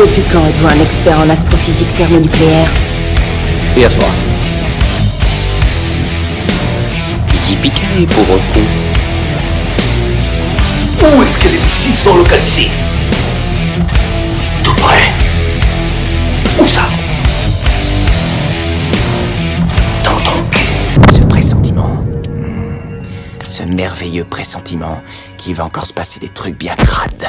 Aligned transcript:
Depuis 0.00 0.22
quand 0.32 0.46
êtes-vous 0.46 0.66
un 0.66 0.82
expert 0.82 1.20
en 1.20 1.28
astrophysique 1.28 1.94
thermonucléaire 1.94 2.70
Et 3.76 3.84
à 3.84 3.90
soir. 3.90 4.08
Yippee 7.46 8.06
pauvre 8.06 8.40
con. 8.54 8.60
Où 11.02 11.22
est-ce 11.22 11.38
que 11.38 11.48
les 11.48 11.58
missiles 11.58 11.94
sont 11.94 12.16
localisés? 12.16 12.70
Tout 14.64 14.74
près. 14.76 15.12
Où 16.58 16.64
ça? 16.64 16.88
Dans 20.02 20.18
ton 20.22 20.42
cul. 20.50 20.64
Ce 21.12 21.20
pressentiment. 21.24 22.06
Ce 23.46 23.64
merveilleux 23.64 24.24
pressentiment 24.24 25.02
qu'il 25.36 25.54
va 25.56 25.66
encore 25.66 25.84
se 25.84 25.92
passer 25.92 26.20
des 26.20 26.30
trucs 26.30 26.56
bien 26.56 26.74
crades. 26.76 27.28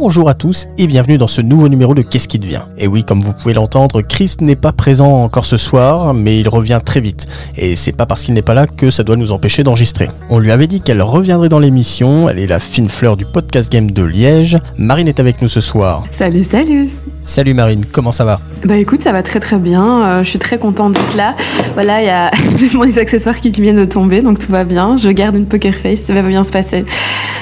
Bonjour 0.00 0.28
à 0.28 0.34
tous 0.34 0.68
et 0.78 0.86
bienvenue 0.86 1.18
dans 1.18 1.26
ce 1.26 1.40
nouveau 1.40 1.68
numéro 1.68 1.92
de 1.92 2.02
Qu'est-ce 2.02 2.28
qui 2.28 2.38
devient? 2.38 2.62
Et 2.78 2.86
oui, 2.86 3.02
comme 3.02 3.20
vous 3.20 3.32
pouvez 3.32 3.52
l'entendre, 3.52 4.00
Chris 4.00 4.36
n'est 4.40 4.54
pas 4.54 4.70
présent 4.70 5.24
encore 5.24 5.44
ce 5.44 5.56
soir, 5.56 6.14
mais 6.14 6.38
il 6.38 6.48
revient 6.48 6.80
très 6.84 7.00
vite. 7.00 7.26
Et 7.56 7.74
c'est 7.74 7.90
pas 7.90 8.06
parce 8.06 8.22
qu'il 8.22 8.34
n'est 8.34 8.42
pas 8.42 8.54
là 8.54 8.68
que 8.68 8.90
ça 8.90 9.02
doit 9.02 9.16
nous 9.16 9.32
empêcher 9.32 9.64
d'enregistrer. 9.64 10.08
On 10.30 10.38
lui 10.38 10.52
avait 10.52 10.68
dit 10.68 10.80
qu'elle 10.80 11.02
reviendrait 11.02 11.48
dans 11.48 11.58
l'émission, 11.58 12.28
elle 12.28 12.38
est 12.38 12.46
la 12.46 12.60
fine 12.60 12.88
fleur 12.88 13.16
du 13.16 13.24
podcast 13.24 13.72
game 13.72 13.90
de 13.90 14.04
Liège. 14.04 14.56
Marine 14.76 15.08
est 15.08 15.18
avec 15.18 15.42
nous 15.42 15.48
ce 15.48 15.60
soir. 15.60 16.04
Salut, 16.12 16.44
salut 16.44 16.90
Salut 17.28 17.52
Marine, 17.52 17.84
comment 17.92 18.10
ça 18.10 18.24
va 18.24 18.40
Bah 18.64 18.78
écoute, 18.78 19.02
ça 19.02 19.12
va 19.12 19.22
très 19.22 19.38
très 19.38 19.58
bien, 19.58 20.02
euh, 20.02 20.24
je 20.24 20.30
suis 20.30 20.38
très 20.38 20.56
contente 20.56 20.94
d'être 20.94 21.14
là. 21.14 21.36
Voilà, 21.74 22.00
il 22.00 22.06
y 22.06 22.08
a 22.08 22.30
des 22.86 22.98
accessoires 22.98 23.38
qui 23.38 23.50
viennent 23.50 23.76
de 23.76 23.84
tomber, 23.84 24.22
donc 24.22 24.38
tout 24.38 24.50
va 24.50 24.64
bien. 24.64 24.96
Je 24.96 25.10
garde 25.10 25.36
une 25.36 25.44
poker 25.44 25.74
face, 25.74 26.00
ça 26.00 26.14
va 26.14 26.22
bien 26.22 26.42
se 26.42 26.50
passer. 26.50 26.86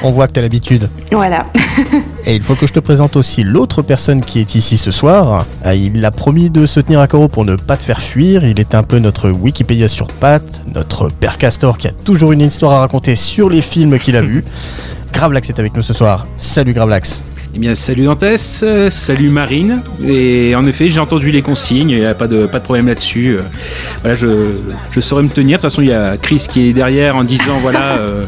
On 0.02 0.10
voit 0.10 0.26
que 0.26 0.32
t'as 0.32 0.40
l'habitude. 0.40 0.90
Voilà. 1.12 1.46
Et 2.26 2.34
il 2.34 2.42
faut 2.42 2.56
que 2.56 2.66
je 2.66 2.72
te 2.72 2.80
présente 2.80 3.14
aussi 3.14 3.44
l'autre 3.44 3.80
personne 3.80 4.22
qui 4.22 4.40
est 4.40 4.56
ici 4.56 4.76
ce 4.76 4.90
soir. 4.90 5.46
Euh, 5.64 5.72
Il 5.76 6.04
a 6.04 6.10
promis 6.10 6.50
de 6.50 6.66
se 6.66 6.80
tenir 6.80 6.98
à 6.98 7.06
carreau 7.06 7.28
pour 7.28 7.44
ne 7.44 7.54
pas 7.54 7.76
te 7.76 7.84
faire 7.84 8.02
fuir. 8.02 8.44
Il 8.44 8.58
est 8.58 8.74
un 8.74 8.82
peu 8.82 8.98
notre 8.98 9.30
Wikipédia 9.30 9.86
sur 9.86 10.08
pattes, 10.08 10.62
notre 10.74 11.10
père 11.10 11.38
Castor 11.38 11.78
qui 11.78 11.86
a 11.86 11.92
toujours 11.92 12.32
une 12.32 12.40
histoire 12.40 12.72
à 12.72 12.80
raconter 12.80 13.14
sur 13.14 13.48
les 13.48 13.62
films 13.62 14.00
qu'il 14.00 14.16
a 14.16 14.20
vus. 14.22 14.42
Gravelax 15.12 15.48
est 15.48 15.60
avec 15.60 15.76
nous 15.76 15.82
ce 15.82 15.94
soir. 15.94 16.26
Salut 16.38 16.72
Gravelax. 16.72 17.22
Eh 17.56 17.58
bien, 17.58 17.74
salut 17.74 18.04
Dantès, 18.04 18.60
euh, 18.66 18.90
salut 18.90 19.30
Marine. 19.30 19.82
Et 20.06 20.54
en 20.54 20.66
effet, 20.66 20.90
j'ai 20.90 21.00
entendu 21.00 21.30
les 21.30 21.40
consignes, 21.40 21.88
il 21.88 21.98
n'y 22.00 22.04
a 22.04 22.12
pas 22.12 22.28
de, 22.28 22.44
pas 22.44 22.58
de 22.58 22.64
problème 22.64 22.86
là-dessus. 22.86 23.38
Euh, 23.38 23.40
voilà, 24.02 24.14
je, 24.14 24.26
je 24.90 25.00
saurais 25.00 25.22
me 25.22 25.30
tenir. 25.30 25.56
De 25.56 25.62
toute 25.62 25.70
façon, 25.70 25.80
il 25.80 25.88
y 25.88 25.92
a 25.92 26.18
Chris 26.18 26.44
qui 26.50 26.68
est 26.68 26.72
derrière 26.74 27.16
en 27.16 27.24
disant 27.24 27.58
voilà, 27.62 27.96
euh, 27.96 28.24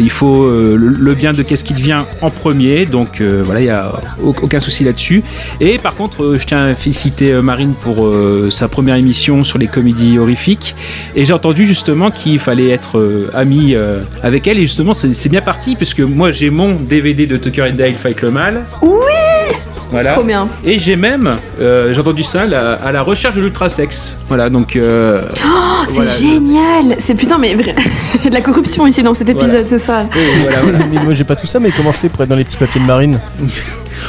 il 0.00 0.08
faut 0.08 0.48
le, 0.48 1.14
bien 1.14 1.34
de 1.34 1.42
qu'est-ce 1.42 1.62
qui 1.62 1.74
devient 1.74 2.04
en 2.22 2.30
premier. 2.30 2.86
Donc 2.86 3.20
voilà, 3.20 3.60
il 3.60 3.64
n'y 3.64 3.68
a 3.70 3.92
au- 4.22 4.34
aucun 4.40 4.60
souci 4.60 4.82
là-dessus. 4.82 5.22
Et 5.60 5.76
par 5.76 5.94
contre, 5.94 6.36
je 6.40 6.46
tiens 6.46 6.64
à 6.64 6.74
féliciter 6.74 7.34
Marine 7.42 7.74
pour 7.74 8.10
sa 8.50 8.68
première 8.68 8.94
émission 8.96 9.44
sur 9.44 9.58
les 9.58 9.66
comédies 9.66 10.18
horrifiques. 10.18 10.74
Et 11.14 11.26
j'ai 11.26 11.34
entendu 11.34 11.66
justement 11.66 12.10
qu'il 12.10 12.38
fallait 12.38 12.70
être 12.70 13.28
ami 13.34 13.74
avec 14.22 14.46
elle. 14.46 14.56
Et 14.58 14.62
justement, 14.62 14.94
c'est 14.94 15.28
bien 15.28 15.42
parti, 15.42 15.76
puisque 15.76 16.00
moi 16.00 16.32
j'ai 16.32 16.48
mon 16.48 16.76
DVD 16.76 17.26
de 17.26 17.36
Tucker 17.36 17.64
and 17.70 17.74
Dale 17.74 17.92
Fight 17.94 18.22
le 18.22 18.30
Mal. 18.30 18.53
Oui 18.82 19.56
Voilà. 19.90 20.12
Trop 20.14 20.24
bien. 20.24 20.48
Et 20.64 20.78
j'ai 20.78 20.96
même, 20.96 21.36
euh, 21.60 21.92
j'ai 21.94 22.00
entendu 22.00 22.22
ça, 22.22 22.46
la- 22.46 22.74
à 22.74 22.90
la 22.92 23.02
recherche 23.02 23.34
de 23.34 23.40
l'ultrasex. 23.42 24.16
Voilà, 24.28 24.50
donc. 24.50 24.74
euh, 24.76 25.22
Oh, 25.44 25.84
c'est 25.88 25.94
voilà. 25.94 26.10
génial 26.10 26.96
C'est 26.98 27.14
putain, 27.14 27.38
mais 27.38 27.54
vrai- 27.54 27.74
de 28.24 28.30
la 28.30 28.40
corruption 28.40 28.86
ici 28.86 29.02
dans 29.02 29.14
cet 29.14 29.28
épisode 29.28 29.50
Voilà. 29.50 29.66
ce 29.66 29.78
soir. 29.78 30.04
Oui, 30.14 30.20
voilà, 30.42 30.58
voilà. 30.62 30.78
mais 30.92 31.00
moi 31.04 31.14
j'ai 31.14 31.24
pas 31.24 31.36
tout 31.36 31.46
ça, 31.46 31.60
mais 31.60 31.70
comment 31.70 31.92
je 31.92 31.98
fais 31.98 32.08
pour 32.08 32.22
être 32.22 32.28
dans 32.30 32.36
les 32.36 32.44
petits 32.44 32.56
papiers 32.56 32.80
de 32.80 32.86
Marine? 32.86 33.20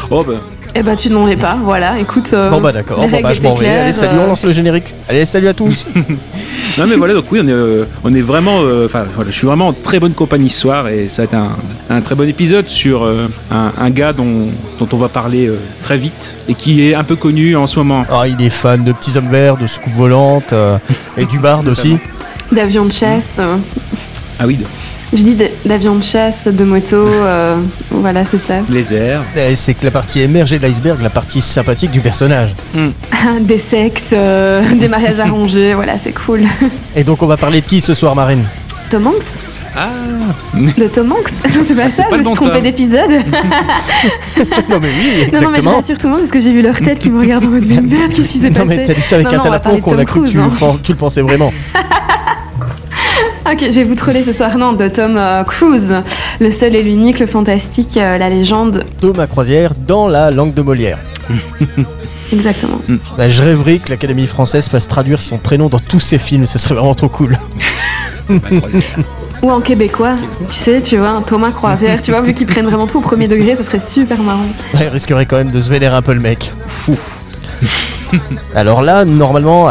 Oh, 0.09 0.23
bah. 0.23 0.33
Eh 0.77 0.83
bah 0.83 0.97
tu 0.97 1.09
n'en 1.09 1.25
es 1.29 1.37
pas, 1.37 1.57
voilà, 1.63 1.97
écoute. 1.99 2.31
euh, 2.33 2.49
Bon 2.49 2.59
bah 2.59 2.73
d'accord, 2.73 2.97
bon 2.99 3.21
bah 3.21 3.31
je 3.31 3.41
m'en 3.41 3.55
vais. 3.55 3.65
Allez 3.69 3.93
salut, 3.93 4.17
on 4.19 4.23
euh, 4.23 4.27
lance 4.27 4.43
le 4.45 4.51
générique. 4.51 4.93
Allez 5.07 5.25
salut 5.25 5.47
à 5.47 5.53
tous. 5.53 5.89
Non, 6.77 6.87
mais 6.87 6.97
voilà, 6.97 7.13
donc 7.13 7.23
oui, 7.31 7.39
on 7.41 7.47
est, 7.47 7.51
euh, 7.53 7.85
on 8.03 8.13
est 8.13 8.19
vraiment. 8.19 8.59
euh, 8.61 8.85
Enfin, 8.85 9.05
voilà, 9.15 9.31
je 9.31 9.37
suis 9.37 9.47
vraiment 9.47 9.69
en 9.69 9.71
très 9.73 9.97
bonne 9.97 10.11
compagnie 10.11 10.49
ce 10.49 10.59
soir 10.59 10.89
et 10.89 11.07
ça 11.07 11.21
va 11.21 11.23
être 11.23 11.33
un, 11.35 11.55
un 11.89 12.01
très 12.01 12.15
bon 12.15 12.27
épisode 12.27 12.67
sur 12.67 13.03
euh, 13.05 13.29
un, 13.49 13.71
un 13.79 13.89
gars 13.91 14.11
dont, 14.11 14.49
dont 14.77 14.87
on 14.91 14.97
va 14.97 15.07
parler 15.07 15.47
euh, 15.47 15.57
très 15.83 15.97
vite 15.97 16.33
et 16.49 16.53
qui 16.53 16.85
est 16.85 16.93
un 16.93 17.05
peu 17.05 17.15
connu 17.15 17.55
en 17.55 17.65
ce 17.67 17.79
moment. 17.79 18.03
Ah 18.11 18.27
il 18.27 18.41
est 18.45 18.49
fan 18.49 18.83
de 18.83 18.91
petits 18.91 19.15
hommes 19.15 19.29
verts, 19.29 19.55
de 19.55 19.67
soucoupes 19.67 19.93
volantes 19.93 20.51
euh, 20.51 20.77
et 21.15 21.25
du 21.25 21.39
bard 21.39 21.61
aussi. 21.65 21.97
D'avions 22.51 22.83
de 22.83 22.91
chasse. 22.91 23.39
Ah 24.37 24.43
oui, 24.45 24.59
Je 25.13 25.21
dis 25.21 25.37
d'avions 25.65 25.95
de 25.95 26.03
chasse, 26.03 26.47
de 26.47 26.63
moto, 26.63 26.95
euh, 26.97 27.55
voilà, 27.91 28.25
c'est 28.25 28.39
ça. 28.39 28.55
les 28.69 28.93
airs. 28.93 29.21
Eh, 29.35 29.55
C'est 29.55 29.73
que 29.73 29.85
la 29.85 29.91
partie 29.91 30.19
émergée 30.21 30.57
de 30.59 30.63
l'iceberg, 30.65 31.01
la 31.01 31.09
partie 31.09 31.41
sympathique 31.41 31.91
du 31.91 31.99
personnage. 32.01 32.53
Des 33.41 33.59
sexes, 33.59 34.09
euh, 34.13 34.61
des 34.75 34.87
mariages 34.87 35.19
arrangés, 35.19 35.73
voilà, 35.73 35.97
c'est 35.97 36.11
cool. 36.11 36.41
Et 36.95 37.03
donc 37.03 37.21
on 37.23 37.27
va 37.27 37.37
parler 37.37 37.61
de 37.61 37.65
qui 37.65 37.81
ce 37.81 37.93
soir 37.93 38.15
Marine 38.15 38.43
Tom 38.89 39.07
Hanks 39.07 39.35
Ah 39.75 39.87
De 40.55 40.87
Tom 40.87 41.11
Hanks 41.11 41.31
C'est 41.67 41.75
pas 41.75 41.89
ça, 41.89 42.03
pas 42.03 42.15
je 42.15 42.17
me 42.17 42.23
suis 42.23 42.33
trompée 42.33 42.61
d'épisode. 42.61 43.09
Non 44.69 44.79
mais 44.81 44.89
oui, 44.89 45.27
Non, 45.33 45.41
non, 45.41 45.49
mais 45.49 45.55
je 45.55 45.59
exactement. 45.61 45.75
rassure 45.77 45.97
tout 45.97 46.07
le 46.07 46.11
monde 46.11 46.19
parce 46.19 46.31
que 46.31 46.39
j'ai 46.39 46.51
vu 46.51 46.61
leur 46.61 46.77
tête 46.79 46.99
qui 46.99 47.09
me 47.09 47.19
regarde 47.19 47.45
en 47.45 47.47
mode 47.47 47.65
mais 47.65 47.81
merde, 47.81 48.11
qu'est-ce 48.13 48.31
qui 48.33 48.39
s'est 48.39 48.49
Non 48.49 48.65
passé 48.65 48.67
mais 48.77 48.83
t'as 48.83 48.93
dit 48.93 49.01
ça 49.01 49.15
avec 49.15 49.27
Non, 49.27 49.33
un 49.33 49.37
non, 49.37 49.43
tel 49.43 49.49
on 49.49 49.51
va 49.51 49.55
aplomb 49.57 49.69
parler 49.79 49.79
de 49.79 49.83
qu'on 49.85 49.99
a 49.99 50.05
cru 50.05 50.21
que 50.23 50.27
tu, 50.29 50.39
hein. 50.39 50.49
tu 50.83 50.91
le 50.91 50.97
pensais 50.97 51.21
vraiment. 51.21 51.51
Ok, 53.47 53.59
je 53.59 53.75
vais 53.75 53.83
vous 53.83 53.93
troller 53.93 54.23
ce 54.23 54.33
soir. 54.33 54.57
Non, 54.57 54.73
de 54.73 54.87
Tom 54.87 55.17
euh, 55.17 55.43
Cruise, 55.43 55.93
le 56.39 56.49
seul 56.49 56.75
et 56.75 56.81
l'unique, 56.81 57.19
le 57.19 57.27
fantastique, 57.27 57.95
euh, 57.95 58.17
la 58.17 58.27
légende. 58.27 58.85
Thomas 58.99 59.27
Croisière 59.27 59.73
dans 59.87 60.07
la 60.07 60.31
langue 60.31 60.55
de 60.55 60.63
Molière. 60.63 60.97
Exactement. 62.33 62.81
Bah, 63.15 63.29
je 63.29 63.43
rêverais 63.43 63.77
que 63.77 63.91
l'Académie 63.91 64.25
française 64.25 64.67
fasse 64.67 64.87
traduire 64.87 65.21
son 65.21 65.37
prénom 65.37 65.69
dans 65.69 65.77
tous 65.77 65.99
ses 65.99 66.17
films, 66.17 66.47
ce 66.47 66.57
serait 66.57 66.73
vraiment 66.73 66.95
trop 66.95 67.07
cool. 67.07 67.37
Ou 69.43 69.51
en 69.51 69.61
québécois, 69.61 70.15
tu 70.47 70.53
sais, 70.55 70.81
tu 70.81 70.97
vois, 70.97 71.09
un 71.09 71.21
Thomas 71.21 71.51
Croisière, 71.51 72.01
tu 72.01 72.09
vois, 72.09 72.21
vu 72.21 72.33
qu'ils 72.33 72.47
prennent 72.47 72.65
vraiment 72.65 72.87
tout 72.87 72.97
au 72.97 73.01
premier 73.01 73.27
degré, 73.27 73.55
ça 73.55 73.63
serait 73.63 73.77
super 73.77 74.23
marrant. 74.23 74.47
Ouais, 74.73 74.85
il 74.85 74.87
risquerait 74.87 75.27
quand 75.27 75.37
même 75.37 75.51
de 75.51 75.61
se 75.61 75.69
vénérer 75.69 75.95
un 75.95 76.01
peu 76.01 76.15
le 76.15 76.19
mec. 76.19 76.51
Fou. 76.67 76.97
Alors 78.55 78.81
là, 78.81 79.05
normalement, 79.05 79.69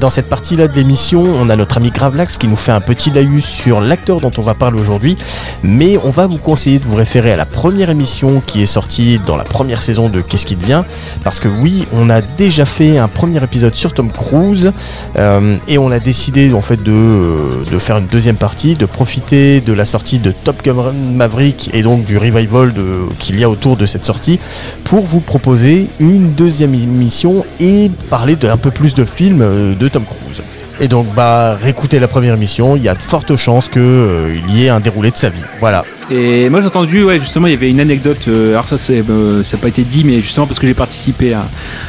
dans 0.00 0.10
cette 0.10 0.28
partie-là 0.28 0.68
de 0.68 0.74
l'émission, 0.74 1.22
on 1.22 1.48
a 1.48 1.56
notre 1.56 1.76
ami 1.76 1.90
Gravelax 1.90 2.36
qui 2.36 2.48
nous 2.48 2.56
fait 2.56 2.72
un 2.72 2.80
petit 2.80 3.10
laïus 3.10 3.44
sur 3.44 3.80
l'acteur 3.80 4.20
dont 4.20 4.32
on 4.36 4.42
va 4.42 4.54
parler 4.54 4.80
aujourd'hui. 4.80 5.16
Mais 5.62 5.98
on 6.04 6.10
va 6.10 6.26
vous 6.26 6.38
conseiller 6.38 6.78
de 6.78 6.84
vous 6.84 6.96
référer 6.96 7.32
à 7.32 7.36
la 7.36 7.46
première 7.46 7.90
émission 7.90 8.42
qui 8.44 8.62
est 8.62 8.66
sortie 8.66 9.18
dans 9.18 9.36
la 9.36 9.44
première 9.44 9.82
saison 9.82 10.08
de 10.08 10.20
Qu'est-ce 10.20 10.46
qui 10.46 10.56
devient? 10.56 10.84
Parce 11.24 11.40
que 11.40 11.48
oui, 11.48 11.86
on 11.92 12.10
a 12.10 12.20
déjà 12.20 12.64
fait 12.64 12.98
un 12.98 13.08
premier 13.08 13.42
épisode 13.42 13.74
sur 13.74 13.92
Tom 13.94 14.10
Cruise 14.10 14.72
euh, 15.16 15.56
et 15.68 15.78
on 15.78 15.90
a 15.90 16.00
décidé 16.00 16.52
en 16.52 16.62
fait 16.62 16.82
de, 16.82 16.92
euh, 16.92 17.64
de 17.70 17.78
faire 17.78 17.98
une 17.98 18.06
deuxième 18.06 18.36
partie, 18.36 18.74
de 18.74 18.86
profiter 18.86 19.60
de 19.60 19.72
la 19.72 19.84
sortie 19.84 20.18
de 20.18 20.32
Top 20.32 20.62
Gun 20.62 20.92
Maverick 21.14 21.70
et 21.72 21.82
donc 21.82 22.04
du 22.04 22.18
revival 22.18 22.72
qu'il 23.18 23.38
y 23.38 23.44
a 23.44 23.50
autour 23.50 23.76
de 23.76 23.86
cette 23.86 24.04
sortie 24.04 24.38
pour 24.84 25.00
vous 25.00 25.20
proposer 25.20 25.88
une 26.00 26.32
deuxième 26.32 26.74
émission 26.74 27.44
et 27.60 27.90
parler 28.10 28.36
de 28.36 28.48
un 28.48 28.56
peu 28.56 28.70
plus 28.70 28.94
de 28.94 29.04
films 29.04 29.42
euh, 29.42 29.74
de 29.74 29.88
Tom 29.88 30.04
Cruise. 30.04 30.42
Et 30.80 30.86
donc 30.86 31.12
bah 31.12 31.58
réécoutez 31.60 31.98
la 31.98 32.06
première 32.06 32.34
émission, 32.34 32.76
il 32.76 32.84
y 32.84 32.88
a 32.88 32.94
de 32.94 33.02
fortes 33.02 33.34
chances 33.34 33.68
qu'il 33.68 34.40
y 34.50 34.64
ait 34.64 34.68
un 34.68 34.78
déroulé 34.78 35.10
de 35.10 35.16
sa 35.16 35.28
vie. 35.28 35.40
Voilà. 35.58 35.84
Et 36.08 36.48
moi 36.48 36.60
j'ai 36.60 36.68
entendu, 36.68 37.02
ouais, 37.02 37.18
justement, 37.18 37.48
il 37.48 37.50
y 37.50 37.56
avait 37.56 37.68
une 37.68 37.80
anecdote. 37.80 38.28
euh, 38.28 38.52
alors 38.52 38.68
ça, 38.68 38.78
c'est, 38.78 39.02
euh, 39.10 39.42
ça 39.42 39.56
n'a 39.56 39.60
pas 39.62 39.68
été 39.68 39.82
dit, 39.82 40.04
mais 40.04 40.20
justement 40.20 40.46
parce 40.46 40.60
que 40.60 40.68
j'ai 40.68 40.74
participé 40.74 41.34
à, 41.34 41.48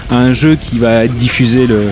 à 0.09 0.15
un 0.15 0.33
jeu 0.33 0.57
qui 0.59 0.79
va 0.79 1.05
être 1.05 1.13
diffusé 1.15 1.67
le, 1.67 1.83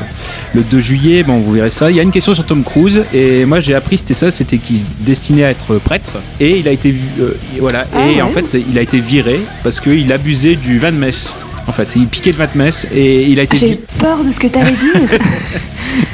le 0.55 0.61
2 0.63 0.79
juillet. 0.79 1.21
Bon, 1.21 1.37
vous 1.37 1.51
verrez 1.51 1.69
ça. 1.69 1.91
Il 1.91 1.95
y 1.97 1.99
a 1.99 2.03
une 2.03 2.11
question 2.11 2.33
sur 2.33 2.45
Tom 2.47 2.63
Cruise, 2.63 3.03
et 3.13 3.45
moi 3.45 3.59
j'ai 3.59 3.75
appris 3.75 3.99
c'était 3.99 4.15
ça, 4.15 4.31
c'était 4.31 4.57
qu'il 4.57 4.77
se 4.77 4.83
destinait 5.01 5.43
à 5.43 5.51
être 5.51 5.75
prêtre, 5.75 6.13
et 6.39 6.57
il 6.57 6.67
a 6.67 6.71
été, 6.71 6.95
euh, 7.19 7.37
voilà, 7.59 7.83
et 8.07 8.19
Ah 8.21 8.25
en 8.25 8.29
fait 8.29 8.45
il 8.67 8.75
a 8.75 8.81
été 8.81 8.99
viré 8.99 9.39
parce 9.63 9.79
qu'il 9.79 10.11
abusait 10.11 10.55
du 10.55 10.79
vin 10.79 10.91
de 10.91 10.97
messe. 10.97 11.35
En 11.67 11.71
fait. 11.71 11.95
Il 11.95 12.07
piquait 12.07 12.31
le 12.31 12.37
Vatmess 12.37 12.87
et 12.93 13.23
il 13.23 13.39
a 13.39 13.43
été. 13.43 13.57
J'ai 13.57 13.71
eu 13.73 13.77
peur 13.99 14.23
de 14.23 14.31
ce 14.31 14.39
que 14.39 14.47
t'allais 14.47 14.71
dire. 14.71 15.19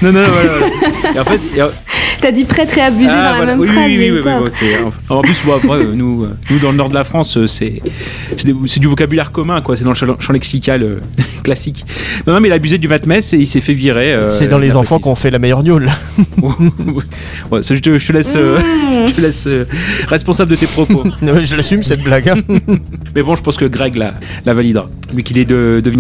non, 0.02 0.12
non, 0.12 0.22
voilà. 0.32 0.50
voilà. 0.60 1.16
Et 1.16 1.20
en 1.20 1.26
fait, 1.26 1.42
et 1.56 1.62
en- 1.62 1.70
T'as 2.22 2.32
dit 2.32 2.46
prêtre 2.46 2.78
et 2.78 2.82
abusé 2.82 3.10
Ah, 3.12 3.34
dans 3.34 3.40
la 3.40 3.46
même 3.48 3.60
oui, 3.60 3.68
phrase. 3.68 3.84
oui, 3.86 3.98
oui, 3.98 4.12
oui, 4.12 4.22
oui, 4.26 4.92
en 5.10 5.22
plus, 5.22 5.42
bon, 5.46 5.56
après, 5.58 5.84
euh, 5.84 5.92
nous, 5.94 6.24
euh, 6.24 6.30
nous, 6.50 6.60
dans 6.60 6.72
le 6.72 6.78
nord 6.78 6.88
de 6.88 6.94
la 6.94 7.04
France, 7.04 7.36
euh, 7.36 7.48
c'est 7.48 7.82
du 8.80 8.88
vocabulaire 8.88 9.32
commun, 9.34 9.60
quoi. 9.62 9.76
C'est 9.76 9.84
dans 9.84 9.90
le 9.90 9.96
champ, 9.96 10.08
champ 10.20 10.32
lexical 10.32 10.84
euh, 10.84 11.00
classique. 11.44 11.84
Non, 12.26 12.32
non, 12.34 12.40
mais 12.40 12.48
il 12.48 12.52
a 12.54 12.56
abusé 12.56 12.78
du 12.78 12.88
Vatmess 12.88 13.34
et 13.34 13.38
il 13.40 13.48
s'est 13.48 13.60
fait 13.60 13.74
virer. 13.74 14.14
euh, 14.14 14.28
C'est 14.30 14.48
dans 14.48 14.60
les 14.60 14.78
enfants 14.78 15.00
qu'on 15.00 15.16
fait 15.16 15.32
la 15.32 15.40
meilleure 15.40 15.64
gnôle. 15.64 15.92
Ouais, 17.52 17.62
je, 17.62 17.74
te, 17.76 17.98
je 18.00 18.08
te 18.08 18.14
laisse, 18.14 18.36
euh, 18.38 18.58
Mmh. 18.58 19.08
je 19.08 19.12
te 19.14 19.22
laisse 19.22 19.48
euh, 19.48 19.68
responsable 20.08 20.52
de 20.52 20.56
tes 20.56 20.68
propos. 20.68 21.04
Non, 21.22 21.34
je 21.44 21.56
l'assume 21.56 21.84
cette 21.84 22.02
blague. 22.04 22.30
hein. 22.30 22.36
mais 23.16 23.22
bon, 23.24 23.36
je 23.36 23.42
pense 23.42 23.58
que 23.58 23.66
Greg 23.66 23.96
la, 23.96 24.14
la 24.46 24.54
validera, 24.54 24.90
vu 25.14 25.24
qu'il 25.24 25.38
est 25.38 25.46
de, 25.46 25.82
de. 25.84 25.92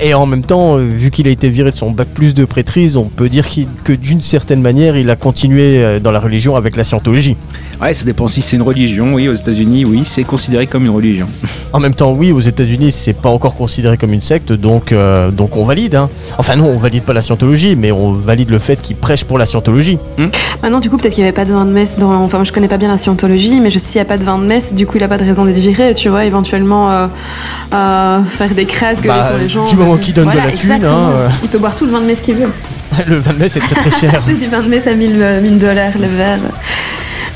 Et 0.00 0.14
en 0.14 0.26
même 0.26 0.42
temps, 0.44 0.76
vu 0.76 1.10
qu'il 1.10 1.26
a 1.28 1.30
été 1.30 1.48
viré 1.48 1.70
de 1.70 1.76
son 1.76 1.90
bac 1.90 2.08
plus 2.14 2.34
de 2.34 2.44
prêtrise, 2.44 2.96
on 2.96 3.03
peut 3.08 3.28
dire 3.28 3.46
que 3.84 3.92
d'une 3.92 4.20
certaine 4.22 4.60
manière, 4.60 4.96
il 4.96 5.10
a 5.10 5.16
continué 5.16 5.78
euh, 5.82 6.00
dans 6.00 6.10
la 6.12 6.20
religion 6.20 6.56
avec 6.56 6.76
la 6.76 6.84
scientologie. 6.84 7.36
Ouais, 7.80 7.92
ça 7.94 8.04
dépend 8.04 8.28
si 8.28 8.40
c'est 8.42 8.56
une 8.56 8.62
religion. 8.62 9.14
Oui, 9.14 9.28
aux 9.28 9.34
États-Unis, 9.34 9.84
oui, 9.84 10.02
c'est 10.04 10.24
considéré 10.24 10.66
comme 10.66 10.84
une 10.84 10.90
religion. 10.94 11.26
En 11.74 11.80
même 11.80 11.94
temps, 11.94 12.12
oui, 12.12 12.30
aux 12.30 12.38
États-Unis, 12.40 12.92
c'est 12.92 13.14
pas 13.14 13.30
encore 13.30 13.56
considéré 13.56 13.96
comme 13.96 14.12
une 14.12 14.20
secte, 14.20 14.52
donc, 14.52 14.92
euh, 14.92 15.32
donc 15.32 15.56
on 15.56 15.64
valide. 15.64 15.96
hein. 15.96 16.08
Enfin, 16.38 16.54
non, 16.54 16.66
on 16.66 16.76
valide 16.78 17.02
pas 17.02 17.12
la 17.12 17.20
scientologie, 17.20 17.74
mais 17.74 17.90
on 17.90 18.12
valide 18.12 18.50
le 18.50 18.60
fait 18.60 18.80
qu'il 18.80 18.94
prêche 18.94 19.24
pour 19.24 19.38
la 19.38 19.44
scientologie. 19.46 19.98
Maintenant, 20.62 20.78
du 20.78 20.88
coup, 20.88 20.98
peut-être 20.98 21.14
qu'il 21.14 21.24
n'y 21.24 21.28
avait 21.28 21.34
pas 21.36 21.44
de 21.44 21.52
vin 21.52 21.64
de 21.64 21.72
messe 21.72 21.98
dans. 21.98 22.12
Enfin, 22.22 22.38
moi, 22.38 22.44
je 22.44 22.52
connais 22.52 22.68
pas 22.68 22.76
bien 22.76 22.86
la 22.88 22.96
scientologie, 22.96 23.58
mais 23.60 23.70
je 23.70 23.80
sais 23.80 23.84
s'il 23.94 23.98
n'y 23.98 24.02
a 24.02 24.04
pas 24.04 24.18
de 24.18 24.24
vin 24.24 24.38
de 24.38 24.44
messe, 24.44 24.72
du 24.72 24.86
coup, 24.86 24.98
il 24.98 25.02
a 25.02 25.08
pas 25.08 25.16
de 25.18 25.24
raison 25.24 25.44
d'être 25.44 25.58
viré, 25.58 25.94
tu 25.94 26.08
vois, 26.08 26.24
éventuellement 26.24 26.90
euh, 26.92 27.06
euh, 27.74 28.22
faire 28.22 28.50
des 28.54 28.66
crasses, 28.66 28.98
gueuler 28.98 29.08
Bah, 29.08 29.28
sur 29.30 29.38
les 29.38 29.48
gens. 29.48 29.64
du 29.64 29.74
moment 29.76 29.96
qu'il 29.96 30.14
donne 30.14 30.30
de 30.30 30.36
la 30.36 30.52
thune, 30.52 30.72
hein, 30.84 31.10
euh. 31.12 31.28
Il 31.42 31.48
peut 31.48 31.58
boire 31.58 31.74
tout 31.74 31.86
le 31.86 31.90
vin 31.90 32.00
de 32.00 32.06
messe 32.06 32.20
qu'il 32.20 32.36
veut. 32.36 32.50
Le 33.06 33.16
Van 33.16 33.32
Mess 33.34 33.56
est 33.56 33.60
très 33.60 33.74
très 33.74 33.90
cher. 33.90 34.22
C'est 34.26 34.34
du 34.34 34.46
vin 34.46 34.62
de 34.62 34.68
messe 34.68 34.86
à 34.86 34.94
1000 34.94 35.10
euh, 35.20 35.40
1000 35.40 35.58
dollars 35.58 35.92
le 36.00 36.06
verre. 36.06 36.40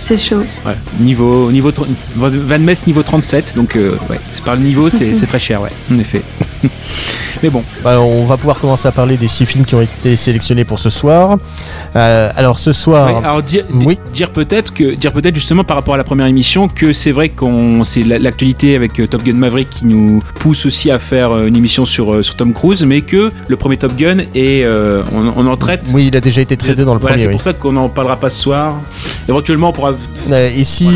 C'est 0.00 0.18
chaud. 0.18 0.42
Ouais. 0.64 0.74
Niveau, 1.00 1.50
niveau, 1.50 1.70
Van 2.16 2.58
Mess 2.58 2.86
niveau 2.86 3.02
37, 3.02 3.54
donc 3.56 3.76
euh, 3.76 3.96
ouais, 4.08 4.18
c'est 4.32 4.42
par 4.42 4.56
le 4.56 4.62
niveau, 4.62 4.88
c'est 4.88 5.14
c'est 5.18 5.26
très 5.26 5.38
cher, 5.38 5.60
ouais, 5.60 5.70
en 5.92 5.98
effet. 5.98 6.22
Mais 7.42 7.50
bon, 7.50 7.62
Bah, 7.84 8.00
on 8.00 8.24
va 8.24 8.36
pouvoir 8.36 8.58
commencer 8.58 8.88
à 8.88 8.92
parler 8.92 9.16
des 9.16 9.28
six 9.28 9.46
films 9.46 9.64
qui 9.64 9.74
ont 9.76 9.80
été 9.82 10.16
sélectionnés 10.16 10.64
pour 10.64 10.78
ce 10.80 10.90
soir. 10.90 11.38
Euh, 11.94 12.30
alors 12.36 12.58
ce 12.58 12.72
soir, 12.72 13.06
Ouais, 13.14 13.24
alors 13.24 13.42
dire, 13.42 13.64
oui. 13.72 13.96
dire 14.12 14.30
peut-être 14.30 14.72
que 14.74 14.94
dire 14.94 15.12
peut-être 15.12 15.34
justement 15.36 15.62
par 15.62 15.76
rapport 15.76 15.94
à 15.94 15.96
la 15.96 16.04
première 16.04 16.26
émission 16.26 16.66
que 16.68 16.92
c'est 16.92 17.12
vrai 17.12 17.28
qu'on 17.28 17.84
c'est 17.84 18.02
la- 18.02 18.18
l'actualité 18.18 18.74
avec 18.74 18.98
euh, 18.98 19.06
Top 19.06 19.22
Gun 19.22 19.34
Maverick 19.34 19.70
qui 19.70 19.86
nous 19.86 20.20
pousse 20.40 20.66
aussi 20.66 20.90
à 20.90 20.98
faire 20.98 21.30
euh, 21.30 21.46
une 21.46 21.56
émission 21.56 21.84
sur 21.84 22.24
sur 22.24 22.34
Tom 22.34 22.52
Cruise, 22.52 22.82
mais 22.84 23.02
que 23.02 23.30
le 23.46 23.56
premier 23.56 23.76
Top 23.76 23.94
Gun 23.96 24.18
et 24.34 24.64
on, 24.66 25.32
on 25.36 25.46
en 25.46 25.56
traite. 25.56 25.90
oui, 25.94 26.08
il 26.08 26.16
a 26.16 26.20
déjà 26.20 26.40
été 26.42 26.56
traité 26.56 26.84
dans 26.84 26.94
le 26.94 27.00
Voilà, 27.00 27.14
premier. 27.14 27.22
c'est 27.22 27.28
oui. 27.28 27.34
pour 27.34 27.42
ça 27.42 27.52
qu'on 27.52 27.72
n'en 27.72 27.88
parlera 27.88 28.16
pas 28.16 28.30
ce 28.30 28.40
soir. 28.42 28.74
Éventuellement, 29.28 29.68
on 29.68 29.72
pourra. 29.72 29.92
Et 30.32 30.64
si, 30.64 30.88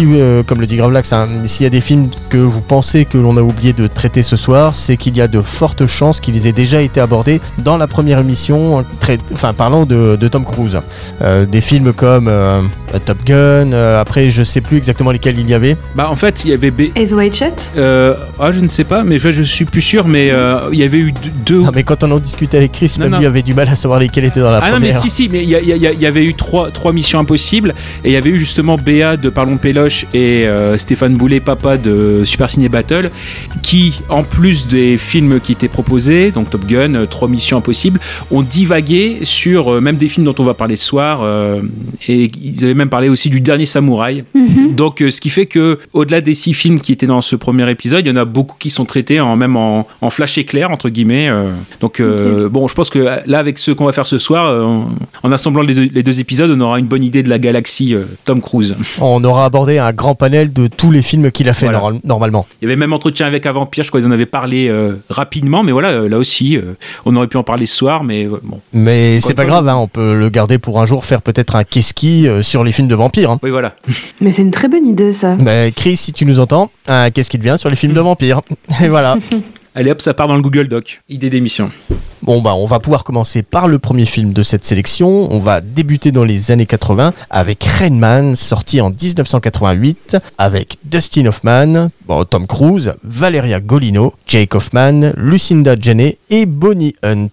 comme 0.46 0.60
le 0.60 0.66
dit 0.66 0.76
Gravelax, 0.76 1.14
s'il 1.46 1.64
y 1.64 1.66
a 1.66 1.70
des 1.70 1.80
films 1.80 2.08
que 2.30 2.38
vous 2.38 2.62
pensez 2.62 3.04
que 3.04 3.18
l'on 3.18 3.36
a 3.36 3.42
oublié 3.42 3.72
de 3.72 3.86
traiter 3.86 4.22
ce 4.22 4.36
soir, 4.36 4.74
c'est 4.74 4.96
qu'il 4.96 5.16
y 5.16 5.20
a 5.20 5.28
de 5.28 5.40
fortes 5.52 5.86
chances 5.86 6.20
qu'ils 6.20 6.46
aient 6.46 6.52
déjà 6.52 6.80
été 6.82 7.00
abordés 7.00 7.40
dans 7.58 7.76
la 7.76 7.86
première 7.86 8.18
émission, 8.20 8.84
trai- 9.00 9.18
enfin 9.32 9.52
parlant 9.52 9.84
de, 9.86 10.16
de 10.16 10.28
Tom 10.28 10.44
Cruise. 10.44 10.78
Euh, 11.22 11.46
des 11.46 11.60
films 11.60 11.92
comme 11.92 12.28
euh, 12.28 12.60
Top 13.04 13.18
Gun, 13.24 13.72
euh, 13.72 14.00
après 14.00 14.30
je 14.30 14.42
sais 14.42 14.60
plus 14.60 14.76
exactement 14.78 15.10
lesquels 15.10 15.38
il 15.38 15.48
y 15.48 15.54
avait. 15.54 15.76
Bah, 15.94 16.08
en 16.10 16.16
fait, 16.16 16.44
il 16.44 16.50
y 16.50 16.54
avait. 16.54 16.70
B- 16.70 16.90
Ace 16.96 17.12
White 17.12 17.36
Shut 17.36 17.70
euh, 17.76 18.14
ah, 18.40 18.50
je 18.52 18.60
ne 18.60 18.68
sais 18.68 18.84
pas, 18.84 19.02
mais 19.04 19.18
je, 19.18 19.30
je 19.32 19.42
suis 19.42 19.64
plus 19.64 19.80
sûr, 19.82 20.06
mais 20.08 20.30
euh, 20.30 20.68
il 20.72 20.78
y 20.78 20.82
avait 20.84 20.98
eu 20.98 21.12
deux-. 21.46 21.60
Non 21.62 21.70
mais 21.74 21.82
quand 21.82 22.02
on 22.04 22.10
en 22.12 22.18
discutait 22.18 22.56
avec 22.58 22.72
Chris, 22.72 22.92
Non, 22.98 23.04
même 23.04 23.12
non. 23.12 23.18
lui 23.18 23.26
avait 23.26 23.42
du 23.42 23.54
mal 23.54 23.68
à 23.68 23.76
savoir 23.76 23.98
lesquels 24.00 24.24
étaient 24.24 24.40
dans 24.40 24.50
la 24.50 24.58
Ah 24.58 24.66
non 24.66 24.72
première. 24.76 24.92
mais 24.92 24.92
si 24.92 25.10
si 25.10 25.28
mais 25.28 25.42
il 25.42 25.48
y, 25.50 26.06
avait 26.06 26.24
eu 26.24 26.34
trois, 26.34 26.70
trois 26.70 26.92
missions 26.92 27.18
impossibles 27.18 27.74
et 28.04 28.08
il 28.10 28.12
y 28.12 28.16
avait 28.16 28.30
eu 28.30 28.38
justement 28.38 28.76
Béa 28.76 29.16
de 29.16 29.28
Parlons 29.28 29.56
Péloche 29.58 30.06
et 30.14 30.46
euh, 30.46 30.76
Stéphane 30.78 31.14
Boulet 31.16 31.40
papa 31.40 31.76
de 31.76 32.22
Super 32.24 32.48
Ciné 32.50 32.68
Battle 32.68 33.10
qui 33.62 34.02
en 34.08 34.22
plus 34.22 34.66
des 34.66 34.96
films 34.98 35.40
qui 35.42 35.52
étaient 35.52 35.68
proposés 35.68 36.30
donc 36.30 36.50
Top 36.50 36.64
Gun 36.66 36.94
euh, 36.94 37.06
trois 37.06 37.28
missions 37.28 37.58
impossibles 37.58 38.00
ont 38.30 38.42
divagué 38.42 39.20
sur 39.24 39.72
euh, 39.72 39.80
même 39.80 39.96
des 39.96 40.08
films 40.08 40.24
dont 40.24 40.34
on 40.38 40.44
va 40.44 40.54
parler 40.54 40.76
ce 40.76 40.84
soir 40.86 41.20
euh, 41.22 41.60
et 42.08 42.30
ils 42.42 42.64
avaient 42.64 42.74
même 42.74 42.88
parlé 42.90 43.08
aussi 43.08 43.28
du 43.30 43.40
dernier 43.40 43.66
samouraï 43.66 44.24
donc 44.70 45.02
euh, 45.02 45.10
ce 45.10 45.20
qui 45.20 45.30
fait 45.30 45.46
que 45.46 45.78
au-delà 45.92 46.20
des 46.20 46.34
six 46.34 46.54
films 46.54 46.80
qui 46.80 46.92
étaient 46.92 47.06
dans 47.06 47.20
ce 47.20 47.36
premier 47.36 47.68
épisode 47.70 48.06
il 48.06 48.08
y 48.08 48.12
en 48.12 48.16
a 48.16 48.24
beaucoup 48.24 48.56
qui 48.58 48.70
sont 48.70 48.84
traités 48.84 49.20
en 49.20 49.36
même 49.36 49.56
en, 49.56 49.86
en 50.00 50.10
flash 50.10 50.38
éclair 50.38 50.70
entre 50.70 50.88
guillemets 50.88 51.28
euh. 51.28 51.50
donc 51.80 52.00
euh, 52.00 52.48
bon 52.48 52.68
je 52.68 52.74
pense 52.74 52.90
que 52.90 52.98
là 53.26 53.38
avec 53.38 53.58
ce 53.58 53.70
qu'on 53.72 53.84
va 53.86 53.92
faire 53.92 54.06
ce 54.06 54.18
soir 54.18 54.48
euh, 54.48 54.62
en, 54.62 54.88
en 55.22 55.32
assemblant 55.32 55.62
les 55.62 55.74
deux, 55.74 55.88
les 55.92 56.02
deux 56.02 56.20
épisodes 56.20 56.50
on 56.50 56.60
aura 56.60 56.78
une 56.78 56.86
bonne 56.86 57.04
idée 57.04 57.22
de 57.22 57.28
la 57.28 57.38
galaxie 57.38 57.94
euh, 57.94 58.04
Tom 58.24 58.40
Cruise 58.40 58.76
On 59.00 59.22
aura 59.24 59.44
abordé 59.44 59.78
un 59.78 59.92
grand 59.92 60.14
panel 60.14 60.52
de 60.52 60.66
tous 60.68 60.90
les 60.90 61.02
films 61.02 61.30
qu'il 61.30 61.48
a 61.48 61.52
fait 61.54 61.66
Voilà. 61.66 61.78
normal- 61.80 62.00
normalement. 62.04 62.46
il 62.60 62.64
y 62.64 62.68
avait 62.68 62.76
même 62.76 62.92
entretien 62.92 63.26
avec 63.26 63.46
un 63.46 63.52
vampire 63.52 63.84
je 63.84 63.88
crois 63.90 64.00
qu'ils 64.00 64.08
en 64.08 64.12
avaient 64.12 64.26
parlé 64.26 64.68
euh, 64.68 64.94
rapidement 65.08 65.31
mais 65.62 65.72
voilà 65.72 65.90
euh, 65.90 66.08
là 66.08 66.18
aussi 66.18 66.56
euh, 66.56 66.74
on 67.06 67.16
aurait 67.16 67.26
pu 67.26 67.36
en 67.36 67.42
parler 67.42 67.66
ce 67.66 67.76
soir 67.76 68.04
mais 68.04 68.24
euh, 68.26 68.40
bon 68.42 68.60
Mais 68.72 69.20
c'est 69.20 69.34
pas 69.34 69.44
grave, 69.44 69.66
hein, 69.68 69.76
on 69.76 69.88
peut 69.88 70.14
le 70.14 70.28
garder 70.28 70.58
pour 70.58 70.80
un 70.80 70.86
jour, 70.86 71.04
faire 71.04 71.22
peut-être 71.22 71.56
un 71.56 71.64
euh, 72.28 72.42
sur 72.42 72.64
les 72.64 72.72
films 72.72 72.88
de 72.88 72.94
vampires. 72.94 73.30
hein. 73.30 73.38
oui 73.42 73.50
voilà 73.50 73.74
Mais 74.20 74.32
c'est 74.32 74.42
une 74.42 74.50
très 74.50 74.68
bonne 74.68 74.86
idée, 74.86 75.12
ça. 75.12 75.34
Bah, 75.36 75.70
Chris, 75.70 75.96
si 75.96 76.12
tu 76.12 76.26
nous 76.26 76.40
entends, 76.40 76.70
un 76.88 77.10
qu'est-ce 77.10 77.30
qui 77.30 77.38
devient 77.38 77.56
sur 77.58 77.70
les 77.70 77.76
films 77.76 77.94
de 77.94 78.00
vampires 78.00 78.40
Et 78.82 78.88
voilà. 78.88 79.16
allez 79.74 79.90
hop 79.90 80.00
ça 80.00 80.14
part 80.14 80.28
dans 80.28 80.36
le 80.36 80.42
Google 80.42 80.68
Doc 80.68 81.02
idée 81.08 81.30
d'émission 81.30 81.70
Bon 82.22 82.40
bah 82.40 82.54
on 82.54 82.66
va 82.66 82.78
pouvoir 82.78 83.02
commencer 83.02 83.42
par 83.42 83.66
le 83.66 83.80
premier 83.80 84.06
film 84.06 84.32
de 84.32 84.44
cette 84.44 84.64
sélection. 84.64 85.26
On 85.32 85.40
va 85.40 85.60
débuter 85.60 86.12
dans 86.12 86.22
les 86.22 86.52
années 86.52 86.66
80 86.66 87.12
avec 87.30 87.64
Rain 87.64 87.90
Man, 87.90 88.36
sorti 88.36 88.80
en 88.80 88.90
1988, 88.90 90.18
avec 90.38 90.76
Dustin 90.84 91.26
Hoffman, 91.26 91.88
bon, 92.06 92.24
Tom 92.24 92.46
Cruise, 92.46 92.94
Valeria 93.02 93.58
Golino, 93.58 94.14
Jake 94.28 94.54
Hoffman, 94.54 95.10
Lucinda 95.16 95.74
Janney 95.76 96.16
et 96.30 96.46
Bonnie 96.46 96.94
Hunt. 97.02 97.28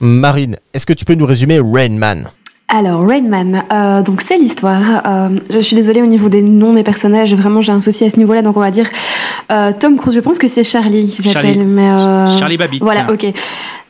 Marine, 0.00 0.56
est-ce 0.74 0.84
que 0.84 0.92
tu 0.92 1.06
peux 1.06 1.14
nous 1.14 1.24
résumer 1.24 1.58
Rain 1.58 1.96
Man 1.96 2.28
Alors, 2.68 3.00
Rain 3.08 3.22
Man, 3.22 3.62
euh, 3.72 4.02
donc 4.02 4.20
c'est 4.20 4.36
l'histoire. 4.36 5.02
euh, 5.06 5.28
je 5.48 5.60
suis 5.60 5.74
désolée 5.76 6.02
au 6.02 6.06
niveau 6.06 6.28
des 6.28 6.42
noms 6.42 6.74
des 6.74 6.82
personnages, 6.82 7.32
vraiment 7.34 7.62
j'ai 7.62 7.72
un 7.72 7.80
souci 7.80 8.04
à 8.04 8.10
ce 8.10 8.18
niveau-là, 8.18 8.42
donc 8.42 8.58
on 8.58 8.60
va 8.60 8.70
dire 8.70 8.90
euh, 9.52 9.72
Tom 9.78 9.96
Cruise, 9.96 10.14
je 10.14 10.20
pense 10.20 10.38
que 10.38 10.48
c'est 10.48 10.64
Charlie 10.64 11.06
qui 11.08 11.30
Charlie. 11.30 11.50
s'appelle. 11.50 11.66
mais 11.66 11.88
euh, 11.88 12.26
Charlie 12.38 12.56
Babbitt. 12.56 12.82
Voilà, 12.82 13.06
ok. 13.12 13.26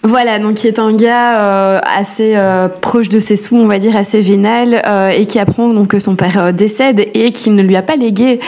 Voilà, 0.06 0.38
donc 0.38 0.56
qui 0.56 0.68
est 0.68 0.78
un 0.78 0.92
gars 0.92 1.40
euh, 1.40 1.80
assez 1.96 2.36
proche 2.82 3.08
de 3.08 3.18
ses 3.20 3.36
sous, 3.36 3.56
on 3.56 3.66
va 3.66 3.78
dire, 3.78 3.96
assez 3.96 4.20
vénal, 4.20 4.82
et 5.16 5.24
qui 5.24 5.38
apprend 5.38 5.70
donc 5.70 5.88
que 5.88 5.98
son 5.98 6.14
père 6.14 6.52
décède 6.52 7.06
et 7.14 7.32
qu'il 7.32 7.54
ne 7.54 7.62
lui 7.62 7.74
a 7.74 7.80
pas 7.80 7.96
légué 7.96 8.38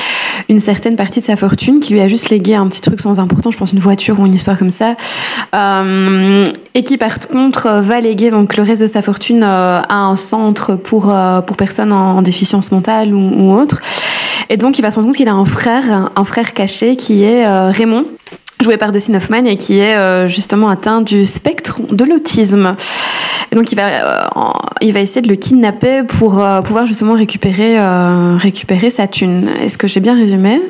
une 0.51 0.61
certaine 0.61 0.97
partie 0.97 1.21
de 1.21 1.25
sa 1.25 1.35
fortune, 1.35 1.81
qui 1.81 1.95
lui 1.95 2.03
a 2.03 2.09
juste 2.09 2.29
légué 2.29 2.55
un 2.57 2.67
petit 2.67 2.83
truc 2.83 3.01
sans 3.01 3.21
importance, 3.21 3.55
je 3.55 3.59
pense 3.59 3.73
une 3.73 3.79
voiture 3.79 4.21
ou 4.21 4.27
une 4.27 4.35
histoire 4.35 4.59
comme 4.59 4.71
ça, 4.71 4.97
et 6.75 6.85
qui 6.85 6.99
par 6.99 7.27
contre 7.27 7.81
va 7.81 8.01
léguer 8.01 8.29
donc 8.31 8.55
le 8.59 8.63
reste 8.63 8.83
de 8.83 8.87
sa 8.87 9.01
fortune 9.01 9.43
à 9.43 9.83
un 9.91 10.17
centre 10.17 10.75
pour 10.75 11.15
pour 11.47 11.57
personnes 11.57 11.93
en, 11.93 12.19
en 12.19 12.23
déficience 12.23 12.71
mentale 12.71 13.15
ou, 13.15 13.19
ou 13.35 13.53
autre. 13.59 13.81
Et 14.49 14.57
donc 14.57 14.79
il 14.79 14.83
va 14.83 14.91
se 14.91 14.97
rendre 14.97 15.09
compte 15.09 15.17
qu'il 15.17 15.29
a 15.29 15.33
un 15.33 15.45
frère, 15.45 16.11
un 16.15 16.25
frère 16.25 16.53
caché 16.55 16.86
qui 16.95 17.25
est 17.25 17.45
euh, 17.45 17.71
Raymond 17.71 18.05
joué 18.63 18.77
par 18.77 18.93
Dustin 18.93 19.15
Hoffman 19.15 19.45
et 19.45 19.57
qui 19.57 19.79
est 19.79 19.97
euh, 19.97 20.29
justement 20.29 20.69
atteint 20.69 21.01
du 21.01 21.27
spectre 21.27 21.81
de 21.91 22.05
l'autisme. 22.05 22.77
Et 23.53 23.55
donc 23.57 23.71
il 23.73 23.77
va, 23.77 23.87
euh, 23.87 24.27
en- 24.35 24.53
il 24.81 24.93
va 24.93 25.01
essayer 25.01 25.23
de 25.23 25.29
le 25.29 25.37
kidnapper 25.37 26.03
pour 26.03 26.39
euh, 26.41 26.61
pouvoir 26.63 26.87
justement 26.87 27.15
récupérer, 27.15 27.79
euh, 27.79 28.37
récupérer 28.37 28.91
sa 28.91 29.07
thune. 29.07 29.49
Est-ce 29.61 29.79
que 29.79 29.87
j'ai 29.89 30.01
bien 30.01 30.15
résumé? 30.17 30.61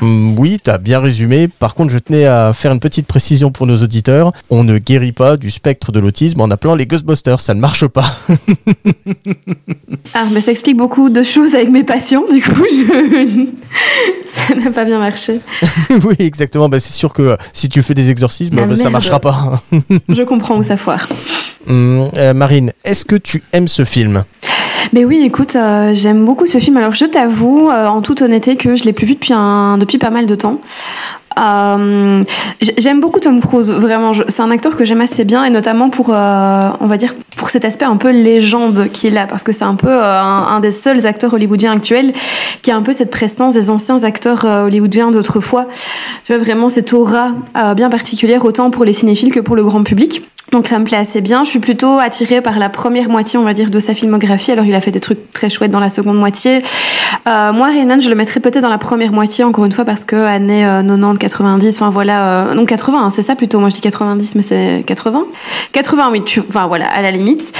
Hmm, 0.00 0.34
Oui, 0.38 0.58
t'as 0.62 0.78
bien 0.78 0.98
résumé. 1.00 1.48
Par 1.48 1.74
contre, 1.74 1.90
je 1.92 1.98
tenais 1.98 2.24
à 2.24 2.52
faire 2.54 2.72
une 2.72 2.80
petite 2.80 3.06
précision 3.06 3.50
pour 3.50 3.66
nos 3.66 3.76
auditeurs. 3.76 4.32
On 4.50 4.64
ne 4.64 4.78
guérit 4.78 5.12
pas 5.12 5.36
du 5.36 5.50
spectre 5.50 5.92
de 5.92 6.00
l'autisme 6.00 6.40
en 6.40 6.50
appelant 6.50 6.74
les 6.74 6.86
Ghostbusters. 6.86 7.40
Ça 7.40 7.54
ne 7.54 7.60
marche 7.60 7.86
pas. 7.86 8.16
Ah, 10.14 10.24
mais 10.32 10.40
ça 10.40 10.50
explique 10.50 10.76
beaucoup 10.76 11.08
de 11.08 11.22
choses 11.22 11.54
avec 11.54 11.70
mes 11.70 11.84
patients, 11.84 12.24
du 12.30 12.42
coup, 12.42 12.64
je... 12.70 13.46
ça 14.26 14.54
n'a 14.54 14.70
pas 14.70 14.84
bien 14.84 14.98
marché. 14.98 15.40
oui, 16.04 16.16
exactement. 16.18 16.68
Bah, 16.68 16.80
c'est 16.80 16.92
sûr 16.92 17.12
que 17.14 17.36
si 17.52 17.68
tu 17.68 17.82
fais 17.82 17.94
des 17.94 18.10
exorcismes, 18.10 18.58
Ah, 18.58 18.66
bah, 18.66 18.76
ça 18.76 18.82
merde. 18.84 18.92
marchera 18.92 19.20
pas. 19.20 19.62
Je 20.08 20.22
comprends 20.22 20.56
où 20.58 20.62
ça 20.62 20.76
foire. 20.76 21.08
Hum, 21.68 22.08
euh, 22.22 22.34
Marine, 22.34 22.72
est-ce 22.84 23.04
que 23.04 23.16
tu 23.16 23.42
aimes 23.52 23.68
ce 23.68 23.84
film 23.84 24.24
Mais 24.92 25.04
oui, 25.04 25.22
écoute, 25.24 25.56
euh, 25.56 25.92
j'aime 25.94 26.24
beaucoup 26.24 26.46
ce 26.46 26.58
film. 26.58 26.76
Alors, 26.76 26.94
je 26.94 27.04
t'avoue, 27.04 27.68
euh, 27.68 27.86
en 27.86 28.00
toute 28.00 28.22
honnêteté, 28.22 28.56
que 28.56 28.76
je 28.76 28.84
l'ai 28.84 28.92
plus 28.92 29.06
vu 29.06 29.14
depuis, 29.14 29.32
un, 29.32 29.76
depuis 29.76 29.98
pas 29.98 30.10
mal 30.10 30.26
de 30.26 30.34
temps. 30.36 30.60
J'aime 31.36 33.00
beaucoup 33.00 33.18
Tom 33.18 33.40
Cruise, 33.40 33.70
vraiment. 33.70 34.12
C'est 34.28 34.42
un 34.42 34.50
acteur 34.50 34.76
que 34.76 34.84
j'aime 34.84 35.00
assez 35.00 35.24
bien, 35.24 35.44
et 35.44 35.50
notamment 35.50 35.90
pour, 35.90 36.10
on 36.10 36.86
va 36.86 36.96
dire, 36.98 37.14
pour 37.36 37.48
cet 37.48 37.64
aspect 37.64 37.86
un 37.86 37.96
peu 37.96 38.10
légende 38.10 38.88
qu'il 38.92 39.16
a, 39.16 39.26
parce 39.26 39.42
que 39.42 39.50
c'est 39.50 39.64
un 39.64 39.74
peu 39.74 39.92
un, 39.92 40.46
un 40.50 40.60
des 40.60 40.70
seuls 40.70 41.06
acteurs 41.06 41.32
hollywoodiens 41.32 41.72
actuels 41.72 42.12
qui 42.60 42.70
a 42.70 42.76
un 42.76 42.82
peu 42.82 42.92
cette 42.92 43.10
présence 43.10 43.54
des 43.54 43.70
anciens 43.70 44.04
acteurs 44.04 44.44
hollywoodiens 44.44 45.10
d'autrefois. 45.10 45.66
Tu 46.26 46.34
vois, 46.34 46.42
vraiment 46.42 46.68
cette 46.68 46.92
aura 46.92 47.30
bien 47.74 47.88
particulière, 47.88 48.44
autant 48.44 48.70
pour 48.70 48.84
les 48.84 48.92
cinéphiles 48.92 49.32
que 49.32 49.40
pour 49.40 49.56
le 49.56 49.64
grand 49.64 49.82
public. 49.82 50.22
Donc 50.50 50.66
ça 50.66 50.78
me 50.78 50.84
plaît 50.84 50.98
assez 50.98 51.20
bien. 51.22 51.44
Je 51.44 51.48
suis 51.50 51.60
plutôt 51.60 51.98
attirée 51.98 52.42
par 52.42 52.58
la 52.58 52.68
première 52.68 53.08
moitié, 53.08 53.38
on 53.38 53.42
va 53.42 53.54
dire, 53.54 53.70
de 53.70 53.78
sa 53.78 53.94
filmographie. 53.94 54.52
Alors 54.52 54.66
il 54.66 54.74
a 54.74 54.80
fait 54.82 54.90
des 54.90 55.00
trucs 55.00 55.32
très 55.32 55.48
chouettes 55.48 55.70
dans 55.70 55.80
la 55.80 55.88
seconde 55.88 56.18
moitié. 56.18 56.60
Euh, 57.26 57.52
moi, 57.52 57.68
Renan, 57.68 58.00
je 58.00 58.10
le 58.10 58.14
mettrais 58.14 58.40
peut-être 58.40 58.60
dans 58.62 58.68
la 58.68 58.76
première 58.78 59.12
moitié, 59.12 59.44
encore 59.44 59.64
une 59.64 59.72
fois, 59.72 59.84
parce 59.86 60.04
que 60.04 60.16
années 60.16 60.66
euh, 60.66 60.82
90, 60.82 61.18
90, 61.18 61.76
enfin 61.80 61.90
voilà, 61.90 62.26
euh, 62.50 62.54
non 62.54 62.66
80, 62.66 62.98
hein, 62.98 63.10
c'est 63.10 63.22
ça 63.22 63.34
plutôt. 63.34 63.60
Moi 63.60 63.70
je 63.70 63.76
dis 63.76 63.80
90, 63.80 64.34
mais 64.34 64.42
c'est 64.42 64.84
80. 64.86 65.24
88, 65.72 66.24
tu- 66.24 66.40
enfin 66.46 66.66
voilà, 66.66 66.86
à 66.88 67.00
la 67.00 67.10
limite. 67.12 67.52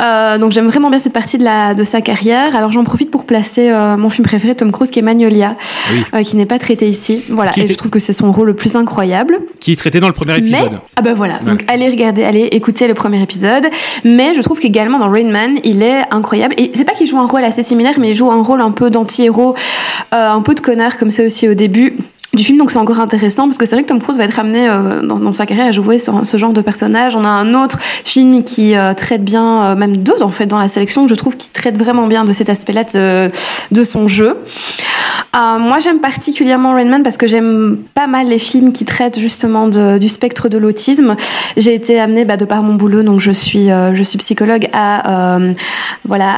Euh, 0.00 0.38
donc 0.38 0.52
j'aime 0.52 0.66
vraiment 0.68 0.90
bien 0.90 0.98
cette 0.98 1.12
partie 1.12 1.38
de, 1.38 1.44
la, 1.44 1.74
de 1.74 1.84
sa 1.84 2.00
carrière. 2.00 2.56
Alors 2.56 2.72
j'en 2.72 2.82
profite 2.84 3.10
pour 3.10 3.24
placer 3.24 3.70
euh, 3.70 3.96
mon 3.96 4.08
film 4.10 4.26
préféré, 4.26 4.54
Tom 4.54 4.72
Cruise, 4.72 4.90
qui 4.90 4.98
est 4.98 5.02
Magnolia, 5.02 5.56
Oui. 5.92 6.02
euh, 6.14 6.22
qui 6.22 6.36
n'est 6.36 6.46
pas 6.46 6.58
traité 6.58 6.88
ici. 6.88 7.22
Voilà, 7.28 7.52
et 7.56 7.60
était- 7.60 7.72
je 7.72 7.76
trouve 7.78 7.90
que 7.90 7.98
c'est 7.98 8.12
son 8.12 8.32
rôle 8.32 8.48
le 8.48 8.54
plus 8.54 8.74
incroyable. 8.76 9.38
Qui 9.60 9.72
est 9.72 9.76
traité 9.76 10.00
dans 10.00 10.08
le 10.08 10.12
premier 10.14 10.38
épisode. 10.38 10.70
Mais, 10.72 10.78
ah 10.96 11.02
ben 11.02 11.14
voilà, 11.14 11.38
donc 11.40 11.64
allez 11.68 11.88
regarder, 11.88 12.24
allez 12.24 12.48
écouter 12.52 12.88
le 12.88 12.94
premier 12.94 13.22
épisode. 13.22 13.64
Mais 14.04 14.34
je 14.34 14.40
trouve 14.40 14.58
qu'également 14.58 14.98
dans 14.98 15.10
Rain 15.10 15.30
Man, 15.30 15.58
il 15.64 15.82
est 15.82 16.02
incroyable. 16.10 16.54
Et 16.58 16.72
c'est 16.74 16.84
pas 16.84 16.94
qu'il 16.94 17.06
joue 17.06 17.18
un 17.18 17.26
rôle 17.26 17.44
assez 17.44 17.62
similaire, 17.62 17.94
mais 17.98 18.10
il 18.10 18.14
joue 18.14 18.30
un 18.30 18.42
rôle 18.42 18.60
un 18.60 18.70
peu 18.72 18.90
d'anti-héros, 18.90 19.54
euh, 20.14 20.28
un 20.30 20.40
peu 20.42 20.54
de 20.54 20.60
connard 20.60 20.98
comme 20.98 21.10
ça 21.10 21.22
aussi 21.24 21.48
au 21.48 21.54
début 21.54 21.96
du 22.34 22.44
film, 22.44 22.56
donc 22.56 22.70
c'est 22.70 22.78
encore 22.78 22.98
intéressant 22.98 23.44
parce 23.44 23.58
que 23.58 23.66
c'est 23.66 23.74
vrai 23.74 23.82
que 23.82 23.88
Tom 23.88 24.00
Cruise 24.00 24.16
va 24.16 24.24
être 24.24 24.38
amené 24.38 24.66
euh, 24.66 25.02
dans, 25.02 25.32
sa 25.32 25.44
carrière 25.44 25.66
à 25.66 25.72
jouer 25.72 25.98
ce 25.98 26.36
genre 26.38 26.52
de 26.52 26.62
personnage. 26.62 27.14
On 27.14 27.24
a 27.24 27.28
un 27.28 27.54
autre 27.54 27.78
film 27.80 28.42
qui 28.42 28.74
euh, 28.74 28.94
traite 28.94 29.22
bien, 29.22 29.64
euh, 29.64 29.74
même 29.74 29.98
deux 29.98 30.22
en 30.22 30.30
fait 30.30 30.46
dans 30.46 30.58
la 30.58 30.68
sélection, 30.68 31.06
je 31.06 31.14
trouve 31.14 31.36
qui 31.36 31.50
traite 31.50 31.76
vraiment 31.76 32.06
bien 32.06 32.24
de 32.24 32.32
cet 32.32 32.48
aspect-là 32.48 33.30
de 33.70 33.84
son 33.84 34.08
jeu. 34.08 34.36
Euh, 35.34 35.58
moi, 35.58 35.78
j'aime 35.78 36.00
particulièrement 36.00 36.74
Rain 36.74 36.84
Man 36.84 37.02
parce 37.02 37.16
que 37.16 37.26
j'aime 37.26 37.78
pas 37.94 38.06
mal 38.06 38.28
les 38.28 38.38
films 38.38 38.72
qui 38.72 38.84
traitent 38.84 39.18
justement 39.18 39.66
du 39.68 40.08
spectre 40.10 40.50
de 40.50 40.58
l'autisme. 40.58 41.16
J'ai 41.56 41.74
été 41.74 41.98
amenée, 41.98 42.26
bah, 42.26 42.36
de 42.36 42.44
par 42.44 42.62
mon 42.62 42.74
boulot, 42.74 43.02
donc 43.02 43.20
je 43.20 43.30
suis, 43.30 43.70
euh, 43.70 43.94
je 43.94 44.02
suis 44.02 44.18
psychologue, 44.18 44.68
à 44.74 45.36
euh, 45.36 45.54
voilà, 46.04 46.34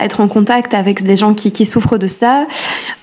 à 0.00 0.04
être 0.04 0.20
en 0.20 0.26
contact 0.26 0.74
avec 0.74 1.04
des 1.04 1.16
gens 1.16 1.34
qui, 1.34 1.52
qui 1.52 1.66
souffrent 1.66 1.98
de 1.98 2.08
ça. 2.08 2.46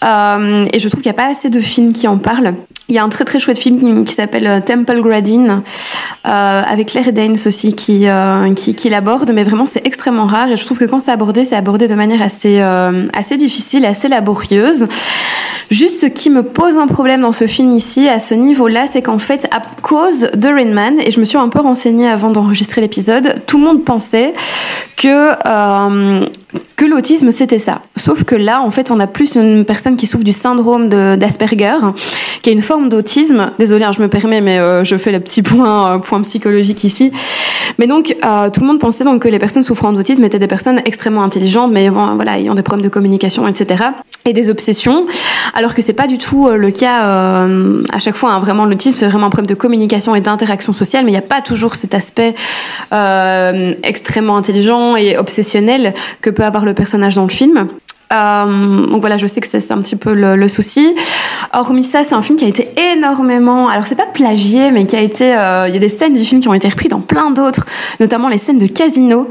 Euh, 0.03 0.65
et 0.74 0.79
je 0.79 0.89
trouve 0.89 1.01
qu'il 1.01 1.12
n'y 1.12 1.17
a 1.17 1.22
pas 1.22 1.29
assez 1.29 1.50
de 1.50 1.62
films 1.62 1.93
qui 1.93 2.08
en 2.08 2.17
parlent. 2.17 2.55
Il 2.89 2.96
y 2.96 2.98
a 2.98 3.03
un 3.03 3.10
très 3.10 3.24
très 3.24 3.39
chouette 3.39 3.60
film 3.60 4.03
qui, 4.03 4.13
s'appelle 4.13 4.48
euh, 4.48 4.60
Temple 4.60 5.00
Gradine 5.01 5.62
euh, 6.27 6.62
avec 6.65 6.88
Claire 6.88 7.13
Danes 7.13 7.38
aussi 7.46 7.74
qui, 7.74 8.10
euh, 8.10 8.53
qui, 8.55 8.75
qui 8.75 8.89
l'aborde, 8.89 9.31
mais 9.34 9.43
vraiment 9.43 9.65
c'est 9.65 9.86
extrêmement 9.86 10.25
rare 10.25 10.50
et 10.50 10.58
je 10.58 10.65
trouve 10.65 10.77
que 10.77 10.86
quand 10.86 11.00
c'est 11.00 11.12
abordé, 11.12 11.46
c'est 11.46 11.55
abordé 11.55 11.88
de 11.88 11.96
manière 11.96 12.22
assez, 12.22 12.60
euh, 12.60 13.08
assez 13.13 13.38
difficile, 13.38 13.86
assez 13.86 14.08
laborieuse. 14.08 14.88
Juste 15.72 16.01
ce 16.01 16.08
qui 16.08 16.31
me 16.31 16.41
pose 16.41 16.77
un 16.77 16.88
problème 16.88 17.22
dans 17.22 17.31
ce 17.31 17.46
film 17.46 17.72
ici, 17.74 18.10
à 18.10 18.17
ce 18.17 18.34
niveau-là, 18.34 18.88
c'est 18.88 19.03
qu'en 19.03 19.19
fait, 19.19 19.48
à 19.51 19.62
cause 19.84 20.29
de 20.34 20.48
Rain 20.50 20.74
Man, 20.74 20.96
et 21.00 21.12
je 21.12 21.19
me 21.19 21.25
suis 21.25 21.38
un 21.38 21.48
peu 21.48 21.60
renseignée 21.60 22.10
avant 22.10 22.31
d'enregistrer 22.31 22.81
l'épisode, 22.81 23.43
tout 23.46 23.60
le 23.60 23.65
monde 23.65 23.86
pensait 23.86 24.34
que, 24.98 25.29
euh, 25.46 26.25
que 26.75 26.86
l'autisme 26.86 27.32
c'était 27.32 27.60
ça. 27.60 27.82
Sauf 27.96 28.24
que 28.24 28.36
là, 28.36 28.62
en 28.62 28.72
fait, 28.72 28.91
on 28.91 29.00
a 29.00 29.08
plus 29.08 29.36
une 29.36 29.65
personne 29.65 29.96
qui 29.96 30.08
souffre 30.08 30.24
du 30.24 30.32
syndrome 30.32 30.89
d'Asperger, 30.89 31.77
qui 32.41 32.50
a 32.50 32.53
une 32.53 32.62
forme 32.62 32.89
d'autisme. 32.89 33.51
Désolée, 33.60 33.86
hein, 33.86 33.91
je 33.96 34.01
me 34.01 34.08
permets, 34.08 34.41
mais 34.41 34.60
euh, 34.60 34.84
je 34.84 34.98
fais 34.98 35.12
le 35.12 35.20
petit 35.20 35.41
point, 35.41 35.96
euh, 35.96 36.00
point 36.00 36.22
psychologique 36.22 36.84
ici. 36.84 37.12
Mais 37.77 37.88
donc, 37.88 38.15
euh, 38.24 38.50
tout 38.50 38.62
le 38.62 38.68
monde 38.68 38.79
pensait 38.79 39.03
donc 39.03 39.22
que 39.22 39.27
les 39.27 39.39
personnes 39.39 39.63
souffrant 39.63 39.94
d'autisme 39.94 40.24
étaient 40.24 40.39
des 40.39 40.48
personnes 40.48 40.82
extrêmement 40.86 41.24
intelligentes, 41.24 41.72
mais 41.72 41.89
voilà, 41.89 42.39
ayant 42.39 42.56
des 42.56 42.63
problèmes 42.63 42.84
de 42.84 42.89
communication, 42.89 43.48
etc. 43.48 43.84
et 44.26 44.34
des 44.34 44.50
obsessions, 44.50 45.06
alors 45.54 45.74
que 45.74 45.82
c'est 45.82 45.94
pas 45.94 46.08
du 46.08 46.18
tout 46.18 46.48
euh, 46.48 46.58
le 46.58 46.72
cas 46.72 47.06
euh, 47.06 47.84
à 47.92 48.00
chaque 48.00 48.16
fois. 48.16 48.32
hein. 48.34 48.40
vraiment, 48.40 48.66
l'autisme 48.66 48.98
c'est 49.00 49.08
vraiment 49.08 49.28
un 49.28 49.30
problème 49.30 49.48
de 49.48 49.56
communication 49.56 50.14
et 50.16 50.22
d'interaction 50.22 50.74
sociale, 50.74 51.06
mais 51.06 51.12
il 51.12 51.16
n'y 51.16 51.20
a 51.20 51.22
pas 51.22 51.42
toujours 51.42 51.76
cet 51.76 51.94
aspect 51.94 52.36
euh, 52.94 53.74
extrêmement 53.84 54.38
intelligent 54.38 54.96
et 54.96 55.18
obsessionnel 55.18 55.94
que 56.22 56.30
peut 56.30 56.44
avoir 56.44 56.66
le 56.66 56.74
personnage 56.74 57.16
dans 57.16 57.24
le 57.24 57.30
film. 57.30 57.68
Euh, 58.12 58.82
donc 58.88 59.01
voilà, 59.01 59.18
je 59.18 59.28
sais 59.28 59.39
que 59.39 59.48
c'est 59.48 59.72
un 59.72 59.78
petit 59.80 59.96
peu 59.96 60.13
le, 60.13 60.36
le 60.36 60.48
souci. 60.48 60.96
Hormis 61.54 61.84
ça, 61.84 62.04
c'est 62.04 62.16
un 62.16 62.22
film 62.22 62.38
qui 62.38 62.46
a 62.46 62.48
été 62.48 62.70
énormément, 62.94 63.70
alors 63.70 63.86
c'est 63.86 63.96
pas 63.96 64.06
plagié, 64.06 64.72
mais 64.72 64.86
qui 64.86 64.96
a 64.96 65.01
été, 65.01 65.36
euh, 65.36 65.66
il 65.68 65.74
y 65.74 65.78
a 65.78 65.80
des 65.80 65.89
scènes 65.89 66.13
du 66.13 66.24
film 66.25 66.42
qui 66.42 66.48
ont 66.48 66.54
été 66.54 66.68
reprises 66.68 66.89
dans 66.89 67.01
plein 67.01 67.32
d'autres, 67.32 67.66
notamment 68.00 68.28
les 68.28 68.38
scènes 68.38 68.58
de 68.58 68.66
casino. 68.68 69.30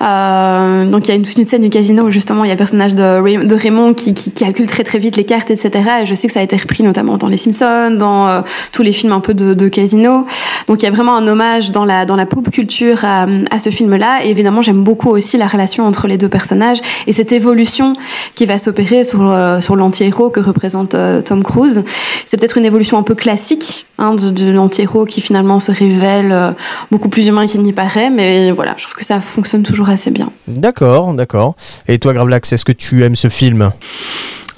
Euh, 0.00 0.86
donc 0.86 1.06
il 1.06 1.10
y 1.10 1.12
a 1.12 1.14
une, 1.16 1.22
toute 1.22 1.36
une 1.36 1.46
scène 1.46 1.62
du 1.62 1.70
casino 1.70 2.04
où 2.04 2.10
justement 2.10 2.44
il 2.44 2.48
y 2.48 2.50
a 2.50 2.54
le 2.54 2.58
personnage 2.58 2.94
de, 2.94 3.02
Ray- 3.20 3.46
de 3.46 3.54
Raymond 3.54 3.94
qui, 3.94 4.14
qui 4.14 4.32
calcule 4.32 4.68
très 4.68 4.82
très 4.84 4.98
vite 4.98 5.16
les 5.16 5.24
cartes, 5.24 5.50
etc. 5.50 5.70
Et 6.02 6.06
je 6.06 6.14
sais 6.14 6.26
que 6.26 6.32
ça 6.32 6.40
a 6.40 6.42
été 6.42 6.56
repris 6.56 6.82
notamment 6.82 7.16
dans 7.18 7.28
Les 7.28 7.36
Simpsons, 7.36 7.96
dans 7.96 8.28
euh, 8.28 8.40
tous 8.72 8.82
les 8.82 8.92
films 8.92 9.12
un 9.12 9.20
peu 9.20 9.34
de, 9.34 9.54
de 9.54 9.68
casino. 9.68 10.26
Donc 10.68 10.82
il 10.82 10.86
y 10.86 10.88
a 10.88 10.92
vraiment 10.92 11.16
un 11.16 11.26
hommage 11.28 11.70
dans 11.70 11.84
la, 11.84 12.04
dans 12.04 12.16
la 12.16 12.26
pop 12.26 12.50
culture 12.50 13.04
à, 13.04 13.26
à 13.50 13.58
ce 13.58 13.70
film-là. 13.70 14.24
Et 14.24 14.30
évidemment, 14.30 14.62
j'aime 14.62 14.82
beaucoup 14.82 15.10
aussi 15.10 15.36
la 15.36 15.46
relation 15.46 15.86
entre 15.86 16.06
les 16.06 16.18
deux 16.18 16.28
personnages 16.28 16.78
et 17.06 17.12
cette 17.12 17.32
évolution 17.32 17.92
qui 18.34 18.46
va 18.46 18.58
s'opérer 18.58 19.04
sur, 19.04 19.20
euh, 19.22 19.60
sur 19.60 19.76
l'anti-héros 19.76 20.30
que 20.30 20.40
représente 20.40 20.94
euh, 20.94 21.22
Tom 21.22 21.42
Cruise. 21.42 21.84
C'est 22.26 22.36
peut-être 22.36 22.58
une 22.58 22.64
évolution 22.64 22.98
un 22.98 23.02
peu 23.02 23.14
classique 23.14 23.86
hein, 23.98 24.14
de, 24.14 24.30
de 24.30 24.50
l'anti-héros 24.50 25.04
qui 25.04 25.20
finalement 25.20 25.60
se 25.60 25.72
révèle 25.72 26.32
euh, 26.32 26.50
beaucoup 26.90 27.08
plus 27.08 27.28
humain 27.28 27.46
qu'il 27.46 27.62
n'y 27.62 27.72
paraît. 27.72 28.10
Mais 28.10 28.50
voilà, 28.50 28.74
je 28.76 28.84
trouve 28.84 28.96
que 28.96 29.04
ça 29.04 29.20
fonctionne 29.20 29.62
toujours 29.62 29.88
assez 29.88 30.10
bien. 30.10 30.30
D'accord, 30.48 31.14
d'accord. 31.14 31.54
Et 31.88 31.98
toi, 31.98 32.12
Gravelax, 32.12 32.52
est-ce 32.52 32.64
que 32.64 32.72
tu 32.72 33.02
aimes 33.02 33.16
ce 33.16 33.28
film? 33.28 33.70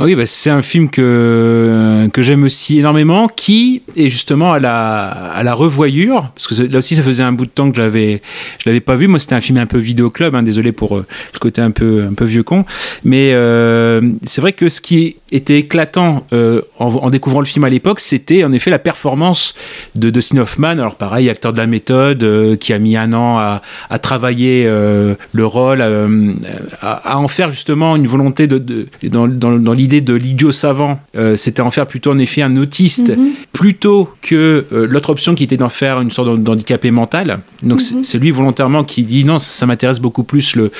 Oui, 0.00 0.16
bah, 0.16 0.26
c'est 0.26 0.50
un 0.50 0.60
film 0.62 0.90
que, 0.90 2.08
que 2.12 2.20
j'aime 2.22 2.42
aussi 2.42 2.80
énormément, 2.80 3.28
qui 3.28 3.82
est 3.96 4.08
justement 4.08 4.52
à 4.52 4.58
la, 4.58 5.06
à 5.06 5.42
la 5.44 5.54
revoyure, 5.54 6.30
parce 6.34 6.48
que 6.48 6.62
là 6.64 6.78
aussi 6.78 6.96
ça 6.96 7.02
faisait 7.04 7.22
un 7.22 7.30
bout 7.30 7.46
de 7.46 7.50
temps 7.50 7.70
que 7.70 7.76
je 7.76 7.82
l'avais, 7.82 8.20
je 8.58 8.68
l'avais 8.68 8.80
pas 8.80 8.96
vu. 8.96 9.06
Moi, 9.06 9.20
c'était 9.20 9.36
un 9.36 9.40
film 9.40 9.58
un 9.58 9.66
peu 9.66 9.78
vidéoclub, 9.78 10.34
hein, 10.34 10.42
désolé 10.42 10.72
pour 10.72 10.96
euh, 10.96 11.06
le 11.32 11.38
côté 11.38 11.60
un 11.60 11.70
peu, 11.70 12.04
un 12.10 12.14
peu 12.14 12.24
vieux 12.24 12.42
con. 12.42 12.64
Mais 13.04 13.30
euh, 13.34 14.00
c'est 14.24 14.40
vrai 14.40 14.52
que 14.52 14.68
ce 14.68 14.80
qui 14.80 15.16
était 15.30 15.58
éclatant 15.58 16.26
euh, 16.32 16.62
en, 16.78 17.08
découvrant 17.10 17.40
le 17.40 17.46
film 17.46 17.64
à 17.64 17.70
l'époque, 17.70 18.00
c'était 18.00 18.42
en 18.42 18.52
effet 18.52 18.70
la 18.70 18.80
performance 18.80 19.54
de 19.94 20.10
Dustin 20.10 20.38
Hoffman. 20.38 20.70
Alors 20.70 20.96
pareil, 20.96 21.30
acteur 21.30 21.52
de 21.52 21.58
la 21.58 21.66
méthode, 21.66 22.24
euh, 22.24 22.56
qui 22.56 22.72
a 22.72 22.80
mis 22.80 22.96
un 22.96 23.12
an 23.12 23.38
à, 23.38 23.62
à 23.90 23.98
travailler 24.00 24.64
euh, 24.66 25.14
le 25.32 25.46
rôle, 25.46 25.78
euh, 25.80 26.32
à, 26.80 27.16
en 27.18 27.28
faire 27.28 27.50
justement 27.50 27.94
une 27.94 28.08
volonté 28.08 28.48
de- 28.48 28.86
dans, 29.04 29.28
dans- 29.28 29.52
dans 29.58 29.72
l'idée 29.72 29.83
de 29.88 30.14
l'idiot 30.14 30.52
savant. 30.52 31.00
Euh, 31.16 31.36
c'était 31.36 31.60
en 31.62 31.70
faire 31.70 31.86
plutôt 31.86 32.10
en 32.12 32.18
effet 32.18 32.42
un 32.42 32.56
autiste, 32.56 33.12
plutôt 33.52 34.08
que 34.22 34.64
euh, 34.72 34.86
l'autre 34.88 35.10
option 35.10 35.34
qui 35.34 35.44
était 35.44 35.56
d'en 35.56 35.68
faire 35.68 36.00
une 36.00 36.10
sorte 36.10 36.38
d'handicapé 36.42 36.90
mental. 36.90 37.40
Donc 37.62 37.80
c'est- 37.80 38.02
c'est 38.02 38.18
lui 38.18 38.30
volontairement 38.30 38.84
qui 38.84 39.04
dit 39.04 39.24
non, 39.24 39.38
ça, 39.38 39.50
ça 39.52 39.66
m'intéresse 39.66 40.00
beaucoup 40.00 40.24
plus 40.24 40.56
le, 40.56 40.70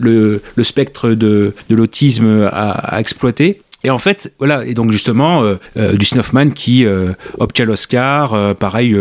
le, 0.00 0.42
le 0.54 0.64
spectre 0.64 1.10
de, 1.10 1.54
de 1.68 1.74
l'autisme 1.76 2.48
à, 2.52 2.70
à 2.70 3.00
exploiter. 3.00 3.60
Et 3.84 3.90
en 3.90 3.98
fait, 3.98 4.32
voilà, 4.38 4.64
et 4.64 4.74
donc 4.74 4.92
justement, 4.92 5.42
euh, 5.42 5.56
euh, 5.76 5.94
Dustin 5.94 6.20
Hoffman 6.20 6.50
qui 6.50 6.86
euh, 6.86 7.12
obtient 7.38 7.64
l'Oscar, 7.64 8.54
pareil, 8.56 8.96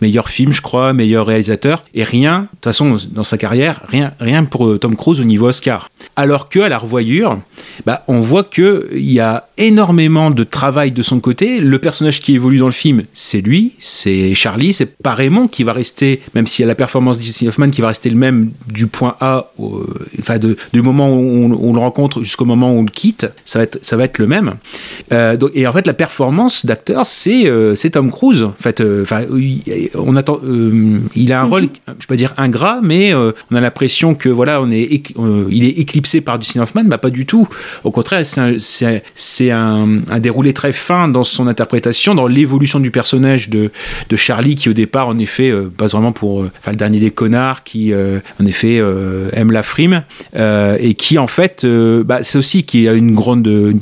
meilleur 0.00 0.28
film, 0.28 0.52
je 0.52 0.60
crois, 0.60 0.92
meilleur 0.92 1.26
réalisateur, 1.26 1.84
et 1.94 2.04
rien, 2.04 2.40
de 2.40 2.46
toute 2.48 2.64
façon, 2.64 2.96
dans 3.12 3.24
sa 3.24 3.38
carrière, 3.38 3.82
rien, 3.88 4.12
rien 4.20 4.44
pour 4.44 4.78
Tom 4.78 4.96
Cruise 4.96 5.20
au 5.20 5.24
niveau 5.24 5.48
Oscar. 5.48 5.90
Alors 6.16 6.48
que 6.48 6.60
à 6.60 6.68
la 6.68 6.78
revoyure, 6.78 7.38
bah, 7.84 8.04
on 8.08 8.20
voit 8.20 8.44
que 8.44 8.88
il 8.92 9.10
y 9.10 9.20
a 9.20 9.48
énormément 9.58 10.30
de 10.30 10.44
travail 10.44 10.90
de 10.90 11.02
son 11.02 11.20
côté. 11.20 11.60
Le 11.60 11.78
personnage 11.78 12.20
qui 12.20 12.34
évolue 12.34 12.58
dans 12.58 12.66
le 12.66 12.72
film, 12.72 13.02
c'est 13.12 13.40
lui, 13.40 13.72
c'est 13.78 14.34
Charlie, 14.34 14.72
c'est 14.72 14.96
pas 14.98 15.14
Raymond 15.14 15.48
qui 15.48 15.62
va 15.62 15.72
rester, 15.72 16.20
même 16.34 16.46
s'il 16.46 16.62
y 16.62 16.64
a 16.64 16.68
la 16.68 16.74
performance 16.74 17.18
de 17.18 17.22
Dustin 17.22 17.48
Hoffman 17.48 17.70
qui 17.70 17.80
va 17.80 17.88
rester 17.88 18.10
le 18.10 18.16
même 18.16 18.50
du 18.68 18.86
point 18.86 19.16
A, 19.20 19.50
enfin 20.20 20.38
du 20.38 20.82
moment 20.82 21.10
où 21.10 21.20
on, 21.20 21.52
on 21.52 21.72
le 21.72 21.78
rencontre 21.78 22.22
jusqu'au 22.22 22.44
moment 22.44 22.70
où 22.70 22.78
on 22.78 22.82
le 22.82 22.90
quitte, 22.90 23.28
ça 23.44 23.58
va 23.58 23.62
être, 23.64 23.78
ça 23.82 23.96
va 23.96 24.04
être 24.04 24.18
le 24.18 24.25
même. 24.26 24.54
Euh, 25.12 25.36
donc, 25.36 25.50
et 25.54 25.66
en 25.66 25.72
fait, 25.72 25.86
la 25.86 25.94
performance 25.94 26.66
d'acteur, 26.66 27.06
c'est 27.06 27.46
euh, 27.46 27.74
Tom 27.92 28.10
Cruise. 28.10 28.42
En 28.42 28.54
fait, 28.58 28.80
euh, 28.80 29.02
enfin, 29.02 29.22
on 29.94 30.16
attend, 30.16 30.40
euh, 30.44 30.98
il 31.14 31.32
a 31.32 31.40
un 31.40 31.44
rôle, 31.44 31.68
je 31.86 31.92
vais 31.92 32.06
pas 32.08 32.16
dire 32.16 32.34
ingrat, 32.36 32.80
mais 32.82 33.14
on 33.14 33.54
a 33.54 33.60
l'impression 33.60 34.14
que 34.14 34.28
voilà, 34.28 34.60
on 34.60 34.70
est, 34.70 35.02
il 35.50 35.64
est 35.64 35.78
éclipsé 35.78 36.20
par 36.20 36.38
Dustin 36.38 36.62
Hoffman, 36.62 36.84
bah 36.84 36.98
pas 36.98 37.10
du 37.10 37.26
tout. 37.26 37.48
Au 37.84 37.90
contraire, 37.90 38.24
c'est 38.24 39.50
un, 39.50 39.86
déroulé 40.18 40.52
très 40.52 40.72
fin 40.72 41.08
dans 41.08 41.24
son 41.24 41.46
interprétation, 41.46 42.14
dans 42.14 42.26
l'évolution 42.26 42.80
du 42.80 42.90
personnage 42.90 43.48
de, 43.48 43.70
de 44.08 44.16
Charlie, 44.16 44.54
qui 44.54 44.68
au 44.68 44.72
départ, 44.72 45.08
en 45.08 45.18
effet, 45.18 45.52
passe 45.76 45.92
vraiment 45.92 46.12
pour 46.12 46.40
enfin, 46.40 46.72
le 46.72 46.76
dernier 46.76 47.00
des 47.00 47.10
connards, 47.10 47.62
qui 47.64 47.92
en 47.94 48.46
effet 48.46 48.82
aime 49.32 49.52
la 49.52 49.62
frime, 49.62 50.04
et 50.34 50.94
qui 50.94 51.18
en 51.18 51.26
fait, 51.26 51.64
bah, 51.66 52.22
c'est 52.22 52.38
aussi 52.38 52.64
qui 52.64 52.88
a 52.88 52.92
une 52.92 53.14
grande 53.14 53.46
euh, 53.48 53.72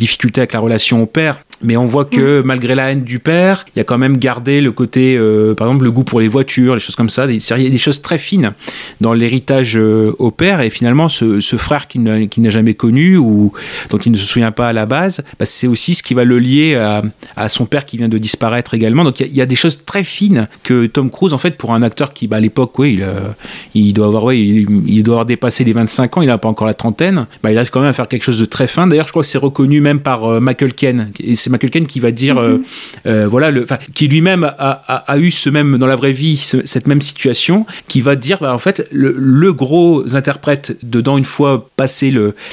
avec 0.41 0.53
la 0.53 0.61
relation 0.61 1.03
au 1.03 1.07
père, 1.07 1.41
mais 1.63 1.77
on 1.77 1.87
voit 1.87 2.05
que 2.05 2.43
malgré 2.45 2.75
la 2.75 2.91
haine 2.93 3.05
du 3.05 3.19
père, 3.19 3.65
il 3.75 3.79
y 3.79 3.81
a 3.81 3.85
quand 3.85 3.97
même 3.99 4.19
gardé 4.19 4.61
le 4.61 4.73
côté, 4.73 5.17
euh, 5.17 5.55
par 5.55 5.69
exemple, 5.69 5.85
le 5.85 5.91
goût 5.93 6.05
pour 6.05 6.21
les 6.21 6.29
voitures, 6.29 6.75
les 6.75 6.81
choses 6.81 6.97
comme 6.97 7.09
ça. 7.11 7.27
Il 7.27 7.37
y 7.39 7.67
a 7.67 7.71
des 7.71 7.79
choses 7.79 8.03
très 8.03 8.19
fines 8.19 8.53
dans 9.01 9.13
l'héritage 9.13 9.77
euh, 9.77 10.13
au 10.19 10.31
père. 10.31 10.61
Et 10.61 10.71
finalement, 10.71 11.09
ce, 11.09 11.41
ce 11.41 11.57
frère 11.57 11.89
qu'il 11.89 12.03
n'a 12.03 12.51
jamais 12.51 12.75
connu 12.75 13.17
ou 13.17 13.53
dont 13.91 13.99
il 13.99 14.13
ne 14.13 14.17
se 14.17 14.25
souvient 14.25 14.51
pas 14.51 14.69
à 14.69 14.73
la 14.73 14.85
base, 14.87 15.23
bah, 15.39 15.47
c'est 15.47 15.67
aussi 15.67 15.95
ce 15.95 16.03
qui 16.03 16.13
va 16.15 16.25
le 16.25 16.39
lier 16.39 16.75
à, 16.75 17.03
à 17.37 17.49
son 17.49 17.67
père 17.67 17.85
qui 17.85 17.97
vient 17.97 18.09
de 18.09 18.19
disparaître 18.19 18.75
également. 18.75 19.05
Donc 19.05 19.21
il 19.21 19.27
y, 19.27 19.29
a- 19.29 19.31
il 19.33 19.37
y 19.37 19.41
a 19.43 19.47
des 19.47 19.57
choses 19.57 19.85
très 19.85 20.05
fines 20.05 20.49
que 20.65 20.87
Tom 20.87 21.11
Cruise, 21.11 21.33
en 21.33 21.39
fait, 21.39 21.57
pour 21.57 21.73
un 21.75 21.83
acteur 21.83 22.13
qui, 22.13 22.27
bah, 22.27 22.37
à 22.37 22.41
l'époque, 22.41 22.79
oui, 22.79 22.95
il, 22.95 23.03
euh, 23.03 23.29
il 23.75 23.93
doit 23.93 24.07
avoir, 24.07 24.25
ouais, 24.25 24.39
il, 24.39 24.67
il 24.87 25.03
doit 25.03 25.15
avoir 25.15 25.27
dépassé 25.27 25.65
les 25.65 25.73
25 25.73 26.17
ans, 26.19 26.23
il 26.23 26.27
n'a 26.27 26.39
pas 26.39 26.49
encore 26.49 26.67
la 26.67 26.75
trentaine, 26.75 27.27
bah, 27.43 27.51
il 27.53 27.57
arrive 27.59 27.71
quand 27.71 27.81
même 27.81 27.91
à 27.91 27.93
faire 27.95 28.09
quelque 28.09 28.25
chose 28.25 28.39
de 28.41 28.45
très 28.45 28.67
fin. 28.67 28.87
D'ailleurs, 28.87 29.07
je 29.07 29.13
crois 29.13 29.23
que 29.23 29.29
c'est 29.29 29.39
reconnu 29.39 29.81
même 29.81 30.01
par 30.01 30.25
euh, 30.25 30.41
Michael 30.41 30.75
Ken. 30.75 31.11
Et 31.21 31.35
c'est 31.35 31.51
Ken 31.59 31.87
qui 31.87 32.01
va 32.01 32.11
dire, 32.11 32.39
euh, 32.39 32.61
euh, 33.07 33.27
voilà, 33.29 33.51
le, 33.51 33.67
qui 33.95 34.09
lui-même 34.09 34.45
a, 34.45 34.55
a- 34.59 35.13
a 35.13 35.19
eu 35.19 35.31
ce 35.31 35.51
même, 35.51 35.79
dans 35.79 35.87
la 35.87 35.97
vraie 35.97 36.13
vie, 36.13 36.37
ce- 36.37 36.65
cette 36.67 36.87
même 36.87 37.01
situation, 37.01 37.67
qui 37.89 38.01
va 38.01 38.17
dire, 38.17 38.39
bah, 38.41 38.53
en 38.55 38.59
fait, 38.59 38.87
le, 38.93 39.15
le 39.19 39.53
gros 39.53 40.17
interprète 40.17 40.77
dedans, 40.83 41.17
une 41.19 41.25
fois 41.25 41.69
passé 41.77 42.11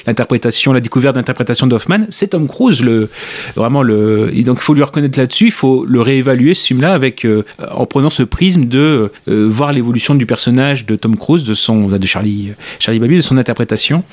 l'interprétation, 0.08 0.74
la 0.74 0.80
découverte 0.80 1.16
d'interprétation 1.16 1.68
d'Hoffman, 1.68 2.06
c'est 2.10 2.28
Tom 2.30 2.48
Cruise, 2.48 2.82
le, 2.82 3.10
vraiment 3.56 3.82
le. 3.84 4.32
Et 4.34 4.44
donc, 4.44 4.58
il 4.60 4.64
faut 4.64 4.74
lui 4.74 4.84
reconnaître 4.84 5.18
là-dessus, 5.20 5.46
il 5.46 5.52
faut 5.52 5.86
le 5.86 6.02
réévaluer, 6.02 6.54
ce 6.54 6.68
film-là, 6.68 6.94
avec, 6.94 7.26
euh, 7.26 7.44
en 7.74 7.86
prenant 7.86 8.10
ce 8.10 8.24
prisme 8.24 8.66
de 8.66 9.12
euh, 9.28 9.48
voir 9.50 9.72
l'évolution 9.74 10.16
du 10.16 10.26
personnage 10.26 10.86
de 10.86 10.96
Tom 10.96 11.16
Cruise, 11.18 11.44
de 11.44 11.54
son, 11.54 11.88
de 11.88 12.06
Charlie, 12.06 12.52
Charlie 12.80 13.00
Baby, 13.00 13.18
de 13.18 13.22
son 13.22 13.38
interprétation. 13.38 14.04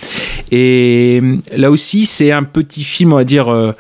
Et 0.51 1.21
là 1.57 1.71
aussi, 1.71 2.07
c'est 2.07 2.33
un 2.33 2.43
petit 2.45 2.85
film, 2.85 3.13
on 3.13 3.17
va 3.17 3.25
dire. 3.25 3.49
euh, 3.49 3.73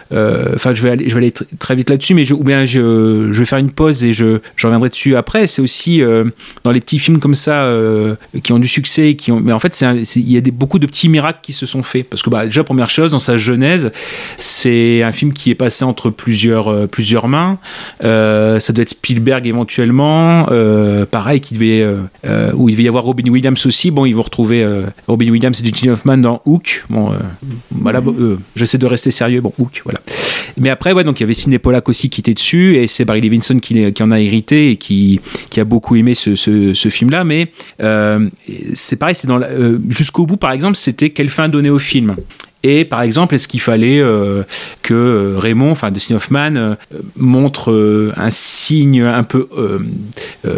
Enfin, 0.54 0.74
je 0.74 0.82
vais 0.82 0.87
aller, 0.92 1.08
je 1.08 1.14
vais 1.14 1.18
aller 1.18 1.30
tr- 1.30 1.44
très 1.58 1.74
vite 1.74 1.90
là-dessus, 1.90 2.14
mais 2.14 2.24
je, 2.24 2.34
ou 2.34 2.42
bien 2.44 2.64
je, 2.64 3.28
je 3.32 3.38
vais 3.38 3.44
faire 3.44 3.58
une 3.58 3.70
pause 3.70 4.04
et 4.04 4.12
je, 4.12 4.38
je 4.56 4.66
reviendrai 4.66 4.88
dessus 4.88 5.16
après. 5.16 5.46
C'est 5.46 5.62
aussi 5.62 6.02
euh, 6.02 6.24
dans 6.64 6.70
les 6.70 6.80
petits 6.80 6.98
films 6.98 7.20
comme 7.20 7.34
ça 7.34 7.62
euh, 7.62 8.14
qui 8.42 8.52
ont 8.52 8.58
du 8.58 8.68
succès, 8.68 9.14
qui 9.14 9.32
ont. 9.32 9.40
Mais 9.40 9.52
en 9.52 9.58
fait, 9.58 9.80
il 10.16 10.30
y 10.30 10.36
a 10.36 10.40
des, 10.40 10.50
beaucoup 10.50 10.78
de 10.78 10.86
petits 10.86 11.08
miracles 11.08 11.40
qui 11.42 11.52
se 11.52 11.66
sont 11.66 11.82
faits. 11.82 12.08
Parce 12.08 12.22
que 12.22 12.30
bah, 12.30 12.44
déjà, 12.44 12.64
première 12.64 12.90
chose, 12.90 13.10
dans 13.10 13.18
sa 13.18 13.36
genèse, 13.36 13.92
c'est 14.38 15.02
un 15.02 15.12
film 15.12 15.32
qui 15.32 15.50
est 15.50 15.54
passé 15.54 15.84
entre 15.84 16.10
plusieurs, 16.10 16.68
euh, 16.68 16.86
plusieurs 16.86 17.28
mains. 17.28 17.58
Ça 18.00 18.72
doit 18.72 18.82
être 18.82 18.90
Spielberg 18.90 19.46
éventuellement. 19.46 20.46
Pareil, 21.10 21.40
qui 21.40 21.54
devait, 21.54 21.86
où 22.54 22.68
il 22.68 22.72
devait 22.72 22.84
y 22.84 22.88
avoir 22.88 23.04
Robin 23.04 23.28
Williams 23.30 23.64
aussi. 23.66 23.90
Bon, 23.90 24.04
ils 24.04 24.14
vont 24.14 24.22
retrouver 24.22 24.66
Robin 25.06 25.28
Williams 25.30 25.60
et 25.60 25.62
Dustin 25.62 25.92
Hoffman 25.92 26.18
dans 26.18 26.42
Hook. 26.46 26.84
Bon, 26.90 27.12
voilà, 27.70 28.00
euh, 28.06 28.36
j'essaie 28.56 28.78
de 28.78 28.86
rester 28.86 29.10
sérieux. 29.10 29.40
Bon, 29.40 29.52
Hook, 29.58 29.82
voilà. 29.84 30.00
Mais 30.58 30.70
après, 30.78 30.92
ouais, 30.92 31.02
donc 31.02 31.18
il 31.18 31.24
y 31.24 31.24
avait 31.24 31.34
Sidney 31.34 31.58
Pollack 31.58 31.88
aussi 31.88 32.08
qui 32.08 32.20
était 32.20 32.34
dessus, 32.34 32.76
et 32.76 32.86
c'est 32.86 33.04
Barry 33.04 33.20
Levinson 33.20 33.58
qui, 33.58 33.92
en 34.00 34.10
a 34.12 34.20
hérité 34.20 34.70
et 34.70 34.76
qui, 34.76 35.20
a 35.56 35.64
beaucoup 35.64 35.96
aimé 35.96 36.14
ce, 36.14 36.88
film-là. 36.88 37.24
Mais 37.24 37.50
euh, 37.82 38.28
c'est 38.74 38.94
pareil, 38.94 39.16
c'est 39.16 39.26
dans 39.26 39.40
euh, 39.40 39.76
jusqu'au 39.88 40.24
bout, 40.24 40.36
par 40.36 40.52
exemple, 40.52 40.76
c'était 40.76 41.10
quelle 41.10 41.30
fin 41.30 41.48
donner 41.48 41.68
au 41.68 41.80
film. 41.80 42.14
Et 42.62 42.84
par 42.84 43.02
exemple, 43.02 43.34
est-ce 43.34 43.48
qu'il 43.48 43.60
fallait 43.60 44.00
euh, 44.00 44.44
que 44.82 45.34
Raymond, 45.36 45.72
enfin 45.72 45.90
Dustin 45.90 46.14
Hoffman, 46.14 46.76
montre 47.16 48.12
un 48.16 48.30
signe 48.30 49.02
un 49.02 49.24
peu 49.24 49.48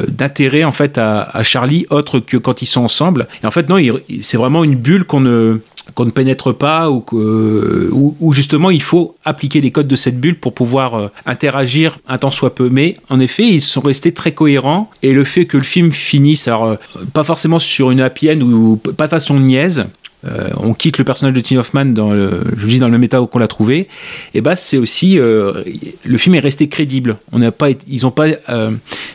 d'intérêt 0.08 0.64
en 0.64 0.72
fait 0.72 0.98
à, 0.98 1.42
Charlie, 1.44 1.86
autre 1.88 2.20
que 2.20 2.36
quand 2.36 2.60
ils 2.60 2.66
sont 2.66 2.82
ensemble? 2.82 3.26
Et 3.42 3.46
en 3.46 3.50
fait, 3.50 3.70
non, 3.70 3.78
c'est 4.20 4.36
vraiment 4.36 4.64
une 4.64 4.76
bulle 4.76 5.04
qu'on 5.04 5.20
ne 5.20 5.60
qu'on 5.94 6.04
ne 6.04 6.10
pénètre 6.10 6.54
pas 6.54 6.90
ou 6.90 7.00
que, 7.00 7.88
ou, 7.92 8.16
ou 8.20 8.32
justement 8.32 8.70
il 8.70 8.82
faut 8.82 9.16
appliquer 9.24 9.60
les 9.60 9.70
codes 9.70 9.88
de 9.88 9.96
cette 9.96 10.20
bulle 10.20 10.38
pour 10.38 10.54
pouvoir 10.54 10.94
euh, 10.94 11.08
interagir 11.26 11.98
un 12.06 12.18
temps 12.18 12.30
soit 12.30 12.54
peu. 12.54 12.68
Mais 12.70 12.96
en 13.08 13.20
effet, 13.20 13.46
ils 13.46 13.60
sont 13.60 13.80
restés 13.80 14.12
très 14.12 14.32
cohérents 14.32 14.90
et 15.02 15.12
le 15.12 15.24
fait 15.24 15.46
que 15.46 15.56
le 15.56 15.62
film 15.62 15.90
finisse, 15.90 16.48
euh, 16.48 16.76
pas 17.12 17.24
forcément 17.24 17.58
sur 17.58 17.90
une 17.90 18.00
happy 18.00 18.30
end 18.30 18.40
ou 18.40 18.76
pas 18.76 19.06
de 19.06 19.10
façon 19.10 19.38
niaise, 19.38 19.86
euh, 20.26 20.48
on 20.56 20.74
quitte 20.74 20.98
le 20.98 21.04
personnage 21.04 21.34
de 21.34 21.40
Tim 21.40 21.56
Hoffman 21.58 21.86
dans 21.86 22.12
le, 22.12 22.42
je 22.56 22.62
vous 22.62 22.68
dis 22.68 22.78
dans 22.78 22.86
le 22.86 22.92
même 22.92 23.04
état 23.04 23.20
qu'on 23.30 23.38
l'a 23.38 23.48
trouvé, 23.48 23.88
et 24.34 24.40
bah 24.40 24.56
c'est 24.56 24.76
aussi 24.78 25.18
euh, 25.18 25.62
le 26.04 26.18
film 26.18 26.34
est 26.34 26.40
resté 26.40 26.68
crédible. 26.68 27.16
On 27.32 27.38
n'a 27.38 27.52
pas, 27.52 27.68
ils 27.88 28.06
ont 28.06 28.10
pas, 28.10 28.26
euh, 28.48 28.70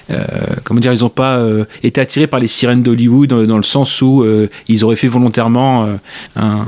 euh, 0.10 0.24
comment 0.64 0.80
dire, 0.80 0.94
ils 0.94 1.04
ont 1.06 1.10
pas 1.10 1.38
euh, 1.38 1.66
été 1.84 2.02
attirés 2.02 2.28
par 2.28 2.40
les 2.40 2.48
sirènes 2.48 2.82
d'Hollywood 2.84 3.30
dans, 3.30 3.44
dans 3.44 3.58
le 3.58 3.64
sens 3.64 4.02
où 4.02 4.24
euh, 4.24 4.48
ils 4.68 4.84
auraient 4.84 4.96
fait 4.96 5.08
volontairement 5.08 5.86
euh, 5.86 5.96
un, 6.36 6.66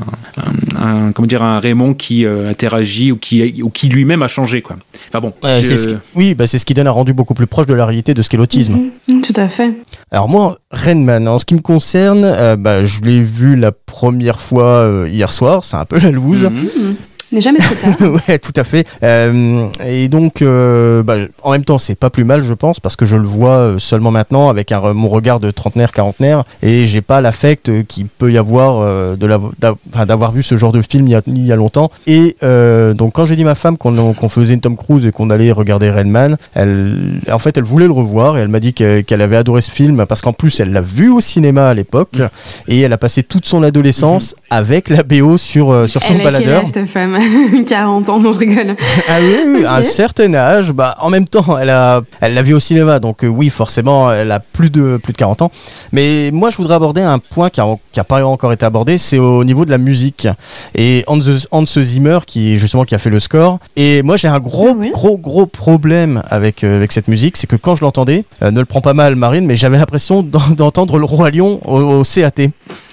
un- 0.78 1.08
un- 1.08 1.12
comment 1.12 1.28
dire, 1.28 1.44
un 1.44 1.60
Raymond 1.60 1.94
qui 1.94 2.26
euh, 2.26 2.50
interagit 2.50 3.12
ou 3.12 3.18
qui, 3.18 3.62
ou 3.64 3.70
qui 3.70 3.90
lui-même 3.90 4.22
a 4.24 4.28
changé 4.28 4.62
quoi. 4.62 4.76
Enfin 5.10 5.20
bon, 5.20 5.34
Ouais, 5.44 5.60
je- 5.62 5.68
c'est 5.68 5.78
ce 5.78 5.88
qui- 5.90 5.96
oui, 6.16 6.36
bah, 6.36 6.48
c'est 6.48 6.58
ce 6.60 6.66
qui 6.66 6.74
donne 6.74 6.88
un 6.88 6.92
rendu 6.92 7.14
beaucoup 7.14 7.34
plus 7.34 7.48
proche 7.48 7.66
de 7.68 7.74
la 7.74 7.86
réalité 7.86 8.14
de 8.14 8.22
ce 8.22 8.30
qu'est 8.30 8.38
l'autisme. 8.38 8.80
Mhm, 9.08 9.22
Tout 9.22 9.34
à 9.36 9.48
fait. 9.48 9.74
Alors 10.12 10.28
moi, 10.30 10.58
Rainman, 10.72 11.28
en 11.28 11.40
ce 11.40 11.46
qui 11.46 11.56
me 11.56 11.62
concerne, 11.62 12.24
euh, 12.26 12.56
bah, 12.56 12.86
je 12.86 13.02
l'ai 13.02 13.22
vu 13.22 13.56
la 13.56 13.72
première 13.72 14.27
fois 14.36 14.68
euh, 14.68 15.08
hier 15.10 15.32
soir, 15.32 15.64
c'est 15.64 15.78
un 15.78 15.86
peu 15.86 16.00
la 16.00 16.12
loose. 16.12 16.44
Mhm. 16.46 16.96
Mais 17.32 17.42
jamais 17.42 17.60
trop 17.60 17.76
tard. 17.76 17.96
ouais, 18.30 18.40
tout 18.40 18.54
à 18.56 18.64
fait. 18.64 18.88
Euh, 19.04 19.68
et 19.86 20.08
donc, 20.08 20.42
euh, 20.42 21.04
bah, 21.04 21.16
en 21.44 21.52
même 21.52 21.64
temps, 21.66 21.78
c'est 21.78 21.96
pas 21.96 22.10
plus 22.10 22.24
mal, 22.24 22.42
je 22.42 22.54
pense, 22.54 22.80
parce 22.80 22.96
que 22.96 23.06
je 23.06 23.18
le 23.18 23.26
vois 23.28 23.58
euh, 23.58 23.80
seulement 23.80 24.12
maintenant 24.12 24.50
avec 24.50 24.72
un, 24.72 24.94
mon 24.94 25.10
regard 25.10 25.40
de 25.40 25.52
trentenaire, 25.52 25.92
quarantenaire, 25.92 26.44
et 26.64 26.88
j'ai 26.88 27.02
pas 27.02 27.20
l'affect 27.20 27.70
qu'il 27.88 28.08
peut 28.08 28.32
y 28.32 28.38
avoir 28.38 28.80
euh, 28.80 29.16
de 29.16 29.26
la- 29.28 30.06
d'avoir 30.06 30.32
vu 30.32 30.42
ce 30.44 30.56
genre 30.56 30.72
de 30.72 30.82
film 30.82 31.08
il 31.08 31.12
y 31.12 31.16
a, 31.16 31.22
il 31.28 31.46
y 31.46 31.52
a 31.52 31.56
longtemps. 31.58 31.92
Et 32.08 32.36
euh, 32.44 32.94
donc, 32.94 33.14
quand 33.14 33.26
j'ai 33.26 33.36
dit 33.36 33.42
à 33.44 33.46
ma 33.46 33.56
femme 33.56 33.78
qu'on 33.78 34.14
qu'on 34.14 34.30
faisait 34.30 34.54
une 34.54 34.62
Tom 34.62 34.78
Cruise 34.78 35.06
et 35.06 35.12
qu'on 35.12 35.30
allait 35.30 35.52
regarder 35.52 35.90
Redman, 35.92 36.38
elle, 36.56 37.20
en 37.32 37.40
fait, 37.40 37.58
elle 37.58 37.64
voulait 37.66 37.88
le 37.88 37.94
revoir 37.94 38.38
et 38.38 38.42
elle 38.42 38.48
m'a 38.48 38.60
dit 38.62 38.74
qu'elle 38.74 39.04
qu'elle 39.04 39.22
avait 39.22 39.36
adoré 39.38 39.62
ce 39.62 39.72
film 39.72 40.06
parce 40.08 40.22
qu'en 40.22 40.34
plus, 40.34 40.60
elle 40.60 40.72
l'a 40.72 40.82
vu 40.82 41.10
au 41.12 41.20
cinéma 41.20 41.68
à 41.70 41.74
l'époque 41.74 42.22
et 42.70 42.80
elle 42.82 42.94
a 42.94 42.98
passé 42.98 43.24
toute 43.24 43.46
son 43.46 43.64
adolescence 43.64 44.36
avec 44.50 44.90
la 44.90 45.04
BO 45.04 45.38
sur, 45.38 45.72
euh, 45.72 45.88
sur 45.88 46.02
son 46.02 46.14
quel 46.14 46.24
baladeur. 46.24 46.64
âge, 46.64 46.72
ta 46.72 46.86
femme? 46.88 47.17
40 47.66 48.10
ans, 48.10 48.20
non, 48.20 48.32
je 48.34 48.40
rigole. 48.40 48.76
Ah 49.10 49.18
oui, 49.20 49.36
oui, 49.48 49.66
à 49.68 49.76
un 49.78 49.84
certain 49.84 50.34
âge, 50.34 50.72
bah, 50.72 50.96
en 51.02 51.10
même 51.10 51.28
temps, 51.28 51.58
elle 51.58 51.70
a, 51.70 52.02
elle 52.22 52.34
l'a 52.34 52.42
vu 52.42 52.54
au 52.54 52.60
cinéma, 52.60 53.00
donc 53.00 53.24
euh, 53.24 53.28
oui, 53.28 53.50
forcément, 53.50 54.12
elle 54.12 54.32
a 54.32 54.40
plus 54.40 54.70
de, 54.70 54.98
plus 55.02 55.14
de 55.14 55.18
40 55.18 55.42
ans. 55.44 55.52
Mais 55.92 56.30
moi, 56.32 56.50
je 56.50 56.58
voudrais 56.58 56.76
aborder 56.76 57.02
un 57.02 57.20
point 57.20 57.50
qui 57.50 57.62
a, 57.62 57.66
qui 57.92 58.00
a 58.00 58.04
pas 58.04 58.24
encore 58.26 58.54
été 58.54 58.66
abordé, 58.66 58.98
c'est 58.98 59.18
au 59.20 59.44
niveau 59.44 59.66
de 59.66 59.72
la 59.72 59.78
musique. 59.78 60.28
Et 60.76 61.04
Hans, 61.08 61.20
Hans 61.52 61.66
Zimmer, 61.66 62.20
qui, 62.26 62.60
justement, 62.60 62.84
qui 62.84 62.96
a 62.96 62.98
fait 63.00 63.10
le 63.10 63.20
score. 63.20 63.60
Et 63.76 64.02
moi, 64.04 64.18
j'ai 64.18 64.28
un 64.28 64.40
gros, 64.40 64.70
Ah 64.72 64.76
oui 64.78 64.92
gros, 64.92 65.18
gros 65.18 65.46
problème 65.46 66.24
avec, 66.30 66.64
euh, 66.64 66.78
avec 66.78 66.92
cette 66.92 67.08
musique, 67.08 67.38
c'est 67.38 67.48
que 67.48 67.56
quand 67.56 67.76
je 67.76 67.82
l'entendais, 67.84 68.26
euh, 68.42 68.52
ne 68.52 68.60
le 68.60 68.66
prends 68.66 68.82
pas 68.82 68.94
mal, 68.94 69.16
Marine, 69.16 69.46
mais 69.46 69.56
j'avais 69.56 69.78
l'impression 69.78 70.24
d'en- 70.24 70.50
d'entendre 70.56 70.98
le 70.98 71.06
Roi 71.06 71.32
Lion 71.32 71.60
au, 71.66 72.00
au 72.00 72.04
CAT. 72.04 72.50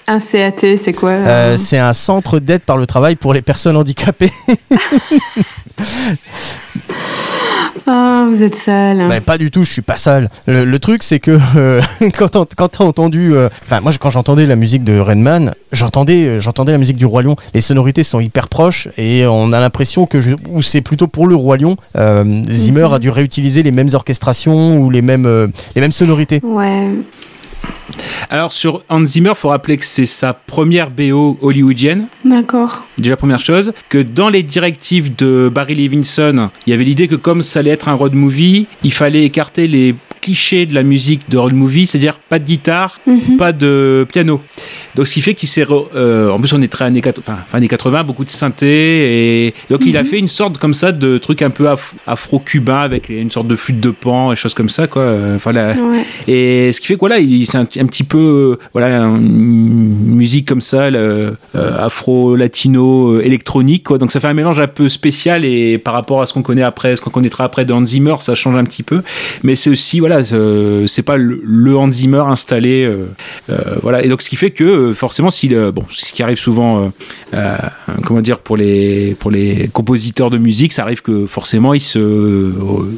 Un 0.06 0.18
CAT, 0.18 0.76
c'est 0.76 0.92
quoi 0.92 1.10
Euh, 1.10 1.54
euh, 1.54 1.56
c'est 1.58 1.78
un 1.78 1.94
centre 1.94 2.38
d'aide 2.38 2.62
par 2.62 2.76
le 2.76 2.86
travail 2.86 3.16
pour 3.16 3.32
les 3.34 3.42
personnes 3.42 3.76
handicapées. 3.76 4.30
Ah, 7.86 8.24
vous 8.30 8.42
êtes 8.42 8.54
sale. 8.54 9.04
Bah, 9.08 9.20
pas 9.20 9.36
du 9.36 9.50
tout, 9.50 9.62
je 9.62 9.70
suis 9.70 9.82
pas 9.82 9.98
sale. 9.98 10.30
Le, 10.46 10.64
le 10.64 10.78
truc, 10.78 11.02
c'est 11.02 11.20
que 11.20 11.38
euh, 11.56 11.82
quand 12.18 12.28
t'as 12.28 12.44
quand 12.56 12.68
t'as 12.68 12.84
entendu. 12.84 13.34
euh, 13.34 13.50
Enfin, 13.62 13.80
moi, 13.82 13.92
quand 14.00 14.08
j'entendais 14.08 14.46
la 14.46 14.56
musique 14.56 14.84
de 14.84 14.98
Redman, 14.98 15.52
j'entendais 15.70 16.40
j'entendais 16.40 16.72
la 16.72 16.78
musique 16.78 16.96
du 16.96 17.04
Roi 17.04 17.22
Lion. 17.22 17.36
Les 17.52 17.60
sonorités 17.60 18.02
sont 18.02 18.20
hyper 18.20 18.48
proches 18.48 18.88
et 18.96 19.26
on 19.26 19.52
a 19.52 19.60
l'impression 19.60 20.06
que. 20.06 20.22
Je, 20.22 20.34
ou 20.48 20.62
c'est 20.62 20.80
plutôt 20.80 21.08
pour 21.08 21.26
le 21.26 21.34
Roi 21.34 21.58
Lion. 21.58 21.76
euh, 21.98 22.24
Zimmer 22.50 22.88
a 22.90 22.98
dû 22.98 23.10
réutiliser 23.10 23.62
les 23.62 23.70
mêmes 23.72 23.90
orchestrations 23.92 24.78
ou 24.78 24.88
les 24.88 25.02
mêmes, 25.02 25.50
les 25.74 25.80
mêmes 25.82 25.92
sonorités. 25.92 26.40
Ouais. 26.42 26.88
Alors 28.30 28.52
sur 28.52 28.82
Hans 28.88 29.04
Zimmer, 29.04 29.32
faut 29.36 29.48
rappeler 29.48 29.76
que 29.76 29.84
c'est 29.84 30.06
sa 30.06 30.32
première 30.32 30.90
BO 30.90 31.38
hollywoodienne. 31.40 32.06
D'accord. 32.24 32.84
Déjà 32.98 33.16
première 33.16 33.40
chose, 33.40 33.72
que 33.88 33.98
dans 33.98 34.28
les 34.28 34.42
directives 34.42 35.14
de 35.14 35.50
Barry 35.52 35.74
Levinson, 35.74 36.50
il 36.66 36.70
y 36.70 36.72
avait 36.72 36.84
l'idée 36.84 37.08
que 37.08 37.16
comme 37.16 37.42
ça 37.42 37.60
allait 37.60 37.70
être 37.70 37.88
un 37.88 37.94
road 37.94 38.14
movie, 38.14 38.66
il 38.82 38.92
fallait 38.92 39.24
écarter 39.24 39.66
les 39.66 39.94
clichés 40.24 40.64
de 40.66 40.74
la 40.74 40.82
musique 40.82 41.28
de 41.28 41.36
road 41.38 41.52
movie, 41.54 41.86
c'est-à-dire 41.86 42.18
pas 42.18 42.38
de 42.38 42.44
guitare, 42.44 42.98
Mhm. 43.06 43.36
pas 43.36 43.52
de 43.52 44.06
piano. 44.12 44.40
Donc 44.94 45.06
ce 45.06 45.14
qui 45.14 45.20
fait 45.20 45.34
qu'il 45.34 45.48
s'est... 45.48 45.66
euh, 45.70 46.30
en 46.30 46.38
plus 46.38 46.52
on 46.54 46.62
est 46.62 46.68
très 46.76 46.84
années, 46.86 47.00
quat- 47.02 47.18
enfin, 47.18 47.38
fin 47.48 47.58
années 47.58 47.68
80, 47.68 48.04
beaucoup 48.04 48.24
de 48.24 48.30
synthé, 48.30 49.46
et 49.48 49.54
donc 49.70 49.80
il 49.84 49.96
a 49.96 50.04
fait 50.04 50.18
une 50.18 50.28
sorte 50.28 50.58
comme 50.58 50.72
ça 50.74 50.92
de 50.92 51.18
truc 51.18 51.42
un 51.42 51.50
peu 51.50 51.64
af- 51.66 51.92
afro-cubain 52.06 52.80
avec 52.80 53.08
une 53.08 53.30
sorte 53.30 53.48
de 53.48 53.56
flûte 53.56 53.80
de 53.80 53.90
pan 53.90 54.32
et 54.32 54.36
choses 54.36 54.54
comme 54.54 54.68
ça, 54.70 54.86
quoi. 54.86 55.02
Euh, 55.02 55.36
Enfin, 55.36 55.52
la- 55.52 55.72
Ouais. 55.74 56.04
et 56.32 56.72
ce 56.72 56.80
qui 56.80 56.86
fait 56.86 56.94
que 56.94 57.00
voilà, 57.00 57.18
il- 57.18 57.44
c'est 57.46 57.58
un, 57.58 57.62
un 57.62 57.86
petit 57.86 58.04
peu 58.04 58.18
euh, 58.58 58.64
voilà 58.72 59.00
une 59.00 60.14
musique 60.20 60.46
comme 60.48 60.60
ça, 60.60 60.82
euh, 60.84 61.32
afro-latino 61.54 63.20
électronique 63.20 63.84
quoi. 63.84 63.98
Donc 63.98 64.10
ça 64.12 64.20
fait 64.20 64.28
un 64.28 64.34
mélange 64.34 64.60
un 64.60 64.66
peu 64.68 64.88
spécial 64.88 65.44
et 65.44 65.78
par 65.78 65.94
rapport 65.94 66.22
à 66.22 66.26
ce 66.26 66.32
qu'on 66.32 66.42
connaît 66.42 66.62
après, 66.62 66.96
ce 66.96 67.00
qu'on 67.00 67.10
connaîtra 67.10 67.44
après 67.44 67.64
de 67.64 67.72
Hans 67.72 67.84
Zimmer, 67.86 68.16
ça 68.20 68.34
change 68.34 68.56
un 68.56 68.64
petit 68.64 68.82
peu. 68.82 69.02
Mais 69.42 69.56
c'est 69.56 69.70
aussi 69.70 70.00
voilà 70.00 70.13
voilà, 70.14 70.26
euh, 70.32 70.86
c'est 70.86 71.02
pas 71.02 71.16
le, 71.16 71.40
le 71.44 71.76
Hans 71.76 71.90
Zimmer 71.90 72.24
installé, 72.28 72.84
euh, 72.84 73.06
euh, 73.50 73.76
voilà. 73.82 74.04
Et 74.04 74.08
donc 74.08 74.22
ce 74.22 74.28
qui 74.30 74.36
fait 74.36 74.50
que 74.50 74.92
forcément, 74.92 75.30
s'il, 75.30 75.54
bon, 75.72 75.84
ce 75.90 76.12
qui 76.12 76.22
arrive 76.22 76.38
souvent, 76.38 76.84
euh, 76.84 76.88
euh, 77.34 77.56
comment 78.04 78.20
dire, 78.20 78.38
pour 78.38 78.56
les 78.56 79.16
pour 79.18 79.30
les 79.30 79.68
compositeurs 79.72 80.30
de 80.30 80.38
musique, 80.38 80.72
ça 80.72 80.82
arrive 80.82 81.02
que 81.02 81.26
forcément 81.26 81.74
ils 81.74 81.80
se 81.80 81.98
euh, 81.98 82.52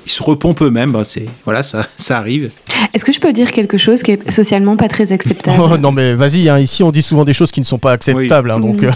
ils 0.04 0.12
se 0.12 0.22
repompent 0.22 0.62
eux-mêmes. 0.62 0.92
Bah, 0.92 1.04
c'est 1.04 1.26
voilà, 1.44 1.62
ça 1.62 1.86
ça 1.96 2.18
arrive. 2.18 2.50
Est-ce 2.92 3.04
que 3.04 3.12
je 3.12 3.20
peux 3.20 3.32
dire 3.32 3.52
quelque 3.52 3.78
chose 3.78 4.02
qui 4.02 4.12
est 4.12 4.30
socialement 4.30 4.76
pas 4.76 4.88
très 4.88 5.12
acceptable? 5.12 5.60
Oh, 5.60 5.78
non 5.80 5.92
mais 5.92 6.14
vas-y, 6.14 6.48
hein, 6.48 6.58
ici 6.58 6.82
on 6.82 6.90
dit 6.90 7.02
souvent 7.02 7.24
des 7.24 7.32
choses 7.32 7.50
qui 7.50 7.60
ne 7.60 7.66
sont 7.66 7.78
pas 7.78 7.92
acceptables, 7.92 8.50
hein, 8.50 8.60
donc. 8.60 8.76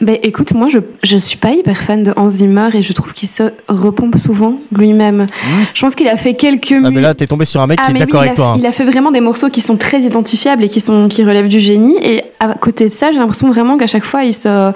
Ben, 0.00 0.16
écoute, 0.22 0.54
moi 0.54 0.68
je, 0.70 0.78
je 1.02 1.16
suis 1.16 1.36
pas 1.36 1.50
hyper 1.50 1.76
fan 1.78 2.02
de 2.04 2.12
Hans 2.16 2.30
Zimmer 2.30 2.68
et 2.74 2.82
je 2.82 2.92
trouve 2.92 3.12
qu'il 3.12 3.28
se 3.28 3.42
repompe 3.68 4.16
souvent 4.16 4.58
lui-même. 4.76 5.26
Je 5.74 5.80
pense 5.80 5.94
qu'il 5.96 6.06
a 6.08 6.16
fait 6.16 6.34
quelques 6.34 6.74
Ah 6.84 6.90
mais 6.90 7.00
là 7.00 7.14
t'es 7.14 7.26
tombé 7.26 7.44
sur 7.44 7.60
un 7.60 7.66
mec 7.66 7.78
Ah, 7.82 7.86
qui 7.86 7.90
est 7.90 7.94
oui, 7.94 8.00
d'accord 8.00 8.20
avec 8.20 8.34
toi. 8.34 8.52
hein. 8.54 8.56
il 8.58 8.66
a 8.66 8.72
fait 8.72 8.84
vraiment 8.84 9.10
des 9.10 9.20
morceaux 9.20 9.48
qui 9.50 9.60
sont 9.60 9.76
très 9.76 10.02
identifiables 10.02 10.62
et 10.62 10.68
qui, 10.68 10.80
sont, 10.80 11.08
qui 11.08 11.24
relèvent 11.24 11.48
du 11.48 11.58
génie. 11.60 11.96
Et 12.02 12.22
à 12.38 12.54
côté 12.54 12.84
de 12.88 12.92
ça, 12.92 13.10
j'ai 13.12 13.18
l'impression 13.18 13.48
vraiment 13.48 13.76
qu'à 13.76 13.86
chaque 13.88 14.04
fois, 14.04 14.22
il, 14.24 14.34
se, 14.34 14.72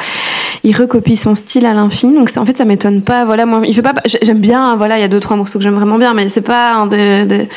il 0.65 0.77
recopie 0.77 1.17
son 1.17 1.35
style 1.35 1.67
à 1.67 1.73
l'infini. 1.75 2.15
Donc 2.17 2.29
ça, 2.29 2.41
en 2.41 2.47
fait, 2.47 2.57
ça 2.59 2.65
m'étonne 2.65 3.03
pas. 3.03 3.25
Voilà, 3.25 3.47
moi, 3.47 3.61
il 3.65 3.75
fait 3.75 3.83
pas. 3.83 3.95
j'ai- 4.05 4.19
J'aime 4.23 4.39
bien. 4.41 4.75
Voilà, 4.77 4.99
il 4.99 5.03
y 5.03 5.05
a 5.05 5.09
deux 5.09 5.21
trois 5.21 5.37
morceaux 5.37 5.59
que 5.59 5.63
j'aime 5.63 5.75
vraiment 5.75 5.99
bien, 5.99 6.15
mais 6.15 6.27
c'est 6.29 6.41
pas 6.41 6.73
un 6.75 6.87
des, 6.87 7.25
des, 7.27 7.49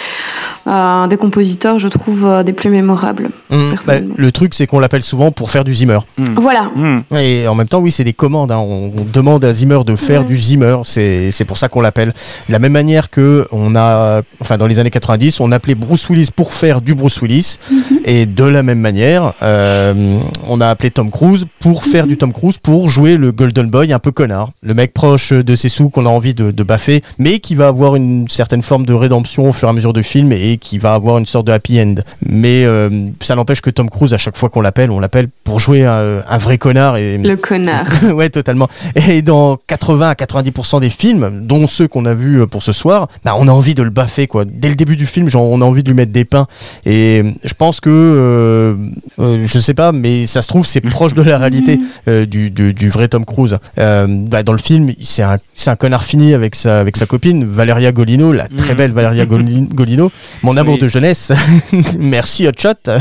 un 0.65 1.07
des 1.07 1.17
compositeurs, 1.17 1.79
je 1.79 1.87
trouve, 1.87 2.25
euh, 2.25 2.43
des 2.43 2.53
plus 2.53 2.69
mémorables. 2.69 3.29
Hum, 3.51 3.75
bah, 3.85 3.93
le 4.15 4.31
truc 4.31 4.53
c'est 4.53 4.65
qu'on 4.67 4.79
l'appelle 4.79 5.01
souvent 5.03 5.31
pour 5.31 5.51
faire 5.51 5.63
du 5.63 5.73
Zimmer. 5.73 5.99
Voilà. 6.35 6.71
Hmm. 6.75 6.99
Et 7.17 7.47
en 7.47 7.55
même 7.55 7.67
temps, 7.67 7.79
oui, 7.79 7.91
c'est 7.91 8.03
des 8.03 8.13
commandes. 8.13 8.51
hein. 8.51 8.57
On, 8.57 8.91
on 8.97 9.05
demande 9.11 9.45
à 9.45 9.53
Zimmer 9.53 9.79
de 9.85 9.95
faire 9.95 10.21
Ouais. 10.21 10.25
du 10.27 10.37
Zimmer. 10.37 10.77
C'est 10.83 11.31
c'est 11.31 11.45
pour 11.45 11.57
ça 11.57 11.67
qu'on 11.67 11.81
l'appelle. 11.81 12.13
De 12.47 12.51
la 12.53 12.59
même 12.59 12.71
manière 12.71 13.09
que 13.09 13.47
on 13.51 13.75
a, 13.75 14.21
enfin, 14.41 14.57
dans 14.57 14.67
les 14.67 14.79
années 14.79 14.89
90, 14.91 15.39
on 15.39 15.51
appelait 15.51 15.75
Bruce 15.75 16.09
Willis 16.09 16.29
pour 16.35 16.53
faire 16.53 16.81
du 16.81 16.95
Bruce 16.95 17.21
Willis. 17.21 17.57
Et 18.05 18.25
de 18.25 18.43
la 18.43 18.63
même 18.63 18.79
manière, 18.79 19.33
euh, 19.43 20.17
on 20.47 20.61
a 20.61 20.67
appelé 20.67 20.91
Tom 20.91 21.11
Cruise 21.11 21.45
pour 21.59 21.83
faire 21.83 22.07
du 22.07 22.17
Tom 22.17 22.33
Cruise, 22.33 22.57
pour 22.57 22.89
jouer 22.89 23.17
le 23.17 23.31
Golden 23.31 23.69
Boy 23.69 23.93
un 23.93 23.99
peu 23.99 24.11
connard. 24.11 24.51
Le 24.61 24.73
mec 24.73 24.93
proche 24.93 25.31
de 25.33 25.55
ses 25.55 25.69
sous 25.69 25.89
qu'on 25.89 26.05
a 26.05 26.09
envie 26.09 26.33
de, 26.33 26.51
de 26.51 26.63
baffer, 26.63 27.03
mais 27.19 27.39
qui 27.39 27.55
va 27.55 27.67
avoir 27.67 27.95
une 27.95 28.27
certaine 28.27 28.63
forme 28.63 28.85
de 28.85 28.93
rédemption 28.93 29.49
au 29.49 29.53
fur 29.53 29.67
et 29.67 29.71
à 29.71 29.73
mesure 29.73 29.93
du 29.93 30.03
film 30.03 30.31
et 30.31 30.54
qui 30.57 30.77
va 30.77 30.93
avoir 30.93 31.17
une 31.17 31.25
sorte 31.25 31.47
de 31.47 31.51
happy 31.51 31.79
end. 31.81 31.95
Mais 32.25 32.65
euh, 32.65 32.89
ça 33.21 33.35
n'empêche 33.35 33.61
que 33.61 33.69
Tom 33.69 33.89
Cruise, 33.89 34.13
à 34.13 34.17
chaque 34.17 34.37
fois 34.37 34.49
qu'on 34.49 34.61
l'appelle, 34.61 34.91
on 34.91 34.99
l'appelle 34.99 35.27
pour 35.43 35.59
jouer 35.59 35.85
un, 35.85 36.23
un 36.27 36.37
vrai 36.37 36.57
connard. 36.57 36.97
Et, 36.97 37.17
Le 37.17 37.35
connard. 37.37 37.85
ouais, 38.13 38.29
totalement. 38.29 38.69
Et 38.95 39.21
dans 39.21 39.57
80 39.67 40.09
à 40.09 40.13
90% 40.13 40.79
des 40.81 40.89
films, 40.89 41.41
dont 41.45 41.67
ceux 41.67 41.87
qu'on 41.87 42.05
a 42.05 42.13
vus 42.13 42.41
euh, 42.41 42.47
pour 42.47 42.63
ce 42.63 42.71
soir, 42.71 43.07
bah, 43.23 43.33
on 43.37 43.47
a 43.47 43.51
envie 43.51 43.75
de 43.75 43.83
le 43.83 43.89
baffer, 43.89 44.27
quoi. 44.27 44.45
Dès 44.45 44.69
le 44.69 44.75
début 44.75 44.95
du 44.95 45.05
film, 45.05 45.29
genre, 45.29 45.43
on 45.43 45.61
a 45.61 45.65
envie 45.65 45.83
de 45.83 45.89
lui 45.89 45.95
mettre 45.95 46.11
des 46.11 46.25
pains. 46.25 46.47
Et 46.85 47.23
je 47.43 47.53
pense 47.53 47.79
que, 47.79 47.89
euh, 47.89 48.75
euh, 49.19 49.43
je 49.45 49.59
sais 49.59 49.73
pas, 49.73 49.91
mais 49.91 50.25
ça 50.27 50.41
se 50.41 50.47
trouve, 50.47 50.65
c'est 50.65 50.81
proche 50.81 51.13
de 51.13 51.21
la 51.21 51.37
réalité 51.37 51.79
euh, 52.07 52.25
du, 52.25 52.51
du, 52.51 52.73
du 52.73 52.89
vrai 52.89 53.07
Tom 53.07 53.25
Cruise. 53.25 53.57
Bah, 53.77 54.43
dans 54.43 54.51
le 54.53 54.57
film, 54.57 54.91
c'est 55.01 55.23
un, 55.23 55.75
connard 55.75 56.03
fini 56.03 56.33
avec 56.33 56.55
sa, 56.55 56.79
avec 56.79 56.97
sa 56.97 57.05
copine, 57.05 57.45
Valeria 57.45 57.91
Golino, 57.91 58.31
la 58.31 58.47
très 58.47 58.71
Mhm. 58.73 58.77
belle 58.77 58.91
Valeria 58.91 59.25
Goli- 59.25 59.67
Golino, 59.73 60.11
mon 60.45 60.57
amour 60.57 60.75
Oui. 60.75 60.79
de 60.79 60.87
jeunesse. 60.87 61.31
Merci, 61.99 62.47
Hot 62.47 62.51
Shot. 62.57 62.91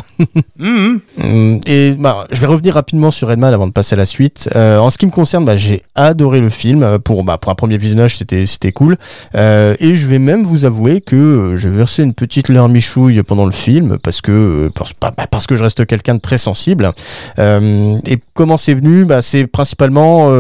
Mhm. 0.59 1.01
Hum, 1.23 1.61
Et 1.67 1.93
bah, 1.99 2.27
je 2.31 2.41
vais 2.41 2.47
revenir 2.47 2.75
rapidement 2.75 3.11
sur 3.11 3.29
Redman 3.29 3.53
avant 3.53 3.67
de 3.67 3.73
passer 3.73 3.95
à 3.95 3.99
la 3.99 4.07
suite. 4.07 4.49
Euh, 4.57 4.79
en 4.79 4.91
ce 4.91 4.99
qui 4.99 5.07
me 5.07 5.11
concerne, 5.11 5.45
bah, 5.45 5.57
j'ai 5.57 5.83
adoré 5.95 6.41
le 6.41 6.51
film. 6.51 6.83
Euh, 6.83 6.99
Pour, 6.99 7.23
bah, 7.25 7.39
pour 7.39 7.53
un 7.53 7.55
premier 7.55 7.77
visionnage, 7.77 8.17
c'était 8.17 8.73
cool. 8.73 8.97
Euh, 9.35 9.75
et 9.79 9.95
je 9.95 10.07
vais 10.07 10.19
même 10.19 10.43
vous 10.43 10.65
avouer 10.65 11.01
que 11.03 11.55
j'ai 11.59 11.69
versé 11.69 12.03
une 12.03 12.15
petite 12.15 12.49
larmichouille 12.49 13.23
pendant 13.23 13.45
le 13.47 13.53
film 13.53 13.99
parce 14.03 14.21
que 14.21 14.71
parce, 14.75 14.93
bah, 15.01 15.13
bah, 15.17 15.27
parce 15.31 15.47
que 15.47 15.57
je 15.57 15.63
reste 15.63 15.85
quelqu'un 15.87 16.15
de 16.15 16.21
très 16.21 16.39
sensible. 16.39 16.91
Euh, 17.39 17.97
et 18.07 18.19
comment 18.33 18.57
c'est 18.57 18.75
venu? 18.75 19.05
Bah, 19.05 19.21
C'est 19.23 19.47
principalement 19.47 20.31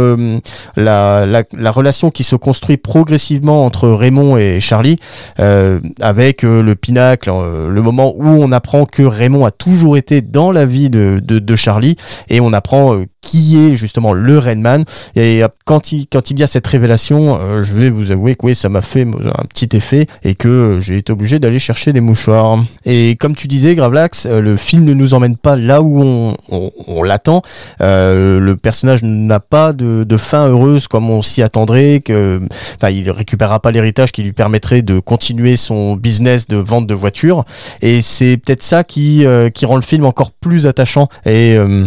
la, 0.76 1.26
la, 1.26 1.42
la 1.52 1.70
relation 1.70 2.10
qui 2.10 2.24
se 2.24 2.36
construit 2.36 2.76
progressivement 2.78 3.64
entre 3.66 3.88
Raymond 3.88 4.36
et 4.38 4.60
Charlie, 4.60 4.98
avec 6.00 6.42
le 6.42 6.74
pinacle, 6.94 7.30
euh, 7.32 7.68
le 7.68 7.82
moment 7.82 8.14
où 8.16 8.26
on 8.26 8.52
apprend 8.52 8.86
que 8.86 9.02
Raymond 9.02 9.44
a 9.44 9.50
toujours 9.50 9.96
été 9.96 10.20
dans 10.20 10.52
la 10.52 10.64
vie 10.64 10.90
de, 10.90 11.56
Charlie, 11.56 11.96
et 12.28 12.40
on 12.40 12.52
apprend 12.52 12.94
euh, 12.94 13.06
qui 13.20 13.58
est 13.58 13.74
justement 13.74 14.12
le 14.12 14.38
Redman. 14.38 14.84
Et 15.16 15.42
euh, 15.42 15.48
quand 15.64 15.92
il, 15.92 16.06
quand 16.06 16.30
il 16.30 16.38
y 16.38 16.42
a 16.42 16.46
cette 16.46 16.66
révélation, 16.66 17.38
je 17.62 17.74
vais 17.74 17.90
vous 17.90 18.10
avouer 18.10 18.34
que 18.34 18.46
oui, 18.46 18.54
ça 18.54 18.68
m'a 18.68 18.82
fait 18.82 19.02
un 19.02 19.44
petit 19.48 19.76
effet, 19.76 20.06
et 20.22 20.34
que 20.34 20.78
j'ai 20.80 20.98
été 20.98 21.12
obligé 21.12 21.38
d'aller 21.38 21.58
chercher 21.58 21.92
des 21.92 22.00
mouchoirs. 22.00 22.58
Et 22.84 23.16
comme 23.16 23.34
tu 23.34 23.48
disais, 23.48 23.74
Gravelax, 23.74 24.26
le 24.26 24.56
film 24.56 24.84
ne 24.84 24.94
nous 24.94 25.14
emmène 25.14 25.36
pas 25.36 25.56
là 25.56 25.82
où 25.82 26.02
on, 26.02 26.36
on, 26.86 27.02
l'attend. 27.02 27.42
Le 27.80 28.54
personnage 28.54 29.02
n'a 29.02 29.40
pas 29.40 29.72
de, 29.72 30.04
de 30.04 30.16
fin 30.16 30.48
heureuse 30.48 30.86
comme 30.86 31.10
on 31.10 31.22
s'y 31.22 31.42
attendrait. 31.42 32.02
Que, 32.04 32.40
enfin, 32.76 32.90
il 32.90 33.10
récupérera 33.10 33.60
pas 33.60 33.70
l'héritage 33.70 34.12
qui 34.12 34.22
lui 34.22 34.32
permettrait 34.32 34.82
de 34.82 34.98
continuer 34.98 35.56
son 35.56 35.96
business 35.96 36.46
de 36.48 36.56
vente 36.56 36.83
de 36.84 36.94
voitures. 36.94 37.44
Et 37.82 38.02
c'est 38.02 38.36
peut-être 38.36 38.62
ça 38.62 38.84
qui, 38.84 39.24
euh, 39.26 39.50
qui 39.50 39.66
rend 39.66 39.76
le 39.76 39.82
film 39.82 40.04
encore 40.04 40.30
plus 40.32 40.66
attachant. 40.66 41.08
Et, 41.26 41.56
euh, 41.56 41.86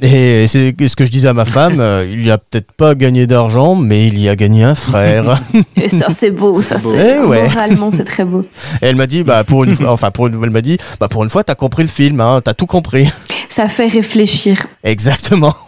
et 0.00 0.46
c'est 0.48 0.74
ce 0.88 0.96
que 0.96 1.04
je 1.04 1.10
disais 1.10 1.28
à 1.28 1.32
ma 1.34 1.44
femme. 1.44 1.80
euh, 1.80 2.06
il 2.10 2.24
y 2.24 2.30
a 2.30 2.38
peut-être 2.38 2.72
pas 2.72 2.94
gagné 2.94 3.26
d'argent, 3.26 3.74
mais 3.74 4.06
il 4.08 4.18
y 4.18 4.28
a 4.28 4.36
gagné 4.36 4.64
un 4.64 4.74
frère. 4.74 5.40
Et 5.76 5.88
ça, 5.88 6.08
c'est 6.10 6.30
beau. 6.30 6.62
Ça, 6.62 6.78
c'est 6.78 7.16
Eh 7.18 7.26
ouais. 7.26 7.42
moralement, 7.44 7.90
c'est 7.90 8.04
très 8.04 8.24
beau. 8.24 8.44
Et 8.82 8.86
elle 8.86 8.96
m'a 8.96 9.06
dit, 9.06 9.22
bah 9.24 9.44
pour 9.44 9.64
une 9.64 9.74
fois, 9.74 9.92
enfin 9.92 10.10
pour 10.10 10.26
une 10.26 10.34
fois, 10.34 10.44
elle 10.46 10.50
m'a 10.52 10.60
dit, 10.62 10.78
bah 11.00 11.08
pour 11.08 11.22
une 11.24 11.30
fois, 11.30 11.44
t'as 11.44 11.54
compris 11.54 11.82
le 11.82 11.88
film, 11.88 12.20
hein, 12.20 12.40
t'as 12.42 12.54
tout 12.54 12.66
compris. 12.66 13.08
Ça 13.48 13.68
fait 13.68 13.86
réfléchir. 13.88 14.66
Exactement. 14.84 15.54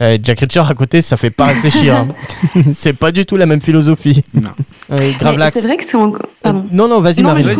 Euh, 0.00 0.16
Jack 0.20 0.40
Reacher 0.40 0.64
à 0.68 0.74
côté, 0.74 1.00
ça 1.02 1.16
fait 1.16 1.30
pas 1.30 1.46
réfléchir. 1.46 1.94
hein. 1.94 2.08
c'est 2.72 2.94
pas 2.94 3.12
du 3.12 3.24
tout 3.24 3.36
la 3.36 3.46
même 3.46 3.60
philosophie. 3.60 4.24
Non. 4.34 4.50
Euh. 4.90 5.12
C'est 5.52 5.60
vrai 5.60 5.76
que 5.76 5.84
c'est 5.84 5.96
encore. 5.96 6.26
Pardon. 6.42 6.64
Non, 6.72 6.88
non, 6.88 7.00
vas-y, 7.00 7.22
Non, 7.22 7.28
Marie. 7.30 7.44
mais 7.44 7.52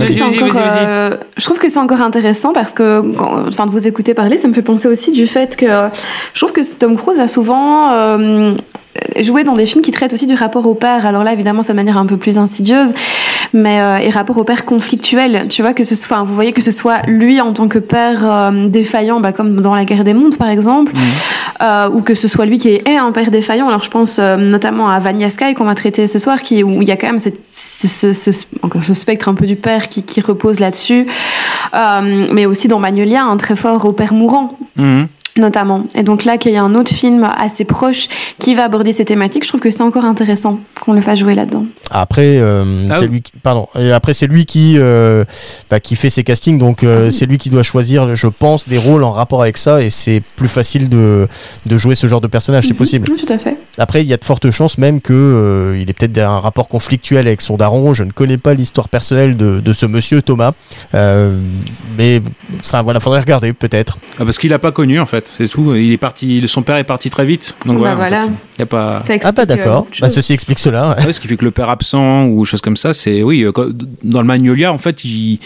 je 0.46 0.50
trouve, 0.50 0.58
que 0.58 0.58
Vas-y, 0.58 0.70
c'est 0.70 0.74
vas-y, 0.74 0.76
encore, 0.76 0.76
vas-y, 0.76 0.86
vas-y. 0.86 0.86
euh, 0.86 1.16
je 1.36 1.44
trouve 1.44 1.58
que 1.58 1.68
c'est 1.68 1.78
encore 1.78 2.02
intéressant 2.02 2.52
parce 2.52 2.72
que, 2.72 3.02
enfin, 3.48 3.66
de 3.66 3.70
vous 3.70 3.86
écouter 3.86 4.14
parler, 4.14 4.36
ça 4.36 4.48
me 4.48 4.52
fait 4.52 4.62
penser 4.62 4.88
aussi 4.88 5.12
du 5.12 5.26
fait 5.26 5.56
que 5.56 5.66
je 5.66 6.40
trouve 6.40 6.52
que 6.52 6.60
Tom 6.76 6.96
Cruise 6.96 7.18
a 7.18 7.28
souvent 7.28 7.92
euh, 7.92 8.54
joué 9.20 9.44
dans 9.44 9.54
des 9.54 9.66
films 9.66 9.82
qui 9.82 9.90
traitent 9.90 10.12
aussi 10.12 10.26
du 10.26 10.34
rapport 10.34 10.66
au 10.66 10.74
père. 10.74 11.06
Alors 11.06 11.24
là, 11.24 11.32
évidemment, 11.32 11.62
c'est 11.62 11.72
de 11.72 11.76
manière 11.76 11.98
un 11.98 12.06
peu 12.06 12.16
plus 12.16 12.38
insidieuse, 12.38 12.92
mais 13.52 13.80
euh, 13.80 13.98
et 13.98 14.10
rapport 14.10 14.36
au 14.38 14.44
père 14.44 14.64
conflictuel. 14.64 15.46
Tu 15.48 15.62
vois 15.62 15.72
que 15.74 15.84
ce 15.84 15.94
soit, 15.94 16.22
vous 16.24 16.34
voyez 16.34 16.52
que 16.52 16.62
ce 16.62 16.70
soit 16.70 17.00
lui 17.06 17.40
en 17.40 17.52
tant 17.52 17.68
que 17.68 17.78
père 17.78 18.20
euh, 18.24 18.68
défaillant, 18.68 19.20
bah, 19.20 19.32
comme 19.32 19.60
dans 19.60 19.74
la 19.74 19.84
guerre 19.84 20.04
des 20.04 20.14
mondes 20.14 20.36
par 20.36 20.48
exemple, 20.48 20.92
euh, 21.62 21.88
ou 21.90 22.02
que 22.02 22.14
ce 22.14 22.28
soit 22.28 22.44
lui 22.46 22.58
qui 22.58 22.68
est 22.68 22.96
un 22.96 23.12
père 23.12 23.30
défaillant. 23.30 23.68
Alors 23.68 23.82
je 23.84 23.90
pense 23.90 24.18
notamment 24.18 24.88
à 24.88 24.98
Vanya 24.98 25.28
Sky 25.28 25.54
qu'on 25.54 25.64
va 25.64 25.74
traiter 25.74 26.06
ce 26.06 26.18
soir, 26.18 26.42
qui 26.42 26.62
où 26.62 26.82
il 26.82 26.88
y 26.88 26.92
a 26.92 26.96
quand 26.96 27.06
même 27.08 27.18
cette, 27.18 27.40
ce, 27.50 28.12
ce- 28.12 28.32
ce- 28.32 28.44
encore 28.62 28.84
ce 28.84 28.94
spectre 28.94 29.28
un 29.28 29.34
peu 29.34 29.46
du 29.46 29.56
père 29.56 29.88
qui, 29.88 30.02
qui 30.02 30.20
repose 30.20 30.60
là-dessus, 30.60 31.06
mais 32.32 32.46
aussi 32.46 32.68
dans 32.68 32.78
Magnolia, 32.78 33.22
un 33.24 33.36
très 33.36 33.56
fort 33.56 33.84
au 33.84 33.92
père 33.92 34.12
mourant 34.14 34.58
Mhm. 34.76 35.06
Notamment. 35.36 35.84
Et 35.94 36.02
donc 36.02 36.24
là, 36.24 36.36
qu'il 36.38 36.52
y 36.52 36.56
a 36.56 36.62
un 36.62 36.74
autre 36.74 36.92
film 36.92 37.28
assez 37.36 37.64
proche 37.64 38.08
qui 38.38 38.54
va 38.54 38.64
aborder 38.64 38.92
ces 38.92 39.04
thématiques, 39.04 39.44
je 39.44 39.48
trouve 39.48 39.60
que 39.60 39.70
c'est 39.70 39.82
encore 39.82 40.04
intéressant 40.04 40.60
qu'on 40.80 40.92
le 40.92 41.00
fasse 41.00 41.18
jouer 41.18 41.34
là-dedans. 41.34 41.64
Après, 41.90 42.36
euh, 42.38 42.64
Ah 42.90 42.96
c'est 42.98 43.06
oui. 43.06 43.10
lui, 43.12 43.22
qui, 43.22 43.32
pardon. 43.42 43.68
Et 43.78 43.92
après, 43.92 44.14
c'est 44.14 44.26
lui 44.26 44.44
qui, 44.46 44.74
euh, 44.78 45.24
bah, 45.70 45.80
qui 45.80 45.96
fait 45.96 46.10
ses 46.10 46.24
castings, 46.24 46.58
donc 46.58 46.82
euh, 46.82 47.10
c'est 47.10 47.26
lui 47.26 47.38
qui 47.38 47.50
doit 47.50 47.62
choisir, 47.62 48.14
je 48.14 48.26
pense, 48.26 48.68
des 48.68 48.78
rôles 48.78 49.04
en 49.04 49.12
rapport 49.12 49.42
avec 49.42 49.58
ça, 49.58 49.82
et 49.82 49.90
c'est 49.90 50.22
plus 50.36 50.48
facile 50.48 50.88
de, 50.88 51.28
de 51.66 51.76
jouer 51.76 51.94
ce 51.94 52.06
genre 52.06 52.20
de 52.20 52.26
personnage, 52.26 52.66
c'est 52.68 52.74
possible. 52.74 53.08
Oui, 53.10 53.16
tout 53.24 53.32
à 53.32 53.38
fait. 53.38 53.56
Après, 53.78 54.02
il 54.02 54.06
y 54.08 54.12
a 54.12 54.16
de 54.16 54.24
fortes 54.24 54.50
chances 54.50 54.78
même 54.78 55.00
que 55.00 55.12
euh, 55.12 55.78
il 55.80 55.88
ait 55.88 55.92
peut-être 55.92 56.18
un 56.18 56.40
rapport 56.40 56.68
conflictuel 56.68 57.26
avec 57.26 57.40
son 57.40 57.56
daron. 57.56 57.94
Je 57.94 58.04
ne 58.04 58.10
connais 58.12 58.38
pas 58.38 58.54
l'histoire 58.54 58.88
personnelle 58.88 59.36
de, 59.36 59.60
de 59.60 59.72
ce 59.72 59.86
monsieur 59.86 60.22
Thomas, 60.22 60.52
Euh, 60.94 61.42
mais 61.96 62.20
enfin 62.60 62.82
voilà, 62.82 63.00
faudrait 63.00 63.20
regarder 63.20 63.52
peut-être. 63.52 63.98
Ah, 64.18 64.24
parce 64.24 64.38
qu'il 64.38 64.50
l'a 64.50 64.58
pas 64.58 64.72
connu 64.72 65.00
en 65.00 65.06
fait, 65.06 65.32
c'est 65.38 65.48
tout. 65.48 65.74
Il 65.74 65.90
est 65.92 65.96
parti, 65.98 66.42
son 66.48 66.62
père 66.62 66.76
est 66.76 66.84
parti 66.84 67.08
très 67.10 67.24
vite. 67.24 67.56
Donc 67.66 67.80
Bah 67.80 67.94
voilà. 67.94 67.94
en 67.94 67.96
voilà. 67.96 68.22
fait. 68.22 68.30
Y 68.58 68.62
a 68.62 68.66
pas. 68.66 69.02
Ah 69.22 69.32
bah 69.32 69.42
euh, 69.42 69.46
d'accord. 69.46 69.86
Bah, 70.00 70.08
ceci 70.08 70.32
explique 70.32 70.58
cela. 70.58 70.90
ouais. 70.90 70.94
Ah 70.98 71.06
ouais, 71.06 71.12
ce 71.12 71.20
qui 71.20 71.28
fait 71.28 71.36
que 71.36 71.44
le 71.44 71.50
père 71.50 71.70
absent 71.70 72.26
ou 72.26 72.44
choses 72.44 72.60
comme 72.60 72.76
ça, 72.76 72.92
c'est 72.94 73.22
oui. 73.22 73.46
Dans 74.04 74.20
le 74.20 74.26
Magnolia, 74.26 74.72
en 74.72 74.78
fait, 74.78 75.04
il, 75.04 75.38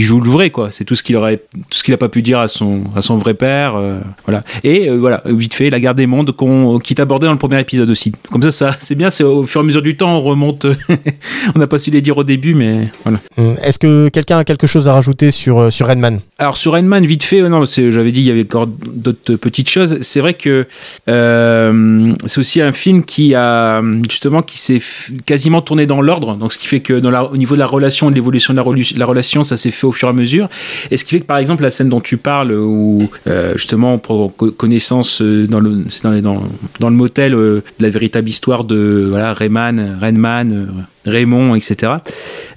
joue 0.00 0.20
le 0.20 0.30
vrai 0.30 0.50
quoi. 0.50 0.70
C'est 0.70 0.84
tout 0.84 0.94
ce 0.94 1.02
qu'il 1.02 1.16
aurait, 1.16 1.38
tout 1.38 1.78
ce 1.78 1.82
qu'il 1.84 1.92
a 1.94 1.98
pas 1.98 2.08
pu 2.08 2.22
dire 2.22 2.38
à 2.38 2.48
son, 2.48 2.82
à 2.94 3.02
son 3.02 3.16
vrai 3.18 3.34
père, 3.34 3.74
euh, 3.76 3.98
voilà. 4.26 4.42
Et 4.64 4.88
euh, 4.88 4.96
voilà, 4.96 5.22
vite 5.26 5.54
fait, 5.54 5.70
la 5.70 5.80
guerre 5.80 5.94
des 5.94 6.06
mondes 6.06 6.32
qu'on, 6.32 6.78
qui 6.78 6.94
est 6.94 7.00
abordée 7.00 7.26
dans 7.26 7.32
le 7.32 7.38
premier 7.38 7.55
épisode 7.58 7.90
aussi. 7.90 8.12
Comme 8.30 8.42
ça, 8.42 8.50
ça, 8.52 8.76
c'est 8.80 8.94
bien. 8.94 9.10
C'est 9.10 9.24
au 9.24 9.44
fur 9.44 9.60
et 9.60 9.64
à 9.64 9.66
mesure 9.66 9.82
du 9.82 9.96
temps, 9.96 10.16
on 10.16 10.22
remonte. 10.22 10.66
on 11.54 11.58
n'a 11.58 11.66
pas 11.66 11.78
su 11.78 11.90
les 11.90 12.00
dire 12.00 12.16
au 12.18 12.24
début, 12.24 12.54
mais 12.54 12.88
voilà. 13.04 13.18
Hum, 13.38 13.56
Est-ce 13.62 13.78
que 13.78 14.08
quelqu'un 14.08 14.38
a 14.38 14.44
quelque 14.44 14.66
chose 14.66 14.88
à 14.88 14.92
rajouter 14.92 15.30
sur, 15.30 15.58
euh, 15.58 15.70
sur 15.70 15.86
Redman 15.86 16.20
Alors 16.38 16.56
sur 16.56 16.72
Rainman, 16.72 17.04
vite 17.06 17.22
fait, 17.24 17.40
euh, 17.40 17.48
non, 17.48 17.64
j'avais 17.66 18.12
dit 18.12 18.20
il 18.20 18.26
y 18.26 18.30
avait 18.30 18.44
encore 18.44 18.66
d'autres 18.66 19.34
petites 19.36 19.68
choses. 19.70 19.98
C'est 20.00 20.20
vrai 20.20 20.34
que 20.34 20.66
euh, 21.08 22.12
c'est 22.26 22.38
aussi 22.40 22.60
un 22.60 22.72
film 22.72 23.04
qui 23.04 23.34
a 23.34 23.82
justement 24.08 24.42
qui 24.42 24.58
s'est 24.58 24.80
quasiment 25.24 25.62
tourné 25.62 25.86
dans 25.86 26.00
l'ordre. 26.00 26.36
Donc 26.36 26.52
ce 26.52 26.58
qui 26.58 26.66
fait 26.66 26.80
que 26.80 26.94
dans 26.94 27.10
la, 27.10 27.24
au 27.24 27.36
niveau 27.36 27.54
de 27.54 27.60
la 27.60 27.66
relation, 27.66 28.10
de 28.10 28.14
l'évolution 28.14 28.52
de 28.54 28.58
la, 28.98 29.06
relation, 29.06 29.42
ça 29.42 29.56
s'est 29.56 29.70
fait 29.70 29.86
au 29.86 29.92
fur 29.92 30.08
et 30.08 30.10
à 30.10 30.14
mesure. 30.14 30.48
Et 30.90 30.96
ce 30.96 31.04
qui 31.04 31.12
fait 31.12 31.20
que 31.20 31.26
par 31.26 31.38
exemple 31.38 31.62
la 31.62 31.70
scène 31.70 31.88
dont 31.88 32.00
tu 32.00 32.16
parles, 32.16 32.52
où 32.52 33.08
euh, 33.26 33.52
justement 33.56 33.94
on 33.94 33.98
prend 33.98 34.28
co- 34.28 34.50
connaissance 34.50 35.22
dans 35.22 35.60
le 35.60 35.84
dans, 36.02 36.10
les- 36.10 36.20
dans, 36.22 36.42
dans 36.80 36.90
le 36.90 36.96
motel 36.96 37.34
de 37.46 37.84
la 37.84 37.90
véritable 37.90 38.28
histoire 38.28 38.64
de 38.64 39.06
voilà 39.10 39.32
Rayman, 39.32 39.78
euh, 39.78 40.64
Raymond, 41.06 41.54
etc. 41.54 41.92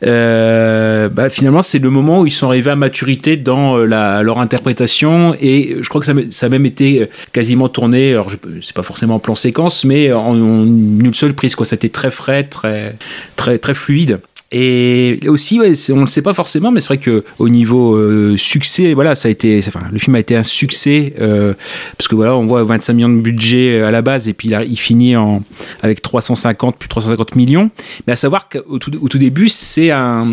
Euh, 0.05 1.09
bah, 1.09 1.29
finalement, 1.29 1.61
c'est 1.61 1.79
le 1.79 1.89
moment 1.89 2.21
où 2.21 2.25
ils 2.25 2.31
sont 2.31 2.47
arrivés 2.47 2.71
à 2.71 2.75
maturité 2.75 3.37
dans 3.37 3.77
euh, 3.77 3.85
la, 3.85 4.23
leur 4.23 4.39
interprétation 4.39 5.35
et 5.39 5.77
je 5.81 5.89
crois 5.89 6.01
que 6.01 6.07
ça, 6.31 6.45
a 6.45 6.49
même 6.49 6.65
été 6.65 7.01
euh, 7.01 7.05
quasiment 7.31 7.69
tourné. 7.69 8.13
Alors, 8.13 8.31
c'est 8.61 8.75
pas 8.75 8.83
forcément 8.83 9.15
en 9.15 9.19
plan 9.19 9.35
séquence, 9.35 9.85
mais 9.85 10.11
en, 10.11 10.35
en 10.35 10.65
une 10.65 11.13
seule 11.13 11.33
prise. 11.33 11.55
Quoi, 11.55 11.65
c'était 11.65 11.89
très 11.89 12.11
frais, 12.11 12.43
très, 12.43 12.95
très, 13.35 13.57
très 13.59 13.73
fluide. 13.73 14.19
Et 14.51 15.19
aussi, 15.27 15.59
on 15.59 15.95
ne 15.95 16.01
le 16.01 16.07
sait 16.07 16.23
pas 16.23 16.33
forcément, 16.33 16.71
mais 16.71 16.81
c'est 16.81 16.87
vrai 16.87 16.97
que 16.97 17.23
au 17.37 17.49
niveau 17.49 17.93
euh, 17.93 18.35
succès, 18.35 18.95
voilà, 18.95 19.13
ça 19.13 19.27
a 19.27 19.31
été, 19.31 19.61
le 19.91 19.99
film 19.99 20.15
a 20.15 20.19
été 20.19 20.35
un 20.35 20.41
succès 20.41 21.13
euh, 21.21 21.53
parce 21.97 22.07
que 22.07 22.15
voilà, 22.15 22.35
on 22.35 22.47
voit 22.47 22.63
25 22.63 22.93
millions 22.93 23.09
de 23.09 23.21
budget 23.21 23.79
euh, 23.79 23.87
à 23.87 23.91
la 23.91 24.01
base 24.01 24.27
et 24.27 24.33
puis 24.33 24.49
il, 24.67 24.79
finit 24.79 25.15
en 25.15 25.43
avec 25.83 26.01
350 26.01 26.77
plus 26.77 26.89
350 26.89 27.35
millions. 27.35 27.69
Mais 28.07 28.13
à 28.13 28.15
savoir 28.15 28.49
qu'au 28.49 28.79
tout, 28.79 29.17
début, 29.19 29.49
c'est 29.49 29.91
un, 29.91 30.27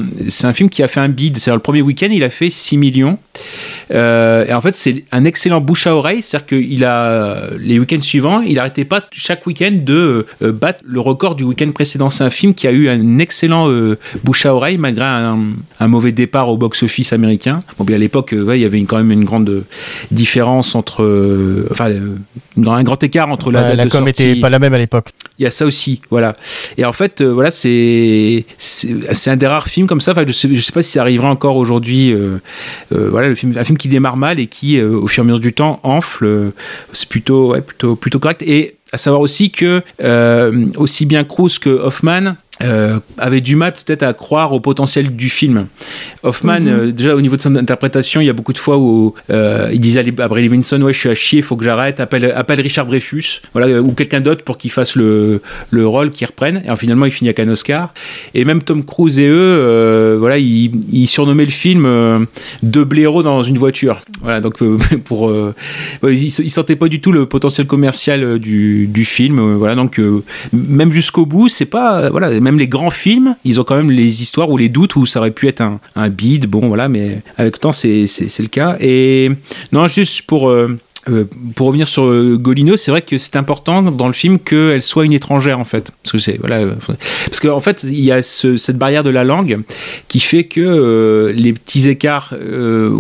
un 0.45 0.53
film 0.55 0.71
qui 0.71 0.83
a 0.83 0.89
fait 0.89 1.01
un 1.01 1.11
bid. 1.11 1.37
C'est-à-dire 1.37 1.57
le 1.57 1.63
premier 1.63 1.83
week-end, 1.83 2.09
il 2.11 2.25
a 2.25 2.31
fait 2.31 2.49
6 2.49 2.79
millions. 2.79 3.19
Et 3.91 3.95
en 4.53 4.61
fait, 4.63 4.75
c'est 4.75 5.05
un 5.13 5.27
excellent 5.27 5.61
bouche 5.61 5.87
à 5.87 5.95
oreille. 5.95 6.23
C'est-à-dire 6.23 6.47
qu'il 6.47 6.85
a 6.85 7.51
les 7.59 7.79
week-ends 7.79 8.01
suivants, 8.01 8.41
il 8.41 8.55
n'arrêtait 8.55 8.87
pas 8.87 9.03
chaque 9.13 9.47
week-end 9.47 9.73
de 9.73 10.27
battre 10.41 10.83
le 10.87 11.01
record 11.01 11.35
du 11.35 11.45
week-end 11.45 11.71
précédent. 11.73 12.09
C'est 12.09 12.25
un 12.25 12.31
film 12.31 12.55
qui 12.55 12.67
a 12.67 12.73
eu 12.73 12.89
un 12.89 13.19
excellent 13.19 13.69
bouche 14.25 14.47
à 14.47 14.55
oreille 14.55 14.79
malgré 14.79 15.05
un, 15.05 15.39
un 15.81 15.89
mauvais 15.89 16.13
départ 16.13 16.49
au 16.49 16.57
box-office 16.57 17.13
américain. 17.13 17.61
Bon, 17.79 17.85
bien 17.85 17.97
à 17.97 17.99
l'époque, 17.99 18.33
euh, 18.35 18.43
ouais, 18.43 18.59
il 18.59 18.63
y 18.63 18.65
avait 18.65 18.79
une- 18.79 18.87
quand 18.87 18.97
même 18.99 19.11
une 19.13 19.25
grande 19.25 19.65
différence 20.11 20.75
entre, 20.75 21.03
euh, 21.03 21.67
enfin, 21.71 21.91
euh, 21.91 22.17
un 22.67 22.83
grand 22.83 23.03
écart 23.03 23.29
entre 23.31 23.51
la 23.51 23.75
la 23.75 23.85
de 23.85 23.91
com 23.91 24.05
sortie- 24.05 24.23
était 24.31 24.41
pas 24.41 24.51
la 24.51 24.59
même 24.59 24.75
à 24.75 24.79
l'époque. 24.79 25.11
il 25.39 25.43
y 25.45 25.47
a 25.47 25.51
ça 25.51 25.67
aussi, 25.67 26.01
voilà. 26.11 26.35
Et 26.79 26.85
en 26.85 26.93
fait, 26.93 27.21
euh, 27.21 27.33
voilà, 27.33 27.51
c'est 27.51 28.45
un 29.27 29.37
des 29.37 29.47
rares 29.47 29.69
films 29.69 29.87
comme 29.87 30.01
ça. 30.01 30.13
Enfin, 30.13 30.25
je 30.27 30.33
sais 30.33 30.49
je 30.53 30.61
sais 30.61 30.73
pas 30.73 30.83
si 30.83 30.93
ça 30.93 31.01
arrivera 31.03 31.31
encore 31.31 31.57
aujourd'hui. 31.57 32.13
euh, 32.13 32.39
voilà, 32.93 33.29
le 33.29 33.35
film, 33.35 33.53
un 33.57 33.65
film 33.65 33.77
qui 33.77 33.89
démarre 33.89 34.17
mal 34.17 34.39
et 34.41 34.47
qui, 34.47 34.81
au 34.81 35.07
fur 35.07 35.23
et 35.23 35.25
à 35.25 35.27
mesure 35.27 35.41
du 35.41 35.53
temps, 35.53 35.81
enfle. 35.83 36.53
c'est 36.93 37.09
plutôt, 37.09 37.51
ouais, 37.53 37.61
plutôt, 37.61 37.97
plutôt 37.97 38.19
correct. 38.19 38.43
Et 38.43 38.77
à 38.93 38.99
savoir 38.99 39.21
aussi 39.21 39.51
que 39.51 39.83
euh, 40.03 40.67
aussi 40.77 41.07
bien 41.07 41.25
Cruise 41.25 41.59
que 41.59 41.71
Hoffman. 41.71 42.37
Euh, 42.63 42.99
avait 43.19 43.41
du 43.41 43.55
mal 43.57 43.73
peut-être 43.73 44.03
à 44.03 44.15
croire 44.15 44.53
au 44.53 44.61
potentiel 44.61 45.15
du 45.15 45.29
film. 45.29 45.67
Hoffman, 46.23 46.61
Mhm. 46.61 46.69
euh, 46.69 46.93
déjà 46.93 47.15
au 47.15 47.21
niveau 47.21 47.37
de 47.37 47.43
son 47.43 47.55
interprétation, 47.57 48.21
il 48.21 48.27
y 48.27 48.31
a 48.31 48.33
beaucoup 48.33 48.53
de 48.55 48.59
fois 48.59 48.79
où 48.79 49.15
euh, 49.31 49.69
il 49.73 49.81
disait 49.81 50.01
à 50.19 50.29
Bray 50.29 50.45
Levinson, 50.49 50.81
ouais, 50.83 50.93
je 50.93 50.99
suis 50.99 51.09
à 51.09 51.15
chier, 51.15 51.43
faut 51.43 51.57
que 51.57 51.65
j'arrête, 51.65 52.01
appelle, 52.01 52.33
appelle 52.35 52.61
Richard 52.61 52.87
Dreyfus, 52.87 53.43
voilà, 53.53 53.69
euh, 53.69 53.81
ou 53.81 53.93
quelqu'un 53.93 54.21
d'autre 54.21 54.43
pour 54.43 54.57
qu'il 54.59 54.71
fasse 54.71 54.97
le, 54.97 55.43
le 55.71 55.87
rôle, 55.87 56.11
qu'il 56.11 56.27
reprenne. 56.27 56.63
Et 56.65 56.67
alors, 56.67 56.79
finalement, 56.79 57.05
il 57.07 57.13
finit 57.13 57.29
avec 57.29 57.41
un 57.41 57.49
Oscar. 57.51 57.93
Et 58.35 58.45
même 58.45 58.63
Tom 58.63 58.85
Cruise 58.85 59.19
et 59.21 59.29
eux, 59.29 60.17
voilà, 60.19 60.39
ils, 60.39 60.71
ils 60.93 61.07
surnommaient 61.07 61.45
le 61.45 61.51
film 61.51 62.27
Deux 62.63 62.85
blaireaux 62.85 63.23
dans 63.23 63.43
une 63.43 63.59
voiture. 63.59 64.01
Voilà, 64.23 64.41
donc 64.41 64.57
pour, 65.05 65.33
ils, 66.05 66.25
ils 66.25 66.51
sentaient 66.51 66.77
pas 66.77 66.89
du 66.89 67.01
tout 67.01 67.13
le 67.13 67.27
potentiel 67.27 67.67
commercial 67.67 68.39
du, 68.39 68.87
du 68.87 69.05
film. 69.05 69.57
voilà, 69.57 69.75
donc 69.75 70.01
même 70.53 70.91
jusqu'au 70.93 71.27
bout, 71.27 71.49
c'est 71.49 71.67
pas, 71.67 72.09
voilà, 72.11 72.31
même 72.47 72.59
les 72.59 72.69
grands 72.69 72.91
films, 72.91 73.37
ils 73.45 73.61
ont 73.61 73.65
quand 73.65 73.77
même 73.77 73.91
les 73.91 74.23
histoires 74.23 74.51
ou 74.51 74.57
les 74.57 74.69
doutes 74.69 74.97
où 74.97 75.05
ça 75.07 75.21
aurait 75.21 75.31
pu 75.31 75.47
être 75.49 75.61
un, 75.61 75.81
un 75.95 76.09
bid. 76.09 76.47
Bon, 76.47 76.67
voilà, 76.69 76.89
mais 76.89 77.21
avec 77.37 77.55
le 77.57 77.61
temps, 77.61 77.73
c'est 77.73 78.07
le 78.39 78.49
cas. 78.49 78.77
Et 78.81 79.31
non, 79.73 79.87
juste 79.89 80.23
pour 80.23 80.49
euh, 80.49 80.79
euh, 81.09 81.25
pour 81.55 81.69
revenir 81.69 81.87
sur 81.87 82.05
euh, 82.07 82.37
Golino, 82.37 82.77
c'est 82.77 82.91
vrai 82.91 83.01
que 83.03 83.17
c'est 83.17 83.37
important 83.37 83.81
dans 83.81 84.09
le 84.09 84.13
film 84.13 84.41
qu'elle 84.41 84.83
soit 84.83 85.05
une 85.05 85.13
étrangère 85.13 85.61
en 85.61 85.65
fait, 85.65 85.93
parce 86.03 86.11
que 86.13 86.19
c'est 86.19 86.37
voilà, 86.41 86.57
euh, 86.57 86.75
parce 87.27 87.39
qu'en 87.39 87.61
fait 87.61 87.85
il 87.85 88.01
y 88.01 88.11
a 88.11 88.23
ce- 88.23 88.57
cette 88.57 88.77
barrière 88.77 89.05
de 89.05 89.11
la 89.11 89.23
langue 89.23 89.61
qui 90.09 90.19
fait 90.19 90.45
que 90.45 91.33
les 91.33 91.53
petits 91.53 91.89
écarts 91.89 92.35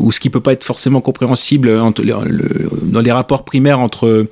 ou 0.02 0.12
ce 0.12 0.20
qui 0.20 0.30
peut 0.30 0.38
pas 0.38 0.52
être 0.52 0.62
forcément 0.62 1.00
compréhensible 1.00 1.68
entre 1.88 2.04
dans 2.82 3.00
les 3.00 3.11
rapports 3.12 3.44
primaires 3.44 3.80
entre 3.80 4.26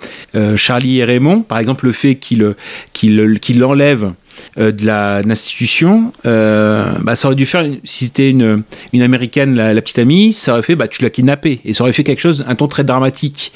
Charlie 0.55 1.01
et 1.01 1.05
Raymond, 1.05 1.41
par 1.43 1.59
exemple 1.59 1.87
le 1.87 1.93
fait 1.93 2.15
qu'il 2.15 2.55
qu'il 2.93 3.39
qu'il 3.41 3.59
l'enlève 3.59 4.13
euh, 4.59 4.73
de 4.73 4.87
l'institution, 5.27 6.13
euh, 6.27 6.93
bah, 7.01 7.17
ça 7.17 7.29
aurait 7.29 7.35
dû 7.35 7.47
faire, 7.47 7.67
si 7.85 8.07
c'était 8.07 8.31
une, 8.31 8.63
une 8.93 9.03
américaine, 9.03 9.55
la, 9.55 9.83
petite 9.83 9.99
amie, 9.99 10.33
ça 10.33 10.53
aurait 10.53 10.63
fait, 10.63 10.77
bah, 10.77 10.89
tu 10.89 11.03
l'as 11.03 11.11
kidnappée. 11.11 11.61
Et 11.65 11.75
ça 11.75 11.85
aurait 11.85 11.93
fait 11.93 12.05
quelque 12.05 12.21
chose, 12.21 12.45
un 12.47 12.55
ton 12.55 12.69
très 12.69 12.85
dramatique. 12.85 13.53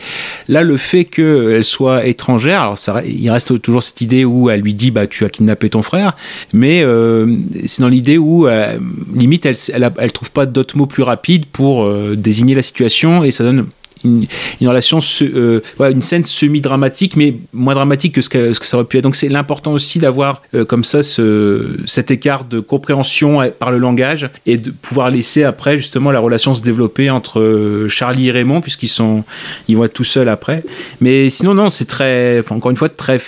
Là, 0.48 0.62
le 0.62 0.76
fait 0.76 1.04
qu'elle 1.04 1.64
soit 1.64 2.06
étrangère, 2.06 2.74
ça, 2.76 3.02
il 3.04 3.30
reste 3.30 3.60
toujours 3.62 3.82
cette 3.82 4.00
idée 4.00 4.24
où 4.24 4.50
elle 4.50 4.60
lui 4.60 4.74
dit, 4.74 4.90
bah, 4.90 5.06
tu 5.06 5.24
as 5.24 5.28
kidnappé 5.28 5.70
ton 5.70 5.82
frère, 5.82 6.16
mais 6.52 6.82
euh, 6.82 7.26
c'est 7.66 7.82
dans 7.82 7.88
l'idée 7.88 8.18
où, 8.18 8.46
euh, 8.46 8.78
limite, 9.14 9.46
elle, 9.46 9.92
elle 9.98 10.12
trouve 10.12 10.30
pas 10.30 10.46
d'autres 10.46 10.76
mots 10.76 10.86
plus 10.86 11.02
rapides 11.02 11.46
pour 11.46 11.88
désigner 12.16 12.54
la 12.54 12.62
situation 12.62 13.24
et 13.24 13.30
ça 13.30 13.44
donne 13.44 13.66
une, 14.04 14.26
relation, 14.68 14.98
euh, 15.22 15.60
une 15.80 16.02
scène 16.02 16.24
semi-dramatique, 16.24 17.16
mais 17.16 17.34
moins 17.52 17.74
dramatique 17.74 18.14
que 18.14 18.22
ce 18.22 18.28
que, 18.28 18.66
ça 18.66 18.76
aurait 18.76 18.86
pu 18.86 18.98
être. 18.98 19.04
Donc 19.04 19.16
c'est 19.16 19.28
l'important 19.28 19.72
aussi 19.72 19.98
d'avoir 19.98 20.42
euh, 20.54 20.64
comme 20.64 20.84
ça 20.84 21.02
ce, 21.02 21.76
cet 21.86 22.10
écart 22.10 22.44
de 22.44 22.60
compréhension 22.60 23.40
euh, 23.40 23.50
par 23.50 23.70
le 23.70 23.78
langage 23.78 24.30
et 24.46 24.56
de 24.56 24.70
pouvoir 24.70 25.10
laisser 25.10 25.44
après 25.44 25.78
justement 25.78 26.10
la 26.10 26.20
relation 26.20 26.54
se 26.54 26.62
développer 26.62 27.10
entre 27.10 27.86
Charlie 27.88 28.28
et 28.28 28.32
Raymond, 28.32 28.60
puisqu'ils 28.60 28.88
sont, 28.88 29.24
ils 29.68 29.76
vont 29.76 29.84
être 29.84 29.92
tout 29.92 30.04
seuls 30.04 30.28
après. 30.28 30.62
Mais 31.00 31.30
sinon 31.30 31.54
non, 31.54 31.70
c'est 31.70 31.86
très, 31.86 32.42
encore 32.50 32.70
une 32.70 32.76
fois 32.76 32.88
très 32.88 33.20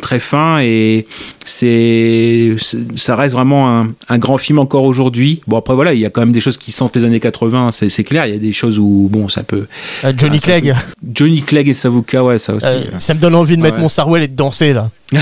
très 0.00 0.20
fin 0.20 0.58
et 0.60 1.06
c'est 1.44 2.56
ça 2.96 3.16
reste 3.16 3.34
vraiment 3.34 3.80
un, 3.80 3.88
un 4.08 4.18
grand 4.18 4.38
film 4.38 4.58
encore 4.58 4.84
aujourd'hui 4.84 5.40
bon 5.46 5.56
après 5.56 5.74
voilà 5.74 5.92
il 5.94 6.00
y 6.00 6.06
a 6.06 6.10
quand 6.10 6.20
même 6.20 6.32
des 6.32 6.40
choses 6.40 6.56
qui 6.56 6.72
sentent 6.72 6.96
les 6.96 7.04
années 7.04 7.20
80 7.20 7.70
c'est 7.70 7.88
c'est 7.88 8.04
clair 8.04 8.26
il 8.26 8.32
y 8.32 8.36
a 8.36 8.38
des 8.38 8.52
choses 8.52 8.78
où 8.78 9.08
bon 9.10 9.28
ça 9.28 9.42
peut 9.42 9.66
Euh, 10.04 10.12
Johnny 10.16 10.38
Ah, 10.38 10.46
ça 10.46 10.46
Clegg, 10.60 10.74
Johnny 11.14 11.42
Clegg 11.42 11.68
et 11.68 11.74
Savuka 11.74 12.22
ouais 12.24 12.38
ça 12.38 12.54
aussi 12.54 12.66
euh, 12.66 12.82
ça 12.98 13.14
me 13.14 13.20
donne 13.20 13.34
envie 13.34 13.56
de 13.56 13.62
mettre 13.62 13.76
Ouais. 13.76 13.82
mon 13.82 13.88
Sarwell 13.88 14.22
et 14.22 14.28
de 14.28 14.34
danser 14.36 14.72
là. 14.72 14.90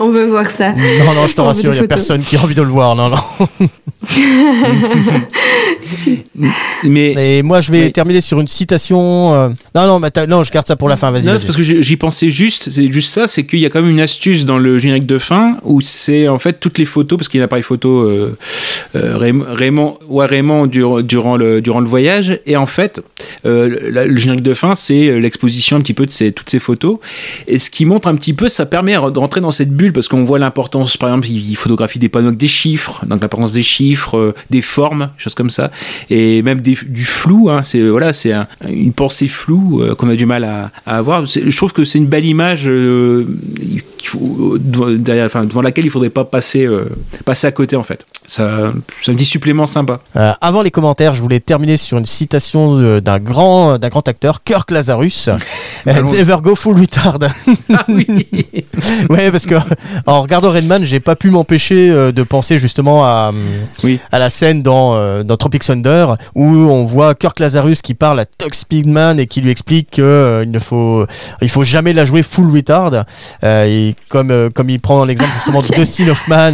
On 0.00 0.08
veut 0.10 0.26
voir 0.26 0.46
ça. 0.48 0.72
Non, 0.72 1.14
non, 1.14 1.26
je 1.26 1.34
te 1.34 1.40
On 1.40 1.44
veut 1.44 1.48
rassure, 1.48 1.74
il 1.74 1.78
n'y 1.78 1.84
a 1.84 1.88
personne 1.88 2.22
qui 2.22 2.36
a 2.36 2.40
envie 2.42 2.54
de 2.54 2.62
le 2.62 2.68
voir. 2.68 2.96
Non, 2.96 3.10
non. 3.10 3.16
mais 6.84 7.38
Et 7.38 7.42
moi, 7.42 7.60
je 7.60 7.70
vais 7.70 7.84
Mais- 7.84 7.90
terminer 7.90 8.20
sur 8.20 8.40
une 8.40 8.48
citation. 8.48 9.34
euh, 9.34 9.48
Non, 9.74 9.86
non, 9.86 9.98
mais 10.00 10.10
non, 10.26 10.42
je 10.42 10.50
garde 10.50 10.66
ça 10.66 10.76
pour 10.76 10.88
la 10.88 10.96
fin. 10.96 11.10
Vas-y. 11.10 11.24
Non, 11.26 11.38
c'est 11.38 11.46
parce 11.46 11.56
que 11.56 11.62
j'y 11.62 11.96
pensais 11.96 12.30
juste, 12.30 12.70
c'est 12.70 12.90
juste 12.92 13.10
ça, 13.10 13.26
c'est 13.28 13.44
qu'il 13.44 13.58
y 13.60 13.66
a 13.66 13.70
quand 13.70 13.82
même 13.82 13.90
une 13.90 14.00
astuce 14.00 14.44
dans 14.44 14.58
le 14.58 14.78
générique 14.78 15.06
de 15.06 15.18
fin 15.18 15.56
où 15.64 15.80
c'est 15.80 16.28
en 16.28 16.38
fait 16.38 16.58
toutes 16.60 16.78
les 16.78 16.84
photos, 16.84 17.18
parce 17.18 17.28
qu'il 17.28 17.38
y 17.38 17.40
a 17.40 17.44
un 17.44 17.46
appareil 17.46 17.62
photo 17.62 18.02
euh, 18.02 18.36
euh, 18.96 19.16
Raymond, 19.52 19.98
ouais, 20.08 20.26
Raymond 20.26 20.66
dur- 20.66 21.02
durant, 21.02 21.36
le, 21.36 21.60
durant 21.60 21.80
le 21.80 21.86
voyage, 21.88 22.38
et 22.46 22.56
en 22.56 22.66
fait, 22.66 23.02
euh, 23.46 24.04
le, 24.06 24.16
générique 24.16 24.42
de 24.42 24.54
fin, 24.54 24.74
c'est 24.74 25.18
l'exposition 25.20 25.76
un 25.76 25.80
petit 25.80 25.94
peu 25.94 26.06
de 26.06 26.10
ces, 26.10 26.32
toutes 26.32 26.50
ces 26.50 26.58
photos, 26.58 26.98
et 27.46 27.58
ce 27.58 27.70
qui 27.70 27.84
montre 27.84 28.08
un 28.08 28.14
petit 28.14 28.32
peu, 28.34 28.48
ça 28.48 28.66
permet 28.66 28.92
de 28.94 29.18
rentrer 29.18 29.40
dans 29.40 29.50
cette 29.50 29.70
bulle, 29.70 29.92
parce 29.92 30.08
qu'on 30.08 30.24
voit 30.24 30.38
l'importance, 30.38 30.96
par 30.96 31.08
exemple, 31.10 31.28
il 31.28 31.54
photographie 31.56 31.98
des 31.98 32.08
panneaux 32.08 32.28
avec 32.28 32.38
des 32.38 32.46
chiffres, 32.48 33.04
donc 33.06 33.20
l'importance 33.20 33.52
des 33.52 33.62
chiffres, 33.62 33.93
euh, 34.14 34.34
des 34.50 34.62
formes, 34.62 35.10
choses 35.18 35.34
comme 35.34 35.50
ça, 35.50 35.70
et 36.10 36.42
même 36.42 36.60
du 36.60 36.76
flou, 37.04 37.48
hein, 37.50 37.62
c'est 37.62 37.82
voilà, 37.88 38.12
c'est 38.12 38.32
un- 38.32 38.46
une 38.68 38.92
pensée 38.92 39.28
floue 39.28 39.82
euh, 39.82 39.94
qu'on 39.94 40.08
a 40.10 40.16
du 40.16 40.26
mal 40.26 40.44
à, 40.44 40.70
avoir. 40.86 41.26
Je 41.26 41.56
trouve 41.56 41.72
que 41.72 41.84
c'est 41.84 41.98
une 41.98 42.06
belle 42.06 42.24
image 42.26 42.68
euh, 42.68 43.26
devant, 44.58 44.90
derrière- 44.90 45.30
devant 45.46 45.62
laquelle 45.62 45.84
il 45.84 45.90
faudrait 45.90 46.10
pas 46.10 46.24
passer, 46.24 46.64
euh, 46.66 46.84
passer 47.24 47.46
à 47.46 47.52
côté 47.52 47.76
en 47.76 47.82
fait. 47.82 48.04
Ça, 48.26 48.44
un 48.46 48.72
petit 49.12 49.24
supplément 49.26 49.66
sympa. 49.66 50.00
Euh, 50.16 50.32
avant 50.40 50.62
les 50.62 50.70
commentaires, 50.70 51.12
je 51.12 51.20
voulais 51.20 51.40
terminer 51.40 51.76
sur 51.76 51.98
une 51.98 52.06
citation 52.06 52.74
de- 52.76 52.98
d'un 53.00 53.18
grand, 53.18 53.78
d'un 53.78 53.88
grand 53.90 54.06
acteur, 54.08 54.42
Kirk 54.44 54.70
Lazarus. 54.70 55.30
Euh. 55.86 56.02
Never 56.02 56.38
go 56.42 56.54
full 56.54 56.80
retard. 56.80 57.18
Ah 57.70 57.84
oui. 57.90 58.06
ouais, 59.10 59.30
parce 59.30 59.44
que 59.44 59.56
en 60.06 60.22
regardant 60.22 60.50
Redman, 60.50 60.82
j'ai 60.82 60.98
pas 60.98 61.14
pu 61.14 61.28
m'empêcher 61.28 61.90
euh, 61.90 62.10
de 62.10 62.22
penser 62.22 62.56
justement 62.56 63.04
à, 63.04 63.32
Oui. 63.82 64.00
à 64.10 64.18
la 64.18 64.30
scène 64.30 64.62
dans, 64.62 65.22
dans 65.22 65.36
Tropic 65.36 65.62
Thunder 65.62 66.06
où 66.34 66.46
on 66.46 66.86
voit 66.86 67.14
Kirk 67.14 67.38
Lazarus 67.38 67.82
qui 67.82 67.92
parle 67.92 68.18
à 68.18 68.24
Tug 68.24 68.54
Speedman 68.54 69.20
et 69.20 69.26
qui 69.26 69.42
lui 69.42 69.50
explique 69.50 69.90
que 69.90 70.00
euh, 70.00 70.42
il 70.44 70.50
ne 70.52 70.58
faut 70.58 71.04
il 71.42 71.50
faut 71.50 71.64
jamais 71.64 71.92
la 71.92 72.06
jouer 72.06 72.22
full 72.22 72.50
retard. 72.50 73.04
Et 73.42 73.94
comme 74.08 74.48
comme 74.54 74.70
il 74.70 74.80
prend 74.80 75.04
l'exemple 75.04 75.34
justement 75.34 75.60
de 75.60 75.68
Dustin 75.76 76.08
Hoffman 76.08 76.52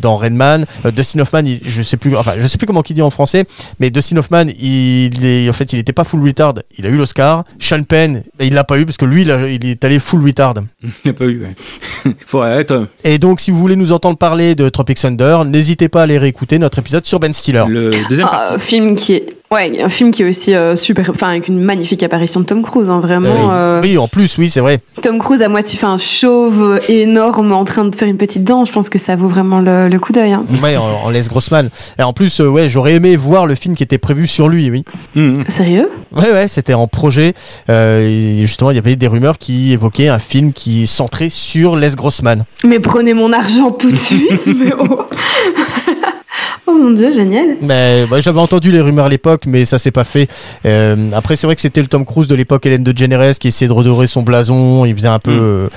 dans 0.00 0.16
Redman, 0.16 0.66
euh, 0.86 0.90
Dustin 1.12 1.20
Hoffman, 1.20 1.42
il- 1.46 1.60
je 1.64 1.82
sais 1.82 1.96
plus, 1.96 2.16
enfin, 2.16 2.34
je 2.38 2.46
sais 2.46 2.56
plus 2.58 2.66
comment 2.66 2.82
il 2.88 2.94
dit 2.94 3.02
en 3.02 3.10
français, 3.10 3.44
mais 3.78 3.90
Dustin 3.90 4.16
Hoffman, 4.16 4.46
il 4.58 5.24
est, 5.24 5.48
en 5.48 5.52
fait, 5.52 5.72
il 5.72 5.78
était 5.78 5.92
pas 5.92 6.04
full 6.04 6.26
retard. 6.26 6.54
Il 6.78 6.86
a 6.86 6.88
eu 6.88 6.96
l'Oscar. 6.96 7.44
Sean 7.58 7.82
Penn, 7.82 8.22
il 8.40 8.54
l'a 8.54 8.64
pas 8.64 8.78
eu 8.78 8.84
parce 8.86 8.96
que 8.96 9.04
lui, 9.04 9.22
il, 9.22 9.30
a- 9.30 9.48
il 9.48 9.64
est 9.66 9.84
allé 9.84 9.98
full 9.98 10.24
retard. 10.24 10.54
Il 10.82 10.90
n'a 11.06 11.12
pas 11.12 11.24
eu, 11.24 11.40
ouais. 11.42 12.14
Faut 12.26 12.44
être 12.44 12.86
Et 13.04 13.18
donc, 13.18 13.40
si 13.40 13.50
vous 13.50 13.58
voulez 13.58 13.76
nous 13.76 13.92
entendre 13.92 14.16
parler 14.18 14.54
de 14.54 14.68
Tropic 14.68 14.98
Thunder, 14.98 15.38
n'hésitez 15.46 15.88
pas 15.88 16.00
à 16.00 16.02
aller 16.04 16.18
réécouter 16.18 16.58
notre 16.58 16.78
épisode 16.78 17.04
sur 17.06 17.20
Ben 17.20 17.32
Stiller. 17.32 17.64
le 17.68 17.90
deuxième 18.08 18.28
Ah, 18.30 18.56
film 18.58 18.94
qui 18.94 19.14
est, 19.14 19.26
ouais, 19.52 19.82
un 19.82 19.88
film 19.88 20.10
qui 20.10 20.22
est 20.22 20.28
aussi 20.28 20.54
euh, 20.54 20.74
super, 20.76 21.08
enfin 21.10 21.28
avec 21.30 21.48
une 21.48 21.62
magnifique 21.62 22.02
apparition 22.02 22.40
de 22.40 22.46
Tom 22.46 22.62
Cruise, 22.62 22.90
hein, 22.90 23.00
vraiment. 23.00 23.52
Euh, 23.52 23.78
euh, 23.78 23.80
Oui, 23.82 23.96
en 23.98 24.08
plus, 24.08 24.36
oui, 24.38 24.50
c'est 24.50 24.60
vrai. 24.60 24.80
Tom 25.02 25.18
Cruise 25.18 25.42
à 25.42 25.48
moitié, 25.48 25.78
enfin 25.80 25.96
chauve, 25.98 26.80
énorme, 26.88 27.52
en 27.52 27.64
train 27.64 27.84
de 27.84 27.94
faire 27.94 28.08
une 28.08 28.16
petite 28.16 28.44
danse. 28.44 28.68
Je 28.68 28.72
pense 28.72 28.88
que 28.88 28.98
ça 28.98 29.14
vaut 29.16 29.28
vraiment 29.28 29.60
le, 29.60 29.88
le 29.88 29.98
coup 29.98 30.12
d'œil. 30.12 30.32
hein. 30.32 30.44
Ouais, 30.62 30.76
en, 30.76 30.84
en 30.84 31.10
Les 31.10 31.22
Grossman. 31.22 31.68
Et 31.98 32.02
en 32.02 32.12
plus, 32.12 32.40
euh, 32.40 32.48
ouais, 32.48 32.68
j'aurais 32.68 32.94
aimé 32.94 33.16
voir 33.16 33.46
le 33.46 33.54
film 33.54 33.74
qui 33.74 33.82
était 33.82 33.98
prévu 33.98 34.26
sur 34.26 34.48
lui, 34.48 34.70
oui. 34.70 34.84
Mmh. 35.14 35.44
Sérieux? 35.48 35.90
Ouais, 36.14 36.30
ouais, 36.32 36.48
c'était 36.48 36.74
en 36.74 36.86
projet. 36.86 37.34
Euh, 37.70 38.00
et 38.06 38.38
justement, 38.46 38.70
il 38.70 38.76
y 38.76 38.78
avait 38.78 38.96
des 38.96 39.06
rumeurs 39.06 39.38
qui 39.38 39.72
évoquaient 39.72 40.08
un 40.08 40.18
film 40.18 40.52
qui 40.52 40.84
est 40.84 40.86
centré 40.86 41.28
sur 41.30 41.76
Les 41.76 41.90
Grossman. 41.90 42.44
Mais 42.64 42.80
prenez 42.80 43.14
mon 43.14 43.32
argent 43.32 43.70
tout 43.70 43.90
de 43.90 43.96
suite, 44.08 44.46
mais 44.58 44.72
oh. 44.78 45.06
oh 46.66 46.72
mon 46.72 46.90
dieu, 46.90 47.12
génial. 47.12 47.56
Mais 47.60 48.06
bah, 48.10 48.20
j'avais 48.20 48.40
entendu 48.40 48.70
les 48.72 48.80
rumeurs 48.80 49.06
à 49.06 49.08
l'époque, 49.08 49.44
mais 49.46 49.64
ça 49.64 49.78
s'est 49.78 49.90
pas 49.90 50.04
fait. 50.04 50.28
Euh, 50.66 51.10
après, 51.12 51.36
c'est 51.36 51.46
vrai 51.46 51.54
que 51.54 51.60
c'était 51.60 51.80
le 51.82 51.88
Tom 51.88 52.04
Cruise 52.04 52.28
de 52.28 52.34
l'époque 52.34 52.64
Hélène 52.66 52.84
DeGeneres 52.84 53.38
qui 53.38 53.48
essayait 53.48 53.68
de 53.68 53.72
redorer 53.72 54.06
son 54.06 54.22
blason. 54.22 54.84
Il 54.84 54.94
faisait 54.94 55.08
un 55.08 55.18
peu, 55.18 55.32
Mm. 55.32 55.40
euh, 55.40 55.68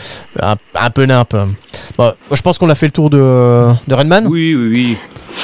un, 0.41 0.55
un 0.79 0.89
peu 0.89 1.05
nimp. 1.05 1.33
Bon, 1.33 1.45
moi, 1.97 2.13
je 2.31 2.41
pense 2.41 2.57
qu'on 2.57 2.69
a 2.69 2.75
fait 2.75 2.87
le 2.87 2.91
tour 2.91 3.09
de, 3.09 3.17
de 3.87 3.93
Redman. 3.93 4.25
Oui, 4.27 4.55
oui, 4.55 4.67
oui. 4.73 4.97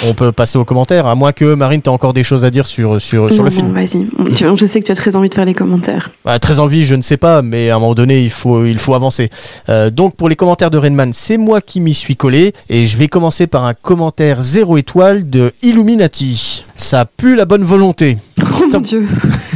On 0.06 0.14
peut 0.14 0.32
passer 0.32 0.58
aux 0.58 0.66
commentaires, 0.66 1.06
à 1.08 1.16
moins 1.16 1.32
que 1.32 1.54
Marine, 1.54 1.82
t'as 1.82 1.92
encore 1.92 2.14
des 2.14 2.24
choses 2.24 2.44
à 2.46 2.50
dire 2.50 2.66
sur, 2.66 3.00
sur, 3.02 3.28
le 3.28 3.36
non, 3.36 3.52
film. 3.52 3.72
Vas-y, 3.74 4.08
Tu- 4.36 4.46
je 4.56 4.66
sais 4.66 4.80
que 4.80 4.86
tu 4.86 4.92
as 4.92 4.96
très 4.96 5.16
envie 5.16 5.30
de 5.30 5.34
faire 5.36 5.46
les 5.46 5.54
commentaires. 5.54 6.12
Bah, 6.26 6.40
très 6.40 6.60
envie, 6.60 6.84
je 6.84 6.96
ne 6.96 7.02
sais 7.02 7.18
pas, 7.18 7.42
mais 7.42 7.70
à 7.70 7.76
un 7.76 7.80
moment 7.80 7.94
donné, 7.94 8.24
il 8.24 8.30
faut, 8.30 8.66
il 8.66 8.80
faut 8.80 8.94
avancer. 8.94 9.30
Euh, 9.70 9.90
donc, 9.90 10.16
pour 10.16 10.30
les 10.30 10.36
commentaires 10.36 10.72
de 10.72 10.78
Redman, 10.78 11.12
c'est 11.14 11.38
moi 11.38 11.62
qui 11.62 11.80
m'y 11.82 11.94
suis 11.94 12.16
collé, 12.16 12.54
et 12.70 12.86
je 12.88 12.98
vais 12.98 13.08
commencer 13.08 13.48
par 13.48 13.66
un 13.66 13.74
commentaire 13.74 14.42
zéro 14.42 14.78
étoile 14.78 15.30
de 15.30 15.52
Illuminati. 15.62 16.66
Ça 16.76 17.06
pue 17.06 17.36
la 17.36 17.46
bonne 17.46 17.64
volonté. 17.64 18.18
Oh 18.42 18.66
mon 18.72 18.80
dieu. 18.80 19.08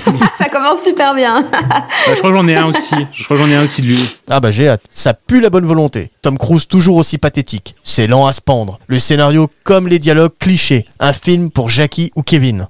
ça 0.38 0.50
commence 0.50 0.84
super 0.84 1.14
bien. 1.14 1.44
Bah, 1.52 1.88
je 2.08 2.16
crois 2.18 2.32
que 2.32 2.38
j'en 2.38 2.48
ai 2.48 2.56
un 2.56 2.66
aussi. 2.66 2.96
Je 3.12 3.24
crois 3.24 3.38
que 3.38 3.44
j'en 3.44 3.50
ai 3.50 3.56
un 3.56 3.64
aussi 3.64 3.82
de 3.82 3.88
lui. 3.88 4.16
Ah 4.30 4.40
bah 4.40 4.52
j'ai 4.52 4.68
hâte. 4.68 4.84
Ça 4.90 5.14
pue 5.14 5.40
la 5.40 5.50
bonne 5.50 5.66
volonté. 5.66 6.12
Tom 6.22 6.38
Cruise 6.38 6.68
toujours 6.68 6.98
aussi 6.98 7.18
pathétique. 7.18 7.76
C'est 7.84 8.08
lent 8.08 8.26
à 8.26 8.34
se 8.34 8.42
pendre. 8.42 8.80
Le 8.88 9.00
scénario 9.00 9.50
comme 9.64 9.88
les 9.88 10.00
dialogues 10.00 10.34
clichés. 10.40 10.86
Un 11.00 11.14
film 11.14 11.50
pour 11.50 11.70
Jackie 11.70 12.12
ou 12.16 12.22
Kevin. 12.22 12.68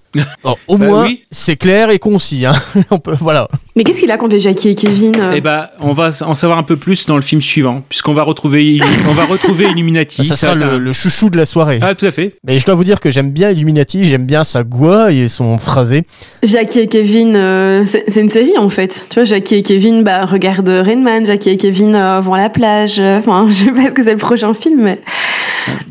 Au 0.67 0.78
Bah 0.78 0.86
moins, 0.86 1.04
oui. 1.06 1.23
c'est 1.32 1.56
clair 1.56 1.89
et 1.89 1.99
concis. 1.99 2.45
Hein. 2.45 2.54
On 2.91 2.99
peut, 2.99 3.15
voilà. 3.19 3.47
Mais 3.75 3.84
qu'est-ce 3.84 3.99
qu'il 3.99 4.12
a 4.12 4.17
contre 4.17 4.34
les 4.34 4.39
Jackie 4.39 4.69
et 4.69 4.75
Kevin 4.75 5.12
euh 5.17 5.34
Eh 5.36 5.41
bah, 5.41 5.71
on 5.82 5.91
va 5.91 6.10
en 6.21 6.34
savoir 6.34 6.58
un 6.58 6.63
peu 6.63 6.78
plus 6.78 7.06
dans 7.08 7.17
le 7.17 7.21
film 7.21 7.41
suivant, 7.41 7.84
puisqu'on 7.89 8.13
va 8.13 8.23
retrouver, 8.23 8.78
on 9.10 9.13
va 9.13 9.25
retrouver 9.25 9.65
Illuminati. 9.65 10.23
ça 10.23 10.38
sera 10.38 10.56
le, 10.56 10.63
un- 10.65 10.78
le 10.80 10.93
chouchou 10.93 11.30
de 11.30 11.36
la 11.36 11.45
soirée. 11.45 11.80
Ah, 11.82 11.93
tout 11.93 12.06
à 12.06 12.12
fait. 12.12 12.36
Mais 12.47 12.58
je 12.58 12.65
dois 12.65 12.75
vous 12.75 12.86
dire 12.86 13.01
que 13.01 13.12
j'aime 13.12 13.32
bien 13.32 13.51
Illuminati, 13.51 14.06
j'aime 14.06 14.25
bien 14.25 14.45
sa 14.45 14.63
voix 14.63 15.12
et 15.12 15.28
son 15.28 15.58
phrasé. 15.58 16.04
Jackie 16.41 16.80
et 16.80 16.88
Kevin, 16.88 17.34
euh, 17.36 17.86
c'est 17.86 18.21
une 18.21 18.30
série 18.30 18.58
en 18.58 18.69
fait. 18.69 19.08
Tu 19.10 19.15
vois, 19.15 19.25
Jackie 19.25 19.56
et 19.56 19.63
Kevin, 19.63 20.04
bah 20.04 20.25
regarde 20.25 20.69
Rainman, 20.69 21.25
Jackie 21.25 21.49
et 21.49 21.58
Kevin 21.58 21.95
euh, 21.95 22.21
vont 22.21 22.34
à 22.34 22.38
la 22.38 22.49
plage. 22.49 22.99
Enfin, 22.99 23.45
je 23.49 23.54
sais 23.65 23.71
pas 23.71 23.89
ce 23.89 23.93
que 23.93 24.04
c'est 24.06 24.12
le 24.13 24.17
prochain 24.17 24.54
film, 24.54 24.82
mais 24.84 25.01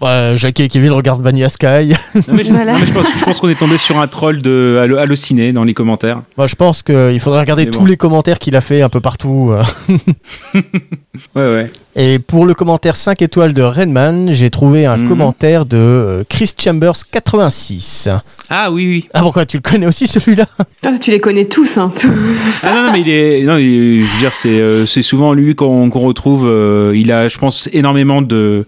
Bah, 0.01 0.37
Jackie 0.37 0.63
et 0.63 0.69
Kevin 0.69 0.93
regardent 0.93 1.23
Vanilla 1.23 1.49
Sky. 1.51 1.93
Non, 2.15 2.23
mais 2.33 2.45
je, 2.45 2.53
Voilà. 2.53 2.73
non, 2.73 2.79
mais 2.79 2.87
je 2.87 2.93
pense, 2.93 3.07
je 3.19 3.25
pense 3.25 3.41
qu'on 3.41 3.49
est 3.51 3.59
tombé 3.59 3.77
sur 3.77 3.99
un 3.99 4.07
troll 4.15 4.41
de 4.41 4.79
Allo- 4.83 4.97
Allociné 4.99 5.53
dans 5.53 5.65
les 5.65 5.75
commentaires. 5.75 6.23
Moi, 6.37 6.47
je 6.47 6.55
pense 6.55 6.83
qu'il 6.83 7.19
faudrait 7.21 7.41
regarder 7.41 7.67
tous 7.67 7.81
bon. 7.81 7.85
les 7.87 7.97
commentaires 7.97 8.39
qu'il 8.39 8.55
a 8.57 8.61
fait 8.61 8.81
un 8.83 8.89
peu 8.89 9.01
partout. 9.01 9.51
euh. 9.53 9.63
Ouais, 11.37 11.47
ouais. 11.47 11.71
Et 11.95 12.19
pour 12.19 12.45
le 12.45 12.55
commentaire 12.55 12.97
5 12.97 13.23
étoiles 13.23 13.53
de 13.55 13.63
Redman, 13.63 14.33
j'ai 14.33 14.51
trouvé 14.51 14.85
un 14.85 14.97
Mhm. 14.97 15.09
commentaire 15.09 15.65
de 15.65 15.77
euh, 15.77 16.25
Chris 16.29 16.51
Chambers 16.59 16.95
86. 17.11 18.09
Ah 18.51 18.71
oui, 18.73 18.87
oui. 18.87 19.09
Ah 19.15 19.21
pourquoi 19.23 19.47
tu 19.47 19.59
le 19.59 19.63
connais 19.63 19.87
aussi 19.87 20.09
celui-là? 20.09 20.47
Ah, 20.85 20.91
tu 21.01 21.13
les 21.13 21.21
connais 21.21 21.45
tous. 21.45 21.79
Hein. 21.79 21.91
Ah 22.65 22.71
non, 22.73 22.83
non, 22.87 22.93
mais 22.93 23.01
il 23.01 23.09
est, 23.09 23.43
non, 23.45 23.57
il 23.59 24.05
je 24.05 24.13
veux 24.13 24.19
dire, 24.19 24.35
c'est, 24.35 24.49
euh, 24.49 24.87
c'est 24.87 25.03
souvent 25.03 25.33
lui 25.35 25.55
qu'on, 25.55 25.89
qu'on 25.89 26.01
retrouve. 26.01 26.47
euh, 26.49 26.93
il 26.97 27.13
a, 27.13 27.29
je 27.29 27.39
pense, 27.39 27.69
énormément 27.73 28.21
de 28.23 28.67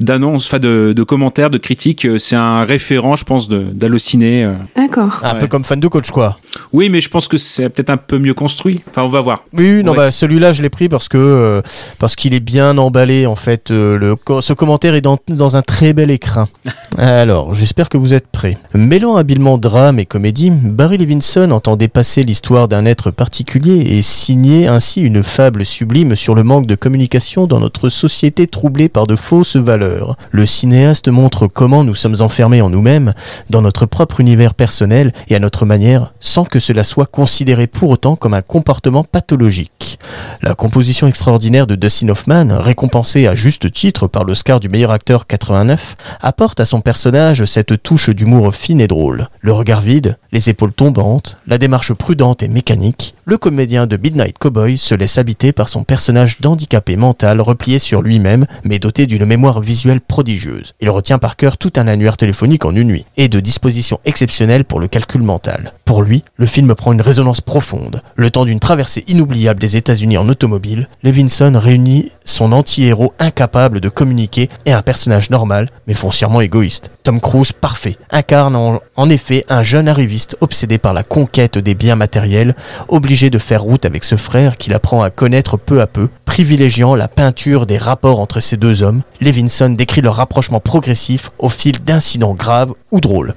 d'annonces, 0.00 0.46
enfin 0.46 0.58
de, 0.58 0.92
de 0.94 1.02
commentaires, 1.02 1.50
de 1.50 1.58
critiques. 1.58 2.04
Euh, 2.04 2.18
C'est 2.18 2.36
un 2.36 2.64
référent, 2.64 3.16
je 3.16 3.24
pense, 3.24 3.48
de, 3.48 3.60
d'Allociné. 3.72 4.44
euh. 4.44 4.54
D'accord. 4.76 5.20
Un 5.22 5.34
peu 5.36 5.46
comme 5.46 5.64
fan 5.64 5.80
de 5.80 5.88
coach 5.88 6.10
quoi. 6.10 6.38
Oui, 6.72 6.88
mais 6.88 7.00
je 7.00 7.08
pense 7.08 7.28
que 7.28 7.36
c'est 7.38 7.68
peut-être 7.68 7.90
un 7.90 7.96
peu 7.96 8.18
mieux 8.18 8.34
construit. 8.34 8.80
Enfin, 8.90 9.02
on 9.02 9.08
va 9.08 9.20
voir. 9.20 9.44
Oui, 9.52 9.82
non 9.82 9.92
Ouais. 9.92 9.96
bah 9.96 10.10
celui-là 10.10 10.52
je 10.52 10.62
l'ai 10.62 10.70
pris 10.70 10.88
parce 10.88 11.08
que 11.08 11.18
euh, 11.18 11.62
parce 11.98 12.14
qu'il 12.16 12.34
est 12.34 12.40
bien 12.40 12.76
emballé 12.78 13.26
en 13.26 13.36
fait. 13.36 13.70
euh, 13.70 13.96
le 13.98 14.16
ce 14.40 14.52
commentaire 14.52 14.94
est 14.94 15.00
dans, 15.00 15.18
dans 15.28 15.56
un 15.56 15.62
très 15.62 15.92
bel 15.92 16.10
écrin. 16.10 16.48
Alors 16.98 17.54
j'espère 17.54 17.88
que 17.88 17.96
vous 17.96 18.14
êtes 18.14 18.26
prêts. 18.28 18.56
Mêlant 18.74 19.16
habilement 19.16 19.58
drame 19.58 19.98
et 19.98 20.06
comédie, 20.06 20.50
Barry 20.50 20.98
Levinson 20.98 21.50
entend 21.50 21.76
dépasser 21.76 22.22
l'histoire 22.24 22.68
d'un 22.68 22.84
être 22.86 23.10
particulier 23.10 23.96
et 23.96 24.02
signer 24.02 24.66
ainsi 24.68 25.00
une 25.02 25.22
fable 25.22 25.64
sublime 25.64 26.14
sur 26.16 26.34
le 26.34 26.42
manque 26.42 26.66
de 26.66 26.74
communication 26.74 27.46
dans 27.46 27.60
notre 27.60 27.88
société 27.88 28.46
troublée 28.46 28.88
par 28.88 29.06
de 29.06 29.16
fausses 29.16 29.56
valeurs. 29.56 29.87
Le 30.30 30.46
cinéaste 30.46 31.08
montre 31.08 31.46
comment 31.46 31.84
nous 31.84 31.94
sommes 31.94 32.20
enfermés 32.20 32.62
en 32.62 32.70
nous-mêmes, 32.70 33.14
dans 33.50 33.62
notre 33.62 33.86
propre 33.86 34.20
univers 34.20 34.54
personnel 34.54 35.12
et 35.28 35.34
à 35.34 35.38
notre 35.38 35.66
manière, 35.66 36.12
sans 36.20 36.44
que 36.44 36.60
cela 36.60 36.84
soit 36.84 37.06
considéré 37.06 37.66
pour 37.66 37.90
autant 37.90 38.16
comme 38.16 38.34
un 38.34 38.42
comportement 38.42 39.04
pathologique. 39.04 39.98
La 40.42 40.54
composition 40.54 41.06
extraordinaire 41.06 41.66
de 41.66 41.74
Dustin 41.74 42.08
Hoffman, 42.08 42.58
récompensée 42.58 43.26
à 43.26 43.34
juste 43.34 43.70
titre 43.72 44.06
par 44.06 44.24
l'Oscar 44.24 44.60
du 44.60 44.68
meilleur 44.68 44.90
acteur 44.90 45.26
89, 45.26 45.96
apporte 46.20 46.60
à 46.60 46.64
son 46.64 46.80
personnage 46.80 47.44
cette 47.44 47.82
touche 47.82 48.10
d'humour 48.10 48.54
fine 48.54 48.80
et 48.80 48.88
drôle. 48.88 49.28
Le 49.40 49.52
regard 49.52 49.80
vide, 49.80 50.18
les 50.32 50.48
épaules 50.50 50.72
tombantes, 50.72 51.38
la 51.46 51.58
démarche 51.58 51.92
prudente 51.92 52.42
et 52.42 52.48
mécanique, 52.48 53.14
le 53.24 53.36
comédien 53.36 53.86
de 53.86 53.96
Midnight 53.96 54.38
Cowboy 54.38 54.78
se 54.78 54.94
laisse 54.94 55.18
habiter 55.18 55.52
par 55.52 55.68
son 55.68 55.84
personnage 55.84 56.40
d'handicapé 56.40 56.96
mental 56.96 57.40
replié 57.40 57.78
sur 57.78 58.02
lui-même, 58.02 58.46
mais 58.64 58.78
doté 58.78 59.06
d'une 59.06 59.26
mémoire 59.26 59.60
prodigieuse. 60.06 60.74
Il 60.80 60.90
retient 60.90 61.18
par 61.18 61.36
cœur 61.36 61.56
tout 61.56 61.72
un 61.76 61.86
annuaire 61.88 62.16
téléphonique 62.16 62.64
en 62.64 62.74
une 62.74 62.88
nuit, 62.88 63.04
et 63.16 63.28
de 63.28 63.40
dispositions 63.40 64.00
exceptionnelles 64.04 64.64
pour 64.64 64.80
le 64.80 64.88
calcul 64.88 65.22
mental. 65.22 65.72
Pour 65.84 66.02
lui, 66.02 66.24
le 66.36 66.46
film 66.46 66.74
prend 66.74 66.92
une 66.92 67.00
résonance 67.00 67.40
profonde. 67.40 68.02
Le 68.16 68.30
temps 68.30 68.44
d'une 68.44 68.60
traversée 68.60 69.04
inoubliable 69.06 69.60
des 69.60 69.76
États-Unis 69.76 70.18
en 70.18 70.28
automobile, 70.28 70.88
Levinson 71.02 71.58
réunit 71.58 72.12
son 72.24 72.52
anti-héros 72.52 73.14
incapable 73.18 73.80
de 73.80 73.88
communiquer 73.88 74.48
et 74.66 74.72
un 74.72 74.82
personnage 74.82 75.30
normal, 75.30 75.68
mais 75.86 75.94
foncièrement 75.94 76.40
égoïste. 76.40 76.90
Tom 77.04 77.20
Cruise, 77.20 77.52
parfait, 77.52 77.96
incarne 78.10 78.54
en, 78.54 78.80
en 78.96 79.10
effet 79.10 79.46
un 79.48 79.62
jeune 79.62 79.88
arriviste 79.88 80.36
obsédé 80.40 80.76
par 80.76 80.92
la 80.92 81.02
conquête 81.02 81.56
des 81.56 81.74
biens 81.74 81.96
matériels, 81.96 82.54
obligé 82.88 83.30
de 83.30 83.38
faire 83.38 83.62
route 83.62 83.86
avec 83.86 84.04
ce 84.04 84.16
frère 84.16 84.58
qu'il 84.58 84.74
apprend 84.74 85.02
à 85.02 85.10
connaître 85.10 85.56
peu 85.56 85.80
à 85.80 85.86
peu, 85.86 86.08
privilégiant 86.26 86.94
la 86.94 87.08
peinture 87.08 87.64
des 87.64 87.78
rapports 87.78 88.20
entre 88.20 88.40
ces 88.40 88.56
deux 88.56 88.82
hommes. 88.82 89.02
Levinson 89.20 89.67
décrit 89.76 90.00
leur 90.00 90.16
rapprochement 90.16 90.60
progressif 90.60 91.30
au 91.38 91.48
fil 91.48 91.82
d'incidents 91.82 92.34
graves 92.34 92.74
ou 92.90 93.00
drôles. 93.00 93.34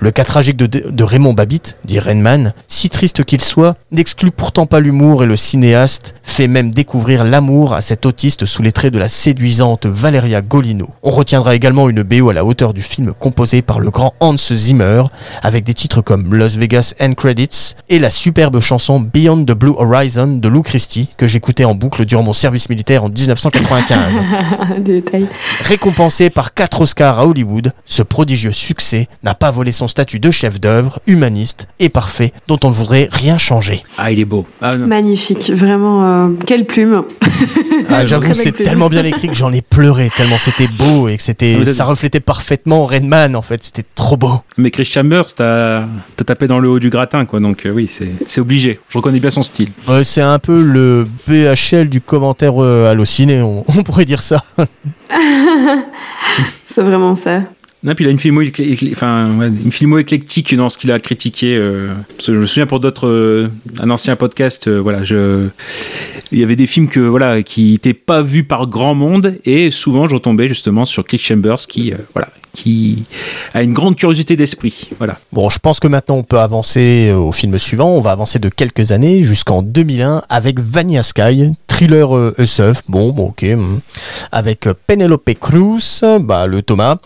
Le 0.00 0.10
cas 0.10 0.24
tragique 0.24 0.56
de, 0.56 0.66
de 0.66 1.04
Raymond 1.04 1.34
Babbitt, 1.34 1.76
dit 1.84 1.98
Rainman, 1.98 2.52
si 2.68 2.90
triste 2.90 3.24
qu'il 3.24 3.40
soit, 3.40 3.76
n'exclut 3.90 4.30
pourtant 4.30 4.66
pas 4.66 4.80
l'humour 4.80 5.22
et 5.22 5.26
le 5.26 5.36
cinéaste 5.36 6.14
fait 6.22 6.48
même 6.48 6.72
découvrir 6.72 7.24
l'amour 7.24 7.74
à 7.74 7.80
cet 7.80 8.06
autiste 8.06 8.44
sous 8.44 8.62
les 8.62 8.72
traits 8.72 8.92
de 8.92 8.98
la 8.98 9.08
séduisante 9.08 9.86
Valeria 9.86 10.42
Golino. 10.42 10.88
On 11.02 11.10
retiendra 11.10 11.54
également 11.54 11.88
une 11.88 12.02
BO 12.02 12.30
à 12.30 12.32
la 12.32 12.44
hauteur 12.44 12.74
du 12.74 12.82
film 12.82 13.12
composée 13.18 13.62
par 13.62 13.78
le 13.78 13.90
grand 13.90 14.14
Hans 14.20 14.36
Zimmer, 14.36 15.04
avec 15.42 15.64
des 15.64 15.74
titres 15.74 16.00
comme 16.00 16.34
Las 16.34 16.56
Vegas 16.56 16.94
End 17.00 17.12
Credits 17.14 17.76
et 17.88 17.98
la 17.98 18.10
superbe 18.10 18.58
chanson 18.60 19.00
Beyond 19.00 19.44
the 19.44 19.52
Blue 19.52 19.74
Horizon 19.76 20.38
de 20.38 20.48
Lou 20.48 20.62
Christie 20.62 21.08
que 21.16 21.26
j'écoutais 21.26 21.64
en 21.64 21.74
boucle 21.74 22.04
durant 22.04 22.22
mon 22.22 22.32
service 22.32 22.68
militaire 22.68 23.04
en 23.04 23.08
1995. 23.08 24.14
Détail. 24.78 25.28
Récompensé 25.62 26.30
par 26.30 26.54
4 26.54 26.80
Oscars 26.80 27.18
à 27.18 27.26
Hollywood, 27.26 27.72
ce 27.84 28.02
prodigieux 28.02 28.52
succès 28.52 29.08
n'a 29.22 29.34
pas 29.34 29.50
volé 29.54 29.72
son 29.72 29.88
statut 29.88 30.18
de 30.20 30.30
chef-d'œuvre, 30.30 31.00
humaniste 31.06 31.68
et 31.78 31.88
parfait, 31.88 32.32
dont 32.48 32.58
on 32.64 32.68
ne 32.68 32.74
voudrait 32.74 33.08
rien 33.10 33.38
changer. 33.38 33.82
Ah, 33.96 34.10
il 34.12 34.20
est 34.20 34.24
beau. 34.26 34.46
Ah. 34.60 34.76
Magnifique, 34.76 35.50
vraiment. 35.50 36.04
euh, 36.04 36.28
quelle 36.46 36.66
plume. 36.66 37.04
Ah, 37.88 38.04
J'avoue, 38.04 38.34
c'est 38.34 38.52
tellement 38.52 38.88
bien 38.88 39.04
écrit 39.04 39.28
que 39.28 39.34
j'en 39.34 39.52
ai 39.52 39.62
pleuré, 39.62 40.10
tellement 40.16 40.38
c'était 40.38 40.68
beau 40.68 41.08
et 41.08 41.16
que 41.16 41.22
c'était, 41.22 41.58
Ah, 41.66 41.72
ça 41.72 41.84
reflétait 41.84 42.20
parfaitement 42.20 42.86
Redman 42.86 43.34
en 43.36 43.42
fait, 43.42 43.62
c'était 43.62 43.84
trop 43.94 44.16
beau. 44.16 44.40
Mais 44.56 44.70
Chris 44.70 44.84
Chambers, 44.84 45.26
t'as, 45.34 45.84
t'as 46.16 46.24
tapé 46.24 46.46
dans 46.48 46.58
le 46.58 46.68
haut 46.68 46.78
du 46.78 46.90
gratin, 46.90 47.24
quoi. 47.26 47.40
Donc 47.40 47.66
euh, 47.66 47.70
oui, 47.70 47.86
c'est, 47.90 48.10
c'est 48.26 48.40
obligé. 48.40 48.80
Je 48.88 48.98
reconnais 48.98 49.20
bien 49.20 49.30
son 49.30 49.42
style. 49.42 49.68
Ouais, 49.88 50.04
c'est 50.04 50.20
un 50.22 50.38
peu 50.38 50.62
le 50.62 51.06
BHL 51.28 51.88
du 51.88 52.00
commentaire 52.00 52.62
euh, 52.62 52.90
halluciné, 52.90 53.40
on, 53.42 53.64
on 53.68 53.82
pourrait 53.82 54.04
dire 54.06 54.22
ça. 54.22 54.42
C'est 56.66 56.82
vraiment 56.82 57.14
ça. 57.14 57.42
Non, 57.84 57.94
puis 57.94 58.06
il 58.06 58.08
a 58.08 58.10
une 58.10 58.18
filmo, 58.18 58.40
enfin, 58.92 59.42
une 59.42 59.70
filmo 59.70 59.98
éclectique 59.98 60.54
dans 60.56 60.70
ce 60.70 60.78
qu'il 60.78 60.90
a 60.90 60.98
critiqué. 60.98 61.54
euh, 61.54 61.88
je 62.18 62.32
me 62.32 62.46
souviens 62.46 62.66
pour 62.66 62.80
d'autres, 62.80 63.06
euh, 63.06 63.48
un 63.78 63.90
ancien 63.90 64.16
podcast, 64.16 64.68
euh, 64.68 64.78
voilà, 64.78 65.04
je, 65.04 65.48
il 66.34 66.40
y 66.40 66.44
avait 66.44 66.56
des 66.56 66.66
films 66.66 66.88
que 66.88 67.00
voilà 67.00 67.42
qui 67.42 67.72
n'étaient 67.72 67.94
pas 67.94 68.20
vus 68.20 68.44
par 68.44 68.66
grand 68.66 68.94
monde 68.94 69.38
et 69.44 69.70
souvent 69.70 70.08
je 70.08 70.14
retombais 70.14 70.48
justement 70.48 70.84
sur 70.84 71.04
Cliff 71.04 71.22
Chambers 71.22 71.66
qui, 71.68 71.92
euh, 71.92 71.96
voilà, 72.12 72.28
qui 72.54 73.04
a 73.52 73.62
une 73.62 73.74
grande 73.74 73.96
curiosité 73.96 74.36
d'esprit, 74.36 74.88
voilà. 74.98 75.18
Bon, 75.32 75.48
je 75.50 75.58
pense 75.58 75.80
que 75.80 75.88
maintenant 75.88 76.16
on 76.16 76.22
peut 76.22 76.38
avancer 76.38 77.10
euh, 77.10 77.16
au 77.16 77.32
film 77.32 77.58
suivant. 77.58 77.90
On 77.90 78.00
va 78.00 78.12
avancer 78.12 78.38
de 78.38 78.48
quelques 78.48 78.92
années 78.92 79.22
jusqu'en 79.22 79.62
2001 79.62 80.22
avec 80.28 80.60
Vanilla 80.60 81.02
Sky, 81.02 81.52
thriller 81.66 82.16
euh. 82.16 82.34
Bon, 82.88 83.12
bon, 83.12 83.28
ok. 83.28 83.42
hmm. 83.42 83.78
Avec 84.32 84.66
euh, 84.66 84.74
Penelope 84.86 85.34
Cruz, 85.40 86.02
bah, 86.20 86.46
le 86.46 86.62
Thomas, 86.62 86.96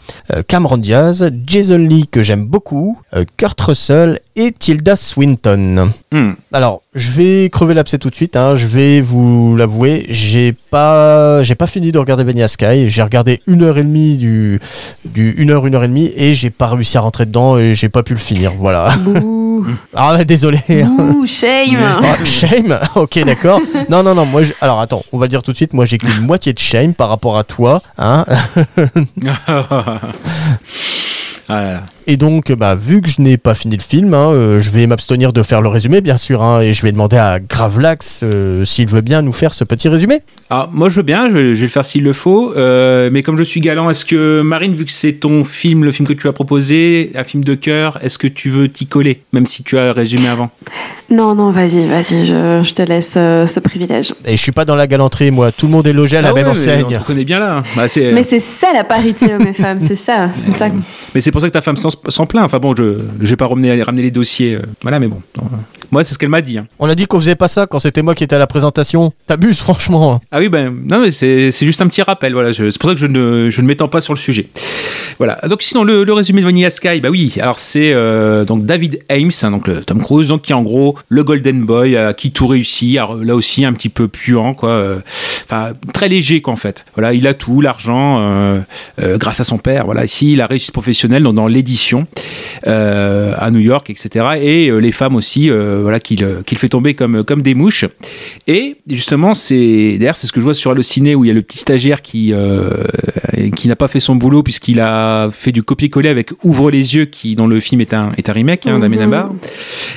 Cameron 0.47 0.79
Diaz, 0.79 1.31
Jason 1.47 1.79
Lee 1.79 2.07
que 2.07 2.23
j'aime 2.23 2.45
beaucoup, 2.45 2.99
euh, 3.15 3.25
Kurt 3.37 3.61
Russell 3.61 4.21
et 4.39 4.53
Tilda 4.53 4.97
Swinton. 4.97 5.91
Hmm. 6.13 6.31
Alors, 6.53 6.81
je 6.95 7.11
vais 7.11 7.51
crever 7.51 7.75
l'abcès 7.75 7.99
tout 7.99 8.09
de 8.09 8.15
suite. 8.15 8.37
hein. 8.37 8.55
Je 8.57 8.67
vais 8.67 9.01
vous 9.01 9.57
l'avouer, 9.57 10.07
j'ai 10.09 10.53
pas, 10.71 11.43
j'ai 11.43 11.55
pas 11.55 11.67
fini 11.67 11.93
de 11.93 11.99
regarder 11.99 12.25
Vanilla 12.25 12.49
Sky. 12.49 12.89
J'ai 12.89 13.03
regardé 13.03 13.43
une 13.47 13.63
heure 13.63 13.77
et 13.79 13.83
demie 13.85 14.17
du, 14.17 14.61
du 15.05 15.33
une 15.39 15.51
heure, 15.51 15.67
une 15.67 15.75
heure 15.75 15.85
et 15.85 15.89
demie, 15.89 16.11
et 16.17 16.35
j'ai 16.35 16.51
pas 16.51 16.69
réussi 16.69 16.97
à 16.97 17.01
rentrer 17.03 17.27
dedans 17.27 17.59
et 17.59 17.75
j'ai 17.75 17.89
pas 17.89 18.03
pu 18.03 18.13
le 18.15 18.19
finir. 18.19 18.53
Voilà. 18.57 18.95
Bouh, 19.01 19.67
Ah 19.95 20.25
désolé. 20.25 20.59
shame. 21.27 21.77
Ah, 22.03 22.25
shame. 22.25 22.79
Ok, 22.95 23.19
d'accord. 23.25 23.61
Non, 23.91 24.03
non, 24.03 24.15
non. 24.15 24.25
Moi, 24.25 24.45
je- 24.45 24.53
alors 24.61 24.81
attends, 24.81 25.03
on 25.13 25.19
va 25.19 25.27
le 25.27 25.31
dire 25.31 25.43
tout 25.43 25.51
de 25.53 25.57
suite. 25.57 25.75
Moi, 25.75 25.85
j'ai 25.85 25.99
qu'une 25.99 26.21
moitié 26.25 26.53
de 26.53 26.59
shame 26.59 26.95
par 26.95 27.09
rapport 27.09 27.37
à 27.37 27.45
toi, 27.45 27.83
hein. 27.99 28.25
Ah 31.49 31.63
là 31.63 31.73
là. 31.73 31.83
Et 32.07 32.17
donc, 32.17 32.53
bah, 32.53 32.75
vu 32.75 33.03
que 33.03 33.09
je 33.09 33.21
n'ai 33.21 33.37
pas 33.37 33.55
fini 33.55 33.77
le 33.77 33.83
film, 33.83 34.15
hein, 34.15 34.31
euh, 34.33 34.61
je 34.61 34.71
vais 34.71 34.87
m'abstenir 34.87 35.33
de 35.35 35.43
faire 35.43 35.61
le 35.61 35.69
résumé, 35.69 36.01
bien 36.01 36.17
sûr, 36.17 36.43
hein, 36.43 36.61
et 36.63 36.73
je 36.73 36.83
vais 36.83 36.91
demander 36.93 37.17
à 37.19 37.39
Gravelax 37.39 38.21
euh, 38.23 38.65
s'il 38.65 38.89
veut 38.89 39.03
bien 39.03 39.21
nous 39.23 39.33
faire 39.33 39.53
ce 39.53 39.65
petit 39.65 39.89
résumé. 39.89 40.21
Alors, 40.51 40.71
moi, 40.73 40.89
je 40.89 40.97
veux 40.97 41.03
bien, 41.03 41.29
je, 41.29 41.35
vais- 41.35 41.55
je 41.55 41.61
vais 41.61 41.67
le 41.67 41.69
faire 41.69 41.85
s'il 41.85 42.05
le 42.05 42.13
faut. 42.15 42.55
euh, 42.57 43.11
mais 43.13 43.23
comme 43.23 43.37
je 43.37 43.43
suis 43.43 43.61
galant, 43.61 43.91
est-ce 43.91 44.05
que, 44.07 44.41
Marine, 44.41 44.75
vu 44.75 44.85
que 44.87 44.93
c'est 44.93 45.13
ton 45.15 45.45
film, 45.45 45.85
le 45.85 45.93
film 45.93 46.09
que 46.09 46.15
tu 46.15 46.27
as 46.29 46.33
proposé, 46.33 47.13
un 47.15 47.25
film 47.25 47.45
de 47.45 47.55
cœur, 47.55 47.99
est-ce 48.03 48.17
que 48.19 48.27
tu 48.27 48.49
veux 48.49 48.69
t'y 48.69 48.87
coller, 48.87 49.21
même 49.33 49.45
si 49.47 49.63
tu 49.63 49.77
as 49.79 49.93
résumé 49.93 50.29
avant? 50.29 50.51
Non, 51.11 51.35
non, 51.35 51.51
vas-y, 51.51 51.87
vas-y, 51.87 52.27
je, 52.27 52.63
je 52.65 52.73
te 52.75 52.83
laisse 52.83 53.15
euh, 53.17 53.47
ce 53.47 53.61
privilège. 53.61 54.15
Et 54.27 54.33
je 54.37 54.43
suis 54.43 54.53
pas 54.53 54.65
dans 54.67 54.77
la 54.77 54.87
galanterie, 54.87 55.31
moi. 55.31 55.53
Tout 55.53 55.67
le 55.67 55.73
monde 55.73 55.87
est 55.87 55.93
logé 55.95 56.19
à 56.19 56.23
la 56.23 56.31
Ah 56.31 56.35
même 56.35 56.45
ouais, 56.47 56.51
enseigne. 56.53 56.85
On 56.87 56.99
te 57.01 57.07
connaît 57.07 57.25
bien 57.25 57.39
là. 57.39 57.63
Bah, 57.77 57.89
c'est- 57.89 58.13
Mais 58.13 58.23
c'est 58.23 58.41
ça 58.41 58.69
la 58.75 58.85
parité 58.85 59.27
et 59.49 59.53
femmes, 59.55 59.81
c'est 59.81 59.97
ça. 59.97 60.31
C'est 60.35 60.57
ça. 60.57 60.69
mais 61.15 61.21
c'est 61.21 61.31
pour 61.39 61.43
ça 61.43 61.49
que 61.49 61.53
ta 61.53 61.61
femme 61.63 61.77
s'en 61.77 62.27
plaint. 62.27 62.45
Enfin 62.45 62.59
bon, 62.59 62.75
je 62.77 62.97
vais 63.21 63.37
pas 63.37 63.47
ramener 63.47 64.03
les 64.03 64.11
dossiers. 64.11 64.55
euh, 64.57 64.63
voilà, 64.83 64.99
mais 64.99 65.09
bon. 65.09 65.21
Euh, 65.39 65.43
Moi, 65.91 66.05
c'est 66.05 66.15
ce 66.15 66.19
qu'elle 66.19 66.29
m'a 66.29 66.43
dit. 66.43 66.59
hein. 66.59 66.67
On 66.79 66.89
a 66.89 66.95
dit 66.95 67.07
qu'on 67.07 67.19
faisait 67.21 67.35
pas 67.37 67.49
ça 67.49 67.67
quand 67.67 67.79
c'était 67.81 68.03
moi 68.03 68.15
qui 68.15 68.25
étais 68.25 68.37
à 68.37 68.39
la 68.39 68.47
présentation. 68.47 69.13
T'abuses, 69.27 69.59
franchement. 69.59 70.21
Ah 70.31 70.39
oui, 70.39 70.49
ben 70.49 70.75
non, 70.85 71.01
mais 71.01 71.11
c'est 71.11 71.51
juste 71.51 71.81
un 71.81 71.87
petit 71.89 72.03
rappel. 72.03 72.33
Voilà, 72.33 72.53
c'est 72.53 72.65
pour 72.79 72.89
ça 72.91 72.95
que 72.95 73.01
je 73.01 73.07
ne, 73.07 73.51
je 73.51 73.61
ne 73.63 73.67
m'étends 73.67 73.89
pas 73.89 74.01
sur 74.01 74.13
le 74.15 74.19
sujet. 74.19 74.49
Voilà. 75.19 75.39
Donc 75.49 75.63
sinon, 75.63 75.85
le, 75.85 76.05
le 76.05 76.13
résumé 76.13 76.41
de 76.41 76.47
Vanilla 76.47 76.71
Sky, 76.71 77.01
bah 77.01 77.11
oui. 77.11 77.35
Alors 77.41 77.59
c'est 77.59 77.93
euh, 77.93 78.45
donc 78.45 78.65
David 78.65 79.01
Ames, 79.09 79.31
hein, 79.43 79.51
donc 79.51 79.67
le 79.67 79.81
Tom 79.83 80.01
Cruise, 80.03 80.29
donc 80.29 80.43
qui 80.43 80.53
est 80.53 80.55
en 80.55 80.63
gros 80.63 80.97
le 81.09 81.25
Golden 81.25 81.65
Boy, 81.65 81.97
à 81.97 82.13
qui 82.13 82.31
tout 82.31 82.47
réussit. 82.47 82.99
Là 83.23 83.35
aussi 83.35 83.65
un 83.65 83.73
petit 83.73 83.89
peu 83.89 84.09
puant, 84.09 84.55
quoi. 84.55 84.71
euh, 84.71 84.99
Enfin 85.45 85.73
très 85.93 86.09
léger, 86.09 86.41
quoi 86.41 86.53
en 86.53 86.57
fait. 86.57 86.85
Voilà, 86.95 87.13
il 87.15 87.27
a 87.27 87.35
tout, 87.35 87.61
l'argent, 87.61 88.17
euh, 88.21 88.61
euh, 89.03 89.19
grâce 89.19 89.41
à 89.41 89.45
son 89.45 89.59
père. 89.59 89.85
Voilà, 89.87 90.05
ici 90.05 90.33
il 90.33 90.41
a 90.41 90.47
réussi 90.47 90.71
professionnelle 90.73 91.23
donc, 91.23 91.35
dans 91.35 91.47
l'édition 91.49 92.07
euh, 92.67 93.35
à 93.37 93.51
New 93.51 93.59
York, 93.61 93.91
etc. 93.91 94.27
Et 94.41 94.69
euh, 94.69 94.79
les 94.79 94.93
femmes 94.93 95.17
aussi, 95.17 95.51
euh, 95.51 95.81
voilà, 95.83 96.01
qu'il 96.01 96.23
euh, 96.23 96.43
fait 96.57 96.69
tomber 96.69 96.95
comme 96.95 97.43
des 97.43 97.55
mouches. 97.55 97.85
Et 98.47 98.77
justement, 98.89 99.35
c'est 99.35 99.97
d'ailleurs 99.99 100.17
c'est 100.17 100.27
ce 100.27 100.33
que 100.33 100.41
je 100.41 100.45
vois 100.45 100.55
sur 100.55 100.71
Allociné 100.71 101.15
où 101.15 101.25
il 101.25 101.29
y 101.29 101.31
a 101.31 101.35
le 101.35 101.43
petit 101.43 101.59
stagiaire 101.59 102.03
qui 102.03 102.33
euh, 102.33 102.85
qui 103.57 103.69
n'a 103.69 103.77
pas 103.77 103.89
fait 103.89 104.01
son 104.01 104.15
boulot 104.17 104.43
puisqu'il 104.43 104.81
a 104.81 105.08
fait 105.33 105.53
du 105.53 105.63
copier-coller 105.63 106.09
avec 106.09 106.31
Ouvre 106.45 106.71
les 106.71 106.95
yeux 106.95 107.05
qui 107.05 107.37
dans 107.37 107.47
le 107.47 107.61
film 107.61 107.81
est 107.81 107.95
un 107.95 108.13
est 108.17 108.29
un 108.29 108.33
remake 108.33 108.67
hein, 108.67 108.79
d'Amenabar. 108.79 109.33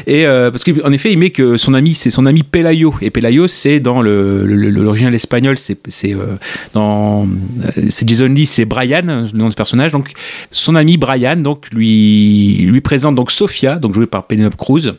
Et 0.08 0.26
euh, 0.26 0.52
parce 0.52 0.64
qu'en 0.64 0.92
effet, 0.92 1.12
il 1.12 1.18
met 1.18 1.30
que 1.30 1.58
son 1.58 1.74
ami 1.74 1.94
c'est 1.94 2.10
son 2.10 2.26
ami 2.26 2.44
Pelayo. 2.44 2.94
Et 3.02 3.10
Pelayo 3.10 3.48
c'est 3.48 3.80
dans 3.80 4.02
l'original 4.02 5.14
espagnol 5.14 5.58
c'est 5.58 5.78
euh, 6.06 6.36
dans 6.74 7.26
euh, 7.26 7.72
c'est 7.90 8.08
Jason 8.08 8.28
Lee 8.28 8.46
c'est 8.46 8.66
Brian 8.66 9.28
le 9.32 9.38
nom 9.38 9.50
du 9.50 9.56
personnage. 9.56 9.92
Donc 9.92 10.12
son 10.52 10.76
ami 10.76 10.98
Brian 10.98 11.38
donc 11.38 11.68
lui 11.72 12.58
lui 12.68 12.82
présente 12.82 13.16
donc 13.16 13.32
Sophia 13.32 13.76
donc 13.76 13.94
jouée 13.94 14.08
par 14.08 14.28
Penelope 14.28 14.56
Cruz. 14.56 14.94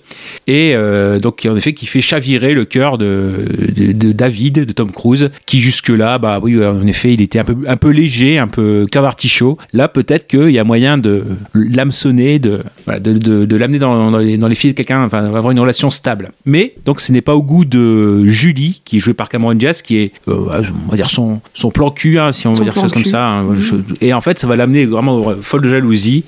Et 0.46 0.72
euh, 0.74 1.18
donc 1.18 1.46
en 1.48 1.56
effet 1.56 1.72
qui 1.72 1.86
fait 1.86 2.00
chavirer 2.00 2.54
le 2.54 2.64
cœur 2.64 2.98
de, 2.98 3.46
de, 3.74 3.92
de 3.92 4.12
David 4.12 4.64
de 4.64 4.72
Tom 4.72 4.90
Cruise 4.90 5.30
qui 5.46 5.60
jusque 5.60 5.88
là 5.88 6.18
bah 6.18 6.38
oui 6.42 6.64
en 6.64 6.86
effet 6.86 7.14
il 7.14 7.20
était 7.20 7.38
un 7.38 7.44
peu 7.44 7.56
un 7.66 7.76
peu 7.76 7.90
léger 7.90 8.38
un 8.38 8.46
peu 8.46 8.86
cavartichaud 8.90 9.58
là 9.72 9.88
peut-être 10.02 10.26
qu'il 10.26 10.50
y 10.50 10.58
a 10.58 10.64
moyen 10.64 10.98
de 10.98 11.24
l'hameçonner 11.54 12.38
de 12.38 12.62
voilà, 12.84 13.00
de, 13.00 13.12
de, 13.14 13.44
de 13.44 13.56
l'amener 13.56 13.78
dans, 13.78 14.10
dans 14.10 14.18
les 14.18 14.36
dans 14.36 14.48
les 14.48 14.54
filets 14.54 14.72
de 14.72 14.76
quelqu'un 14.76 15.04
enfin 15.04 15.24
avoir 15.24 15.50
une 15.50 15.60
relation 15.60 15.90
stable 15.90 16.30
mais 16.44 16.74
donc 16.84 17.00
ce 17.00 17.12
n'est 17.12 17.20
pas 17.20 17.34
au 17.34 17.42
goût 17.42 17.64
de 17.64 18.26
Julie 18.26 18.82
qui 18.84 18.96
est 18.96 19.00
jouée 19.00 19.14
par 19.14 19.28
Cameron 19.28 19.54
Diaz 19.54 19.82
qui 19.82 19.96
est 19.98 20.12
euh, 20.28 20.62
on 20.86 20.90
va 20.90 20.96
dire 20.96 21.10
son 21.10 21.40
son 21.54 21.70
plan 21.70 21.90
cul 21.90 22.18
hein, 22.18 22.32
si 22.32 22.46
on 22.46 22.52
veut 22.52 22.64
dire 22.64 22.74
ça 22.74 22.88
comme 22.88 23.02
cul. 23.02 23.08
ça 23.08 23.28
hein. 23.28 23.54
Je- 23.56 23.76
et 24.00 24.12
en 24.12 24.20
fait 24.20 24.38
ça 24.38 24.46
va 24.46 24.56
l'amener 24.56 24.86
vraiment 24.86 25.32
folle 25.40 25.62
de 25.62 25.68
jalousie 25.70 26.24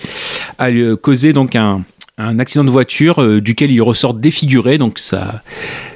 à 0.58 0.70
lui 0.70 0.96
causer 0.96 1.32
donc 1.32 1.56
un 1.56 1.82
un 2.16 2.38
accident 2.38 2.62
de 2.62 2.70
voiture 2.70 3.20
euh, 3.20 3.40
duquel 3.40 3.72
il 3.72 3.82
ressort 3.82 4.14
défiguré, 4.14 4.78
donc 4.78 5.00
ça, 5.00 5.42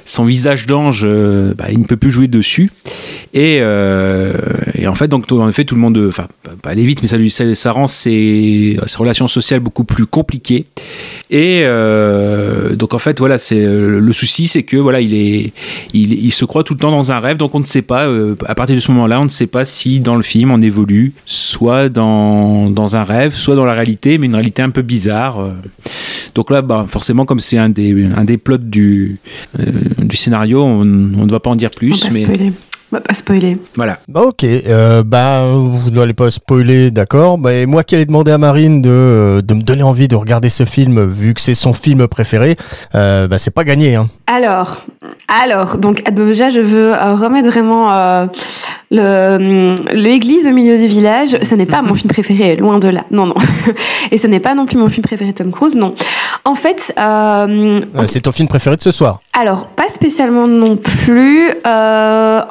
son 0.09 0.25
visage 0.25 0.65
d'ange, 0.65 1.01
euh, 1.03 1.53
bah, 1.55 1.65
il 1.71 1.79
ne 1.79 1.83
peut 1.83 1.95
plus 1.95 2.09
jouer 2.09 2.27
dessus. 2.27 2.71
Et, 3.33 3.59
euh, 3.61 4.33
et 4.73 4.87
en 4.87 4.95
fait, 4.95 5.07
donc 5.07 5.31
en 5.31 5.47
effet, 5.47 5.65
tout 5.65 5.75
le 5.75 5.81
monde, 5.81 6.03
enfin, 6.07 6.27
pas- 6.63 6.71
aller 6.71 6.83
vite, 6.83 7.03
mais 7.03 7.07
ça, 7.07 7.17
lui, 7.17 7.29
ça, 7.29 7.71
rend 7.71 7.85
ses, 7.85 8.79
relations 8.97 9.27
sociales 9.27 9.59
beaucoup 9.59 9.83
plus 9.83 10.07
compliquées. 10.07 10.65
Et 11.29 11.61
euh, 11.65 12.75
donc 12.75 12.95
en 12.95 12.99
fait, 12.99 13.19
voilà, 13.19 13.37
c'est 13.37 13.63
le 13.63 14.13
souci, 14.13 14.47
c'est 14.47 14.63
que 14.63 14.77
voilà, 14.77 14.99
il 14.99 15.13
est, 15.13 15.53
il, 15.93 16.31
se 16.31 16.43
croit 16.45 16.63
tout 16.63 16.73
le 16.73 16.79
temps 16.79 16.91
dans 16.91 17.11
un 17.11 17.19
rêve, 17.19 17.37
donc 17.37 17.53
on 17.53 17.59
ne 17.59 17.65
sait 17.65 17.83
pas. 17.83 18.07
à 18.47 18.55
partir 18.55 18.75
de 18.75 18.81
ce 18.81 18.91
moment-là, 18.91 19.21
on 19.21 19.25
ne 19.25 19.29
sait 19.29 19.47
pas 19.47 19.63
si 19.63 19.99
dans 19.99 20.15
le 20.15 20.23
film 20.23 20.51
on 20.51 20.61
évolue, 20.61 21.13
soit 21.25 21.89
dans 21.89 22.69
dans 22.71 22.95
un 22.95 23.03
rêve, 23.03 23.33
soit 23.35 23.55
dans 23.55 23.65
la 23.65 23.73
réalité, 23.73 24.17
mais 24.17 24.25
une 24.25 24.35
réalité 24.35 24.63
un 24.63 24.71
peu 24.71 24.81
bizarre. 24.81 25.53
Donc 26.35 26.51
là, 26.51 26.61
bah, 26.61 26.85
forcément, 26.87 27.25
comme 27.25 27.39
c'est 27.39 27.57
un 27.57 27.69
des, 27.69 28.05
un 28.15 28.23
des 28.23 28.37
plots 28.37 28.57
du, 28.57 29.19
du 30.05 30.15
scénario, 30.15 30.63
on, 30.63 30.81
on 30.81 30.85
ne 30.85 31.31
va 31.31 31.39
pas 31.39 31.49
en 31.49 31.55
dire 31.55 31.69
plus, 31.69 32.09
mais 32.13 32.23
spoiler. 32.23 32.51
On 32.91 32.95
va 32.95 33.01
pas 33.01 33.13
spoiler. 33.13 33.57
voilà. 33.75 33.99
Bah 34.07 34.21
ok, 34.23 34.43
euh, 34.43 35.03
bah 35.05 35.43
vous 35.53 35.91
n'allez 35.91 36.13
pas 36.13 36.31
spoiler, 36.31 36.89
d'accord. 36.89 37.37
Bah, 37.37 37.53
et 37.53 37.67
moi 37.67 37.83
qui 37.83 37.93
allais 37.93 38.05
demander 38.07 38.31
à 38.31 38.39
Marine 38.39 38.81
de, 38.81 38.89
euh, 38.89 39.41
de 39.41 39.53
me 39.53 39.61
donner 39.61 39.83
envie 39.83 40.07
de 40.07 40.15
regarder 40.15 40.49
ce 40.49 40.65
film, 40.65 41.05
vu 41.07 41.35
que 41.35 41.41
c'est 41.41 41.53
son 41.53 41.71
film 41.73 42.07
préféré, 42.07 42.55
euh, 42.95 43.27
bah 43.27 43.37
c'est 43.37 43.51
pas 43.53 43.63
gagné. 43.63 43.93
Hein. 43.95 44.09
Alors, 44.25 44.81
alors, 45.27 45.77
donc 45.77 46.03
déjà, 46.11 46.49
je 46.49 46.59
veux 46.61 46.93
euh, 46.93 47.13
remettre 47.15 47.47
vraiment 47.49 47.91
euh, 47.93 48.25
le- 48.89 49.75
l'église 49.93 50.47
au 50.47 50.51
milieu 50.51 50.77
du 50.77 50.87
village. 50.87 51.37
Ce 51.43 51.53
n'est 51.53 51.67
pas 51.67 51.83
mon 51.83 51.93
film 51.93 52.09
préféré, 52.09 52.55
loin 52.55 52.79
de 52.79 52.87
là. 52.89 53.05
Non, 53.11 53.27
non. 53.27 53.35
Et 54.11 54.17
ce 54.17 54.25
n'est 54.25 54.39
pas 54.39 54.55
non 54.55 54.65
plus 54.65 54.77
mon 54.77 54.87
film 54.89 55.03
préféré 55.03 55.33
Tom 55.33 55.51
Cruise, 55.51 55.75
non. 55.75 55.93
En 56.43 56.55
fait, 56.55 56.91
c'est 58.07 58.21
ton 58.21 58.31
film 58.31 58.47
préféré 58.47 58.75
de 58.77 58.81
ce 58.81 58.91
soir. 58.91 59.21
alors, 59.33 59.67
pas 59.67 59.89
spécialement 59.89 60.47
non 60.47 60.75
plus. 60.75 61.51
Euh, 61.67 62.41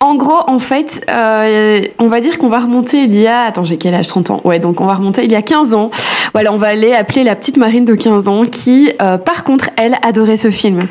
en 0.00 0.16
gros, 0.16 0.42
en 0.46 0.58
fait, 0.58 1.04
euh, 1.10 1.82
on 1.98 2.08
va 2.08 2.20
dire 2.20 2.38
qu'on 2.38 2.48
va 2.48 2.60
remonter 2.60 3.04
il 3.04 3.14
y 3.18 3.26
a... 3.26 3.42
Attends, 3.42 3.64
j'ai 3.64 3.78
quel 3.78 3.94
âge 3.94 4.06
30 4.08 4.30
ans. 4.30 4.40
Ouais, 4.44 4.58
donc 4.58 4.80
on 4.80 4.86
va 4.86 4.94
remonter 4.94 5.24
il 5.24 5.32
y 5.32 5.36
a 5.36 5.42
15 5.42 5.74
ans. 5.74 5.90
Voilà, 6.32 6.52
on 6.52 6.56
va 6.56 6.68
aller 6.68 6.92
appeler 6.92 7.24
la 7.24 7.34
petite 7.34 7.56
Marine 7.56 7.84
de 7.84 7.94
15 7.94 8.28
ans 8.28 8.42
qui, 8.42 8.92
euh, 9.00 9.18
par 9.18 9.44
contre, 9.44 9.70
elle, 9.76 9.96
adorait 10.02 10.36
ce 10.36 10.50
film. 10.50 10.88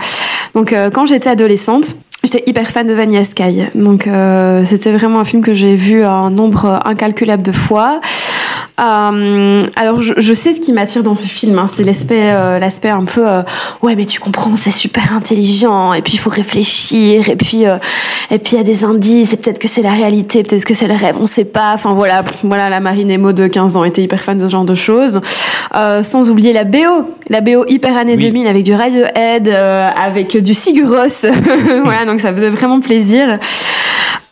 Donc, 0.55 0.73
euh, 0.73 0.89
quand 0.89 1.05
j'étais 1.05 1.29
adolescente... 1.29 1.95
J'étais 2.25 2.43
hyper 2.47 2.71
fan 2.71 2.87
de 2.87 2.93
Vanilla 2.93 3.25
Sky, 3.25 3.65
donc 3.75 4.07
c'était 4.63 4.93
vraiment 4.93 5.19
un 5.19 5.25
film 5.25 5.41
que 5.41 5.53
j'ai 5.53 5.75
vu 5.75 6.05
un 6.05 6.29
nombre 6.29 6.79
incalculable 6.85 7.43
de 7.43 7.51
fois. 7.51 7.99
Euh, 8.79 9.61
alors 9.75 10.01
je, 10.01 10.13
je 10.17 10.33
sais 10.33 10.51
ce 10.51 10.59
qui 10.59 10.73
m'attire 10.73 11.03
dans 11.03 11.15
ce 11.15 11.27
film, 11.27 11.59
hein, 11.59 11.67
c'est 11.67 11.83
l'aspect, 11.83 12.31
euh, 12.33 12.57
l'aspect 12.57 12.89
un 12.89 13.05
peu 13.05 13.27
euh, 13.27 13.43
ouais 13.83 13.95
mais 13.95 14.05
tu 14.07 14.19
comprends, 14.19 14.55
c'est 14.55 14.71
super 14.71 15.15
intelligent 15.15 15.93
et 15.93 16.01
puis 16.01 16.13
il 16.13 16.17
faut 16.17 16.31
réfléchir 16.31 17.29
et 17.29 17.35
puis 17.35 17.65
et 18.31 18.39
puis 18.39 18.53
il 18.53 18.57
y 18.57 18.61
a 18.61 18.63
des 18.63 18.83
indices 18.83 19.33
et 19.33 19.37
peut-être 19.37 19.59
que 19.59 19.67
c'est 19.67 19.83
la 19.83 19.91
réalité, 19.91 20.41
peut-être 20.41 20.65
que 20.65 20.73
c'est 20.73 20.87
le 20.87 20.95
rêve, 20.95 21.17
on 21.19 21.27
sait 21.27 21.45
pas. 21.45 21.73
Enfin 21.75 21.91
voilà, 21.93 22.23
voilà 22.41 22.69
la 22.71 22.79
Marine 22.79 23.11
Emo 23.11 23.31
de 23.31 23.45
15 23.45 23.77
ans 23.77 23.83
était 23.83 24.01
hyper 24.01 24.21
fan 24.21 24.39
de 24.39 24.47
ce 24.47 24.51
genre 24.51 24.65
de 24.65 24.75
choses. 24.75 25.21
Sans 26.01 26.29
oublier 26.29 26.53
la 26.53 26.63
BO, 26.63 27.13
la 27.29 27.41
BO 27.41 27.65
hyper 27.67 27.95
année 27.95 28.15
Oui. 28.15 28.23
2000 28.23 28.47
avec 28.47 28.63
du 28.63 28.73
Radiohead, 28.73 29.49
avec 29.49 30.35
du 30.37 30.53
Sigur 30.55 30.89
Rós. 30.89 31.25
voilà 31.83 32.05
donc 32.05 32.21
ça 32.21 32.33
faisait 32.33 32.49
vraiment 32.49 32.79
plaisir. 32.79 33.37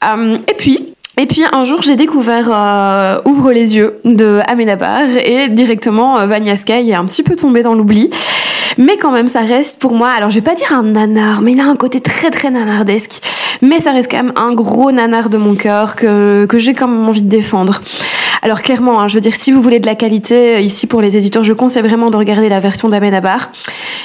Et 0.04 0.54
puis 0.58 0.94
Et 1.18 1.26
puis 1.26 1.44
un 1.52 1.66
jour, 1.66 1.82
j'ai 1.82 1.96
découvert 1.96 2.50
euh, 2.52 3.20
Ouvre 3.26 3.52
les 3.52 3.76
yeux 3.76 4.00
de 4.06 4.40
Amenabar 4.48 5.02
et 5.02 5.50
directement 5.50 6.20
euh, 6.20 6.26
Vanya 6.26 6.56
Sky 6.56 6.90
est 6.90 6.96
un 6.96 7.06
petit 7.06 7.22
peu 7.22 7.36
tombé 7.36 7.64
dans 7.64 7.74
l'oubli. 7.74 8.10
Mais 8.78 8.96
quand 8.96 9.12
même, 9.12 9.28
ça 9.28 9.42
reste 9.42 9.80
pour 9.80 9.94
moi, 9.94 10.10
alors 10.10 10.30
je 10.30 10.36
vais 10.36 10.42
pas 10.42 10.56
dire 10.56 10.72
un 10.74 10.84
nanar, 10.84 11.42
mais 11.42 11.52
il 11.52 11.60
a 11.60 11.66
un 11.66 11.76
côté 11.76 12.00
très 12.00 12.32
très 12.32 12.50
nanardesque. 12.50 13.22
Mais 13.62 13.82
ça 13.82 13.92
reste 13.92 14.10
quand 14.10 14.24
même 14.24 14.34
un 14.38 14.54
gros 14.54 14.92
nanar 14.92 15.30
de 15.30 15.38
mon 15.38 15.56
cœur 15.56 15.96
que, 15.98 16.46
que 16.46 16.58
j'ai 16.58 16.74
quand 16.74 16.88
même 16.88 17.08
envie 17.08 17.22
de 17.22 17.30
défendre. 17.30 17.82
Alors 18.44 18.62
clairement, 18.62 19.00
hein, 19.00 19.08
je 19.08 19.16
veux 19.16 19.22
dire, 19.22 19.36
si 19.36 19.52
vous 19.52 19.62
voulez 19.62 19.80
de 19.80 19.86
la 19.86 19.96
qualité, 19.96 20.56
euh, 20.56 20.60
ici 20.60 20.88
pour 20.88 21.02
les 21.02 21.16
éditeurs, 21.16 21.44
je 21.44 21.54
conseille 21.54 21.84
vraiment 21.84 22.10
de 22.10 22.18
regarder 22.18 22.50
la 22.50 22.60
version 22.60 22.90
d'Amenabar, 22.90 23.52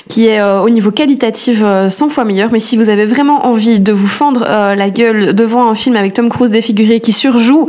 qui 0.09 0.27
est 0.27 0.41
euh, 0.41 0.61
au 0.61 0.69
niveau 0.69 0.91
qualitatif 0.91 1.61
euh, 1.63 1.89
100 1.89 2.11
fois 2.11 2.25
meilleure. 2.25 2.53
Mais 2.53 2.61
si 2.61 2.77
vous 2.77 2.91
avez 2.91 3.07
vraiment 3.07 3.47
envie 3.47 3.81
de 3.81 3.93
vous 3.93 4.07
fendre 4.07 4.45
euh, 4.47 4.75
la 4.75 4.91
gueule 4.91 5.35
devant 5.35 5.71
un 5.71 5.75
film 5.75 5.97
avec 5.97 6.13
Tom 6.13 6.29
Cruise 6.29 6.51
défiguré 6.51 7.01
qui 7.01 7.13
surjoue, 7.13 7.67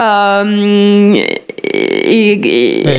euh, 0.00 1.24
et, 1.74 2.32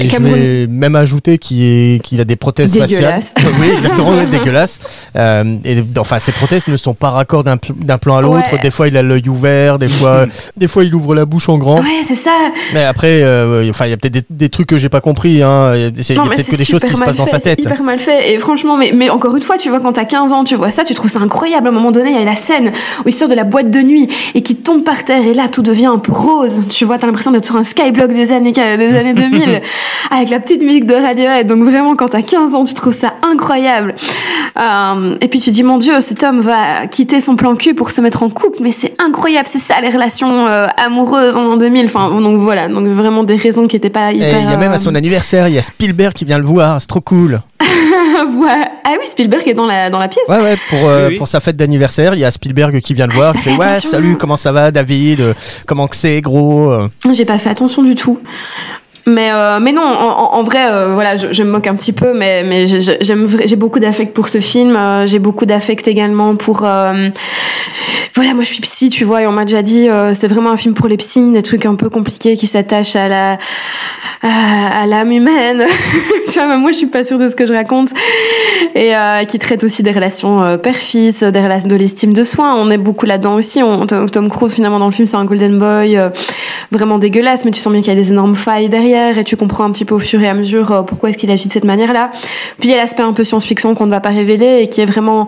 et- 0.03 0.09
je 0.09 0.17
vais 0.17 0.67
même 0.67 0.95
ajouter 0.95 1.37
qu'il 1.37 2.19
a 2.19 2.23
des 2.23 2.35
prothèses 2.35 2.77
faciales. 2.77 3.19
Oui, 3.59 3.67
exactement, 3.73 4.09
ouais, 4.17 4.25
dégueulasse. 4.25 4.79
Euh, 5.15 5.57
et 5.63 5.77
enfin, 5.97 6.19
ses 6.19 6.31
prothèses 6.31 6.67
ne 6.67 6.77
sont 6.77 6.93
pas 6.93 7.09
raccord 7.11 7.43
d'un 7.43 7.57
pl- 7.57 7.75
d'un 7.77 7.97
plan 7.97 8.17
à 8.17 8.21
l'autre. 8.21 8.51
Ouais. 8.53 8.59
Des 8.61 8.71
fois, 8.71 8.87
il 8.87 8.97
a 8.97 9.03
l'œil 9.03 9.27
ouvert, 9.29 9.79
des 9.79 9.87
fois, 9.89 10.25
des 10.57 10.67
fois, 10.67 10.83
il 10.83 10.93
ouvre 10.93 11.15
la 11.15 11.25
bouche 11.25 11.47
en 11.49 11.57
grand. 11.57 11.79
Ouais, 11.79 12.03
c'est 12.07 12.15
ça. 12.15 12.31
Mais 12.73 12.83
après, 12.83 13.21
euh, 13.23 13.69
enfin, 13.69 13.85
il 13.85 13.91
y 13.91 13.93
a 13.93 13.97
peut-être 13.97 14.13
des, 14.13 14.23
des 14.29 14.49
trucs 14.49 14.67
que 14.67 14.77
j'ai 14.77 14.89
pas 14.89 15.01
compris. 15.01 15.41
Hein. 15.41 15.73
Il 15.75 15.81
y 15.81 15.85
a- 15.85 15.89
peut-être 16.25 16.49
que 16.49 16.55
des 16.55 16.65
choses 16.65 16.81
qui 16.83 16.93
se 16.93 17.01
passent 17.01 17.15
dans 17.15 17.25
sa 17.25 17.37
c'est 17.39 17.55
tête. 17.55 17.59
hyper 17.61 17.81
mal 17.83 17.99
fait. 17.99 18.33
Et 18.33 18.39
franchement, 18.39 18.77
mais, 18.77 18.91
mais 18.93 19.09
encore 19.09 19.35
une 19.35 19.43
fois, 19.43 19.57
tu 19.57 19.69
vois, 19.69 19.79
quand 19.79 19.93
t'as 19.93 20.05
15 20.05 20.31
ans, 20.33 20.43
tu 20.43 20.55
vois 20.55 20.71
ça, 20.71 20.83
tu 20.83 20.93
trouves 20.93 21.11
ça 21.11 21.19
incroyable. 21.19 21.67
À 21.67 21.69
un 21.69 21.73
moment 21.73 21.91
donné, 21.91 22.09
il 22.11 22.15
y 22.17 22.21
a 22.21 22.25
la 22.25 22.35
scène 22.35 22.71
où 23.05 23.07
il 23.09 23.13
sort 23.13 23.29
de 23.29 23.35
la 23.35 23.43
boîte 23.43 23.71
de 23.71 23.79
nuit 23.81 24.09
et 24.33 24.41
qui 24.41 24.55
tombe 24.55 24.83
par 24.83 25.05
terre. 25.05 25.25
Et 25.25 25.33
là, 25.33 25.47
tout 25.47 25.61
devient 25.61 25.85
un 25.87 25.99
peu 25.99 26.11
rose. 26.11 26.61
Tu 26.69 26.83
vois, 26.85 26.97
t'as 26.97 27.07
l'impression 27.07 27.31
d'être 27.31 27.45
sur 27.45 27.55
un 27.55 27.63
skyblock 27.63 28.11
des 28.13 28.31
années, 28.31 28.51
des 28.77 28.95
années 28.95 29.13
2000 29.29 29.61
avec 30.11 30.29
la 30.29 30.39
petite 30.39 30.63
musique 30.63 30.85
de 30.85 30.93
Radiohead. 30.95 31.47
Donc 31.47 31.63
vraiment, 31.63 31.95
quand 31.95 32.09
t'as 32.09 32.21
15 32.21 32.55
ans, 32.55 32.63
tu 32.63 32.73
trouves 32.73 32.93
ça 32.93 33.13
incroyable. 33.23 33.95
Euh, 34.59 35.17
et 35.21 35.27
puis 35.27 35.39
tu 35.39 35.51
dis, 35.51 35.63
mon 35.63 35.77
Dieu, 35.77 35.99
cet 35.99 36.23
homme 36.23 36.39
va 36.41 36.87
quitter 36.87 37.19
son 37.19 37.35
plan 37.35 37.55
cul 37.55 37.73
pour 37.73 37.91
se 37.91 38.01
mettre 38.01 38.23
en 38.23 38.29
couple. 38.29 38.59
Mais 38.61 38.71
c'est 38.71 38.95
incroyable. 38.99 39.47
C'est 39.47 39.59
ça, 39.59 39.79
les 39.81 39.89
relations 39.89 40.47
euh, 40.47 40.67
amoureuses 40.83 41.35
en 41.37 41.57
2000. 41.57 41.85
Enfin, 41.85 42.09
donc 42.09 42.39
voilà. 42.39 42.67
Donc 42.67 42.87
vraiment 42.87 43.23
des 43.23 43.35
raisons 43.35 43.67
qui 43.67 43.75
étaient 43.75 43.89
pas 43.89 44.11
il 44.11 44.19
y 44.19 44.23
a 44.23 44.57
même 44.57 44.71
à 44.71 44.75
euh, 44.75 44.77
son 44.77 44.95
anniversaire, 44.95 45.47
il 45.47 45.55
y 45.55 45.57
a 45.57 45.61
Spielberg 45.61 46.13
qui 46.13 46.25
vient 46.25 46.37
le 46.37 46.45
voir. 46.45 46.79
C'est 46.79 46.87
trop 46.87 47.01
cool. 47.01 47.41
Ouais. 48.15 48.65
Ah 48.85 48.91
oui, 48.99 49.05
Spielberg 49.05 49.47
est 49.47 49.53
dans 49.53 49.65
la, 49.65 49.89
dans 49.89 49.99
la 49.99 50.07
pièce. 50.07 50.27
Ouais, 50.29 50.39
ouais, 50.39 50.57
pour, 50.69 50.79
euh, 50.87 51.07
Oui, 51.07 51.13
oui. 51.13 51.17
pour 51.17 51.27
sa 51.27 51.39
fête 51.41 51.57
d'anniversaire, 51.57 52.13
il 52.15 52.19
y 52.21 52.25
a 52.25 52.31
Spielberg 52.31 52.79
qui 52.79 52.93
vient 52.93 53.07
le 53.07 53.13
Ah, 53.13 53.17
voir, 53.17 53.33
qui 53.33 53.39
fait 53.39 53.55
Ouais, 53.55 53.79
salut, 53.81 54.15
comment 54.17 54.37
ça 54.37 54.51
va, 54.51 54.71
David 54.71 55.19
Euh, 55.19 55.33
Comment 55.65 55.87
que 55.87 55.95
c'est, 55.95 56.21
gros 56.21 56.71
Euh, 56.71 56.87
J'ai 57.13 57.25
pas 57.25 57.37
fait 57.37 57.49
attention 57.49 57.83
du 57.83 57.93
tout. 57.95 58.19
Mais, 59.07 59.31
euh, 59.31 59.59
mais 59.59 59.71
non, 59.71 59.83
en, 59.83 60.33
en- 60.37 60.43
vrai, 60.43 60.67
euh, 60.71 60.93
voilà, 60.93 61.15
je, 61.15 61.31
je 61.31 61.43
me 61.43 61.51
moque 61.51 61.67
un 61.67 61.75
petit 61.75 61.93
peu, 61.93 62.13
mais, 62.17 62.43
mais 62.43 62.65
j'ai 62.67 63.55
beaucoup 63.55 63.79
d'affect 63.79 64.13
pour 64.13 64.29
ce 64.29 64.39
film. 64.39 64.75
euh, 64.75 65.05
j'ai 65.05 65.19
beaucoup 65.19 65.45
d'affect 65.45 65.87
également 65.87 66.35
pour. 66.35 66.65
Voilà, 68.15 68.33
moi 68.33 68.43
je 68.43 68.49
suis 68.49 68.61
psy, 68.61 68.89
tu 68.89 69.03
vois, 69.03 69.23
et 69.23 69.27
on 69.27 69.33
m'a 69.33 69.43
déjà 69.43 69.61
dit, 69.61 69.89
euh, 69.89 70.13
c'est 70.13 70.29
vraiment 70.29 70.49
un 70.49 70.55
film 70.55 70.73
pour 70.73 70.87
les 70.87 70.95
psys, 70.95 71.31
des 71.31 71.41
trucs 71.41 71.65
un 71.65 71.75
peu 71.75 71.89
compliqués 71.89 72.37
qui 72.37 72.47
s'attachent 72.47 72.95
à 72.95 73.09
la 73.09 73.37
à, 74.21 74.87
l'âme 74.87 75.11
humaine. 75.11 75.65
tu 76.29 76.39
vois, 76.39 76.47
même 76.47 76.61
moi 76.61 76.71
je 76.71 76.77
suis 76.77 76.87
pas 76.87 77.03
sûre 77.03 77.19
de 77.19 77.27
ce 77.27 77.35
que 77.35 77.45
je 77.45 77.51
raconte. 77.51 77.89
Et 78.73 78.95
euh, 78.95 79.25
qui 79.25 79.37
traite 79.37 79.65
aussi 79.65 79.83
des 79.83 79.91
relations 79.91 80.41
euh, 80.41 80.55
père-fils, 80.55 81.23
des 81.23 81.41
relations 81.41 81.67
de 81.67 81.75
l'estime 81.75 82.13
de 82.13 82.23
soi. 82.23 82.55
On 82.57 82.71
est 82.71 82.77
beaucoup 82.77 83.05
là-dedans 83.05 83.35
aussi. 83.35 83.59
Tom 83.87 84.29
Cruise, 84.29 84.53
finalement, 84.53 84.79
dans 84.79 84.85
le 84.85 84.93
film, 84.93 85.05
c'est 85.05 85.17
un 85.17 85.25
golden 85.25 85.59
boy 85.59 85.99
vraiment 86.71 86.97
dégueulasse, 86.97 87.43
mais 87.43 87.51
tu 87.51 87.59
sens 87.59 87.73
bien 87.73 87.81
qu'il 87.81 87.93
y 87.93 87.97
a 87.97 88.01
des 88.01 88.11
énormes 88.11 88.37
failles 88.37 88.69
derrière 88.69 89.17
et 89.17 89.25
tu 89.25 89.35
comprends 89.35 89.65
un 89.65 89.71
petit 89.71 89.85
peu 89.85 89.93
au 89.93 89.99
fur 89.99 90.21
et 90.21 90.27
à 90.27 90.33
mesure 90.33 90.85
pourquoi 90.87 91.09
est-ce 91.09 91.17
qu'il 91.17 91.29
agit 91.31 91.47
de 91.47 91.53
cette 91.53 91.65
manière-là. 91.65 92.11
Puis 92.59 92.69
il 92.69 92.71
y 92.71 92.73
a 92.73 92.77
l'aspect 92.77 93.03
un 93.03 93.13
peu 93.13 93.23
science-fiction 93.23 93.75
qu'on 93.75 93.85
ne 93.85 93.91
va 93.91 93.99
pas 93.99 94.09
révéler 94.09 94.61
et 94.61 94.69
qui 94.69 94.81
est 94.81 94.85
vraiment, 94.85 95.27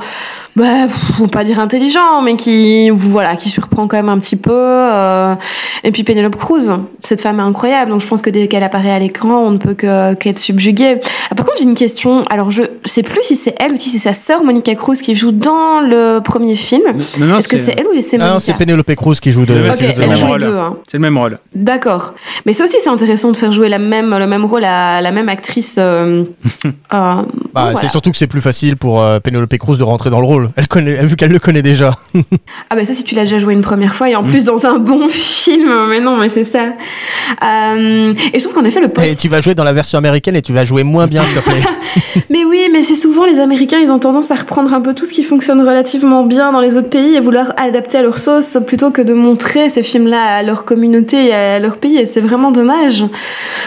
bah, 0.55 0.87
pas 1.31 1.43
dire 1.43 1.59
intelligent, 1.59 2.21
mais 2.23 2.35
qui, 2.35 2.76
voilà, 2.91 3.35
qui 3.35 3.49
surprend 3.49 3.87
quand 3.87 3.97
même 3.97 4.09
un 4.09 4.19
petit 4.19 4.35
peu. 4.35 4.51
euh. 4.53 5.35
Et 5.83 5.91
puis 5.91 6.03
Penelope 6.03 6.35
Cruz, 6.35 6.69
cette 7.03 7.21
femme 7.21 7.39
est 7.39 7.43
incroyable, 7.43 7.91
donc 7.91 8.01
je 8.01 8.07
pense 8.07 8.21
que 8.21 8.29
dès 8.29 8.47
qu'elle 8.47 8.63
apparaît 8.63 8.91
à 8.91 8.99
l'écran, 8.99 9.37
on 9.45 9.51
ne 9.51 9.57
peut 9.57 9.73
que 9.73 10.13
qu'être 10.15 10.39
subjugué. 10.39 10.99
Ah, 11.29 11.35
par 11.35 11.45
contre, 11.45 11.57
j'ai 11.59 11.65
une 11.65 11.73
question. 11.75 12.23
Alors, 12.29 12.51
je 12.51 12.63
sais 12.85 13.03
plus 13.03 13.21
si 13.23 13.35
c'est 13.35 13.55
elle 13.59 13.73
ou 13.73 13.75
si 13.77 13.89
c'est 13.89 13.97
sa 13.99 14.13
sœur 14.13 14.43
Monica 14.43 14.73
Cruz 14.75 14.97
qui 15.01 15.15
joue 15.15 15.31
dans 15.31 15.79
le 15.81 16.19
premier 16.23 16.55
film. 16.55 16.83
Non, 17.19 17.25
non, 17.25 17.37
Est-ce 17.37 17.47
que 17.47 17.57
c'est 17.57 17.75
elle 17.77 17.85
ou 17.87 18.01
c'est 18.01 18.17
Ah 18.19 18.25
non, 18.25 18.25
Monica 18.33 18.39
c'est 18.53 18.57
Penelope 18.65 18.95
Cruz 18.95 19.15
qui 19.21 19.31
joue 19.31 19.45
de. 19.45 19.53
Le 19.53 19.59
elle 19.59 19.65
même 20.09 20.17
joue 20.17 20.25
les 20.25 20.31
rôle. 20.31 20.41
deux. 20.41 20.57
hein. 20.57 20.77
C'est 20.87 20.97
le 20.97 21.01
même 21.01 21.17
rôle. 21.17 21.39
D'accord. 21.55 22.13
Mais 22.45 22.53
ça 22.53 22.63
aussi, 22.63 22.77
c'est 22.83 22.89
intéressant 22.89 23.31
de 23.31 23.37
faire 23.37 23.51
jouer 23.51 23.69
la 23.69 23.79
même, 23.79 24.15
le 24.17 24.27
même 24.27 24.45
rôle 24.45 24.63
à 24.65 25.01
la 25.01 25.11
même 25.11 25.29
actrice. 25.29 25.75
euh, 25.77 26.23
euh, 26.65 26.71
Bah, 26.91 27.23
voilà. 27.53 27.75
C'est 27.75 27.87
surtout 27.89 28.11
que 28.11 28.17
c'est 28.17 28.27
plus 28.27 28.41
facile 28.41 28.77
pour 28.77 29.01
euh, 29.01 29.19
Penelope 29.19 29.55
Cruz 29.57 29.77
de 29.77 29.83
rentrer 29.83 30.09
dans 30.09 30.19
le 30.21 30.27
rôle. 30.27 30.49
Elle 30.55 30.67
connaît, 30.67 31.05
vu 31.05 31.15
qu'elle 31.15 31.31
le 31.31 31.39
connaît 31.39 31.61
déjà. 31.61 31.93
Ah 32.69 32.75
bah 32.75 32.83
ça, 32.83 32.93
si 32.93 33.03
tu 33.05 33.15
l'as 33.15 33.23
déjà 33.23 33.39
joué 33.39 33.53
une 33.53 33.61
première 33.61 33.95
fois 33.95 34.09
et 34.09 34.15
en 34.15 34.23
plus 34.23 34.45
dans 34.45 34.65
un 34.65 34.77
bon 34.77 35.07
film, 35.09 35.71
mais 35.89 36.01
non, 36.01 36.17
mais 36.17 36.27
c'est 36.27 36.43
ça. 36.43 36.73
Euh, 37.43 38.13
et 38.33 38.39
je 38.39 38.43
trouve 38.43 38.55
qu'en 38.55 38.65
effet, 38.65 38.81
le 38.81 38.89
pote... 38.89 39.05
Et 39.05 39.15
tu 39.15 39.29
vas 39.29 39.39
jouer 39.39 39.55
dans 39.55 39.63
la 39.63 39.71
version 39.71 39.97
américaine 39.97 40.35
et 40.35 40.41
tu 40.41 40.51
vas 40.51 40.65
jouer 40.65 40.83
moins 40.83 41.07
bien, 41.07 41.23
s'il 41.25 41.35
te 41.35 41.39
plaît. 41.39 41.61
Mais 42.29 42.45
oui, 42.45 42.67
mais 42.71 42.81
c'est 42.81 42.95
souvent 42.95 43.25
les 43.25 43.39
Américains, 43.39 43.79
ils 43.79 43.91
ont 43.91 43.99
tendance 43.99 44.31
à 44.31 44.35
reprendre 44.35 44.73
un 44.73 44.81
peu 44.81 44.93
tout 44.93 45.05
ce 45.05 45.13
qui 45.13 45.23
fonctionne 45.23 45.61
relativement 45.61 46.23
bien 46.23 46.51
dans 46.51 46.59
les 46.59 46.75
autres 46.75 46.89
pays 46.89 47.15
et 47.15 47.19
vouloir 47.19 47.53
adapter 47.57 47.97
à 47.97 48.01
leur 48.01 48.19
sauce 48.19 48.57
plutôt 48.65 48.91
que 48.91 49.01
de 49.01 49.13
montrer 49.13 49.69
ces 49.69 49.83
films-là 49.83 50.21
à 50.21 50.43
leur 50.43 50.65
communauté 50.65 51.27
et 51.27 51.33
à 51.33 51.59
leur 51.59 51.77
pays. 51.77 51.97
Et 51.97 52.05
c'est 52.05 52.21
vraiment 52.21 52.51
dommage. 52.51 53.03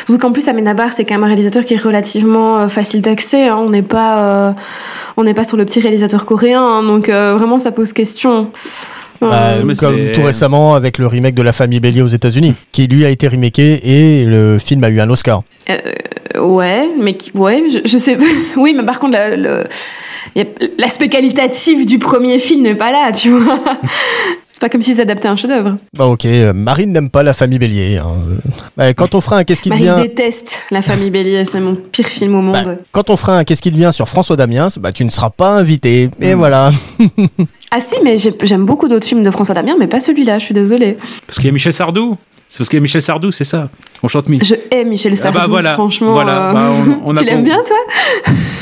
Surtout 0.07 0.19
qu'en 0.19 0.33
plus, 0.33 0.47
Amenabar, 0.49 0.93
c'est 0.93 1.05
quand 1.05 1.15
même 1.15 1.25
un 1.25 1.29
réalisateur 1.29 1.65
qui 1.65 1.75
est 1.75 1.79
relativement 1.81 2.59
euh, 2.61 2.69
facile 2.69 3.03
d'accès. 3.03 3.49
hein. 3.49 3.57
On 3.59 3.71
n'est 3.71 3.83
pas, 3.83 4.19
euh, 4.19 4.53
on 5.21 5.25
n'est 5.25 5.35
pas 5.35 5.45
sur 5.45 5.57
le 5.57 5.65
petit 5.65 5.81
réalisateur 5.81 6.25
coréen, 6.27 6.63
hein. 6.63 6.83
donc 6.83 7.09
euh, 7.09 7.35
vraiment, 7.37 7.59
ça 7.59 7.71
pose 7.73 7.93
question. 7.93 8.51
Bah, 9.21 9.29
Euh, 9.59 9.63
mais 9.67 9.75
comme 9.75 10.13
tout 10.13 10.23
récemment 10.23 10.75
avec 10.75 10.97
le 10.97 11.07
remake 11.07 11.35
de 11.35 11.43
La 11.43 11.53
Famille 11.53 11.79
Bélier 11.79 12.01
aux 12.03 12.07
États-Unis, 12.09 12.55
qui 12.73 12.87
lui 12.87 13.05
a 13.05 13.11
été 13.11 13.29
remaké 13.29 13.81
et 13.85 14.25
le 14.25 14.59
film 14.59 14.83
a 14.83 14.89
eu 14.89 14.99
un 14.99 15.11
Oscar. 15.11 15.43
Euh, 15.69 16.41
ouais, 16.41 16.89
mais 16.99 17.17
qui- 17.19 17.31
ouais, 17.35 17.63
je, 17.71 17.81
je 17.87 17.99
sais. 17.99 18.17
oui, 18.57 18.73
mais 18.75 18.85
par 18.85 18.99
contre, 18.99 19.19
l'aspect 20.79 21.09
qualitatif 21.09 21.85
du 21.87 21.99
premier 21.99 22.39
film 22.39 22.63
n'est 22.63 22.75
pas 22.75 22.93
là, 22.93 23.13
tu 23.13 23.31
vois. 23.31 23.63
C'est 24.61 24.67
pas 24.67 24.73
comme 24.73 24.83
s'ils 24.83 25.01
adaptaient 25.01 25.27
un 25.29 25.37
chef-d'œuvre. 25.37 25.77
Bah 25.97 26.07
ok, 26.07 26.27
euh, 26.27 26.53
Marine 26.53 26.93
n'aime 26.93 27.09
pas 27.09 27.23
La 27.23 27.33
Famille 27.33 27.59
Bélier. 27.59 27.97
hein. 27.97 28.05
Bah, 28.77 28.93
quand 28.93 29.15
on 29.15 29.23
fera 29.23 29.39
un 29.39 29.45
Qu'est-ce 29.45 29.63
qui 29.63 29.71
devient... 29.71 29.97
déteste 30.03 30.61
La 30.71 30.83
Famille 30.83 31.11
Bélier, 31.11 31.47
c'est 31.47 31.61
mon 31.61 31.77
pire 31.77 32.07
film 32.09 32.35
au 32.35 32.53
Bah, 32.53 32.63
monde. 32.65 32.79
quand 32.93 33.09
on 33.09 33.17
fera 33.17 33.39
un 33.39 33.45
Qu'est-ce 33.45 33.63
qui 33.63 33.71
devient 33.71 33.89
sur 33.91 34.07
François 34.07 34.37
Damiens, 34.37 34.69
bah 34.79 34.93
tu 34.93 35.03
ne 35.07 35.09
seras 35.11 35.31
pas 35.31 35.49
invité. 35.49 36.11
Et 36.21 36.35
voilà. 36.35 36.73
Ah 37.71 37.81
si, 37.81 37.95
mais 38.05 38.19
j'ai- 38.19 38.35
j'aime 38.43 38.67
beaucoup 38.67 38.87
d'autres 38.89 39.07
films 39.07 39.23
de 39.23 39.31
François 39.31 39.55
Damien, 39.55 39.77
mais 39.79 39.87
pas 39.87 40.01
celui-là, 40.01 40.39
je 40.39 40.45
suis 40.45 40.55
désolée. 40.55 40.99
Parce 41.27 41.39
qu'il 41.39 41.47
y 41.47 41.49
a 41.49 41.53
Michel 41.53 41.73
Sardou. 41.73 42.19
C'est 42.53 42.59
parce 42.59 42.69
qu'il 42.69 42.79
y 42.79 42.81
a 42.81 42.83
Michel 42.83 43.01
Sardou, 43.01 43.31
c'est 43.31 43.45
ça. 43.45 43.71
On 44.03 44.09
chante 44.09 44.29
mi. 44.29 44.41
Je 44.43 44.57
hais 44.73 44.85
Michel 44.85 45.13
Ah 45.15 45.23
Sardou, 45.23 45.39
bah 45.39 45.47
voilà, 45.49 45.75
franchement. 45.75 46.13
voilà, 46.13 46.51
euh, 46.51 46.53
bah, 46.53 46.71
on- 47.05 47.11
on 47.11 47.15
tu 47.15 47.25
l'aimes 47.25 47.45
bien, 47.45 47.63
toi? 47.65 47.77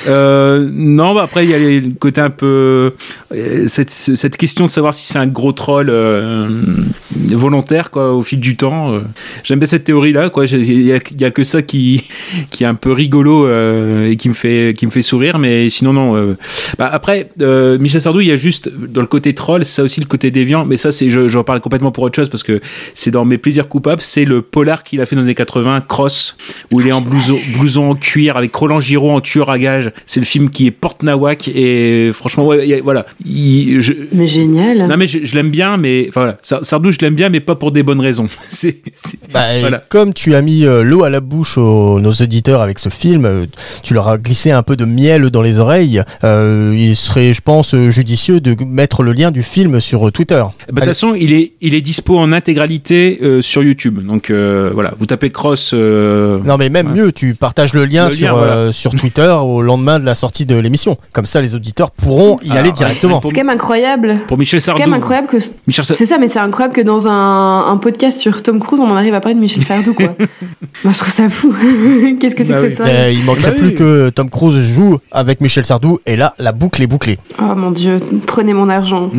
Euh, 0.09 0.68
non, 0.72 1.14
bah 1.14 1.22
après 1.24 1.45
il 1.45 1.51
y 1.51 1.55
a 1.55 1.59
le 1.59 1.93
côté 1.99 2.20
un 2.20 2.30
peu 2.30 2.95
euh, 3.34 3.64
cette, 3.66 3.91
cette 3.91 4.36
question 4.36 4.64
de 4.66 4.70
savoir 4.70 4.95
si 4.95 5.07
c'est 5.07 5.18
un 5.18 5.26
gros 5.26 5.53
troll 5.53 5.89
euh, 5.91 6.49
volontaire 7.30 7.91
quoi 7.91 8.14
au 8.14 8.22
fil 8.22 8.41
du 8.41 8.57
temps. 8.57 8.93
J'aime 9.45 9.59
bien 9.59 9.66
cette 9.66 9.84
théorie 9.84 10.12
là 10.12 10.30
quoi. 10.30 10.45
Il 10.47 10.64
y, 10.70 10.86
y 10.86 11.24
a 11.24 11.30
que 11.30 11.45
ça 11.45 11.62
qui 11.62 12.05
qui 12.51 12.64
est 12.64 12.66
un 12.66 12.74
peu 12.74 12.93
rigolo 12.93 13.49
et 13.49 14.16
qui 14.16 14.28
me 14.28 14.34
fait 14.34 14.74
qui 14.76 14.86
me 14.86 14.91
fait 14.91 15.03
sourire, 15.03 15.39
mais 15.39 15.68
sinon 15.70 15.93
non. 15.93 16.36
Bah, 16.78 16.89
après 16.93 17.28
Michel 17.39 18.01
Sardou, 18.01 18.20
il 18.20 18.28
y 18.28 18.32
a 18.32 18.36
juste 18.36 18.68
dans 18.70 19.01
le 19.01 19.07
côté 19.07 19.34
troll, 19.34 19.64
c'est 19.64 19.76
ça 19.76 19.82
aussi 19.82 20.01
le 20.01 20.07
côté 20.07 20.30
déviant, 20.30 20.64
mais 20.64 20.76
ça 20.76 20.93
c'est 20.93 21.11
je, 21.11 21.36
reparle 21.39 21.61
complètement 21.61 21.91
pour 21.91 22.05
autre 22.05 22.16
chose 22.16 22.28
parce 22.28 22.43
que 22.43 22.61
c'est 22.95 23.11
dans 23.11 23.24
mes 23.24 23.39
plaisirs 23.39 23.68
coupables, 23.68 23.78
c'est 24.01 24.24
le 24.24 24.43
polar 24.43 24.83
qu'il 24.83 25.01
a 25.01 25.07
fait 25.07 25.14
dans 25.16 25.22
les 25.22 25.26
années 25.29 25.35
80, 25.35 25.83
Cross, 25.89 26.37
où 26.70 26.81
il 26.81 26.89
est 26.89 26.93
en 26.93 27.01
blouson, 27.01 27.39
blouson 27.55 27.91
en 27.91 27.95
cuir 27.95 28.37
avec 28.37 28.55
Roland 28.55 28.81
Giraud 28.81 29.11
en 29.11 29.20
tueur 29.20 29.51
à 29.51 29.59
gage. 29.59 29.91
C'est 30.07 30.20
le 30.20 30.26
film 30.26 30.51
qui 30.51 30.66
est 30.66 30.70
porte 30.70 31.03
nawak 31.03 31.49
et 31.49 32.11
franchement, 32.12 32.47
ouais, 32.47 32.64
il 32.66 32.70
y 32.70 32.74
a- 32.74 32.83
voilà. 32.83 33.07
Il- 33.24 33.81
je- 33.81 33.93
Mais 34.12 34.26
génial. 34.26 34.87
non 34.87 34.97
mais 34.97 35.07
je, 35.07 35.18
je 35.24 35.35
l'aime 35.35 35.51
bien, 35.51 35.76
mais 35.76 36.07
enfin, 36.09 36.20
voilà. 36.22 36.39
Sar- 36.43 36.64
Sardou, 36.64 36.91
je 36.93 36.99
l'aime 37.01 37.14
bien, 37.14 37.29
mais 37.29 37.41
pas 37.41 37.55
pour 37.55 37.72
des 37.72 37.83
bonnes 37.83 38.01
raisons. 38.01 38.29
c'est, 38.49 38.76
Bah, 39.33 39.41
voilà. 39.61 39.83
Comme 39.89 40.12
tu 40.14 40.35
as 40.35 40.43
mis 40.43 40.64
euh, 40.64 40.83
l'eau 40.83 41.05
à 41.05 41.11
la 41.11 41.20
bouche 41.20 41.59
aux 41.59 42.01
nos 42.01 42.12
auditeurs 42.12 42.61
avec 42.62 42.79
ce 42.79 42.89
film, 42.89 43.24
euh, 43.24 43.47
tu 43.83 43.95
leur 43.95 44.09
as 44.09 44.18
glissé 44.18 44.51
un 44.51 44.62
peu 44.62 44.76
de 44.76 44.85
miel 44.85 45.31
dans 45.31 45.43
les 45.43 45.59
oreilles. 45.59 46.03
euh, 46.24 46.74
il 46.76 46.97
serait, 46.97 47.33
je 47.33 47.41
pense, 47.41 47.74
judicieux 47.89 48.41
de 48.41 48.57
mettre 48.64 49.03
le 49.03 49.12
lien 49.12 49.31
du 49.31 49.43
film 49.43 49.81
sur 49.81 50.11
Twitter. 50.12 50.43
Bah, 50.43 50.53
De 50.68 50.74
toute 50.76 50.85
façon, 50.85 51.14
il 51.14 51.33
est, 51.33 51.53
il 51.61 51.74
est 51.74 51.81
dispo 51.81 52.18
en 52.18 52.33
intégralité 52.33 53.18
euh, 53.22 53.41
sur 53.43 53.62
YouTube. 53.69 54.05
Donc 54.05 54.31
euh, 54.31 54.71
voilà, 54.75 54.93
vous 54.99 55.07
tapez 55.07 55.31
Cross. 55.31 55.71
euh, 55.75 56.39
Non, 56.45 56.57
mais 56.57 56.69
même 56.71 56.89
Ouais. 56.89 56.95
mieux, 56.95 57.12
tu 57.12 57.35
partages 57.35 57.73
le 57.75 57.85
lien, 57.85 58.09
Le 58.09 58.14
sur, 58.14 58.27
lien, 58.29 58.33
voilà. 58.35 58.53
euh, 58.53 58.73
sur 58.73 58.95
Twitter 58.95 59.29
au 59.43 59.62
lendemain 59.62 59.99
de 59.99 60.05
la 60.05 60.14
sortie 60.14 60.47
de 60.47 60.57
l'émission. 60.57 60.97
Comme 61.12 61.27
ça, 61.27 61.41
les 61.41 61.55
auditeurs 61.55 61.91
pourront 61.91 62.39
y 62.43 62.47
Alors, 62.47 62.59
aller 62.59 62.73
directement. 62.73 63.21
pour- 63.21 63.31
C'est 63.31 63.37
quand 63.37 63.45
même 63.45 63.55
incroyable. 63.55 64.12
Pour 64.27 64.39
Michel 64.39 64.61
C'est 64.61 64.66
Sardou. 64.66 64.83
quand 64.83 64.89
même 64.89 64.99
incroyable 64.99 65.29
que. 65.29 65.39
C'est 65.41 66.07
ça, 66.07 66.19
mais 66.19 66.29
c'est 66.29 66.39
incroyable 66.39 66.75
que 66.75 66.81
dans 66.81 67.07
un, 67.09 67.66
un 67.69 67.77
podcast 67.77 68.19
sur 68.21 68.43
Tom 68.43 68.59
Cruise, 68.61 68.81
on 68.81 68.91
en 68.91 68.97
arrive 68.97 69.14
à 69.14 69.21
parler 69.21 69.35
de 69.35 69.41
Michel 69.41 69.64
Sardou, 69.64 69.95
quoi. 69.95 70.14
Moi, 70.85 70.93
je 70.93 70.99
trouve 70.99 71.12
ça 71.12 71.29
fou. 71.31 71.53
Qu'est-ce 72.21 72.35
que 72.35 72.45
c'est 72.45 72.53
Bah 72.53 72.61
que 72.61 72.62
oui. 72.66 72.69
cette 72.69 72.77
soirée 72.77 72.93
Ben, 72.93 73.14
il 73.19 73.25
manquerait 73.25 73.51
Bah 73.51 73.57
plus 73.59 73.66
oui. 73.69 73.75
que 73.75 74.09
Tom 74.11 74.31
Cruise 74.31 74.59
joue 74.61 74.99
avec 75.12 75.41
Michel 75.41 75.64
Sardou, 75.64 75.99
et 76.07 76.16
là, 76.16 76.35
la 76.39 76.53
boucle 76.53 76.83
est 76.83 76.87
bouclée. 76.87 77.19
Oh 77.41 77.55
mon 77.57 77.71
dieu, 77.71 78.01
prenez 78.27 78.53
mon 78.55 78.69
argent. 78.69 79.11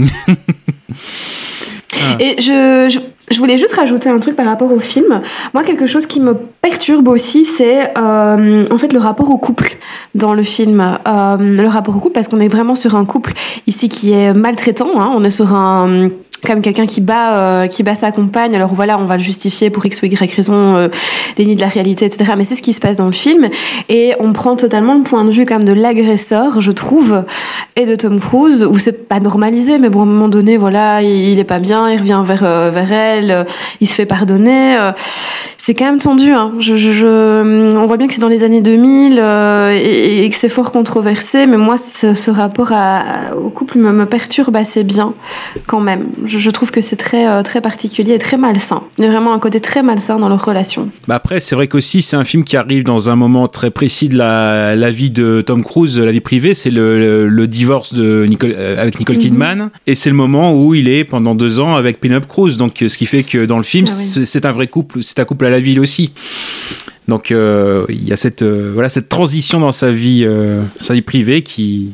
Ah. 2.01 2.17
Et 2.19 2.35
je, 2.39 2.89
je, 2.91 2.99
je 3.31 3.37
voulais 3.39 3.57
juste 3.57 3.75
rajouter 3.75 4.09
un 4.09 4.19
truc 4.19 4.35
par 4.35 4.45
rapport 4.45 4.71
au 4.71 4.79
film. 4.79 5.21
Moi, 5.53 5.63
quelque 5.63 5.85
chose 5.85 6.05
qui 6.05 6.19
me 6.19 6.35
perturbe 6.61 7.07
aussi, 7.07 7.45
c'est 7.45 7.91
euh, 7.97 8.65
en 8.69 8.77
fait 8.77 8.93
le 8.93 8.99
rapport 8.99 9.29
au 9.29 9.37
couple 9.37 9.77
dans 10.15 10.33
le 10.33 10.43
film. 10.43 10.79
Euh, 11.07 11.37
le 11.39 11.67
rapport 11.67 11.95
au 11.95 11.99
couple, 11.99 12.13
parce 12.13 12.27
qu'on 12.27 12.39
est 12.39 12.47
vraiment 12.47 12.75
sur 12.75 12.95
un 12.95 13.05
couple 13.05 13.33
ici 13.67 13.89
qui 13.89 14.11
est 14.11 14.33
maltraitant. 14.33 14.99
hein. 14.99 15.11
On 15.15 15.23
est 15.23 15.29
sur 15.29 15.53
un 15.53 16.09
même 16.47 16.61
quelqu'un 16.61 16.85
qui 16.85 17.01
bat 17.01 17.33
euh, 17.33 17.67
qui 17.67 17.83
bat 17.83 17.95
sa 17.95 18.11
compagne. 18.11 18.55
Alors 18.55 18.73
voilà 18.73 18.97
on 18.99 19.05
va 19.05 19.17
le 19.17 19.23
justifier 19.23 19.69
pour 19.69 19.85
x 19.85 20.01
ou 20.01 20.05
y 20.05 20.15
raison 20.15 20.75
euh, 20.75 20.87
déni 21.35 21.55
de 21.55 21.61
la 21.61 21.67
réalité 21.67 22.05
etc 22.05 22.33
mais 22.37 22.43
c'est 22.43 22.55
ce 22.55 22.61
qui 22.61 22.73
se 22.73 22.79
passe 22.79 22.97
dans 22.97 23.07
le 23.07 23.11
film. 23.11 23.49
Et 23.89 24.13
on 24.19 24.33
prend 24.33 24.55
totalement 24.55 24.95
le 24.95 25.03
point 25.03 25.25
de 25.25 25.31
vue 25.31 25.45
même 25.49 25.65
de 25.65 25.73
l'agresseur 25.73 26.61
je 26.61 26.71
trouve 26.71 27.23
et 27.75 27.85
de 27.85 27.95
Tom 27.95 28.19
Cruise 28.19 28.63
où 28.63 28.77
c'est 28.77 29.07
pas 29.07 29.19
normalisé 29.19 29.79
mais 29.79 29.89
bon 29.89 30.01
à 30.01 30.03
un 30.03 30.05
moment 30.05 30.29
donné 30.29 30.57
voilà 30.57 31.01
il, 31.01 31.09
il 31.09 31.39
est 31.39 31.43
pas 31.43 31.59
bien 31.59 31.89
il 31.89 31.97
revient 31.97 32.21
vers 32.23 32.43
euh, 32.43 32.69
vers 32.69 32.91
elle 32.91 33.45
il 33.81 33.89
se 33.89 33.95
fait 33.95 34.05
pardonner 34.05 34.75
c'est 35.59 35.73
quand 35.75 35.85
même 35.85 35.99
tendu 35.99 36.31
hein. 36.31 36.53
je, 36.59 36.77
je, 36.77 37.75
on 37.75 37.85
voit 37.85 37.97
bien 37.97 38.07
que 38.07 38.13
c'est 38.13 38.21
dans 38.21 38.29
les 38.29 38.43
années 38.43 38.61
2000 38.61 39.19
euh, 39.21 39.77
et, 39.79 40.27
que 40.29 40.35
c'est 40.35 40.49
fort 40.49 40.71
controversé 40.71 41.45
mais 41.45 41.57
moi 41.57 41.77
ce, 41.77 42.31
rapport 42.31 42.71
au 43.37 43.49
couple 43.49 43.77
me, 43.77 43.91
me 43.91 44.05
perturbe 44.05 44.55
assez 44.55 44.83
bien 44.83 45.13
quand 45.67 45.81
même 45.81 46.05
je, 46.29 46.39
je 46.39 46.49
trouve 46.49 46.71
que 46.71 46.81
c'est 46.81 46.95
très 46.95 47.27
euh, 47.27 47.43
très 47.43 47.61
particulier 47.61 48.13
et 48.13 48.17
très 48.19 48.37
malsain 48.37 48.83
il 48.97 49.03
y 49.03 49.07
a 49.07 49.11
vraiment 49.11 49.33
un 49.33 49.39
côté 49.39 49.59
très 49.59 49.83
malsain 49.83 50.17
dans 50.19 50.29
leur 50.29 50.43
relation 50.45 50.89
Bah 51.07 51.15
après, 51.15 51.39
c'est 51.39 51.55
vrai 51.55 51.67
qu'aussi, 51.67 52.01
c'est 52.01 52.15
un 52.15 52.23
film 52.23 52.43
qui 52.43 52.55
arrive 52.57 52.83
dans 52.83 53.09
un 53.09 53.15
moment 53.15 53.47
très 53.47 53.71
précis 53.71 54.07
de 54.09 54.17
la, 54.17 54.75
la 54.75 54.91
vie 54.91 55.09
de 55.11 55.41
Tom 55.45 55.63
Cruise, 55.63 55.99
la 55.99 56.11
vie 56.11 56.19
privée. 56.21 56.53
C'est 56.53 56.69
le, 56.71 56.99
le, 56.99 57.27
le 57.27 57.47
divorce 57.47 57.93
de 57.93 58.25
Nicole, 58.27 58.53
euh, 58.55 58.81
avec 58.81 58.99
Nicole 58.99 59.15
Mhm. 59.17 59.21
Kidman. 59.21 59.69
Et 59.87 59.95
c'est 59.95 60.09
le 60.09 60.15
moment 60.15 60.53
où 60.55 60.73
il 60.75 60.87
est 60.87 61.03
pendant 61.03 61.35
deux 61.35 61.59
ans 61.59 61.75
avec 61.75 61.99
Penelope 61.99 62.27
Cruz. 62.27 62.57
Donc, 62.57 62.81
euh, 62.81 62.87
ce 62.89 62.97
qui 62.97 63.05
fait 63.05 63.23
que 63.23 63.45
dans 63.45 63.57
le 63.57 63.63
film, 63.63 63.85
Ah 63.87 63.91
oui. 63.91 64.03
c'est 64.03 64.25
c'est 64.25 64.45
un 64.45 64.51
vrai 64.51 64.67
couple. 64.67 64.99
C'est 65.01 65.19
un 65.19 65.25
couple 65.25 65.45
à 65.45 65.49
la 65.49 65.59
ville 65.59 65.79
aussi. 65.79 66.11
Donc, 67.07 67.31
euh, 67.31 67.85
il 67.89 68.07
y 68.07 68.13
a 68.13 68.15
cette, 68.15 68.43
euh, 68.43 68.71
voilà, 68.73 68.87
cette 68.89 69.09
transition 69.09 69.59
dans 69.59 69.71
sa 69.71 69.91
vie, 69.91 70.23
euh, 70.25 70.61
sa 70.79 70.93
vie 70.93 71.01
privée 71.01 71.41
qui, 71.41 71.89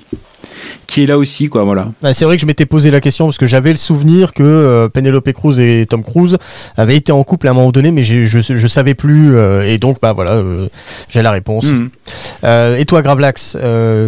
qui 0.88 1.04
est 1.04 1.06
là 1.06 1.18
aussi, 1.18 1.48
quoi. 1.50 1.64
Voilà. 1.64 1.92
Bah, 2.02 2.14
c'est 2.14 2.26
vrai 2.26 2.36
que 2.36 2.42
je 2.42 2.46
m'étais 2.46 2.66
posé 2.66 2.92
la 2.92 3.02
question 3.02 3.26
parce 3.26 3.38
que 3.38 3.46
j'avais 3.46 3.72
le 3.72 3.78
souvenir 3.78 4.34
que 4.34 4.44
euh, 4.44 4.90
Penelope 4.90 5.32
Cruz 5.34 5.60
et 5.60 5.86
Tom 5.86 6.04
Cruise 6.04 6.38
avaient 6.78 6.96
été 6.96 7.12
en 7.12 7.24
couple 7.24 7.48
à 7.48 7.52
un 7.52 7.54
moment 7.54 7.72
donné, 7.72 7.92
mais 7.92 8.04
je, 8.04 8.24
je 8.26 8.68
savais 8.68 8.94
plus. 8.94 9.36
euh, 9.36 9.62
et 9.62 9.78
donc, 9.78 9.98
bah 10.02 10.14
voilà, 10.14 10.34
euh, 10.34 10.68
j'ai 11.10 11.22
la 11.22 11.32
réponse. 11.32 11.66
Mhm. 11.74 11.90
Et 12.78 12.86
toi, 12.86 13.02
Gravelax, 13.02 13.58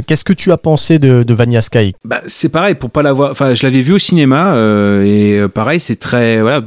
qu'est-ce 0.08 0.24
que 0.24 0.34
tu 0.34 0.52
as 0.52 0.58
pensé 0.58 1.00
de, 1.00 1.24
de 1.24 1.34
Vanilla 1.34 1.62
Sky? 1.62 1.94
Bah, 2.06 2.22
c'est 2.28 2.50
pareil 2.50 2.76
pour 2.76 2.90
pas 2.92 3.02
l'avoir. 3.02 3.32
Enfin, 3.32 3.56
je 3.56 3.64
l'avais 3.64 3.82
vu 3.82 3.94
au 3.94 4.00
cinéma 4.00 4.56
et 5.04 5.42
pareil, 5.54 5.80
c'est 5.80 5.96
très 5.96 6.42
voilà. 6.42 6.58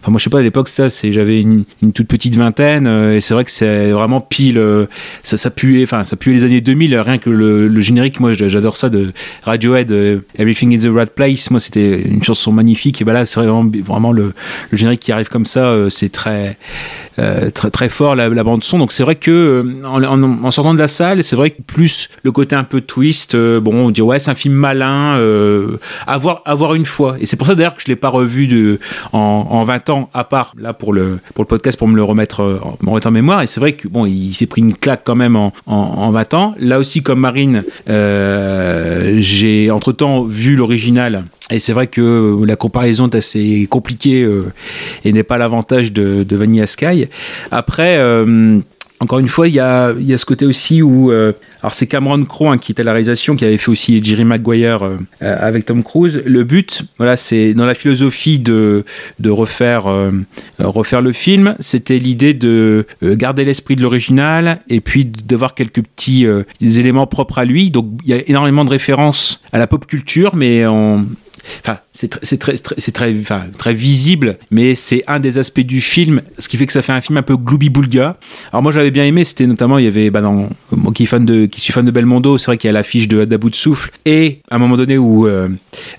Enfin, 0.00 0.10
moi, 0.10 0.18
je 0.18 0.24
sais 0.24 0.30
pas 0.30 0.38
à 0.38 0.42
l'époque, 0.42 0.68
ça, 0.68 0.90
c'est 0.90 1.12
j'avais 1.12 1.40
une, 1.40 1.64
une 1.82 1.92
toute 1.92 2.06
petite 2.08 2.36
vingtaine 2.36 2.86
et 2.86 3.20
c'est 3.20 3.34
vrai 3.34 3.44
que 3.44 3.50
c'est 3.50 3.90
vraiment 3.90 4.20
pile. 4.20 4.60
ça, 5.22 5.36
ça 5.36 5.50
puait. 5.50 5.82
Enfin, 5.82 6.04
ça 6.04 6.16
puait 6.16 6.32
les 6.32 6.44
années 6.44 6.60
2000. 6.60 6.96
Rien 6.98 7.18
que 7.18 7.30
le, 7.30 7.66
le 7.68 7.80
générique, 7.80 8.20
moi, 8.20 8.32
j'adore 8.34 8.76
ça 8.76 8.88
de 8.88 9.12
Radiohead. 9.50 9.90
euh, 9.90 10.20
Everything 10.38 10.74
in 10.74 10.78
the 10.78 10.92
Right 10.94 11.10
Place. 11.10 11.50
Moi, 11.50 11.60
c'était 11.60 12.00
une 12.02 12.22
chanson 12.22 12.52
magnifique 12.52 13.00
et 13.00 13.04
bah 13.04 13.12
là, 13.12 13.26
c'est 13.26 13.40
vraiment 13.40 13.68
vraiment 13.84 14.12
le, 14.12 14.32
le 14.70 14.76
générique 14.78 15.00
qui 15.00 15.12
arrive 15.12 15.28
comme 15.28 15.46
ça. 15.46 15.66
euh, 15.70 15.90
c'est 15.90 16.10
très 16.10 16.56
euh, 17.18 17.50
très 17.50 17.70
très 17.70 17.88
fort 17.88 18.14
la, 18.14 18.28
bande 18.44 18.64
son. 18.64 18.78
Donc 18.78 18.92
c'est 18.92 19.02
vrai 19.02 19.16
que 19.16 19.30
euh, 19.30 19.86
en, 19.86 20.50
sortant 20.50 20.74
de 20.74 20.78
la 20.78 20.88
salle 20.88 21.22
c'est 21.24 21.36
vrai 21.36 21.50
que 21.50 21.62
plus 21.62 22.08
le 22.22 22.32
côté 22.32 22.56
un 22.56 22.64
peu 22.64 22.80
twist 22.80 23.34
euh, 23.34 23.60
bon 23.60 23.86
on 23.86 23.90
dit 23.90 24.02
ouais 24.02 24.18
c'est 24.18 24.30
un 24.30 24.34
film 24.34 24.54
malin 24.54 25.16
euh, 25.16 25.78
à 26.06 26.18
une 26.74 26.84
fois. 26.84 27.16
Et 27.20 27.26
c'est 27.26 27.36
pour 27.36 27.46
ça 27.46 27.54
d'ailleurs 27.54 27.74
que 27.74 27.82
je 27.82 27.88
l'ai 27.88 27.96
pas 27.96 28.08
revu 28.08 28.46
de 28.46 28.78
en, 29.12 29.18
en 29.50 29.64
20 29.64 29.90
ans 29.90 30.10
à 30.14 30.24
part 30.24 30.54
là 30.58 30.72
pour 30.72 30.92
le 30.92 31.18
pour 31.34 31.44
le 31.44 31.48
podcast 31.48 31.78
pour 31.78 31.88
me 31.88 31.96
le 31.96 32.04
remettre 32.04 32.60
en, 32.82 33.10
mémoire. 33.10 33.42
Et 33.42 33.46
c'est 33.46 33.60
vrai 33.60 33.72
que 33.72 33.88
bon 33.88 34.06
il 34.06 34.32
s'est 34.34 34.46
pris 34.46 34.60
une 34.60 34.74
claque 34.74 35.02
quand 35.04 35.16
même 35.16 35.36
en, 35.36 35.52
en, 35.66 35.74
en 35.74 36.10
20 36.10 36.34
ans. 36.34 36.54
Là 36.58 36.78
aussi 36.78 37.02
comme 37.02 37.20
Marine 37.20 37.64
j'ai 37.86 39.70
entre 39.70 39.92
temps 39.92 40.22
vu 40.24 40.56
l'original 40.56 41.24
et 41.50 41.58
c'est 41.58 41.72
vrai 41.72 41.86
que 41.86 42.44
la 42.46 42.56
comparaison 42.56 43.08
est 43.08 43.16
assez 43.16 43.66
compliquée 43.70 44.22
euh, 44.22 44.52
et 45.04 45.12
n'est 45.12 45.22
pas 45.22 45.38
l'avantage 45.38 45.92
de, 45.92 46.24
de 46.24 46.36
Vanilla 46.36 46.66
Sky. 46.66 47.06
Après, 47.50 47.96
euh, 47.98 48.60
encore 49.02 49.18
une 49.18 49.28
fois, 49.28 49.48
il 49.48 49.54
y 49.54 49.60
a, 49.60 49.94
ce 49.94 50.26
côté 50.26 50.44
aussi 50.44 50.82
où. 50.82 51.10
euh, 51.10 51.32
alors, 51.62 51.72
c'est 51.74 51.86
Cameron 51.86 52.22
Crowe 52.24 52.50
hein, 52.52 52.58
qui 52.58 52.72
était 52.72 52.82
à 52.82 52.84
la 52.84 52.92
réalisation, 52.92 53.34
qui 53.34 53.44
avait 53.46 53.56
fait 53.56 53.70
aussi 53.70 54.02
Jerry 54.04 54.24
Maguire 54.24 54.82
euh, 54.82 54.98
euh, 55.22 55.36
avec 55.40 55.64
Tom 55.64 55.82
Cruise. 55.82 56.22
Le 56.26 56.44
but, 56.44 56.82
voilà, 56.98 57.16
c'est 57.16 57.54
dans 57.54 57.64
la 57.64 57.74
philosophie 57.74 58.38
de, 58.38 58.84
de 59.18 59.30
refaire, 59.30 59.86
euh, 59.86 60.10
euh, 60.60 60.68
refaire 60.68 61.00
le 61.00 61.12
film, 61.12 61.54
c'était 61.60 61.98
l'idée 61.98 62.34
de 62.34 62.86
euh, 63.02 63.16
garder 63.16 63.44
l'esprit 63.44 63.74
de 63.76 63.82
l'original 63.82 64.60
et 64.68 64.80
puis 64.80 65.04
d'avoir 65.06 65.54
quelques 65.54 65.82
petits 65.82 66.26
euh, 66.26 66.42
éléments 66.60 67.06
propres 67.06 67.38
à 67.38 67.44
lui. 67.46 67.70
Donc, 67.70 67.86
il 68.04 68.10
y 68.10 68.14
a 68.14 68.22
énormément 68.28 68.66
de 68.66 68.70
références 68.70 69.40
à 69.52 69.58
la 69.58 69.66
pop 69.66 69.86
culture, 69.86 70.36
mais 70.36 70.66
en, 70.66 71.04
Enfin, 71.60 71.78
c'est 71.92 72.08
très, 72.08 72.54
c'est 72.56 72.92
très, 72.92 73.14
enfin, 73.20 73.42
très 73.58 73.74
visible, 73.74 74.38
mais 74.50 74.74
c'est 74.74 75.02
un 75.06 75.20
des 75.20 75.38
aspects 75.38 75.60
du 75.60 75.80
film, 75.80 76.22
ce 76.38 76.48
qui 76.48 76.56
fait 76.56 76.66
que 76.66 76.72
ça 76.72 76.82
fait 76.82 76.92
un 76.92 77.00
film 77.00 77.18
un 77.18 77.22
peu 77.22 77.36
gloubi-boulga. 77.36 78.16
Alors 78.52 78.62
moi, 78.62 78.72
j'avais 78.72 78.90
bien 78.90 79.04
aimé, 79.04 79.24
c'était 79.24 79.46
notamment, 79.46 79.78
il 79.78 79.84
y 79.84 79.88
avait, 79.88 80.10
bah, 80.10 80.20
dans, 80.20 80.48
moi 80.72 80.92
qui, 80.94 81.06
fan 81.06 81.24
de, 81.24 81.46
qui 81.46 81.60
suis 81.60 81.72
fan 81.72 81.84
de 81.84 81.90
Belmondo, 81.90 82.38
c'est 82.38 82.46
vrai 82.46 82.58
qu'il 82.58 82.68
y 82.68 82.70
a 82.70 82.72
l'affiche 82.72 83.08
de 83.08 83.24
de 83.24 83.54
souffle, 83.54 83.90
et 84.04 84.40
à 84.50 84.56
un 84.56 84.58
moment 84.58 84.76
donné 84.76 84.98
où 84.98 85.26
euh, 85.26 85.48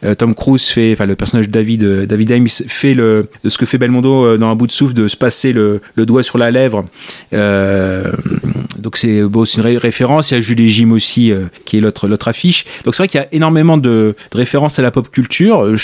euh, 0.04 0.16
Tom 0.16 0.34
Cruise 0.36 0.68
fait, 0.68 0.94
enfin, 0.94 1.06
le 1.06 1.16
personnage 1.16 1.48
de 1.48 1.52
David, 1.52 1.84
euh, 1.84 2.06
David 2.06 2.32
Ames 2.32 2.48
fait 2.48 2.94
le, 2.94 3.30
ce 3.46 3.58
que 3.58 3.66
fait 3.66 3.78
Belmondo 3.78 4.38
dans 4.38 4.50
Un 4.50 4.56
bout 4.56 4.68
de 4.68 4.72
souffle, 4.72 4.94
de 4.94 5.08
se 5.08 5.18
passer 5.18 5.54
le, 5.54 5.82
doigt 5.98 6.24
sur 6.24 6.38
la 6.38 6.52
lèvre. 6.52 6.86
Donc 8.78 8.98
c'est 8.98 9.22
bon, 9.24 9.44
une 9.46 9.62
ré- 9.62 9.78
référence. 9.78 10.32
Il 10.32 10.36
y 10.36 10.38
a 10.38 10.42
Julie 10.42 10.70
Jim 10.70 10.92
aussi, 10.92 11.32
qui 11.66 11.78
est 11.78 11.82
l'autre 11.82 12.28
affiche. 12.28 12.66
Donc 12.84 12.96
c'est 12.96 13.04
vrai 13.04 13.08
qu'il 13.08 13.20
y 13.20 13.24
a 13.24 13.28
énormément 13.32 13.78
de 13.78 14.16
références 14.34 14.80
à 14.80 14.82
la 14.82 14.92
pop 14.92 15.10
culture 15.12 15.31
euh, 15.40 15.76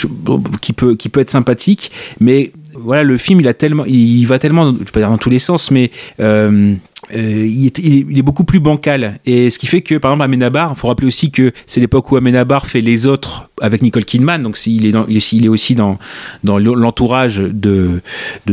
qui 0.62 0.74
peut 0.74 0.96
qui 0.96 1.10
peut 1.10 1.20
être 1.20 1.30
sympathique, 1.30 1.92
mais 2.20 2.52
voilà, 2.76 3.04
le 3.04 3.18
film 3.18 3.40
il 3.40 3.48
a 3.48 3.54
tellement, 3.54 3.86
il 3.86 4.26
va 4.26 4.38
tellement, 4.40 4.72
dire 4.72 5.10
dans 5.10 5.18
tous 5.18 5.30
les 5.32 5.40
sens, 5.40 5.72
mais 5.72 5.90
euh, 6.20 6.74
euh, 7.16 7.46
il 7.48 7.66
est- 7.68 7.80
il 7.80 8.18
est 8.18 8.22
beaucoup 8.22 8.44
plus 8.44 8.60
bancal. 8.60 9.20
Et 9.26 9.50
ce 9.50 9.58
qui 9.58 9.66
fait 9.68 9.82
que, 9.82 9.96
par 9.96 10.12
exemple, 10.12 10.26
Amenabar, 10.26 10.74
il 10.76 10.80
faut 10.80 10.88
rappeler 10.88 11.08
aussi 11.08 11.32
que 11.32 11.52
c'est 11.66 11.80
l'époque 11.80 12.12
où 12.12 12.18
Amenabar 12.18 12.68
fait 12.68 12.82
Les 12.82 13.08
Autres 13.08 13.50
avec 13.62 13.82
Nicole 13.82 14.06
Kidman. 14.06 14.44
Donc, 14.44 14.58
il 14.66 14.86
est, 14.86 15.48
aussi 15.48 15.76
dans, 15.76 15.98
l'entourage 16.44 17.38
de, 17.38 18.02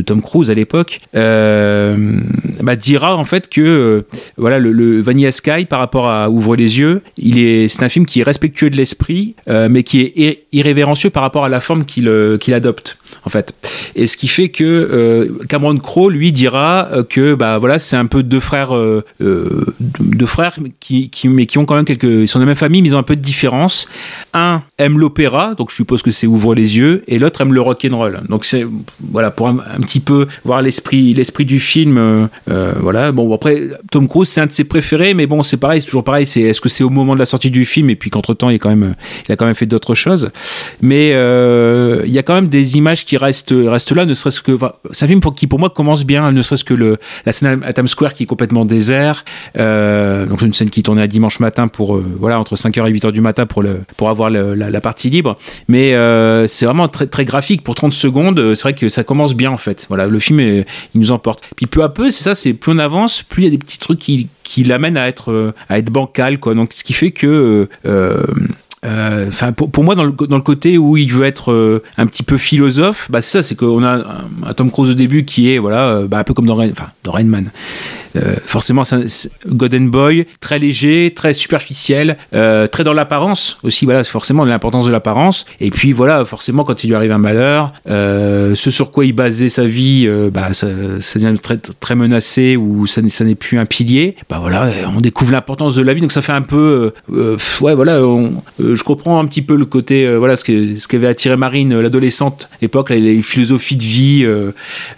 Tom 0.04 0.22
Cruise 0.22 0.50
à 0.50 0.54
l'époque. 0.54 1.00
Euh, 1.14 2.18
bah, 2.62 2.76
dira 2.76 3.16
en 3.16 3.24
fait 3.24 3.48
que 3.48 3.60
euh, 3.60 4.06
voilà, 4.36 4.58
le, 4.58 5.00
Vanilla 5.00 5.32
Sky, 5.32 5.64
par 5.64 5.78
rapport 5.78 6.08
à 6.08 6.30
Ouvre 6.30 6.56
les 6.56 6.78
yeux, 6.78 7.02
c'est 7.18 7.82
un 7.82 7.88
film 7.88 8.06
qui 8.06 8.20
est 8.20 8.22
respectueux 8.22 8.70
de 8.70 8.76
l'esprit, 8.76 9.34
euh, 9.48 9.68
mais 9.70 9.82
qui 9.82 10.00
est 10.00 10.16
ir- 10.16 10.36
irrévérencieux 10.52 11.10
par 11.10 11.22
rapport 11.22 11.44
à 11.44 11.48
la 11.48 11.60
forme 11.60 11.84
qu'il 11.84 12.08
adopte. 12.54 12.98
En 13.26 13.30
fait, 13.30 13.54
et 13.94 14.06
ce 14.06 14.16
qui 14.18 14.28
fait 14.28 14.50
que 14.50 15.32
Cameron 15.48 15.78
Crowe 15.78 16.10
lui 16.10 16.30
dira 16.30 16.90
que 17.08 17.34
bah 17.34 17.58
voilà 17.58 17.78
c'est 17.78 17.96
un 17.96 18.04
peu 18.04 18.22
deux 18.22 18.40
frères 18.40 18.74
deux 19.20 20.26
frères 20.26 20.58
qui 20.80 21.10
mais 21.24 21.46
qui 21.46 21.56
ont 21.56 21.64
quand 21.64 21.76
même 21.76 21.86
quelques 21.86 22.02
ils 22.04 22.28
sont 22.28 22.38
de 22.38 22.44
la 22.44 22.48
même 22.48 22.54
famille 22.54 22.82
mais 22.82 22.88
ils 22.88 22.96
ont 22.96 22.98
un 22.98 23.04
peu 23.04 23.16
de 23.16 23.22
différence 23.22 23.88
un 24.34 24.62
aime 24.78 24.93
l'opéra 24.98 25.54
donc 25.54 25.70
je 25.70 25.76
suppose 25.76 26.02
que 26.02 26.10
c'est 26.10 26.26
ouvre 26.26 26.54
les 26.54 26.76
yeux 26.76 27.04
et 27.08 27.18
l'autre 27.18 27.40
aime 27.40 27.52
le 27.52 27.60
rock 27.60 27.86
and 27.90 27.96
roll. 27.96 28.20
Donc 28.28 28.44
c'est 28.44 28.66
voilà 29.00 29.30
pour 29.30 29.48
un, 29.48 29.56
petit 29.80 30.00
peu 30.00 30.26
voir 30.44 30.62
l'esprit 30.62 31.14
l'esprit 31.14 31.44
du 31.44 31.58
film 31.58 31.98
euh, 31.98 32.26
euh, 32.50 32.72
voilà. 32.80 33.12
Bon 33.12 33.32
après 33.34 33.62
Tom 33.90 34.08
Cruise 34.08 34.28
c'est 34.28 34.40
un 34.40 34.46
de 34.46 34.52
ses 34.52 34.64
préférés 34.64 35.14
mais 35.14 35.26
bon 35.26 35.42
c'est 35.42 35.56
pareil 35.56 35.80
c'est 35.80 35.86
toujours 35.86 36.04
pareil 36.04 36.26
c'est 36.26 36.42
est-ce 36.42 36.60
que 36.60 36.68
c'est 36.68 36.84
au 36.84 36.90
moment 36.90 37.14
de 37.14 37.18
la 37.18 37.26
sortie 37.26 37.50
du 37.50 37.64
film 37.64 37.90
et 37.90 37.96
puis 37.96 38.10
qu'entre 38.10 38.34
temps 38.34 38.50
il 38.50 38.56
est 38.56 38.58
quand 38.58 38.70
même 38.70 38.94
il 39.28 39.32
a 39.32 39.36
quand 39.36 39.46
même 39.46 39.54
fait 39.54 39.66
d'autres 39.66 39.94
choses. 39.94 40.30
Mais 40.80 41.12
euh, 41.14 42.02
il 42.04 42.12
y 42.12 42.18
a 42.18 42.22
quand 42.22 42.34
même 42.34 42.48
des 42.48 42.76
images 42.76 43.04
qui 43.04 43.16
restent 43.16 43.54
restent 43.54 43.92
là 43.92 44.06
ne 44.06 44.14
serait-ce 44.14 44.40
que 44.40 44.52
enfin, 44.52 44.72
c'est 44.90 45.04
un 45.04 45.08
film 45.08 45.20
qui 45.34 45.46
pour 45.46 45.58
moi 45.58 45.70
commence 45.70 46.04
bien 46.04 46.30
ne 46.32 46.42
serait-ce 46.42 46.64
que 46.64 46.74
le 46.74 46.98
la 47.26 47.32
scène 47.32 47.62
à 47.64 47.72
Times 47.72 47.88
Square 47.88 48.14
qui 48.14 48.24
est 48.24 48.26
complètement 48.26 48.64
désert 48.64 49.24
euh, 49.58 50.26
donc 50.26 50.42
une 50.42 50.54
scène 50.54 50.70
qui 50.70 50.82
tournait 50.82 51.02
à 51.02 51.06
dimanche 51.06 51.40
matin 51.40 51.68
pour 51.68 51.98
voilà 51.98 52.38
entre 52.38 52.56
5h 52.56 52.88
et 52.88 52.92
8h 52.92 53.12
du 53.12 53.20
matin 53.20 53.46
pour 53.46 53.62
le 53.62 53.82
pour 53.96 54.08
avoir 54.08 54.30
la, 54.30 54.80
partie 54.84 55.10
libre. 55.10 55.36
Mais 55.66 55.94
euh, 55.94 56.46
c'est 56.46 56.66
vraiment 56.66 56.86
très, 56.86 57.08
très 57.08 57.24
graphique. 57.24 57.64
Pour 57.64 57.74
30 57.74 57.92
secondes, 57.92 58.38
euh, 58.38 58.54
c'est 58.54 58.62
vrai 58.62 58.74
que 58.74 58.88
ça 58.88 59.02
commence 59.02 59.34
bien 59.34 59.50
en 59.50 59.56
fait. 59.56 59.86
Voilà, 59.88 60.06
le 60.06 60.18
film, 60.20 60.38
euh, 60.38 60.62
il 60.94 61.00
nous 61.00 61.10
emporte. 61.10 61.42
Puis 61.56 61.66
peu 61.66 61.82
à 61.82 61.88
peu, 61.88 62.10
c'est 62.10 62.22
ça, 62.22 62.36
c'est 62.36 62.52
plus 62.54 62.70
on 62.70 62.78
avance, 62.78 63.22
plus 63.22 63.42
il 63.42 63.44
y 63.46 63.48
a 63.48 63.50
des 63.50 63.58
petits 63.58 63.78
trucs 63.78 63.98
qui, 63.98 64.28
qui 64.44 64.62
l'amènent 64.62 64.96
à 64.96 65.08
être, 65.08 65.54
à 65.68 65.78
être 65.78 65.90
bancal. 65.90 66.38
Quoi. 66.38 66.54
Donc, 66.54 66.72
ce 66.72 66.84
qui 66.84 66.92
fait 66.92 67.10
que. 67.10 67.68
Enfin, 68.86 69.52
pour, 69.52 69.70
pour 69.70 69.82
moi, 69.82 69.94
dans 69.94 70.04
le, 70.04 70.12
dans 70.12 70.36
le 70.36 70.42
côté 70.42 70.76
où 70.76 70.98
il 70.98 71.10
veut 71.10 71.24
être 71.24 71.82
un 71.96 72.06
petit 72.06 72.22
peu 72.22 72.36
philosophe, 72.36 73.10
bah 73.10 73.22
c'est 73.22 73.30
ça, 73.38 73.42
c'est 73.42 73.54
qu'on 73.54 73.82
a 73.82 74.04
un, 74.46 74.52
Tom 74.54 74.70
Cruise 74.70 74.90
au 74.90 74.94
début 74.94 75.24
qui 75.24 75.50
est 75.50 75.58
voilà, 75.58 76.02
bah, 76.06 76.18
un 76.18 76.24
peu 76.24 76.34
comme 76.34 76.46
dans, 76.46 76.54
Rain- 76.54 76.72
dans 77.02 77.12
Rain 77.12 77.24
Man. 77.24 77.50
Euh, 78.16 78.36
forcément, 78.46 78.84
c'est 78.84 78.96
un- 78.96 79.04
Golden 79.48 79.90
Boy, 79.90 80.26
très 80.40 80.58
léger, 80.58 81.12
très 81.14 81.32
superficiel, 81.32 82.16
euh, 82.34 82.66
très 82.66 82.84
dans 82.84 82.92
l'apparence 82.92 83.58
aussi. 83.62 83.84
Voilà, 83.84 84.04
c'est 84.04 84.10
forcément 84.10 84.44
l'importance 84.44 84.86
de 84.86 84.92
l'apparence. 84.92 85.44
Et 85.60 85.70
puis 85.70 85.92
voilà, 85.92 86.24
forcément, 86.24 86.64
quand 86.64 86.84
il 86.84 86.88
lui 86.88 86.96
arrive 86.96 87.12
un 87.12 87.18
malheur, 87.18 87.72
euh, 87.88 88.54
ce 88.54 88.70
sur 88.70 88.90
quoi 88.90 89.04
il 89.04 89.12
basait 89.12 89.48
sa 89.48 89.64
vie, 89.64 90.08
bah, 90.32 90.52
ça, 90.54 90.66
devient 90.68 91.34
très, 91.42 91.56
très 91.58 91.94
menacé 91.94 92.56
ou 92.56 92.86
ça, 92.86 93.00
n'est- 93.02 93.34
plus 93.34 93.58
un 93.58 93.64
pilier. 93.64 94.14
Bah 94.30 94.38
voilà, 94.40 94.70
on 94.96 95.00
découvre 95.00 95.32
l'importance 95.32 95.74
de 95.74 95.82
la 95.82 95.92
vie. 95.92 96.00
Donc 96.00 96.12
ça 96.12 96.22
fait 96.22 96.32
un 96.32 96.42
peu, 96.42 96.92
ouais, 97.08 97.74
voilà, 97.74 98.00
je 98.60 98.82
comprends 98.84 99.18
un 99.18 99.26
petit 99.26 99.42
peu 99.42 99.56
le 99.56 99.64
côté, 99.64 100.16
voilà, 100.16 100.36
ce 100.36 100.44
que 100.44 100.76
ce 100.76 100.86
qu'avait 100.86 101.08
attiré 101.08 101.36
Marine, 101.36 101.78
l'adolescente 101.80 102.48
époque, 102.62 102.90
les 102.90 103.22
philosophies 103.22 103.76
de 103.76 103.82
vie, 103.82 104.26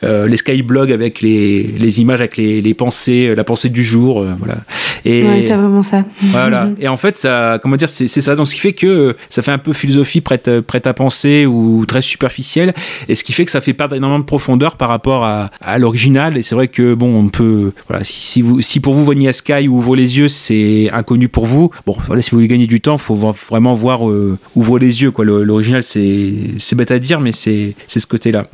les 0.03 0.37
skyblogs 0.37 0.93
avec 0.93 1.23
les, 1.23 1.63
les 1.63 2.01
images, 2.01 2.21
avec 2.21 2.37
les, 2.37 2.61
les 2.61 2.75
pensées, 2.75 3.06
euh, 3.13 3.35
la 3.35 3.45
pensée 3.45 3.69
du 3.69 3.85
jour, 3.85 4.21
euh, 4.21 4.35
voilà. 4.39 4.57
Et 5.05 5.23
Ouais, 5.23 5.43
c'est 5.43 5.55
vraiment 5.55 5.83
ça. 5.83 6.05
voilà. 6.23 6.69
Et 6.81 6.89
en 6.89 6.97
fait, 6.97 7.17
ça, 7.19 7.59
comment 7.63 7.77
dire, 7.77 7.89
c'est 7.89 8.09
ça. 8.09 8.35
Donc, 8.35 8.49
ce 8.49 8.55
qui 8.55 8.61
fait 8.61 8.73
que 8.73 8.87
euh, 8.87 9.17
ça 9.31 9.43
fait 9.43 9.53
un 9.53 9.59
peu 9.59 9.73
philosophie 9.73 10.21
prête, 10.21 10.61
prête 10.61 10.87
à 10.87 10.95
penser 10.95 11.47
ou 11.47 11.85
très 11.87 12.03
superficielle. 12.03 12.75
Et 13.09 13.15
ce 13.15 13.25
qui 13.25 13.33
fait 13.33 13.45
que 13.45 13.51
ça 13.51 13.61
fait 13.61 13.73
perdre 13.73 13.95
énormément 13.97 14.19
de 14.21 14.25
profondeur 14.25 14.77
par 14.77 14.89
rapport 14.89 15.25
à, 15.25 15.51
à 15.61 15.79
l'original. 15.79 16.37
Et 16.37 16.43
c'est 16.43 16.55
vrai 16.55 16.69
que, 16.69 16.95
bon, 16.95 17.15
on 17.15 17.29
peut, 17.29 17.73
voilà, 17.89 18.05
si, 18.05 18.21
si, 18.21 18.43
vous, 18.43 18.61
si 18.61 18.81
pour 18.81 18.95
vous, 18.95 19.05
Vanilla 19.05 19.33
Sky 19.33 19.69
ou 19.69 19.77
Ouvre 19.77 19.95
les 19.97 20.19
yeux, 20.19 20.29
c'est 20.29 20.91
inconnu 20.93 21.29
pour 21.29 21.47
vous, 21.47 21.71
bon, 21.87 21.97
voilà, 22.07 22.23
si 22.23 22.31
vous 22.31 22.39
voulez 22.39 22.49
gagner 22.49 22.67
du 22.67 22.81
temps, 22.81 22.97
faut 22.99 23.15
vraiment 23.15 23.75
voir 23.75 24.09
euh, 24.09 24.39
Ouvre 24.55 24.79
les 24.79 25.03
yeux, 25.03 25.11
quoi. 25.11 25.25
L'original, 25.25 25.83
c'est 25.83 26.33
c'est 26.59 26.77
bête 26.77 26.91
à 26.91 26.99
dire, 26.99 27.21
mais 27.21 27.33
c'est 27.33 27.75
c'est 27.89 28.01
ce 28.01 28.07
côté-là. 28.07 28.47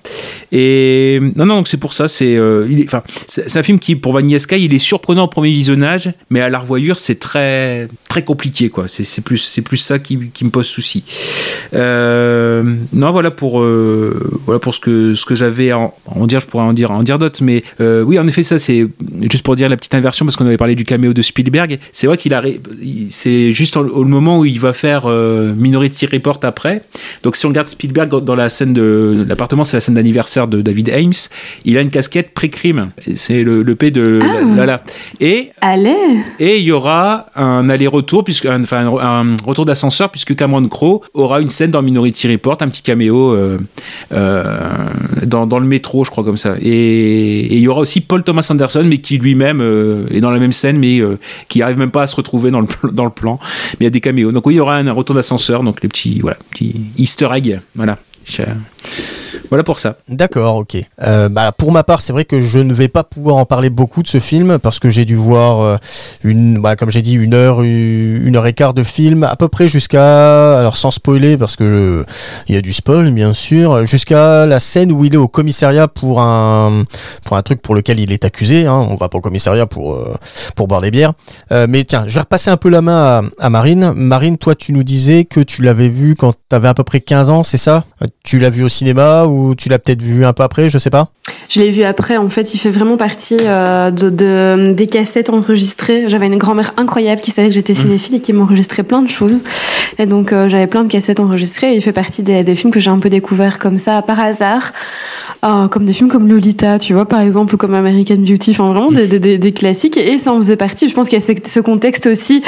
Et 0.51 1.21
non, 1.37 1.47
non, 1.47 1.57
donc 1.57 1.69
c'est 1.69 1.77
pour 1.77 1.93
ça, 1.93 2.09
c'est 2.09 2.37
euh, 2.37 2.67
enfin, 2.85 3.03
c'est 3.27 3.57
un 3.57 3.63
film 3.63 3.79
qui, 3.79 3.97
pour 3.97 4.13
Vanilla 4.13 4.39
Sky, 4.43 4.65
il 4.65 4.75
est 4.75 4.79
surprenant 4.79 5.25
au 5.25 5.29
premier 5.29 5.51
visionnage, 5.51 6.13
mais 6.31 6.41
à 6.41 6.49
la 6.49 6.59
revoyure, 6.59 6.99
c'est 6.99 7.19
très, 7.19 7.89
très 8.13 8.25
compliqué, 8.25 8.69
quoi. 8.69 8.89
C'est 8.89 9.05
c'est 9.05 9.23
plus, 9.25 9.39
c'est 9.39 9.63
plus 9.63 9.79
ça 9.79 9.99
qui, 9.99 10.19
qui 10.35 10.45
me 10.45 10.51
pose 10.51 10.67
souci. 10.67 11.03
Euh, 11.73 12.63
non, 12.93 13.11
voilà 13.11 13.31
pour, 13.31 13.61
euh, 13.63 14.39
voilà 14.45 14.59
pour 14.61 14.75
ce 14.75 14.81
que, 14.81 15.15
ce 15.15 15.25
que 15.25 15.35
j'avais 15.35 15.71
à 15.71 15.79
en, 15.79 15.95
en 16.07 16.27
dire, 16.27 16.41
je 16.41 16.47
pourrais 16.47 16.65
en 16.65 16.75
dire, 16.75 16.91
en 16.91 17.03
dire 17.03 17.19
d'autres, 17.19 17.43
mais 17.43 17.65
euh, 17.81 18.03
oui, 18.03 18.19
en 18.19 18.27
effet, 18.27 18.43
ça, 18.43 18.59
c'est 18.59 18.87
juste 19.31 19.45
pour 19.45 19.57
dire 19.57 19.71
la 19.71 19.77
petite 19.79 19.95
inversion, 19.95 20.27
parce 20.27 20.37
qu'on 20.37 20.45
avait 20.45 20.59
parlé 20.59 20.75
du 20.75 20.85
caméo 20.85 21.15
de 21.15 21.23
Spielberg. 21.23 21.79
C'est 21.93 22.07
vrai 22.07 22.19
qu'il 22.19 22.35
a, 22.35 22.43
c'est 23.09 23.53
juste 23.53 23.77
au, 23.79 23.87
au 23.87 24.05
moment 24.05 24.41
où 24.41 24.45
il 24.45 24.61
va 24.61 24.75
faire 24.75 25.07
Minority 25.09 26.05
Report 26.07 26.41
après. 26.43 26.83
Donc, 27.23 27.37
si 27.37 27.47
on 27.47 27.49
regarde 27.49 27.69
Spielberg 27.69 28.11
dans- 28.11 28.35
la 28.35 28.49
scène 28.51 28.73
de 28.75 29.25
l'appartement, 29.29 29.63
c'est 29.65 29.77
la 29.79 29.81
scène 29.81 29.95
d'anniversaire 29.95 30.49
de 30.49 30.61
David 30.61 30.91
Ames, 30.91 31.13
il 31.65 31.77
a 31.79 31.81
une 31.81 31.91
casquette 31.91 32.33
pré-crime. 32.35 32.91
C'est 33.15 33.43
le, 33.43 33.63
le 33.63 33.75
P 33.75 33.91
de 33.91 34.21
Ah. 34.23 34.83
Et 35.21 35.51
Allez 35.61 35.97
et 36.39 36.59
il 36.59 36.65
y 36.65 36.73
aura 36.73 37.27
un 37.37 37.69
aller-retour, 37.69 38.02
puisque, 38.25 38.47
un- 38.47 39.37
retour 39.45 39.65
d'ascenseur, 39.65 40.11
puisque 40.11 40.35
Cameron 40.35 40.67
Crowe 40.69 41.01
aura 41.15 41.41
une 41.41 41.49
scène 41.49 41.71
dans 41.71 41.83
Minority 41.83 42.31
Report, 42.31 42.59
un 42.61 42.69
petit 42.69 42.83
caméo 42.83 43.33
euh, 43.33 43.59
euh, 44.13 44.45
dans, 45.25 45.59
le 45.59 45.67
métro, 45.67 46.05
je 46.05 46.11
crois, 46.11 46.25
comme 46.25 46.37
ça. 46.37 46.57
Et, 46.61 47.57
il 47.57 47.61
y 47.61 47.69
aura 47.69 47.81
aussi 47.81 48.01
Paul 48.01 48.23
Thomas 48.23 48.47
Anderson, 48.51 48.85
mais 48.87 48.99
qui 48.99 49.19
lui-même 49.19 49.61
euh, 49.61 50.07
est 50.11 50.21
dans 50.21 50.31
la 50.31 50.39
même 50.39 50.53
scène, 50.53 50.79
mais 50.79 51.01
qui 51.49 51.63
arrive 51.63 51.79
même 51.79 51.91
pas 51.91 52.03
à 52.03 52.07
se 52.07 52.17
retrouver 52.17 52.51
dans 52.51 52.61
le, 52.61 52.69
dans 52.93 53.05
le 53.05 53.11
plan. 53.11 53.39
Mais 53.73 53.79
il 53.81 53.85
y 53.85 53.87
a 53.87 53.91
des 53.91 54.01
caméos. 54.01 54.33
Donc 54.33 54.47
oui, 54.47 54.55
il 54.55 54.59
y 54.59 54.61
aura 54.61 54.77
un, 54.77 54.93
retour 54.93 55.15
d'ascenseur, 55.15 55.63
donc 55.63 55.83
les 55.83 55.89
petits, 55.89 56.21
voilà, 56.21 56.37
petits 56.51 56.75
Easter 56.99 57.29
egg. 57.33 57.61
Voilà. 57.75 57.99
Voilà 59.51 59.65
pour 59.65 59.79
ça. 59.79 59.97
D'accord, 60.09 60.57
ok. 60.57 60.77
Euh, 61.03 61.29
bah, 61.29 61.53
pour 61.53 61.73
ma 61.73 61.83
part, 61.85 62.01
c'est 62.01 62.13
vrai 62.13 62.25
que 62.25 62.41
je 62.41 62.59
ne 62.59 62.73
vais 62.73 62.89
pas 62.89 63.05
pouvoir 63.05 63.37
en 63.37 63.45
parler 63.45 63.69
beaucoup 63.69 64.03
de 64.03 64.09
ce 64.09 64.19
film 64.19 64.59
parce 64.59 64.79
que 64.79 64.89
j'ai 64.89 65.05
dû 65.05 65.15
voir 65.15 65.61
euh, 65.61 65.77
une, 66.25 66.61
bah, 66.61 66.75
comme 66.77 66.91
j'ai 66.91 67.03
dit, 67.03 67.13
une 67.15 67.35
heure, 67.35 67.63
une 67.63 68.23
une 68.25 68.37
heure 68.37 68.47
et 68.47 68.53
quart 68.53 68.73
de 68.75 68.83
film, 68.83 69.25
à 69.25 69.37
peu 69.37 69.49
près 69.49 69.69
jusqu'à, 69.69 70.59
alors 70.59 70.77
sans 70.77 70.91
spoiler 70.91 71.37
parce 71.37 71.57
que 71.57 71.65
euh, 71.65 72.05
il 72.49 72.55
y 72.55 72.59
a 72.59 72.63
du 72.63 72.73
spoil 72.73 73.11
bien 73.13 73.35
sûr, 73.35 73.85
jusqu'à 73.85 74.47
la 74.47 74.61
scène 74.61 74.93
où 74.93 75.05
il 75.05 75.15
est 75.15 75.19
au 75.19 75.29
commissariat 75.29 75.89
pour 75.89 76.21
un, 76.21 76.85
pour 77.25 77.37
un 77.37 77.43
truc 77.43 77.61
pour 77.61 77.75
lequel 77.75 78.01
il 78.01 78.13
est 78.13 78.25
accusé. 78.25 78.67
Hein. 78.67 78.87
On 78.89 78.95
va 78.95 79.09
pas 79.09 79.19
au 79.19 79.21
commissariat 79.21 79.67
pour 79.67 79.95
euh, 79.95 80.15
pour 80.57 80.69
boire 80.69 80.81
des 80.81 80.91
bières. 80.91 81.13
Euh, 81.51 81.67
mais 81.69 81.85
tiens, 81.85 82.05
je 82.07 82.15
vais 82.15 82.21
repasser 82.21 82.51
un 82.51 82.57
peu 82.57 82.69
la 82.69 82.81
main 82.81 83.23
à, 83.39 83.47
à 83.47 83.51
Marine. 83.51 83.93
Marine, 83.95 84.39
toi, 84.39 84.55
tu 84.55 84.73
nous 84.73 84.85
disais 84.85 85.25
que 85.25 85.41
tu 85.41 85.63
l'avais 85.63 85.89
vu 85.89 86.15
quand 86.15 86.33
tu 86.33 86.57
avais 86.57 86.69
à 86.69 86.75
peu 86.75 86.85
près 86.85 87.01
15 87.01 87.31
ans, 87.31 87.43
c'est 87.43 87.59
ça? 87.59 87.85
Euh, 88.03 88.07
Tu 88.25 88.39
l'as 88.39 88.51
vu 88.51 88.63
au 88.65 88.69
cinéma 88.73 89.25
ou 89.27 89.55
tu 89.55 89.69
l'as 89.69 89.79
peut-être 89.79 90.03
vu 90.03 90.25
un 90.25 90.33
peu 90.33 90.43
après, 90.43 90.69
je 90.69 90.79
sais 90.79 90.91
pas? 90.91 91.11
Je 91.49 91.61
l'ai 91.61 91.71
vu 91.71 91.83
après, 91.85 92.17
en 92.17 92.29
fait, 92.29 92.55
il 92.55 92.59
fait 92.59 92.71
vraiment 92.71 92.97
partie 92.97 93.37
euh, 93.41 93.91
de, 93.91 94.09
de- 94.11 94.73
des 94.73 94.87
cassettes 94.87 95.29
enregistrées. 95.31 96.05
J'avais 96.09 96.27
une 96.27 96.37
grand-mère 96.39 96.73
incroyable 96.77 97.21
qui 97.21 97.31
savait 97.31 97.49
que 97.49 97.55
j'étais 97.55 97.75
cinéphile 97.75 98.15
et 98.17 98.21
qui 98.21 98.33
m'enregistrait 98.33 98.83
plein 98.85 99.03
de 99.03 99.09
choses. 99.11 99.45
Et 99.99 100.07
donc, 100.07 100.33
euh, 100.33 100.49
j'avais 100.49 100.67
plein 100.67 100.85
de 100.85 100.89
cassettes 100.91 101.21
enregistrées 101.21 101.73
et 101.73 101.77
il 101.77 101.83
fait 101.83 101.93
partie 101.93 102.23
des, 102.23 102.43
des 102.45 102.55
films 102.55 102.73
que 102.73 102.81
j'ai 102.81 102.91
un 102.91 102.99
peu 102.99 103.11
découvert 103.11 103.59
comme 103.59 103.79
ça, 103.79 104.01
par 104.03 104.19
hasard. 104.21 104.73
Euh, 105.45 105.69
comme 105.69 105.85
des 105.85 105.93
films 105.93 106.09
comme 106.09 106.29
Lolita, 106.29 106.79
tu 106.79 106.95
vois, 106.95 107.07
par 107.07 107.21
exemple, 107.21 107.55
ou 107.55 107.59
comme 107.59 107.75
American 107.75 108.17
Beauty, 108.17 108.53
enfin 108.53 108.65
vraiment 108.73 108.93
des, 108.93 109.07
des- 109.39 109.53
classiques. 109.53 109.97
Et 109.99 110.19
ça 110.19 110.33
en 110.33 110.37
faisait 110.39 110.57
partie. 110.57 110.89
Je 110.89 110.95
pense 110.95 111.09
qu'il 111.09 111.19
y 111.19 111.23
a 111.23 111.35
ce, 111.47 111.61
contexte 111.61 112.07
aussi, 112.07 112.43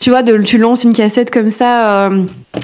tu 0.00 0.10
vois, 0.10 0.22
de, 0.22 0.36
tu 0.38 0.58
lances 0.58 0.84
une 0.84 0.92
cassette 0.92 1.30
comme 1.30 1.48
ça 1.50 2.10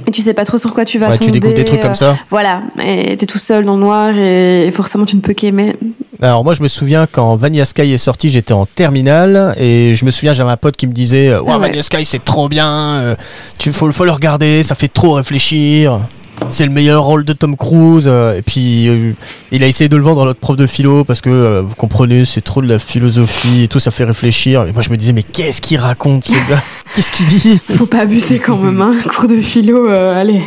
et 0.07 0.11
tu 0.11 0.21
sais 0.23 0.35
pas 0.35 0.45
trop 0.45 0.59
sur 0.59 0.75
quoi 0.75 0.85
tu 0.85 0.99
vas 0.99 1.09
Ouais, 1.09 1.13
tomber. 1.19 1.25
tu 1.27 1.31
découvres 1.31 1.55
des 1.55 1.65
trucs 1.65 1.81
comme 1.81 1.95
ça. 1.95 2.17
Voilà, 2.31 2.63
et 2.85 3.17
t'es 3.17 3.27
tout 3.27 3.39
seul 3.39 3.65
dans 3.65 3.75
le 3.77 3.81
noir 3.81 4.11
et 4.17 4.71
forcément 4.75 5.05
tu 5.05 5.15
ne 5.17 5.21
peux 5.21 5.33
qu'aimer. 5.33 5.76
Alors 6.23 6.45
moi 6.45 6.55
je 6.55 6.63
me 6.63 6.69
souviens 6.69 7.07
quand 7.11 7.37
Vanilla 7.37 7.65
Sky 7.67 7.93
est 7.93 7.99
sorti, 7.99 8.31
j'étais 8.31 8.55
en 8.55 8.65
terminale 8.65 9.55
et 9.59 9.95
je 9.95 10.05
me 10.05 10.11
souviens 10.11 10.33
j'avais 10.33 10.51
un 10.51 10.57
pote 10.57 10.77
qui 10.77 10.87
me 10.87 10.93
disait 10.93 11.37
ouais, 11.37 11.45
Ah 11.49 11.55
ouais. 11.55 11.59
Vanilla 11.67 11.83
Sky 11.83 12.05
c'est 12.05 12.25
trop 12.25 12.49
bien, 12.49 12.71
euh, 13.01 13.17
tu 13.59 13.73
faut 13.73 13.91
faut 13.93 14.05
le 14.05 14.11
regarder, 14.11 14.63
ça 14.63 14.75
fait 14.75 14.89
trop 14.89 15.15
réfléchir. 15.15 16.01
C'est 16.49 16.65
le 16.65 16.71
meilleur 16.71 17.03
rôle 17.05 17.25
de 17.25 17.33
Tom 17.33 17.57
Cruise 17.57 18.05
euh, 18.07 18.37
et 18.39 18.43
puis 18.43 18.89
euh, 18.89 19.13
il 19.51 19.65
a 19.65 19.67
essayé 19.67 19.89
de 19.89 19.97
le 19.97 20.03
vendre 20.03 20.23
à 20.23 20.25
notre 20.27 20.39
prof 20.39 20.57
de 20.57 20.67
philo 20.67 21.03
parce 21.05 21.21
que 21.21 21.29
euh, 21.31 21.63
vous 21.63 21.75
comprenez 21.75 22.25
c'est 22.25 22.41
trop 22.41 22.63
de 22.63 22.69
la 22.69 22.79
philosophie 22.79 23.65
et 23.65 23.69
tout 23.69 23.81
ça 23.81 23.91
fait 23.91 24.05
réfléchir 24.05 24.63
et 24.67 24.73
moi 24.73 24.83
je 24.83 24.91
me 24.91 24.97
disais 24.97 25.13
mais 25.13 25.23
qu'est-ce 25.25 25.61
qu'il 25.61 25.79
raconte 25.79 26.25
ce 26.27 26.33
gars? 26.49 26.63
Qu'est-ce 26.95 27.13
qu'il 27.13 27.27
dit? 27.27 27.61
Faut 27.77 27.85
pas 27.85 28.03
abuser 28.03 28.39
quand 28.39 28.57
même, 28.57 28.81
hein. 28.81 28.95
Cours 29.15 29.29
de 29.29 29.37
philo, 29.39 29.91
euh, 29.91 30.19
allez. 30.19 30.41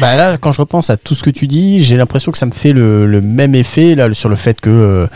Bah 0.00 0.14
là, 0.16 0.38
quand 0.38 0.52
je 0.52 0.60
repense 0.62 0.88
à 0.88 0.96
tout 0.96 1.14
ce 1.14 1.22
que 1.22 1.28
tu 1.30 1.46
dis, 1.46 1.80
j'ai 1.80 1.96
l'impression 1.96 2.30
que 2.32 2.38
ça 2.38 2.46
me 2.46 2.52
fait 2.52 2.72
le, 2.72 3.06
le 3.06 3.20
même 3.20 3.54
effet 3.56 3.94
là 3.96 4.08
sur 4.14 4.28
le 4.30 4.36
fait 4.36 4.60
que 4.60 4.70
euh, 4.70 5.06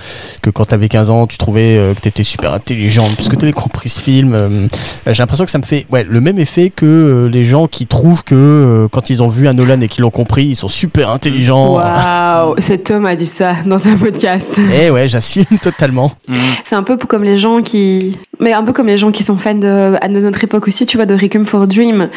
que 0.43 0.51
quand 0.51 0.67
t'avais 0.67 0.89
15 0.89 1.09
ans, 1.11 1.27
tu 1.27 1.39
trouvais 1.39 1.79
euh, 1.79 1.95
que 1.95 2.01
t'étais 2.01 2.25
super 2.25 2.53
intelligente 2.53 3.13
parce 3.17 3.29
que 3.31 3.37
t'avais 3.37 3.53
compris 3.53 3.89
ce 3.89 4.01
film. 4.01 4.35
euh, 4.35 4.67
j'ai 5.07 5.23
l'impression 5.23 5.45
que 5.45 5.51
ça 5.53 5.59
me 5.59 5.63
fait 5.65 5.87
ouais 5.91 6.03
le 6.03 6.21
même 6.21 6.39
effet 6.41 6.71
que 6.75 6.85
euh, 6.85 7.29
les 7.29 7.45
gens 7.45 7.67
qui 7.69 7.87
trouvent 7.87 8.25
que 8.25 8.35
euh, 8.35 8.89
quand 8.91 9.09
ils 9.11 9.23
ont 9.23 9.29
vu 9.29 9.47
un 9.49 9.53
Nolan 9.55 9.81
et 9.81 9.89
qu'ils 9.89 10.03
l'ont 10.03 10.11
compris, 10.15 10.45
ils 10.45 10.57
sont 10.57 10.69
super 10.69 11.11
intelligents. 11.11 11.75
Waouh, 11.75 12.55
cet 12.59 12.91
homme 12.91 13.05
a 13.05 13.15
dit 13.17 13.27
ça 13.27 13.57
dans 13.67 13.87
un 13.87 13.97
podcast. 13.97 14.59
Eh 14.81 14.91
ouais, 14.91 15.09
j'assume 15.09 15.45
totalement. 15.61 16.13
C'est 16.65 16.75
un 16.75 16.83
peu 16.83 16.97
comme 16.97 17.23
les 17.25 17.37
gens 17.37 17.61
qui. 17.63 18.17
Mais 18.41 18.53
un 18.53 18.63
peu 18.63 18.73
comme 18.73 18.87
les 18.87 18.97
gens 18.97 19.13
qui 19.13 19.23
sont 19.23 19.37
fans 19.37 19.55
de, 19.55 19.97
à 20.01 20.09
de 20.09 20.21
notre 20.21 20.43
époque 20.43 20.67
aussi, 20.67 20.87
tu 20.87 20.97
vois, 20.97 21.07
de 21.07 21.15
Requiem 21.15 21.45
for 21.45 21.67
Dream. 21.67 22.09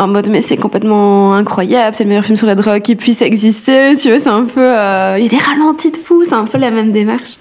En 0.00 0.08
mode, 0.08 0.30
mais 0.30 0.40
c'est 0.40 0.56
complètement 0.56 1.34
incroyable, 1.34 1.94
c'est 1.94 2.04
le 2.04 2.08
meilleur 2.08 2.24
film 2.24 2.34
sur 2.34 2.46
la 2.46 2.54
drogue 2.54 2.80
qui 2.80 2.96
puisse 2.96 3.20
exister, 3.20 3.94
tu 4.00 4.08
vois, 4.08 4.18
c'est 4.18 4.30
un 4.30 4.44
peu. 4.46 4.62
euh, 4.64 5.16
Il 5.18 5.24
y 5.24 5.26
a 5.26 5.28
des 5.28 5.36
ralentis 5.36 5.90
de 5.90 5.98
fou, 5.98 6.24
c'est 6.26 6.32
un 6.32 6.46
peu 6.46 6.56
la 6.56 6.70
même 6.70 6.90
démarche. 6.90 7.36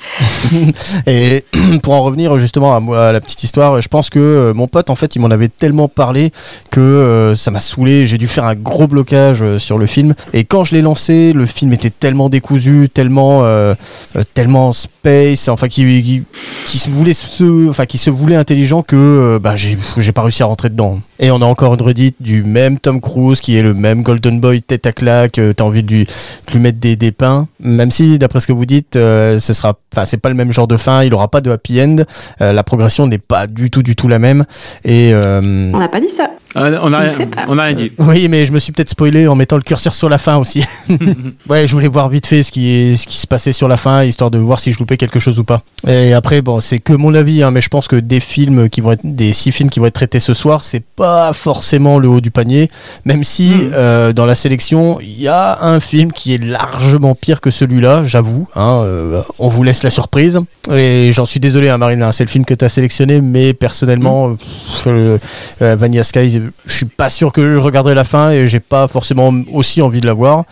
Et 1.08 1.46
pour 1.84 1.94
en 1.94 2.02
revenir 2.02 2.38
justement 2.38 2.76
à, 2.76 3.08
à 3.08 3.12
la 3.14 3.22
petite 3.22 3.46
histoire, 3.46 3.80
je 3.80 3.88
pense 3.88 4.10
que 4.10 4.20
euh, 4.20 4.54
mon 4.54 4.68
pote, 4.68 4.90
en 4.90 4.96
fait, 4.96 5.16
il 5.16 5.20
m'en 5.22 5.30
avait 5.32 5.48
tellement 5.48 5.88
parlé 5.88 6.32
que 6.70 6.82
euh, 6.82 7.34
ça 7.34 7.50
m'a 7.50 7.60
saoulé. 7.60 8.06
J'ai 8.06 8.18
dû 8.18 8.28
faire 8.28 8.44
un 8.44 8.56
gros 8.56 8.88
blocage 8.88 9.58
sur 9.58 9.78
le 9.78 9.86
film. 9.86 10.14
Et 10.34 10.44
quand 10.44 10.66
je 10.66 10.76
l'ai 10.76 10.82
lancé, 10.82 11.32
le 11.32 11.46
film 11.46 11.72
était 11.72 11.90
tellement 11.90 12.28
décousu, 12.28 12.90
tellement, 12.94 13.40
euh, 13.44 13.74
tellement 14.34 14.74
space, 15.00 15.48
enfin 15.48 15.68
qui, 15.68 15.84
qui, 16.04 16.24
qui 16.68 16.78
se 16.78 16.90
voulait 16.90 17.14
se, 17.14 17.70
enfin 17.70 17.86
qui 17.86 17.98
se 17.98 18.10
voulait 18.10 18.36
intelligent 18.36 18.82
que 18.82 18.96
euh, 18.98 19.40
bah, 19.40 19.56
j'ai 19.56 19.78
j'ai 19.98 20.12
pas 20.12 20.22
réussi 20.24 20.44
à 20.44 20.46
rentrer 20.46 20.70
dedans. 20.70 21.00
Et 21.22 21.32
on 21.32 21.42
a 21.42 21.46
encore 21.46 21.74
une 21.74 21.82
redite 21.82 22.16
du 22.20 22.44
même 22.44 22.80
Tom 22.80 23.00
Cruise 23.02 23.40
qui 23.42 23.58
est 23.58 23.62
le 23.62 23.74
même 23.74 24.04
Golden 24.04 24.40
Boy 24.40 24.62
tête 24.62 24.86
à 24.88 24.92
claque. 24.92 25.38
euh, 25.40 25.54
T'as 25.54 25.64
envie 25.64 25.84
de 25.84 25.92
lui, 25.94 26.06
de 26.06 26.54
lui 26.54 26.60
mettre 26.60 26.80
des, 26.80 26.96
des 26.96 27.12
pains, 27.12 27.48
même 27.62 27.92
si 27.92 28.20
d'après 28.20 28.40
ce 28.40 28.48
que 28.48 28.54
vous 28.54 28.66
dites, 28.66 28.96
euh, 28.96 29.40
ce 29.40 29.54
sera, 29.54 29.74
enfin 29.94 30.06
c'est 30.06 30.18
pas 30.18 30.30
le 30.30 30.36
même 30.36 30.52
genre 30.52 30.68
de 30.68 30.78
fin. 30.78 31.04
Il 31.04 31.14
aura 31.14 31.28
pas 31.30 31.42
de 31.42 31.50
happy 31.52 31.82
end. 31.82 31.98
Euh, 32.42 32.52
la 32.54 32.64
progression 32.64 33.08
n'est 33.08 33.18
pas 33.18 33.48
du 33.48 33.70
tout 33.70 33.84
du 33.84 33.96
tout 33.96 34.08
la 34.08 34.20
même. 34.20 34.46
Et 34.86 35.12
euh, 35.14 35.72
On 35.74 35.80
n'a 35.80 35.88
pas 35.90 36.00
dit 36.02 36.10
ça. 36.10 36.30
Ah, 36.56 36.70
on 36.82 36.92
a 36.94 37.12
on 37.48 37.58
a 37.60 37.64
rien 37.64 37.74
dit. 37.74 37.92
oui, 38.00 38.28
mais 38.28 38.46
je 38.46 38.52
me 38.52 38.60
suis 38.60 38.72
peut-être 38.72 38.90
spoilé 38.90 39.28
en 39.28 39.36
mettant 39.36 39.56
le 39.56 39.62
curseur 39.62 39.94
sur 39.94 40.10
la 40.10 40.18
fin 40.18 40.38
aussi. 40.38 40.64
ouais, 41.50 41.68
je 41.68 41.72
voulais 41.74 41.88
voir 41.88 42.10
vite 42.10 42.26
fait 42.26 42.42
ce 42.44 42.52
qui, 42.52 42.70
est, 42.70 42.96
ce 42.96 43.06
qui 43.06 43.18
se 43.18 43.28
passait 43.28 43.54
sur 43.54 43.68
la 43.68 43.78
fin, 43.78 44.04
histoire 44.04 44.32
de 44.32 44.40
voir 44.40 44.60
si 44.60 44.72
je 44.72 44.78
quelque 44.98 45.20
chose 45.20 45.40
ou 45.40 45.44
pas. 45.44 45.62
Et 45.88 46.14
après, 46.14 46.42
bon, 46.42 46.62
c'est 46.62 46.80
que 46.80 46.94
mon 46.94 47.14
avis, 47.14 47.44
hein, 47.44 47.52
mais 47.52 47.62
je 47.62 47.70
pense 47.70 47.88
que 47.88 47.96
des 47.96 48.20
films 48.20 48.70
qui 48.70 48.82
vont 48.82 48.92
être, 48.94 49.02
des 49.04 49.34
six 49.34 49.52
films 49.52 49.70
qui 49.70 49.80
vont 49.80 49.86
être 49.86 49.94
traités 49.96 50.20
ce 50.20 50.34
soir, 50.34 50.62
c'est 50.64 50.84
pas 50.96 51.34
forcément 51.34 52.00
le 52.00 52.08
haut 52.08 52.22
du 52.22 52.32
panier, 52.32 52.70
même 53.06 53.24
si 53.24 53.50
Mhm. 53.50 53.72
euh, 53.74 54.14
dans 54.14 54.26
la 54.26 54.36
sélection, 54.36 55.00
il 55.02 55.20
y 55.22 55.28
a 55.28 55.60
un 55.64 55.80
film 55.80 56.12
qui 56.12 56.34
est 56.34 56.38
largement 56.44 57.16
pire 57.16 57.42
que 57.42 57.52
celui-là, 57.52 58.04
j'avoue. 58.04 58.48
hein, 58.56 58.82
euh, 58.86 59.22
on 59.40 59.48
vous 59.48 59.64
laisse 59.64 59.84
la 59.84 59.90
surprise. 59.90 60.40
Et 60.72 61.12
j'en 61.14 61.26
suis 61.26 61.40
désolé, 61.40 61.70
hein, 61.70 61.78
Marine, 61.78 62.02
hein, 62.04 62.12
c'est 62.12 62.24
le 62.24 62.30
film 62.30 62.46
que 62.46 62.54
tu 62.54 62.64
as 62.66 62.70
sélectionné, 62.70 63.22
mais 63.22 63.54
personnellement, 63.54 64.36
pff, 64.36 64.88
euh, 64.88 65.18
euh, 65.62 65.76
Vanilla 65.76 66.04
Sky, 66.04 66.30
je 66.66 66.74
suis 66.74 66.86
pas 66.86 67.10
sûr 67.10 67.32
que 67.32 67.50
je 67.50 67.58
regarderai 67.58 67.96
la 67.96 68.04
fin 68.04 68.32
et 68.32 68.48
j'ai 68.48 68.60
pas 68.60 68.88
forcément 68.88 69.34
aussi 69.52 69.82
envie 69.82 70.02
de 70.02 70.06
la 70.06 70.14
voir. 70.14 70.44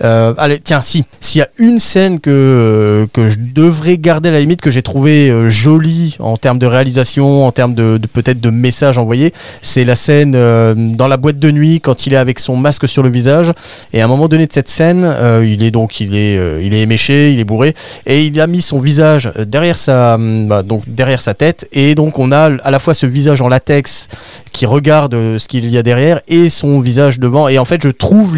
Allez, 0.00 0.60
tiens, 0.62 0.80
si, 0.82 1.04
s'il 1.20 1.40
y 1.40 1.42
a 1.42 1.48
une 1.58 1.78
scène 1.78 2.20
que, 2.20 3.06
que 3.12 3.28
je 3.28 3.36
devrais 3.38 3.83
garder 3.92 4.28
à 4.30 4.32
la 4.32 4.40
limite, 4.40 4.60
que 4.60 4.70
j'ai 4.70 4.82
trouvé 4.82 5.30
euh, 5.30 5.48
jolie 5.48 6.16
en 6.18 6.36
termes 6.36 6.58
de 6.58 6.66
réalisation, 6.66 7.46
en 7.46 7.52
termes 7.52 7.74
de, 7.74 8.00
peut-être 8.12 8.40
de 8.40 8.50
messages 8.50 8.98
envoyés, 8.98 9.32
c'est 9.62 9.84
la 9.84 9.96
scène 9.96 10.34
euh, 10.34 10.74
dans 10.76 11.08
la 11.08 11.16
boîte 11.16 11.38
de 11.38 11.50
nuit 11.50 11.80
quand 11.80 12.06
il 12.06 12.14
est 12.14 12.18
avec 12.18 12.40
son 12.40 12.56
masque 12.56 12.88
sur 12.88 13.02
le 13.02 13.10
visage. 13.10 13.52
Et 13.92 14.00
à 14.00 14.04
un 14.04 14.08
moment 14.08 14.28
donné 14.28 14.46
de 14.46 14.52
cette 14.52 14.68
scène, 14.68 15.02
euh, 15.04 15.46
il 15.46 15.62
est 15.62 15.70
donc 15.70 16.00
il 16.00 16.14
est, 16.14 16.64
il 16.64 16.74
est 16.74 16.80
éméché, 16.80 17.32
il 17.32 17.40
est 17.40 17.44
bourré, 17.44 17.74
et 18.06 18.24
il 18.24 18.40
a 18.40 18.46
mis 18.46 18.62
son 18.62 18.78
visage 18.78 19.30
derrière 19.46 19.76
sa, 19.76 20.14
hum, 20.14 20.48
bah, 20.48 20.62
donc 20.62 20.82
derrière 20.86 21.22
sa 21.22 21.34
tête, 21.34 21.68
et 21.72 21.94
donc 21.94 22.18
on 22.18 22.32
a 22.32 22.50
à 22.62 22.70
la 22.70 22.78
fois 22.78 22.94
ce 22.94 23.06
visage 23.06 23.40
en 23.40 23.48
latex 23.48 24.08
qui 24.52 24.66
regarde 24.66 25.12
ce 25.38 25.48
qu'il 25.48 25.70
y 25.70 25.78
a 25.78 25.82
derrière 25.82 26.20
et 26.28 26.48
son 26.48 26.80
visage 26.80 27.20
devant. 27.20 27.48
Et 27.48 27.58
en 27.58 27.64
fait, 27.64 27.82
je 27.82 27.90
trouve 27.90 28.36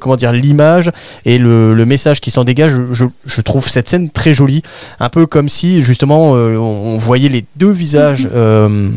comment 0.00 0.16
dire 0.16 0.32
l'image 0.32 0.90
et 1.24 1.38
le, 1.38 1.84
message 1.88 2.20
qui 2.20 2.30
s'en 2.30 2.44
dégage. 2.44 2.74
Je 2.92 3.40
trouve 3.40 3.68
cette 3.68 3.88
scène 3.88 4.10
très 4.10 4.32
jolie, 4.32 4.62
un 5.00 5.08
peu 5.08 5.26
comme 5.26 5.48
si 5.48 5.80
justement 5.80 6.34
euh, 6.34 6.56
on, 6.56 6.94
on 6.94 6.96
voyait 6.98 7.28
les 7.28 7.44
deux 7.56 7.70
visages. 7.70 8.28
euh, 8.34 8.90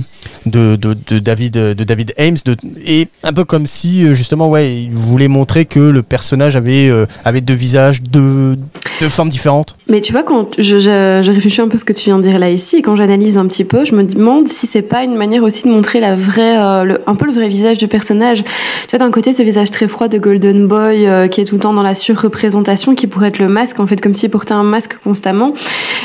de, 0.45 0.75
David 1.19 1.53
de 1.53 1.83
David 1.83 2.13
Ames 2.17 2.37
et 2.85 3.07
un 3.23 3.33
peu 3.33 3.43
comme 3.43 3.67
si 3.67 4.05
euh, 4.05 4.13
justement 4.13 4.49
ouais 4.49 4.75
il 4.75 4.91
voulait 4.91 5.27
montrer 5.27 5.65
que 5.65 5.79
le 5.79 6.01
personnage 6.03 6.55
avait 6.57 6.89
euh, 6.89 7.05
avait 7.25 7.41
deux 7.41 7.53
visages 7.53 8.01
deux, 8.01 8.57
deux 8.99 9.09
formes 9.09 9.29
différentes 9.29 9.75
Mais 9.87 10.01
tu 10.01 10.11
vois, 10.11 10.23
quand 10.23 10.51
je, 10.57 11.29
réfléchis 11.29 11.61
un 11.61 11.67
peu 11.67 11.75
à 11.75 11.77
ce 11.77 11.85
que 11.85 11.93
tu 11.93 12.05
viens 12.05 12.17
de 12.17 12.23
dire 12.23 12.39
là 12.39 12.49
ici, 12.49 12.77
et 12.77 12.81
quand 12.81 12.95
j'analyse 12.95 13.37
un 13.37 13.45
petit 13.45 13.63
peu, 13.63 13.85
je 13.85 13.93
me 13.93 14.03
demande 14.03 14.47
si 14.49 14.67
c'est 14.67 14.81
pas 14.81 15.03
une 15.03 15.15
manière 15.15 15.43
aussi 15.43 15.63
de 15.63 15.69
montrer 15.69 15.99
la 15.99 16.15
vraie, 16.15 16.57
euh, 16.57 16.97
un 17.07 17.15
peu 17.15 17.25
le 17.25 17.31
vrai 17.31 17.47
visage 17.47 17.77
du 17.77 17.87
personnage. 17.87 18.43
Tu 18.43 18.97
vois, 18.97 18.99
d'un 18.99 19.11
côté, 19.11 19.33
ce 19.33 19.41
visage 19.43 19.71
très 19.71 19.87
froid 19.87 20.07
de 20.07 20.17
Golden 20.17 20.67
Boy 20.67 21.07
qui 21.29 21.41
est 21.41 21.45
tout 21.45 21.55
le 21.55 21.61
temps 21.61 21.73
dans 21.73 21.81
la 21.81 21.93
surreprésentation, 21.93 22.95
qui 22.95 23.07
pourrait 23.07 23.29
être 23.29 23.39
le 23.39 23.47
masque, 23.47 23.79
en 23.79 23.87
fait, 23.87 24.01
comme 24.01 24.13
s'il 24.13 24.29
portait 24.29 24.53
un 24.53 24.63
masque 24.63 24.97
constamment. 25.03 25.53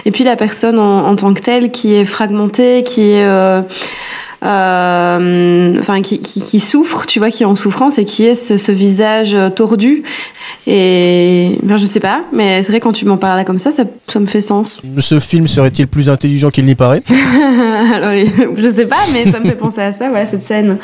Et 0.04 0.10
puis 0.10 0.24
la 0.24 0.36
personne 0.36 0.78
en, 0.78 1.06
en 1.06 1.16
tant 1.16 1.34
que 1.34 1.40
telle 1.40 1.70
qui 1.70 1.94
est 1.94 2.04
fragmentée, 2.04 2.84
qui 2.84 3.02
est. 3.02 3.26
euh, 4.44 5.78
enfin 5.78 6.02
qui, 6.02 6.20
qui, 6.20 6.60
souffre, 6.60 7.06
tu 7.06 7.18
vois, 7.18 7.30
qui 7.30 7.42
est 7.42 7.46
en 7.46 7.54
souffrance 7.54 7.98
et 7.98 8.04
qui 8.04 8.24
est 8.24 8.34
ce, 8.34 8.56
ce 8.56 8.72
visage 8.72 9.34
euh, 9.34 9.48
tordu. 9.48 10.02
Et 10.66 11.58
ben, 11.62 11.76
je 11.76 11.86
sais 11.86 12.00
pas, 12.00 12.24
mais 12.32 12.62
c'est 12.62 12.72
vrai 12.72 12.80
quand 12.80 12.92
tu 12.92 13.04
m'en 13.04 13.16
parles 13.16 13.38
là 13.38 13.44
comme 13.44 13.58
ça, 13.58 13.70
ça, 13.70 13.84
ça 14.08 14.18
me 14.18 14.26
fait 14.26 14.40
sens. 14.40 14.80
ce 14.98 15.20
film 15.20 15.46
serait-il 15.46 15.86
plus 15.86 16.08
intelligent 16.08 16.50
qu'il 16.50 16.64
n'y 16.64 16.74
paraît? 16.74 17.02
Alors, 17.94 18.10
je 18.56 18.70
sais 18.74 18.86
pas, 18.86 18.98
mais 19.12 19.30
ça 19.30 19.38
me 19.38 19.44
fait 19.44 19.56
penser 19.56 19.80
à 19.80 19.92
ça, 19.92 20.08
voilà, 20.08 20.26
cette 20.26 20.42
scène. 20.42 20.78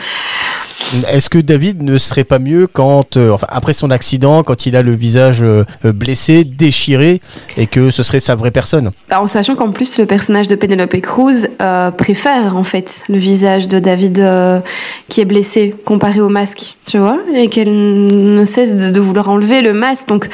Est-ce 1.09 1.31
que 1.31 1.39
David 1.39 1.83
ne 1.83 1.97
serait 1.97 2.25
pas 2.25 2.39
mieux 2.39 2.67
quand, 2.67 3.17
euh, 3.17 3.31
enfin, 3.31 3.47
après 3.51 3.73
son 3.73 3.91
accident, 3.91 4.43
quand 4.43 4.67
il 4.67 4.77
a 4.77 4.83
le 4.83 4.93
visage 4.93 5.43
euh, 5.43 5.65
blessé, 5.85 6.45
déchiré, 6.45 7.21
et 7.57 7.67
que 7.67 7.91
ce 7.91 8.03
serait 8.03 8.21
sa 8.21 8.35
vraie 8.35 8.51
personne? 8.51 8.91
Bah, 9.09 9.21
en 9.21 9.27
sachant 9.27 9.55
qu'en 9.55 9.71
plus, 9.71 9.99
le 9.99 10.07
personnage 10.07 10.49
de 10.49 10.55
Penelope 10.55 11.01
Cruz 11.01 11.49
euh, 11.61 11.91
préfère 11.91 12.57
en 12.57 12.65
fait 12.65 13.05
le 13.09 13.17
visage 13.17 13.69
de 13.69 13.79
David 13.79 14.23
qui 15.09 15.21
est 15.21 15.25
blessé 15.25 15.75
comparé 15.85 16.21
au 16.21 16.29
masque, 16.29 16.77
tu 16.87 16.99
vois, 16.99 17.19
et 17.35 17.49
qu'elle 17.49 17.73
ne 17.73 18.45
cesse 18.45 18.77
de, 18.77 18.91
de 18.91 19.01
vouloir 19.01 19.29
enlever 19.29 19.63
le 19.63 19.73
masque. 19.73 20.09
Donc, 20.09 20.29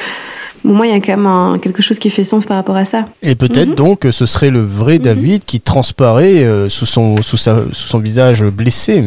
au 0.65 0.69
moins, 0.69 0.85
il 0.87 0.91
y 0.91 0.95
a 0.95 0.99
quand 0.99 1.15
même 1.15 1.25
un- 1.25 1.57
quelque 1.59 1.81
chose 1.81 1.99
qui 1.99 2.09
fait 2.09 2.23
sens 2.23 2.45
par 2.45 2.57
rapport 2.57 2.75
à 2.75 2.85
ça. 2.85 3.05
Et 3.21 3.35
peut-être 3.35 3.69
Mhm. 3.69 3.75
donc 3.75 3.99
que 3.99 4.11
ce 4.11 4.25
serait 4.25 4.49
le 4.49 4.61
vrai 4.61 4.99
David 4.99 5.45
qui 5.45 5.59
transparaît 5.61 6.43
euh, 6.43 6.69
sous, 6.69 6.85
son, 6.85 7.21
sous, 7.21 7.37
sa- 7.37 7.63
sous 7.71 7.87
son 7.87 7.99
visage 7.99 8.43
blessé. 8.43 9.03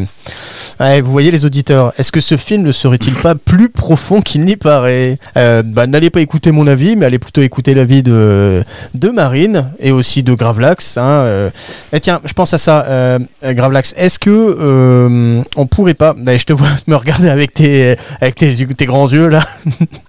Ouais, 0.80 1.00
vous 1.00 1.10
voyez 1.10 1.30
les 1.30 1.44
auditeurs, 1.44 1.92
est-ce 1.98 2.12
que 2.12 2.20
ce 2.20 2.36
film 2.36 2.62
ne 2.62 2.72
serait-il 2.72 3.14
pas 3.14 3.34
plus 3.34 3.68
profond 3.68 4.20
qu'il 4.20 4.42
n'y 4.44 4.56
paraît? 4.56 5.18
Euh, 5.36 5.62
bah, 5.62 5.86
N'allez 5.86 6.10
pas 6.10 6.20
écouter 6.20 6.50
mon 6.52 6.66
avis, 6.66 6.96
mais 6.96 7.06
allez 7.06 7.18
plutôt 7.18 7.42
écouter 7.42 7.74
l'avis 7.74 8.02
de, 8.02 8.64
de 8.94 9.08
Marine 9.10 9.66
et 9.80 9.90
aussi 9.90 10.22
de 10.22 10.32
Gravelax. 10.34 10.96
Hein, 10.96 11.02
euh. 11.04 11.50
Et 11.92 12.00
tiens, 12.00 12.20
je 12.24 12.32
pense 12.32 12.54
à 12.54 12.58
ça, 12.58 12.84
euh, 12.88 13.18
Gravelax. 13.44 13.94
Est-ce 13.96 14.18
que 14.18 14.30
euh, 14.30 15.42
on 15.56 15.66
pourrait 15.66 15.94
pas, 15.94 16.14
bah, 16.16 16.36
je 16.36 16.44
te 16.44 16.52
vois 16.52 16.68
me 16.86 16.96
regarder 16.96 17.28
avec 17.28 17.54
tes, 17.54 17.96
avec 18.20 18.34
tes, 18.36 18.54
tes 18.66 18.86
grands 18.86 19.08
yeux 19.08 19.28
là, 19.28 19.44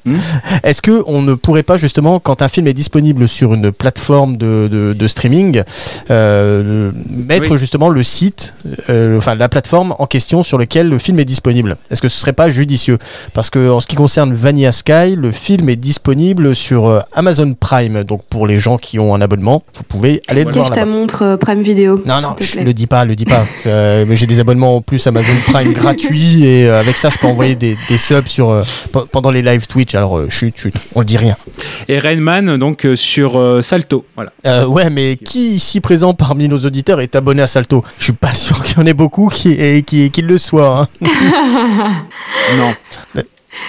Hmm 0.05 0.17
est-ce 0.63 0.81
que 0.81 1.03
on 1.07 1.21
ne 1.21 1.32
pourrait 1.35 1.63
pas 1.63 1.77
justement, 1.77 2.19
quand 2.19 2.41
un 2.41 2.47
film 2.49 2.67
est 2.67 2.73
disponible 2.73 3.27
sur 3.27 3.53
une 3.53 3.71
plateforme 3.71 4.37
de, 4.37 4.67
de- 4.71 4.93
de 4.93 5.07
streaming, 5.07 5.63
euh, 6.11 6.91
mettre 7.09 7.51
Oui. 7.51 7.57
justement 7.57 7.89
le 7.89 8.03
site, 8.03 8.55
euh, 8.89 9.17
enfin 9.17 9.35
la 9.35 9.49
plateforme 9.49 9.95
en 9.99 10.05
question 10.05 10.43
sur 10.43 10.57
lequel 10.57 10.89
le 10.89 10.97
film 10.99 11.19
est 11.19 11.25
disponible 11.25 11.77
Est-ce 11.91 12.01
que 12.01 12.09
ce 12.09 12.19
serait 12.19 12.33
pas 12.33 12.49
judicieux? 12.49 12.97
Parce 13.33 13.49
que 13.49 13.69
en 13.69 13.79
ce 13.79 13.87
qui 13.87 13.95
concerne 13.95 14.33
Vanilla 14.33 14.71
Sky, 14.71 15.15
le 15.15 15.31
film 15.31 15.69
est 15.69 15.75
disponible 15.75 16.55
sur 16.55 16.87
euh, 16.87 16.99
Amazon 17.13 17.53
Prime, 17.59 18.03
donc 18.03 18.23
pour 18.29 18.47
les 18.47 18.59
gens 18.59 18.77
qui 18.77 18.99
ont 18.99 19.13
un 19.15 19.21
abonnement, 19.21 19.63
vous 19.75 19.83
pouvez 19.83 20.21
aller 20.27 20.43
le 20.43 20.51
voir 20.51 20.67
Cache 20.69 20.75
ta 20.75 20.85
montre 20.85 21.37
Prime 21.39 21.61
Video. 21.61 22.01
Non, 22.05 22.21
non, 22.21 22.33
plaît. 22.33 22.63
le 22.63 22.73
dis 22.73 22.87
pas, 22.87 23.05
le 23.05 23.15
dis 23.15 23.25
pas. 23.25 23.45
Euh, 23.65 24.05
mais 24.07 24.15
j'ai 24.17 24.25
des 24.25 24.39
abonnements 24.39 24.75
en 24.75 24.81
plus 24.81 25.05
Amazon 25.07 25.31
Prime 25.47 25.71
gratuits 25.73 26.43
et 26.45 26.67
avec 26.67 26.97
ça, 26.97 27.09
je 27.09 27.17
peux 27.17 27.27
envoyer 27.27 27.55
des, 27.55 27.77
des 27.87 27.97
subs 27.97 28.27
sur, 28.27 28.49
euh, 28.49 28.63
pe- 28.91 29.05
pendant 29.09 29.31
les 29.31 29.41
live 29.41 29.67
Twitch. 29.67 29.95
Alors, 29.95 30.17
euh, 30.17 30.27
chut, 30.29 30.53
chut, 30.57 30.73
on 30.95 30.99
le 30.99 31.05
dit 31.05 31.15
rien. 31.23 31.37
Et 31.87 31.99
Rainman, 31.99 32.57
donc 32.57 32.85
euh, 32.85 32.95
sur 32.95 33.37
euh, 33.37 33.61
Salto. 33.61 34.05
Voilà. 34.15 34.31
Euh, 34.45 34.65
ouais, 34.65 34.89
mais 34.89 35.15
qui 35.17 35.55
ici 35.55 35.81
présent 35.81 36.13
parmi 36.13 36.47
nos 36.47 36.59
auditeurs 36.59 37.01
est 37.01 37.15
abonné 37.15 37.41
à 37.41 37.47
Salto? 37.47 37.83
Je 37.97 38.03
suis 38.05 38.13
pas 38.13 38.33
sûr 38.33 38.63
qu'il 38.63 38.77
y 38.77 38.81
en 38.81 38.85
ait 38.85 38.93
beaucoup 38.93 39.29
qui, 39.29 39.51
et 39.51 39.83
qui, 39.83 40.09
qui 40.11 40.21
le 40.21 40.37
soient. 40.37 40.87
hein. 41.01 41.07
Non. 42.57 42.73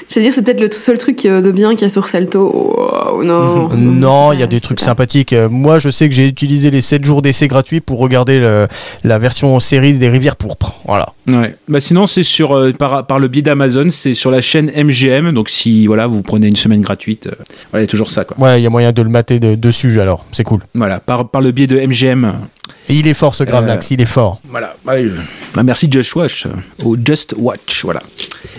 Je 0.09 0.15
veux 0.17 0.23
dire, 0.23 0.33
c'est 0.35 0.43
peut-être 0.43 0.61
le 0.61 0.71
seul 0.73 0.99
truc 0.99 1.25
euh, 1.27 1.41
de 1.43 1.51
bien 1.53 1.71
qu'il 1.73 1.83
y 1.83 1.85
a 1.85 1.89
sur 1.89 2.07
Salto. 2.07 2.75
Oh, 3.13 3.23
non. 3.23 3.69
Non, 3.75 4.33
il 4.33 4.41
y 4.41 4.43
a 4.43 4.47
des 4.47 4.61
trucs 4.61 4.81
sympathiques. 4.81 5.33
Euh, 5.33 5.49
Moi, 5.49 5.79
je 5.79 5.91
sais 5.91 6.09
que 6.09 6.15
j'ai 6.15 6.27
utilisé 6.27 6.71
les 6.71 6.81
7 6.81 7.05
jours 7.05 7.23
d'essai 7.23 7.49
gratuits 7.49 7.81
pour 7.81 7.99
regarder 7.99 8.39
le- 8.39 8.67
la 9.05 9.19
version 9.19 9.59
série 9.61 9.95
des 9.95 10.09
Rivières 10.09 10.37
Pourpres. 10.37 10.75
Voilà. 10.87 11.11
Ouais. 11.29 11.55
Bah 11.69 11.81
sinon, 11.81 12.07
c'est 12.07 12.23
sur 12.23 12.53
euh, 12.57 12.73
par, 12.73 13.07
par 13.07 13.19
le 13.19 13.29
biais 13.29 13.43
d'Amazon, 13.43 13.87
c'est 13.91 14.15
sur 14.15 14.31
la 14.31 14.41
chaîne 14.41 14.71
MGM. 14.75 15.33
Donc 15.33 15.49
si 15.49 15.87
voilà, 15.87 16.07
vous 16.07 16.23
prenez 16.23 16.49
une 16.49 16.57
semaine 16.57 16.81
gratuite, 16.83 17.27
euh, 17.29 17.35
voilà, 17.71 17.83
il 17.83 17.87
y 17.87 17.89
a 17.89 17.91
toujours 17.91 18.11
ça 18.11 18.25
quoi. 18.25 18.39
Ouais, 18.39 18.61
il 18.61 18.65
y 18.65 18.67
a 18.67 18.71
moyen 18.71 18.93
de 18.93 19.03
le 19.03 19.09
mater 19.09 19.41
de- 19.41 19.55
dessus 19.55 20.01
alors. 20.01 20.25
C'est 20.33 20.45
cool. 20.45 20.61
Voilà, 20.75 21.01
par, 21.01 21.29
par 21.29 21.41
le 21.41 21.51
biais 21.51 21.67
de 21.67 21.79
MGM. 21.79 22.33
Et 22.89 22.95
il 22.97 23.07
est 23.07 23.15
fort 23.15 23.35
ce 23.35 23.45
Gravelax, 23.45 23.91
il 23.93 24.01
est 24.03 24.07
fort. 24.07 24.41
Voilà. 24.49 24.77
Bah, 24.85 24.93
euh, 24.95 25.09
bah, 25.55 25.63
merci 25.63 25.89
Just 25.91 26.15
Watch 26.17 26.45
euh, 26.47 26.51
ou 26.85 26.97
Just 27.03 27.35
Watch. 27.39 27.83
Voilà. 27.83 28.03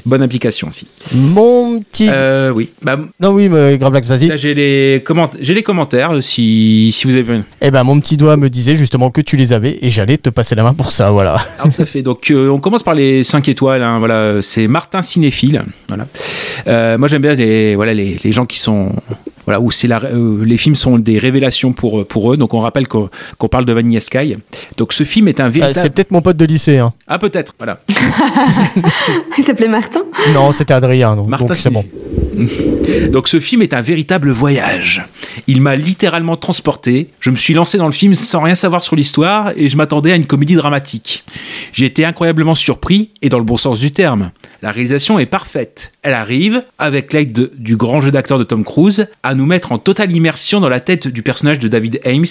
Bonne 0.03 0.23
application 0.23 0.67
aussi. 0.69 0.87
Mon 1.13 1.79
petit. 1.79 2.07
Euh, 2.11 2.49
oui. 2.51 2.69
Bah, 2.81 2.97
Non, 3.19 3.29
oui, 3.31 3.49
mais 3.49 3.77
Gravelax, 3.77 4.07
vas-y. 4.07 4.27
là 4.27 4.35
j'ai 4.35 4.53
les 4.55 5.03
comment 5.05 5.29
j'ai 5.39 5.53
les 5.53 5.61
commentaires 5.61 6.11
euh, 6.15 6.21
si 6.21 6.91
si 6.91 7.05
vous 7.05 7.15
avez. 7.15 7.41
Eh 7.61 7.69
ben, 7.71 7.83
mon 7.83 7.99
petit 7.99 8.17
doigt 8.17 8.35
me 8.35 8.49
disait 8.49 8.75
justement 8.75 9.11
que 9.11 9.21
tu 9.21 9.37
les 9.37 9.53
avais 9.53 9.77
et 9.81 9.89
j'allais 9.91 10.17
te 10.17 10.29
passer 10.31 10.55
la 10.55 10.63
main 10.63 10.73
pour 10.73 10.91
ça, 10.91 11.11
voilà. 11.11 11.37
Tout 11.63 11.81
à 11.81 11.85
fait. 11.85 12.01
Donc, 12.01 12.31
euh, 12.31 12.49
on 12.49 12.59
commence 12.59 12.81
par 12.83 12.95
les 12.95 13.23
5 13.23 13.47
étoiles. 13.47 13.83
hein, 13.83 13.99
voilà, 13.99 14.41
c'est 14.41 14.67
Martin 14.67 15.03
Cinéphile. 15.03 15.63
Voilà. 15.87 16.07
Euh, 16.67 16.97
moi, 16.97 17.07
j'aime 17.07 17.21
bien 17.21 17.35
les, 17.35 17.75
voilà, 17.75 17.93
les, 17.93 18.17
les 18.23 18.31
gens 18.31 18.45
qui 18.47 18.57
sont 18.59 18.91
voilà, 19.45 19.59
où 19.61 19.71
c'est 19.71 19.87
la, 19.87 20.03
euh, 20.03 20.43
les 20.43 20.57
films 20.57 20.75
sont 20.75 20.97
des 20.99 21.17
révélations 21.17 21.73
pour, 21.73 22.05
pour 22.05 22.33
eux. 22.33 22.37
Donc 22.37 22.53
on 22.53 22.59
rappelle 22.59 22.87
qu'on 22.87 23.09
qu'on 23.37 23.47
parle 23.47 23.65
de 23.65 23.73
Vanilla 23.73 23.99
Sky. 23.99 24.37
Donc 24.77 24.93
ce 24.93 25.03
film 25.03 25.27
est 25.27 25.39
un 25.39 25.45
Euh, 25.45 25.49
véritable. 25.49 25.75
c'est 25.81 25.89
peut-être 25.93 26.11
mon 26.11 26.21
pote 26.21 26.37
de 26.37 26.45
lycée. 26.45 26.77
Hein. 26.79 26.93
ah 27.07 27.19
peut-être, 27.19 27.53
voilà. 27.57 27.79
Il 29.37 29.43
s'appelait 29.43 29.67
Martin. 29.67 30.01
Non, 30.33 30.51
c'était 30.51 30.73
Adrien. 30.73 31.15
Donc, 31.15 31.27
Martin 31.27 31.45
donc 31.47 31.57
c'est 31.57 31.69
bon. 31.69 31.83
Donc 33.11 33.27
ce 33.29 33.39
film 33.39 33.61
est 33.61 33.73
un 33.73 33.81
véritable 33.81 34.29
voyage. 34.31 35.05
Il 35.47 35.61
m'a 35.61 35.75
littéralement 35.75 36.35
transporté. 36.35 37.07
Je 37.19 37.29
me 37.29 37.37
suis 37.37 37.53
lancé 37.53 37.77
dans 37.77 37.85
le 37.85 37.91
film 37.93 38.13
sans 38.13 38.41
rien 38.41 38.55
savoir 38.55 38.83
sur 38.83 38.95
l'histoire 38.95 39.51
et 39.55 39.69
je 39.69 39.77
m'attendais 39.77 40.11
à 40.11 40.15
une 40.15 40.25
comédie 40.25 40.55
dramatique. 40.55 41.23
J'ai 41.71 41.85
été 41.85 42.03
incroyablement 42.05 42.55
surpris 42.55 43.11
et 43.21 43.29
dans 43.29 43.37
le 43.37 43.45
bon 43.45 43.57
sens 43.57 43.79
du 43.79 43.91
terme. 43.91 44.31
La 44.61 44.71
réalisation 44.71 45.19
est 45.19 45.25
parfaite. 45.27 45.91
Elle 46.01 46.13
arrive, 46.13 46.63
avec 46.79 47.13
l'aide 47.13 47.31
de- 47.31 47.51
du 47.57 47.77
grand 47.77 48.01
jeu 48.01 48.11
d'acteur 48.11 48.39
de 48.39 48.43
Tom 48.43 48.63
Cruise, 48.65 49.07
à 49.23 49.34
nous 49.35 49.45
mettre 49.45 49.71
en 49.71 49.77
totale 49.77 50.11
immersion 50.11 50.59
dans 50.59 50.69
la 50.69 50.79
tête 50.79 51.07
du 51.07 51.21
personnage 51.21 51.59
de 51.59 51.67
David 51.67 52.01
Ames, 52.05 52.25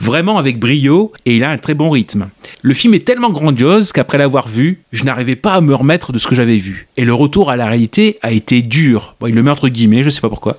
vraiment 0.00 0.38
avec 0.38 0.58
brio, 0.58 1.12
et 1.26 1.36
il 1.36 1.44
a 1.44 1.50
un 1.50 1.58
très 1.58 1.74
bon 1.74 1.90
rythme. 1.90 2.28
Le 2.62 2.74
film 2.74 2.94
est 2.94 3.04
tellement 3.04 3.30
grandiose 3.30 3.92
qu'après 3.92 4.18
l'avoir 4.18 4.48
vu, 4.48 4.80
je 4.92 5.04
n'arrivais 5.04 5.36
pas 5.36 5.52
à 5.54 5.60
me 5.60 5.74
remettre 5.74 6.12
de 6.12 6.18
ce 6.18 6.26
que 6.26 6.34
j'avais 6.34 6.56
vu. 6.56 6.86
Et 6.96 7.04
le 7.04 7.12
retour 7.12 7.50
à 7.50 7.56
la 7.56 7.66
réalité 7.66 8.18
a 8.22 8.32
été 8.32 8.62
dur. 8.62 9.16
Bon, 9.20 9.26
il 9.26 9.34
le 9.34 9.42
met 9.42 9.50
entre 9.50 9.68
guillemets, 9.68 10.02
je 10.02 10.10
sais 10.10 10.20
pas 10.20 10.28
pourquoi. 10.28 10.56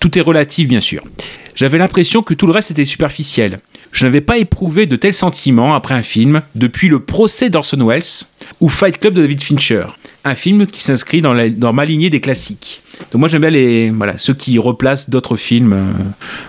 Tout 0.00 0.18
est 0.18 0.22
relatif, 0.22 0.68
bien 0.68 0.80
sûr. 0.80 1.04
J'avais 1.54 1.78
l'impression 1.78 2.22
que 2.22 2.34
tout 2.34 2.46
le 2.46 2.52
reste 2.52 2.70
était 2.70 2.84
superficiel. 2.84 3.58
Je 3.92 4.06
n'avais 4.06 4.22
pas 4.22 4.38
éprouvé 4.38 4.86
de 4.86 4.96
tels 4.96 5.12
sentiments 5.12 5.74
après 5.74 5.94
un 5.94 6.02
film 6.02 6.42
depuis 6.54 6.88
le 6.88 7.00
procès 7.00 7.50
d'Orson 7.50 7.86
Welles 7.86 8.26
ou 8.60 8.68
Fight 8.68 8.98
Club 8.98 9.14
de 9.14 9.20
David 9.20 9.42
Fincher. 9.42 9.84
Un 10.24 10.34
film 10.34 10.66
qui 10.66 10.82
s'inscrit 10.82 11.20
dans, 11.20 11.34
dans 11.50 11.72
ma 11.72 11.84
lignée 11.84 12.10
des 12.10 12.20
classiques. 12.20 12.82
Donc 13.10 13.20
moi 13.20 13.28
j'aime 13.28 13.40
bien 13.40 13.50
les, 13.50 13.90
voilà, 13.90 14.16
ceux 14.18 14.34
qui 14.34 14.58
replacent 14.58 15.10
d'autres 15.10 15.36
films 15.36 15.72
euh, 15.72 15.92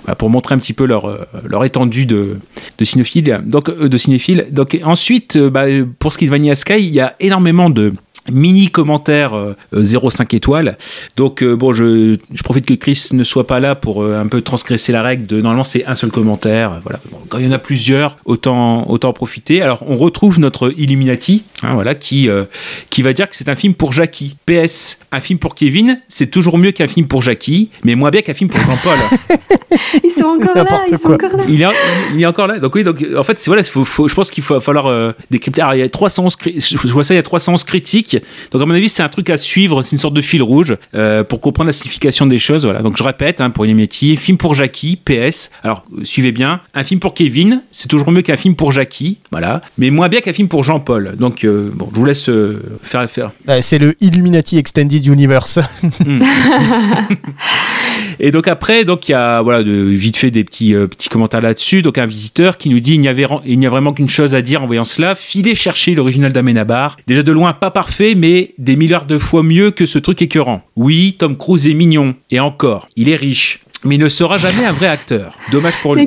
voilà, 0.04 0.16
pour 0.16 0.30
montrer 0.30 0.56
un 0.56 0.60
petit 0.60 0.74
peu 0.74 0.86
leur, 0.86 1.06
euh, 1.06 1.26
leur 1.46 1.66
étendue 1.66 2.06
de, 2.06 2.38
de 2.78 2.86
cinéphile. 2.86 3.42
Donc, 3.46 3.70
euh, 3.70 3.90
de 3.90 3.98
cinéphile. 3.98 4.48
Donc 4.52 4.80
ensuite, 4.84 5.38
bah, 5.38 5.66
pour 6.00 6.14
ce 6.14 6.18
qui 6.18 6.26
est 6.26 6.28
de 6.28 6.32
Vanilla 6.32 6.56
Sky, 6.56 6.78
il 6.78 6.94
y 6.94 7.00
a 7.00 7.16
énormément 7.20 7.70
de 7.70 7.94
mini 8.32 8.70
commentaires 8.70 9.34
euh, 9.34 9.56
euh, 9.76 9.84
0,5 9.84 10.36
étoiles. 10.36 10.78
Donc 11.18 11.44
euh, 11.44 11.56
bon, 11.56 11.74
je, 11.74 12.18
je 12.34 12.44
profite 12.44 12.66
que 12.66 12.74
Chris 12.74 13.10
ne 13.14 13.24
soit 13.24 13.48
pas 13.48 13.60
là 13.60 13.76
pour 13.76 14.02
euh, 14.04 14.20
un 14.20 14.28
peu 14.28 14.42
transgresser 14.42 14.92
la 14.92 15.02
règle 15.02 15.26
de 15.26 15.42
normalement 15.42 15.64
c'est 15.64 15.86
un 15.86 15.96
seul 15.96 16.10
commentaire. 16.12 16.72
euh, 16.74 16.80
Voilà. 16.84 17.00
Bon, 17.12 17.18
quand 17.30 17.38
il 17.40 17.46
y 17.46 17.48
en 17.50 17.52
a 17.52 17.60
plusieurs, 17.60 18.18
autant 18.26 18.90
autant 18.90 19.10
en 19.10 19.14
profiter. 19.14 19.62
Alors 19.62 19.84
on 19.88 19.96
retrouve 19.98 20.40
notre 20.40 20.74
Illuminati, 20.78 21.44
hein, 21.64 21.74
voilà, 21.74 21.96
qui 21.96 22.30
euh, 22.30 22.46
qui 22.90 23.02
va 23.02 23.14
dire 23.14 23.28
que 23.28 23.36
c'est 23.36 23.50
un 23.50 23.56
film 23.56 23.74
pour 23.74 23.92
Jackie. 23.94 24.36
PS, 24.46 25.00
un 25.12 25.20
film 25.20 25.40
pour 25.40 25.56
Kevin, 25.56 26.00
c'est 26.08 26.28
toujours 26.32 26.58
mieux 26.58 26.72
qu'un 26.72 26.88
film 26.88 27.08
pour 27.08 27.22
Jackie, 27.22 27.70
mais 27.84 27.96
moins 27.96 28.10
bien 28.10 28.22
qu'un 28.22 28.34
film 28.34 28.50
pour 28.50 28.62
Jean-Paul. 28.62 28.98
Ils 30.04 30.10
sont 30.12 30.26
encore 30.26 30.56
là. 30.56 30.66
Ils 30.90 30.98
sont 30.98 31.12
encore 31.12 31.36
là. 31.36 31.44
Il 31.50 31.62
est, 31.62 31.66
il 32.14 32.22
est 32.22 32.26
encore 32.26 32.48
là. 32.48 32.60
Donc 32.60 32.74
oui, 32.76 32.84
donc 32.84 33.04
en 33.18 33.24
fait, 33.24 33.38
c'est 33.40 33.50
voilà, 33.50 33.64
faut, 33.64 33.84
faut- 33.86 34.08
je 34.08 34.14
pense 34.16 34.32
qu'il 34.32 34.44
faut 34.44 34.60
falloir 34.60 34.88
euh, 34.88 35.12
décrypter. 35.32 35.62
Alors, 35.62 35.76
il 35.76 35.80
y 35.80 35.84
a 35.84 35.90
311 35.90 36.36
cri- 36.36 36.56
je 36.60 36.78
je 36.78 36.94
vois 36.94 37.04
ça, 37.04 37.14
il 37.14 37.18
y 37.18 37.20
a 37.20 37.24
311 37.24 37.64
critiques. 37.64 38.13
Donc 38.52 38.62
à 38.62 38.66
mon 38.66 38.74
avis, 38.74 38.90
c'est 38.90 39.04
un 39.04 39.10
truc 39.10 39.30
à 39.30 39.38
suivre, 39.38 39.84
c'est 39.84 39.92
une 39.92 40.00
sorte 40.00 40.14
de 40.14 40.22
fil 40.22 40.42
rouge 40.42 40.76
euh, 40.96 41.24
pour 41.24 41.40
comprendre 41.40 41.68
la 41.68 41.74
signification 41.74 42.26
des 42.26 42.40
choses. 42.40 42.66
Voilà. 42.66 42.82
Donc 42.82 42.98
je 42.98 43.04
répète 43.04 43.42
hein, 43.42 43.50
pour 43.50 43.66
les 43.66 43.74
métiers, 43.74 44.16
film 44.16 44.38
pour 44.38 44.54
Jackie, 44.54 44.98
PS. 44.98 45.52
Alors 45.64 45.86
suivez 46.04 46.32
bien, 46.32 46.62
un 46.74 46.84
film 46.84 47.00
pour 47.00 47.14
Kevin, 47.14 47.62
c'est 47.72 47.88
toujours 47.88 48.12
mieux 48.12 48.22
qu'un 48.22 48.38
film 48.38 48.56
pour 48.56 48.72
Jackie, 48.72 49.18
voilà, 49.32 49.62
mais 49.78 49.90
moins 49.90 50.10
bien 50.10 50.22
qu'un 50.22 50.34
film 50.34 50.48
pour 50.48 50.64
Jean-Paul. 50.64 51.16
Donc 51.18 51.44
euh, 51.44 51.72
bon, 51.74 51.90
je 51.94 52.00
vous 52.00 52.06
laisse 52.06 52.30
euh, 52.30 52.62
faire 52.84 53.10
faire. 53.10 53.32
Euh, 53.50 53.60
c'est 53.62 53.80
le 53.80 53.96
Illuminati 54.02 54.58
Extended 54.58 55.06
Universe. 55.06 55.60
Et 58.20 58.32
donc 58.32 58.48
après, 58.48 58.86
donc 58.86 59.08
il 59.08 59.12
y 59.12 59.16
a 59.16 59.42
voilà 59.42 59.62
vite 59.64 60.18
fait 60.18 60.32
des 60.32 60.44
petits 60.44 60.74
euh, 60.74 60.88
petits 60.88 61.10
commentaires 61.10 61.42
là-dessus. 61.42 61.82
Donc 61.82 61.98
un 61.98 62.06
visiteur 62.06 62.58
qui 62.58 62.70
nous 62.70 62.80
dit 62.80 62.96
il 62.96 63.02
n'y 63.02 63.10
il 63.46 63.60
n'y 63.60 63.66
a 63.66 63.70
vraiment 63.70 63.94
qu'une 63.94 64.10
chose 64.10 64.36
à 64.36 64.42
dire 64.42 64.64
en 64.64 64.68
voyant 64.68 64.86
cela, 64.86 65.16
filez 65.16 65.56
chercher 65.56 65.96
l'original 65.96 66.34
d'Amenabar. 66.34 66.98
Déjà 67.08 67.24
de 67.24 67.32
loin 67.32 67.54
pas 67.54 67.72
parfait, 67.72 68.16
mais 68.16 68.54
des 68.58 68.76
milliards 68.76 69.06
de 69.06 69.18
fois 69.18 69.44
mieux 69.44 69.72
que 69.72 69.86
ce 69.86 70.00
truc 70.00 70.22
écœurant. 70.22 70.64
Oui, 70.76 71.16
Tom 71.18 71.38
Cruise 71.38 71.68
est 71.68 71.74
mignon 71.74 72.16
et 72.32 72.40
encore, 72.40 72.88
il 72.96 73.10
est 73.10 73.16
riche. 73.16 73.60
Mais 73.86 73.96
il 73.96 74.02
ne 74.02 74.10
sera 74.10 74.38
jamais 74.38 74.66
un 74.66 74.72
vrai 74.72 74.88
acteur. 74.88 75.38
Dommage 75.52 75.74
pour 75.82 75.96
lui. 75.96 76.04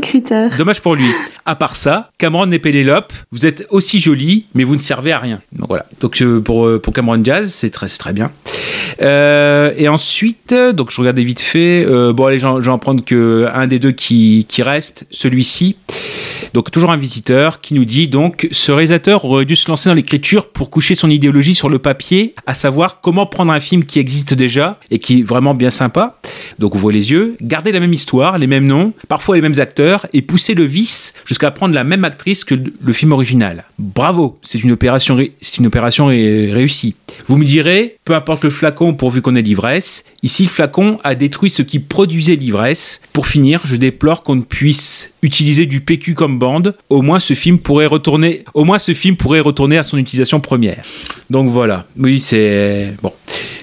Dommage 0.56 0.80
pour 0.80 0.94
lui. 0.94 1.10
À 1.44 1.54
part 1.54 1.76
ça, 1.76 2.10
Cameron 2.18 2.50
et 2.50 2.58
Pénélope, 2.58 3.12
vous 3.30 3.46
êtes 3.46 3.66
aussi 3.70 4.00
jolis, 4.00 4.46
mais 4.54 4.64
vous 4.64 4.74
ne 4.74 4.80
servez 4.80 5.12
à 5.12 5.18
rien. 5.18 5.40
Donc 5.52 5.68
voilà. 5.68 5.86
Donc 6.00 6.20
euh, 6.22 6.40
pour, 6.40 6.66
euh, 6.66 6.80
pour 6.80 6.92
Cameron 6.92 7.22
Jazz, 7.22 7.52
c'est 7.52 7.70
très, 7.70 7.86
très 7.88 8.12
bien. 8.12 8.30
Euh, 9.02 9.72
et 9.76 9.88
ensuite, 9.88 10.54
donc 10.74 10.90
je 10.90 11.00
regardais 11.00 11.22
vite 11.22 11.40
fait. 11.40 11.84
euh, 11.86 12.12
bon, 12.12 12.24
allez, 12.24 12.38
j'en 12.38 12.62
j'en 12.62 12.78
prendre 12.78 13.04
que 13.04 13.46
un 13.52 13.66
des 13.66 13.78
deux 13.78 13.92
qui, 13.92 14.46
qui 14.48 14.62
reste, 14.62 15.06
celui-ci. 15.10 15.76
Donc 16.54 16.70
toujours 16.70 16.90
un 16.90 16.96
visiteur 16.96 17.60
qui 17.60 17.74
nous 17.74 17.84
dit 17.84 18.08
donc 18.08 18.48
ce 18.50 18.72
réalisateur 18.72 19.24
aurait 19.26 19.44
dû 19.44 19.56
se 19.56 19.68
lancer 19.68 19.90
dans 19.90 19.94
l'écriture 19.94 20.48
pour 20.48 20.70
coucher 20.70 20.94
son 20.94 21.10
idéologie 21.10 21.54
sur 21.54 21.68
le 21.68 21.78
papier, 21.78 22.34
à 22.46 22.54
savoir 22.54 23.00
comment 23.02 23.26
prendre 23.26 23.52
un 23.52 23.60
film 23.60 23.84
qui 23.84 23.98
existe 23.98 24.32
déjà 24.32 24.78
et 24.90 24.98
qui 24.98 25.20
est 25.20 25.22
vraiment 25.22 25.54
bien 25.54 25.70
sympa. 25.70 26.16
Donc 26.58 26.74
ouvrez 26.74 26.94
les 26.94 27.10
yeux, 27.10 27.36
garder 27.42 27.65
la 27.72 27.80
même 27.80 27.92
histoire, 27.92 28.38
les 28.38 28.46
mêmes 28.46 28.66
noms, 28.66 28.92
parfois 29.08 29.36
les 29.36 29.42
mêmes 29.42 29.58
acteurs 29.58 30.06
et 30.12 30.22
pousser 30.22 30.54
le 30.54 30.64
vice 30.64 31.14
jusqu'à 31.24 31.50
prendre 31.50 31.74
la 31.74 31.84
même 31.84 32.04
actrice 32.04 32.44
que 32.44 32.54
le 32.54 32.92
film 32.92 33.12
original. 33.12 33.64
Bravo, 33.78 34.38
c'est 34.42 34.62
une 34.62 34.72
opération, 34.72 35.16
c'est 35.40 35.58
une 35.58 35.66
opération 35.66 36.06
ré- 36.06 36.52
réussie. 36.52 36.94
Vous 37.28 37.36
me 37.36 37.44
direz, 37.44 37.96
peu 38.04 38.14
importe 38.14 38.44
le 38.44 38.50
flacon 38.50 38.94
pourvu 38.94 39.22
qu'on 39.22 39.36
ait 39.36 39.42
l'ivresse, 39.42 40.04
ici 40.22 40.44
le 40.44 40.48
flacon 40.48 40.98
a 41.04 41.14
détruit 41.14 41.50
ce 41.50 41.62
qui 41.62 41.78
produisait 41.78 42.36
l'ivresse. 42.36 43.00
Pour 43.12 43.26
finir, 43.26 43.62
je 43.64 43.76
déplore 43.76 44.22
qu'on 44.22 44.36
ne 44.36 44.42
puisse 44.42 45.14
utiliser 45.22 45.66
du 45.66 45.80
PQ 45.80 46.14
comme 46.14 46.38
bande. 46.38 46.74
Au 46.90 47.02
moins 47.02 47.20
ce 47.20 47.34
film 47.34 47.58
pourrait 47.58 47.86
retourner, 47.86 48.44
au 48.54 48.64
moins 48.64 48.78
ce 48.78 48.94
film 48.94 49.16
pourrait 49.16 49.40
retourner 49.40 49.78
à 49.78 49.82
son 49.82 49.98
utilisation 49.98 50.40
première. 50.40 50.82
Donc 51.30 51.50
voilà. 51.50 51.86
Oui, 51.98 52.20
c'est 52.20 52.92
bon. 53.02 53.12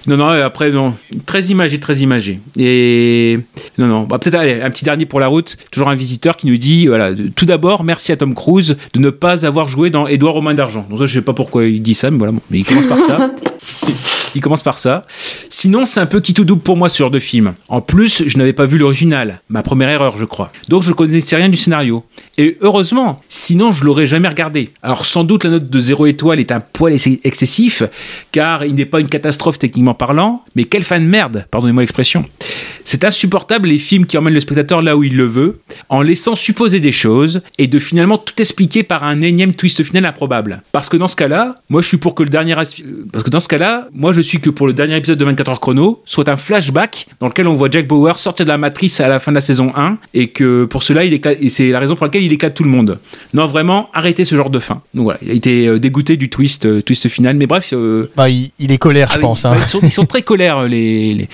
Non, 0.08 0.18
non, 0.18 0.28
après, 0.28 0.70
non. 0.72 0.96
Très 1.26 1.46
imagé, 1.46 1.80
très 1.80 1.98
imagé. 1.98 2.40
Et. 2.58 3.40
Non, 3.78 3.88
non. 3.88 4.04
Bah, 4.04 4.20
Peut-être, 4.20 4.36
allez, 4.36 4.62
un 4.62 4.70
petit 4.70 4.84
dernier 4.84 5.06
pour 5.06 5.20
la 5.20 5.28
route. 5.28 5.58
Toujours 5.72 5.90
un 5.90 5.96
visiteur 5.96 6.36
qui 6.36 6.48
nous 6.48 6.58
dit 6.58 6.88
voilà, 6.88 7.14
de- 7.14 7.30
tout 7.30 7.46
d'abord, 7.46 7.84
merci 7.84 8.12
à 8.12 8.18
Tom 8.18 8.36
Cruise 8.36 8.78
de 8.94 9.00
ne 9.00 9.10
pas 9.10 9.46
avoir 9.46 9.68
joué 9.68 9.90
dans 9.90 10.06
Édouard 10.08 10.36
aux 10.36 10.42
mains 10.42 10.54
d'argent. 10.54 10.86
Donc, 10.90 11.00
ça, 11.00 11.06
je 11.06 11.14
sais 11.14 11.22
pas 11.22 11.34
pourquoi 11.34 11.66
il 11.66 11.82
dit 11.82 11.94
ça, 11.96 12.10
mais 12.12 12.18
voilà. 12.18 12.34
Mais 12.52 12.60
il 12.60 12.66
commence 12.66 12.86
par 12.88 13.00
ça. 13.02 13.32
Il 14.36 14.42
commence 14.42 14.64
par 14.64 14.80
ça. 14.80 15.06
Sinon, 15.50 15.86
c'est 15.86 16.00
un 16.00 16.08
peu 16.08 16.20
qui 16.20 16.34
tout 16.34 16.44
double 16.44 16.64
pour 16.64 16.76
moi 16.76 16.90
ce 16.90 16.98
genre 16.98 17.12
de 17.12 17.20
film. 17.20 17.54
En 17.70 17.82
plus, 17.82 18.24
je 18.26 18.38
n'avais 18.40 18.52
pas 18.52 18.66
vu 18.66 18.80
l'original. 18.80 19.42
Ma 19.48 19.62
première 19.62 19.90
erreur, 19.90 20.18
je 20.18 20.26
crois. 20.26 20.52
Donc, 20.70 20.82
je 20.82 20.92
connaissais 20.92 21.36
rien 21.36 21.50
du 21.50 21.58
scénario. 21.58 22.04
Et 22.40 22.58
heureusement, 22.62 23.22
sinon, 23.30 23.72
je 23.72 23.84
l'aurais 23.84 24.08
jamais 24.08 24.28
regardé. 24.28 24.72
Alors, 24.82 25.06
sans 25.06 25.24
doute, 25.24 25.44
la 25.44 25.52
note 25.52 25.70
de 25.70 25.80
0 25.80 26.08
étoile 26.08 26.40
est 26.40 26.52
un 26.52 26.62
poil 26.62 26.94
ex- 26.94 27.08
excessif, 27.24 27.84
car 28.32 28.66
il 28.66 28.74
n'est 28.74 28.88
pas 28.88 29.00
une 29.02 29.08
catastrophe 29.08 29.60
techniquement 29.60 29.93
parlant, 29.94 30.44
mais 30.56 30.66
quel 30.66 30.84
fan 30.84 31.04
de 31.04 31.10
merde, 31.10 31.46
pardonnez-moi 31.52 31.84
l'expression. 31.84 32.26
C'est 32.86 33.06
insupportable 33.06 33.70
les 33.70 33.78
films 33.78 34.06
qui 34.06 34.18
emmènent 34.18 34.34
le 34.34 34.42
spectateur 34.42 34.82
là 34.82 34.98
où 34.98 35.04
il 35.04 35.16
le 35.16 35.26
veut, 35.26 35.60
en 35.90 36.02
laissant 36.02 36.36
supposer 36.36 36.80
des 36.80 36.92
choses, 36.92 37.42
et 37.58 37.68
de 37.68 37.80
finalement 37.80 38.18
tout 38.18 38.34
expliquer 38.40 38.84
par 38.84 39.04
un 39.04 39.22
énième 39.22 39.54
twist 39.56 39.84
final 39.84 40.06
improbable. 40.06 40.62
Parce 40.72 40.90
que 40.90 40.98
dans 40.98 41.08
ce 41.08 41.16
cas-là, 41.16 41.56
moi 41.70 41.82
je 41.82 41.88
suis 41.88 41.98
pour 41.98 42.16
que 42.16 42.24
le 42.24 42.30
dernier... 42.30 42.56
Parce 42.56 42.74
que 43.24 43.30
dans 43.30 43.40
ce 43.40 43.48
cas-là, 43.48 43.88
moi 43.94 44.12
je 44.14 44.22
suis 44.22 44.40
que 44.40 44.50
pour 44.50 44.68
le 44.68 44.74
dernier 44.74 44.98
épisode 44.98 45.18
de 45.18 45.26
24 45.26 45.50
heures 45.50 45.60
chrono, 45.60 46.02
soit 46.06 46.28
un 46.30 46.38
flashback 46.38 47.08
dans 47.20 47.28
lequel 47.28 47.48
on 47.48 47.54
voit 47.54 47.70
Jack 47.72 47.88
Bauer 47.88 48.20
sortir 48.20 48.46
de 48.46 48.50
la 48.52 48.58
matrice 48.58 49.00
à 49.00 49.08
la 49.08 49.20
fin 49.20 49.32
de 49.32 49.36
la 49.36 49.42
saison 49.42 49.72
1, 49.76 49.98
et 50.14 50.28
que 50.30 50.66
pour 50.66 50.84
cela, 50.84 51.04
il 51.06 51.14
éclate, 51.14 51.38
et 51.40 51.50
c'est 51.50 51.70
la 51.70 51.80
raison 51.80 51.96
pour 51.96 52.06
laquelle 52.06 52.24
il 52.24 52.34
éclate 52.34 52.54
tout 52.54 52.64
le 52.64 52.70
monde. 52.70 53.00
Non, 53.34 53.48
vraiment, 53.48 53.90
arrêtez 53.94 54.26
ce 54.26 54.36
genre 54.36 54.50
de 54.50 54.60
fin. 54.60 54.82
Donc 54.94 55.06
voilà, 55.06 55.20
il 55.22 55.32
a 55.32 55.34
été 55.34 55.68
euh, 55.68 55.80
dégoûté 55.80 56.18
du 56.18 56.30
twist, 56.30 56.66
euh, 56.66 56.82
twist 56.82 57.08
final, 57.08 57.36
mais 57.36 57.48
bref... 57.48 57.70
euh, 57.74 58.10
Bah, 58.16 58.30
il, 58.30 58.52
est 58.60 58.78
colère, 58.78 59.10
je 59.12 59.18
ah 59.18 59.22
pense. 59.22 59.44
bah, 59.44 59.56
hein. 59.56 59.68
sont, 59.68 59.83
ils 59.88 59.92
sont 59.92 60.06
très 60.06 60.22
colères, 60.22 60.64
les, 60.64 61.14
les, 61.14 61.30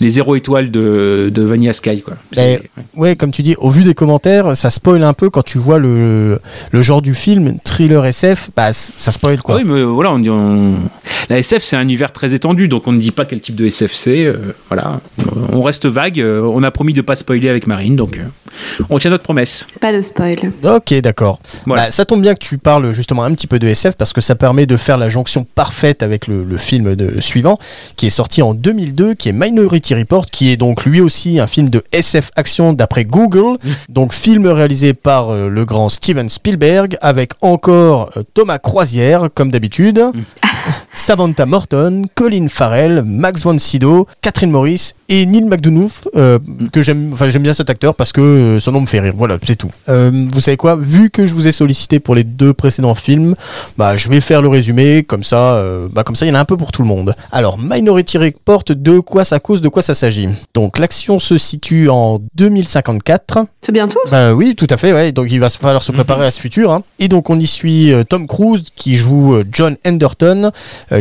les 0.00 0.10
zéro 0.10 0.36
étoiles 0.36 0.70
de, 0.70 1.30
de 1.32 1.42
Vanilla 1.42 1.72
Sky. 1.72 2.00
Quoi. 2.02 2.14
C'est- 2.32 2.40
ouais. 2.40 2.62
Ouais, 2.96 3.16
comme 3.16 3.30
tu 3.30 3.42
dis, 3.42 3.54
au 3.58 3.70
vu 3.70 3.84
des 3.84 3.94
commentaires, 3.94 4.56
ça 4.56 4.70
spoil 4.70 5.02
un 5.04 5.12
peu 5.12 5.30
quand 5.30 5.42
tu 5.44 5.58
vois 5.58 5.78
le, 5.78 6.40
le 6.72 6.82
genre 6.82 7.02
du 7.02 7.14
film, 7.14 7.58
thriller 7.64 8.04
SF, 8.06 8.50
bah 8.56 8.72
ça 8.72 9.12
spoil 9.12 9.40
quoi. 9.42 9.56
Ah 9.56 9.58
oui, 9.58 9.64
mais 9.66 9.80
euh, 9.80 9.84
voilà, 9.84 10.12
on 10.12 10.18
dit, 10.18 10.30
on- 10.30 10.76
la 11.28 11.38
SF 11.38 11.62
c'est 11.64 11.76
un 11.76 11.82
univers 11.82 12.12
très 12.12 12.34
étendu, 12.34 12.68
donc 12.68 12.86
on 12.86 12.92
ne 12.92 12.98
dit 12.98 13.10
pas 13.10 13.24
quel 13.24 13.40
type 13.40 13.54
de 13.56 13.66
SF 13.66 13.92
c'est. 13.94 14.24
euh, 14.24 14.54
voilà, 14.68 15.00
on 15.52 15.62
reste 15.62 15.86
vague. 15.86 16.20
euh, 16.20 16.40
on 16.42 16.62
a 16.62 16.70
promis 16.70 16.92
de 16.92 17.02
pas 17.02 17.14
spoiler 17.14 17.48
avec 17.48 17.66
Marine, 17.66 17.96
donc 17.96 18.18
euh, 18.18 18.22
on 18.90 18.98
tient 18.98 19.10
notre 19.10 19.22
promesse. 19.24 19.66
Pas 19.80 19.92
de 19.92 20.00
spoil. 20.00 20.36
Ok, 20.64 20.94
d'accord. 21.00 21.40
Voilà. 21.66 21.84
Bah, 21.84 21.90
ça 21.90 22.04
tombe 22.04 22.22
bien 22.22 22.34
que 22.34 22.40
tu 22.40 22.58
parles 22.58 22.92
justement 22.92 23.22
un 23.24 23.32
petit 23.34 23.46
peu 23.46 23.58
de 23.58 23.66
SF 23.68 23.96
parce 23.96 24.12
que 24.12 24.20
ça 24.20 24.34
permet 24.34 24.66
de 24.66 24.76
faire 24.76 24.98
la 24.98 25.08
jonction 25.08 25.44
parfaite 25.54 26.02
avec 26.02 26.26
le, 26.26 26.44
le 26.44 26.56
film 26.58 26.94
de, 26.96 27.20
suivant 27.20 27.58
qui 27.96 28.06
est 28.06 28.10
sorti 28.10 28.42
en 28.42 28.54
2002, 28.54 29.14
qui 29.14 29.28
est 29.28 29.32
Minority 29.32 29.94
Report, 29.94 30.26
qui 30.26 30.50
est 30.50 30.56
donc 30.56 30.84
lui 30.84 31.00
aussi 31.00 31.40
un 31.40 31.46
film 31.46 31.70
de 31.70 31.84
SF 31.92 32.30
action 32.36 32.72
d'après 32.72 33.04
Google. 33.04 33.58
donc 33.88 34.12
film 34.12 34.46
réalisé 34.46 34.94
par 34.94 35.30
euh, 35.30 35.48
le 35.48 35.64
grand 35.64 35.88
Steven 35.88 36.28
Spielberg 36.28 36.96
avec 37.00 37.32
encore 37.40 38.10
euh, 38.16 38.22
Thomas 38.34 38.58
Croisière 38.58 39.28
comme 39.34 39.50
d'habitude. 39.50 40.02
Samantha 41.02 41.46
Morton, 41.46 42.02
Colin 42.16 42.48
Farrell, 42.48 43.02
Max 43.06 43.42
von 43.44 43.56
Sydow, 43.56 44.08
Catherine 44.20 44.50
Morris 44.50 44.94
et 45.08 45.24
Neil 45.26 45.44
McDonough, 45.44 46.08
euh, 46.16 46.40
que 46.72 46.82
j'aime, 46.82 47.10
enfin 47.12 47.28
j'aime 47.28 47.44
bien 47.44 47.54
cet 47.54 47.70
acteur 47.70 47.94
parce 47.94 48.12
que 48.12 48.20
euh, 48.20 48.60
son 48.60 48.72
nom 48.72 48.80
me 48.80 48.86
fait 48.86 48.98
rire. 48.98 49.14
Voilà, 49.16 49.38
c'est 49.42 49.54
tout. 49.56 49.70
Euh, 49.88 50.10
vous 50.30 50.40
savez 50.40 50.56
quoi? 50.56 50.74
Vu 50.76 51.08
que 51.08 51.24
je 51.24 51.32
vous 51.34 51.46
ai 51.46 51.52
sollicité 51.52 52.00
pour 52.00 52.16
les 52.16 52.24
deux 52.24 52.52
précédents 52.52 52.96
films, 52.96 53.36
bah 53.78 53.96
je 53.96 54.08
vais 54.08 54.20
faire 54.20 54.42
le 54.42 54.48
résumé 54.48 55.04
comme 55.04 55.22
ça. 55.22 55.54
euh, 55.54 55.86
bah 55.90 56.02
comme 56.02 56.16
ça, 56.16 56.26
il 56.26 56.30
y 56.30 56.32
en 56.32 56.34
a 56.34 56.40
un 56.40 56.44
peu 56.44 56.56
pour 56.56 56.72
tout 56.72 56.82
le 56.82 56.88
monde. 56.88 57.14
Alors 57.30 57.58
Minority 57.58 58.18
Report, 58.18 58.64
de 58.68 58.98
quoi 58.98 59.24
ça 59.24 59.38
cause, 59.38 59.62
de 59.62 59.68
quoi 59.68 59.82
ça 59.82 59.94
s'agit? 59.94 60.28
Donc 60.52 60.78
l'action 60.78 61.20
se 61.20 61.38
situe 61.38 61.88
en 61.88 62.18
2054. 62.34 63.38
C'est 63.62 63.72
bientôt? 63.72 64.00
Bah 64.10 64.34
oui, 64.34 64.56
tout 64.56 64.66
à 64.68 64.76
fait, 64.76 64.92
ouais. 64.92 65.12
Donc 65.12 65.28
il 65.30 65.38
va 65.38 65.48
falloir 65.48 65.82
se 65.84 65.92
préparer 65.92 66.26
à 66.26 66.30
ce 66.32 66.40
futur. 66.40 66.72
hein. 66.72 66.82
Et 66.98 67.08
donc 67.08 67.30
on 67.30 67.38
y 67.38 67.46
suit 67.46 67.92
Tom 68.08 68.26
Cruise 68.26 68.64
qui 68.74 68.96
joue 68.96 69.36
John 69.52 69.76
Henderton, 69.86 70.50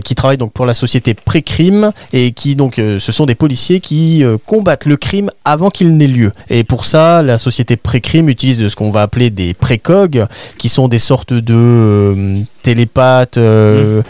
qui 0.03 0.15
travaille 0.15 0.37
donc 0.37 0.51
pour 0.53 0.65
la 0.65 0.73
société 0.73 1.13
Pré-Crime 1.13 1.91
et 2.13 2.31
qui 2.31 2.55
donc 2.55 2.79
euh, 2.79 2.99
ce 2.99 3.11
sont 3.11 3.25
des 3.25 3.35
policiers 3.35 3.79
qui 3.79 4.23
euh, 4.23 4.37
combattent 4.45 4.85
le 4.85 4.97
crime 4.97 5.31
avant 5.45 5.69
qu'il 5.69 5.95
n'ait 5.97 6.07
lieu. 6.07 6.31
Et 6.49 6.63
pour 6.63 6.85
ça, 6.85 7.21
la 7.23 7.37
société 7.37 7.77
Pré-Crime 7.77 8.29
utilise 8.29 8.67
ce 8.67 8.75
qu'on 8.75 8.91
va 8.91 9.01
appeler 9.01 9.29
des 9.29 9.53
précogs, 9.53 10.25
qui 10.57 10.69
sont 10.69 10.87
des 10.87 10.99
sortes 10.99 11.33
de 11.33 11.53
euh, 11.53 12.39
télépathes. 12.63 13.37
euh, 13.37 14.01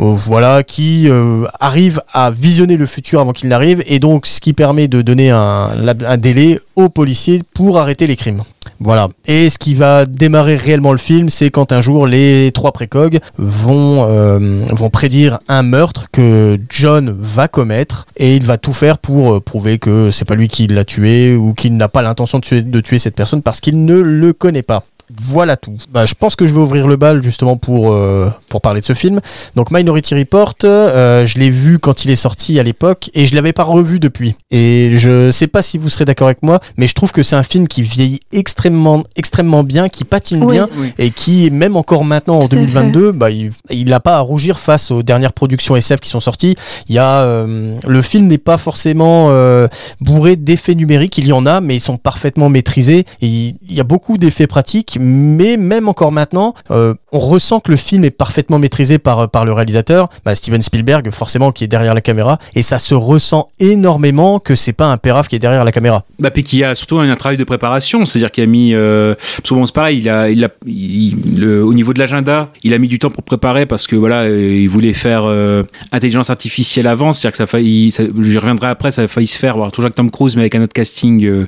euh, 0.00 0.12
voilà, 0.12 0.62
qui 0.62 1.08
euh, 1.08 1.44
arrivent 1.58 2.00
à 2.12 2.30
visionner 2.30 2.76
le 2.76 2.86
futur 2.86 3.20
avant 3.20 3.32
qu'il 3.32 3.48
n'arrive, 3.48 3.82
et 3.86 3.98
donc 3.98 4.26
ce 4.26 4.40
qui 4.40 4.52
permet 4.52 4.86
de 4.88 5.02
donner 5.02 5.30
un 5.30 6.16
délai 6.18 6.60
aux 6.76 6.88
policiers 6.88 7.42
pour 7.54 7.78
arrêter 7.78 8.06
les 8.06 8.16
crimes. 8.16 8.42
Voilà. 8.80 9.08
Et 9.26 9.50
ce 9.50 9.58
qui 9.58 9.74
va 9.74 10.06
démarrer 10.06 10.56
réellement 10.56 10.92
le 10.92 10.98
film, 10.98 11.30
c'est 11.30 11.50
quand 11.50 11.72
un 11.72 11.80
jour 11.80 12.06
les 12.06 12.52
trois 12.52 12.72
précogs 12.72 13.18
vont, 13.36 14.06
euh, 14.08 14.38
vont 14.70 14.90
prédire 14.90 15.40
un 15.48 15.62
meurtre 15.62 16.06
que 16.12 16.58
John 16.68 17.16
va 17.18 17.48
commettre 17.48 18.06
et 18.16 18.36
il 18.36 18.46
va 18.46 18.56
tout 18.56 18.72
faire 18.72 18.98
pour 18.98 19.34
euh, 19.34 19.40
prouver 19.40 19.78
que 19.78 20.10
c'est 20.10 20.24
pas 20.24 20.36
lui 20.36 20.48
qui 20.48 20.68
l'a 20.68 20.84
tué 20.84 21.34
ou 21.34 21.54
qu'il 21.54 21.76
n'a 21.76 21.88
pas 21.88 22.02
l'intention 22.02 22.38
de 22.38 22.44
tuer, 22.44 22.62
de 22.62 22.80
tuer 22.80 22.98
cette 22.98 23.16
personne 23.16 23.42
parce 23.42 23.60
qu'il 23.60 23.84
ne 23.84 23.96
le 23.96 24.32
connaît 24.32 24.62
pas. 24.62 24.84
Voilà 25.10 25.56
tout. 25.56 25.74
Bah, 25.90 26.06
je 26.06 26.14
pense 26.14 26.36
que 26.36 26.46
je 26.46 26.52
vais 26.52 26.60
ouvrir 26.60 26.86
le 26.86 26.96
bal 26.96 27.22
justement 27.22 27.56
pour, 27.56 27.92
euh, 27.92 28.30
pour 28.48 28.60
parler 28.60 28.80
de 28.80 28.86
ce 28.86 28.92
film. 28.94 29.20
Donc 29.56 29.70
Minority 29.70 30.14
Report, 30.14 30.54
euh, 30.64 31.24
je 31.26 31.38
l'ai 31.38 31.50
vu 31.50 31.78
quand 31.78 32.04
il 32.04 32.10
est 32.10 32.16
sorti 32.16 32.58
à 32.58 32.62
l'époque 32.62 33.10
et 33.14 33.26
je 33.26 33.34
l'avais 33.34 33.52
pas 33.52 33.64
revu 33.64 34.00
depuis. 34.00 34.34
Et 34.50 34.94
je 34.96 35.30
sais 35.30 35.46
pas 35.46 35.62
si 35.62 35.78
vous 35.78 35.88
serez 35.88 36.04
d'accord 36.04 36.28
avec 36.28 36.42
moi, 36.42 36.60
mais 36.76 36.86
je 36.86 36.94
trouve 36.94 37.12
que 37.12 37.22
c'est 37.22 37.36
un 37.36 37.42
film 37.42 37.68
qui 37.68 37.82
vieillit 37.82 38.20
extrêmement, 38.32 39.02
extrêmement 39.16 39.64
bien, 39.64 39.88
qui 39.88 40.04
patine 40.04 40.44
Oui. 40.44 40.54
bien 40.54 40.68
Oui. 40.78 40.92
et 40.98 41.10
qui, 41.10 41.50
même 41.50 41.76
encore 41.76 42.04
maintenant 42.04 42.40
en 42.40 42.48
Tout 42.48 42.56
à 42.56 42.60
2022, 42.60 43.12
bah, 43.12 43.30
il 43.30 43.52
il 43.70 43.88
n'a 43.88 44.00
pas 44.00 44.16
à 44.16 44.20
rougir 44.20 44.58
face 44.58 44.90
aux 44.90 45.02
dernières 45.02 45.32
productions 45.32 45.76
SF 45.76 46.00
qui 46.00 46.10
sont 46.10 46.20
sorties. 46.20 46.56
Il 46.88 46.94
y 46.94 46.98
a, 46.98 47.22
euh, 47.22 47.74
le 47.86 48.02
film 48.02 48.26
n'est 48.26 48.38
pas 48.38 48.58
forcément 48.58 49.28
euh, 49.30 49.68
bourré 50.00 50.36
d'effets 50.36 50.74
numériques, 50.74 51.16
il 51.18 51.26
y 51.26 51.32
en 51.32 51.46
a, 51.46 51.60
mais 51.60 51.76
ils 51.76 51.80
sont 51.80 51.96
parfaitement 51.96 52.48
maîtrisés. 52.48 53.04
Et 53.22 53.28
il 53.28 53.74
y 53.74 53.80
a 53.80 53.84
beaucoup 53.84 54.18
d'effets 54.18 54.46
pratiques, 54.46 54.97
mais 55.00 55.56
même 55.56 55.88
encore 55.88 56.12
maintenant, 56.12 56.54
euh, 56.70 56.94
on 57.12 57.18
ressent 57.18 57.60
que 57.60 57.70
le 57.70 57.76
film 57.76 58.04
est 58.04 58.10
parfaitement 58.10 58.58
maîtrisé 58.58 58.98
par, 58.98 59.30
par 59.30 59.44
le 59.44 59.52
réalisateur, 59.52 60.08
bah, 60.24 60.34
Steven 60.34 60.62
Spielberg, 60.62 61.10
forcément, 61.10 61.52
qui 61.52 61.64
est 61.64 61.68
derrière 61.68 61.94
la 61.94 62.00
caméra, 62.00 62.38
et 62.54 62.62
ça 62.62 62.78
se 62.78 62.94
ressent 62.94 63.48
énormément 63.60 64.38
que 64.40 64.54
c'est 64.54 64.72
pas 64.72 64.86
un 64.86 64.96
pérave 64.96 65.28
qui 65.28 65.36
est 65.36 65.38
derrière 65.38 65.64
la 65.64 65.72
caméra. 65.72 66.04
Bah, 66.18 66.30
puis 66.30 66.42
qu'il 66.44 66.58
y 66.58 66.64
a 66.64 66.74
surtout 66.74 66.98
un, 66.98 67.16
travail 67.16 67.36
de 67.36 67.44
préparation, 67.44 68.04
c'est-à-dire 68.06 68.30
qu'il 68.30 68.44
a 68.44 68.46
mis. 68.46 68.74
Euh, 68.74 69.14
souvent, 69.44 69.66
c'est 69.66 69.74
pareil, 69.74 69.98
il 69.98 70.08
a, 70.08 70.30
il 70.30 70.44
a, 70.44 70.48
le- 70.66 71.64
au 71.64 71.74
niveau 71.74 71.92
de 71.92 71.98
l'agenda, 71.98 72.50
il 72.62 72.74
a 72.74 72.78
mis 72.78 72.88
du 72.88 72.98
temps 72.98 73.10
pour 73.10 73.22
préparer 73.22 73.66
parce 73.66 73.86
que 73.86 73.96
voilà, 73.96 74.22
euh, 74.22 74.58
il 74.60 74.68
voulait 74.68 74.92
faire 74.92 75.22
euh, 75.24 75.62
intelligence 75.92 76.30
artificielle 76.30 76.86
avant, 76.86 77.12
c'est-à-dire 77.12 77.32
que 77.32 77.38
ça 77.38 77.46
failli. 77.46 77.90
ça- 77.90 78.04
reviendrai 78.04 78.68
après, 78.68 78.90
ça 78.90 79.02
a 79.02 79.08
failli 79.08 79.26
se 79.26 79.38
faire, 79.38 79.56
voir 79.56 79.72
toujours 79.72 79.86
avec 79.86 79.96
Tom 79.96 80.10
Cruise, 80.10 80.36
mais 80.36 80.42
avec 80.42 80.54
un 80.54 80.62
autre 80.62 80.72
casting 80.72 81.46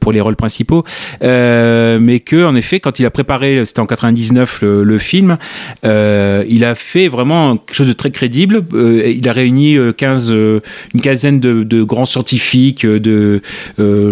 pour 0.00 0.12
les 0.12 0.20
rôles 0.20 0.36
principaux. 0.36 0.84
Mais 1.22 2.20
que, 2.20 2.44
en 2.44 2.54
effet, 2.54 2.77
quand 2.80 2.98
il 2.98 3.06
a 3.06 3.10
préparé, 3.10 3.64
c'était 3.64 3.80
en 3.80 3.86
99 3.86 4.62
le, 4.62 4.98
film, 4.98 5.38
euh, 5.84 6.44
il 6.48 6.64
a 6.64 6.74
fait 6.74 7.08
vraiment 7.08 7.56
quelque 7.56 7.76
chose 7.76 7.88
de 7.88 7.92
très 7.92 8.10
crédible. 8.10 8.62
Euh, 8.74 9.08
il 9.08 9.28
a 9.28 9.32
réuni 9.32 9.76
euh, 9.76 9.92
15, 9.92 10.32
euh, 10.32 10.60
une 10.94 11.00
quinzaine 11.00 11.40
de, 11.40 11.82
grands 11.82 12.06
scientifiques, 12.06 12.86
de 12.86 13.40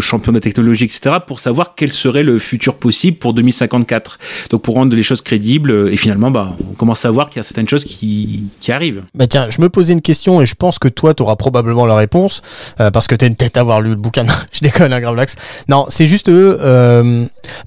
champions 0.00 0.32
de 0.32 0.36
la 0.36 0.40
technologie, 0.40 0.84
etc., 0.84 1.16
pour 1.26 1.40
savoir 1.40 1.74
quel 1.76 1.90
serait 1.90 2.22
le 2.22 2.38
futur 2.38 2.74
possible 2.74 3.16
pour 3.18 3.34
2054. 3.34 4.18
Donc 4.50 4.62
pour 4.62 4.74
rendre 4.74 4.94
les 4.94 5.02
choses 5.02 5.22
crédibles, 5.22 5.90
et 5.90 5.96
finalement, 5.96 6.30
bah, 6.30 6.56
on 6.70 6.74
commence 6.74 7.04
à 7.04 7.10
voir 7.10 7.30
qu'il 7.30 7.38
y 7.38 7.40
a 7.40 7.42
certaines 7.42 7.68
choses 7.68 7.84
qui, 7.84 8.44
qui 8.60 8.72
arrivent. 8.72 9.02
Bah 9.14 9.26
tiens, 9.26 9.48
je 9.50 9.60
me 9.60 9.68
posais 9.68 9.92
une 9.92 10.02
question 10.02 10.40
et 10.40 10.46
je 10.46 10.54
pense 10.54 10.78
que 10.78 10.88
toi, 10.88 11.14
tu 11.14 11.22
auras 11.22 11.36
probablement 11.36 11.86
la 11.86 11.96
réponse, 11.96 12.42
parce 12.76 13.06
que 13.06 13.14
tu 13.14 13.24
as 13.24 13.28
une 13.28 13.36
tête 13.36 13.56
à 13.56 13.60
avoir 13.60 13.80
lu 13.80 13.90
le 13.90 13.96
bouquin. 13.96 14.26
je 14.52 14.60
déconne, 14.60 14.92
un 14.92 15.00
grave 15.00 15.16
lax. 15.16 15.36
Non, 15.68 15.86
c'est 15.88 16.06
juste, 16.06 16.30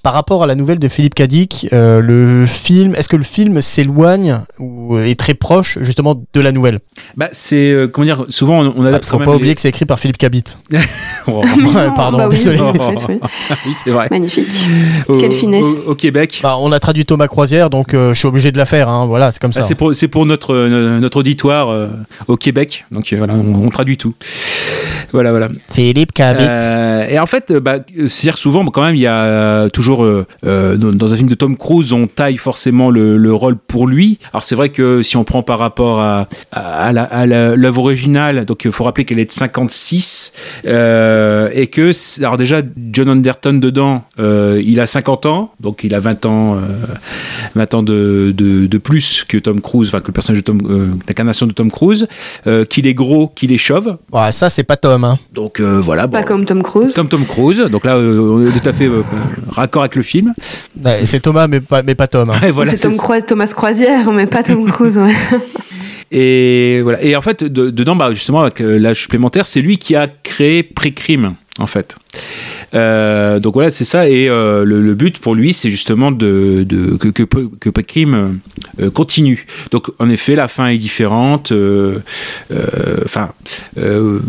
par 0.04 0.14
rapport 0.14 0.44
à 0.44 0.48
la 0.48 0.56
nouvelle 0.56 0.80
de 0.80 0.88
Philippe 0.90 1.16
Cadic, 1.16 1.68
euh, 1.74 2.02
le 2.02 2.46
film, 2.46 2.96
est-ce 2.96 3.08
que 3.10 3.16
le 3.16 3.24
film 3.24 3.62
s'éloigne 3.62 4.42
ou 4.60 4.98
est 4.98 5.20
très 5.20 5.34
proche 5.34 5.78
justement 5.82 6.22
de 6.34 6.42
la 6.42 6.52
nouvelle? 6.52 6.80
Bah, 7.16 7.30
c'est, 7.32 7.72
euh, 7.72 7.88
comment 7.88 8.06
dire, 8.06 8.26
souvent 8.30 8.62
on, 8.62 8.74
on 8.76 8.86
a. 8.86 8.98
Ah, 8.98 9.00
Faut 9.04 9.20
pas 9.20 9.36
oublier 9.36 9.56
que 9.56 9.62
c'est 9.62 9.70
écrit 9.70 9.86
par 9.86 10.00
Philippe 10.00 10.18
Cabit. 10.18 10.44
Oh. 11.28 11.44
Non, 11.46 11.72
Pardon, 11.96 12.18
bah 12.18 12.28
oui, 12.30 12.38
désolé. 12.38 12.60
en 12.60 12.74
fait, 12.74 13.06
oui. 13.08 13.20
oui, 13.68 13.74
c'est 13.74 13.92
vrai. 13.92 14.08
Magnifique. 14.10 14.48
Au, 15.08 15.18
Quelle 15.18 15.32
finesse. 15.34 15.66
Au, 15.86 15.92
au 15.92 15.96
Québec. 15.96 16.40
Bah, 16.42 16.56
on 16.60 16.72
a 16.72 16.80
traduit 16.80 17.06
Thomas 17.06 17.28
Croisière, 17.28 17.70
donc 17.70 17.94
euh, 17.94 18.14
je 18.14 18.20
suis 18.20 18.28
obligé 18.28 18.52
de 18.52 18.58
la 18.58 18.66
faire. 18.66 18.90
Hein, 18.90 19.06
voilà, 19.06 19.32
c'est 19.32 19.40
comme 19.40 19.54
ça. 19.54 19.62
Ah, 19.62 19.64
c'est 19.64 19.76
pour, 19.76 19.94
c'est 19.94 20.08
pour 20.08 20.26
notre, 20.26 20.56
notre 21.00 21.20
auditoire 21.20 21.70
euh, 21.70 21.88
au 22.28 22.36
Québec. 22.38 22.86
Donc 22.92 23.14
euh, 23.14 23.18
voilà, 23.18 23.34
on, 23.36 23.66
on 23.66 23.70
traduit 23.70 23.98
tout. 23.98 24.14
Voilà, 25.12 25.32
voilà. 25.32 25.50
Philippe 25.72 26.14
Cabit. 26.14 26.44
Euh, 26.44 27.08
et 27.08 27.20
en 27.20 27.26
fait, 27.26 27.52
euh, 27.52 27.60
bah, 27.60 27.78
c'est-à-dire 28.06 28.38
souvent, 28.38 28.64
quand 28.66 28.84
même, 28.84 28.96
il 28.96 29.02
y 29.02 29.08
a 29.08 29.24
euh, 29.24 29.70
toujours 29.70 30.04
euh, 30.04 30.26
dans, 30.44 30.92
dans 30.92 31.14
un 31.14 31.18
film 31.18 31.30
de 31.30 31.36
Tom 31.36 31.58
Cruise, 31.58 31.94
on 31.94 32.08
taille 32.08 32.38
forcément 32.38 32.90
le, 32.90 33.18
le 33.18 33.34
rôle 33.34 33.58
pour 33.58 33.88
lui. 33.88 34.20
Alors 34.34 34.44
c'est 34.44 34.56
vrai 34.56 34.70
que 34.70 35.02
si 35.02 35.18
on 35.18 35.24
prend 35.24 35.42
par 35.42 35.60
rapport 35.60 36.00
à, 36.00 36.28
l'œuvre 37.26 37.82
originale, 37.84 38.46
donc 38.46 38.66
il 38.66 38.72
faut 38.72 38.84
rappeler 38.84 39.06
qu'elle 39.06 39.20
est 39.20 39.26
de 39.26 39.32
56 39.32 40.34
euh, 40.66 41.50
et 41.54 41.68
que 41.68 41.92
alors 42.22 42.38
déjà 42.38 42.62
John 42.92 43.10
Anderton 43.10 43.54
dedans, 43.54 44.04
il 44.18 44.80
a 44.80 44.86
50 44.86 45.26
ans, 45.26 45.52
donc 45.60 45.84
il 45.84 45.96
a 45.96 46.00
20 46.00 46.26
ans, 46.26 46.56
euh, 46.56 46.60
20 47.56 47.74
ans 47.74 47.84
de, 47.84 48.34
de, 48.36 48.68
de 48.68 48.78
plus 48.78 49.24
que 49.28 49.38
Tom 49.38 49.62
Cruise, 49.62 49.90
enfin 49.90 50.02
que 50.02 50.08
le 50.08 50.14
personnage 50.14 50.44
de 50.44 50.46
Tom, 50.46 51.00
l'incarnation 51.08 51.48
de 51.48 51.54
Tom 51.54 51.72
Cruise, 51.72 52.08
qu'il 52.70 52.88
est 52.88 52.94
gros, 52.94 53.28
qu'il 53.28 53.52
est 53.52 53.58
chauve. 53.58 53.98
Ouais, 54.12 54.32
ça, 54.32 54.50
c'est 54.50 54.59
pas 54.64 54.78
Tom. 54.78 55.04
Hein. 55.04 55.18
Donc 55.34 55.60
euh, 55.60 55.80
voilà. 55.82 56.08
Pas 56.08 56.24
comme 56.24 56.46
Tom 56.46 56.64
Cruise. 56.64 56.94
Comme 56.94 57.08
Tom 57.10 57.26
Cruise, 57.26 57.60
donc 57.72 57.86
là 57.86 57.96
euh, 57.96 58.20
on 58.20 58.48
est 58.48 58.60
tout 58.60 58.68
à 58.70 58.74
fait 58.74 58.88
euh, 58.88 59.04
raccord 59.50 59.82
avec 59.84 59.96
le 59.96 60.04
film. 60.04 60.34
Ouais, 60.84 61.06
c'est 61.06 61.20
Thomas, 61.20 61.48
mais 61.48 61.62
pas, 61.62 61.84
mais 61.84 61.96
pas 61.96 62.08
Tom. 62.08 62.30
hein. 62.30 62.40
Et 62.48 62.52
voilà, 62.52 62.76
c'est 62.76 62.88
Tom 62.88 62.98
Croise, 62.98 63.26
Thomas 63.26 63.48
Croisière, 63.48 64.12
mais 64.12 64.26
pas 64.28 64.44
Tom 64.44 64.70
Cruise. 64.72 64.98
ouais. 64.98 65.16
Et 66.12 66.82
voilà. 66.82 67.02
Et 67.04 67.16
en 67.16 67.22
fait, 67.22 67.44
de- 67.44 67.70
dedans, 67.70 67.96
bah, 67.96 68.12
justement, 68.14 68.42
avec 68.42 68.62
euh, 68.62 68.78
l'âge 68.80 69.00
supplémentaire, 69.02 69.46
c'est 69.46 69.62
lui 69.62 69.78
qui 69.78 69.96
a 69.96 70.08
créé 70.08 70.64
Pré-Crime, 70.64 71.36
en 71.60 71.68
fait. 71.68 71.96
Euh, 72.74 73.40
donc 73.40 73.54
voilà, 73.54 73.72
c'est 73.72 73.86
ça. 73.86 74.10
Et 74.10 74.30
euh, 74.30 74.64
le, 74.64 74.94
but 74.94 75.20
pour 75.20 75.36
lui, 75.36 75.54
c'est 75.54 75.70
justement 75.70 76.12
de, 76.12 76.66
de- 76.68 76.98
que, 76.98 77.08
que, 77.10 77.24
que 77.24 77.70
euh, 78.80 78.90
continue. 78.92 79.46
Donc 79.72 79.90
en 80.00 80.10
effet, 80.10 80.36
la 80.36 80.48
fin 80.48 80.68
est 80.68 80.78
différente. 80.78 81.54
Enfin, 83.06 83.30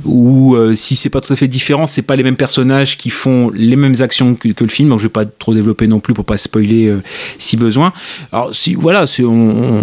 ou 0.05 0.57
si 0.75 0.97
c'est 0.97 1.11
pas 1.11 1.21
tout 1.21 1.33
à 1.33 1.37
fait 1.37 1.49
différent, 1.49 1.87
c'est 1.87 2.03
pas 2.03 2.17
les 2.17 2.23
mêmes 2.23 2.37
personnages 2.37 2.99
qui 2.99 3.11
font 3.11 3.51
les 3.55 3.77
mêmes 3.77 3.97
actions 4.01 4.35
que, 4.35 4.49
le 4.61 4.69
film. 4.69 4.91
Donc 4.91 4.99
je 4.99 5.05
vais 5.05 5.11
pas 5.11 5.25
trop 5.25 5.55
développer 5.55 5.87
non 5.87 6.01
plus 6.01 6.15
pour 6.15 6.25
pas 6.25 6.37
spoiler 6.37 6.95
si 7.39 7.57
besoin. 7.57 7.93
Alors 8.33 8.55
si 8.55 8.75
voilà, 8.75 9.07
c'est 9.07 9.25
on, 9.25 9.83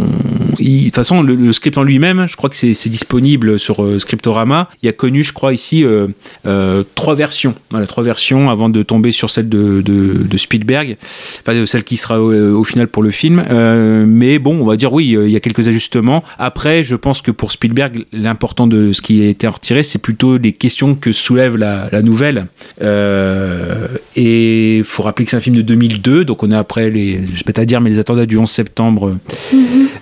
de 0.59 0.83
toute 0.85 0.95
façon 0.95 1.21
le, 1.21 1.35
le 1.35 1.53
script 1.53 1.77
en 1.77 1.83
lui-même, 1.83 2.27
je 2.27 2.35
crois 2.35 2.49
que 2.49 2.55
c'est 2.55 2.89
disponible 2.89 3.59
sur 3.59 3.85
Scriptorama. 3.99 4.69
Il 4.81 4.85
y 4.85 4.89
a 4.89 4.93
connu, 4.93 5.23
je 5.23 5.33
crois 5.33 5.53
ici 5.53 5.85
trois 6.95 7.15
versions. 7.15 7.55
Voilà, 7.71 7.86
trois 7.87 8.03
versions 8.03 8.49
avant 8.49 8.69
de 8.69 8.83
tomber 8.83 9.11
sur 9.11 9.29
celle 9.29 9.49
de, 9.49 9.81
de, 9.81 10.23
de 10.29 10.37
Spielberg, 10.37 10.97
enfin 11.41 11.57
de 11.59 11.65
celle 11.65 11.83
qui 11.83 11.97
sera 11.97 12.21
au, 12.21 12.31
au 12.33 12.63
final 12.63 12.87
pour 12.87 13.03
le 13.03 13.11
film. 13.11 13.43
Euh, 13.49 14.05
mais 14.07 14.39
bon, 14.39 14.59
on 14.61 14.65
va 14.65 14.75
dire 14.77 14.93
oui, 14.93 15.15
euh, 15.15 15.27
il 15.27 15.31
y 15.31 15.35
a 15.35 15.39
quelques 15.39 15.67
ajustements. 15.67 16.23
Après, 16.39 16.83
je 16.83 16.95
pense 16.95 17.21
que 17.21 17.31
pour 17.31 17.51
Spielberg, 17.51 18.05
l'important 18.11 18.67
de 18.67 18.93
ce 18.93 19.01
qui 19.01 19.21
a 19.23 19.27
été 19.27 19.47
retiré, 19.47 19.83
c'est 19.83 19.99
plutôt 20.01 20.37
les 20.37 20.51
questions 20.53 20.95
que 20.95 21.11
soulève 21.11 21.57
la, 21.57 21.89
la 21.91 22.01
nouvelle. 22.01 22.47
Euh, 22.81 23.87
et 24.15 24.77
il 24.77 24.83
faut 24.83 25.03
rappeler 25.03 25.25
que 25.25 25.31
c'est 25.31 25.37
un 25.37 25.41
film 25.41 25.55
de 25.55 25.61
2002, 25.61 26.25
donc 26.25 26.43
on 26.43 26.51
est 26.51 26.55
après 26.55 26.89
les, 26.89 27.19
je 27.35 27.43
vais 27.45 27.53
pas 27.53 27.65
dire, 27.65 27.81
mais 27.81 27.89
les 27.89 27.99
attentats 27.99 28.25
du 28.25 28.37
11 28.37 28.49
septembre 28.49 29.15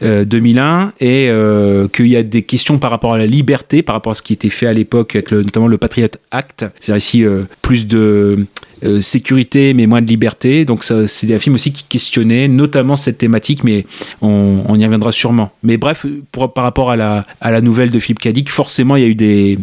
euh, 0.03 0.23
2001, 0.25 0.93
et 0.99 1.27
euh, 1.29 1.87
qu'il 1.87 2.07
y 2.07 2.15
a 2.15 2.23
des 2.23 2.41
questions 2.43 2.77
par 2.77 2.91
rapport 2.91 3.13
à 3.13 3.17
la 3.17 3.25
liberté, 3.25 3.81
par 3.83 3.95
rapport 3.95 4.11
à 4.11 4.15
ce 4.15 4.21
qui 4.21 4.33
était 4.33 4.49
fait 4.49 4.67
à 4.67 4.73
l'époque, 4.73 5.15
avec 5.15 5.31
le- 5.31 5.43
notamment 5.43 5.67
le 5.67 5.77
Patriot 5.77 6.07
Act, 6.31 6.65
c'est-à-dire 6.79 6.97
ici 6.97 7.23
euh, 7.25 7.43
plus 7.61 7.74
de 7.83 8.45
euh, 8.83 9.01
sécurité 9.01 9.73
mais 9.73 9.87
moins 9.87 10.01
de 10.01 10.07
liberté. 10.07 10.65
Donc 10.65 10.83
c'est 10.83 11.33
un 11.33 11.39
film 11.39 11.55
aussi 11.55 11.71
qui 11.71 11.85
questionnait 11.87 12.47
notamment 12.47 12.95
cette 12.95 13.17
thématique, 13.17 13.63
mais 13.63 13.85
on, 14.21 14.75
y 14.77 14.83
reviendra 14.83 15.11
sûrement. 15.11 15.51
Mais 15.63 15.77
bref, 15.77 16.05
pour, 16.31 16.53
par 16.53 16.65
rapport 16.65 16.91
à 16.91 16.95
la, 16.95 17.25
à 17.41 17.51
la 17.51 17.61
nouvelle 17.61 17.89
de 17.89 17.99
Philippe 17.99 18.19
Cadic, 18.19 18.49
forcément 18.49 18.95
il 18.95 19.03
y 19.03 19.05
a 19.05 19.09
eu 19.09 19.15
des, 19.15 19.57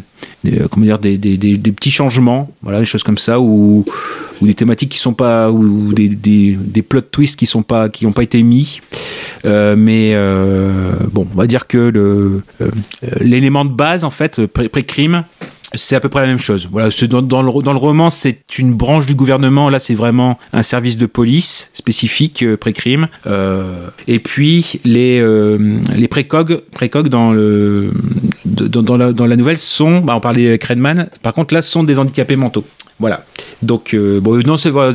euh, 0.46 0.66
comment 0.70 0.86
dire, 0.86 0.98
des, 0.98 1.18
des, 1.18 1.36
des, 1.36 1.72
petits 1.72 1.90
changements, 1.90 2.50
voilà, 2.62 2.80
des 2.80 2.86
choses 2.86 3.02
comme 3.02 3.18
ça, 3.18 3.38
ou, 3.38 3.84
ou 4.40 4.46
des 4.46 4.54
thématiques 4.54 4.90
qui 4.90 4.98
sont 4.98 5.14
pas, 5.14 5.50
ou 5.50 5.92
des, 5.92 6.08
des, 6.08 6.82
plot 6.82 7.02
twists 7.02 7.38
qui 7.38 7.46
sont 7.46 7.62
pas, 7.62 7.90
qui 7.90 8.06
n'ont 8.06 8.12
pas 8.12 8.22
été 8.22 8.42
mis. 8.42 8.80
Euh, 9.44 9.76
mais 9.76 10.14
bon, 11.12 11.28
on 11.32 11.36
va 11.36 11.46
dire 11.46 11.66
que 11.66 12.40
l'élément 13.20 13.64
de 13.64 13.72
base 13.72 14.04
en 14.04 14.10
fait 14.10 14.46
pré- 14.46 14.68
pré-crime. 14.68 15.24
C'est 15.74 15.96
à 15.96 16.00
peu 16.00 16.08
près 16.08 16.20
la 16.20 16.26
même 16.26 16.38
chose. 16.38 16.68
Voilà, 16.70 16.90
dans, 17.08 17.42
le, 17.42 17.62
dans 17.62 17.72
le 17.72 17.78
roman, 17.78 18.10
c'est 18.10 18.58
une 18.58 18.74
branche 18.74 19.06
du 19.06 19.14
gouvernement. 19.14 19.70
Là, 19.70 19.78
c'est 19.78 19.94
vraiment 19.94 20.38
un 20.52 20.62
service 20.62 20.98
de 20.98 21.06
police 21.06 21.70
spécifique 21.72 22.42
euh, 22.42 22.56
pré-crime. 22.56 23.08
Euh, 23.26 23.88
et 24.06 24.18
puis 24.18 24.80
les 24.84 25.20
euh, 25.20 25.58
les 25.94 26.08
dans 27.08 27.32
le 27.32 27.90
dans, 28.44 28.96
la, 28.96 29.12
dans 29.12 29.26
la 29.26 29.36
nouvelle 29.36 29.58
sont, 29.58 30.00
bah, 30.00 30.14
on 30.16 30.20
parlait 30.20 30.58
Krenman. 30.58 31.08
Par 31.22 31.32
contre, 31.34 31.54
là, 31.54 31.62
sont 31.62 31.84
des 31.84 31.98
handicapés 31.98 32.36
mentaux. 32.36 32.64
Voilà. 33.02 33.24
Donc, 33.62 33.92
euh, 33.94 34.18
bon, 34.20 34.40
non, 34.46 34.56
c'est 34.56 34.70
voilà, 34.70 34.92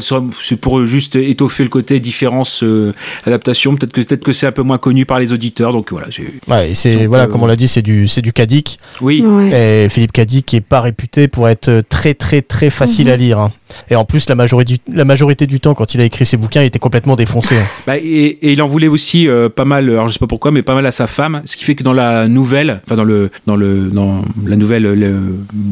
pour 0.61 0.83
juste 0.85 1.15
étoffer 1.15 1.63
le 1.63 1.69
côté 1.69 1.99
différence 1.99 2.63
euh, 2.63 2.91
adaptation. 3.25 3.75
Peut-être 3.75 3.91
que 3.93 4.01
peut-être 4.01 4.23
que 4.23 4.33
c'est 4.33 4.47
un 4.47 4.51
peu 4.51 4.63
moins 4.63 4.77
connu 4.79 5.05
par 5.05 5.19
les 5.19 5.31
auditeurs. 5.33 5.71
Donc 5.73 5.91
voilà. 5.91 6.07
c'est- 6.11 6.23
Ouais, 6.49 6.71
c'est 6.73 7.05
voilà, 7.05 7.25
euh, 7.25 7.27
comme 7.27 7.43
on 7.43 7.47
l'a 7.47 7.55
dit, 7.55 7.67
c'est 7.67 7.81
du 7.83 8.07
c'est 8.07 8.21
du 8.21 8.33
Cadic. 8.33 8.79
Oui. 9.01 9.21
Ouais. 9.21 9.83
Et 9.85 9.89
Philippe 9.89 10.11
Cadic 10.13 10.45
qui 10.45 10.55
est 10.55 10.61
pas 10.61 10.81
réputé 10.81 11.27
pour 11.27 11.47
être 11.47 11.83
très 11.89 12.13
très 12.13 12.41
très 12.41 12.69
facile 12.69 13.07
Mhm. 13.07 13.13
à 13.13 13.17
lire. 13.17 13.39
hein. 13.39 13.51
Et 13.89 13.95
en 13.97 14.05
plus, 14.05 14.27
la 14.29 14.35
majorité 14.35 14.75
du, 14.87 14.95
la 14.95 15.03
majorité 15.05 15.45
du 15.45 15.59
temps, 15.59 15.73
quand 15.73 15.93
il 15.93 15.99
a 16.01 16.05
écrit 16.05 16.25
ses 16.25 16.37
bouquins, 16.37 16.63
il 16.63 16.67
était 16.67 16.79
complètement 16.79 17.15
défoncé. 17.17 17.55
hein. 17.57 17.65
Bah, 17.87 17.97
et, 17.97 18.01
et 18.01 18.51
il 18.53 18.61
en 18.61 18.67
voulait 18.67 18.87
aussi 18.87 19.27
euh, 19.27 19.49
pas 19.49 19.65
mal. 19.65 19.89
Alors 19.89 20.07
je 20.07 20.13
sais 20.13 20.19
pas 20.19 20.27
pourquoi, 20.27 20.51
mais 20.51 20.61
pas 20.61 20.73
mal 20.75 20.85
à 20.85 20.91
sa 20.91 21.05
femme. 21.07 21.41
Ce 21.45 21.55
qui 21.57 21.63
fait 21.65 21.75
que 21.75 21.83
dans 21.83 21.93
la 21.93 22.27
nouvelle, 22.27 22.81
enfin 22.85 22.95
dans 22.95 23.03
le 23.03 23.29
dans 23.45 23.55
le 23.57 23.89
dans 23.89 24.21
la 24.45 24.55
nouvelle, 24.55 24.83
le, 24.83 25.17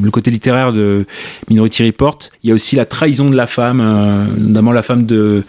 le 0.03 0.11
côté 0.11 0.29
littéraire 0.31 0.71
de 0.73 1.05
Minority 1.49 1.85
Report, 1.85 2.19
il 2.43 2.49
y 2.49 2.51
a 2.51 2.55
aussi 2.55 2.75
la 2.75 2.85
trahison 2.85 3.29
de 3.29 3.35
la 3.35 3.47
femme, 3.47 3.81
euh, 3.83 4.25
notamment 4.39 4.71
la 4.71 4.83
femme 4.83 5.05
de 5.05 5.43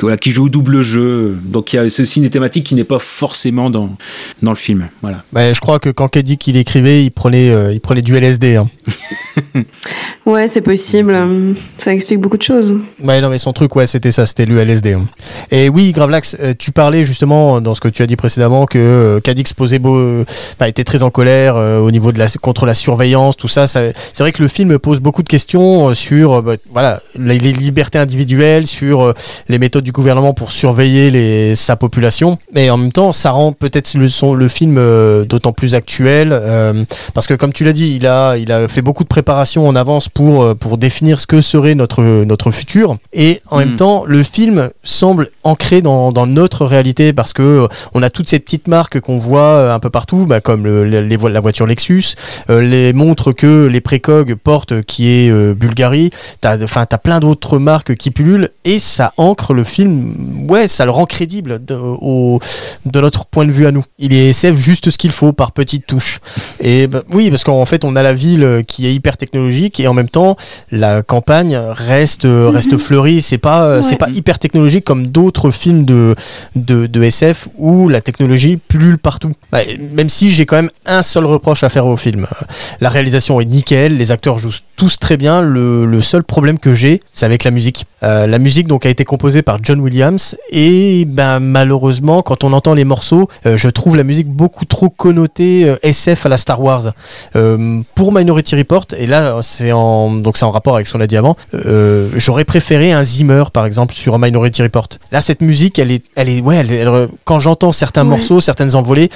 voilà, 0.00 0.16
qui 0.16 0.30
joue 0.30 0.46
au 0.46 0.48
double 0.48 0.82
jeu. 0.82 1.36
Donc 1.44 1.72
il 1.72 1.76
y 1.76 1.78
a 1.78 1.88
ceci 1.90 2.20
une 2.20 2.30
thématique 2.30 2.64
qui 2.66 2.74
n'est 2.74 2.84
pas 2.84 2.98
forcément 2.98 3.70
dans 3.70 3.90
dans 4.42 4.50
le 4.50 4.56
film. 4.56 4.88
Voilà. 5.02 5.22
Bah, 5.32 5.52
je 5.52 5.60
crois 5.60 5.78
que 5.78 5.90
quand 5.90 6.08
Cadic 6.08 6.46
il 6.46 6.56
écrivait, 6.56 7.04
il 7.04 7.10
prenait 7.10 7.50
euh, 7.50 7.72
il 7.72 7.80
prenait 7.80 8.02
du 8.02 8.16
LSD. 8.16 8.56
hein. 8.56 8.68
Ouais, 10.26 10.46
c'est 10.48 10.60
possible. 10.60 11.16
Ça 11.78 11.92
explique 11.92 12.20
beaucoup 12.20 12.36
de 12.36 12.42
choses. 12.42 12.76
Ouais, 13.02 13.20
non, 13.20 13.30
mais 13.30 13.38
son 13.38 13.52
truc, 13.52 13.74
ouais, 13.74 13.86
c'était 13.86 14.12
ça, 14.12 14.26
c'était 14.26 14.44
l'ULSD. 14.46 14.88
hein. 14.88 15.06
Et 15.50 15.68
oui, 15.68 15.90
Gravelax, 15.92 16.36
euh, 16.40 16.54
tu 16.56 16.70
parlais 16.72 17.02
justement 17.02 17.60
dans 17.60 17.74
ce 17.74 17.80
que 17.80 17.88
tu 17.88 18.02
as 18.02 18.06
dit 18.06 18.16
précédemment 18.16 18.66
que 18.66 18.78
euh, 18.78 19.20
Cadix 19.20 19.52
posait 19.54 19.78
beau, 19.78 19.96
euh, 19.96 20.24
enfin, 20.54 20.66
était 20.66 20.84
très 20.84 21.02
en 21.02 21.10
colère 21.10 21.56
euh, 21.56 21.78
au 21.78 21.90
niveau 21.90 22.12
de 22.12 22.18
la 22.18 22.28
contre 22.40 22.66
la 22.66 22.74
surveillance, 22.74 23.36
tout 23.36 23.48
ça. 23.48 23.66
ça- 23.66 23.92
c'est 23.94 24.22
vrai 24.22 24.30
que 24.30 24.42
le 24.42 24.48
film 24.48 24.78
pose 24.78 25.00
beaucoup 25.00 25.22
de 25.22 25.28
questions 25.28 25.39
euh, 25.46 25.94
sur, 25.94 26.34
euh, 26.34 26.42
bah, 26.42 26.54
voilà, 26.72 27.00
les, 27.18 27.38
les 27.38 27.52
libertés 27.52 27.98
individuelles, 27.98 28.66
sur 28.66 29.02
euh, 29.02 29.14
les 29.48 29.58
méthodes 29.58 29.84
du 29.84 29.92
gouvernement 29.92 30.34
pour 30.34 30.52
surveiller 30.52 31.10
les, 31.10 31.56
sa 31.56 31.76
population. 31.76 32.38
Mais 32.54 32.70
en 32.70 32.76
même 32.76 32.92
temps, 32.92 33.12
ça 33.12 33.30
rend 33.30 33.52
peut-être 33.52 33.94
le, 33.94 34.08
son, 34.08 34.34
le 34.34 34.48
film 34.48 34.76
euh, 34.78 35.24
d'autant 35.24 35.52
plus 35.52 35.74
actuel 35.74 36.30
euh, 36.32 36.84
parce 37.14 37.26
que, 37.26 37.34
comme 37.34 37.52
tu 37.52 37.64
l'as 37.64 37.72
dit, 37.72 37.94
il 37.96 38.06
a, 38.06 38.36
il 38.36 38.52
a 38.52 38.68
fait 38.68 38.82
beaucoup 38.82 39.02
de 39.04 39.08
préparation 39.08 39.66
en 39.66 39.74
avance 39.76 40.08
pour, 40.08 40.56
pour 40.56 40.78
définir 40.78 41.20
ce 41.20 41.26
que 41.26 41.40
serait 41.40 41.74
notre, 41.74 42.02
notre 42.24 42.50
futur. 42.50 42.96
Et 43.12 43.40
en 43.50 43.58
même 43.58 43.76
temps, 43.76 44.04
le 44.06 44.22
film 44.22 44.70
semble 44.82 45.30
ancré 45.44 45.82
dans, 45.82 46.12
dans 46.12 46.26
notre 46.26 46.66
réalité 46.66 47.12
parce 47.12 47.32
que 47.32 47.42
euh, 47.42 47.66
on 47.94 48.02
a 48.02 48.10
toutes 48.10 48.28
ces 48.28 48.38
petites 48.38 48.68
marques 48.68 49.00
qu'on 49.00 49.18
voit 49.18 49.72
un 49.72 49.78
peu 49.78 49.90
partout, 49.90 50.26
bah, 50.26 50.40
comme 50.40 50.64
le- 50.64 50.84
le- 50.84 51.00
les, 51.00 51.16
la 51.16 51.40
voiture 51.40 51.66
Lexus, 51.66 52.14
les 52.48 52.92
montres 52.92 53.34
que 53.34 53.66
les 53.66 53.80
précogs 53.80 54.34
portent, 54.34 54.82
qui 54.82 55.08
est 55.08 55.29
euh, 55.30 55.54
Bulgari. 55.54 56.10
T'as, 56.40 56.58
t'as 56.58 56.98
plein 56.98 57.20
d'autres 57.20 57.58
marques 57.58 57.94
qui 57.96 58.10
pullulent 58.10 58.50
et 58.64 58.78
ça 58.78 59.12
ancre 59.16 59.54
le 59.54 59.64
film. 59.64 60.46
Ouais, 60.48 60.68
ça 60.68 60.84
le 60.84 60.90
rend 60.90 61.06
crédible 61.06 61.64
de, 61.64 61.74
au, 61.74 62.40
de 62.84 63.00
notre 63.00 63.26
point 63.26 63.46
de 63.46 63.52
vue 63.52 63.66
à 63.66 63.72
nous. 63.72 63.84
Il 63.98 64.12
est 64.12 64.30
SF 64.30 64.56
juste 64.56 64.90
ce 64.90 64.98
qu'il 64.98 65.12
faut 65.12 65.32
par 65.32 65.52
petites 65.52 65.86
touches. 65.86 66.20
Et 66.60 66.86
bah, 66.86 67.02
oui, 67.12 67.30
parce 67.30 67.44
qu'en 67.44 67.64
fait, 67.66 67.84
on 67.84 67.96
a 67.96 68.02
la 68.02 68.14
ville 68.14 68.64
qui 68.66 68.86
est 68.86 68.94
hyper 68.94 69.16
technologique 69.16 69.80
et 69.80 69.88
en 69.88 69.94
même 69.94 70.08
temps, 70.08 70.36
la 70.70 71.02
campagne 71.02 71.56
reste 71.56 72.24
euh, 72.24 72.50
reste 72.50 72.76
fleurie. 72.78 73.22
C'est 73.22 73.38
pas 73.38 73.64
euh, 73.64 73.82
c'est 73.82 73.96
pas 73.96 74.08
hyper 74.10 74.38
technologique 74.38 74.84
comme 74.84 75.06
d'autres 75.06 75.50
films 75.50 75.84
de, 75.84 76.14
de 76.56 76.86
de 76.86 77.02
SF 77.02 77.48
où 77.56 77.88
la 77.88 78.00
technologie 78.00 78.56
pullule 78.56 78.98
partout. 78.98 79.32
Ouais, 79.52 79.78
même 79.92 80.08
si 80.08 80.30
j'ai 80.30 80.46
quand 80.46 80.56
même 80.56 80.70
un 80.86 81.02
seul 81.02 81.26
reproche 81.26 81.62
à 81.64 81.68
faire 81.68 81.86
au 81.86 81.96
film. 81.96 82.26
La 82.80 82.88
réalisation 82.88 83.40
est 83.40 83.44
nickel, 83.44 83.96
les 83.96 84.10
acteurs 84.10 84.38
jouent 84.38 84.50
tous 84.76 84.98
très 84.98 85.16
bien. 85.16 85.19
Le, 85.24 85.84
le 85.84 86.00
seul 86.00 86.22
problème 86.24 86.58
que 86.58 86.72
j'ai, 86.72 87.00
c'est 87.12 87.26
avec 87.26 87.44
la 87.44 87.50
musique. 87.50 87.84
Euh, 88.02 88.26
la 88.26 88.38
musique 88.38 88.66
donc 88.66 88.86
a 88.86 88.88
été 88.88 89.04
composée 89.04 89.42
par 89.42 89.58
John 89.62 89.78
Williams 89.80 90.34
et 90.50 91.04
ben 91.06 91.38
malheureusement 91.40 92.22
quand 92.22 92.44
on 92.44 92.54
entend 92.54 92.72
les 92.72 92.84
morceaux, 92.84 93.28
euh, 93.44 93.58
je 93.58 93.68
trouve 93.68 93.96
la 93.96 94.04
musique 94.04 94.28
beaucoup 94.28 94.64
trop 94.64 94.88
connotée 94.88 95.64
euh, 95.68 95.76
SF 95.82 96.24
à 96.24 96.28
la 96.30 96.38
Star 96.38 96.62
Wars. 96.62 96.92
Pour 97.94 98.12
Minority 98.12 98.56
Report 98.56 98.86
et 98.96 99.06
là 99.06 99.40
c'est 99.42 99.72
en 99.72 100.12
donc 100.14 100.38
c'est 100.38 100.44
en 100.46 100.50
rapport 100.50 100.74
avec 100.74 100.86
ce 100.86 100.92
qu'on 100.94 101.00
a 101.00 101.06
dit 101.06 101.16
avant. 101.18 101.36
J'aurais 102.16 102.44
préféré 102.46 102.92
un 102.92 103.04
Zimmer 103.04 103.44
par 103.52 103.66
exemple 103.66 103.94
sur 103.94 104.18
Minority 104.18 104.62
Report. 104.62 104.88
Là 105.12 105.20
cette 105.20 105.42
musique 105.42 105.78
elle 105.78 105.90
est 105.90 106.04
elle 106.16 106.28
est 106.30 106.40
ouais 106.40 106.56
elle, 106.56 106.72
elle- 106.72 107.08
quand 107.24 107.40
j'entends 107.40 107.72
certains 107.72 108.00
Ouais. 108.04 108.16
morceaux, 108.16 108.40
certaines 108.40 108.74
envolées, 108.76 109.10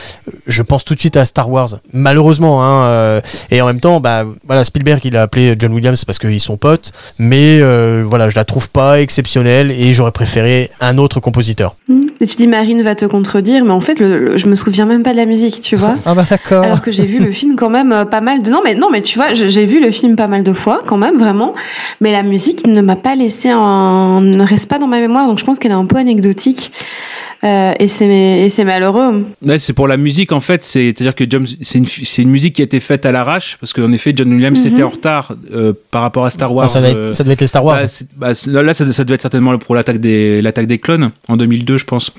je 0.47 0.63
pense 0.63 0.85
tout 0.85 0.95
de 0.95 1.01
suite 1.01 1.17
à 1.17 1.25
Star 1.25 1.51
Wars. 1.51 1.79
Malheureusement 1.93 2.63
hein, 2.65 3.21
et 3.51 3.63
en 3.63 3.67
même 3.67 3.81
temps 3.81 4.01
bah 4.01 4.25
voilà 4.47 4.65
Spielberg 4.65 5.01
il 5.05 5.17
a 5.17 5.23
appelé 5.23 5.55
John 5.59 5.73
Williams 5.73 5.94
parce 6.05 6.19
qu'ils 6.19 6.41
sont 6.41 6.57
potes 6.57 6.93
mais 7.19 7.59
euh, 7.61 8.03
voilà 8.05 8.29
je 8.31 8.37
la 8.37 8.45
trouve 8.45 8.71
pas 8.71 9.01
exceptionnelle 9.01 9.71
et 9.71 9.93
j'aurais 9.93 10.13
préféré 10.13 10.71
un 10.81 10.99
autre 10.99 11.21
compositeur. 11.21 11.77
Hmm. 11.89 12.01
Et 12.21 12.27
tu 12.27 12.37
dis 12.37 12.47
Marine 12.47 12.81
va 12.83 12.95
te 12.95 13.05
contredire, 13.05 13.65
mais 13.65 13.73
en 13.73 13.81
fait, 13.81 13.99
le, 13.99 14.19
le- 14.19 14.39
je 14.39 14.47
me 14.47 14.55
souviens 14.57 14.87
même 14.87 15.03
pas 15.03 15.11
de 15.11 15.17
la 15.17 15.27
musique, 15.27 15.61
tu 15.61 15.75
vois. 15.77 15.97
Ah 16.07 16.15
bah 16.15 16.23
d'accord. 16.29 16.63
Alors 16.65 16.81
que 16.81 16.93
j'ai 16.93 17.03
vu 17.03 17.19
le 17.19 17.33
film 17.33 17.57
quand 17.57 17.69
même 17.71 17.93
euh, 17.93 18.05
pas 18.05 18.21
mal 18.21 18.41
de 18.43 18.51
non 18.51 18.61
mais 18.65 18.75
non 18.75 18.89
mais 18.91 19.03
tu 19.03 19.19
vois 19.19 19.35
j'ai 19.35 19.65
vu 19.67 19.81
le 19.85 19.91
film 19.91 20.17
pas 20.17 20.29
mal 20.29 20.43
de 20.45 20.53
fois 20.53 20.83
quand 20.87 20.97
même 20.97 21.19
vraiment 21.19 21.55
mais 22.01 22.13
la 22.13 22.23
musique 22.23 22.67
ne 22.67 22.81
m'a 22.81 22.97
pas 22.97 23.15
laissé 23.17 23.53
en 23.53 24.21
ne 24.21 24.43
reste 24.45 24.69
pas 24.69 24.79
dans 24.79 24.87
ma 24.87 25.01
mémoire 25.01 25.27
donc 25.27 25.39
je 25.39 25.45
pense 25.45 25.59
qu'elle 25.59 25.73
est 25.73 25.75
un 25.75 25.87
peu 25.87 25.97
anecdotique 25.97 26.73
Euh, 27.45 27.73
et 27.79 27.89
c'est 27.89 28.07
et 28.07 28.49
c'est 28.49 28.65
malheureux 28.65 29.27
Ouais, 29.45 29.59
c'est 29.59 29.73
pour 29.75 29.87
la 29.87 29.97
musique 29.97 30.33
en 30.33 30.41
fait, 30.41 30.65
c'est- 30.65 30.95
c'est-à-dire 30.97 31.15
que 31.15 31.25
John- 31.29 31.47
c'est 31.61 31.79
une, 31.79 31.87
c'est 31.87 32.23
une 32.23 32.31
musique 32.31 32.55
qui 32.57 32.63
a 32.63 32.65
été 32.65 32.81
faite 32.81 33.05
à 33.05 33.13
l'arrache 33.13 33.59
parce 33.61 33.73
qu'en 33.73 33.93
effet 33.93 34.13
John 34.17 34.33
Williams 34.33 34.65
Mhm. 34.65 34.73
était 34.73 34.83
en 34.83 34.89
retard 34.89 35.33
euh, 35.53 35.73
par 35.91 36.03
rapport 36.03 36.25
à 36.25 36.31
Star 36.31 36.55
Wars. 36.55 36.65
Ah, 36.65 36.69
ça, 36.69 36.81
va 36.81 36.87
euh, 36.89 37.07
être, 37.09 37.15
ça 37.15 37.23
devait 37.25 37.35
être 37.35 37.41
les 37.43 37.47
Star 37.47 37.65
Wars. 37.65 37.79
Bah, 38.17 38.33
bah, 38.47 38.63
là, 38.63 38.73
ça, 38.75 38.91
ça 38.93 39.05
devait 39.05 39.15
être 39.17 39.23
certainement 39.23 39.57
pour 39.59 39.75
l'attaque 39.75 39.99
des, 40.01 40.41
l'attaque 40.43 40.67
des 40.67 40.79
clones 40.79 41.11
en 41.29 41.37
2002, 41.37 41.77
je 41.79 41.85
pense. 41.85 42.13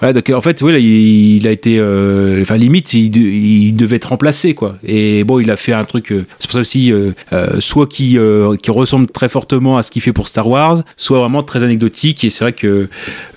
Voilà, 0.00 0.12
donc, 0.14 0.28
en 0.30 0.40
fait, 0.40 0.60
oui, 0.62 0.72
là, 0.72 0.78
il, 0.78 1.36
il 1.36 1.46
a 1.46 1.52
été, 1.52 1.76
euh, 1.78 2.42
enfin, 2.42 2.56
limite, 2.56 2.92
il, 2.94 3.10
de- 3.10 3.20
il 3.20 3.74
devait 3.76 3.96
être 3.96 4.06
remplacé, 4.08 4.54
quoi. 4.54 4.76
Et 4.84 5.22
bon, 5.24 5.38
il 5.38 5.50
a 5.50 5.56
fait 5.56 5.72
un 5.74 5.84
truc, 5.84 6.10
euh, 6.10 6.24
c'est 6.40 6.48
pour 6.48 6.54
ça 6.54 6.60
aussi, 6.60 6.90
euh, 6.92 7.10
euh, 7.32 7.60
soit 7.60 7.86
qui, 7.86 8.18
euh, 8.18 8.56
qui 8.56 8.70
ressemble 8.70 9.06
très 9.06 9.28
fortement 9.28 9.76
à 9.76 9.82
ce 9.82 9.90
qu'il 9.90 10.02
fait 10.02 10.12
pour 10.12 10.26
Star 10.28 10.48
Wars, 10.48 10.82
soit 10.96 11.20
vraiment 11.20 11.42
très 11.42 11.62
anecdotique. 11.62 12.24
Et 12.24 12.30
c'est 12.30 12.44
vrai 12.44 12.52
que 12.52 12.88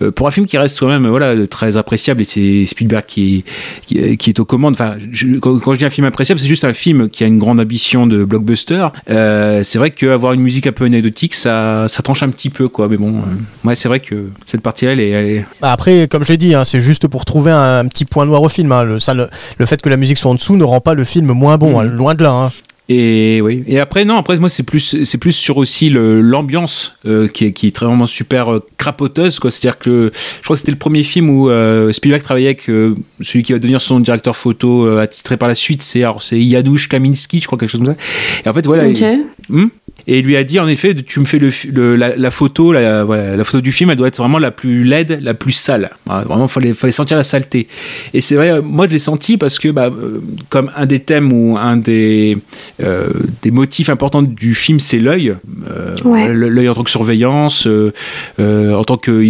euh, 0.01 0.11
pour 0.11 0.27
un 0.27 0.31
film 0.31 0.47
qui 0.47 0.57
reste 0.57 0.79
quand 0.79 0.87
même, 0.87 1.05
voilà, 1.07 1.34
très 1.43 1.77
appréciable, 1.77 2.21
et 2.21 2.25
c'est 2.25 2.65
Spielberg 2.65 3.03
qui, 3.05 3.43
qui, 3.85 4.17
qui 4.17 4.29
est 4.29 4.39
aux 4.39 4.45
commandes. 4.45 4.73
Enfin, 4.73 4.95
je- 5.11 5.37
quand, 5.39 5.59
quand 5.59 5.73
je 5.73 5.79
dis 5.79 5.85
un 5.85 5.89
film 5.89 6.07
appréciable, 6.07 6.39
c'est 6.39 6.47
juste 6.47 6.65
un 6.65 6.73
film 6.73 7.09
qui 7.09 7.23
a 7.23 7.27
une 7.27 7.37
grande 7.37 7.59
ambition 7.59 8.07
de 8.07 8.23
blockbuster. 8.23 8.87
Euh, 9.09 9.61
c'est 9.63 9.77
vrai 9.77 9.91
qu'avoir 9.91 10.33
une 10.33 10.41
musique 10.41 10.67
un 10.67 10.71
peu 10.71 10.85
anecdotique, 10.85 11.35
ça, 11.35 11.85
ça 11.87 12.01
tranche 12.03 12.23
un 12.23 12.29
petit 12.29 12.49
peu, 12.49 12.67
quoi. 12.67 12.87
Mais 12.87 12.97
bon, 12.97 13.15
euh, 13.15 13.67
ouais, 13.67 13.75
c'est 13.75 13.87
vrai 13.87 13.99
que 13.99 14.29
cette 14.45 14.61
partie-là, 14.61 14.93
elle 14.93 14.99
est, 14.99 15.09
elle 15.09 15.25
est- 15.25 15.45
Bah 15.61 15.71
Après, 15.71 16.07
comme 16.07 16.23
je 16.23 16.29
l'ai 16.29 16.37
dit, 16.37 16.55
hein, 16.55 16.63
c'est 16.65 16.79
juste 16.81 17.07
pour 17.07 17.25
trouver 17.25 17.51
un, 17.51 17.79
un 17.79 17.87
petit 17.87 18.05
point 18.05 18.25
noir 18.25 18.41
au 18.41 18.49
film. 18.49 18.71
hein. 18.71 18.83
Le, 18.83 18.99
ça, 18.99 19.13
le, 19.13 19.27
le 19.57 19.65
fait 19.65 19.81
que 19.81 19.89
la 19.89 19.97
musique 19.97 20.17
soit 20.17 20.31
en 20.31 20.35
dessous 20.35 20.55
ne 20.55 20.63
rend 20.63 20.79
pas 20.81 20.93
le 20.93 21.03
film 21.03 21.31
moins 21.33 21.57
bon, 21.57 21.71
Mhm. 21.71 21.75
hein, 21.77 21.83
loin 21.95 22.15
de 22.15 22.23
là. 22.23 22.51
Et 22.87 23.41
oui. 23.41 23.63
Et 23.67 23.79
après 23.79 24.05
non, 24.05 24.17
après 24.17 24.37
moi 24.37 24.47
c'est 24.47 24.63
plus 24.63 25.03
c'est 25.03 25.17
plus 25.17 25.31
sur 25.31 25.57
aussi 25.57 25.89
l'ambiance 25.89 26.93
euh, 27.07 27.27
qui 27.27 27.45
est 27.45 27.51
qui 27.51 27.67
est 27.67 27.79
vraiment 27.79 28.05
super 28.05 28.53
euh, 28.53 28.65
crapoteuse 28.77 29.39
quoi. 29.39 29.49
C'est-à-dire 29.49 29.79
que 29.79 30.11
je 30.13 30.43
crois 30.43 30.55
que 30.55 30.59
c'était 30.59 30.71
le 30.71 30.77
premier 30.77 31.01
film 31.01 31.31
où 31.31 31.49
euh, 31.49 31.91
Spielberg 31.91 32.21
travaillait 32.21 32.49
avec 32.49 32.65
celui 33.21 33.43
qui 33.43 33.53
va 33.53 33.59
devenir 33.59 33.81
son 33.81 33.99
directeur 33.99 34.35
photo 34.35 34.87
attitré 34.97 35.35
par 35.35 35.47
la 35.47 35.55
suite. 35.55 35.81
C'est 35.81 36.03
c'est 36.19 36.41
Janusz 36.41 36.87
Kaminski, 36.87 37.39
je 37.39 37.47
crois 37.47 37.57
quelque 37.57 37.69
chose 37.69 37.81
comme 37.81 37.95
ça. 37.95 38.01
Et 38.45 38.49
en 38.49 38.53
fait 38.53 38.65
voilà. 38.67 38.83
Hmm? 39.49 39.67
Et 40.07 40.19
il 40.19 40.25
lui 40.25 40.35
a 40.35 40.43
dit 40.43 40.59
en 40.59 40.67
effet, 40.67 40.93
tu 40.95 41.19
me 41.19 41.25
fais 41.25 41.39
le, 41.39 41.95
la, 41.95 42.15
la 42.15 42.31
photo, 42.31 42.71
la, 42.71 43.03
voilà, 43.03 43.35
la 43.35 43.43
photo 43.43 43.61
du 43.61 43.71
film, 43.71 43.89
elle 43.89 43.97
doit 43.97 44.07
être 44.07 44.17
vraiment 44.17 44.37
la 44.39 44.51
plus 44.51 44.83
laide, 44.83 45.19
la 45.21 45.33
plus 45.33 45.51
sale. 45.51 45.89
Vraiment, 46.05 46.47
fallait, 46.47 46.73
fallait 46.73 46.91
sentir 46.91 47.17
la 47.17 47.23
saleté. 47.23 47.67
Et 48.13 48.21
c'est 48.21 48.35
vrai, 48.35 48.61
moi 48.61 48.85
je 48.87 48.91
l'ai 48.91 48.99
senti 48.99 49.37
parce 49.37 49.57
que, 49.59 49.69
bah, 49.69 49.87
euh, 49.87 50.21
comme 50.49 50.71
un 50.75 50.85
des 50.85 50.99
thèmes 50.99 51.33
ou 51.33 51.57
un 51.57 51.77
des, 51.77 52.37
euh, 52.83 53.09
des 53.41 53.51
motifs 53.51 53.89
importants 53.89 54.21
du 54.21 54.53
film, 54.55 54.79
c'est 54.79 54.99
l'œil. 54.99 55.35
Euh, 55.69 55.95
Ouais. 56.03 56.31
L'œil 56.33 56.69
en 56.69 56.75
tant 56.75 56.83
que 56.83 56.91
surveillance, 56.91 57.67
euh, 57.67 57.91
en 58.37 58.83
tant 58.83 58.97
que 58.97 59.25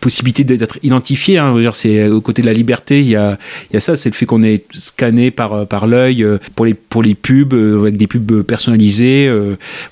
possibilité 0.00 0.42
d'être 0.44 0.78
identifié. 0.82 1.38
Hein, 1.38 1.54
c'est 1.72 2.08
aux 2.08 2.20
côtés 2.20 2.42
de 2.42 2.46
la 2.46 2.52
liberté, 2.52 3.00
il 3.00 3.08
y 3.08 3.16
a, 3.16 3.38
il 3.70 3.74
y 3.74 3.76
a 3.76 3.80
ça, 3.80 3.94
c'est 3.96 4.08
le 4.08 4.14
fait 4.14 4.26
qu'on 4.26 4.42
est 4.42 4.64
scanné 4.72 5.30
par, 5.30 5.66
par 5.66 5.86
l'œil 5.86 6.26
pour 6.56 6.66
les, 6.66 6.74
pour 6.74 7.02
les 7.02 7.14
pubs, 7.14 7.54
avec 7.54 7.96
des 7.96 8.06
pubs 8.06 8.42
personnalisées. 8.42 9.30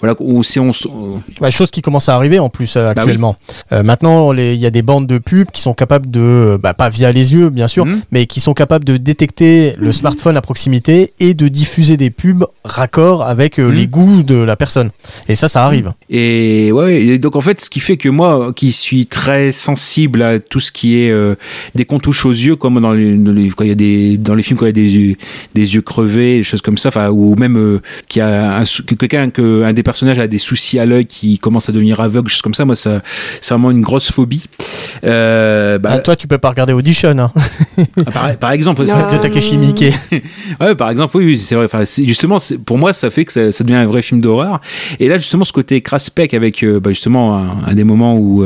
voilà, 0.00 0.16
on 0.26 0.42
sait, 0.42 0.60
on, 0.60 0.70
s- 0.70 0.86
on- 0.86 1.20
Bah, 1.40 1.50
chose 1.50 1.70
qui 1.70 1.82
commence 1.82 2.08
à 2.08 2.14
arriver 2.16 2.38
en 2.38 2.48
plus 2.48 2.76
euh, 2.76 2.84
Bah 2.84 2.90
actuellement. 3.00 3.36
Euh, 3.72 3.82
maintenant, 3.82 4.32
il 4.32 4.54
y 4.54 4.66
a 4.66 4.70
des 4.70 4.82
bandes 4.82 5.06
de 5.06 5.18
pubs 5.18 5.50
qui 5.52 5.60
sont 5.60 5.74
capables 5.74 6.10
de, 6.10 6.20
euh, 6.20 6.58
bah, 6.58 6.74
pas 6.74 6.88
via 6.88 7.12
les 7.12 7.34
yeux 7.34 7.50
bien 7.50 7.68
sûr, 7.68 7.86
Mhm. 7.86 8.00
mais 8.12 8.26
qui 8.26 8.40
sont 8.40 8.54
capables 8.54 8.84
de 8.84 8.96
détecter 8.96 9.74
le 9.78 9.92
smartphone 9.92 10.36
à 10.36 10.40
proximité 10.40 11.12
et 11.20 11.34
de 11.34 11.48
diffuser 11.48 11.96
des 11.96 12.10
pubs 12.10 12.44
raccord 12.64 13.22
avec 13.22 13.58
Mhm. 13.58 13.70
les 13.72 13.86
goûts 13.86 14.22
de 14.22 14.36
la 14.36 14.56
personne. 14.56 14.90
Et 15.28 15.34
ça, 15.34 15.48
ça 15.48 15.64
arrive. 15.64 15.92
Et 16.10 16.70
ouais, 16.72 17.02
et 17.02 17.18
donc 17.18 17.36
en 17.36 17.40
fait, 17.40 17.60
ce 17.60 17.70
qui 17.70 17.80
fait 17.80 17.96
que 17.96 18.08
moi, 18.08 18.52
qui 18.54 18.72
suis 18.72 19.06
très 19.06 19.52
sensible 19.52 20.22
à 20.22 20.38
tout 20.38 20.60
ce 20.60 20.72
qui 20.72 20.98
est 21.02 21.10
euh, 21.10 21.34
dès 21.74 21.84
qu'on 21.84 21.98
touche 21.98 22.24
aux 22.26 22.30
yeux, 22.32 22.56
comme 22.56 22.80
dans 22.80 22.92
les, 22.92 23.16
dans 23.16 23.32
les- 23.32 23.50
quand 23.50 23.64
il 23.64 23.68
y 23.68 23.72
a 23.72 23.74
des 23.74 24.16
dans 24.16 24.34
les 24.34 24.42
films 24.42 24.58
quand 24.58 24.66
il 24.66 24.68
y 24.68 24.70
a 24.70 24.72
des 24.72 24.90
yeux, 24.96 25.16
des 25.54 25.74
yeux 25.74 25.82
crevés, 25.82 26.38
des 26.38 26.42
choses 26.42 26.62
comme 26.62 26.78
ça, 26.78 27.12
ou 27.12 27.34
même 27.36 27.56
euh, 27.56 27.80
qu'il 28.08 28.20
y 28.20 28.22
a 28.22 28.56
un, 28.58 28.62
quelqu'un 28.98 29.30
que 29.30 29.62
un 29.64 29.72
des 29.72 29.82
personnages 29.82 30.13
a 30.20 30.26
des 30.28 30.38
soucis 30.38 30.78
à 30.78 30.86
l'œil 30.86 31.06
qui 31.06 31.38
commence 31.38 31.68
à 31.68 31.72
devenir 31.72 32.00
aveugle, 32.00 32.28
choses 32.30 32.42
comme 32.42 32.54
ça, 32.54 32.64
moi 32.64 32.74
ça 32.74 33.02
c'est 33.40 33.54
vraiment 33.54 33.70
une 33.70 33.80
grosse 33.82 34.10
phobie. 34.10 34.46
Euh, 35.04 35.78
bah, 35.78 35.90
Ah, 35.92 35.98
toi, 35.98 36.16
tu 36.16 36.26
peux 36.26 36.38
pas 36.38 36.50
regarder 36.50 36.72
Audition. 36.72 37.16
Hein. 37.18 37.30
par, 38.12 38.36
par 38.36 38.50
exemple, 38.52 38.86
ça- 38.86 39.12
de 39.12 39.18
Takeshi 39.18 39.58
Miike. 39.58 39.84
Ouais, 40.60 40.74
par 40.74 40.90
exemple, 40.90 41.16
oui, 41.16 41.24
oui, 41.26 41.38
c'est 41.38 41.54
vrai. 41.56 41.64
Enfin, 41.66 41.82
justement, 41.84 42.38
pour 42.64 42.78
moi, 42.78 42.92
ça 42.92 43.10
fait 43.10 43.24
que 43.24 43.32
ça, 43.32 43.50
ça 43.52 43.64
devient 43.64 43.76
un 43.76 43.86
vrai 43.86 44.02
film 44.02 44.20
d'horreur. 44.20 44.60
Et 45.00 45.08
là, 45.08 45.18
justement, 45.18 45.44
ce 45.44 45.52
côté 45.52 45.80
craspec 45.80 46.32
avec 46.34 46.62
euh, 46.62 46.80
bah, 46.80 46.90
justement 46.90 47.36
un, 47.38 47.56
un 47.66 47.74
des 47.74 47.84
moments 47.84 48.14
où, 48.16 48.44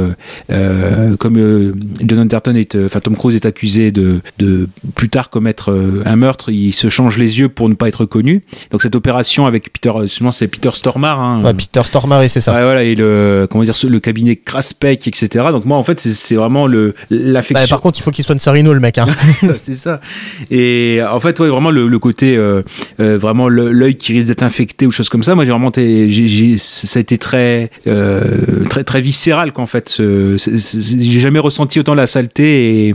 euh, 0.50 1.16
comme 1.16 1.36
euh, 1.36 1.72
John 2.02 2.20
Anderton 2.20 2.54
est, 2.54 2.76
enfin 2.76 3.00
Tom 3.00 3.16
Cruise 3.16 3.36
est 3.36 3.46
accusé 3.46 3.90
de, 3.92 4.20
de 4.38 4.68
plus 4.94 5.08
tard 5.08 5.30
commettre 5.30 5.72
un 6.04 6.16
meurtre, 6.16 6.50
il 6.50 6.72
se 6.72 6.88
change 6.88 7.18
les 7.18 7.38
yeux 7.38 7.48
pour 7.48 7.68
ne 7.68 7.74
pas 7.74 7.88
être 7.88 8.04
connu. 8.04 8.42
Donc 8.70 8.82
cette 8.82 8.94
opération 8.96 9.46
avec 9.46 9.72
Peter, 9.72 9.92
justement, 10.02 10.30
c'est 10.30 10.48
Peter 10.48 10.70
Stormare. 10.74 11.20
Hein, 11.20 11.42
Ouais, 11.44 11.54
Peter 11.58 11.82
Stormare, 11.84 12.28
c'est 12.30 12.40
ça. 12.40 12.54
Ouais, 12.54 12.62
voilà, 12.62 12.82
et 12.82 12.94
le, 12.94 13.46
comment 13.50 13.64
dire, 13.64 13.74
le 13.88 14.00
cabinet 14.00 14.36
Craspec, 14.36 15.06
etc. 15.06 15.46
Donc 15.50 15.64
moi, 15.64 15.76
en 15.76 15.82
fait, 15.82 16.00
c'est- 16.00 16.34
vraiment 16.36 16.66
le 16.66 16.94
Bah, 17.10 17.16
l'affection. 17.18 17.66
par 17.68 17.80
contre, 17.80 17.98
il 17.98 18.02
faut 18.02 18.10
qu'il 18.10 18.24
soit 18.24 18.34
de 18.34 18.40
Sarino, 18.40 18.72
le 18.72 18.80
mec. 18.80 18.96
Hein. 18.98 19.06
c'est 19.58 19.74
ça. 19.74 20.00
Et 20.50 21.00
en 21.10 21.20
fait, 21.20 21.38
ouais, 21.40 21.48
vraiment 21.48 21.70
le, 21.70 21.88
le 21.88 21.98
côté, 21.98 22.36
euh, 22.36 22.62
euh, 23.00 23.18
vraiment 23.18 23.48
l'œil 23.48 23.96
qui 23.96 24.12
risque 24.12 24.28
d'être 24.28 24.42
infecté 24.42 24.86
ou 24.86 24.90
choses 24.90 25.08
comme 25.08 25.22
ça. 25.22 25.34
Moi, 25.34 25.44
j'ai 25.44 25.50
vraiment, 25.50 25.70
été- 25.70 26.56
ça 26.58 26.98
a 26.98 27.00
été 27.00 27.18
très, 27.18 27.70
euh, 27.86 28.64
très, 28.70 28.84
très 28.84 29.00
viscéral 29.00 29.52
qu'en 29.52 29.66
fait. 29.66 30.00
J'ai 30.00 31.20
jamais 31.20 31.38
ressenti 31.40 31.80
autant 31.80 31.94
la 31.94 32.06
saleté 32.06 32.88
et, 32.88 32.94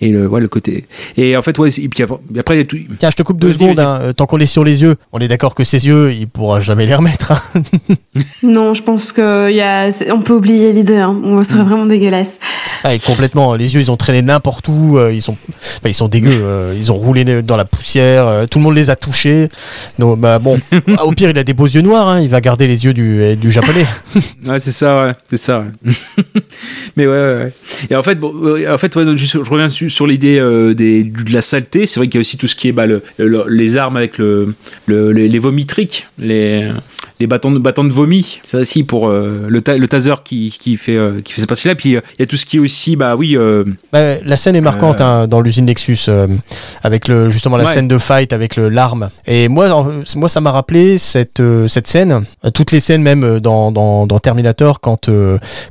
et 0.00 0.08
le, 0.08 0.26
ouais, 0.26 0.40
le 0.40 0.48
côté. 0.48 0.84
Et 1.16 1.36
en 1.36 1.42
fait, 1.42 1.58
ouais. 1.58 1.70
Et 1.78 1.88
puis 1.88 2.02
après, 2.38 2.56
il 2.56 2.58
y 2.58 2.62
a 2.62 2.64
tout- 2.64 2.78
Tiens, 2.98 3.10
je 3.10 3.16
te 3.16 3.22
coupe 3.22 3.38
deux 3.38 3.52
secondes. 3.52 3.78
hein. 3.78 4.12
Tant 4.16 4.26
qu'on 4.26 4.38
est 4.40 4.46
sur 4.46 4.64
les 4.64 4.82
yeux, 4.82 4.96
on 5.12 5.18
est 5.20 5.28
d'accord 5.28 5.54
que 5.54 5.64
ses 5.64 5.86
yeux, 5.86 6.12
il 6.12 6.26
pourra 6.28 6.60
jamais 6.60 6.86
les 6.86 6.94
remettre. 6.94 7.32
hein. 7.32 7.62
Non, 8.42 8.74
je 8.74 8.82
pense 8.82 9.12
que 9.12 9.50
y 9.52 9.60
a... 9.60 9.90
on 10.12 10.20
peut 10.22 10.32
oublier 10.32 10.72
l'idée. 10.72 10.96
Hein. 10.96 11.20
On 11.22 11.42
serait 11.44 11.62
vraiment 11.62 11.86
dégueulasse. 11.86 12.38
Ah, 12.82 12.94
et 12.94 12.98
complètement. 12.98 13.54
Les 13.54 13.74
yeux, 13.74 13.80
ils 13.80 13.90
ont 13.90 13.96
traîné 13.96 14.20
n'importe 14.22 14.66
où. 14.68 14.98
euh, 14.98 15.12
ils 15.12 15.22
sont, 15.22 15.36
bah, 15.82 15.88
ils 15.90 15.94
sont 15.94 16.08
dégueux. 16.08 16.40
euh, 16.42 16.74
ils 16.76 16.90
ont 16.90 16.96
roulé 16.96 17.24
dans 17.42 17.56
la 17.56 17.64
poussière. 17.64 18.26
euh, 18.26 18.46
tout 18.46 18.58
le 18.58 18.64
monde 18.64 18.74
les 18.74 18.90
a 18.90 18.96
touchés. 18.96 19.48
Donc, 19.98 20.18
bah 20.18 20.38
bon. 20.40 20.58
Au 21.04 21.12
pire, 21.12 21.30
il 21.30 21.38
a 21.38 21.44
des 21.44 21.54
beaux 21.54 21.66
yeux 21.68 21.82
noirs. 21.82 22.08
hein, 22.08 22.20
il 22.20 22.28
va 22.28 22.40
garder 22.40 22.66
les 22.66 22.84
yeux 22.84 22.92
du, 22.94 23.20
euh, 23.20 23.36
du 23.36 23.50
japonais. 23.50 23.86
Ouais, 24.46 24.58
c'est 24.58 24.72
ça, 24.72 25.04
ouais, 25.04 25.12
c'est 25.24 25.36
ça. 25.36 25.60
ouais. 25.60 25.92
Mais 26.96 27.06
ouais, 27.06 27.12
ouais, 27.12 27.34
ouais. 27.44 27.52
Et 27.90 27.94
en 27.96 28.02
fait, 28.02 28.16
bon, 28.16 28.32
euh, 28.42 28.74
en 28.74 28.78
fait, 28.78 28.94
ouais, 28.96 29.04
donc, 29.04 29.16
juste, 29.16 29.42
je 29.44 29.50
reviens 29.50 29.68
sur, 29.68 29.90
sur 29.90 30.06
l'idée 30.06 30.38
euh, 30.40 30.74
des, 30.74 31.04
du- 31.04 31.24
de 31.24 31.32
la 31.32 31.42
saleté. 31.42 31.86
C'est 31.86 32.00
vrai 32.00 32.08
qu'il 32.08 32.16
y 32.16 32.20
a 32.20 32.22
aussi 32.22 32.36
tout 32.38 32.46
ce 32.48 32.56
qui 32.56 32.68
est 32.68 32.72
bah, 32.72 32.86
le, 32.86 33.02
le- 33.18 33.44
les 33.48 33.76
armes 33.76 33.96
avec 33.96 34.18
le, 34.18 34.54
le- 34.86 35.12
les, 35.12 35.28
les 35.28 35.38
vomitriques, 35.38 36.06
les, 36.18 36.68
les 37.20 37.26
bâtons 37.26 37.50
de, 37.52 37.58
bâtons 37.58 37.84
de 37.84 37.92
vomi. 37.92 38.40
C'est 38.42 38.56
aussi 38.56 38.82
pour 38.82 39.08
euh, 39.08 39.42
le, 39.46 39.60
ta- 39.60 39.76
le 39.76 39.86
taser 39.88 40.14
qui, 40.24 40.54
qui 40.58 40.76
fait, 40.76 40.96
euh, 40.96 41.20
qui 41.22 41.32
fait 41.32 41.40
cette 41.40 41.48
partie-là. 41.48 41.74
Puis 41.74 41.96
euh, 41.96 42.00
il 42.18 42.20
y 42.20 42.22
a 42.22 42.26
tout 42.26 42.36
ce 42.36 42.46
qui 42.46 42.56
est 42.56 42.60
aussi, 42.60 42.96
bah 42.96 43.14
oui, 43.16 43.36
Bah, 43.92 44.16
la 44.24 44.36
scène 44.36 44.56
est 44.56 44.60
marquante 44.60 45.00
hein, 45.00 45.28
dans 45.28 45.40
l'usine 45.40 45.66
Nexus 45.66 46.06
avec 46.82 47.08
le 47.08 47.28
justement 47.30 47.56
la 47.56 47.64
Ouais. 47.64 47.72
scène 47.72 47.88
de 47.88 47.98
fight 47.98 48.32
avec 48.32 48.56
le 48.56 48.68
l'arme. 48.70 49.10
Et 49.26 49.48
moi, 49.48 49.68
en- 49.70 49.86
moi, 50.16 50.28
ça 50.28 50.40
m'a 50.40 50.50
rappelé 50.50 50.96
cette 50.98 51.42
cette 51.68 51.86
scène, 51.86 52.24
toutes 52.54 52.72
les 52.72 52.80
scènes 52.80 53.02
même 53.02 53.38
dans, 53.40 53.70
dans, 53.70 54.06
dans 54.06 54.18
Terminator 54.18 54.80
quand 54.80 55.10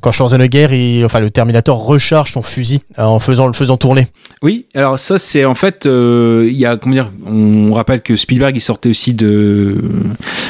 quand 0.01 0.11
Schwarzenegger, 0.11 0.67
il, 0.71 1.03
enfin 1.05 1.19
le 1.19 1.31
Terminator 1.31 1.84
recharge 1.84 2.31
son 2.31 2.41
fusil 2.43 2.81
en 2.97 3.19
faisant 3.19 3.47
le 3.47 3.53
faisant 3.53 3.77
tourner. 3.77 4.07
Oui, 4.43 4.67
alors 4.76 4.99
ça 4.99 5.17
c'est 5.17 5.45
en 5.45 5.55
fait, 5.55 5.85
il 5.85 6.53
y 6.57 6.65
a 6.65 6.77
comment 6.77 6.93
dire, 6.95 7.11
on 7.26 7.73
rappelle 7.73 8.01
que 8.01 8.15
Spielberg 8.15 8.55
il 8.55 8.61
sortait 8.61 8.89
aussi 8.89 9.13
de 9.13 9.77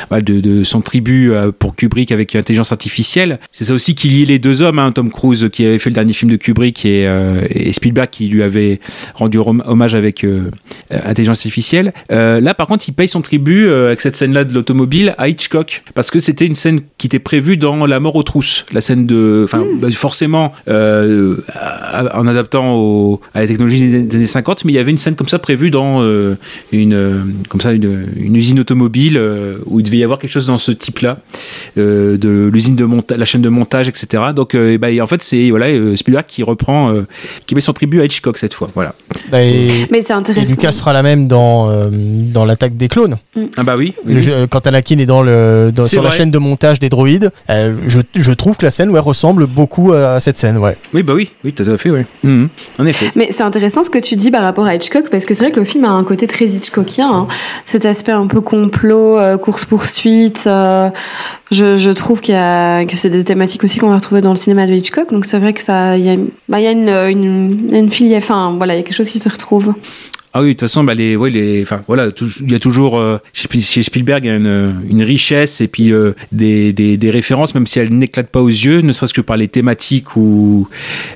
voilà, 0.10 0.22
de, 0.22 0.40
de 0.42 0.64
son 0.64 0.82
tribu 0.90 1.32
euh, 1.32 1.52
pour 1.52 1.76
Kubrick 1.76 2.12
avec 2.12 2.36
intelligence 2.36 2.72
artificielle. 2.72 3.40
C'est 3.52 3.66
ça 3.66 3.76
aussi 3.76 3.94
qui 3.94 4.08
liait 4.08 4.26
les 4.26 4.40
deux 4.40 4.64
hommes, 4.64 4.80
hein, 4.80 4.92
Tom 4.92 5.12
Cruise 5.12 5.48
qui 5.54 5.64
avait 5.64 5.78
fait 5.78 5.92
le 5.92 5.94
dernier 5.94 6.14
film 6.14 6.32
de 6.32 6.36
Kubrick 6.36 6.84
et, 6.84 7.06
euh, 7.08 7.42
et 7.52 7.72
Spielberg 7.74 8.10
qui 8.10 8.28
lui 8.28 8.42
avait 8.42 8.80
rendu 9.14 9.38
hommage 9.38 9.94
avec 9.94 10.24
euh, 10.24 10.50
euh, 10.92 11.00
intelligence 11.06 11.38
artificielle. 11.38 11.94
Euh, 12.12 12.40
là 12.42 12.56
par 12.56 12.66
contre 12.66 12.86
il 12.90 12.94
paye 12.94 13.08
son 13.08 13.22
tribut 13.22 13.70
avec 13.70 14.02
cette 14.02 14.16
scène 14.16 14.34
là 14.34 14.44
de 14.46 14.52
l'automobile 14.54 15.14
à 15.20 15.28
Hitchcock 15.30 15.84
parce 15.94 16.10
que 16.10 16.18
c'était 16.20 16.48
une 16.48 16.56
scène 16.56 16.80
qui 16.98 17.06
était 17.06 17.20
prévue 17.20 17.56
dans 17.56 17.86
La 17.86 18.00
mort 18.00 18.16
aux 18.16 18.24
trousses, 18.24 18.66
la 18.74 18.82
scène 18.82 19.06
de, 19.06 19.44
enfin 19.46 19.64
bah, 19.80 19.92
forcément 19.92 20.54
en 20.68 22.28
adaptant 22.28 22.74
au- 22.76 23.22
à 23.36 23.42
la 23.42 23.48
technologie 23.48 23.90
des, 23.92 24.02
des 24.04 24.16
années 24.18 24.26
50, 24.26 24.66
mais 24.66 24.72
il 24.72 24.76
y 24.76 24.80
avait 24.80 24.92
une 24.92 24.98
scène 24.98 25.16
comme 25.16 25.28
ça 25.28 25.38
prévue 25.40 25.70
dans 25.70 26.02
une, 26.72 27.34
comme 27.48 27.62
ça, 27.62 27.74
une, 27.74 28.08
une 28.18 28.36
usine 28.36 28.60
automobile 28.60 29.22
où 29.66 29.80
il 29.80 29.84
devait 29.84 29.98
y 29.98 30.04
avoir 30.04 30.18
quelque 30.20 30.32
chose 30.32 30.48
dans 30.48 30.58
ce 30.58 30.72
type-là, 30.80 31.18
euh, 31.78 32.18
de 32.18 32.50
l'usine 32.52 32.76
de 32.76 32.86
montage, 32.86 33.18
la 33.18 33.26
chaîne 33.26 33.42
de 33.42 33.50
montage, 33.50 33.88
etc. 33.88 34.24
Donc, 34.36 34.56
euh, 34.56 34.72
et 34.74 34.78
bah, 34.78 34.90
et 34.90 35.02
en 35.02 35.08
fait, 35.08 35.22
c'est 35.22 35.50
voilà, 35.50 35.68
euh, 35.68 35.96
Spielberg 35.96 36.26
qui 36.28 36.44
reprend, 36.44 36.92
euh, 36.94 37.06
qui 37.46 37.56
met 37.56 37.62
son 37.62 37.74
tribut 37.74 38.02
à 38.02 38.06
Hitchcock 38.06 38.38
cette 38.38 38.54
fois. 38.54 38.70
Voilà. 38.74 38.94
Bah, 39.32 39.42
et, 39.44 39.88
Mais 39.92 40.02
c'est 40.02 40.14
et 40.14 40.16
intéressant. 40.16 40.52
Lucas 40.52 40.72
fera 40.74 40.94
la 40.94 41.04
même 41.04 41.28
dans 41.28 41.70
euh, 41.70 41.90
dans 41.92 42.46
l'attaque 42.46 42.76
des 42.78 42.88
clones. 42.88 43.18
Ah 43.58 43.64
bah 43.64 43.76
oui. 43.78 43.94
Le 44.06 44.20
jeu- 44.22 44.48
quand 44.48 44.66
Anakin 44.68 44.98
est 45.00 45.06
dans 45.06 45.22
le 45.22 45.72
dans- 45.76 45.86
sur 45.86 46.02
la 46.04 46.12
chaîne 46.12 46.32
de 46.32 46.38
montage 46.40 46.80
des 46.80 46.90
droïdes, 46.90 47.32
euh, 47.50 47.76
je, 47.88 48.00
je 48.16 48.32
trouve 48.32 48.58
que 48.58 48.66
la 48.66 48.72
scène 48.72 48.90
ouais, 48.90 49.00
ressemble 49.00 49.46
beaucoup 49.48 49.92
à 49.94 50.20
cette 50.20 50.38
scène. 50.38 50.58
Ouais. 50.58 50.78
Oui, 50.94 51.04
bah 51.04 51.14
oui, 51.16 51.32
oui, 51.44 51.54
tout 51.54 51.64
à 51.70 51.78
fait, 51.78 51.90
oui. 51.90 52.02
Mhm. 52.24 52.50
En 52.80 52.86
effet. 52.86 53.12
Mais 53.16 53.30
c'est 53.32 53.44
intéressant 53.44 53.84
ce 53.84 53.90
que 53.90 54.00
tu 54.00 54.16
dis 54.16 54.32
par 54.32 54.42
rapport 54.44 54.66
à 54.66 54.76
Hitchcock, 54.76 55.10
parce 55.12 55.26
que 55.26 55.34
c'est 55.34 55.44
vrai 55.44 55.52
que 55.52 55.60
le 55.60 55.66
film 55.66 55.84
a 55.86 55.90
un 55.90 56.04
côté 56.04 56.28
très 56.28 56.46
Hitchcockien. 56.46 57.10
hein. 57.12 57.28
Cet 57.66 57.86
aspect 57.86 58.12
un 58.12 58.28
peu 58.28 58.42
complot, 58.42 59.18
euh, 59.18 59.38
course-poursuite. 59.38 60.44
euh, 60.48 60.69
je, 61.52 61.78
je 61.78 61.90
trouve 61.90 62.22
qu'il 62.22 62.36
y 62.36 62.38
a, 62.38 62.86
que 62.86 62.96
c'est 62.96 63.10
des 63.10 63.24
thématiques 63.24 63.64
aussi 63.64 63.80
qu'on 63.80 63.90
va 63.90 63.96
retrouver 63.96 64.22
dans 64.22 64.32
le 64.32 64.38
cinéma 64.38 64.68
de 64.68 64.74
Hitchcock. 64.74 65.12
Donc 65.12 65.26
c'est 65.26 65.40
vrai 65.40 65.54
que 65.54 65.64
ça, 65.64 65.98
il 65.98 66.06
y 66.06 66.10
a, 66.10 66.14
une 66.72 67.90
filière, 67.92 68.22
enfin 68.22 68.54
voilà, 68.58 68.76
il 68.76 68.78
y 68.78 68.80
a 68.82 68.84
quelque 68.84 68.96
chose 68.96 69.10
qui 69.10 69.20
se 69.20 69.30
retrouve. 69.30 69.74
Ah 70.32 70.42
oui, 70.42 70.50
de 70.50 70.54
toute 70.54 70.62
façon, 70.62 70.84
bah, 70.84 70.94
les, 70.94 71.16
voilà, 71.16 72.08
il 72.42 72.52
y 72.52 72.56
a 72.56 72.60
toujours 72.60 73.00
euh, 73.00 73.18
chez, 73.34 73.48
Spiel- 73.48 73.64
chez 73.64 73.82
Spielberg 73.82 74.26
il 74.26 74.28
y 74.28 74.30
a 74.30 74.36
une, 74.36 75.02
richesse 75.02 75.60
et 75.60 75.68
puis 75.68 75.92
euh, 75.92 76.14
des, 76.32 76.72
des, 76.72 77.10
références, 77.10 77.56
même 77.56 77.66
si 77.66 77.80
elles 77.80 77.92
n'éclatent 77.92 78.30
pas 78.30 78.42
aux 78.42 78.48
yeux, 78.48 78.82
ne 78.82 78.94
serait-ce 78.94 79.14
que 79.14 79.22
par 79.22 79.38
les 79.38 79.48
thématiques 79.48 80.16
ou 80.16 80.70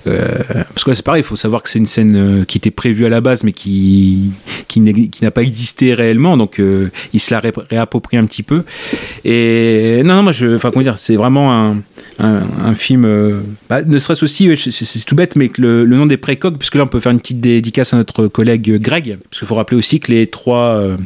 euh, 0.07 0.39
parce 0.73 0.83
que 0.83 0.89
là, 0.89 0.95
c'est 0.95 1.05
pareil, 1.05 1.21
il 1.21 1.25
faut 1.25 1.35
savoir 1.35 1.61
que 1.61 1.69
c'est 1.69 1.77
une 1.77 1.85
scène 1.85 2.43
qui 2.47 2.57
était 2.57 2.71
prévue 2.71 3.05
à 3.05 3.09
la 3.09 3.21
base, 3.21 3.43
mais 3.43 3.51
qui 3.51 4.31
qui 4.67 4.81
n'a 4.81 5.31
pas 5.31 5.43
existé 5.43 5.93
réellement, 5.93 6.35
donc 6.35 6.59
il 7.13 7.19
se 7.19 7.33
la 7.33 7.39
ré- 7.39 7.51
réapproprie 7.69 8.17
un 8.17 8.25
petit 8.25 8.43
peu. 8.43 8.63
Et 9.25 10.01
non, 10.03 10.15
non, 10.15 10.23
moi, 10.23 10.31
je, 10.31 10.55
enfin, 10.55 10.71
comment 10.71 10.83
dire, 10.83 10.97
c'est 10.97 11.15
vraiment 11.15 11.53
un 11.53 11.77
un, 12.19 12.41
un 12.65 12.73
film, 12.73 13.05
euh, 13.05 13.41
bah, 13.69 13.81
ne 13.83 13.97
serait-ce 13.99 14.23
aussi, 14.23 14.49
c'est 14.55 15.05
tout 15.05 15.15
bête, 15.15 15.35
mais 15.35 15.51
le, 15.57 15.85
le 15.85 15.97
nom 15.97 16.05
des 16.05 16.17
précogs, 16.17 16.57
puisque 16.57 16.75
là 16.75 16.83
on 16.83 16.87
peut 16.87 16.99
faire 16.99 17.11
une 17.11 17.19
petite 17.19 17.39
dédicace 17.41 17.93
à 17.93 17.97
notre 17.97 18.27
collègue 18.27 18.77
Greg, 18.81 19.17
parce 19.29 19.39
qu'il 19.39 19.47
faut 19.47 19.55
rappeler 19.55 19.77
aussi 19.77 19.99
que 19.99 20.11
les 20.11 20.27
trois, 20.27 20.75
euh, 20.75 20.97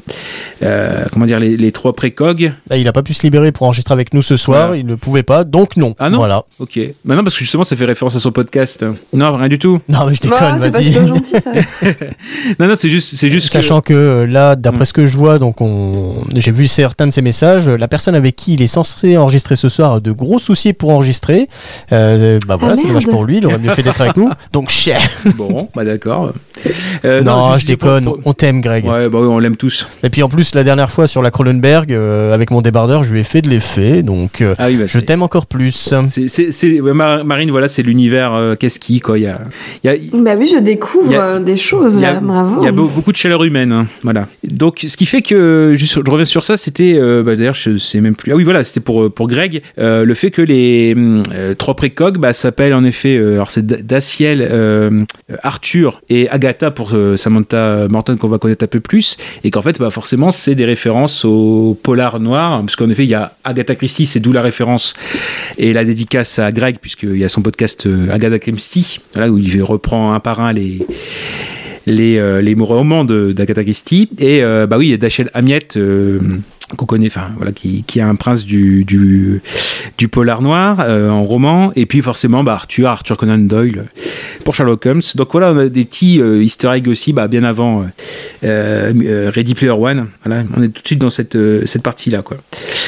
euh, 0.64 1.06
comment 1.12 1.26
dire, 1.26 1.40
les, 1.40 1.58
les 1.58 1.72
trois 1.72 1.94
précogs, 1.94 2.52
Là, 2.70 2.78
il 2.78 2.88
a 2.88 2.94
pas 2.94 3.04
pu 3.04 3.14
se 3.14 3.24
libérer 3.24 3.52
pour 3.52 3.66
enregistrer 3.66 3.94
avec 3.94 4.14
nous 4.14 4.22
ce 4.22 4.38
soir, 4.38 4.76
il 4.76 4.86
ne 4.86 4.96
pouvait 4.96 5.24
pas, 5.24 5.44
donc 5.44 5.78
non. 5.78 5.96
Ah 6.00 6.10
non 6.10 6.18
Voilà. 6.18 6.44
ok. 6.60 6.80
Bah 7.06 7.16
non, 7.16 7.24
parce 7.24 7.36
que 7.36 7.40
justement 7.40 7.64
ça 7.64 7.76
fait 7.76 7.86
référence 7.86 8.16
à 8.16 8.20
son 8.20 8.32
podcast. 8.32 8.86
Non, 9.14 9.36
rien 9.38 9.48
du 9.48 9.60
tout. 9.60 9.80
Non, 9.90 10.08
mais 10.08 10.14
je 10.14 10.22
déconne, 10.22 10.38
Ah, 10.42 10.58
c'est 10.60 10.72
pas 10.72 10.80
vas-y. 10.80 11.88
Non, 12.60 12.68
non, 12.68 12.74
c'est 12.76 12.90
juste, 12.90 13.16
c'est 13.16 13.30
juste 13.30 13.52
Sachant 13.52 13.82
que 13.82 13.94
euh, 13.94 14.28
là, 14.28 14.56
d'après 14.56 14.84
Mm. 14.84 14.86
ce 14.86 14.94
que 14.94 15.06
je 15.06 15.18
vois, 15.18 15.40
donc 15.40 15.62
on... 15.62 16.16
j'ai 16.36 16.52
vu 16.52 16.68
certains 16.68 17.08
de 17.08 17.12
ces 17.12 17.22
messages, 17.22 17.70
la 17.70 17.88
personne 17.88 18.16
avec 18.16 18.36
qui 18.36 18.54
il 18.54 18.62
est 18.62 18.68
censé 18.68 19.18
enregistrer 19.18 19.56
ce 19.56 19.70
soir 19.70 19.94
a 19.94 20.00
de 20.00 20.12
gros 20.12 20.40
soucis 20.40 20.74
pour 20.74 20.92
enregistrer. 20.98 21.48
Euh, 21.92 22.40
bah 22.48 22.58
voilà, 22.58 22.74
Ah, 22.74 22.76
c'est 22.82 22.88
dommage 22.88 23.08
pour 23.08 23.24
lui, 23.26 23.38
il 23.38 23.46
aurait 23.46 23.58
mieux 23.60 23.72
fait 23.72 23.84
d'être 23.84 24.02
avec 24.02 24.18
nous. 24.18 24.30
Donc 24.54 24.70
cher. 24.70 25.00
Bon, 25.36 25.70
bah 25.76 25.84
d'accord. 25.86 26.34
Euh, 27.06 27.22
non, 27.22 27.58
je 27.58 27.66
déconne, 27.66 28.06
pour- 28.06 28.18
on 28.26 28.34
t'aime 28.34 28.62
Greg. 28.62 28.86
Ouais, 28.86 29.10
bah 29.10 29.20
oui, 29.22 29.28
on 29.28 29.40
l'aime 29.40 29.56
tous. 29.56 29.88
Et 30.04 30.10
puis 30.10 30.24
en 30.24 30.30
plus, 30.30 30.56
la 30.56 30.64
dernière 30.64 30.90
fois 30.92 31.08
sur 31.08 31.22
la 31.22 31.32
Cronenberg, 31.32 31.94
euh, 31.94 32.34
avec 32.34 32.52
mon 32.52 32.62
débardeur, 32.62 33.04
je 33.04 33.14
lui 33.14 33.20
ai 33.20 33.24
fait 33.24 33.42
de 33.42 33.50
l'effet, 33.50 34.04
donc 34.04 34.42
euh, 34.42 34.56
Ah 34.58 34.68
oui, 34.68 34.78
bah, 34.78 34.86
je 34.88 35.00
t'aime 35.00 35.22
encore 35.24 35.46
plus. 35.46 35.94
C'est, 36.28 36.82
Marine, 36.82 37.52
voilà, 37.52 37.68
c'est 37.68 37.84
l'univers 37.84 38.34
euh, 38.34 38.56
qu'est-ce 38.56 38.80
qui, 38.80 39.00
quoi. 39.00 39.18
Il 39.18 39.24
y 39.24 39.28
a, 39.28 39.40
y 39.84 39.90
a, 39.90 39.94
Bah 40.14 40.32
oui, 40.38 40.50
je 40.52 40.60
découvre 40.60 41.16
a- 41.20 41.40
des 41.40 41.58
choses 41.58 41.96
il 41.96 42.02
y 42.02 42.06
a- 42.06 42.14
là, 42.14 42.20
bravo. 42.20 42.62
il 42.62 42.66
y 42.66 42.68
a 42.68 42.72
beau- 42.72 42.88
beaucoup 42.94 43.12
de 43.12 43.18
chaleur 43.18 43.44
humaine, 43.44 43.72
hein, 43.72 43.88
voilà. 44.04 44.28
Donc, 44.44 44.86
ce 44.88 44.98
qui 44.98 45.06
fait 45.06 45.22
que, 45.22 45.74
juste, 45.78 46.00
je 46.06 46.12
reviens 46.12 46.26
sur 46.26 46.44
ça, 46.44 46.58
c'était, 46.58 46.96
euh, 46.98 47.24
bah, 47.24 47.36
d'ailleurs, 47.36 47.54
je 47.56 47.78
sais 47.78 48.02
même 48.02 48.16
plus. 48.16 48.32
Ah 48.32 48.36
oui, 48.36 48.44
voilà, 48.44 48.64
c'était 48.64 48.80
pour 48.80 49.12
pour 49.14 49.28
Greg, 49.28 49.62
euh, 49.80 50.06
le 50.06 50.14
fait 50.14 50.32
que 50.32 50.42
les 50.42 50.87
hum, 50.94 51.24
euh, 51.34 51.54
trois 51.56 51.76
précogs, 51.76 52.18
bah, 52.18 52.34
s'appellent 52.34 52.74
en 52.74 52.84
effet, 52.84 53.18
euh, 53.18 53.36
alors 53.36 53.52
c'est 53.52 53.66
Da- 53.66 53.82
Daciel, 53.82 54.40
euh, 54.42 55.04
Arthur 55.44 56.02
et 56.10 56.30
Agatha 56.30 56.72
pour 56.72 56.94
Samantha 57.16 57.88
Morton 57.90 58.18
qu'on 58.18 58.28
va 58.28 58.38
connaître 58.38 58.64
un 58.64 58.68
peu 58.68 58.80
plus, 58.80 59.18
et 59.44 59.52
qu'en 59.52 59.62
fait, 59.62 59.80
bah, 59.80 59.90
forcément, 59.90 60.32
c'est 60.32 60.56
des 60.56 60.66
références 60.66 61.26
au 61.26 61.78
polar 61.82 62.20
noir, 62.20 62.60
parce 62.62 62.76
qu'en 62.76 62.90
effet, 62.90 63.04
il 63.04 63.10
y 63.10 63.14
a 63.16 63.34
Agatha 63.44 63.76
Christie, 63.76 64.06
c'est 64.06 64.20
d'où 64.20 64.32
la 64.32 64.42
référence 64.42 64.94
et 65.58 65.74
la 65.74 65.84
dédicace 65.84 66.40
à 66.40 66.52
Greg, 66.52 66.78
puisqu'il 66.80 67.18
y 67.18 67.24
a 67.26 67.30
son 67.30 67.42
podcast 67.42 67.88
Agatha 68.12 68.40
Christie, 68.40 69.00
où 69.16 69.38
il 69.38 69.64
reprend 69.64 70.14
un 70.14 70.20
par 70.20 70.40
un 70.42 70.54
les 70.54 70.80
les, 71.88 72.18
euh, 72.18 72.42
les 72.42 72.54
romans 72.54 73.06
d'Agatha 73.06 73.64
Christie. 73.64 74.10
Et 74.20 74.44
euh, 74.44 74.68
bah 74.68 74.78
oui, 74.78 74.88
il 74.88 74.92
y 74.92 74.94
a 74.94 74.98
Dashiell 74.98 75.30
Hammett. 75.34 75.78
euh, 75.78 76.20
qu'on 76.76 76.86
voilà, 77.38 77.52
qui, 77.54 77.84
qui 77.88 78.00
est 78.00 78.02
un 78.02 78.16
prince 78.16 78.46
du, 78.46 78.84
du, 78.84 79.42
polar 80.10 80.42
noir 80.42 80.80
euh, 80.82 81.10
en 81.10 81.24
roman, 81.24 81.72
et 81.76 81.86
puis 81.86 82.02
forcément 82.02 82.44
bah, 82.44 82.54
Arthur, 82.54 82.90
Arthur 82.90 83.16
Conan 83.16 83.38
Doyle 83.38 83.86
pour 84.44 84.54
Sherlock 84.54 84.86
Holmes. 84.86 85.02
Donc 85.16 85.30
voilà, 85.32 85.54
on 85.54 85.58
a 85.58 85.70
des 85.70 85.86
petits 85.86 86.20
euh, 86.20 86.44
Easter 86.44 86.70
eggs 86.74 86.88
aussi, 86.90 87.14
bah, 87.14 87.28
bien 87.28 87.44
avant 87.44 87.86
euh, 88.44 88.94
euh, 88.94 89.32
Ready 89.34 89.54
Player 89.54 89.72
One. 89.72 90.08
Voilà, 90.26 90.44
on 90.56 90.64
est 90.64 90.70
tout 90.70 90.82
de 90.82 90.88
suite 90.88 91.00
dans 91.00 91.10
cette, 91.10 91.38
cette 91.66 91.84
partie-là, 91.84 92.22
quoi. 92.22 92.38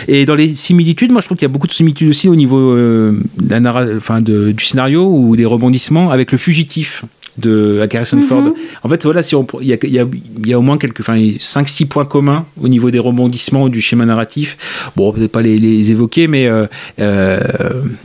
Et 0.07 0.25
dans 0.25 0.35
les 0.35 0.49
similitudes, 0.49 1.11
moi 1.11 1.21
je 1.21 1.27
trouve 1.27 1.37
qu'il 1.37 1.45
y 1.45 1.51
a 1.51 1.53
beaucoup 1.53 1.67
de 1.67 1.73
similitudes 1.73 2.09
aussi 2.09 2.27
au 2.27 2.35
niveau 2.35 2.75
de 2.75 3.21
la 3.49 3.59
de, 4.21 4.51
du 4.51 4.63
scénario 4.63 5.07
ou 5.09 5.35
des 5.35 5.45
rebondissements 5.45 6.11
avec 6.11 6.31
le 6.31 6.37
fugitif 6.37 7.03
de 7.39 7.85
Harrison 7.93 8.21
Ford. 8.21 8.43
En 8.83 8.89
fait, 8.89 9.03
voilà, 9.03 9.23
si 9.23 9.35
on, 9.35 9.45
il 9.61 9.67
y 9.67 9.73
a, 9.73 9.77
il 9.83 9.89
y 9.91 9.99
a- 9.99 10.05
il 10.41 10.47
y 10.49 10.53
a 10.53 10.59
au 10.59 10.61
moins 10.61 10.77
quelques, 10.77 11.01
enfin, 11.01 11.17
5-6 11.39 11.85
points 11.87 12.05
communs 12.05 12.45
au 12.61 12.67
niveau 12.67 12.91
des 12.91 12.99
rebondissements 12.99 13.63
ou 13.63 13.69
du 13.69 13.81
schéma 13.81 14.05
narratif. 14.05 14.57
Bon, 14.95 15.11
peut-être 15.11 15.31
pas 15.31 15.41
les, 15.41 15.57
les 15.57 15.91
évoquer, 15.91 16.27
mais 16.27 16.47
euh, 16.47 16.65
euh, 16.99 17.39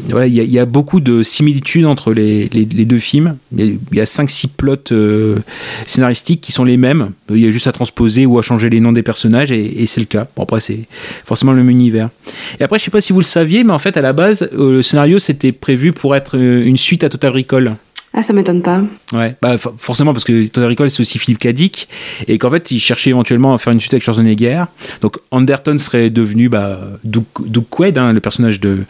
voilà, 0.09 0.27
il 0.27 0.35
y, 0.35 0.41
a, 0.41 0.43
il 0.43 0.51
y 0.51 0.59
a 0.59 0.67
beaucoup 0.67 1.01
de 1.01 1.23
similitudes 1.23 1.85
entre 1.87 2.13
les, 2.13 2.49
les- 2.53 2.65
les 2.65 2.85
deux 2.85 2.99
films. 2.99 3.37
Il 3.57 3.79
y 3.93 4.01
a, 4.01 4.03
a 4.03 4.07
5-6 4.07 4.49
plots 4.57 4.77
euh, 4.93 5.37
scénaristiques 5.87 6.41
qui 6.41 6.53
sont 6.53 6.65
les 6.65 6.77
mêmes. 6.77 7.11
Il 7.31 7.39
y 7.39 7.47
a 7.47 7.51
juste 7.51 7.67
à 7.67 7.73
transposer 7.73 8.27
ou 8.27 8.39
à 8.39 8.43
changer 8.43 8.71
les 8.71 8.81
noms 8.81 8.93
des 8.93 9.03
personnages 9.03 9.53
et, 9.53 9.83
et 9.83 9.87
c'est 9.87 10.01
le 10.01 10.07
cas. 10.07 10.27
Bon, 10.37 10.43
après, 10.45 10.61
c'est 10.61 10.81
forcément 11.25 11.53
le 11.53 11.59
même 11.59 11.71
univers. 11.71 12.11
Et 12.61 12.65
après, 12.65 12.79
je 12.79 12.85
sais 12.85 12.91
pas 12.91 13.01
si 13.01 13.13
vous 13.13 13.21
le 13.21 13.25
saviez, 13.25 13.65
mais 13.65 13.73
en 13.73 13.79
fait, 13.79 13.97
à 13.97 14.03
la 14.03 14.13
base, 14.13 14.49
le 14.57 14.83
scénario 14.83 15.19
c'était 15.19 15.53
prévu 15.53 15.93
pour 15.93 16.15
être 16.17 16.37
une 16.37 16.77
suite 16.77 17.05
à 17.05 17.09
Total 17.09 17.31
Recall. 17.33 17.77
Ah, 18.17 18.23
ça 18.23 18.33
m'étonne 18.33 18.63
pas. 18.63 18.81
Ouais, 19.13 19.35
bah 19.43 19.59
for- 19.59 19.75
forcément 19.77 20.13
parce 20.13 20.23
que 20.23 20.47
Total 20.47 20.71
Recall 20.71 20.89
c'est 20.89 21.01
aussi 21.01 21.19
Philippe 21.19 21.41
Cadic 21.41 21.89
et 22.29 22.39
qu'en 22.39 22.49
fait 22.49 22.71
il 22.71 22.79
cherchait 22.79 23.11
éventuellement 23.11 23.53
à 23.55 23.59
faire 23.59 23.73
une 23.73 23.81
suite 23.81 23.93
avec 23.93 24.05
Schwarzenegger. 24.05 24.63
Donc 25.01 25.17
Anderton 25.33 25.77
serait 25.79 26.11
devenu 26.11 26.49
bah, 26.49 26.79
Duke, 27.03 27.27
Duke 27.47 27.69
Quaid, 27.69 27.99
hein, 27.99 28.13
le 28.13 28.21
personnage 28.21 28.61
de. 28.61 28.85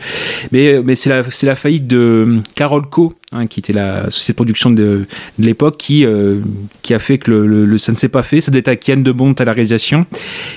Mais, 0.53 0.79
mais 0.85 0.95
c'est 0.95 1.09
la 1.09 1.23
la 1.43 1.57
faillite 1.57 1.87
de 1.87 2.41
Carol 2.55 2.87
Co. 2.91 3.15
hein, 3.33 3.47
qui 3.47 3.61
était 3.61 3.73
la 3.73 4.05
société 4.11 4.33
de 4.33 4.37
production 4.37 4.71
de, 4.71 5.07
l'époque, 5.39 5.79
qui, 5.79 6.05
euh, 6.05 6.41
qui 6.83 6.93
a 6.93 6.99
fait 6.99 7.17
que 7.19 7.31
le- 7.31 7.65
le- 7.65 7.79
ça 7.79 7.93
ne 7.93 7.97
s'est 7.97 8.09
pas 8.11 8.23
fait. 8.23 8.43
Ça 8.43 8.51
doit 8.51 8.59
être 8.59 8.69
à 8.69 8.77
Kian 8.77 8.99
de 8.99 9.11
Bont 9.13 9.33
à 9.33 9.45
la 9.45 9.53
réalisation. 9.53 10.05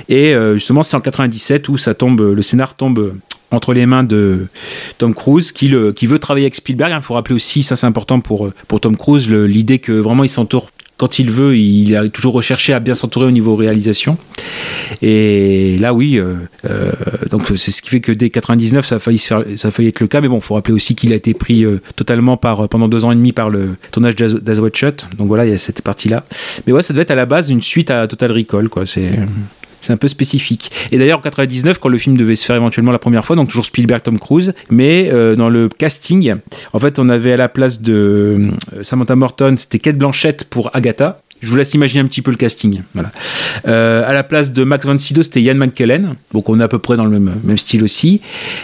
Et 0.10 0.36
euh, 0.36 0.56
justement, 0.56 0.84
c'est 0.84 0.98
en 0.98 1.02
97 1.02 1.70
où 1.70 1.78
ça 1.78 1.94
tombe, 1.94 2.20
le 2.36 2.42
scénar 2.42 2.76
tombe 2.76 3.14
entre 3.52 3.74
les 3.74 3.86
mains 3.86 4.04
de 4.04 4.48
Tom 4.98 5.14
Cruise 5.14 5.52
qui, 5.52 5.70
veut 5.70 6.20
travailler 6.20 6.46
avec 6.46 6.56
Spielberg. 6.56 6.94
Il 6.96 7.02
faut 7.02 7.14
rappeler 7.14 7.36
aussi, 7.36 7.64
ça 7.64 7.76
c'est 7.76 7.88
important 7.88 8.20
pour, 8.20 8.50
pour 8.68 8.80
Tom 8.80 8.98
Cruise, 8.98 9.30
l'idée 9.30 9.80
que 9.80 9.92
vraiment 9.92 10.24
il 10.24 10.30
s'entoure 10.30 10.70
quand 10.98 11.20
il 11.20 11.30
veut, 11.30 11.56
il 11.56 11.96
a 11.96 12.10
toujours 12.10 12.34
recherché 12.34 12.74
à 12.74 12.80
bien 12.80 12.96
s'entourer 12.96 13.28
au 13.28 13.32
niveau 13.32 13.56
réalisation. 13.56 14.18
Et 15.04 15.78
là, 15.78 15.94
oui, 15.94 16.18
euh, 16.18 16.36
euh, 16.66 16.92
donc 17.30 17.54
c'est 17.56 17.70
ce 17.70 17.84
qui 17.84 17.90
fait 17.90 18.02
que 18.02 18.12
dès 18.12 18.32
99, 18.32 18.86
ça 18.86 18.96
a 18.96 19.00
failli, 19.00 19.20
être 19.88 20.00
le 20.00 20.08
cas. 20.08 20.22
Mais 20.22 20.28
bon, 20.28 20.38
il 20.38 20.44
faut 20.44 20.56
rappeler 20.56 20.74
aussi 20.74 20.96
qu'il 20.96 21.14
a 21.14 21.16
été 21.16 21.36
pris 21.36 21.64
euh, 21.64 21.82
totalement 21.96 22.36
par, 22.36 22.68
pendant 22.68 22.88
deux 22.88 23.06
ans 23.06 23.12
et 23.12 23.16
demi 23.16 23.32
par 23.32 23.52
le 23.52 23.76
tournage 23.92 24.16
d'As 24.16 24.60
Wide 24.60 24.76
Shut. 24.76 25.08
Donc 25.18 25.28
voilà, 25.28 25.46
il 25.46 25.52
y 25.52 25.54
a 25.54 25.60
cette 25.60 25.84
partie-là. 25.84 26.24
Mais 26.66 26.74
ouais, 26.74 26.82
ça 26.82 26.94
devait 26.94 27.04
être 27.04 27.12
à 27.12 27.16
la 27.16 27.28
base 27.28 27.52
une 27.52 27.62
suite 27.62 27.92
à 27.92 28.08
Total 28.08 28.32
Recall, 28.32 28.68
quoi. 28.68 28.88
C'est. 28.88 29.12
C'est 29.82 29.94
un 29.94 29.98
peu 29.98 30.08
spécifique. 30.08 30.72
Et 30.92 30.98
d'ailleurs, 30.98 31.20
en 31.20 31.22
99, 31.22 31.80
quand 31.80 31.90
le 31.90 31.98
film 31.98 32.18
devait 32.18 32.36
se 32.36 32.46
faire 32.46 32.56
éventuellement 32.56 32.92
la 32.92 33.00
première 33.00 33.26
fois, 33.26 33.36
donc 33.36 33.50
toujours 33.50 33.66
Spielberg, 33.66 34.02
Tom 34.04 34.20
Cruise, 34.20 34.54
mais 34.70 35.10
euh, 35.12 35.36
dans 35.36 35.50
le 35.50 35.70
casting, 35.70 36.36
en 36.74 36.80
fait, 36.80 37.00
on 37.00 37.10
avait 37.10 37.34
à 37.34 37.38
la 37.38 37.50
place 37.50 37.82
de 37.82 37.94
euh, 38.74 38.84
Samantha 38.84 39.16
Morton, 39.16 39.56
c'était 39.58 39.80
Kate 39.80 39.98
Blanchett 39.98 40.46
pour 40.46 40.72
Agatha. 40.76 41.22
Je 41.42 41.52
vous 41.52 41.56
laisse 41.56 41.74
imaginer 41.76 42.02
un 42.02 42.06
petit 42.06 42.24
peu 42.24 42.32
le 42.32 42.38
casting. 42.38 42.82
Voilà. 42.96 43.12
Euh, 43.68 44.10
à 44.10 44.14
la 44.14 44.24
place 44.24 44.52
de 44.52 44.64
Max 44.64 44.86
von 44.86 44.98
Sydow, 44.98 45.22
c'était 45.22 45.42
Ian 45.42 45.54
McKellen. 45.54 46.16
Donc 46.34 46.50
on 46.50 46.60
est 46.60 46.64
à 46.64 46.68
peu 46.68 46.80
près 46.80 46.98
dans 46.98 47.06
le 47.06 47.12
même, 47.12 47.36
même 47.44 47.58
style 47.60 47.84
aussi. 47.84 48.22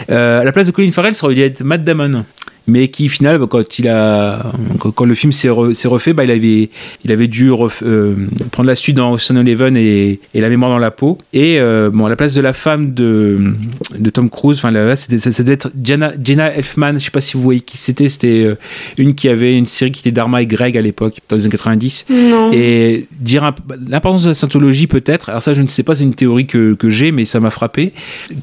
À 0.09 0.43
la 0.43 0.51
place 0.51 0.65
de 0.65 0.71
Colin 0.71 0.91
Farrell, 0.91 1.13
ça 1.13 1.27
aurait 1.27 1.35
dû 1.35 1.41
être 1.41 1.63
Matt 1.63 1.83
Damon. 1.83 2.25
Mais 2.65 2.87
qui, 2.87 3.07
au 3.07 3.09
final, 3.09 3.39
bah, 3.39 3.47
quand, 3.49 3.77
il 3.79 3.87
a, 3.89 4.51
quand, 4.79 5.03
le 5.05 5.13
film 5.15 5.31
s'est 5.33 5.49
re- 5.49 5.73
s'est 5.73 5.87
refait, 5.89 6.13
bah, 6.13 6.23
il, 6.23 6.31
avait, 6.31 6.69
il 7.03 7.11
avait 7.11 7.27
dû 7.27 7.49
ref- 7.51 7.83
euh, 7.83 8.15
prendre 8.51 8.67
la 8.67 8.75
suite 8.75 8.95
dans 8.95 9.11
Ocean 9.13 9.35
Eleven 9.35 9.75
et, 9.75 10.19
et 10.33 10.39
La 10.41 10.47
mémoire 10.49 10.71
dans 10.71 10.77
la 10.77 10.91
peau. 10.91 11.17
Et 11.33 11.59
euh, 11.59 11.89
bon, 11.93 12.05
à 12.05 12.09
la 12.09 12.15
place 12.15 12.33
de 12.33 12.39
la 12.41 12.53
femme 12.53 12.93
de, 12.93 13.53
de 13.99 14.09
Tom 14.09 14.29
Cruise, 14.29 14.57
enfin 14.59 14.71
là, 14.71 14.95
c'était- 14.95 15.17
ça, 15.17 15.43
devait 15.43 15.53
être 15.55 15.71
Jenna, 15.83 16.13
Jenna 16.23 16.53
Elfman, 16.53 16.93
je 16.99 17.05
sais 17.05 17.11
pas 17.11 17.19
si 17.21 17.33
vous 17.35 17.43
voyez 17.43 17.61
qui 17.61 17.77
c'était. 17.77 18.07
C'était 18.07 18.43
euh, 18.45 18.55
une 18.97 19.13
qui 19.15 19.27
avait 19.27 19.57
une 19.57 19.65
série 19.65 19.91
qui 19.91 19.99
était 19.99 20.11
Dharma 20.11 20.41
et 20.41 20.45
Greg 20.47 20.77
à 20.77 20.81
l'époque, 20.81 21.17
dans 21.29 21.35
les 21.35 21.43
années 21.43 21.51
90. 21.51 22.05
Non. 22.09 22.51
Et 22.53 23.07
dire 23.19 23.51
l'importance 23.89 24.23
de 24.23 24.29
la 24.29 24.33
scientologie 24.33 24.87
peut-être, 24.87 25.29
alors 25.29 25.43
ça 25.43 25.53
je 25.53 25.61
ne 25.61 25.67
sais 25.67 25.83
pas, 25.83 25.95
c'est 25.95 26.03
une 26.03 26.13
théorie 26.13 26.45
que, 26.47 26.73
que 26.75 26.89
j'ai, 26.89 27.11
mais 27.11 27.25
ça 27.25 27.39
m'a 27.39 27.49
frappé, 27.49 27.91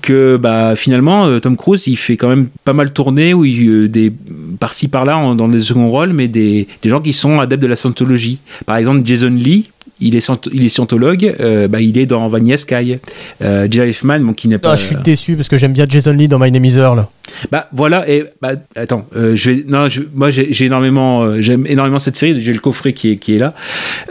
que 0.03 0.37
bah, 0.37 0.77
finalement 0.77 1.39
Tom 1.41 1.57
Cruise 1.57 1.87
il 1.87 1.97
fait 1.97 2.17
quand 2.17 2.29
même 2.29 2.49
pas 2.65 2.73
mal 2.73 2.93
tourner, 2.93 3.33
où 3.35 3.45
il, 3.45 3.69
euh, 3.69 3.89
des, 4.11 4.57
par-ci 4.59 4.89
par-là 4.89 5.17
en- 5.19 5.35
dans 5.35 5.49
des 5.49 5.61
seconds 5.61 5.89
rôles, 5.89 6.13
mais 6.13 6.29
des, 6.29 6.67
des 6.83 6.89
gens 6.89 7.01
qui 7.01 7.13
sont 7.13 7.41
adeptes 7.41 7.63
de 7.63 7.69
la 7.69 7.77
scientologie. 7.77 8.39
Par 8.67 8.77
exemple 8.77 9.01
Jason 9.05 9.31
Lee, 9.31 9.71
il 10.03 10.17
est, 10.17 10.31
il 10.53 10.65
est 10.65 10.69
scientologue, 10.71 11.37
euh, 11.41 11.69
bah, 11.69 11.81
il 11.81 11.99
est 11.99 12.07
dans 12.07 12.27
Vanilla 12.29 12.57
Sky. 12.57 12.97
Euh, 13.43 13.69
Elfman, 13.71 14.21
bon, 14.21 14.33
qui 14.33 14.49
n'est 14.49 14.57
pas... 14.59 14.73
Ah, 14.73 14.77
je 14.77 14.87
suis 14.87 14.97
déçu 14.97 15.37
parce 15.37 15.49
que 15.49 15.57
j'aime 15.59 15.73
bien 15.75 15.87
Jason 15.89 16.13
Lee 16.13 16.27
dans 16.29 16.39
My 16.39 16.51
Name 16.51 16.65
is 16.65 16.77
Earl. 16.77 17.07
Bah 17.53 17.69
voilà 17.73 18.11
et 18.11 18.25
bah 18.43 18.55
attends 18.75 19.07
euh, 19.15 19.37
je 19.37 19.51
vais 19.51 19.65
non 19.67 19.89
je- 19.89 20.03
moi 20.17 20.31
j'ai 20.31 20.53
j'ai 20.53 20.65
énormément 20.67 21.23
euh, 21.23 21.41
j'aime 21.41 21.65
énormément 21.65 22.01
cette 22.01 22.17
série 22.17 22.41
j'ai 22.41 22.53
le 22.53 22.59
coffret 22.59 22.93
qui 22.93 23.13
est 23.13 23.17
qui 23.19 23.37
est 23.37 23.39
là 23.39 23.55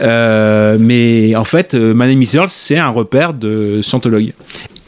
Euh, 0.00 0.78
mais 0.80 1.36
en 1.36 1.44
fait 1.44 1.74
My 1.74 2.06
Name 2.08 2.22
is 2.22 2.30
Earl 2.34 2.48
c'est 2.48 2.78
un 2.78 2.88
repère 2.88 3.34
de 3.34 3.80
scientologue 3.82 4.32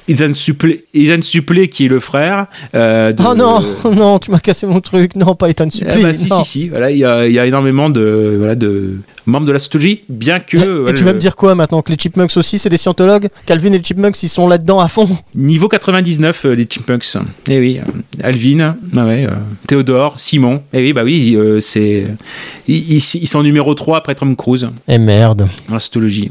Ethan 0.08 0.34
Supplé, 0.34 0.84
Ethan 0.94 1.22
Supplé 1.22 1.68
qui 1.68 1.86
est 1.86 1.88
le 1.88 2.00
frère 2.00 2.46
euh, 2.74 3.12
de- 3.12 3.22
Oh 3.26 3.34
non, 3.34 3.60
non, 3.94 4.18
tu 4.18 4.30
m'as 4.30 4.40
cassé 4.40 4.66
mon 4.66 4.80
truc. 4.80 5.14
Non, 5.16 5.34
pas 5.34 5.48
Ethan 5.50 5.66
Ah 5.68 5.70
Suplee. 5.70 6.02
bah, 6.02 6.12
si, 6.12 6.28
si, 6.28 6.44
si, 6.44 6.68
voilà, 6.68 6.90
il 6.90 6.96
y 6.96 7.00
y 7.00 7.38
a 7.38 7.46
énormément 7.46 7.88
de, 7.90 8.34
voilà, 8.38 8.54
de. 8.54 8.96
Membre 9.26 9.46
de 9.46 9.52
la 9.52 9.58
Scientologie, 9.58 10.02
bien 10.08 10.40
que. 10.40 10.88
Et 10.88 10.94
tu 10.94 11.04
vas 11.04 11.12
me 11.12 11.18
dire 11.18 11.36
quoi 11.36 11.54
maintenant 11.54 11.82
Que 11.82 11.90
les 11.90 11.98
Chipmunks 11.98 12.36
aussi, 12.36 12.58
c'est 12.58 12.68
des 12.68 12.76
scientologues 12.76 13.28
Calvin 13.46 13.72
et 13.72 13.78
les 13.78 13.84
Chipmunks, 13.84 14.22
ils 14.22 14.28
sont 14.28 14.48
là-dedans 14.48 14.80
à 14.80 14.88
fond 14.88 15.08
Niveau 15.34 15.68
99, 15.68 16.44
euh, 16.44 16.54
les 16.54 16.66
Chipmunks. 16.68 17.16
Eh 17.48 17.58
oui, 17.58 17.78
euh, 17.78 18.22
Alvin, 18.22 18.76
ah 18.96 19.06
ouais, 19.06 19.26
euh, 19.26 19.30
Théodore, 19.66 20.18
Simon. 20.18 20.62
Eh 20.72 20.78
oui, 20.78 20.92
bah 20.92 21.02
oui, 21.04 21.36
c'est. 21.60 22.04
Ils, 22.68 23.00
sont 23.00 23.42
numéro 23.42 23.74
3 23.74 23.98
après 23.98 24.14
Tom 24.14 24.36
Cruise 24.36 24.68
Eh 24.88 24.98
merde. 24.98 25.48
dans 25.68 25.74
la. 25.74 25.78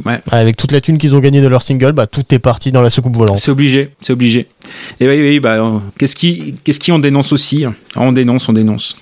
Ouais. 0.06 0.20
Avec 0.32 0.58
toute 0.58 0.72
la 0.72 0.82
thune 0.82 0.98
qu'ils 0.98 1.16
ont 1.16 1.20
gagnée 1.20 1.42
de 1.42 1.48
leur 1.48 1.62
single, 1.62 1.92
bah 1.92 2.08
tout 2.08 2.24
est 2.34 2.40
parti 2.40 2.72
dans 2.72 2.82
la 2.82 2.90
soucoupe 2.90 3.16
volante. 3.16 3.38
C'est 3.38 3.52
obligé, 3.52 3.90
c'est 4.02 4.14
obligé. 4.14 4.48
Et 5.00 5.08
oui, 5.08 5.20
oui, 5.22 5.40
bah, 5.40 5.82
qu'est-ce 5.98 6.16
qui, 6.16 6.56
qu'est-ce 6.64 6.80
qui 6.80 6.92
on 6.92 7.00
dénonce 7.00 7.34
aussi 7.34 7.66
hein? 7.66 7.74
On 7.96 8.12
dénonce, 8.12 8.48
on 8.48 8.54
dénonce. 8.54 8.96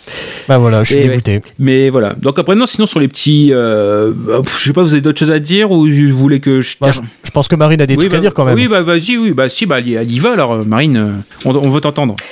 Bah 0.48 0.58
voilà, 0.58 0.84
je 0.84 0.94
suis 0.94 1.02
Et 1.04 1.08
dégoûté. 1.08 1.42
Mais 1.60 1.90
voilà. 1.90 2.14
Donc 2.14 2.40
après, 2.40 2.56
non, 2.56 2.66
sinon 2.66 2.86
sur 2.86 3.00
les 3.00 3.08
petits, 3.08 3.50
euh, 3.54 3.79
euh, 3.80 4.42
je 4.46 4.64
sais 4.64 4.74
pas, 4.74 4.84
vous 4.84 4.94
avez 4.94 5.02
d'autres 5.02 5.20
choses 5.20 5.32
à 5.32 5.40
dire 5.40 5.72
ou 5.72 5.88
vous 5.88 6.18
voulez 6.18 6.40
que 6.40 6.62
je. 6.62 6.76
Bah, 6.80 6.92
je, 6.92 7.00
je 7.24 7.32
pense 7.32 7.48
que 7.48 7.56
Marine 7.56 7.82
a 7.82 7.86
des 7.86 7.94
Oui, 7.96 8.00
trucs 8.02 8.12
bah, 8.12 8.18
à 8.18 8.22
dire 8.22 8.34
quand 8.34 8.46
même. 8.46 8.56
Oui, 8.56 8.68
bah 8.68 8.82
vas-y, 8.82 9.18
oui, 9.18 9.32
bah 9.32 9.50
si, 9.50 9.66
bah 9.66 9.80
elle 9.80 10.12
y- 10.12 10.20
va 10.20 10.34
alors, 10.34 10.54
euh, 10.54 10.64
Marine, 10.66 10.98
euh, 10.98 11.12
on, 11.46 11.56
on 11.56 11.70
veut 11.70 11.82
t'entendre. 11.82 12.16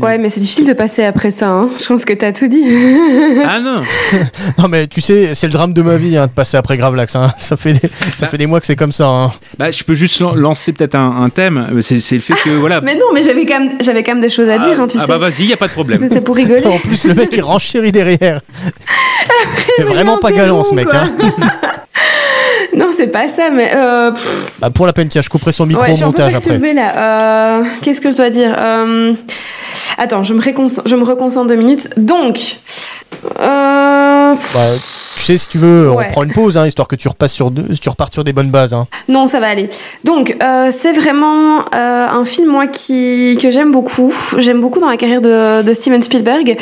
Ouais, 0.00 0.18
mais 0.18 0.28
c'est 0.28 0.40
difficile 0.40 0.66
de 0.66 0.72
passer 0.72 1.04
après 1.04 1.30
ça. 1.30 1.48
Hein. 1.50 1.68
Je 1.78 1.86
pense 1.86 2.04
que 2.04 2.12
t'as 2.12 2.32
tout 2.32 2.48
dit. 2.48 2.62
Ah 3.44 3.60
non 3.60 3.82
Non 4.58 4.68
mais 4.68 4.86
tu 4.86 5.00
sais, 5.00 5.34
c'est 5.34 5.46
le 5.46 5.52
drame 5.52 5.72
de 5.72 5.82
ma 5.82 5.96
vie 5.96 6.16
hein, 6.16 6.26
de 6.26 6.32
passer 6.32 6.56
après 6.56 6.76
Gravelax. 6.76 7.14
Hein. 7.16 7.32
Ça, 7.38 7.56
fait 7.56 7.74
des, 7.74 7.90
ça 8.18 8.26
fait 8.28 8.38
des 8.38 8.46
mois 8.46 8.60
que 8.60 8.66
c'est 8.66 8.76
comme 8.76 8.92
ça. 8.92 9.08
Hein. 9.08 9.32
Bah, 9.58 9.70
je 9.70 9.82
peux 9.84 9.94
juste 9.94 10.20
lan- 10.20 10.34
lancer 10.34 10.72
peut-être 10.72 10.94
un, 10.94 11.22
un 11.22 11.28
thème. 11.28 11.68
C'est 11.80 11.96
le 12.12 12.20
fait 12.20 12.34
que 12.34 12.50
voilà. 12.50 12.80
Mais 12.80 12.94
non, 12.94 13.06
mais 13.14 13.22
j'avais 13.22 13.44
quand 13.46 13.58
même, 13.60 13.72
j'avais 13.80 14.02
quand 14.02 14.12
même 14.14 14.22
des 14.22 14.30
choses 14.30 14.48
à 14.48 14.58
dire, 14.58 14.80
hein, 14.80 14.86
tu 14.88 14.96
ah 14.98 15.02
sais. 15.02 15.06
bah 15.08 15.18
vas-y, 15.18 15.44
y 15.46 15.52
a 15.52 15.56
pas 15.56 15.68
de 15.68 15.72
problème. 15.72 16.00
C'était 16.02 16.20
pour 16.20 16.36
rigoler. 16.36 16.64
En 16.66 16.78
plus, 16.78 17.04
le 17.04 17.14
mec 17.14 17.28
il 17.32 17.42
renchérit 17.42 17.92
derrière. 17.92 18.40
C'est 19.76 19.84
vraiment 19.84 20.18
pas 20.18 20.32
galant 20.32 20.61
ce 20.64 20.74
mec. 20.74 20.88
Hein. 20.92 21.08
non, 22.76 22.86
c'est 22.96 23.08
pas 23.08 23.28
ça, 23.28 23.50
mais 23.50 23.70
euh, 23.74 24.10
Bah, 24.60 24.70
pour 24.70 24.86
la 24.86 24.92
peine, 24.92 25.08
tiens, 25.08 25.22
je 25.22 25.28
couperai 25.28 25.52
son 25.52 25.66
micro 25.66 25.82
ouais, 25.84 25.92
au 26.02 26.06
montage 26.06 26.34
après. 26.34 26.58
là. 26.74 27.58
Euh, 27.60 27.62
Qu'est-ce 27.82 28.00
que 28.00 28.10
je 28.10 28.16
dois 28.16 28.30
dire 28.30 28.54
Euh, 28.58 29.12
Attends, 29.98 30.22
je 30.24 30.34
me, 30.34 30.40
je 30.86 30.96
me 30.96 31.04
reconcentre 31.04 31.48
deux 31.48 31.56
minutes. 31.56 31.88
Donc, 31.96 32.38
euh, 33.40 34.34
Bah, 34.54 34.60
tu 35.16 35.22
sais, 35.22 35.38
si 35.38 35.48
tu 35.48 35.58
veux, 35.58 35.90
Ouais. 35.90 36.06
on 36.08 36.12
prend 36.12 36.22
une 36.24 36.32
pause, 36.32 36.56
hein, 36.56 36.66
histoire 36.66 36.88
que 36.88 36.96
tu 36.96 37.08
repasses 37.08 37.32
sur 37.34 37.50
deux, 37.50 37.64
tu 37.80 37.88
repartes 37.88 38.12
sur 38.14 38.24
des 38.24 38.32
bonnes 38.32 38.50
bases. 38.50 38.72
Hein. 38.74 38.86
non, 39.08 39.26
ça 39.26 39.40
va 39.40 39.48
aller. 39.48 39.68
Donc, 40.04 40.36
euh, 40.42 40.70
c'est 40.70 40.92
vraiment 40.92 41.60
euh, 41.74 42.06
un 42.08 42.24
film 42.24 42.48
moi 42.50 42.66
qui 42.66 43.38
que 43.40 43.50
j'aime 43.50 43.72
beaucoup. 43.72 44.12
J'aime 44.38 44.60
beaucoup 44.60 44.80
dans 44.80 44.88
la 44.88 44.96
carrière 44.96 45.20
de, 45.20 45.62
de 45.62 45.74
Steven 45.74 46.02
Spielberg. 46.02 46.56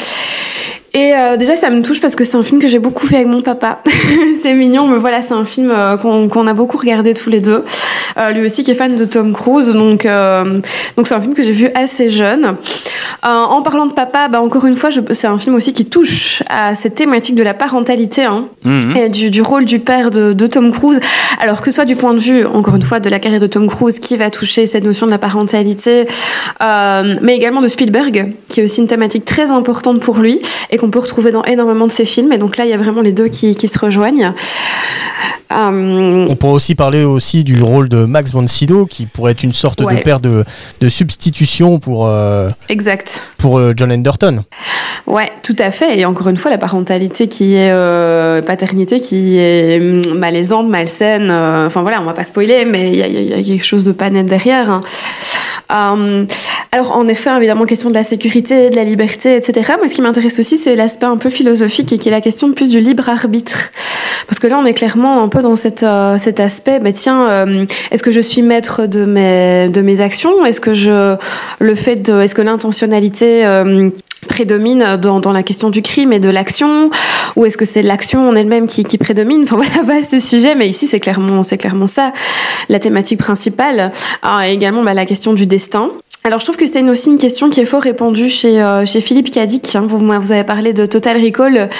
Et 0.93 1.15
euh, 1.15 1.37
déjà, 1.37 1.57
ça 1.57 1.71
me 1.71 1.83
touche 1.83 2.01
parce 2.01 2.17
que 2.17 2.25
c'est 2.25 2.37
un 2.37 2.43
film 2.43 2.61
que 2.61 2.67
j'ai 2.67 2.81
beaucoup 2.81 3.07
fait 3.07 3.17
avec 3.17 3.29
mon 3.29 3.43
papa. 3.43 3.81
c'est 4.43 4.55
mignon, 4.55 4.89
mais 4.89 4.99
voilà, 4.99 5.23
c'est 5.23 5.35
un 5.35 5.45
film 5.45 5.71
euh, 5.71 5.97
qu'on 5.97 6.47
a 6.47 6.53
beaucoup 6.53 6.79
regardé 6.79 7.15
tous 7.15 7.31
les 7.31 7.41
deux. 7.41 7.65
Euh, 8.19 8.31
lui 8.31 8.45
aussi 8.45 8.65
qui 8.65 8.73
est 8.73 8.75
fan 8.75 8.97
de 8.97 9.05
Tom 9.05 9.33
Cruise, 9.33 9.73
donc 9.73 10.05
euh, 10.05 10.59
donc 10.97 11.07
c'est 11.07 11.15
un 11.15 11.21
film 11.21 11.33
que 11.33 11.45
j'ai 11.45 11.53
vu 11.53 11.69
assez 11.77 12.11
jeune. 12.11 12.57
Euh, 13.25 13.29
en 13.29 13.62
parlant 13.62 13.87
de 13.87 13.93
papa, 13.93 14.27
bah 14.27 14.41
encore 14.43 14.65
une 14.67 14.75
fois, 14.75 14.91
c'est 15.12 15.29
un 15.29 15.39
film 15.39 15.55
aussi 15.55 15.73
qui 15.73 15.87
touche 15.87 16.43
à 16.51 16.75
cette 16.75 16.97
thématique 16.97 17.37
de 17.37 17.45
la 17.45 17.55
parentalité. 17.55 18.25
Hein 18.25 18.49
Mhm. 18.65 18.97
et 18.97 19.09
du, 19.09 19.31
du 19.31 19.41
rôle 19.43 19.65
du 19.65 19.79
père 19.79 20.11
de, 20.11 20.33
de 20.33 20.47
Tom 20.47 20.71
Cruise. 20.73 21.01
Alors 21.41 21.61
que 21.61 21.71
ce 21.71 21.77
soit 21.77 21.85
du 21.85 21.97
point 21.97 22.12
de 22.12 22.19
vue, 22.19 22.45
encore 22.45 22.77
une 22.77 22.83
fois, 22.83 23.01
de 23.01 23.09
la 23.09 23.19
carrière 23.19 23.41
de 23.41 23.47
Tom 23.47 23.69
Cruise 23.69 23.99
qui 23.99 24.17
va 24.17 24.31
toucher 24.31 24.67
cette 24.67 24.85
notion 24.85 25.07
de 25.07 25.11
la 25.11 25.19
parentalité, 25.19 26.05
euh, 26.62 27.17
mais 27.23 27.37
également 27.37 27.62
de 27.62 27.69
Spielberg, 27.69 28.35
qui 28.49 28.61
est 28.61 28.65
aussi 28.65 28.81
une 28.81 28.87
thématique 28.87 29.25
très 29.25 29.51
importante 29.51 30.01
pour 30.01 30.19
lui 30.19 30.41
et 30.71 30.77
qu'on 30.81 30.90
peut 30.90 30.98
retrouver 30.98 31.31
dans 31.31 31.44
énormément 31.44 31.86
de 31.86 31.93
ses 31.93 32.05
films. 32.05 32.32
Et 32.32 32.39
donc 32.39 32.57
là, 32.57 32.65
il 32.65 32.70
y 32.70 32.74
a 32.74 32.78
vraiment 32.78 33.02
les 33.02 33.12
deux 33.12 33.28
qui, 33.28 33.55
qui 33.55 33.69
se 33.69 33.78
rejoignent. 33.78 34.32
Euh, 35.52 36.27
On 36.28 36.36
pourrait 36.36 36.52
aussi 36.52 36.77
parler 36.77 37.02
aussi 37.02 37.43
du 37.43 37.61
rôle 37.61 37.89
de 37.89 38.05
Max 38.05 38.31
von 38.32 38.47
Sydow, 38.47 38.86
qui 38.86 39.07
pourrait 39.07 39.32
être 39.32 39.43
une 39.43 39.52
sorte 39.52 39.81
Ouais. 39.81 39.97
de 39.97 40.01
père 40.02 40.20
de, 40.20 40.44
de 40.81 40.89
substitution 40.89 41.81
pour, 41.81 42.07
euh, 42.07 42.48
exact. 42.69 43.24
pour 43.39 43.59
euh, 43.59 43.73
John 43.77 43.90
Anderton. 43.90 44.44
Ouais, 45.09 45.31
tout 45.43 45.57
à 45.59 45.73
fait. 45.73 45.98
Et 45.98 46.05
encore 46.05 46.28
une 46.28 46.36
fois, 46.36 46.52
la 46.52 46.59
parentalité 46.59 47.27
qui 47.27 47.55
est 47.55 47.70
euh, 47.73 48.43
paternité 48.43 49.01
qui 49.01 49.39
est 49.39 49.81
hum, 49.81 50.16
malaisante, 50.16 50.69
malsaine. 50.69 51.31
Enfin 51.31 51.82
voilà, 51.82 52.01
on 52.01 52.05
va 52.05 52.12
pas 52.12 52.23
spoiler, 52.24 52.65
mais 52.65 52.93
y 52.93 52.98
y 52.98 53.01
il 53.01 53.28
y 53.31 53.32
a 53.32 53.43
quelque 53.43 53.65
chose 53.65 53.82
de 53.82 53.93
pas 53.93 54.09
net 54.11 54.27
derrière. 54.27 54.70
hein. 54.70 54.81
Euh, 55.73 56.25
alors 56.73 56.97
en 56.97 57.09
effet, 57.09 57.31
évidemment, 57.37 57.65
question 57.65 57.89
de 57.89 57.95
la 57.95 58.03
sécurité, 58.03 58.71
de 58.71 58.77
la 58.77 58.85
liberté, 58.85 59.37
etc. 59.37 59.73
Mais 59.81 59.89
ce 59.89 59.95
qui 59.95 60.03
m'intéresse 60.03 60.39
aussi, 60.39 60.59
c'est 60.59 60.75
l'aspect 60.75 61.07
un 61.07 61.17
peu 61.17 61.31
philosophique 61.31 61.93
et 61.93 61.99
qui 61.99 62.09
est 62.09 62.13
la 62.13 62.21
question 62.21 62.53
plus 62.53 62.71
du 62.71 62.81
libre 62.81 63.09
arbitre. 63.09 63.71
Parce 64.27 64.39
que 64.39 64.47
là, 64.47 64.59
on 64.59 64.67
est 64.67 64.75
clairement 64.75 65.23
un 65.23 65.29
peu 65.29 65.43
dans 65.43 65.55
euh, 65.55 66.19
cet 66.19 66.41
aspect, 66.41 66.79
bah, 66.79 66.93
tiens, 66.93 67.29
euh, 67.29 67.67
est-ce 67.91 68.03
que 68.03 68.11
je 68.11 68.21
suis 68.21 68.43
maître 68.43 68.87
de 68.87 69.05
mes, 69.05 69.69
de 69.69 69.81
mes 69.81 70.01
actions? 70.01 70.45
Est-ce 70.45 70.61
que 70.61 70.75
je, 70.75 71.17
le 71.59 71.75
fait 71.75 71.97
de, 71.97 72.21
est-ce 72.21 72.35
que 72.35 72.43
l'intentionnalité 72.43 73.45
prédomine 74.29 74.97
dans, 74.97 75.21
dans 75.21 75.33
la 75.33 75.43
question 75.43 75.71
du 75.71 75.83
crime 75.83 76.13
et 76.13 76.21
de 76.21 76.29
l'action 76.29 76.91
ou 77.37 77.47
est-ce 77.47 77.57
que 77.57 77.65
c'est 77.65 77.83
l'action 77.83 78.29
en 78.29 78.37
elle-même 78.37 78.67
qui, 78.67 78.85
qui 78.85 78.99
prédomine? 78.99 79.43
Enfin 79.43 79.57
voilà, 79.63 79.83
vaste 79.83 80.19
sujet, 80.21 80.55
mais 80.55 80.69
ici 80.69 80.87
c'est 80.87 81.01
clairement, 81.01 81.43
c'est 81.43 81.59
clairement 81.59 81.87
ça, 81.87 82.13
la 82.69 82.79
thématique 82.79 83.19
principale. 83.19 83.93
Et 84.45 84.53
également 84.53 84.83
bah, 84.83 84.95
la 84.95 85.07
question 85.07 85.33
du 85.33 85.47
destin. 85.47 85.91
Alors 86.23 86.39
je 86.39 86.45
trouve 86.45 86.59
que 86.59 86.67
c'est 86.67 86.83
aussi 86.83 87.09
une 87.09 87.19
question 87.19 87.49
qui 87.49 87.61
est 87.61 87.65
fort 87.65 87.81
répandue 87.81 88.29
chez, 88.29 88.63
euh, 88.63 88.85
chez 88.85 89.01
Philippe 89.01 89.31
Cadic. 89.31 89.75
hein. 89.75 89.87
Vous, 89.89 89.99
vous 89.99 90.33
avez 90.33 90.45
parlé 90.45 90.75
de 90.75 90.85
Total 90.85 91.17
Recall, 91.17 91.71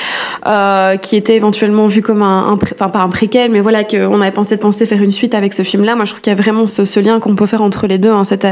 euh, 0.47 0.97
qui 0.97 1.17
était 1.17 1.37
éventuellement 1.37 1.87
vu 1.87 2.01
comme 2.01 2.23
un, 2.23 2.59
enfin 2.73 2.89
pas 2.89 3.01
un 3.01 3.11
préquel, 3.11 3.51
mais 3.51 3.61
voilà 3.61 3.85
qu'on 3.85 4.19
avait 4.23 4.31
pensé 4.31 4.57
de 4.57 4.63
penser 4.63 4.87
faire 4.87 5.03
une 5.03 5.11
suite 5.11 5.35
avec 5.35 5.53
ce 5.53 5.63
film-là. 5.63 5.95
Moi 5.95 6.07
je 6.07 6.13
trouve 6.13 6.23
qu'il 6.23 6.33
y 6.33 6.37
a 6.37 6.41
vraiment 6.41 6.67
ce, 6.67 7.01
lien 7.01 7.21
qu'on 7.21 7.35
peut 7.35 7.45
faire 7.45 7.61
entre 7.61 7.87
les 7.87 7.99
deux, 7.99 8.13
hein, 8.13 8.25
cet, 8.25 8.47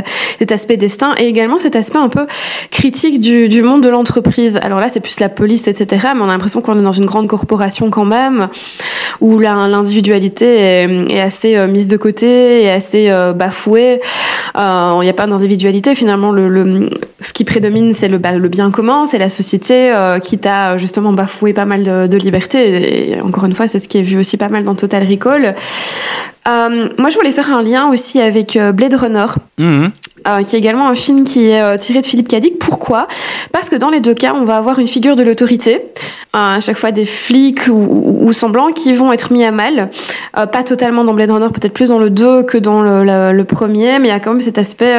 aspect 0.53 0.77
destin 0.77 1.15
et 1.17 1.25
également 1.25 1.59
cet 1.59 1.75
aspect 1.75 1.99
un 1.99 2.11
peu 2.11 2.27
critique 2.71 3.19
du, 3.19 3.63
monde 3.63 3.83
de 3.83 3.89
l'entreprise. 3.89 4.59
Alors 4.63 4.81
là 4.81 4.91
c'est 4.91 5.01
plus 5.01 5.21
la 5.21 5.31
police, 5.31 5.69
etc. 5.69 6.09
Mais 6.15 6.21
on 6.21 6.25
a 6.25 6.33
l'impression 6.33 6.61
qu'on 6.61 6.79
est 6.79 6.83
dans 6.83 6.93
une 6.93 7.07
grande 7.07 7.29
corporation 7.29 7.89
quand 7.89 8.05
même, 8.05 8.49
où 9.23 9.39
l'individualité 9.39 10.59
est, 10.59 11.13
est 11.13 11.21
assez 11.21 11.57
euh, 11.57 11.67
mise 11.67 11.89
de 11.89 11.97
côté 11.97 12.65
et 12.65 12.71
assez 12.71 13.09
euh, 13.09 13.33
bafouée. 13.33 14.03
Il 14.55 15.01
n'y 15.01 15.09
a 15.09 15.15
pas 15.15 15.27
d'individualité 15.27 15.78
finalement. 15.95 16.31
Le, 16.33 16.49
le- 16.49 16.91
ce 17.21 17.33
qui 17.33 17.45
prédomine, 17.45 17.95
c'est 17.95 18.09
le, 18.09 18.19
bah, 18.19 18.33
le 18.33 18.49
bien 18.49 18.71
commun, 18.71 19.07
c'est 19.07 19.19
la 19.19 19.29
société 19.29 19.91
euh, 19.93 20.19
qui 20.21 20.39
t'a 20.39 20.79
justement 20.79 21.13
bafoué 21.13 21.53
pas 21.53 21.65
mal 21.65 21.83
de, 21.83 22.07
de 22.07 22.17
liberté. 22.17 23.13
Et 23.15 23.21
encore 23.21 23.45
une 23.45 23.55
fois, 23.55 23.67
c'est 23.69 23.79
ce 23.79 23.89
qui 23.89 23.99
est 23.99 24.03
vu 24.03 24.19
aussi 24.19 24.37
pas 24.37 24.49
mal 24.49 24.65
dans 24.65 24.75
Total 24.75 25.07
Recall. 25.09 25.55
Euh, 26.49 26.89
moi, 26.99 27.11
je 27.11 27.17
voulais 27.17 27.33
faire 27.33 27.53
un 27.53 27.63
lien 27.63 27.89
aussi 27.91 28.21
avec 28.21 28.57
euh, 28.57 28.73
Blade 28.73 28.95
Runner. 28.95 29.27
Mhm. 29.59 29.91
Euh, 30.27 30.43
qui 30.43 30.57
est 30.57 30.59
également 30.59 30.89
un 30.89 30.95
film 30.95 31.25
qui 31.25 31.47
est 31.47 31.61
euh, 31.61 31.77
tiré 31.77 32.01
de 32.01 32.07
Philippe 32.07 32.29
Cadic. 32.29 32.59
Pourquoi? 32.59 33.07
Parce 33.53 33.69
que 33.69 33.77
dans 33.77 33.89
les 33.89 34.01
deux 34.01 34.15
cas, 34.15 34.35
on 34.35 34.45
va 34.45 34.57
avoir 34.57 34.79
une 34.79 34.87
figure 34.87 35.15
de 35.17 35.23
l'autorité, 35.23 35.77
euh, 35.77 36.57
à 36.57 36.61
chaque 36.61 36.77
fois 36.77 36.91
des 36.91 37.07
flics 37.07 37.69
ou, 37.69 38.33
semblants 38.33 38.73
qui 38.73 38.93
vont 38.93 39.13
être 39.13 39.33
mis 39.33 39.45
à 39.45 39.53
mal. 39.53 39.91
Pas 40.35 40.63
totalement 40.63 41.03
dans 41.03 41.15
Blade 41.15 41.31
Runner, 41.31 41.49
peut-être 41.49 41.73
plus 41.73 41.89
dans 41.89 41.99
le 41.99 42.11
2 42.11 42.43
que 42.43 42.59
dans 42.59 42.83
le, 42.83 43.03
le- 43.05 43.33
le 43.33 43.45
premier, 43.45 43.99
mais 43.99 44.09
il 44.09 44.11
y 44.11 44.15
a 44.15 44.21
quand 44.21 44.33
même 44.33 44.41
cet 44.41 44.59
aspect 44.59 44.95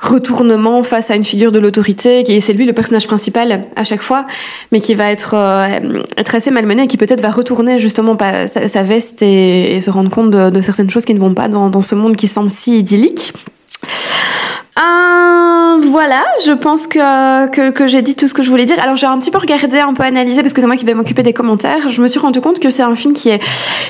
retournement 0.00 0.82
face 0.82 1.10
à 1.10 1.14
une 1.14 1.24
figure 1.24 1.52
de 1.52 1.58
l'autorité, 1.58 2.24
qui 2.24 2.40
c'est 2.40 2.52
lui 2.52 2.66
le 2.66 2.72
personnage 2.72 3.06
principal 3.06 3.66
à 3.76 3.84
chaque 3.84 4.02
fois, 4.02 4.26
mais 4.72 4.80
qui 4.80 4.94
va 4.94 5.10
être, 5.10 5.34
assez 6.32 6.50
malmené 6.50 6.82
et 6.82 6.86
qui 6.88 6.96
peut-être 6.96 7.22
va 7.22 7.30
retourner 7.30 7.78
justement 7.78 8.18
sa, 8.46 8.82
veste 8.82 9.22
et, 9.22 9.80
se 9.80 9.90
rendre 9.90 10.10
compte 10.10 10.30
de, 10.30 10.60
certaines 10.60 10.90
choses 10.90 11.04
qui 11.04 11.14
ne 11.14 11.20
vont 11.20 11.34
pas 11.34 11.48
dans 11.48 11.80
ce 11.80 11.94
monde 11.94 12.16
qui 12.16 12.28
semble 12.28 12.50
si 12.50 12.78
idyllique. 12.78 13.32
Euh, 14.78 15.80
voilà, 15.82 16.24
je 16.46 16.52
pense 16.52 16.86
que, 16.86 17.46
que, 17.48 17.70
que 17.70 17.86
j'ai 17.86 18.00
dit 18.00 18.14
tout 18.14 18.26
ce 18.26 18.34
que 18.34 18.42
je 18.42 18.48
voulais 18.48 18.64
dire. 18.64 18.80
Alors 18.80 18.96
j'ai 18.96 19.06
un 19.06 19.18
petit 19.18 19.30
peu 19.30 19.38
regardé, 19.38 19.78
un 19.78 19.92
peu 19.92 20.02
analysé, 20.02 20.40
parce 20.42 20.54
que 20.54 20.60
c'est 20.60 20.66
moi 20.66 20.76
qui 20.76 20.84
vais 20.84 20.94
m'occuper 20.94 21.22
des 21.22 21.34
commentaires. 21.34 21.88
Je 21.88 22.00
me 22.00 22.08
suis 22.08 22.18
rendu 22.18 22.40
compte 22.40 22.58
que 22.58 22.70
c'est 22.70 22.82
un 22.82 22.94
film 22.94 23.12
qui 23.12 23.28
est, 23.28 23.40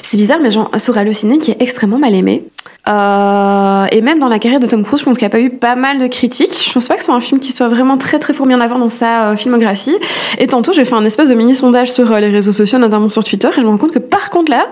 c'est 0.02 0.16
bizarre, 0.16 0.38
mais 0.42 0.50
genre 0.50 0.70
sur 0.78 0.98
Allociné, 0.98 1.38
qui 1.38 1.52
est 1.52 1.56
extrêmement 1.60 1.98
mal 1.98 2.14
aimé. 2.14 2.44
Euh, 2.88 3.86
et 3.92 4.00
même 4.00 4.18
dans 4.18 4.28
la 4.28 4.40
carrière 4.40 4.58
de 4.58 4.66
Tom 4.66 4.82
Cruise, 4.82 5.00
je 5.00 5.04
pense 5.04 5.16
qu'il 5.16 5.26
n'y 5.26 5.32
a 5.32 5.36
pas 5.36 5.40
eu 5.40 5.50
pas 5.50 5.76
mal 5.76 6.00
de 6.00 6.06
critiques. 6.08 6.52
Je 6.66 6.72
pense 6.72 6.88
pas 6.88 6.94
que 6.94 7.00
ce 7.00 7.06
soit 7.06 7.14
un 7.14 7.20
film 7.20 7.40
qui 7.40 7.52
soit 7.52 7.68
vraiment 7.68 7.96
très 7.96 8.18
très 8.18 8.32
fort 8.32 8.46
mis 8.46 8.54
en 8.54 8.60
avant 8.60 8.78
dans 8.78 8.88
sa 8.88 9.30
euh, 9.30 9.36
filmographie. 9.36 9.94
Et 10.38 10.48
tantôt, 10.48 10.72
j'ai 10.72 10.84
fait 10.84 10.94
un 10.94 11.04
espèce 11.04 11.28
de 11.28 11.34
mini 11.34 11.54
sondage 11.54 11.92
sur 11.92 12.10
euh, 12.10 12.18
les 12.18 12.30
réseaux 12.30 12.52
sociaux, 12.52 12.78
notamment 12.78 13.08
sur 13.08 13.22
Twitter, 13.22 13.48
et 13.48 13.60
je 13.60 13.60
me 13.60 13.68
rends 13.68 13.78
compte 13.78 13.92
que 13.92 14.00
par 14.00 14.30
contre 14.30 14.50
là, 14.50 14.66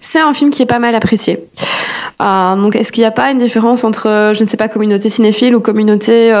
c'est 0.00 0.20
un 0.20 0.32
film 0.34 0.50
qui 0.50 0.62
est 0.62 0.66
pas 0.66 0.78
mal 0.78 0.94
apprécié. 0.94 1.38
Donc, 2.20 2.74
est-ce 2.76 2.90
qu'il 2.90 3.02
n'y 3.02 3.06
a 3.06 3.10
pas 3.10 3.30
une 3.30 3.38
différence 3.38 3.84
entre, 3.84 4.32
je 4.34 4.42
ne 4.42 4.48
sais 4.48 4.56
pas, 4.56 4.68
communauté 4.68 5.10
cinéphile 5.10 5.54
ou 5.54 5.60
communauté 5.60 6.32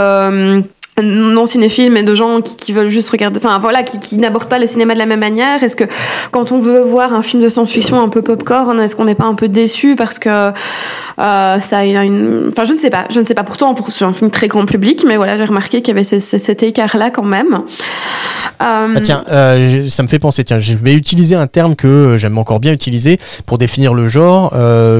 non 1.02 1.46
cinéphiles, 1.46 1.90
mais 1.90 2.02
de 2.04 2.14
gens 2.14 2.40
qui, 2.40 2.54
qui 2.56 2.72
veulent 2.72 2.88
juste 2.88 3.10
regarder, 3.10 3.38
enfin 3.42 3.58
voilà, 3.58 3.82
qui, 3.82 3.98
qui 3.98 4.16
n'abordent 4.16 4.48
pas 4.48 4.60
le 4.60 4.66
cinéma 4.68 4.94
de 4.94 4.98
la 5.00 5.06
même 5.06 5.18
manière 5.20 5.62
Est-ce 5.62 5.74
que 5.74 5.84
quand 6.30 6.52
on 6.52 6.58
veut 6.60 6.80
voir 6.80 7.12
un 7.12 7.22
film 7.22 7.42
de 7.42 7.48
science-fiction 7.48 8.00
un 8.00 8.08
peu 8.08 8.22
popcorn, 8.22 8.78
est-ce 8.80 8.94
qu'on 8.94 9.04
n'est 9.06 9.16
pas 9.16 9.24
un 9.24 9.34
peu 9.34 9.48
déçu 9.48 9.96
parce 9.96 10.18
que 10.20 10.28
euh, 10.28 10.52
ça 11.60 11.78
a 11.78 11.84
une, 11.84 12.50
enfin 12.52 12.64
je 12.64 12.72
ne 12.74 12.78
sais 12.78 12.90
pas, 12.90 13.06
je 13.10 13.18
ne 13.20 13.24
sais 13.24 13.34
pas. 13.34 13.42
Pourtant, 13.42 13.74
pour 13.74 13.90
c'est 13.92 14.04
un 14.04 14.12
film 14.12 14.30
très 14.30 14.46
grand 14.48 14.66
public, 14.66 15.04
mais 15.06 15.16
voilà, 15.16 15.36
j'ai 15.36 15.44
remarqué 15.44 15.80
qu'il 15.82 15.88
y 15.94 15.96
avait 15.96 16.04
ce- 16.04 16.18
ce- 16.20 16.38
cet 16.38 16.62
écart-là 16.62 17.10
quand 17.10 17.22
même. 17.24 17.62
Euh, 18.62 18.94
Ah, 18.96 19.00
tiens, 19.02 19.24
euh, 19.30 19.84
je- 19.84 19.88
ça 19.88 20.02
me 20.04 20.08
fait 20.08 20.18
penser, 20.20 20.44
tiens, 20.44 20.58
je 20.60 20.74
vais 20.74 20.94
utiliser 20.94 21.34
un 21.34 21.46
terme 21.48 21.74
que 21.76 21.86
euh, 21.88 22.16
j'aime 22.18 22.38
encore 22.38 22.60
bien 22.60 22.72
utiliser 22.72 23.18
pour 23.46 23.58
définir 23.58 23.94
le 23.94 24.06
genre. 24.08 24.52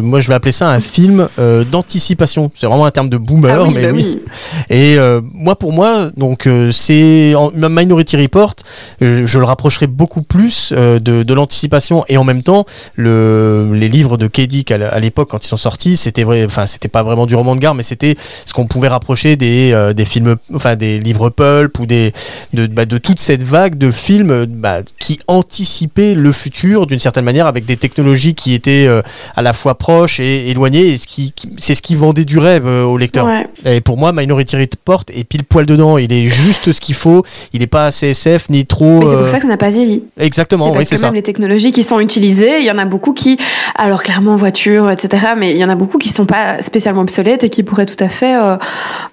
Moi, 0.02 0.20
je 0.20 0.28
vais 0.28 0.34
appeler 0.34 0.52
ça 0.52 0.68
un 0.70 0.80
film 0.80 1.28
d'anticipation. 1.70 2.50
C'est 2.54 2.66
vraiment 2.66 2.86
un 2.86 2.90
terme 2.90 3.08
de 3.08 3.16
boomer, 3.16 3.58
ah 3.60 3.64
oui, 3.66 3.74
mais 3.74 3.82
bah 3.86 3.92
oui. 3.94 4.20
oui. 4.22 4.32
Et 4.70 4.96
moi, 5.32 5.54
pour 5.56 5.72
moi, 5.72 5.83
donc 6.16 6.46
euh, 6.46 6.70
c'est 6.72 7.34
en- 7.34 7.50
Minority 7.54 8.16
Report. 8.16 8.54
euh, 9.02 9.26
je 9.26 9.38
le 9.38 9.44
rapprocherai 9.44 9.86
beaucoup 9.86 10.22
plus 10.22 10.72
euh, 10.76 10.98
de, 10.98 11.22
de 11.22 11.34
l'anticipation 11.34 12.04
et 12.08 12.16
en 12.16 12.24
même 12.24 12.42
temps, 12.42 12.66
le, 12.96 13.70
les 13.74 13.88
livres 13.88 14.16
de 14.16 14.26
K. 14.26 14.42
Dick 14.42 14.70
à 14.70 14.98
l'époque 15.00 15.30
quand 15.30 15.44
ils 15.44 15.48
sont 15.48 15.56
sortis, 15.56 15.96
c'était 15.96 16.24
vrai. 16.24 16.44
Enfin, 16.44 16.66
c'était 16.66 16.88
pas 16.88 17.02
vraiment 17.02 17.26
du 17.26 17.34
roman 17.34 17.54
de 17.56 17.60
gare, 17.60 17.74
mais 17.74 17.82
c'était 17.82 18.16
ce 18.46 18.52
qu'on 18.52 18.66
pouvait 18.66 18.88
rapprocher 18.88 19.36
des 19.36 19.92
des 19.94 20.04
films, 20.04 20.36
enfin 20.54 20.76
des 20.76 20.98
livres 21.00 21.30
pulp 21.30 21.78
ou 21.78 21.86
des 21.86 22.12
de, 22.52 22.66
bah, 22.66 22.84
de 22.86 22.98
toute 22.98 23.20
cette 23.20 23.42
vague 23.42 23.76
de 23.78 23.90
films 23.90 24.46
bah, 24.46 24.78
qui 24.98 25.20
anticipaient 25.28 26.14
le 26.14 26.32
futur 26.32 26.86
d'une 26.86 26.98
certaine 26.98 27.24
manière 27.24 27.46
avec 27.46 27.64
des 27.64 27.76
technologies 27.76 28.34
qui 28.34 28.54
étaient 28.54 28.86
euh, 28.86 29.02
à 29.36 29.42
la 29.42 29.52
fois 29.52 29.76
proches 29.76 30.20
et 30.20 30.50
éloignées. 30.50 30.88
Et 30.88 30.96
ce 30.98 31.06
qui, 31.06 31.32
qui- 31.32 31.50
c'est 31.58 31.74
ce 31.74 31.82
qui 31.82 31.94
vendait 31.94 32.24
du 32.24 32.38
rêve 32.38 32.66
euh, 32.66 32.84
au 32.84 32.96
lecteur. 32.98 33.26
Ouais. 33.26 33.46
Et 33.64 33.80
pour 33.80 33.96
moi, 33.96 34.12
Minority 34.12 34.56
Report 34.56 35.04
est 35.12 35.24
pile 35.24 35.44
poil 35.44 35.66
dedans. 35.74 35.98
Il 35.98 36.12
est 36.12 36.26
juste 36.26 36.72
ce 36.72 36.80
qu'il 36.80 36.94
faut. 36.94 37.22
Il 37.52 37.60
n'est 37.60 37.66
pas 37.66 37.86
assez 37.86 38.08
SF 38.08 38.48
ni 38.50 38.66
trop. 38.66 39.00
Mais 39.00 39.06
c'est 39.06 39.14
euh, 39.14 39.18
pour 39.20 39.28
ça 39.28 39.36
que 39.36 39.42
ça 39.42 39.48
n'a 39.48 39.56
pas 39.56 39.70
vieilli. 39.70 40.02
Exactement, 40.18 40.72
C'est 40.72 40.78
oui, 40.78 40.84
c'est 40.84 40.96
ça. 40.96 41.06
même 41.08 41.14
les 41.14 41.22
technologies 41.22 41.72
qui 41.72 41.82
sont 41.82 42.00
utilisées, 42.00 42.58
il 42.60 42.64
y 42.64 42.70
en 42.70 42.78
a 42.78 42.84
beaucoup 42.84 43.12
qui, 43.12 43.38
alors 43.74 44.02
clairement 44.02 44.36
voiture, 44.36 44.90
etc., 44.90 45.32
mais 45.36 45.50
il 45.52 45.58
y 45.58 45.64
en 45.64 45.68
a 45.68 45.74
beaucoup 45.74 45.98
qui 45.98 46.08
sont 46.08 46.26
pas 46.26 46.60
spécialement 46.62 47.02
obsolètes 47.02 47.44
et 47.44 47.50
qui 47.50 47.62
pourraient 47.62 47.86
tout 47.86 48.02
à 48.02 48.08
fait 48.08 48.34
euh, 48.36 48.56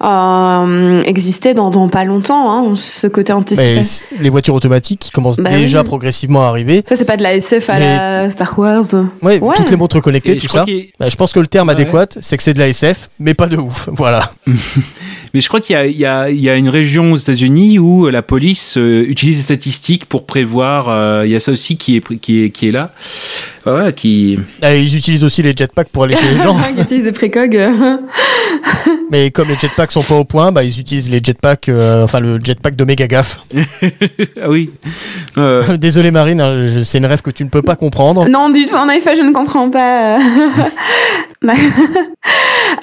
euh, 0.04 1.04
exister 1.04 1.54
dans, 1.54 1.70
dans 1.70 1.88
pas 1.90 2.04
longtemps. 2.04 2.52
Hein, 2.52 2.74
ce 2.76 3.08
côté 3.08 3.34
anticipé. 3.34 3.82
les 4.20 4.30
voitures 4.30 4.56
automatiques 4.56 5.00
qui 5.00 5.12
commencent 5.12 5.38
Bah 5.38 5.50
déjà 5.50 5.80
oui. 5.80 5.84
progressivement 5.86 6.44
à 6.44 6.48
arriver. 6.48 6.84
Ça, 6.88 6.96
c'est 6.96 7.06
pas 7.06 7.18
de 7.18 7.24
la 7.24 7.36
SF 7.36 7.70
à 7.70 7.80
Mais- 7.80 7.96
la 7.98 8.32
Star 8.32 8.58
Wars. 8.58 8.84
Ouais, 9.22 9.40
Ouais. 9.40 9.54
toutes 9.56 9.70
les 9.70 9.76
montres 9.76 10.02
connectées, 10.02 10.34
Et 10.34 10.36
je 10.40 10.42
tout 10.42 10.48
crois 10.48 10.66
ça. 10.66 10.72
Bah, 11.00 11.10
je 11.10 11.16
pense 11.16 11.34
que 11.34 11.40
le 11.40 11.48
terme 11.48 11.68
Ouais. 11.70 11.74
adéquat, 11.74 12.08
c'est 12.20 12.38
que 12.38 12.44
c'est 12.44 12.54
de 12.54 12.60
la 12.60 12.68
SF, 12.70 13.10
mais 13.20 13.34
pas 13.34 13.48
de 13.48 13.58
ouf. 13.58 13.90
Voilà. 13.94 14.32
Mais 15.34 15.42
je 15.42 15.48
crois 15.48 15.62
qu'il 15.62 15.76
y 15.76 16.06
a, 16.06 16.30
une 16.30 16.70
région 16.70 17.14
aux 17.14 17.18
États-Unis 17.18 17.80
où 17.80 18.10
la 18.10 18.22
police 18.22 18.78
euh, 18.78 19.06
utilise 19.08 19.38
des 19.38 19.44
statistiques 19.44 20.06
pour 20.06 20.26
prévoir. 20.26 20.90
euh, 20.90 21.24
il 21.26 21.32
y 21.32 21.36
a 21.36 21.40
ça 21.40 21.52
aussi 21.52 21.78
qui 21.78 21.96
est 21.96 22.72
là. 22.72 22.94
Ouais, 23.66 23.94
qui. 23.94 24.40
Euh, 24.64 24.76
ils 24.76 24.96
utilisent 24.96 25.24
aussi 25.24 25.44
les 25.44 25.54
jetpacks 25.56 25.90
pour 25.90 26.04
aller 26.04 26.16
chez 26.16 26.30
les 26.30 26.42
gens. 26.42 26.58
Qui 26.76 26.82
utilise 26.82 27.04
des 27.04 27.12
précogs. 27.12 27.60
mais 29.12 29.30
comme 29.30 29.50
les 29.50 29.58
jetpacks 29.58 29.92
sont 29.92 30.02
pas 30.02 30.16
au 30.16 30.24
point, 30.24 30.52
bah, 30.52 30.64
ils 30.64 30.80
utilisent 30.80 31.12
les 31.12 31.20
jetpacks, 31.24 31.70
euh, 31.70 32.04
enfin 32.04 32.20
le 32.20 32.40
jetpack 32.44 32.76
de 32.76 32.84
méga 32.84 33.08
gaffe. 33.08 33.40
ah 34.42 34.50
oui. 34.50 34.72
Euh, 35.38 35.78
Désolé 35.78 36.12
Marine, 36.12 36.42
hein, 36.42 36.82
c'est 36.84 36.98
une 36.98 37.06
rêve 37.06 37.22
que 37.22 37.32
tu 37.32 37.44
ne 37.44 37.50
peux 37.50 37.62
pas 37.62 37.76
comprendre. 37.76 38.28
non, 38.28 38.50
du 38.50 38.66
tout. 38.66 38.76
En 38.76 38.90
effet, 38.90 39.16
je 39.16 39.22
ne 39.22 39.32
comprends 39.32 39.70
pas. 39.70 40.18
Bah, 41.44 41.54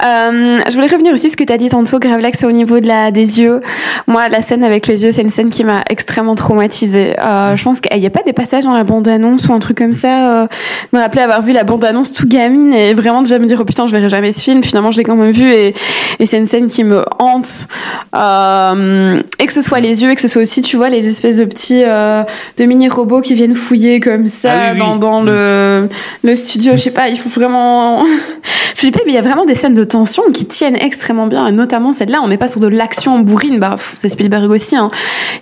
euh, 0.03 0.59
je 0.67 0.73
voulais 0.73 0.87
revenir 0.87 1.13
aussi 1.13 1.29
sur 1.29 1.31
ce 1.31 1.37
que 1.37 1.45
tu 1.45 1.53
as 1.53 1.57
dit 1.57 1.69
tantôt, 1.69 1.97
Gravelax, 1.97 2.43
au 2.43 2.51
niveau 2.51 2.81
de 2.81 2.87
la, 2.87 3.09
des 3.09 3.39
yeux. 3.39 3.61
Moi, 4.05 4.27
la 4.27 4.41
scène 4.41 4.65
avec 4.65 4.85
les 4.85 5.03
yeux, 5.03 5.13
c'est 5.13 5.21
une 5.21 5.29
scène 5.29 5.49
qui 5.49 5.63
m'a 5.63 5.81
extrêmement 5.89 6.35
traumatisée. 6.35 7.17
Euh, 7.21 7.55
je 7.55 7.63
pense 7.63 7.79
qu'il 7.79 7.97
n'y 7.97 8.05
a 8.05 8.09
pas 8.09 8.23
des 8.23 8.33
passages 8.33 8.65
dans 8.65 8.73
la 8.73 8.83
bande-annonce 8.83 9.47
ou 9.47 9.53
un 9.53 9.59
truc 9.59 9.77
comme 9.77 9.93
ça. 9.93 10.41
Euh, 10.43 10.47
me 10.93 10.99
rappelais 10.99 11.21
avoir 11.21 11.41
vu 11.41 11.51
la 11.53 11.63
bande-annonce 11.63 12.13
tout 12.13 12.27
gamine 12.27 12.73
et 12.73 12.93
vraiment 12.93 13.21
déjà 13.21 13.39
me 13.39 13.45
dire, 13.45 13.57
oh 13.61 13.65
putain, 13.65 13.85
je 13.87 13.91
verrai 13.91 14.09
jamais 14.09 14.31
ce 14.31 14.41
film. 14.41 14.63
Finalement, 14.63 14.91
je 14.91 14.97
l'ai 14.97 15.03
quand 15.03 15.15
même 15.15 15.31
vu 15.31 15.51
et, 15.51 15.73
et 16.19 16.25
c'est 16.25 16.37
une 16.37 16.47
scène 16.47 16.67
qui 16.67 16.83
me 16.83 17.03
hante. 17.19 17.67
Euh, 18.15 19.21
et 19.39 19.45
que 19.45 19.53
ce 19.53 19.61
soit 19.61 19.79
les 19.79 20.01
yeux 20.01 20.11
et 20.11 20.15
que 20.15 20.21
ce 20.21 20.27
soit 20.27 20.41
aussi, 20.41 20.61
tu 20.61 20.77
vois, 20.77 20.89
les 20.89 21.07
espèces 21.07 21.37
de 21.37 21.45
petits, 21.45 21.83
euh, 21.85 22.23
de 22.57 22.65
mini-robots 22.65 23.21
qui 23.21 23.33
viennent 23.33 23.55
fouiller 23.55 23.99
comme 23.99 24.25
ça 24.27 24.51
Ah 24.53 24.73
oui, 24.73 24.81
oui. 24.81 24.99
dans, 24.99 25.21
le, 25.21 25.87
le 26.23 26.35
studio. 26.35 26.73
Je 26.73 26.77
sais 26.81 26.91
pas, 26.91 27.09
il 27.09 27.17
faut 27.17 27.29
vraiment 27.29 28.03
flipper, 28.75 29.01
mais 29.05 29.11
il 29.13 29.15
y 29.15 29.19
a 29.19 29.21
vraiment 29.21 29.45
des 29.45 29.55
scènes 29.55 29.73
de 29.73 29.83
tension 29.83 30.23
qui 30.33 30.45
tiennent 30.45 30.75
extrêmement 30.75 31.27
bien, 31.27 31.47
et 31.47 31.51
notamment 31.51 31.93
celle-là. 31.93 32.19
On 32.23 32.27
n'est 32.27 32.37
pas 32.37 32.47
sur 32.47 32.59
de 32.59 32.67
l'action 32.67 33.19
bourrine, 33.19 33.59
bah, 33.59 33.75
c'est 34.01 34.09
Spielberg 34.09 34.49
aussi. 34.49 34.75
Hein. 34.75 34.89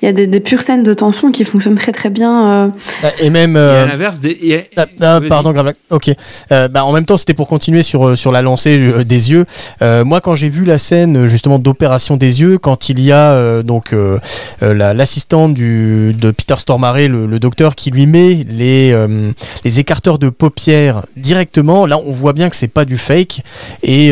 Il 0.01 0.05
y 0.05 0.09
a 0.09 0.11
des, 0.11 0.27
des 0.27 0.39
pures 0.39 0.61
scènes 0.61 0.83
de 0.83 0.93
tension 0.93 1.31
qui 1.31 1.43
fonctionnent 1.45 1.75
très 1.75 1.91
très 1.91 2.09
bien. 2.09 2.45
euh. 2.47 2.67
Euh, 3.03 3.09
Et 3.19 3.29
même. 3.29 3.55
et 3.55 3.59
à 3.59 3.85
l'inverse, 3.85 4.19
des- 4.19 4.37
il 4.41 4.47
y 4.49 4.55
a- 4.55 5.16
Ah, 5.26 5.30
pardon, 5.30 5.52
Gravelax. 5.52 5.80
Ok. 5.89 6.11
Euh, 6.52 6.68
bah, 6.68 6.84
en 6.85 6.91
même 6.94 7.06
temps, 7.06 7.18
c'était 7.18 7.34
pour 7.34 7.48
continuer 7.48 7.84
sur, 7.84 8.07
euh, 8.07 8.15
sur 8.15 8.31
la 8.31 8.41
lancée 8.41 8.77
euh, 8.80 9.03
des 9.03 9.31
yeux. 9.31 9.45
Euh, 9.81 10.03
moi, 10.06 10.22
quand 10.22 10.35
j'ai 10.35 10.49
vu 10.49 10.64
la 10.65 10.77
scène 10.77 11.26
justement 11.27 11.60
d'opération 11.60 12.18
des 12.18 12.41
yeux, 12.41 12.57
quand 12.57 12.89
il 12.89 12.99
y 12.99 13.11
a 13.11 13.31
euh, 13.31 13.64
donc 13.64 13.94
euh, 13.94 14.19
la- 14.61 14.94
de 14.94 16.31
Peter 16.31 16.56
Stormare, 16.57 16.95
le, 17.07 17.26
le 17.26 17.39
docteur, 17.39 17.76
qui 17.76 17.91
lui 17.91 18.06
met 18.06 18.45
les 18.49 18.95
les 19.64 19.80
écarteurs 19.80 20.19
de 20.19 20.30
paupières 20.30 21.03
directement, 21.15 21.85
là, 21.85 21.98
on 22.06 22.11
voit 22.11 22.34
bien 22.34 22.49
que 22.49 22.56
c'est 22.56 22.68
pas 22.68 22.85
du 22.85 22.98
fake. 22.98 23.41
Et 23.84 24.11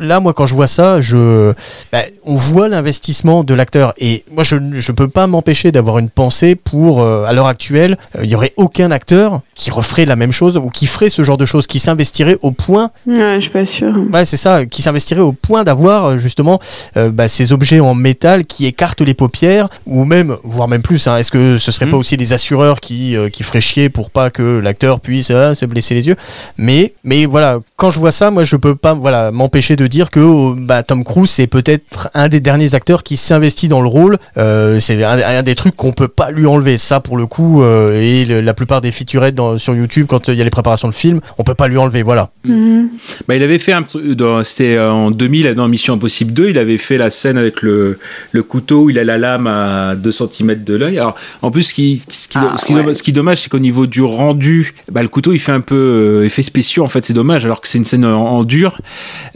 là, 0.00 0.20
moi, 0.20 0.32
quand 0.32 0.46
je 0.46 0.54
vois 0.54 0.66
ça, 0.66 1.00
je 1.00 1.52
bah, 1.92 2.02
on 2.24 2.36
voit 2.36 2.68
l'investissement 2.68 3.44
de 3.44 3.54
l'acteur. 3.54 3.94
Et 3.98 4.24
moi, 4.32 4.44
je 4.44 4.56
je 4.72 4.92
peux 4.92 5.08
pas 5.08 5.26
m'empêcher 5.26 5.72
d'avoir 5.72 5.98
une 5.98 6.10
pensée 6.10 6.54
pour 6.54 7.02
à 7.02 7.32
l'heure 7.32 7.46
actuelle, 7.46 7.96
il 8.22 8.30
y 8.30 8.34
aurait 8.34 8.52
aucun 8.56 8.90
acteur 8.90 9.40
qui 9.56 9.70
referait 9.70 10.04
la 10.04 10.14
même 10.16 10.30
chose 10.32 10.56
ou 10.58 10.68
qui 10.70 10.86
ferait 10.86 11.08
ce 11.08 11.22
genre 11.22 11.38
de 11.38 11.46
choses, 11.46 11.66
qui 11.66 11.78
s'investirait 11.80 12.36
au 12.42 12.52
point, 12.52 12.90
Ouais, 13.06 13.36
je 13.36 13.40
suis 13.40 13.50
pas 13.50 13.64
sûre. 13.64 13.94
ouais, 14.12 14.24
c'est 14.24 14.36
ça, 14.36 14.66
qui 14.66 14.82
s'investirait 14.82 15.22
au 15.22 15.32
point 15.32 15.64
d'avoir 15.64 16.04
euh, 16.04 16.16
justement 16.18 16.60
euh, 16.96 17.10
bah, 17.10 17.26
ces 17.26 17.52
objets 17.52 17.80
en 17.80 17.94
métal 17.94 18.44
qui 18.44 18.66
écartent 18.66 19.00
les 19.00 19.14
paupières, 19.14 19.68
ou 19.86 20.04
même, 20.04 20.36
voire 20.44 20.68
même 20.68 20.82
plus. 20.82 21.08
hein, 21.08 21.16
Est-ce 21.16 21.30
que 21.32 21.56
ce 21.58 21.72
serait 21.72 21.86
pas 21.86 21.96
Mhm. 21.96 22.00
aussi 22.00 22.16
des 22.18 22.32
assureurs 22.34 22.80
qui 22.80 23.16
euh, 23.16 23.30
qui 23.30 23.42
feraient 23.42 23.60
chier 23.62 23.88
pour 23.88 24.10
pas 24.10 24.28
que 24.30 24.58
l'acteur 24.58 25.00
puisse 25.00 25.30
euh, 25.30 25.54
se 25.54 25.64
blesser 25.64 25.94
les 25.94 26.06
yeux? 26.06 26.16
Mais 26.58 26.92
mais 27.02 27.24
voilà, 27.26 27.60
quand 27.76 27.90
je 27.90 27.98
vois 27.98 28.10
ça, 28.12 28.30
moi 28.30 28.42
je 28.44 28.56
peux 28.56 28.74
pas 28.74 28.94
voilà 28.94 29.30
m'empêcher 29.30 29.76
de 29.76 29.86
dire 29.86 30.10
que 30.10 30.20
oh, 30.20 30.54
bah, 30.56 30.82
Tom 30.82 31.04
Cruise 31.04 31.28
c'est 31.30 31.46
peut-être 31.46 32.08
un 32.14 32.28
des 32.28 32.40
derniers 32.40 32.74
acteurs 32.74 33.02
qui 33.02 33.16
s'investit 33.18 33.68
dans 33.68 33.82
le 33.82 33.88
rôle. 33.88 34.16
Euh, 34.38 34.80
c'est 34.80 35.02
un, 35.04 35.18
un 35.18 35.42
des 35.42 35.54
trucs 35.54 35.76
qu'on 35.76 35.92
peut 35.92 36.08
pas 36.08 36.30
lui 36.30 36.46
enlever. 36.46 36.78
Ça 36.78 37.00
pour 37.00 37.16
le 37.18 37.26
coup, 37.26 37.62
euh, 37.62 38.00
et 38.00 38.24
le- 38.24 38.40
la 38.40 38.54
plupart 38.54 38.80
des 38.80 38.92
featurettes 38.92 39.34
dans- 39.34 39.58
sur 39.58 39.74
YouTube 39.74 40.06
quand 40.08 40.28
euh, 40.28 40.32
il 40.32 40.38
y 40.38 40.40
a 40.40 40.44
les 40.44 40.50
préparations 40.50 40.88
de 40.88 40.94
films, 40.94 41.20
on 41.38 41.42
peut 41.44 41.54
pas 41.54 41.68
lui 41.68 41.76
enlever. 41.78 42.02
Voilà. 42.02 42.30
Mhm. 42.44 42.88
Bah, 43.28 43.36
il 43.36 43.42
avait 43.42 43.58
fait 43.58 43.72
un 43.72 43.82
truc, 43.82 44.12
dans- 44.12 44.42
c'était 44.42 44.76
euh, 44.76 44.90
en 44.90 45.10
2000 45.10 45.52
dans 45.54 45.68
Mission 45.68 45.94
Impossible 45.94 46.32
2, 46.32 46.48
il 46.48 46.58
avait 46.58 46.78
fait 46.78 46.96
la 46.96 47.10
scène 47.10 47.36
avec 47.36 47.60
le, 47.62 47.98
le 48.32 48.42
couteau 48.42 48.84
où 48.84 48.90
il 48.90 48.98
a 48.98 49.04
la 49.04 49.18
lame 49.18 49.46
à 49.46 49.94
2 49.96 50.10
cm 50.12 50.64
de 50.64 50.74
l'œil. 50.76 50.98
Alors, 50.98 51.14
en 51.42 51.50
plus, 51.50 51.64
ce 51.64 51.74
qui, 51.74 52.02
ce 52.08 52.26
qui, 52.28 52.38
Ah, 52.38 52.54
ce 52.58 52.64
qui, 52.64 52.74
ouais. 52.74 52.94
ce 52.94 53.02
qui 53.02 53.10
est 53.10 53.12
dommage, 53.12 53.42
c'est 53.42 53.48
qu'au 53.50 53.58
niveau 53.58 53.86
du 53.86 54.02
rendu, 54.02 54.74
bah, 54.90 55.02
le 55.02 55.08
couteau 55.08 55.32
il 55.34 55.38
fait 55.40 55.52
un 55.52 55.60
peu 55.60 55.74
euh, 55.74 56.24
effet 56.24 56.42
spéciaux, 56.42 56.82
en 56.82 56.86
fait, 56.88 57.04
c'est 57.04 57.12
dommage, 57.12 57.44
alors 57.44 57.60
que 57.60 57.65
c'est 57.66 57.78
une 57.78 57.84
scène 57.84 58.04
en, 58.04 58.14
en 58.26 58.44
dur. 58.44 58.78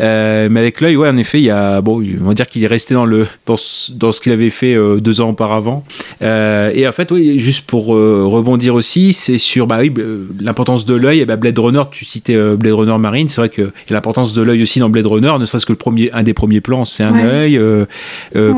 Euh, 0.00 0.48
mais 0.50 0.60
avec 0.60 0.80
l'œil, 0.80 0.96
ouais, 0.96 1.08
en 1.08 1.16
effet, 1.16 1.38
il 1.40 1.44
y 1.44 1.50
a, 1.50 1.80
bon, 1.80 2.02
on 2.20 2.28
va 2.28 2.34
dire 2.34 2.46
qu'il 2.46 2.62
est 2.64 2.66
resté 2.68 2.94
dans, 2.94 3.04
le, 3.04 3.26
dans, 3.46 3.56
ce, 3.56 3.92
dans 3.92 4.12
ce 4.12 4.20
qu'il 4.20 4.32
avait 4.32 4.50
fait 4.50 4.74
euh, 4.74 4.98
deux 5.00 5.20
ans 5.20 5.30
auparavant. 5.30 5.84
Euh, 6.22 6.70
et 6.74 6.86
en 6.88 6.92
fait, 6.92 7.10
oui, 7.12 7.38
juste 7.38 7.66
pour 7.66 7.94
euh, 7.94 8.24
rebondir 8.26 8.74
aussi, 8.74 9.12
c'est 9.12 9.38
sur 9.38 9.66
bah, 9.66 9.78
oui, 9.80 9.92
l'importance 10.40 10.84
de 10.86 10.94
l'œil. 10.94 11.20
Et 11.20 11.26
bah, 11.26 11.36
Blade 11.36 11.58
Runner, 11.58 11.82
tu 11.90 12.04
citais 12.04 12.36
Blade 12.56 12.74
Runner 12.74 12.98
Marine, 12.98 13.28
c'est 13.28 13.40
vrai 13.40 13.48
a 13.60 13.94
l'importance 13.94 14.32
de 14.34 14.42
l'œil 14.42 14.62
aussi 14.62 14.78
dans 14.80 14.88
Blade 14.88 15.06
Runner, 15.06 15.32
ne 15.38 15.44
serait-ce 15.44 15.66
que 15.66 15.72
le 15.72 15.78
premier, 15.78 16.10
un 16.12 16.22
des 16.22 16.34
premiers 16.34 16.60
plans, 16.60 16.84
c'est 16.84 17.02
un 17.02 17.12
Ouais. 17.14 17.24
œil. 17.24 17.58
Ouais. 17.58 17.86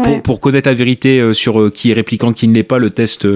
pour, 0.03 0.23
pour 0.23 0.40
connaître 0.40 0.69
la 0.69 0.74
vérité 0.74 1.32
sur 1.32 1.73
qui 1.73 1.90
est 1.90 1.94
répliquant, 1.94 2.32
qui 2.32 2.47
ne 2.49 2.55
l'est 2.55 2.62
pas, 2.62 2.78
le 2.78 2.90
test, 2.90 3.27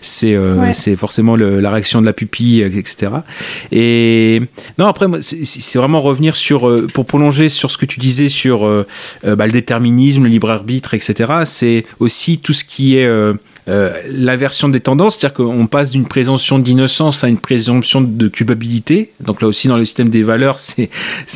c'est 0.00 0.36
Ouais. 0.36 0.72
c'est 0.72 0.96
forcément 0.96 1.36
le- 1.36 1.60
la 1.60 1.70
réaction 1.70 2.00
de 2.00 2.06
la 2.06 2.12
pupille, 2.12 2.62
etc. 2.62 3.08
Et 3.72 4.40
non, 4.78 4.86
après, 4.86 5.06
c'est- 5.20 5.44
c'est 5.66 5.78
vraiment 5.78 6.00
revenir 6.00 6.36
sur, 6.36 6.68
euh, 6.68 6.86
pour 6.86 7.06
prolonger 7.06 7.48
sur 7.48 7.70
ce 7.70 7.78
que 7.78 7.86
tu 7.86 7.98
disais 7.98 8.28
sur 8.28 8.66
euh, 8.66 8.86
euh, 9.24 9.36
bah, 9.36 9.46
le 9.46 9.52
déterminisme, 9.52 10.22
le 10.22 10.28
libre 10.28 10.50
arbitre, 10.50 10.94
etc. 10.94 11.40
C'est 11.44 11.84
aussi 11.98 12.38
tout 12.38 12.52
ce 12.52 12.64
qui 12.64 12.96
est 12.96 13.08
euh, 13.68 13.92
l'inversion 14.10 14.68
des 14.68 14.80
tendances, 14.80 15.18
c'est-à-dire 15.18 15.34
qu'on 15.34 15.66
passe 15.66 15.90
d'une 15.90 16.06
présomption 16.06 16.58
d'innocence 16.58 17.24
à 17.24 17.28
une 17.28 17.38
présomption 17.38 18.00
de 18.00 18.28
culpabilité. 18.28 19.10
Donc 19.20 19.42
là 19.42 19.48
aussi, 19.48 19.66
dans 19.66 19.76
le 19.76 19.84
système 19.84 20.08
des 20.08 20.22
valeurs, 20.22 20.58
c'est 20.58 20.88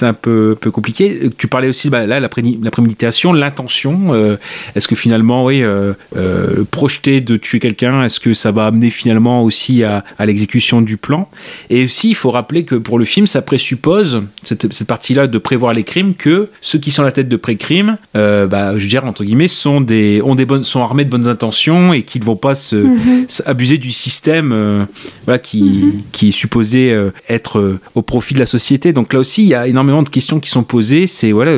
un 0.03 0.13
peu, 0.13 0.57
compliqué. 0.73 1.31
Tu 1.37 1.49
parlais 1.49 1.69
aussi, 1.69 1.91
bah, 1.91 2.07
là, 2.07 2.21
la, 2.21 2.29
pré- 2.29 2.59
préméditation, 2.71 3.33
l'intention. 3.33 4.15
euh, 4.15 4.37
est-ce 4.77 4.87
que 4.87 4.95
finalement, 4.95 5.45
oui, 5.45 5.63
euh, 5.63 5.93
euh, 6.17 6.65
projeter 6.71 7.21
de 7.21 7.37
tuer 7.37 7.59
quelqu'un, 7.59 8.05
est-ce 8.05 8.21
que 8.21 8.35
ça 8.35 8.53
va 8.53 8.67
amener 8.67 8.91
finalement 8.91 9.43
aussi 9.43 9.83
à, 9.83 10.05
l'exécution 10.21 10.83
du 10.83 10.97
plan? 10.97 11.29
Et 11.69 11.85
aussi, 11.85 12.11
il 12.11 12.15
faut 12.15 12.31
rappeler 12.31 12.65
que 12.65 12.77
pour 12.77 12.99
le 12.99 13.05
film, 13.05 13.27
ça 13.27 13.43
présuppose, 13.43 14.23
cette, 14.45 14.73
cette 14.73 14.87
partie-là 14.87 15.27
de 15.27 15.39
prévoir 15.39 15.73
les 15.73 15.83
crimes, 15.83 16.15
que 16.15 16.49
ceux 16.61 16.79
qui 16.79 16.91
sont 16.93 17.03
à 17.03 17.07
la 17.07 17.13
tête 17.13 17.29
de 17.29 17.37
pré-crime, 17.37 17.99
bah, 18.15 18.77
je 18.77 18.83
veux 18.83 18.89
dire, 18.89 19.05
entre 19.05 19.25
guillemets, 19.25 19.49
sont, 19.49 19.81
des, 19.81 20.23
ont 20.23 20.35
des 20.35 20.47
bonnes, 20.47 20.65
sont 20.65 20.81
armés 20.81 21.05
de 21.05 21.11
bonnes 21.11 21.27
intentions 21.27 21.93
et 21.93 22.03
qu'ils 22.21 22.29
ne 22.29 22.35
vont 22.35 22.37
pas 22.37 22.55
se, 22.55 22.87
s- 23.29 23.43
abuser 23.47 23.79
du 23.79 23.91
système 23.91 24.53
euh, 24.53 24.85
voilà, 25.25 25.39
qui, 25.39 25.85
qui 26.13 26.29
est 26.29 26.33
supposé 26.33 26.93
euh, 26.93 27.11
être 27.29 27.59
euh, 27.59 27.81
au 27.95 28.03
profit 28.03 28.35
de 28.35 28.39
la 28.39 28.47
société. 28.47 28.93
Donc 28.93 29.13
là 29.13 29.19
aussi, 29.21 29.43
il 29.43 29.49
y 29.49 29.55
a 29.55 29.67
énormément 29.67 30.03
de 30.03 30.09
questions 30.09 30.39
qui 30.41 30.51
sont 30.51 30.63
posées. 30.63 31.07
C'est 31.07 31.33
voilà, 31.33 31.57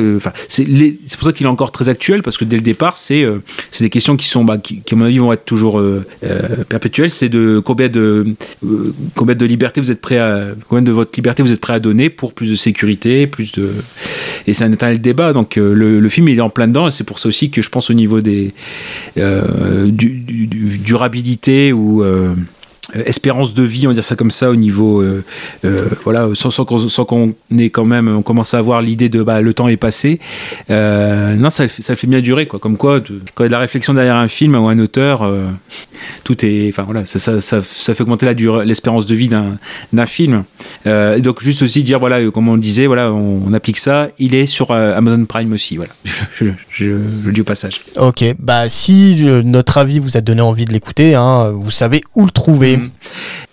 c'est 0.49 0.65
pour 1.17 1.25
ça 1.27 1.33
qu'il 1.33 1.45
est 1.45 1.49
encore 1.49 1.71
très 1.71 1.89
actuel 1.89 2.21
parce 2.23 2.37
que 2.37 2.45
dès 2.45 2.55
le 2.55 2.61
départ, 2.63 2.97
c'est 2.97 3.25
des 3.79 3.89
questions 3.89 4.15
qui 4.17 4.27
sont, 4.27 4.43
bah, 4.43 4.57
qui, 4.57 4.81
qui, 4.81 4.93
à 4.93 4.97
mon 4.97 5.05
avis, 5.05 5.17
vont 5.19 5.33
être 5.33 5.45
toujours 5.45 5.81
perpétuelles. 6.69 7.11
C'est 7.11 7.29
de 7.29 7.61
combien 7.63 7.89
de 7.89 8.33
combien 9.15 9.35
de 9.35 9.45
liberté 9.45 9.81
vous 9.81 9.91
êtes 9.91 10.01
prêt 10.01 10.17
à 10.17 10.47
combien 10.67 10.81
de 10.81 10.91
votre 10.91 11.11
liberté 11.15 11.43
vous 11.43 11.51
êtes 11.51 11.61
prêt 11.61 11.73
à 11.73 11.79
donner 11.79 12.09
pour 12.09 12.33
plus 12.33 12.49
de 12.49 12.55
sécurité, 12.55 13.27
plus 13.27 13.51
de 13.51 13.71
et 14.47 14.53
c'est 14.53 14.63
un 14.63 14.71
éternel 14.71 15.01
débat. 15.01 15.33
Donc 15.33 15.55
le, 15.55 15.99
le 15.99 16.09
film 16.09 16.27
il 16.29 16.37
est 16.37 16.41
en 16.41 16.49
plein 16.49 16.67
dedans 16.67 16.87
et 16.87 16.91
c'est 16.91 17.03
pour 17.03 17.19
ça 17.19 17.29
aussi 17.29 17.49
que 17.49 17.61
je 17.61 17.69
pense 17.69 17.89
au 17.89 17.93
niveau 17.93 18.21
des 18.21 18.53
du- 19.15 20.23
durabilité 20.53 21.73
ou 21.73 22.03
euh, 22.03 22.35
espérance 23.05 23.53
de 23.53 23.63
vie, 23.63 23.87
on 23.87 23.89
va 23.89 23.93
dire 23.93 24.03
ça 24.03 24.15
comme 24.15 24.31
ça, 24.31 24.49
au 24.49 24.55
niveau, 24.55 25.01
euh, 25.01 25.23
euh, 25.65 25.85
voilà, 26.03 26.29
sans, 26.33 26.49
qu'on 26.65 27.33
quand 27.71 27.85
même, 27.85 28.07
on 28.07 28.21
commence 28.21 28.53
à 28.53 28.59
avoir 28.59 28.81
l'idée 28.81 29.09
de 29.09 29.23
bah, 29.23 29.41
le 29.41 29.53
temps 29.53 29.67
est 29.67 29.77
passé. 29.77 30.19
Euh, 30.69 31.35
non, 31.35 31.49
ça, 31.49 31.67
fait- 31.67 32.07
bien 32.07 32.21
durer, 32.21 32.47
quoi. 32.47 32.59
Comme 32.59 32.77
quoi, 32.77 32.99
quand 32.99 33.43
il 33.43 33.43
y 33.43 33.45
a 33.45 33.47
de 33.47 33.51
la 33.51 33.59
réflexion 33.59 33.93
derrière 33.93 34.17
un 34.17 34.27
film 34.27 34.55
ou 34.55 34.67
un 34.67 34.77
auteur, 34.79 35.23
euh, 35.23 35.45
tout 36.23 36.45
est, 36.45 36.69
enfin 36.69 36.83
voilà, 36.83 37.05
ça, 37.05 37.61
fait 37.61 38.01
augmenter 38.01 38.25
la 38.25 38.33
dure- 38.33 38.63
l'espérance 38.63 39.05
de 39.05 39.15
vie 39.15 39.29
d'un 39.29 40.05
film. 40.05 40.43
Euh, 40.85 41.19
donc 41.19 41.41
juste 41.41 41.61
aussi 41.61 41.83
dire, 41.83 41.99
voilà, 41.99 42.19
euh, 42.19 42.31
comme 42.31 42.47
on 42.49 42.55
le 42.55 42.61
disait, 42.61 42.87
voilà, 42.87 43.11
on, 43.11 43.53
applique 43.53 43.77
ça. 43.77 44.09
Il 44.17 44.33
est 44.35 44.47
sur 44.47 44.71
euh, 44.71 44.97
Amazon 44.97 45.25
Prime 45.25 45.53
aussi, 45.53 45.77
voilà. 45.77 45.91
Je, 46.69 46.85
le 46.85 47.31
dis 47.31 47.41
au 47.41 47.45
passage. 47.45 47.81
Ok, 47.97 48.23
bah 48.39 48.67
si 48.67 49.23
euh, 49.27 49.43
notre 49.43 49.77
avis 49.77 49.99
vous 49.99 50.17
a 50.17 50.21
donné 50.21 50.41
envie 50.41 50.65
de 50.65 50.73
l'écouter, 50.73 51.15
hein, 51.15 51.51
vous 51.55 51.71
savez 51.71 52.01
où 52.15 52.25
le 52.25 52.31
trouver. 52.31 52.79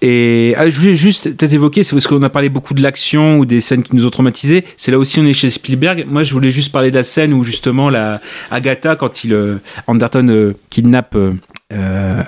Et 0.03 0.55
ah, 0.57 0.69
je 0.69 0.79
voulais 0.79 0.95
juste 0.95 1.37
peut-être 1.37 1.53
évoquer, 1.53 1.83
c'est 1.83 1.95
parce 1.95 2.07
qu'on 2.07 2.23
a 2.23 2.31
parlé 2.31 2.49
beaucoup 2.49 2.75
de 2.75 2.83
l'action 2.83 3.39
ou 3.39 3.45
des 3.45 3.61
scènes 3.61 3.83
qui 3.83 3.95
nous 3.95 4.07
ont 4.07 4.11
traumatisés. 4.11 4.65
C'est 4.77 4.91
là 4.91 4.99
aussi 4.99 5.21
on 5.21 5.27
est 5.27 5.35
chez 5.35 5.51
Spielberg. 5.51 6.07
Moi, 6.09 6.23
je 6.23 6.33
voulais 6.33 6.51
juste 6.51 6.73
parler 6.73 6.91
de 6.91 6.97
la 6.97 7.03
scène 7.03 7.33
où 7.33 7.45
justement 7.45 7.91
la 7.91 8.21
Agatha, 8.51 8.97
quand 8.97 9.25
il 9.25 9.35
euh, 9.35 9.57
Anderton 9.87 10.27
euh, 10.29 10.55
kidnappe. 10.71 11.15
euh, 11.17 11.33
euh, 11.73 12.23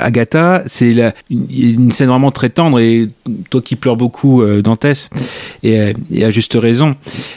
Agatha, 0.00 0.62
c'est 0.66 0.94
une, 1.30 1.90
scène 1.90 2.08
vraiment 2.08 2.30
très 2.30 2.48
tendre 2.48 2.80
et 2.80 3.08
toi 3.50 3.60
qui 3.60 3.76
pleures 3.76 3.96
beaucoup, 3.96 4.42
euh, 4.42 4.62
Dantès, 4.62 5.10
et, 5.62 5.80
euh, 5.80 5.92
à 6.22 6.30
juste 6.30 6.54
raison. 6.54 6.94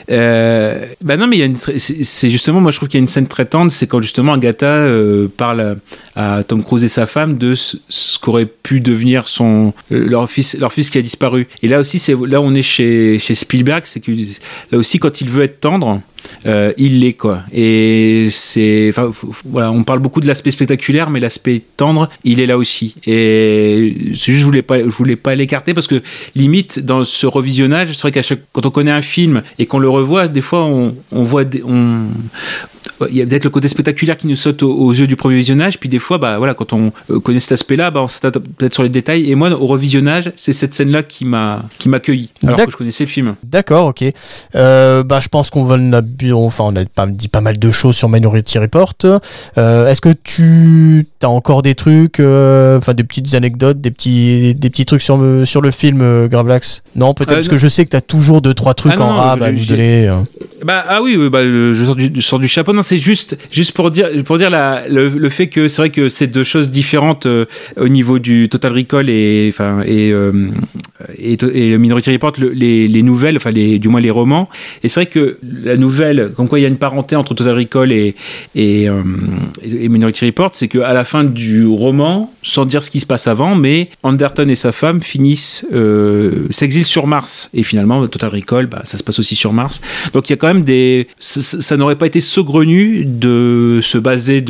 Euh, 0.10 0.86
bah 1.02 1.18
non, 1.18 1.28
mais 1.28 1.52
c'est 1.56 2.30
justement, 2.30 2.62
moi 2.62 2.72
je 2.72 2.78
trouve 2.78 2.88
qu'il 2.88 2.98
y 2.98 3.02
a 3.02 3.04
une 3.04 3.08
scène 3.08 3.28
très 3.28 3.46
tendre, 3.46 3.72
c'est 3.72 3.88
quand 3.88 4.02
justement 4.02 4.34
Agatha 4.34 4.68
euh, 4.68 5.28
parle 5.36 5.78
à, 6.16 6.44
Tom 6.48 6.64
Cruise 6.64 6.84
et 6.84 6.88
sa 6.88 7.06
femme 7.06 7.38
de 7.38 7.56
ce, 7.56 7.78
qu'aurait 8.20 8.46
pu 8.46 8.80
devenir 8.80 9.28
son 9.28 9.74
leur 9.90 10.30
fils, 10.30 10.58
leur 10.58 10.74
fils 10.74 10.90
qui 10.90 10.98
a 10.98 11.02
disparu. 11.02 11.48
Et 11.62 11.68
là 11.68 11.80
aussi, 11.80 12.02
là 12.28 12.42
on 12.42 12.54
est 12.54 12.62
chez 12.62 13.20
Spielberg, 13.20 13.84
c'est 13.86 14.00
que 14.00 14.12
là 14.72 14.78
aussi 14.78 15.00
quand 15.00 15.22
il 15.22 15.30
veut 15.30 15.44
être 15.44 15.60
tendre. 15.60 16.02
Euh, 16.46 16.74
il 16.78 17.00
l'est 17.02 17.14
quoi. 17.14 17.42
Et 17.54 18.28
c'est 18.32 18.92
voilà 19.46 19.72
on 19.72 19.84
parle 19.84 20.00
beaucoup 20.00 20.20
de 20.20 20.28
l'aspect 20.28 20.52
spectaculaire 20.52 21.10
mais 21.10 21.20
l'aspect 21.20 21.62
tendre 21.78 22.10
il 22.24 22.40
est 22.40 22.46
là 22.46 22.58
aussi. 22.58 22.96
Et 23.06 23.96
c'est 24.16 24.32
juste 24.32 24.40
je 24.40 24.46
voulais 24.46 24.62
pas 24.62 24.80
je 24.80 24.90
voulais 24.90 25.16
pas 25.16 25.36
l'écarter 25.36 25.74
parce 25.74 25.88
que 25.88 26.02
limite 26.36 26.80
dans 26.80 27.04
ce 27.04 27.28
revisionnage 27.28 27.90
c'est 27.94 28.02
vrai 28.02 28.12
qu'à 28.12 28.22
chaque 28.22 28.42
quand 28.54 28.66
on 28.66 28.72
connaît 28.72 28.92
un 28.92 29.02
film 29.02 29.42
et 29.58 29.66
qu'on 29.66 29.80
le 29.80 29.90
revoit 29.90 30.28
des 30.28 30.42
fois 30.42 30.64
on, 30.66 30.96
on 31.12 31.24
voit 31.24 31.44
des- 31.44 31.64
on 31.64 32.08
il 33.10 33.16
y 33.16 33.22
a 33.22 33.26
peut-être 33.26 33.44
le 33.46 33.50
côté 33.50 33.68
spectaculaire 33.68 34.18
qui 34.18 34.28
nous 34.28 34.36
saute 34.36 34.64
aux, 34.64 34.72
aux 34.74 34.92
yeux 34.94 35.08
du 35.08 35.16
premier 35.16 35.36
visionnage, 35.38 35.80
puis 35.80 35.90
des 35.90 36.00
fois, 36.00 36.18
bah 36.18 36.38
voilà, 36.38 36.54
quand 36.54 36.74
on 36.74 36.92
euh, 37.10 37.20
connaît 37.20 37.40
cet 37.40 37.54
aspect-là, 37.54 37.92
bah, 37.92 38.02
on 38.04 38.08
s'attarde 38.08 38.40
peut-être 38.58 38.74
sur 38.74 38.84
les 38.84 38.90
détails. 38.90 39.30
Et 39.32 39.36
moi, 39.36 39.50
au 39.52 39.68
revisionnage, 39.68 40.32
c'est 40.36 40.54
cette 40.54 40.74
scène-là 40.74 41.04
qui 41.04 41.26
m'a 41.26 41.64
qui 41.78 41.90
m'a 41.90 41.98
accueilli, 41.98 42.30
alors 42.46 42.66
que 42.66 42.72
je 42.72 42.78
connaissais 42.78 43.04
le 43.06 43.10
film. 43.10 43.36
D'accord, 43.44 43.88
ok. 43.88 44.04
Euh, 44.56 45.04
bah, 45.04 45.20
je 45.22 45.28
pense 45.30 45.50
qu'on 45.50 45.64
va 45.64 45.78
enfin, 46.34 46.64
on 46.68 46.76
a 46.76 46.86
pas, 46.86 47.08
dit 47.08 47.28
pas 47.28 47.42
mal 47.42 47.58
de 47.60 47.72
choses 47.72 47.96
sur 47.96 48.10
Minority 48.10 48.58
Report. 48.60 48.94
Euh, 49.58 49.88
Est-ce 49.88 50.02
que 50.02 50.14
tu 50.24 51.08
as 51.24 51.30
encore 51.30 51.62
des 51.62 51.76
trucs, 51.76 52.20
enfin 52.20 52.94
des 52.94 53.04
petites 53.04 53.34
anecdotes, 53.34 53.82
des 53.82 53.92
petits, 53.92 54.56
des 54.56 54.70
petits 54.70 54.86
trucs 54.86 55.02
sur, 55.02 55.20
sur 55.46 55.62
le 55.62 55.72
film 55.72 56.28
Gravelax 56.28 56.84
Non, 56.96 57.14
peut-être 57.14 57.32
Euh, 57.32 57.36
parce 57.36 57.48
non. 57.48 57.52
que 57.52 57.58
je 57.58 57.68
sais 57.68 57.86
que 57.86 57.90
tu 57.92 57.98
as 57.98 58.02
toujours 58.02 58.42
deux 58.42 58.54
trois 58.54 58.74
trucs 58.74 58.94
Ah 58.98 59.02
en 59.04 59.14
rab 59.16 59.44
à 59.44 59.52
nous 59.52 59.66
donner. 59.66 60.08
euh. 60.08 60.16
Bah 60.64 60.84
ah 60.88 61.02
oui, 61.02 61.16
oui, 61.18 61.30
bah, 61.30 61.44
je, 61.44 61.74
je 61.74 61.86
sors 61.86 61.96
du, 61.96 62.12
je 62.16 62.22
sors 62.22 62.40
du 62.40 62.48
chapeau. 62.48 62.74
Non, 62.74 62.82
c'est 62.90 62.98
juste, 62.98 63.38
juste 63.52 63.74
pour 63.78 63.92
dire, 63.92 64.08
pour 64.26 64.38
dire 64.38 64.50
la, 64.50 64.88
le, 64.88 65.30
fait 65.30 65.48
que 65.48 65.68
c'est 65.68 65.82
vrai 65.84 65.90
que 65.92 66.10
c'est 66.10 66.28
deux 66.28 66.44
choses 66.54 66.72
différentes 66.72 67.26
euh, 67.28 67.46
au 67.78 67.88
niveau 67.88 68.18
du 68.20 68.50
Total 68.50 68.72
Recall 68.74 69.08
et 69.10 69.48
enfin 69.54 69.82
et, 69.86 70.12
euh, 70.12 70.32
et 71.18 71.38
le 71.74 71.78
Minority 71.78 72.12
Report, 72.12 72.34
le- 72.40 72.50
les, 72.64 72.88
les 72.88 73.04
nouvelles, 73.04 73.38
enfin 73.38 73.52
les, 73.52 73.78
du 73.80 73.88
moins 73.90 74.02
les 74.02 74.10
romans. 74.22 74.50
Et 74.84 74.90
c'est 74.90 75.02
vrai 75.02 75.06
que 75.16 75.38
la 75.64 75.78
nouvelle, 75.78 76.32
comme 76.36 76.48
quoi 76.50 76.58
il 76.60 76.64
y 76.64 76.66
a 76.66 76.70
une 76.76 76.78
parenté 76.88 77.16
entre 77.16 77.34
Total 77.36 77.56
Recall 77.64 77.92
et 77.92 78.16
et, 78.56 78.90
euh, 78.90 79.02
Minority 79.96 80.26
Report, 80.26 80.52
c'est 80.54 80.68
que 80.68 80.80
à 80.80 80.94
la 80.94 81.04
fin 81.04 81.24
du 81.24 81.66
roman, 81.68 82.34
sans 82.44 82.66
dire 82.66 82.82
ce 82.82 82.90
qui 82.94 83.00
se 83.00 83.06
passe 83.06 83.28
avant, 83.28 83.54
mais 83.66 83.90
Anderton 84.04 84.48
et 84.50 84.56
sa 84.66 84.72
femme 84.82 85.02
finissent 85.02 85.66
s'exilent 86.60 86.86
sur 86.98 87.06
Mars 87.16 87.50
et 87.54 87.64
finalement 87.64 88.06
Total 88.08 88.30
Recall, 88.40 88.66
bah, 88.68 88.82
ça 88.86 88.98
se 88.98 89.04
passe 89.04 89.20
aussi 89.20 89.36
sur 89.36 89.54
Mars. 89.54 89.82
Donc 90.14 90.30
il 90.30 90.34
y 90.34 90.38
a 90.38 90.38
quand 90.38 90.52
même 90.54 90.64
des. 90.64 91.08
Ça- 91.20 91.42
ça 91.68 91.76
n'aurait 91.78 91.98
pas 92.04 92.08
été 92.08 92.20
saugrenu 92.22 92.79
de 93.06 93.80
se 93.82 93.98
baser 93.98 94.44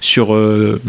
sur 0.00 0.34
euh, 0.34 0.80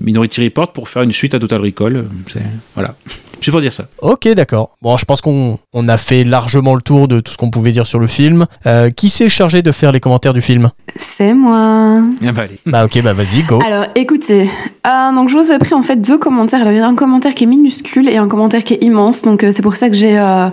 Minority 0.00 0.44
Report 0.44 0.72
pour 0.72 0.88
faire 0.88 1.02
une 1.02 1.12
suite 1.12 1.34
à 1.34 1.38
Total 1.38 1.60
Recall. 1.60 2.04
C'est- 2.32 2.40
Voilà. 2.74 2.94
Juste 3.42 3.50
pour 3.50 3.60
dire 3.60 3.72
ça. 3.72 3.86
Ok, 4.00 4.28
d'accord. 4.28 4.76
Bon, 4.82 4.96
je 4.96 5.04
pense 5.04 5.20
qu'on 5.20 5.58
on 5.72 5.88
a 5.88 5.96
fait 5.96 6.22
largement 6.22 6.76
le 6.76 6.80
tour 6.80 7.08
de 7.08 7.18
tout 7.18 7.32
ce 7.32 7.36
qu'on 7.36 7.50
pouvait 7.50 7.72
dire 7.72 7.86
sur 7.88 7.98
le 7.98 8.06
film. 8.06 8.46
Euh, 8.66 8.90
qui 8.90 9.10
s'est 9.10 9.28
chargé 9.28 9.62
de 9.62 9.72
faire 9.72 9.90
les 9.90 9.98
commentaires 9.98 10.32
du 10.32 10.40
film? 10.40 10.70
C'est 10.96 11.34
moi. 11.34 12.02
Ah 12.24 12.32
bah, 12.32 12.42
allez. 12.42 12.58
Bah 12.66 12.84
ok, 12.84 13.02
bah 13.02 13.14
vas-y, 13.14 13.42
go. 13.42 13.60
Alors 13.66 13.86
écoutez, 13.94 14.48
euh, 14.86 15.12
donc 15.12 15.28
je 15.28 15.36
vous 15.36 15.52
ai 15.52 15.58
pris 15.58 15.74
en 15.74 15.82
fait 15.82 15.96
deux 15.96 16.18
commentaires. 16.18 16.60
Alors 16.60 16.72
il 16.72 16.78
y 16.78 16.80
a 16.80 16.86
un 16.86 16.94
commentaire 16.94 17.34
qui 17.34 17.44
est 17.44 17.46
minuscule 17.46 18.08
et 18.08 18.16
un 18.16 18.28
commentaire 18.28 18.64
qui 18.64 18.74
est 18.74 18.82
immense, 18.82 19.22
donc 19.22 19.42
euh, 19.42 19.52
c'est 19.52 19.62
pour 19.62 19.76
ça 19.76 19.88
que 19.88 19.94
j'ai 19.94 20.18
euh, 20.18 20.48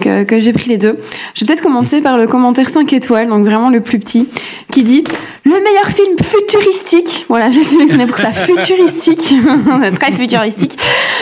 que, 0.00 0.24
que 0.24 0.40
j'ai 0.40 0.52
pris 0.52 0.68
les 0.68 0.78
deux. 0.78 0.98
Je 1.34 1.40
vais 1.40 1.46
peut-être 1.46 1.62
commencer 1.62 2.00
par 2.00 2.18
le 2.18 2.26
commentaire 2.26 2.68
5 2.68 2.92
étoiles, 2.92 3.28
donc 3.28 3.44
vraiment 3.44 3.70
le 3.70 3.80
plus 3.80 3.98
petit, 3.98 4.28
qui 4.72 4.84
dit 4.84 5.04
le 5.44 5.52
meilleur 5.52 5.86
film 5.86 6.18
futuristique. 6.22 7.26
Voilà, 7.28 7.50
j'ai 7.50 7.64
sélectionné 7.64 8.06
pour 8.06 8.16
ça 8.16 8.30
futuristique, 8.30 9.34
très 10.00 10.12
futuristique 10.12 10.78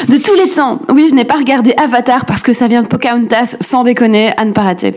de 0.08 0.16
tous 0.16 0.34
les 0.34 0.50
temps. 0.50 0.80
Oui, 0.96 1.08
je 1.10 1.14
n'ai 1.14 1.26
pas 1.26 1.34
regardé 1.36 1.74
Avatar 1.76 2.24
parce 2.24 2.40
que 2.40 2.54
ça 2.54 2.68
vient 2.68 2.82
de 2.82 2.88
Pocahontas, 2.88 3.56
sans 3.60 3.84
déconner, 3.84 4.34
à 4.38 4.46
ne 4.46 4.52
pas 4.52 4.62
rater. 4.62 4.94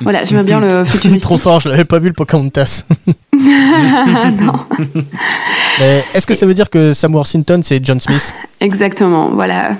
Voilà, 0.00 0.24
j'aime 0.24 0.42
bien 0.42 0.58
le 0.58 0.84
futuristique. 0.84 1.22
Trop 1.22 1.38
fort, 1.38 1.60
je 1.60 1.68
l'avais 1.68 1.84
pas 1.84 2.00
vu 2.00 2.08
le 2.08 2.14
Pocahontas. 2.14 2.82
non. 3.32 4.54
Est-ce 6.14 6.26
que 6.26 6.34
ça 6.34 6.46
veut 6.46 6.54
dire 6.54 6.68
que 6.68 6.92
Sam 6.92 7.14
Worthington 7.14 7.60
c'est 7.62 7.78
John 7.86 8.00
Smith? 8.00 8.34
Exactement, 8.58 9.28
voilà. 9.28 9.76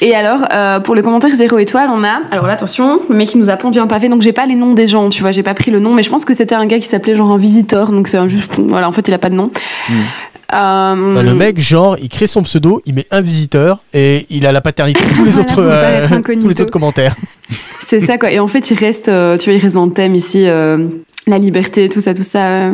Et 0.00 0.14
alors, 0.14 0.40
euh, 0.52 0.80
pour 0.80 0.94
le 0.94 1.02
commentaire 1.02 1.34
0 1.34 1.58
étoile, 1.58 1.88
on 1.92 2.04
a. 2.04 2.20
Alors 2.30 2.46
là, 2.46 2.54
attention, 2.54 3.00
le 3.08 3.14
mec 3.14 3.28
qui 3.28 3.38
nous 3.38 3.50
a 3.50 3.56
pondu 3.56 3.78
un 3.78 3.86
pavé, 3.86 4.08
donc 4.08 4.22
j'ai 4.22 4.32
pas 4.32 4.46
les 4.46 4.54
noms 4.54 4.74
des 4.74 4.88
gens, 4.88 5.08
tu 5.08 5.20
vois, 5.22 5.32
j'ai 5.32 5.42
pas 5.42 5.54
pris 5.54 5.70
le 5.70 5.80
nom, 5.80 5.92
mais 5.94 6.02
je 6.02 6.10
pense 6.10 6.24
que 6.24 6.34
c'était 6.34 6.54
un 6.54 6.66
gars 6.66 6.78
qui 6.78 6.86
s'appelait 6.86 7.14
genre 7.14 7.30
un 7.32 7.38
visiteur, 7.38 7.90
donc 7.90 8.08
c'est 8.08 8.18
un 8.18 8.28
juste. 8.28 8.52
Voilà, 8.58 8.88
en 8.88 8.92
fait, 8.92 9.06
il 9.08 9.14
a 9.14 9.18
pas 9.18 9.30
de 9.30 9.34
nom. 9.34 9.50
Euh, 9.90 11.14
Bah, 11.14 11.22
Le 11.22 11.34
mec, 11.34 11.58
genre, 11.58 11.96
il 12.00 12.08
crée 12.08 12.26
son 12.26 12.42
pseudo, 12.42 12.80
il 12.86 12.94
met 12.94 13.06
un 13.10 13.20
visiteur 13.20 13.80
et 13.92 14.26
il 14.30 14.46
a 14.46 14.52
la 14.52 14.60
paternité 14.60 15.04
de 15.04 15.14
tous 15.14 15.24
les 15.24 15.30
Voilà, 15.32 15.50
autres, 15.50 15.62
euh, 15.62 16.20
tous 16.40 16.48
les 16.48 16.60
autres 16.60 16.72
commentaires. 16.72 17.16
C'est 17.80 18.00
ça, 18.00 18.18
quoi. 18.18 18.30
Et 18.30 18.38
en 18.38 18.46
fait, 18.48 18.70
il 18.70 18.78
reste, 18.78 19.08
euh, 19.08 19.36
tu 19.36 19.50
vois, 19.50 19.58
il 19.58 19.62
reste 19.62 19.74
dans 19.74 19.86
le 19.86 19.92
thème 19.92 20.14
ici. 20.14 20.46
La 21.28 21.38
liberté, 21.38 21.88
tout 21.88 22.00
ça, 22.00 22.14
tout 22.14 22.22
ça. 22.22 22.70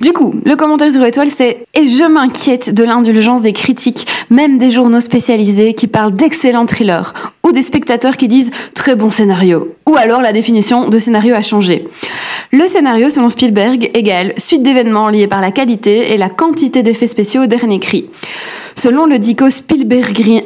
Du 0.00 0.12
coup, 0.12 0.36
le 0.44 0.54
commentaire 0.54 0.88
0 0.88 1.04
étoile, 1.04 1.32
c'est 1.32 1.66
Et 1.74 1.88
je 1.88 2.04
m'inquiète 2.08 2.72
de 2.72 2.84
l'indulgence 2.84 3.42
des 3.42 3.52
critiques, 3.52 4.06
même 4.30 4.56
des 4.58 4.70
journaux 4.70 5.00
spécialisés 5.00 5.74
qui 5.74 5.88
parlent 5.88 6.14
d'excellents 6.14 6.66
thrillers 6.66 7.12
ou 7.42 7.50
des 7.50 7.62
spectateurs 7.62 8.16
qui 8.16 8.28
disent 8.28 8.52
très 8.74 8.94
bon 8.94 9.10
scénario, 9.10 9.74
ou 9.88 9.96
alors 9.96 10.20
la 10.20 10.32
définition 10.32 10.88
de 10.88 10.98
scénario 11.00 11.34
a 11.34 11.42
changé. 11.42 11.88
Le 12.52 12.68
scénario, 12.68 13.10
selon 13.10 13.30
Spielberg, 13.30 13.90
égale 13.94 14.34
suite 14.36 14.62
d'événements 14.62 15.08
liés 15.08 15.26
par 15.26 15.40
la 15.40 15.50
qualité 15.50 16.12
et 16.12 16.16
la 16.16 16.28
quantité 16.28 16.84
d'effets 16.84 17.08
spéciaux 17.08 17.42
au 17.42 17.46
dernier 17.46 17.80
cri. 17.80 18.08
Selon 18.74 19.06
le 19.06 19.18
dico 19.18 19.50
Spielbergien, 19.50 20.42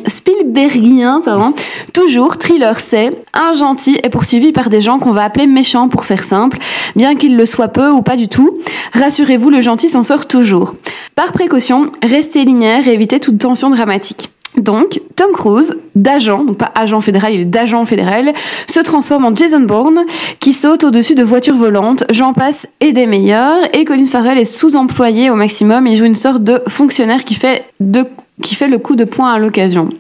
toujours, 1.93 2.39
thriller 2.39 2.79
c'est 2.81 3.13
un 3.33 3.55
gentil 3.55 3.99
est 4.03 4.11
poursuivi 4.11 4.53
par 4.53 4.69
des 4.69 4.81
gens 4.81 4.99
qu'on 4.99 5.13
va 5.13 5.25
appeler 5.25 5.47
méchants 5.47 5.89
pour 5.89 6.05
faire 6.05 6.23
simple, 6.23 6.59
bien 6.95 7.15
qu'il 7.15 7.37
le 7.37 7.47
soit 7.47 7.69
peu 7.69 7.91
ou 7.91 8.03
pas 8.03 8.17
du 8.17 8.29
tout. 8.29 8.59
Rassurez-vous, 8.93 9.51
le 9.51 9.61
gentil 9.61 9.89
s'en 9.89 10.03
sort 10.03 10.27
toujours. 10.29 10.75
Par 11.15 11.33
précaution, 11.33 11.93
restez 12.03 12.45
linéaire 12.45 12.87
et 12.87 12.93
évitez 12.93 13.21
toute 13.21 13.39
tension 13.39 13.71
dramatique. 13.71 14.31
Donc, 14.57 15.01
Tom 15.17 15.33
Cruise, 15.33 15.77
d'agent, 15.95 16.45
donc 16.45 16.57
pas 16.57 16.73
agent 16.75 17.01
fédéral, 17.01 17.35
il 17.35 17.41
est 17.41 17.45
d'agent 17.45 17.85
fédéral, 17.85 18.33
se 18.67 18.81
transforme 18.81 19.27
en 19.27 19.35
Jason 19.35 19.61
Bourne, 19.61 20.05
qui 20.41 20.53
saute 20.53 20.85
au-dessus 20.85 21.15
de 21.15 21.23
voitures 21.23 21.57
volantes, 21.57 22.05
j'en 22.11 22.33
passe 22.33 22.67
et 22.81 22.93
des 22.93 23.07
meilleurs, 23.07 23.59
et 23.75 23.85
Colin 23.85 24.07
Farrell 24.07 24.39
est 24.39 24.45
sous-employé 24.45 25.31
au 25.31 25.35
maximum, 25.35 25.87
il 25.87 25.97
joue 25.97 26.05
une 26.05 26.15
sorte 26.15 26.43
de 26.43 26.63
fonctionnaire 26.69 27.25
qui 27.25 27.35
fait, 27.35 27.65
le 27.89 28.79
coup 28.79 28.97
de 28.97 29.05
poing 29.05 29.29
à 29.29 29.39
l'occasion. 29.39 29.91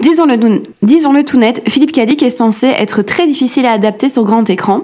Disons-le 0.00 1.22
tout 1.24 1.38
net, 1.38 1.62
Philippe 1.68 1.92
Cadic 1.92 2.22
est 2.22 2.30
censé 2.30 2.66
être 2.66 3.02
très 3.02 3.26
difficile 3.26 3.66
à 3.66 3.72
adapter 3.72 4.08
sur 4.08 4.24
grand 4.24 4.48
écran. 4.48 4.82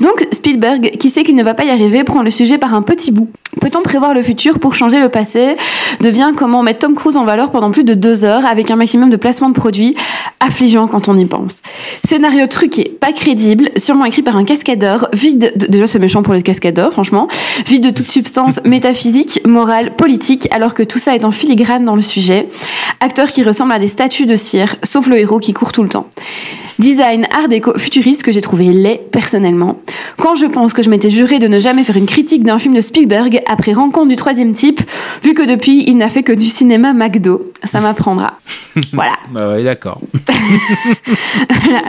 Donc 0.00 0.26
Spielberg, 0.32 0.96
qui 0.98 1.10
sait 1.10 1.22
qu'il 1.22 1.36
ne 1.36 1.42
va 1.42 1.54
pas 1.54 1.64
y 1.64 1.70
arriver, 1.70 2.04
prend 2.04 2.22
le 2.22 2.30
sujet 2.30 2.58
par 2.58 2.74
un 2.74 2.82
petit 2.82 3.10
bout. 3.10 3.28
Peut-on 3.60 3.82
prévoir 3.82 4.14
le 4.14 4.22
futur 4.22 4.58
pour 4.58 4.74
changer 4.74 4.98
le 4.98 5.08
passé? 5.08 5.54
Devient 6.00 6.32
comment 6.36 6.62
mettre 6.62 6.80
Tom 6.80 6.94
Cruise 6.94 7.16
en 7.16 7.24
valeur 7.24 7.50
pendant 7.50 7.70
plus 7.70 7.84
de 7.84 7.94
deux 7.94 8.24
heures 8.24 8.44
avec 8.46 8.70
un 8.70 8.76
maximum 8.76 9.10
de 9.10 9.16
placements 9.16 9.48
de 9.48 9.54
produits, 9.54 9.96
affligeant 10.40 10.88
quand 10.88 11.08
on 11.08 11.16
y 11.16 11.24
pense? 11.24 11.62
Scénario 12.04 12.46
truqué, 12.46 12.96
pas 13.00 13.12
crédible, 13.12 13.70
sûrement 13.76 14.04
écrit 14.04 14.22
par 14.22 14.36
un 14.36 14.44
cascadeur, 14.44 15.08
vide 15.12 15.52
de, 15.56 15.66
déjà 15.66 15.86
c'est 15.86 15.98
méchant 15.98 16.22
pour 16.22 16.34
les 16.34 16.42
cascadeurs 16.42 16.92
franchement, 16.92 17.28
vide 17.66 17.84
de 17.84 17.90
toute 17.90 18.10
substance 18.10 18.60
métaphysique, 18.64 19.40
morale, 19.46 19.94
politique, 19.94 20.48
alors 20.50 20.74
que 20.74 20.82
tout 20.82 20.98
ça 20.98 21.14
est 21.14 21.24
en 21.24 21.30
filigrane 21.30 21.84
dans 21.84 21.96
le 21.96 22.02
sujet. 22.02 22.48
Acteur 23.00 23.28
qui 23.28 23.42
ressemble 23.42 23.72
à 23.72 23.78
des 23.78 23.88
statues 23.88 24.26
de 24.26 24.36
cire, 24.36 24.76
sauf 24.82 25.06
le 25.06 25.18
héros 25.18 25.38
qui 25.38 25.52
court 25.52 25.72
tout 25.72 25.82
le 25.82 25.88
temps. 25.88 26.08
Design 26.78 27.28
art 27.30 27.48
déco 27.48 27.78
futuriste 27.78 28.24
que 28.24 28.32
j'ai 28.32 28.40
trouvé 28.40 28.72
laid 28.72 29.00
personnellement. 29.12 29.43
Quand 30.18 30.36
je 30.36 30.46
pense 30.46 30.72
que 30.72 30.82
je 30.82 30.90
m'étais 30.90 31.10
juré 31.10 31.38
de 31.38 31.48
ne 31.48 31.60
jamais 31.60 31.84
faire 31.84 31.96
une 31.96 32.06
critique 32.06 32.44
d'un 32.44 32.58
film 32.58 32.74
de 32.74 32.80
Spielberg 32.80 33.40
après 33.46 33.72
Rencontre 33.72 34.08
du 34.08 34.16
troisième 34.16 34.54
type, 34.54 34.80
vu 35.22 35.34
que 35.34 35.46
depuis 35.46 35.84
il 35.86 35.96
n'a 35.96 36.08
fait 36.08 36.22
que 36.22 36.32
du 36.32 36.46
cinéma 36.46 36.92
McDo, 36.92 37.52
ça 37.64 37.80
m'apprendra. 37.80 38.38
voilà. 38.92 39.12
Bah 39.30 39.52
ouais, 39.52 39.62
d'accord. 39.62 40.00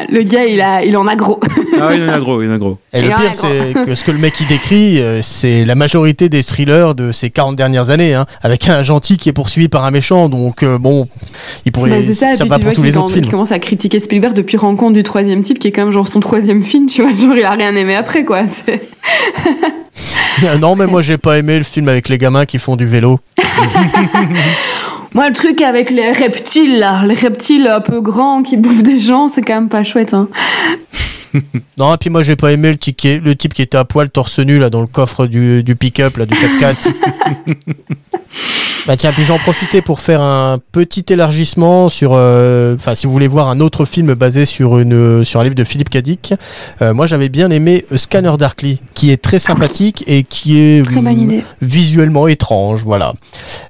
le 0.10 0.22
gars 0.24 0.46
il, 0.46 0.62
a, 0.62 0.84
il 0.84 0.96
en 0.98 1.08
a 1.08 1.16
gros. 1.16 1.40
ah 1.80 1.88
oui, 1.90 1.96
il 1.98 2.04
en 2.04 2.14
a 2.14 2.20
gros, 2.20 2.42
il 2.42 2.50
en 2.50 2.54
a 2.54 2.58
gros. 2.58 2.78
Et 2.94 3.02
le 3.02 3.10
pire, 3.10 3.34
c'est 3.34 3.74
que 3.86 3.96
ce 3.96 4.04
que 4.04 4.12
le 4.12 4.20
mec 4.20 4.34
il 4.40 4.48
décrit, 4.48 5.00
euh, 5.00 5.22
c'est 5.22 5.66
la 5.66 5.76
majorité 5.76 6.30
des 6.30 6.44
thrillers 6.44 6.96
de 6.96 7.12
ces 7.12 7.30
40 7.30 7.56
dernières 7.56 7.90
années, 7.90 8.14
hein, 8.14 8.26
avec 8.42 8.70
un 8.70 8.84
gentil 8.84 9.18
qui 9.18 9.30
est 9.30 9.34
poursuivi 9.34 9.68
par 9.68 9.86
un 9.86 9.92
méchant, 9.92 10.30
donc 10.30 10.64
euh, 10.64 10.78
bon, 10.78 11.08
il 11.66 11.72
pourrait. 11.72 11.90
Bah, 11.90 12.02
c'est 12.02 12.14
ça, 12.14 12.32
puis 12.38 12.48
va 12.48 12.58
tu 12.58 12.62
pour 12.62 12.72
vois 12.72 12.74
tous 12.74 12.84
les 12.84 12.98
autres 12.98 13.18
il 13.18 13.30
commence 13.30 13.52
à 13.52 13.60
critiquer 13.60 14.00
Spielberg 14.00 14.34
depuis 14.36 14.58
Rencontre 14.58 14.94
du 14.94 15.04
troisième 15.04 15.44
type, 15.44 15.60
qui 15.60 15.68
est 15.68 15.72
quand 15.72 15.84
même 15.84 15.94
genre 15.94 16.08
son 16.08 16.20
troisième 16.20 16.64
film, 16.64 16.88
tu 16.88 17.02
vois, 17.02 17.16
genre 17.16 17.36
il 17.36 17.45
a 17.46 17.52
rien 17.52 17.76
aimé 17.76 17.96
après 17.96 18.26
quoi. 18.26 18.42
C'est- 18.48 18.90
non, 20.60 20.76
mais 20.76 20.86
moi 20.88 21.02
j'ai 21.02 21.18
pas 21.18 21.38
aimé 21.38 21.58
le 21.58 21.64
film 21.64 21.88
avec 21.88 22.10
les 22.10 22.18
gamins 22.18 22.46
qui 22.46 22.60
font 22.60 22.76
du 22.76 22.86
vélo. 22.86 23.20
Moi 25.14 25.30
le 25.30 25.34
truc 25.34 25.62
avec 25.62 25.90
les 25.92 26.12
reptiles 26.12 26.80
là, 26.80 27.06
les 27.08 27.16
reptiles 27.16 27.68
un 27.68 27.80
peu 27.80 28.02
grands 28.02 28.44
qui 28.44 28.58
bouffent 28.58 28.84
des 28.84 29.00
gens, 29.00 29.30
c'est 29.30 29.42
quand 29.42 29.56
même 29.56 29.70
pas 29.70 29.84
chouette 29.84 30.14
hein. 30.14 30.28
Non, 31.78 31.94
et 31.94 31.98
puis 31.98 32.10
moi 32.10 32.22
j'ai 32.24 32.36
pas 32.36 32.52
aimé 32.52 32.70
le, 32.70 32.78
type 32.78 32.98
qui 32.98 33.08
est- 33.10 33.24
le 33.24 33.36
type 33.36 33.54
qui 33.54 33.62
était 33.62 33.78
à 33.78 33.86
poil 33.86 34.10
torse 34.10 34.40
nu 34.40 34.58
là 34.60 34.70
dans 34.70 34.82
le 34.82 34.88
coffre 34.88 35.26
du, 35.28 35.64
du 35.64 35.76
pick-up 35.78 36.18
là 36.18 36.26
du 36.26 36.34
4x4. 36.34 36.92
bah 38.88 38.96
tiens, 38.98 39.12
puis 39.12 39.24
j'en 39.24 39.40
profitais 39.40 39.82
pour 39.82 40.00
faire 40.00 40.22
un 40.22 40.60
petit 40.72 41.06
élargissement 41.10 41.90
sur, 41.90 42.12
euh, 42.14 42.76
enfin 42.76 42.94
si 42.94 43.08
vous 43.08 43.14
voulez 43.14 43.28
voir 43.28 43.50
un 43.50 43.60
autre 43.60 43.84
film 43.84 44.14
basé 44.14 44.46
sur 44.46 44.78
une 44.78 45.24
sur 45.24 45.40
un 45.40 45.44
livre 45.44 45.56
de 45.56 45.64
Philippe 45.64 45.90
Cadic, 45.90 46.36
euh, 46.84 46.94
moi 46.94 47.08
j'avais 47.08 47.30
bien 47.30 47.50
aimé 47.50 47.86
Scanner 47.96 48.34
Darkly, 48.38 48.82
qui 48.94 49.10
est 49.10 49.22
très 49.22 49.40
sympathique 49.40 50.04
et 50.06 50.22
qui 50.22 50.60
est 50.60 50.88
hum, 50.88 51.08
idée. 51.08 51.44
visuellement 51.62 52.28
étrange, 52.28 52.84
voilà. 52.84 53.14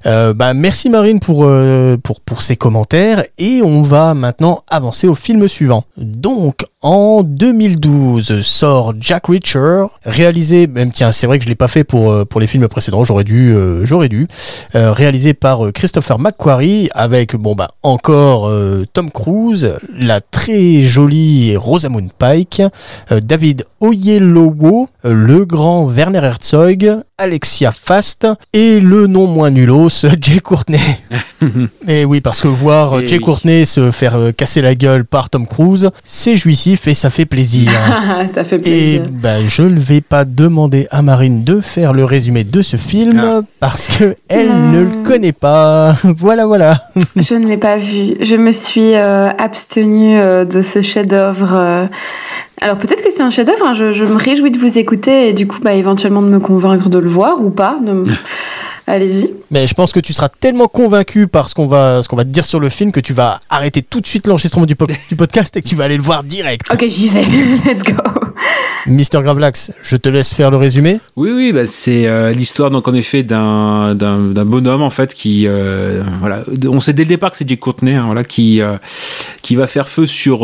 Euh, 0.04 0.34
bah, 0.34 0.52
merci 0.52 0.90
Marine 0.90 1.18
pour, 1.18 1.44
euh, 1.44 1.96
pour, 1.96 2.20
pour 2.20 2.42
ces 2.42 2.56
commentaires 2.56 3.24
et 3.38 3.62
on 3.62 3.80
va 3.80 4.12
maintenant 4.12 4.64
avancer 4.68 5.08
au 5.08 5.14
film 5.14 5.48
suivant. 5.48 5.84
Donc 5.96 6.66
en 6.86 7.24
2012 7.24 8.42
sort 8.42 8.94
Jack 9.00 9.26
Reacher, 9.26 9.86
réalisé, 10.04 10.68
même 10.68 10.92
tiens 10.92 11.10
c'est 11.10 11.26
vrai 11.26 11.40
que 11.40 11.44
je 11.44 11.48
l'ai 11.48 11.56
pas 11.56 11.66
fait 11.66 11.82
pour, 11.82 12.12
euh, 12.12 12.24
pour 12.24 12.40
les 12.40 12.46
films 12.46 12.68
précédents, 12.68 13.02
j'aurais 13.02 13.24
dû, 13.24 13.50
euh, 13.50 13.84
j'aurais 13.84 14.08
dû, 14.08 14.28
euh, 14.76 14.92
réalisé 14.92 15.34
par 15.34 15.72
Christopher 15.74 16.20
McQuarrie 16.20 16.88
avec 16.94 17.34
bon 17.34 17.56
bah 17.56 17.72
encore 17.82 18.46
euh, 18.46 18.84
Tom 18.92 19.10
Cruise, 19.10 19.74
la 19.98 20.20
très 20.20 20.82
jolie 20.82 21.56
Rosamund 21.56 22.12
Pike, 22.16 22.62
David 23.10 23.64
Oyelowo, 23.80 24.88
le 25.02 25.44
grand 25.44 25.86
Werner 25.86 26.20
Herzog, 26.22 27.02
Alexia 27.18 27.72
Fast 27.72 28.26
et 28.52 28.78
le 28.78 29.06
non 29.06 29.26
moins 29.26 29.50
nulos 29.50 30.04
Jay 30.20 30.40
Courtney. 30.40 30.78
et 31.88 32.04
oui, 32.04 32.20
parce 32.20 32.42
que 32.42 32.48
voir 32.48 32.92
euh, 32.92 33.00
Eh 33.02 33.08
Jay 33.08 33.16
oui. 33.16 33.24
Courtney 33.24 33.64
se 33.64 33.90
faire 33.90 34.32
casser 34.36 34.60
la 34.60 34.74
gueule 34.74 35.06
par 35.06 35.30
Tom 35.30 35.46
Cruise, 35.46 35.90
c'est 36.04 36.36
jouissif 36.36 36.75
et 36.86 36.94
ça 36.94 37.10
fait 37.10 37.26
plaisir. 37.26 37.70
ça 38.34 38.44
fait 38.44 38.60
Et 38.66 39.00
bah, 39.10 39.44
je 39.44 39.62
ne 39.62 39.78
vais 39.78 40.00
pas 40.00 40.24
demander 40.24 40.86
à 40.90 41.02
Marine 41.02 41.44
de 41.44 41.60
faire 41.60 41.92
le 41.92 42.04
résumé 42.04 42.44
de 42.44 42.62
ce 42.62 42.76
film 42.76 43.20
Ah. 43.24 43.40
parce 43.60 43.86
que 43.88 44.16
elle 44.28 44.70
ne 44.72 44.80
le 44.84 45.02
connaît 45.04 45.32
pas. 45.32 45.94
voilà, 46.18 46.46
voilà. 46.46 46.82
Je 47.16 47.34
ne 47.34 47.46
l'ai 47.46 47.56
pas 47.56 47.76
vu. 47.76 48.14
Je 48.20 48.36
me 48.36 48.52
suis 48.52 48.94
euh, 48.94 49.28
abstenue 49.38 50.18
euh, 50.18 50.44
de 50.44 50.62
ce 50.62 50.82
chef-d'œuvre. 50.82 51.50
euh. 51.54 51.86
Alors 52.60 52.78
peut-être 52.78 53.02
que 53.04 53.10
c'est 53.10 53.22
un 53.22 53.30
chef-d'œuvre. 53.30 53.66
hein. 53.66 53.74
Je, 53.74 53.92
je 53.92 54.04
me 54.04 54.16
réjouis 54.16 54.50
de 54.50 54.58
vous 54.58 54.78
écouter 54.78 55.28
et 55.28 55.32
du 55.32 55.46
coup, 55.46 55.58
bah, 55.62 55.74
éventuellement 55.74 56.22
de 56.22 56.28
me 56.28 56.40
convaincre 56.40 56.88
de 56.88 56.98
le 56.98 57.08
voir 57.08 57.40
ou 57.42 57.50
pas. 57.50 57.76
de 57.84 58.02
Allez-y. 58.86 59.30
Mais 59.50 59.66
je 59.66 59.74
pense 59.74 59.92
que 59.92 60.00
tu 60.00 60.12
seras 60.12 60.28
tellement 60.28 60.68
convaincu 60.68 61.26
par 61.26 61.48
ce 61.48 61.54
qu'on 61.54 61.66
va, 61.66 62.02
ce 62.02 62.08
qu'on 62.08 62.16
va 62.16 62.24
te 62.24 62.30
dire 62.30 62.46
sur 62.46 62.60
le 62.60 62.68
film 62.68 62.92
que 62.92 63.00
tu 63.00 63.12
vas 63.12 63.40
arrêter 63.50 63.82
tout 63.82 64.00
de 64.00 64.06
suite 64.06 64.26
l'enregistrement 64.26 64.66
du, 64.66 64.76
du 65.08 65.16
podcast 65.16 65.56
et 65.56 65.62
que 65.62 65.68
tu 65.68 65.74
vas 65.74 65.84
aller 65.84 65.96
le 65.96 66.02
voir 66.02 66.22
direct. 66.22 66.72
Ok, 66.72 66.86
j'y 66.86 67.08
vais. 67.08 67.24
Let's 67.64 67.82
go. 67.82 68.25
Mister 68.86 69.20
Gravelax, 69.22 69.72
je 69.82 69.96
te 69.96 70.08
laisse 70.08 70.32
faire 70.32 70.50
le 70.50 70.56
résumé. 70.56 71.00
Oui, 71.16 71.30
oui, 71.34 71.52
bah, 71.52 71.66
c'est 71.66 72.06
euh, 72.06 72.32
l'histoire 72.32 72.70
donc 72.70 72.86
en 72.88 72.94
effet 72.94 73.22
d'un 73.22 73.94
bonhomme 73.94 74.82
en 74.82 74.90
fait 74.90 75.12
qui 75.12 75.46
euh, 75.46 76.02
voilà, 76.20 76.44
on 76.68 76.80
sait 76.80 76.92
dès 76.92 77.02
le 77.04 77.08
départ 77.08 77.30
que 77.30 77.36
c'est 77.36 77.48
Jake 77.48 77.60
Courtney, 77.60 77.94
hein, 77.94 78.04
voilà, 78.06 78.24
qui 78.24 78.60
euh, 78.60 78.76
qui 79.42 79.56
va 79.56 79.66
faire 79.66 79.88
feu 79.88 80.06
sur 80.06 80.38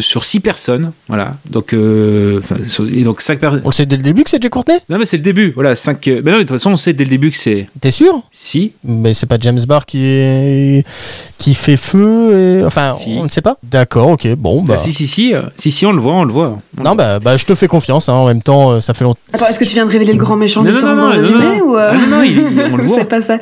sur 0.00 0.24
six 0.24 0.40
personnes, 0.40 0.92
voilà. 1.08 1.36
Donc 1.50 1.72
et 1.74 3.04
donc 3.04 3.20
cinq 3.20 3.40
personnes. 3.40 3.62
On 3.64 3.72
sait 3.72 3.86
dès 3.86 3.96
le 3.96 4.02
début 4.02 4.24
que 4.24 4.30
c'est 4.30 4.42
Jay 4.42 4.50
Courtney 4.50 4.78
Non 4.88 4.98
mais 4.98 5.06
c'est 5.06 5.16
le 5.16 5.22
début, 5.22 5.52
voilà, 5.52 5.74
cinq. 5.74 6.06
Mais 6.06 6.14
non, 6.14 6.22
mais 6.24 6.32
de 6.32 6.38
toute 6.40 6.50
façon 6.50 6.72
on 6.72 6.76
sait 6.76 6.92
dès 6.92 7.04
le 7.04 7.10
début 7.10 7.30
que 7.30 7.36
c'est 7.36 7.68
T'es 7.80 7.90
sûr? 7.90 8.22
Si. 8.30 8.72
Mais 8.84 9.14
c'est 9.14 9.26
pas 9.26 9.36
James 9.40 9.60
Barr 9.66 9.86
qui 9.86 10.04
est... 10.04 10.86
qui 11.38 11.54
fait 11.54 11.76
feu 11.76 12.60
et... 12.60 12.64
Enfin, 12.64 12.94
Si. 12.98 13.16
on 13.18 13.24
ne 13.24 13.28
sait 13.28 13.42
pas. 13.42 13.56
D'accord, 13.62 14.08
ok, 14.10 14.34
bon 14.36 14.62
bah... 14.62 14.74
Ah, 14.76 14.78
si 14.78 14.92
si 14.92 15.06
si, 15.06 15.32
si 15.56 15.70
si 15.70 15.86
on 15.86 15.92
le 15.92 16.00
voit, 16.00 16.14
on 16.14 16.24
le 16.24 16.32
voit. 16.32 16.58
On 16.78 16.82
Non 16.82 16.94
bah, 16.94 17.18
bah 17.24 17.36
je 17.36 17.44
te 17.44 17.54
fais 17.54 17.66
confiance, 17.66 18.08
hein, 18.08 18.12
en 18.12 18.26
même 18.26 18.42
temps 18.42 18.72
euh, 18.72 18.80
ça 18.80 18.94
fait 18.94 19.04
longtemps. 19.04 19.20
Attends, 19.32 19.46
est-ce 19.48 19.58
que 19.58 19.64
tu 19.64 19.74
viens 19.74 19.86
de 19.86 19.90
révéler 19.90 20.12
le 20.12 20.18
grand 20.18 20.36
méchant 20.36 20.62
Non, 20.62 20.70
du 20.70 20.74
non, 20.76 20.80
sang 20.82 20.94
non, 20.94 21.10
résumé 21.10 21.58
non. 21.58 21.64
ou 21.66 21.76
euh, 21.76 21.90
Ah, 21.92 21.96
non, 21.96 22.18
non, 22.18 22.22
il- 22.22 22.70
on 22.72 22.76
le 22.76 22.84
voit. 22.86 23.04
Pas 23.04 23.20
ça. 23.22 23.38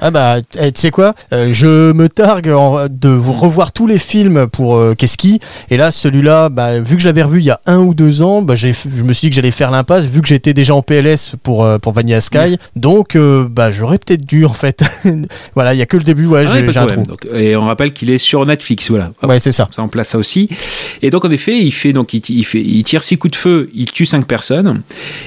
Ah 0.00 0.10
bah, 0.10 0.36
eh, 0.60 0.72
tu 0.72 0.80
sais 0.80 0.90
quoi 0.90 1.14
Euh, 1.32 1.50
Je 1.52 1.92
me 1.92 2.08
targue 2.08 2.48
en- 2.50 2.86
de 2.90 3.08
vous 3.08 3.32
revoir 3.32 3.72
tous 3.72 3.86
les 3.86 3.98
films 3.98 4.46
pour 4.48 4.76
euh, 4.76 4.94
Keski. 4.94 5.40
Et 5.70 5.76
là, 5.76 5.90
celui-là, 5.92 6.48
bah, 6.48 6.80
vu 6.80 6.96
que 6.96 7.02
je 7.02 7.06
l'avais 7.08 7.22
revu 7.22 7.38
il 7.40 7.44
y 7.44 7.50
a 7.50 7.60
un 7.66 7.78
ou 7.78 7.94
deux 7.94 8.22
ans, 8.22 8.42
bah, 8.42 8.54
j'ai, 8.54 8.72
je 8.72 9.02
me 9.04 9.12
suis 9.12 9.26
dit 9.26 9.30
que 9.30 9.36
j'allais 9.36 9.50
faire 9.52 9.70
l'impasse, 9.70 10.04
vu 10.06 10.20
que 10.20 10.28
j'étais 10.28 10.54
déjà 10.54 10.74
en 10.74 10.82
PLS 10.82 11.36
pour, 11.42 11.64
euh, 11.64 11.78
pour 11.78 11.92
Vanilla 11.92 12.20
Sky. 12.20 12.58
Donc, 12.76 13.14
euh, 13.16 13.46
bah, 13.48 13.70
j'aurais 13.70 13.98
peut-être 13.98 14.24
dû, 14.26 14.44
en 14.44 14.52
fait. 14.52 14.82
voilà, 15.54 15.74
il 15.74 15.78
y 15.78 15.82
a 15.82 15.86
que 15.86 15.96
le 15.96 16.02
début, 16.04 16.26
ouais, 16.26 16.44
Ah, 16.48 16.52
j'ai, 16.52 16.60
un 16.60 16.72
problème. 16.86 17.04
trou. 17.04 17.06
Donc, 17.06 17.26
et 17.32 17.54
on 17.56 17.64
rappelle 17.66 17.92
qu'il 17.92 18.10
est 18.10 18.18
sur 18.18 18.44
Netflix, 18.46 18.90
voilà. 18.90 19.10
Ouais, 19.22 19.38
c'est 19.38 19.52
ça. 19.52 19.68
Ça 19.70 19.82
en 19.82 19.88
place 19.88 20.08
ça 20.08 20.18
aussi. 20.18 20.48
Et 21.02 21.10
donc 21.10 21.24
en 21.24 21.30
effet, 21.30 21.56
il 21.58 21.70
fait 21.70 21.92
donc 21.92 22.12
il, 22.14 22.22
il 22.28 22.44
fait 22.44 22.60
il 22.60 22.82
tire 22.82 23.01
six 23.02 23.18
coups 23.18 23.32
de 23.32 23.36
feu, 23.36 23.70
il 23.74 23.90
tue 23.90 24.06
cinq 24.06 24.26
personnes. 24.26 24.82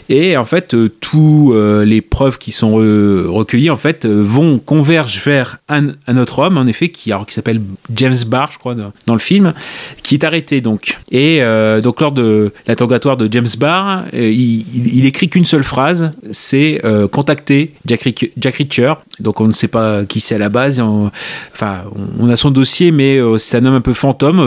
Et 0.09 0.37
en 0.37 0.45
fait, 0.45 0.73
euh, 0.73 0.89
tous 1.01 1.53
euh, 1.53 1.85
les 1.85 2.01
preuves 2.01 2.37
qui 2.37 2.51
sont 2.51 2.73
recueillies 2.75 3.69
en 3.69 3.77
fait 3.77 4.05
euh, 4.05 4.23
vont 4.23 4.59
convergent 4.59 5.21
vers 5.23 5.57
un, 5.69 5.93
autre 6.17 6.39
homme, 6.39 6.57
en 6.57 6.65
effet, 6.65 6.89
qui, 6.89 7.11
qui 7.27 7.33
s'appelle 7.33 7.61
James 7.93 8.15
Barr, 8.27 8.51
je 8.51 8.57
crois, 8.57 8.75
dans, 8.75 9.13
le 9.13 9.19
film, 9.19 9.53
qui 10.03 10.15
est 10.15 10.23
arrêté 10.23 10.61
donc. 10.61 10.97
Et 11.11 11.39
euh, 11.41 11.81
donc 11.81 12.01
lors 12.01 12.11
de 12.11 12.53
l'interrogatoire 12.67 13.17
de 13.17 13.31
James 13.31 13.47
Barr, 13.57 14.05
il, 14.13 15.05
écrit 15.05 15.29
qu'une 15.29 15.45
seule 15.45 15.63
phrase, 15.63 16.11
c'est 16.31 16.81
contacter 17.11 17.73
Jack, 17.85 18.07
Jack. 18.37 18.63
Donc 19.19 19.41
on 19.41 19.47
ne 19.47 19.53
sait 19.53 19.67
pas 19.67 20.05
qui 20.05 20.19
c'est 20.19 20.35
à 20.35 20.39
la 20.39 20.49
base. 20.49 20.79
on- 20.79 21.11
enfin, 21.53 21.83
on, 22.19 22.29
a 22.29 22.35
son 22.35 22.51
dossier, 22.51 22.91
mais 22.91 23.19
c'est 23.37 23.57
un 23.57 23.65
homme 23.65 23.75
un 23.75 23.81
peu 23.81 23.93
fantôme. 23.93 24.39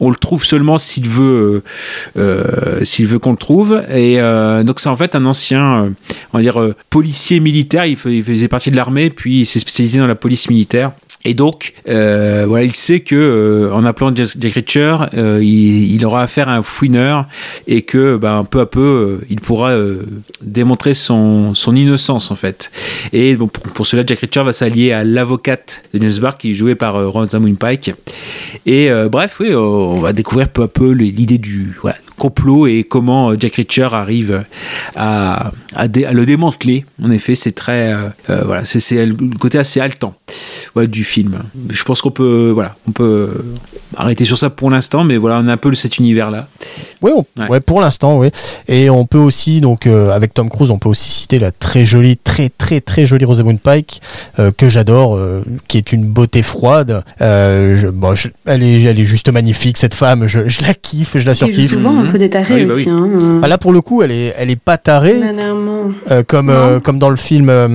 on 0.00 0.10
le 0.10 0.16
trouve 0.16 0.44
seulement 0.44 0.78
s'il 0.78 1.08
veut, 1.08 1.62
s'il 2.82 3.06
veut 3.06 3.18
qu'on 3.18 3.32
le 3.32 3.36
trouve. 3.36 3.82
Et 3.90 4.20
euh, 4.20 4.62
donc 4.62 4.80
c'est 4.80 4.88
en 4.88 4.96
fait 4.96 5.14
un 5.14 5.24
ancien, 5.24 5.84
euh, 5.84 5.88
on 6.32 6.38
va 6.38 6.42
dire 6.42 6.60
euh, 6.60 6.74
policier 6.90 7.40
militaire. 7.40 7.86
Il, 7.86 7.96
fa- 7.96 8.10
il 8.10 8.24
faisait 8.24 8.48
partie 8.48 8.70
de 8.70 8.76
l'armée, 8.76 9.10
puis 9.10 9.40
il 9.40 9.46
s'est 9.46 9.60
spécialisé 9.60 9.98
dans 9.98 10.06
la 10.06 10.14
police 10.14 10.48
militaire. 10.48 10.92
Et 11.28 11.34
donc, 11.34 11.72
euh, 11.88 12.44
voilà, 12.46 12.64
il 12.64 12.74
sait 12.76 13.00
que 13.00 13.16
euh, 13.16 13.74
en 13.74 13.84
appelant 13.84 14.14
Jack 14.14 14.52
Reacher, 14.52 14.96
euh, 15.14 15.40
il, 15.42 16.06
aura 16.06 16.22
affaire 16.22 16.48
à 16.48 16.54
un 16.54 16.62
fouineur 16.62 17.26
et 17.66 17.82
que, 17.82 18.16
ben, 18.16 18.44
peu 18.44 18.60
à 18.60 18.66
peu, 18.66 18.80
euh, 18.80 19.26
il 19.28 19.40
pourra 19.40 19.70
euh, 19.70 20.04
démontrer 20.40 20.94
son, 20.94 21.52
innocence 21.74 22.30
en 22.30 22.36
fait. 22.36 22.70
Et 23.12 23.34
bon, 23.34 23.48
pour, 23.48 23.88
cela, 23.88 24.04
Jack 24.06 24.20
Reacher 24.20 24.44
va 24.44 24.52
s'allier 24.52 24.92
à 24.92 25.02
l'avocate 25.02 25.82
de 25.92 25.98
James 26.00 26.20
Barr, 26.20 26.38
qui 26.38 26.52
est 26.52 26.54
jouée 26.54 26.76
par 26.76 26.94
euh, 26.94 27.08
Rosamund 27.08 27.58
Pike. 27.58 27.92
Et 28.64 28.88
euh, 28.92 29.08
bref, 29.08 29.38
oui, 29.40 29.48
euh, 29.50 29.58
on 29.58 29.98
va 29.98 30.12
découvrir 30.12 30.48
peu 30.48 30.62
à 30.62 30.68
peu 30.68 30.92
l'idée 30.92 31.38
du 31.38 31.76
complot 32.18 32.66
et 32.66 32.84
comment 32.84 33.30
euh, 33.30 33.36
Jack 33.38 33.56
Reacher 33.56 33.88
arrive 33.92 34.44
à, 34.94 35.50
à, 35.74 35.88
dé- 35.88 36.04
à 36.04 36.12
le 36.12 36.26
démanteler. 36.26 36.84
En 37.02 37.10
effet, 37.10 37.34
c'est 37.34 37.52
très, 37.52 37.92
euh, 37.92 38.08
euh, 38.30 38.42
voilà, 38.44 38.64
c'est 38.64 38.80
c'est 38.80 39.04
le 39.06 39.14
côté 39.38 39.58
assez 39.58 39.80
haletant 39.80 40.14
du 40.88 41.04
film. 41.04 41.38
Je 41.70 41.82
pense 41.84 42.02
qu'on 42.02 42.10
peut, 42.10 42.50
voilà, 42.54 42.76
on 42.86 42.90
peut 42.92 43.30
arrêter 43.96 44.24
sur 44.26 44.36
ça 44.36 44.50
pour 44.50 44.70
l'instant, 44.70 45.04
mais 45.04 45.16
voilà, 45.16 45.38
on 45.42 45.48
a 45.48 45.52
un 45.52 45.56
peu 45.56 45.74
cet 45.74 45.96
univers-là. 45.98 46.48
Oui, 47.02 47.12
on- 47.14 47.24
Ouais. 47.40 47.48
ouais, 47.48 47.60
pour 47.60 47.80
l'instant, 47.80 48.18
oui. 48.18 48.28
Et 48.68 48.88
on 48.90 49.04
peut 49.06 49.18
aussi, 49.18 49.60
donc, 49.60 49.86
euh, 49.86 50.10
avec 50.10 50.34
Tom 50.34 50.48
Cruise, 50.50 50.70
on 50.70 50.78
peut 50.78 50.88
aussi 50.88 51.08
citer 51.10 51.38
la 51.38 51.50
très 51.50 51.84
jolie, 51.84 52.16
très, 52.16 52.48
très, 52.50 52.80
très 52.80 53.04
jolie 53.06 53.24
Rosamund 53.24 53.58
Pike, 53.60 54.00
euh, 54.38 54.50
que 54.56 54.68
j'adore, 54.68 55.16
euh, 55.16 55.42
qui 55.68 55.78
est 55.78 55.92
une 55.92 56.04
beauté 56.06 56.42
froide. 56.42 57.02
Euh, 57.20 57.76
je- 57.76 57.88
bon, 57.88 58.14
je- 58.14 58.28
elle, 58.44 58.62
est, 58.62 58.82
elle 58.82 58.98
est 59.00 59.04
juste 59.04 59.30
magnifique, 59.30 59.76
cette 59.78 59.94
femme. 59.94 60.26
Je, 60.26 60.48
je 60.48 60.62
la 60.62 60.74
kiffe, 60.74 61.16
je 61.16 61.26
la 61.26 61.34
surkiffe. 61.34 61.72
souvent 61.72 62.04
un 62.08 62.12
peu 62.12 62.18
des 62.18 62.30
tarés 62.30 62.46
Ah 62.50 62.54
oui, 62.54 62.64
bah 62.66 62.74
aussi. 62.74 62.90
oui. 62.90 62.92
Hein. 63.22 63.40
Ah, 63.42 63.48
là, 63.48 63.58
pour 63.58 63.72
le 63.72 63.80
coup, 63.80 64.02
elle 64.02 64.12
est, 64.12 64.34
elle 64.38 64.50
est 64.50 64.60
pas 64.60 64.78
tarée. 64.78 65.20
Euh, 66.10 66.22
comme, 66.26 66.46
Non. 66.46 66.52
euh, 66.52 66.80
comme 66.80 66.98
dans 66.98 67.10
le 67.10 67.16
film, 67.16 67.48
euh, 67.48 67.68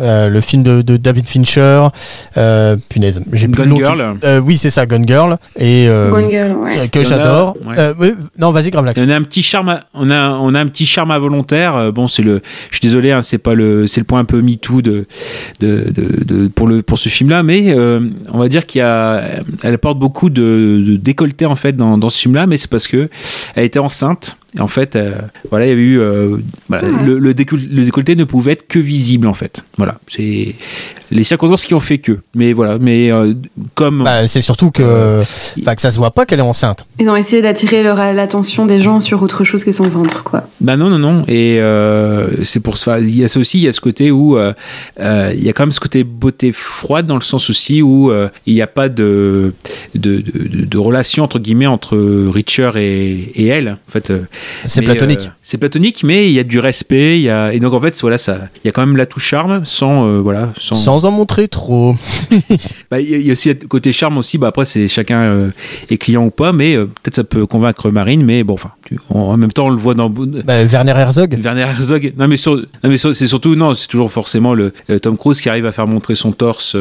euh, 0.00 0.28
le 0.28 0.40
film 0.40 0.62
de, 0.62 0.82
de 0.82 0.96
David 0.96 1.26
Fincher. 1.26 1.86
Euh, 2.36 2.76
punaise, 2.88 3.20
j'ai 3.32 3.48
plus 3.48 3.66
nom 3.66 3.76
Girl. 3.76 4.16
Euh, 4.24 4.40
oui, 4.40 4.56
c'est 4.56 4.70
ça, 4.70 4.86
Gone 4.86 5.06
Girl. 5.06 5.36
Et 5.58 5.88
euh, 5.88 6.10
Gone 6.10 6.30
Girl, 6.30 6.52
ouais. 6.56 6.88
que 6.88 7.02
j'adore. 7.04 7.56
ouais. 7.66 7.74
Euh, 7.78 7.94
oui, 7.98 8.12
non, 8.38 8.50
vas-y, 8.52 8.70
Gravelax. 8.70 9.00
On 9.00 9.08
a 9.08 9.16
un 9.16 9.22
petit 9.22 9.42
charme, 9.42 9.68
à- 9.70 9.80
on 9.94 10.10
a, 10.10 10.30
on 10.30 10.54
a 10.54 10.60
un 10.60 10.66
petit 10.66 10.86
charme 10.86 11.10
involontaire. 11.10 11.76
Euh, 11.76 11.92
Bon, 11.92 12.06
c'est 12.06 12.22
le, 12.22 12.42
je 12.70 12.76
suis 12.76 12.82
désolé, 12.82 13.10
hein, 13.12 13.22
c'est 13.22 13.38
pas 13.38 13.54
le, 13.54 13.86
c'est 13.86 14.00
le 14.00 14.04
point 14.04 14.20
un 14.20 14.24
peu 14.24 14.40
MeToo 14.42 14.82
de, 14.82 15.06
de, 15.60 15.90
de, 15.90 16.24
de- 16.24 16.48
pour 16.48 16.68
le, 16.68 16.82
pour 16.82 16.98
ce 16.98 17.08
film-là, 17.08 17.42
mais 17.42 17.70
euh, 17.70 18.00
on 18.32 18.38
va 18.38 18.48
dire 18.48 18.66
qu'il 18.66 18.80
y 18.80 18.82
a, 18.82 19.22
elle 19.62 19.74
apporte 19.74 19.98
beaucoup 19.98 20.28
de, 20.30 20.82
de 20.86 20.96
décolleté 20.96 21.46
en 21.46 21.56
fait 21.56 21.72
dans, 21.76 21.96
dans 21.98 22.08
ce 22.10 22.18
film-là, 22.20 22.46
mais 22.46 22.56
c'est 22.58 22.70
parce 22.70 22.86
que 22.86 23.08
elle 23.54 23.64
était 23.68 23.78
enceinte. 23.78 24.36
Et 24.56 24.60
en 24.62 24.66
fait, 24.68 24.96
euh, 24.96 25.12
voilà, 25.50 25.66
il 25.66 25.68
y 25.68 25.72
avait 25.72 25.82
eu, 25.82 26.00
euh, 26.00 26.36
voilà, 26.70 26.88
le, 27.04 27.18
le, 27.18 27.34
décol- 27.34 27.68
le 27.70 27.84
décolleté 27.84 28.16
ne 28.16 28.24
pouvait 28.24 28.52
être 28.52 28.66
que 28.66 28.78
visible 28.78 29.26
en 29.28 29.34
fait. 29.34 29.62
Voilà, 29.76 29.98
c'est 30.06 30.54
les 31.10 31.22
circonstances 31.22 31.66
qui 31.66 31.74
ont 31.74 31.80
fait 31.80 31.98
que. 31.98 32.20
Mais 32.34 32.54
voilà, 32.54 32.78
mais 32.78 33.12
euh, 33.12 33.34
comme 33.74 34.04
Bah, 34.04 34.26
c'est 34.26 34.40
surtout 34.40 34.70
que, 34.70 35.20
enfin, 35.60 35.74
que 35.74 35.82
ça 35.82 35.90
se 35.90 35.98
voit 35.98 36.12
pas 36.12 36.24
qu'elle 36.24 36.38
est 36.38 36.42
enceinte. 36.42 36.86
Ils 36.98 37.10
ont 37.10 37.16
essayé 37.16 37.42
d'attirer 37.42 37.82
l'attention 37.82 38.64
des 38.64 38.80
gens 38.80 39.00
sur 39.00 39.22
autre 39.22 39.44
chose 39.44 39.64
que 39.64 39.72
son 39.72 39.86
ventre, 39.88 40.22
quoi. 40.24 40.44
Bah 40.62 40.78
non, 40.78 40.88
non, 40.88 40.98
non. 40.98 41.24
Et 41.28 41.58
euh, 41.60 42.42
c'est 42.42 42.60
pour 42.60 42.78
ça. 42.78 43.00
Il 43.00 43.16
y 43.18 43.24
a 43.24 43.28
ça 43.28 43.38
aussi, 43.40 43.58
il 43.58 43.64
y 43.64 43.68
a 43.68 43.72
ce 43.72 43.82
côté 43.82 44.10
où 44.10 44.38
euh, 44.38 44.54
euh, 45.00 45.30
il 45.36 45.44
y 45.44 45.50
a 45.50 45.52
quand 45.52 45.64
même 45.64 45.72
ce 45.72 45.80
côté 45.80 46.04
beauté 46.04 46.52
froide 46.52 47.06
dans 47.06 47.16
le 47.16 47.20
sens 47.20 47.50
aussi 47.50 47.82
où 47.82 48.10
euh, 48.10 48.30
il 48.46 48.54
n'y 48.54 48.62
a 48.62 48.66
pas 48.66 48.88
de 48.88 49.52
de, 49.94 50.16
de, 50.16 50.48
de- 50.48 50.64
de 50.64 50.78
relation 50.78 51.22
entre 51.24 51.38
guillemets 51.38 51.66
entre 51.66 51.98
Richard 52.32 52.78
et, 52.78 53.30
et 53.34 53.46
elle. 53.46 53.57
En 53.66 53.90
fait, 53.90 54.10
euh, 54.10 54.20
C'est 54.66 54.82
platonique. 54.82 55.22
euh, 55.22 55.30
c'est 55.42 55.58
platonique, 55.58 56.04
mais 56.04 56.26
il 56.28 56.32
y 56.32 56.38
a 56.38 56.44
du 56.44 56.60
respect. 56.60 57.18
Il 57.18 57.22
y 57.22 57.30
a 57.30 57.52
et 57.52 57.58
donc 57.58 57.72
en 57.72 57.80
fait, 57.80 57.98
voilà, 58.00 58.18
ça. 58.18 58.38
Il 58.62 58.66
y 58.66 58.68
a 58.68 58.72
quand 58.72 58.86
même 58.86 58.96
l'atout 58.96 59.18
charme 59.18 59.62
sans 59.64 60.06
euh, 60.06 60.20
voilà 60.20 60.52
sans. 60.60 60.74
Sans 60.76 61.04
en 61.06 61.10
montrer 61.10 61.48
trop. 61.48 61.96
Bah, 62.90 63.00
il 63.00 63.10
y 63.10 63.14
a- 63.14 63.18
il 63.18 63.26
y 63.26 63.30
a 63.30 63.32
aussi 63.32 63.48
le 63.48 63.54
côté 63.66 63.92
charme 63.92 64.18
aussi. 64.18 64.38
Bah 64.38 64.48
après, 64.48 64.64
c'est 64.64 64.88
chacun 64.88 65.20
euh, 65.20 65.50
est 65.90 65.98
client 65.98 66.24
ou 66.24 66.30
pas, 66.30 66.52
mais 66.52 66.76
peut-être 66.76 67.16
ça 67.16 67.24
peut 67.24 67.46
convaincre 67.46 67.90
Marine. 67.90 68.24
Mais 68.24 68.44
bon, 68.44 68.54
enfin, 68.54 68.70
en 69.10 69.36
même 69.36 69.52
temps, 69.52 69.66
on 69.66 69.70
le 69.70 69.76
voit 69.76 69.94
dans 69.94 70.08
Bah, 70.08 70.64
Werner 70.64 70.92
Herzog. 70.96 71.36
Werner 71.42 71.62
Herzog. 71.62 72.12
Non 72.18 72.28
mais, 72.28 72.36
sur- 72.36 72.56
non, 72.56 72.64
mais 72.84 72.98
sur- 72.98 73.14
c'est 73.14 73.26
surtout 73.26 73.54
non, 73.56 73.74
c'est 73.74 73.88
toujours 73.88 74.10
forcément 74.12 74.54
le 74.54 74.72
Tom 75.02 75.16
Cruise 75.18 75.40
qui 75.40 75.48
arrive 75.48 75.66
à 75.66 75.72
faire 75.72 75.86
montrer 75.86 76.14
son 76.14 76.32
torse 76.32 76.76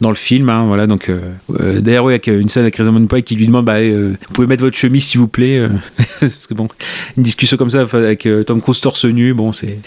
dans 0.00 0.08
le 0.10 0.14
film. 0.16 0.48
hein, 0.48 0.64
voilà 0.66 0.86
donc 0.86 1.10
d'ailleurs 1.58 2.04
oui, 2.04 2.12
avec 2.14 2.28
euh, 2.28 2.40
une 2.40 2.48
scène 2.48 2.62
avec 2.64 2.76
Rosamund 2.76 3.08
Pike 3.08 3.24
qui 3.24 3.36
lui 3.36 3.46
demande 3.46 3.64
bah, 3.66 3.80
vous 3.82 4.14
pouvez 4.32 4.46
mettre 4.46 4.64
votre 4.64 4.76
chemise 4.76 5.04
s'il 5.04 5.20
vous 5.20 5.28
plaît 5.28 5.68
parce 6.20 6.46
que 6.48 6.54
bon 6.54 6.68
une 7.16 7.22
discussion 7.22 7.56
comme 7.56 7.70
ça 7.70 7.80
avec 7.92 8.26
euh, 8.26 8.44
Tom 8.44 8.60
Cruise 8.62 8.80
torse 8.80 9.04
nu 9.04 9.34
bon 9.34 9.52
c'est 9.52 9.78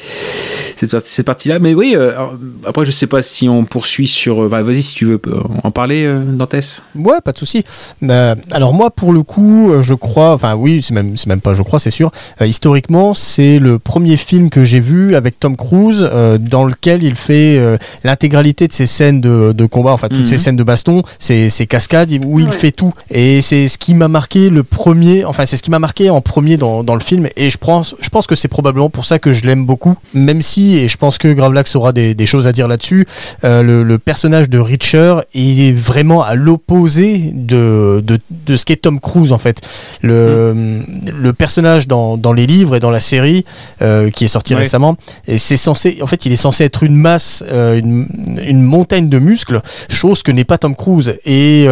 cette 0.78 0.92
partie 0.92 1.10
cette 1.12 1.26
partie 1.26 1.50
là 1.50 1.60
mais 1.60 1.74
oui 1.74 1.94
euh, 1.96 2.12
alors, 2.12 2.36
après 2.66 2.86
je 2.86 2.92
sais 2.92 3.08
pas 3.08 3.22
si 3.22 3.48
on 3.50 3.66
poursuit 3.66 4.08
sur 4.08 4.44
euh, 4.44 4.50
bah, 4.50 4.62
vas-y 4.62 4.84
si 4.84 4.94
tu 4.96 5.06
veux 5.06 5.20
en 5.64 5.72
parler 5.72 6.04
euh, 6.06 6.20
Dantès. 6.26 6.82
Ouais, 6.96 7.16
pas 7.24 7.32
de 7.32 7.38
souci. 7.38 7.64
Euh, 8.04 8.36
alors 8.52 8.74
moi, 8.74 8.92
pour 8.92 9.14
le 9.14 9.24
coup, 9.24 9.72
je 9.82 9.94
crois, 9.94 10.34
enfin 10.34 10.56
oui, 10.56 10.82
c'est 10.82 10.94
même, 10.94 11.16
c'est 11.18 11.28
même 11.28 11.42
pas, 11.42 11.54
je 11.54 11.64
crois, 11.64 11.80
c'est 11.80 11.92
sûr. 11.92 12.12
euh, 12.42 12.46
historiquement, 12.48 13.14
c'est 13.14 13.60
le 13.60 13.80
premier 13.80 14.18
film 14.18 14.50
que 14.50 14.64
j'ai 14.64 14.80
vu 14.80 15.16
avec 15.16 15.40
Tom 15.40 15.56
Cruise 15.56 16.08
euh, 16.12 16.38
dans 16.38 16.66
lequel 16.66 17.04
il 17.04 17.16
fait 17.16 17.58
euh, 17.58 17.78
l'intégralité 18.04 18.68
de 18.68 18.74
ses 18.74 18.86
scènes 18.88 19.22
de, 19.22 19.54
de 19.54 19.66
combat, 19.66 19.92
enfin 19.94 20.08
toutes 20.10 20.20
Mhm. 20.20 20.26
ses 20.26 20.38
scènes 20.38 20.58
de 20.58 20.64
baston, 20.64 21.04
ses, 21.20 21.50
ses 21.50 21.68
cascades, 21.68 22.12
où 22.26 22.40
il 22.40 22.48
Ouais. 22.48 22.52
fait 22.52 22.72
tout. 22.72 22.94
Et 23.10 23.42
c'est 23.42 23.68
ce 23.68 23.78
qui 23.78 23.96
m'a 23.96 24.08
marqué 24.08 24.50
le 24.50 24.64
premier, 24.64 25.24
enfin 25.26 25.46
c'est 25.46 25.58
ce 25.58 25.64
qui 25.64 25.72
m'a 25.72 25.80
marqué 25.80 25.95
en 26.10 26.22
premier 26.22 26.58
dans, 26.58 26.84
dans 26.84 26.94
le 26.96 27.00
film. 27.02 27.28
Et 27.36 27.50
je 27.50 27.58
pense, 27.58 27.96
je 28.00 28.10
pense 28.10 28.28
que 28.28 28.36
c'est 28.36 28.48
probablement 28.48 28.90
pour 28.90 29.06
ça 29.06 29.20
que 29.20 29.32
je 29.32 29.44
l'aime 29.46 29.66
beaucoup, 29.66 29.96
même 30.14 30.42
si, 30.42 30.78
et 30.78 30.88
je 30.88 30.98
pense 30.98 31.18
que 31.18 31.28
Gravelax 31.32 31.76
aura 31.76 31.94
des, 31.94 32.14
des 32.16 32.26
choses 32.26 32.48
à 32.48 32.52
dire 32.52 32.68
là-dessus. 32.68 33.08
Euh, 33.44 33.64
le, 33.64 33.84
le 33.84 33.98
personnage 33.98 34.50
de 34.50 34.60
Richard 34.60 35.24
est 35.34 35.76
vraiment 35.76 36.22
à 36.24 36.36
l'opposé 36.36 37.32
de, 37.34 38.04
de, 38.06 38.20
de 38.46 38.56
ce 38.58 38.66
qu'est 38.66 38.78
Tom 38.82 39.00
Cruise 39.00 39.32
en 39.32 39.38
fait. 39.38 39.62
Le, 40.02 40.80
le 41.18 41.34
personnage 41.34 41.88
dans, 41.88 42.18
dans 42.18 42.34
les 42.34 42.48
livres 42.48 42.76
et 42.76 42.80
dans 42.80 42.92
la 42.92 43.00
série 43.00 43.46
euh, 43.82 44.10
qui 44.10 44.26
est 44.26 44.30
sorti 44.30 44.54
Ouais. 44.54 44.60
récemment, 44.62 44.96
et 45.28 45.38
c'est 45.38 45.58
censé, 45.58 45.98
en 46.02 46.08
fait, 46.08 46.26
il 46.26 46.32
est 46.32 46.36
censé 46.38 46.64
être 46.64 46.84
une 46.84 46.96
masse, 46.96 47.44
euh, 47.52 47.80
une, 47.80 48.06
une 48.46 48.62
montagne 48.62 49.10
de 49.10 49.20
muscles, 49.20 49.62
chose 49.90 50.24
que 50.24 50.32
n'est 50.32 50.44
pas 50.46 50.58
Tom 50.58 50.76
Cruise. 50.76 51.16
Et 51.26 51.68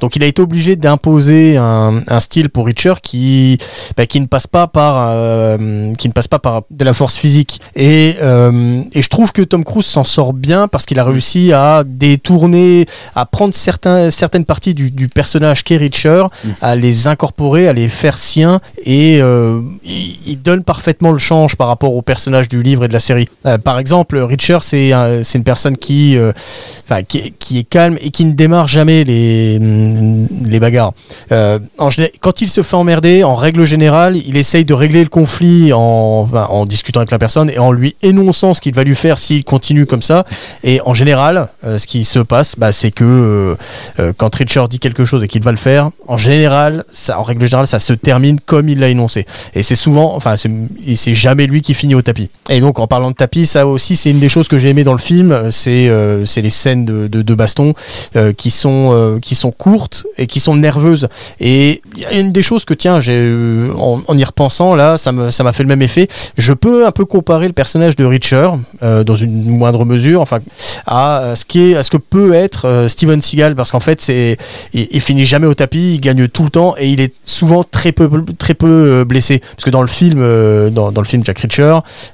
donc 0.00 0.16
il 0.16 0.22
a 0.22 0.26
été 0.26 0.42
obligé 0.42 0.76
d'imposer 0.76 1.56
un, 1.56 2.02
un 2.06 2.20
style 2.20 2.48
pour 2.50 2.66
Richard 2.66 3.00
qui, 3.00 3.49
bah, 3.96 4.06
qui 4.06 4.20
ne 4.20 4.26
passe 4.26 4.46
pas 4.46 4.66
par, 4.66 5.08
euh, 5.10 5.94
qui 5.94 6.08
ne 6.08 6.12
passe 6.12 6.28
pas 6.28 6.38
par 6.38 6.62
de 6.70 6.84
la 6.84 6.92
force 6.94 7.16
physique. 7.16 7.60
Et, 7.76 8.16
euh, 8.22 8.82
et 8.92 9.02
je 9.02 9.08
trouve 9.08 9.32
que 9.32 9.42
Tom 9.42 9.64
Cruise 9.64 9.86
s'en 9.86 10.04
sort 10.04 10.32
bien 10.32 10.68
parce 10.68 10.86
qu'il 10.86 10.98
a 10.98 11.04
réussi 11.04 11.52
à 11.52 11.82
détourner, 11.86 12.86
à 13.14 13.26
prendre 13.26 13.54
certains, 13.54 14.10
certaines 14.10 14.44
parties 14.44 14.74
du, 14.74 14.90
du 14.90 15.08
personnage 15.08 15.64
qu'est 15.64 15.76
Richard, 15.76 16.30
à 16.60 16.76
les 16.76 17.06
incorporer, 17.06 17.68
à 17.68 17.72
les 17.72 17.88
faire 17.88 18.18
siens, 18.18 18.60
et 18.84 19.20
euh, 19.20 19.60
il, 19.84 20.16
il 20.26 20.42
donne 20.42 20.62
parfaitement 20.64 21.12
le 21.12 21.18
change 21.18 21.56
par 21.56 21.68
rapport 21.68 21.94
au 21.94 22.02
personnage 22.02 22.48
du 22.48 22.62
livre 22.62 22.84
et 22.84 22.88
de 22.88 22.92
la 22.92 23.00
série. 23.00 23.26
Par 23.64 23.78
exemple, 23.78 24.18
Richard, 24.18 24.62
c'est 24.62 24.92
un- 24.92 25.22
c'est 25.24 25.38
une 25.38 25.44
personne 25.44 25.76
qui, 25.76 26.16
qui, 27.08 27.32
qui 27.38 27.58
est 27.58 27.64
calme 27.64 27.96
et 28.00 28.10
qui 28.10 28.24
ne 28.24 28.32
démarre 28.32 28.66
jamais 28.66 29.04
les, 29.04 29.58
les 29.58 30.60
bagarres. 30.60 30.92
En 31.78 31.88
quand 32.20 32.40
il 32.40 32.48
se 32.48 32.62
fait 32.62 32.76
emmerder, 32.76 33.24
en 33.24 33.34
règle 33.40 33.64
générale, 33.64 34.16
il 34.16 34.36
essaye 34.36 34.64
de 34.64 34.74
régler 34.74 35.02
le 35.02 35.08
conflit 35.08 35.72
en, 35.72 36.66
discutant 36.66 37.00
avec 37.00 37.10
la 37.10 37.18
personne 37.18 37.50
et 37.50 37.58
en 37.58 37.72
lui 37.72 37.96
énonçant 38.02 38.54
ce 38.54 38.60
qu'il 38.60 38.74
va 38.74 38.84
lui 38.84 38.94
faire 38.94 39.18
s'il 39.18 39.44
continue 39.44 39.86
comme 39.86 40.02
ça. 40.02 40.24
Et 40.62 40.80
en 40.84 40.94
général, 40.94 41.48
euh, 41.64 41.78
ce 41.78 41.86
qui 41.86 42.04
se 42.04 42.20
passe, 42.20 42.54
bah, 42.56 42.72
c'est 42.72 42.90
que 42.90 43.04
euh, 43.04 43.54
euh, 43.98 44.12
quand 44.16 44.34
Richard 44.34 44.68
dit 44.68 44.78
quelque 44.78 45.04
chose 45.04 45.24
et 45.24 45.28
qu'il 45.28 45.42
va 45.42 45.50
le 45.50 45.56
faire, 45.56 45.90
en 46.06 46.16
général, 46.16 46.84
ça, 46.90 47.18
en 47.18 47.22
règle 47.22 47.46
générale, 47.46 47.66
ça 47.66 47.78
se 47.78 47.92
termine 47.92 48.38
comme 48.40 48.68
il 48.68 48.78
l'a 48.78 48.88
énoncé. 48.88 49.26
Et 49.54 49.62
c'est 49.62 49.76
souvent, 49.76 50.14
enfin, 50.14 50.36
c'est 50.36 51.14
jamais 51.14 51.46
lui 51.46 51.62
qui 51.62 51.74
finit 51.74 51.94
au 51.94 52.02
tapis. 52.02 52.28
Et 52.48 52.60
donc, 52.60 52.78
en 52.78 52.86
parlant 52.86 53.10
de 53.10 53.16
tapis, 53.16 53.46
ça 53.46 53.66
aussi, 53.66 53.96
c'est 53.96 54.10
une 54.10 54.20
des 54.20 54.28
choses 54.28 54.48
que 54.48 54.58
j'ai 54.58 54.68
aimé 54.68 54.84
dans 54.84 54.92
le 54.92 54.98
film, 54.98 55.50
c'est 55.50 55.88
euh, 55.88 56.24
les 56.36 56.50
scènes 56.50 56.84
de, 56.84 57.06
de, 57.06 57.34
baston 57.34 57.74
qui 58.36 58.50
sont 58.50 59.18
qui 59.22 59.34
sont 59.34 59.50
courtes 59.50 60.06
et 60.18 60.26
qui 60.26 60.40
sont 60.40 60.56
nerveuses. 60.56 61.08
Et 61.38 61.82
une 62.12 62.32
des 62.32 62.42
choses 62.42 62.64
que 62.64 62.74
tiens, 62.74 63.00
j'ai 63.00 63.19
euh, 63.20 63.72
en, 63.76 64.16
y 64.16 64.24
repensant 64.24 64.74
là, 64.74 64.98
ça 64.98 65.12
m'a 65.12 65.52
fait 65.52 65.62
le 65.62 65.68
même 65.68 65.82
effet. 65.82 66.08
Je 66.36 66.52
peux 66.52 66.86
un 66.86 66.90
peu 66.90 67.04
comparer 67.04 67.46
le 67.46 67.52
personnage 67.52 67.96
de 67.96 68.04
Richard 68.04 68.58
euh, 68.82 69.04
dans 69.04 69.16
une 69.16 69.44
moindre 69.44 69.84
mesure, 69.84 70.20
enfin, 70.20 70.40
à 70.86 71.34
ce 71.36 71.44
que 71.44 71.96
peut 71.96 72.34
être 72.34 72.66
euh, 72.66 72.88
Steven 72.88 73.20
Seagal, 73.20 73.54
parce 73.54 73.72
qu'en 73.72 73.80
fait, 73.80 74.10
il, 74.72 75.00
finit 75.00 75.24
jamais 75.24 75.46
au 75.46 75.54
tapis, 75.54 75.94
il 75.94 76.00
gagne 76.00 76.28
tout 76.28 76.44
le 76.44 76.50
temps 76.50 76.74
et 76.78 76.88
il 76.88 77.00
est 77.00 77.14
souvent 77.24 77.64
très 77.64 77.92
peu 77.92 78.08
blessé. 79.04 79.38
Parce 79.38 79.64
que 79.64 79.70
dans 79.70 79.82
le 79.82 79.88
film, 79.88 80.20
le 81.00 81.06
film 81.06 81.24
Jack 81.24 81.40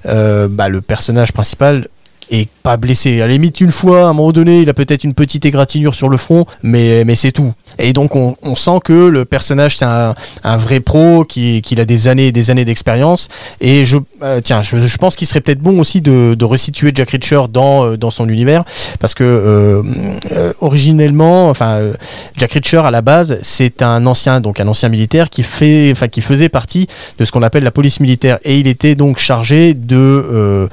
euh, 0.07 0.49
bah, 0.49 0.69
le 0.69 0.81
personnage 0.81 1.33
principal 1.33 1.89
est 2.31 2.48
pas 2.62 2.77
blessé. 2.77 3.20
À 3.20 3.27
la 3.27 3.32
limite, 3.32 3.61
une 3.61 3.70
fois, 3.70 4.03
à 4.03 4.05
un 4.07 4.12
moment 4.12 4.32
donné, 4.32 4.62
il 4.62 4.69
a 4.69 4.74
peut-être 4.74 5.05
une 5.05 5.15
petite 5.15 5.44
égratignure 5.44 5.94
sur 5.94 6.09
le 6.09 6.16
front, 6.16 6.47
mais, 6.62 7.05
mais 7.05 7.15
c'est 7.15 7.32
tout. 7.32 7.53
Et 7.78 7.93
donc, 7.93 8.16
on, 8.16 8.35
sent 8.57 8.78
que 8.85 9.09
le 9.09 9.24
personnage, 9.24 9.77
c'est 9.77 9.85
un, 9.85 10.57
vrai 10.57 10.81
pro, 10.81 11.24
qui, 11.24 11.62
qui 11.62 11.78
a 11.78 11.85
des 11.85 12.09
années 12.09 12.28
et 12.28 12.32
des 12.32 12.51
années 12.51 12.65
d'expérience. 12.65 13.28
Et 13.61 13.85
je, 13.85 13.98
euh, 14.23 14.40
tiens, 14.43 14.62
je, 14.62 14.97
pense 14.97 15.15
qu'il 15.15 15.27
serait 15.27 15.40
peut-être 15.40 15.61
bon 15.61 15.78
aussi 15.78 16.01
de, 16.01 16.35
de 16.35 16.44
resituer 16.44 16.90
Jack 16.94 17.11
Reacher 17.11 17.43
dans, 17.53 17.85
euh, 17.85 17.97
dans 17.97 18.11
son 18.11 18.28
univers, 18.28 18.65
parce 18.98 19.15
que 19.15 19.24
euh, 19.24 20.53
originellement, 20.61 21.51
enfin, 21.51 21.93
Jack 22.36 22.53
Reacher 22.53 22.78
à 22.78 22.90
la 22.90 23.03
base, 23.03 23.39
c'est 23.43 23.82
un 23.82 24.07
ancien, 24.07 24.40
donc 24.40 24.59
un 24.59 24.69
ancien 24.69 24.89
militaire 24.89 25.28
qui 25.28 25.43
fait, 25.43 25.90
enfin, 25.93 26.09
qui 26.09 26.23
faisait 26.23 26.48
partie 26.48 26.89
de 27.19 27.24
ce 27.24 27.32
qu'on 27.32 27.43
appelle 27.43 27.65
la 27.65 27.70
police 27.70 28.01
militaire, 28.01 28.39
et 28.43 28.59
il 28.59 28.66
était 28.66 28.94
donc 28.94 29.19
chargé 29.19 29.74
de 29.74 30.69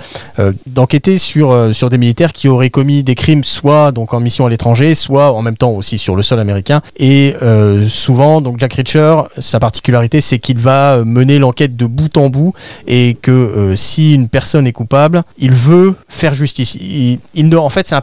d'enquêter 0.68 1.18
sur 1.18 1.43
euh, 1.52 1.74
sur 1.74 1.90
des 1.90 1.98
militaires 1.98 2.34
qui 2.34 2.48
auraient 2.48 2.70
commis 2.70 3.04
des 3.04 3.16
crimes, 3.16 3.44
soit 3.44 3.92
donc 3.92 4.14
en 4.14 4.20
mission 4.20 4.46
à 4.46 4.50
l'étranger, 4.50 4.96
soit 4.96 5.32
en 5.32 5.42
même 5.42 5.58
temps 5.58 5.72
aussi 5.72 5.98
sur 5.98 6.16
le 6.16 6.24
sol 6.24 6.40
américain. 6.40 6.82
Et 6.98 7.36
euh, 7.42 7.88
souvent, 7.88 8.42
donc 8.42 8.60
Jack 8.60 8.74
Reacher, 8.74 9.16
sa 9.38 9.60
particularité, 9.60 10.22
c'est 10.22 10.40
qu'il 10.40 10.58
va 10.58 10.96
euh, 10.96 11.06
mener 11.06 11.40
l'enquête 11.40 11.76
de 11.76 11.86
bout 11.86 12.18
en 12.18 12.30
bout, 12.30 12.54
et 12.88 13.18
que 13.22 13.74
si 13.76 14.14
une 14.14 14.28
personne 14.28 14.68
est 14.68 14.72
coupable, 14.72 15.24
il 15.38 15.52
veut 15.52 15.96
faire 16.08 16.34
justice. 16.34 16.76
Il, 16.76 17.20
ne, 17.36 17.58
en 17.58 17.70
fait, 17.70 17.88
c'est 17.88 17.96
un 17.96 18.02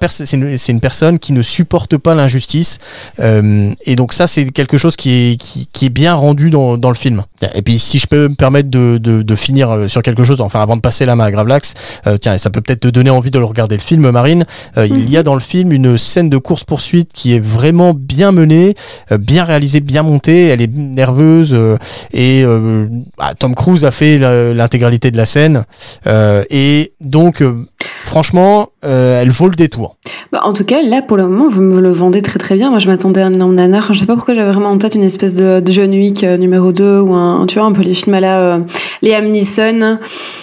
une, 0.68 0.80
personne 0.80 1.18
qui 1.18 1.32
ne 1.32 1.42
supporte 1.42 1.96
pas 1.96 2.14
l'injustice, 2.14 2.78
et 3.18 3.96
donc 3.96 4.12
ça, 4.12 4.26
c'est 4.26 4.46
quelque 4.50 4.78
chose 4.78 4.96
qui 4.96 5.10
est 5.10 5.36
qui 5.72 5.86
est 5.86 5.90
bien 5.90 6.14
rendu 6.14 6.50
dans, 6.50 6.76
dans 6.76 6.88
le 6.88 6.94
film. 6.94 7.24
Et 7.54 7.62
puis, 7.62 7.78
si 7.78 7.98
je 7.98 8.06
peux 8.06 8.28
me 8.28 8.34
permettre 8.34 8.68
de, 8.70 8.98
de, 8.98 9.22
de 9.22 9.34
finir 9.34 9.70
euh, 9.70 9.88
sur 9.88 10.02
quelque 10.02 10.24
chose, 10.24 10.40
enfin 10.40 10.60
avant 10.62 10.76
de 10.76 10.80
passer 10.80 11.06
la 11.06 11.16
main 11.16 11.24
à 11.24 11.30
Gravelax, 11.30 11.74
euh, 12.06 12.16
tiens, 12.18 12.36
ça 12.38 12.50
peut 12.50 12.60
peut-être 12.60 12.80
te 12.80 12.88
donner 12.88 13.10
envie 13.10 13.30
de 13.30 13.38
le 13.38 13.44
regarder 13.44 13.76
le 13.76 13.82
film, 13.82 14.10
Marine. 14.10 14.44
Euh, 14.76 14.86
Il 14.86 15.10
y 15.10 15.16
a 15.16 15.22
dans 15.22 15.34
le 15.34 15.40
film 15.40 15.72
une 15.72 15.96
scène 15.98 16.30
de 16.30 16.36
course 16.38 16.64
poursuite 16.64 17.10
qui 17.12 17.34
est 17.34 17.40
vraiment 17.40 17.94
bien 17.94 18.32
menée, 18.32 18.74
euh, 19.12 19.18
bien 19.18 19.44
réalisée, 19.44 19.80
bien 19.80 20.02
montée. 20.02 20.48
Elle 20.48 20.60
est 20.60 20.70
nerveuse 20.74 21.54
euh, 21.54 21.76
et 22.12 22.42
euh, 22.44 22.86
bah, 23.18 23.32
Tom 23.38 23.54
Cruise 23.54 23.84
a 23.84 23.90
fait 23.90 24.18
l'intégralité 24.18 25.10
de 25.10 25.16
la 25.16 25.26
scène 25.26 25.64
Euh, 26.06 26.44
et 26.50 26.92
donc 27.00 27.42
euh, 27.42 27.66
franchement, 28.02 28.70
euh, 28.85 29.20
elle 29.23 29.31
vaut 29.31 29.48
le 29.48 29.55
détour. 29.55 29.97
Bah, 30.32 30.40
en 30.44 30.52
tout 30.52 30.65
cas, 30.65 30.82
là, 30.82 31.02
pour 31.02 31.16
le 31.16 31.27
moment, 31.27 31.48
vous 31.48 31.61
me 31.61 31.81
le 31.81 31.90
vendez 31.93 32.23
très 32.23 32.39
très 32.39 32.55
bien. 32.57 32.70
Moi, 32.70 32.78
je 32.78 32.86
m'attendais 32.86 33.20
à 33.20 33.27
un 33.27 33.32
énorme 33.32 33.55
nanar. 33.55 33.93
Je 33.93 34.01
sais 34.01 34.07
pas 34.07 34.15
pourquoi 34.15 34.35
j'avais 34.35 34.51
vraiment 34.51 34.70
en 34.70 34.78
tête 34.78 34.94
une 34.94 35.02
espèce 35.05 35.35
de, 35.35 35.61
de 35.61 35.73
John 35.73 35.90
Wick 35.90 36.24
euh, 36.24 36.36
numéro 36.36 36.73
2 36.73 37.01
ou 37.01 37.15
un, 37.15 37.47
tu 37.47 37.59
vois, 37.59 37.66
un 37.66 37.73
peu 37.73 37.82
les 37.82 37.94
films 37.94 38.15
à 38.15 38.20
la 38.20 38.40
euh, 38.40 38.59
Liam 39.02 39.27
Neeson. 39.27 39.98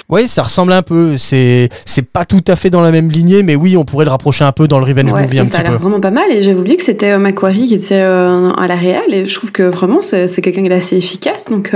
Oui, 0.09 0.27
ça 0.27 0.43
ressemble 0.43 0.71
un 0.73 0.81
peu. 0.81 1.17
C'est 1.17 1.69
c'est 1.85 2.01
pas 2.05 2.25
tout 2.25 2.43
à 2.47 2.55
fait 2.55 2.69
dans 2.69 2.81
la 2.81 2.91
même 2.91 3.09
lignée, 3.11 3.43
mais 3.43 3.55
oui, 3.55 3.75
on 3.77 3.83
pourrait 3.85 4.05
le 4.05 4.11
rapprocher 4.11 4.45
un 4.45 4.51
peu 4.53 4.67
dans 4.67 4.79
le 4.79 4.85
revenge 4.85 5.11
Ouais, 5.11 5.23
movie 5.23 5.39
un 5.39 5.45
ça 5.45 5.49
a 5.49 5.51
petit 5.51 5.61
l'air 5.63 5.71
peu. 5.73 5.83
vraiment 5.83 5.99
pas 5.99 6.11
mal. 6.11 6.31
Et 6.31 6.43
j'avais 6.43 6.57
oublié 6.59 6.77
que 6.77 6.83
c'était 6.83 7.17
Macquarie 7.17 7.67
qui 7.67 7.75
était 7.75 7.95
à 8.01 8.67
la 8.67 8.75
réal. 8.75 9.13
Et 9.13 9.25
je 9.25 9.35
trouve 9.35 9.51
que 9.51 9.63
vraiment, 9.63 10.01
c'est 10.01 10.27
c'est 10.27 10.41
quelqu'un 10.41 10.61
qui 10.63 10.67
est 10.69 10.73
assez 10.73 10.95
efficace. 10.97 11.45
Donc, 11.49 11.71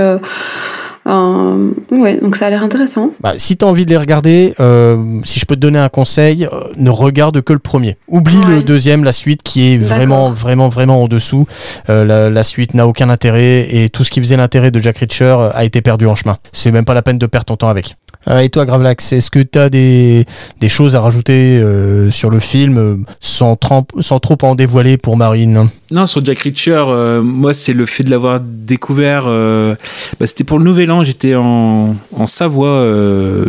euh, 1.06 1.70
ouais, 1.90 2.18
donc 2.20 2.36
ça 2.36 2.46
a 2.46 2.50
l'air 2.50 2.62
intéressant. 2.62 3.10
Bah, 3.20 3.34
si 3.36 3.56
t'as 3.56 3.66
envie 3.66 3.84
de 3.84 3.90
les 3.90 3.96
regarder, 3.96 4.54
euh, 4.60 5.20
si 5.24 5.40
je 5.40 5.46
peux 5.46 5.56
te 5.56 5.60
donner 5.60 5.78
un 5.78 5.88
conseil, 5.88 6.44
euh, 6.46 6.60
ne 6.76 6.90
regarde 6.90 7.40
que 7.42 7.52
le 7.52 7.58
premier. 7.58 7.96
Oublie 8.08 8.36
Ouais. 8.38 8.56
le 8.56 8.62
deuxième, 8.62 9.04
la 9.04 9.12
suite 9.12 9.42
qui 9.42 9.72
est 9.72 9.78
vraiment, 9.78 10.32
vraiment, 10.32 10.68
vraiment 10.68 11.02
en 11.02 11.08
dessous. 11.08 11.46
Euh, 11.90 12.04
la, 12.04 12.30
la 12.30 12.42
suite 12.42 12.74
n'a 12.74 12.86
aucun 12.86 13.10
intérêt 13.10 13.68
et 13.74 13.88
tout 13.88 14.04
ce 14.04 14.10
qui 14.10 14.20
faisait 14.20 14.36
l'intérêt 14.36 14.70
de 14.70 14.80
Jack 14.80 14.98
Reacher 14.98 15.24
euh, 15.24 15.50
a 15.52 15.64
été 15.64 15.82
perdu 15.82 16.06
en 16.06 16.14
chemin. 16.14 16.38
C'est 16.52 16.70
même 16.70 16.84
pas 16.84 16.94
la 16.94 17.02
peine 17.02 17.18
de 17.18 17.26
perdre 17.26 17.46
ton 17.46 17.56
temps 17.56 17.68
avec. 17.68 17.96
Euh, 18.28 18.40
et 18.40 18.48
toi, 18.48 18.64
Gravelax, 18.64 19.12
est-ce 19.12 19.30
que 19.30 19.40
t'as 19.40 19.68
des, 19.68 20.24
des 20.60 20.68
choses 20.68 20.94
à 20.96 21.00
rajouter 21.00 21.58
euh, 21.58 22.10
sur 22.10 22.30
le 22.30 22.40
film 22.40 22.78
euh, 22.78 22.96
sans, 23.20 23.58
sans 24.00 24.18
trop 24.20 24.38
en 24.42 24.54
dévoiler 24.54 24.96
pour 24.96 25.16
Marine? 25.16 25.68
Non, 25.90 26.06
sur 26.06 26.24
Jack 26.24 26.38
Reacher, 26.40 26.84
euh, 26.88 27.20
moi, 27.20 27.52
c'est 27.52 27.72
le 27.72 27.84
fait 27.86 28.04
de 28.04 28.10
l'avoir 28.10 28.40
découvert. 28.40 29.24
bah, 29.26 30.26
C'était 30.26 30.44
pour 30.44 30.58
le 30.58 30.64
Nouvel 30.64 30.90
An, 30.90 31.04
j'étais 31.04 31.34
en, 31.34 31.96
en 32.16 32.26
Savoie. 32.26 32.86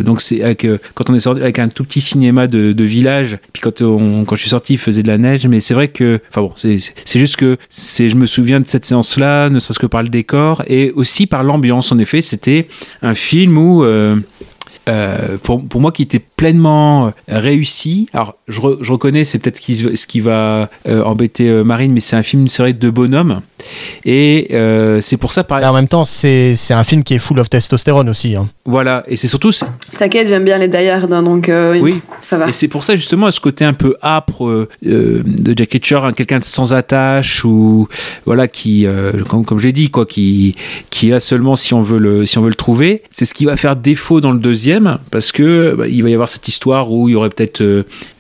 donc, 0.02 0.22
c'est 0.22 0.42
quand 0.94 1.10
on 1.10 1.16
est 1.16 1.20
sorti 1.20 1.42
avec 1.42 1.60
un 1.60 1.70
tout 1.70 1.84
petit 1.84 2.02
cinéma 2.02 2.48
de, 2.48 2.84
village. 2.84 3.38
Puis, 3.54 3.62
quand, 3.62 3.80
quand 3.80 4.36
je 4.36 4.42
suis 4.42 4.50
sorti, 4.50 4.74
il 4.74 4.80
faisait 4.80 5.04
de 5.04 5.08
la 5.08 5.18
neige. 5.18 5.48
Mais 5.48 5.60
c'est 5.62 5.74
vrai 5.74 5.88
que. 5.88 6.20
Enfin, 6.30 6.42
bon, 6.42 6.52
c'est- 6.58 6.94
juste 7.20 7.38
que 7.38 7.58
je 7.70 8.16
me 8.16 8.26
souviens 8.26 8.60
de 8.60 8.68
cette 8.68 8.86
séance-là, 8.86 9.50
ne 9.50 9.60
serait-ce 9.60 9.80
que 9.80 9.86
par 9.86 10.04
le 10.04 10.10
décor 10.10 10.64
et 10.68 10.92
aussi 10.92 11.28
par 11.28 11.44
l'ambiance. 11.44 11.92
En 11.92 12.00
effet, 12.00 12.22
c'était 12.22 12.68
un 13.02 13.14
film 13.14 13.58
où. 13.58 13.86
Euh, 14.88 15.38
pour, 15.42 15.64
pour 15.64 15.82
moi 15.82 15.92
qui 15.92 16.02
était 16.02 16.20
pleinement 16.20 17.08
euh, 17.08 17.12
réussi. 17.28 18.08
Alors 18.14 18.36
je, 18.48 18.60
je 18.82 18.92
reconnais, 18.92 19.24
c'est 19.24 19.40
peut-être 19.40 19.58
ce 19.58 19.62
qui, 19.62 19.76
ce 19.76 20.08
qui 20.08 20.20
va 20.20 20.70
euh, 20.88 21.04
embêter 21.04 21.50
euh, 21.50 21.64
Marine, 21.64 21.94
mais 21.94 22.00
c'est 22.00 22.16
un 22.16 22.24
film, 22.24 22.48
c'est 22.48 22.64
vrai, 22.64 22.74
de 22.74 22.90
bonhomme. 22.90 23.42
Et 24.06 24.50
euh, 24.52 25.02
c'est 25.02 25.18
pour 25.18 25.34
ça, 25.34 25.44
par... 25.44 25.62
Et 25.62 25.66
en 25.66 25.74
même 25.74 25.88
temps, 25.88 26.06
c'est 26.06 26.56
c'est 26.56 26.74
un 26.74 26.84
film 26.84 27.04
qui 27.04 27.14
est 27.14 27.20
full 27.20 27.40
of 27.40 27.50
testostérone 27.50 28.10
aussi. 28.10 28.36
hein. 28.36 28.50
voilà, 28.66 29.04
et 29.08 29.18
c'est 29.18 29.28
surtout, 29.28 29.52
T'inquiète, 29.98 30.28
j'aime 30.28 30.46
bien 30.46 30.58
les 30.58 30.68
Die 30.68 30.78
Hard, 30.78 31.12
hein, 31.12 31.24
donc 31.24 31.50
euh, 31.50 31.80
oui, 31.80 32.02
ça 32.22 32.38
va. 32.38 32.48
Et 32.50 32.52
c'est 32.52 32.68
pour 32.68 32.84
ça 32.84 32.96
justement 32.96 33.30
ce 33.32 33.40
côté 33.40 33.66
un 33.66 33.74
peu 33.74 33.96
âpre 34.02 34.48
euh, 34.48 34.68
de 34.84 35.54
Jack 35.56 35.74
Reacher, 35.74 36.00
hein, 36.04 36.12
quelqu'un 36.14 36.40
de 36.40 36.44
sans 36.44 36.74
attache 36.74 37.46
ou 37.46 37.88
voilà 38.26 38.48
qui, 38.48 38.86
euh, 38.86 39.12
comme, 39.30 39.46
comme 39.46 39.60
j'ai 39.60 39.72
dit 39.72 39.90
quoi, 39.90 40.06
qui 40.06 40.56
qui 40.90 41.08
est 41.08 41.12
là 41.12 41.20
seulement 41.20 41.56
si 41.56 41.74
on 41.74 41.82
veut 41.82 42.00
le 42.00 42.26
si 42.26 42.38
on 42.38 42.42
veut 42.42 42.50
le 42.50 42.56
trouver. 42.56 43.04
C'est 43.10 43.26
ce 43.26 43.34
qui 43.34 43.46
va 43.46 43.56
faire 43.56 43.76
défaut 43.76 44.22
dans 44.22 44.32
le 44.32 44.40
deuxième 44.40 44.98
parce 45.12 45.32
que 45.32 45.76
bah, 45.78 45.88
il 45.88 46.04
va 46.04 46.10
y 46.10 46.14
avoir 46.14 46.30
cette 46.30 46.48
histoire 46.48 46.92
où 46.92 47.10
il 47.10 47.14
y 47.14 47.16
aurait 47.16 47.30
peut-être 47.30 47.64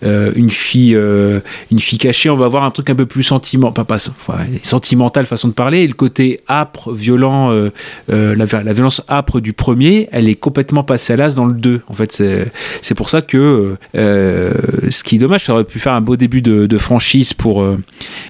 une 0.02 0.50
fille 0.50 0.96
euh, 0.96 1.40
une 1.72 1.80
fille 1.80 1.98
cachée. 2.00 2.30
On 2.30 2.36
va 2.36 2.46
avoir 2.46 2.64
un 2.64 2.72
truc 2.72 2.90
un 2.90 2.96
peu 2.96 3.06
plus 3.06 3.24
sentiment, 3.24 3.72
pas, 3.72 3.86
pas 3.86 3.98
ouais, 4.30 4.60
sentimental 4.64 5.26
façon 5.34 5.48
de 5.48 5.54
parler. 5.54 5.80
Et 5.80 5.88
le 5.88 5.94
côté 5.94 6.42
âpre, 6.48 6.92
violent, 6.94 7.52
euh, 7.52 7.72
euh, 8.12 8.36
la, 8.36 8.74
violence 8.74 9.02
âpre 9.10 9.40
du 9.40 9.54
premier, 9.54 10.08
elle 10.12 10.28
est 10.28 10.36
complètement 10.36 10.84
passée 10.84 11.14
à 11.14 11.16
l'as 11.16 11.36
dans 11.36 11.46
le 11.46 11.54
2. 11.54 11.82
En 11.88 11.94
fait, 11.94 12.24
c'est 12.82 12.96
pour 12.96 13.10
ça 13.10 13.22
que 13.22 13.76
euh, 13.96 14.54
ce 14.90 15.04
qui 15.04 15.16
est 15.16 15.20
dommage, 15.20 15.46
ça 15.46 15.54
aurait 15.54 15.64
pu 15.64 15.80
faire 15.80 15.94
un 15.94 16.02
beau 16.02 16.16
début 16.16 16.42
de, 16.42 16.78
franchise 16.78 17.34
pour, 17.34 17.66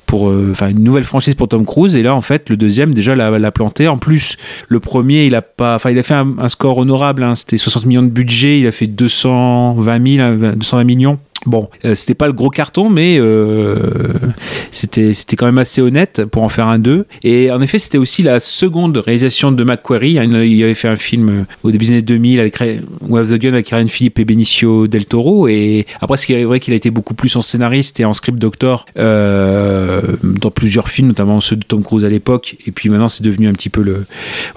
pour 0.06 0.24
enfin 0.52 0.70
une 0.70 0.84
nouvelle 0.84 1.06
franchise 1.06 1.36
pour 1.36 1.48
Tom 1.48 1.66
Cruise. 1.66 1.96
Et 1.96 2.04
là, 2.04 2.16
en 2.16 2.22
fait, 2.22 2.50
le 2.50 2.58
deuxième 2.58 2.94
déjà 2.94 3.16
l'a, 3.16 3.38
l'a 3.40 3.52
planté. 3.52 3.88
En 3.88 3.98
plus, 3.98 4.38
le 4.68 4.80
premier, 4.80 5.26
il 5.26 5.36
a 5.36 5.42
pas, 5.42 5.76
enfin, 5.76 5.92
il 5.92 5.98
a 5.98 6.04
fait 6.04 6.14
un, 6.14 6.48
score 6.48 6.78
honorable. 6.78 7.24
hein. 7.24 7.36
C'était 7.36 7.58
60 7.58 7.86
millions 7.86 8.04
de 8.04 8.10
budget, 8.10 8.60
il 8.60 8.68
a 8.68 8.72
fait 8.72 8.88
220 8.88 10.16
000, 10.16 10.22
hein, 10.22 10.54
220 10.56 10.84
millions. 10.84 11.20
Bon, 11.46 11.70
euh, 11.84 11.94
c'était 11.94 12.14
pas 12.14 12.28
le 12.28 12.34
gros 12.34 12.50
carton, 12.50 12.90
mais 12.90 13.18
euh, 13.20 13.76
c'était 14.72 15.12
quand 15.36 15.46
même 15.46 15.58
assez 15.58 15.82
honnête 15.82 16.24
pour 16.32 16.44
en 16.44 16.50
faire 16.50 16.68
un 16.68 16.80
2. 16.80 17.06
Et 17.24 17.52
en 17.52 17.62
effet, 17.62 17.80
c'était 17.80 17.98
aussi 17.98 18.24
la 18.24 18.40
seconde 18.40 18.98
réalisation 18.98 19.52
de 19.52 19.64
McQuarrie. 19.64 20.14
Il 20.14 20.64
avait 20.64 20.74
fait 20.74 20.88
un 20.88 20.96
film 20.96 21.30
euh, 21.30 21.44
au 21.64 21.72
début 21.72 21.86
des 21.86 21.92
années 21.92 22.02
2000 22.02 22.40
avec 22.40 22.56
Ray- 22.56 22.82
Wave 23.02 23.30
the 23.30 23.40
Gun 23.40 23.54
avec 23.54 23.70
Ryan 23.70 23.88
Philippe 23.88 24.20
et 24.20 24.26
Benicio 24.26 24.88
del 24.88 25.06
Toro. 25.06 25.48
Et 25.50 25.86
après, 26.00 26.18
c'est 26.18 26.44
vrai 26.44 26.60
qu'il 26.62 26.74
a 26.74 26.78
été 26.78 26.92
beaucoup 26.92 27.14
plus 27.14 27.36
en 27.36 27.42
scénariste 27.42 28.00
et 28.00 28.06
en 28.06 28.14
script 28.14 28.40
doctor 28.40 28.86
dans 28.96 30.52
plusieurs 30.54 30.88
films, 30.90 31.10
notamment 31.10 31.42
ceux 31.42 31.56
de 31.58 31.64
Tom 31.64 31.84
Cruise 31.84 32.06
à 32.06 32.10
l'époque. 32.10 32.56
Et 32.66 32.72
puis 32.72 32.90
maintenant, 32.90 33.10
c'est 33.10 33.24
devenu 33.24 33.48
un 33.48 33.54
petit 33.54 33.70
peu 33.70 33.84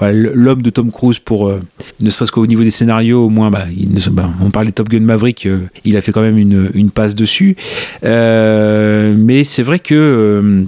l'homme 0.00 0.62
de 0.62 0.70
Tom 0.70 0.92
Cruise 0.92 1.18
pour 1.18 1.52
ne 2.00 2.10
serait-ce 2.10 2.30
qu'au 2.32 2.46
niveau 2.46 2.62
des 2.62 2.70
scénarios, 2.70 3.24
au 3.24 3.28
moins, 3.28 3.50
bah, 3.50 3.64
bah, 4.10 4.30
on 4.40 4.50
parlait 4.50 4.70
de 4.70 4.74
Top 4.74 4.88
Gun 4.88 5.00
Maverick, 5.00 5.48
il 5.84 5.96
a 5.96 6.00
fait 6.00 6.12
quand 6.12 6.20
même 6.22 6.38
une, 6.38 6.70
une 6.77 6.90
passe 6.90 7.15
dessus. 7.15 7.57
Euh, 8.05 9.15
mais 9.16 9.44
c'est 9.44 9.62
vrai 9.62 9.78
que 9.78 9.94
euh, 9.94 10.65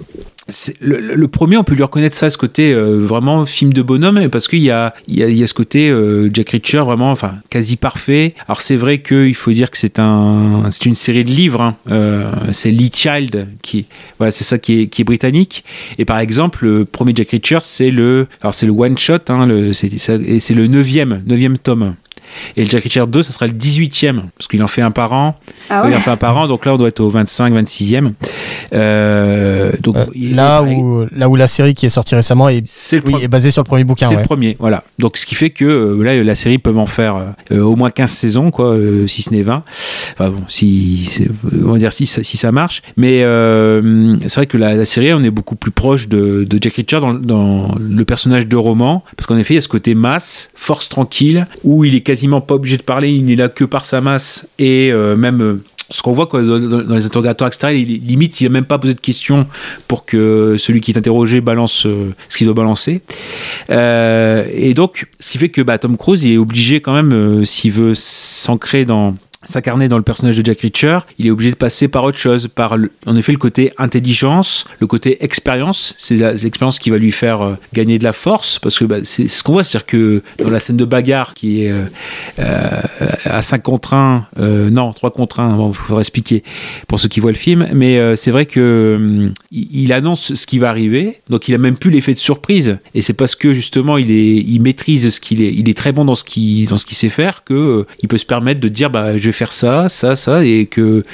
le, 0.81 1.27
premier, 1.27 1.59
on 1.59 1.65
peut 1.65 1.75
lui 1.75 1.83
reconnaître 1.83 2.17
ça, 2.17 2.31
ce 2.31 2.39
côté 2.39 2.73
euh, 2.73 3.05
vraiment 3.05 3.45
film 3.45 3.73
de 3.73 3.83
bonhomme, 3.83 4.29
parce 4.31 4.49
qu'il 4.49 4.61
y 4.61 4.71
a, 4.71 4.95
y, 5.07 5.23
a, 5.23 5.29
y 5.29 5.43
a 5.43 5.47
ce 5.47 5.53
côté 5.53 5.95
Jack 6.33 6.51
Reacher 6.51 6.79
vraiment, 6.79 7.11
enfin, 7.11 7.35
quasi 7.51 7.77
parfait. 7.77 8.35
Alors 8.47 8.63
c'est 8.63 8.77
vrai 8.77 9.03
qu'il 9.03 9.35
faut 9.35 9.53
dire 9.53 9.71
que 9.71 9.77
c'est 9.77 9.99
un, 9.99 10.65
c'est 10.71 10.87
une 10.87 10.95
série 10.95 11.25
de 11.25 11.31
livres. 11.31 11.61
hein. 11.61 12.31
C'est 12.51 12.71
Lee 12.71 12.91
Child 12.95 13.49
qui, 13.61 13.87
voilà, 14.19 14.31
c'est 14.31 14.45
ça 14.45 14.59
qui 14.59 14.83
est, 14.83 14.87
qui 14.89 15.03
est 15.03 15.05
britannique. 15.05 15.65
Et 15.99 16.07
par 16.07 16.19
exemple, 16.19 16.65
le 16.65 16.85
premier 16.87 17.13
Jack 17.15 17.31
Reacher, 17.31 17.59
c'est 17.63 17.91
le, 17.91 18.27
alors 18.41 18.55
c'est 18.55 18.67
le 18.67 18.73
one 18.73 18.97
shot, 18.97 19.19
hein, 19.29 19.47
c'est, 19.73 19.93
et 20.09 20.41
c'est 20.41 20.55
le 20.55 20.67
neuvième, 20.67 21.23
neuvième 21.27 21.59
tome. 21.59 21.95
Et 22.57 22.65
le 22.65 22.71
Jack 22.71 22.85
Reacher 22.85 23.05
2, 23.09 23.23
ça 23.23 23.33
sera 23.33 23.47
le 23.47 23.53
18e, 23.53 24.23
parce 24.37 24.49
qu'il 24.49 24.63
en 24.63 24.67
fait 24.67 24.83
un 24.83 24.91
par 24.91 25.13
an. 25.13 25.37
Ah 25.71 25.83
ouais. 25.85 25.91
Il 25.91 25.97
en 25.97 26.01
fait 26.01 26.11
un 26.11 26.17
par 26.17 26.37
an, 26.37 26.47
donc 26.47 26.65
là 26.67 26.75
on 26.75 26.77
doit 26.77 26.89
être 26.89 27.01
au 27.01 27.09
25, 27.09 27.53
26e. 27.55 28.13
Euh, 28.73 29.73
donc, 29.81 29.97
Euh, 29.97 30.05
là, 30.15 30.63
il- 30.67 30.77
où, 30.77 31.07
là 31.13 31.29
où 31.29 31.37
la 31.37 31.49
série 31.49 31.75
qui 31.75 31.87
est 31.87 31.91
sortie 31.91 32.15
récemment 32.15 32.49
est, 32.49 32.63
c'est 32.67 33.05
le 33.05 33.13
oui, 33.13 33.23
est 33.23 33.29
basée 33.29 33.51
sur 33.51 33.63
le 33.63 33.67
premier 33.69 33.85
bouquin. 33.85 34.07
c'est 34.07 34.15
ouais. 34.15 34.21
le 34.23 34.27
premier, 34.27 34.57
voilà. 34.59 34.85
Donc 34.99 35.17
ce 35.17 35.27
qui 35.27 35.35
fait 35.35 35.51
que 35.51 35.65
euh, 35.65 36.03
là, 36.03 36.23
la 36.23 36.35
série 36.35 36.59
peut 36.59 36.75
en 36.77 36.87
faire 36.87 37.35
euh, 37.53 37.61
au 37.63 37.77
moins 37.77 37.91
15 37.91 38.11
saisons, 38.11 38.51
quoi, 38.51 38.73
euh, 38.75 39.07
si 39.07 39.23
ce 39.23 39.31
n'est 39.31 39.43
20. 39.43 39.63
Enfin 40.13 40.31
bon, 40.31 40.43
si, 40.49 41.21
on 41.65 41.73
va 41.73 41.79
dire 41.79 41.93
si, 41.93 42.07
ça- 42.07 42.23
si 42.23 42.37
ça 42.37 42.53
marche. 42.53 42.83
Mais 42.97 43.23
euh, 43.23 44.15
c'est 44.23 44.35
vrai 44.37 44.47
que 44.47 44.57
la, 44.59 44.75
la 44.75 44.85
série, 44.85 45.13
on 45.13 45.23
est 45.23 45.31
beaucoup 45.31 45.57
plus 45.57 45.71
proche 45.71 46.09
de, 46.09 46.45
de 46.45 46.59
Jack 46.61 46.75
Reacher 46.75 47.01
dans, 47.01 47.15
dans 47.15 47.75
le 47.79 48.05
personnage 48.05 48.47
de 48.47 48.57
roman, 48.57 49.03
parce 49.17 49.27
qu'en 49.27 49.37
effet, 49.39 49.55
il 49.55 49.57
y 49.57 49.59
a 49.59 49.63
ce 49.63 49.69
côté 49.69 49.95
masse, 49.95 50.51
force 50.55 50.89
tranquille, 50.89 51.47
où 51.65 51.85
il 51.85 51.95
est 51.95 52.01
quasiment 52.19 52.41
pas 52.41 52.57
obligé 52.57 52.77
de 52.77 52.83
parler, 52.83 53.13
il 53.13 53.27
n'est 53.27 53.37
là 53.37 53.49
que 53.49 53.65
par 53.65 53.85
sa 53.85 54.01
masse, 54.01 54.49
et 54.59 54.91
euh, 54.93 55.15
même... 55.15 55.41
euh, 55.41 55.63
ce 55.91 56.03
qu'on 56.03 56.13
voit 56.13 56.27
dans, 56.27 56.95
les 56.95 57.07
interrogatoires, 57.07 57.49
etc., 57.49 57.73
limite, 57.73 58.43
il 58.43 58.45
n'a 58.45 58.51
même 58.51 58.67
pas 58.67 58.77
posé 58.77 58.93
de 58.93 59.01
questions 59.01 59.47
pour 59.87 60.05
que 60.05 60.57
celui 60.59 60.83
qui 60.83 60.91
est 60.91 60.99
interrogé 60.99 61.41
balance 61.41 61.87
euh, 61.87 62.13
ce 62.29 62.37
qu'il 62.37 62.47
doit 62.47 62.53
balancer. 62.53 63.01
Et 63.71 64.75
donc, 64.75 65.07
ce 65.19 65.31
qui 65.31 65.39
fait 65.39 65.49
que 65.49 65.63
bah, 65.63 65.79
Tom 65.79 65.97
Cruise 65.97 66.27
est 66.27 66.37
obligé 66.37 66.83
quand 66.83 66.93
même, 66.93 67.43
s'il 67.47 67.73
veut 67.73 67.95
s'ancrer 67.95 68.85
dans 68.85 69.15
s'incarner 69.45 69.89
dans 69.89 69.97
le 69.97 70.03
personnage 70.03 70.37
de 70.37 70.45
Jack 70.45 70.61
Reacher, 70.61 71.01
il 71.19 71.27
est 71.27 71.31
obligé 71.31 71.51
de 71.51 71.57
passer 71.57 71.89
par 71.89 72.05
autre 72.05 72.19
chose, 72.19 72.49
par 72.49 72.77
en 73.07 73.17
effet 73.17 73.33
le 73.33 73.39
côté 73.39 73.73
intelligence, 73.79 74.65
le 74.81 74.87
côté 74.87 75.25
expérience, 75.25 75.95
c'est 75.99 76.17
l'expérience 76.17 76.79
qui 76.79 76.91
va 76.91 76.99
lui 76.99 77.13
faire 77.13 77.43
euh, 77.43 77.55
gagner 77.73 77.99
de 77.99 78.05
la 78.05 78.13
force, 78.13 78.59
parce 78.59 78.79
que 78.79 78.85
bah, 78.85 78.97
c'est 79.05 79.29
ce 79.29 79.43
qu'on 79.43 79.53
voit, 79.53 79.65
c'est-à-dire 79.65 79.87
que 79.87 80.23
dans 80.39 80.51
la 80.51 80.61
scène 80.61 80.77
de 80.77 80.85
bagarre 80.85 81.35
qui 81.35 81.65
est 81.65 81.71
euh, 81.71 81.85
euh, 82.39 82.81
à 83.25 83.43
5 83.43 83.63
contre 83.63 83.95
1, 83.95 84.27
euh, 84.39 84.71
non, 84.71 84.93
3 84.93 85.11
contre 85.11 85.41
1, 85.41 85.57
bon, 85.57 85.71
il 85.71 85.75
faudra 85.75 86.01
expliquer 86.01 86.43
pour 86.87 86.99
ceux 86.99 87.09
qui 87.09 87.21
voient 87.21 87.33
le 87.33 87.37
film, 87.37 87.69
mais 87.73 88.17
c'est 88.17 88.31
vrai 88.31 88.47
que 88.47 88.97
hum, 88.97 89.33
il 89.51 89.93
annonce 89.93 90.35
ce 90.35 90.47
qui 90.47 90.59
va 90.59 90.69
arriver, 90.69 91.21
donc 91.29 91.49
il 91.49 91.55
a 91.55 91.59
même 91.59 91.77
plus 91.77 91.91
l'effet 91.91 92.15
de 92.15 92.19
surprise, 92.19 92.79
et 92.95 93.03
c'est 93.03 93.13
parce 93.13 93.35
que 93.35 93.55
justement 93.55 93.99
il, 93.99 94.61
maîtrise 94.61 95.09
ce 95.11 95.21
qu'il 95.21 95.43
est, 95.43 95.53
il 95.55 95.69
est 95.69 95.77
très 95.77 95.93
bon 95.93 96.05
dans 96.05 96.15
ce 96.15 96.25
qu'il 96.25 96.67
sait 96.67 97.09
faire 97.09 97.45
que 97.45 97.87
il 98.03 98.09
peut 98.09 98.19
se 98.19 98.27
permettre 98.27 98.61
de 98.61 98.69
dire 98.69 98.91
bah 98.91 99.17
vais 99.29 99.33
faire 99.33 99.53
ça, 99.53 99.89
ça, 99.89 100.17
ça, 100.17 100.45
et 100.45 100.67
que 100.67 101.05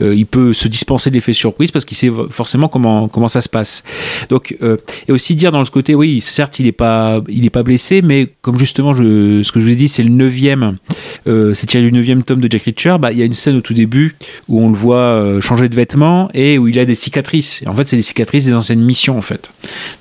euh, 0.00 0.14
il 0.14 0.26
peut 0.26 0.52
se 0.52 0.68
dispenser 0.68 1.10
de 1.10 1.14
l'effet 1.14 1.32
surprise 1.32 1.70
parce 1.70 1.84
qu'il 1.84 1.96
sait 1.96 2.10
forcément 2.30 2.68
comment 2.68 3.08
comment 3.08 3.28
ça 3.28 3.40
se 3.40 3.48
passe. 3.48 3.82
Donc 4.28 4.56
euh, 4.62 4.76
et 5.08 5.12
aussi 5.12 5.34
dire 5.36 5.52
dans 5.52 5.64
ce 5.64 5.70
côté 5.70 5.94
oui 5.94 6.20
certes 6.20 6.58
il 6.58 6.66
est 6.66 6.72
pas 6.72 7.20
il 7.28 7.44
est 7.44 7.50
pas 7.50 7.62
blessé, 7.62 8.02
mais 8.02 8.28
comme 8.42 8.58
justement 8.58 8.94
ce 8.94 9.50
que 9.50 9.60
je 9.60 9.64
vous 9.64 9.72
ai 9.72 9.76
dit 9.76 9.88
c'est 9.88 10.02
le 10.02 10.10
neuvième, 10.10 10.76
euh, 11.26 11.54
c'est 11.54 11.66
tiré 11.66 11.82
du 11.82 11.92
neuvième 11.92 12.22
tome 12.22 12.40
de 12.40 12.50
Jack 12.50 12.64
Reacher, 12.64 12.96
bah 13.00 13.12
il 13.12 13.18
y 13.18 13.22
a 13.22 13.24
une 13.24 13.32
scène 13.32 13.56
au 13.56 13.60
tout 13.60 13.74
début 13.74 14.16
où 14.48 14.62
on 14.62 14.68
le 14.68 14.74
voit 14.74 14.96
euh, 14.96 15.40
changer 15.40 15.68
de 15.68 15.74
vêtements 15.74 16.30
et 16.34 16.58
où 16.58 16.68
il 16.68 16.78
a 16.78 16.84
des 16.84 16.94
cicatrices. 16.94 17.64
En 17.66 17.74
fait 17.74 17.88
c'est 17.88 17.96
les 17.96 18.02
cicatrices 18.02 18.46
des 18.46 18.54
anciennes 18.54 18.82
missions 18.82 19.16
en 19.16 19.22
fait. 19.22 19.50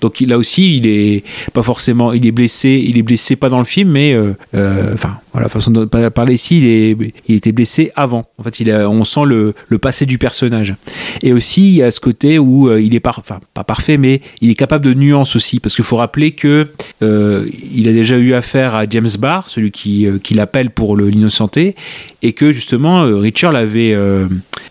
Donc 0.02 0.20
là 0.22 0.38
aussi 0.38 0.78
il 0.78 0.88
est 0.88 1.24
pas 1.54 1.64
forcément 1.64 2.14
il 2.14 2.26
est 2.26 2.32
blessé, 2.32 2.84
il 2.86 2.98
est 2.98 3.04
blessé 3.04 3.36
pas 3.36 3.50
dans 3.50 3.60
le 3.60 3.66
film 3.66 3.92
mais 3.92 4.18
enfin 4.54 5.20
voilà 5.34 5.48
façon 5.50 5.72
de 5.72 5.86
pa- 5.86 6.12
parler 6.12 6.34
ici 6.34 6.58
il 6.58 6.66
est 6.66 7.14
il 7.28 7.36
était 7.36 7.52
blessé 7.52 7.92
avant. 7.96 8.26
En 8.38 8.44
fait 8.44 8.60
il 8.60 8.70
a, 8.72 8.90
on 8.90 9.04
sent 9.04 9.26
le, 9.26 9.54
le 9.70 9.78
passé 9.78 10.06
du 10.06 10.18
personnage. 10.18 10.76
Et 11.22 11.34
aussi 11.34 11.70
il 11.70 11.76
y 11.76 11.84
a 11.84 11.92
ce 11.92 12.00
côté 12.00 12.38
où 12.40 12.70
euh, 12.70 12.82
il 12.82 12.94
est 12.96 13.00
par, 13.00 13.22
pas 13.54 13.64
parfait 13.64 13.98
mais 13.98 14.22
il 14.42 14.50
est 14.50 14.56
capable 14.56 14.86
de 14.86 14.94
nuances 14.94 15.36
aussi 15.36 15.60
parce 15.60 15.76
qu'il 15.76 15.86
faut 15.86 15.98
rappeler 15.98 16.32
que 16.32 16.68
euh, 17.02 17.48
il 17.74 17.88
a 17.88 17.94
déjà 17.94 18.18
eu 18.18 18.34
affaire 18.34 18.76
à 18.76 18.84
James 18.90 19.10
Barr, 19.20 19.50
celui 19.50 19.72
qui, 19.72 20.06
euh, 20.06 20.18
qui 20.20 20.34
l'appelle 20.34 20.70
pour 20.70 20.98
l'innocenté, 20.98 21.76
et 22.22 22.34
que 22.34 22.52
justement 22.52 23.04
Richard 23.04 23.52
l'avait 23.52 23.96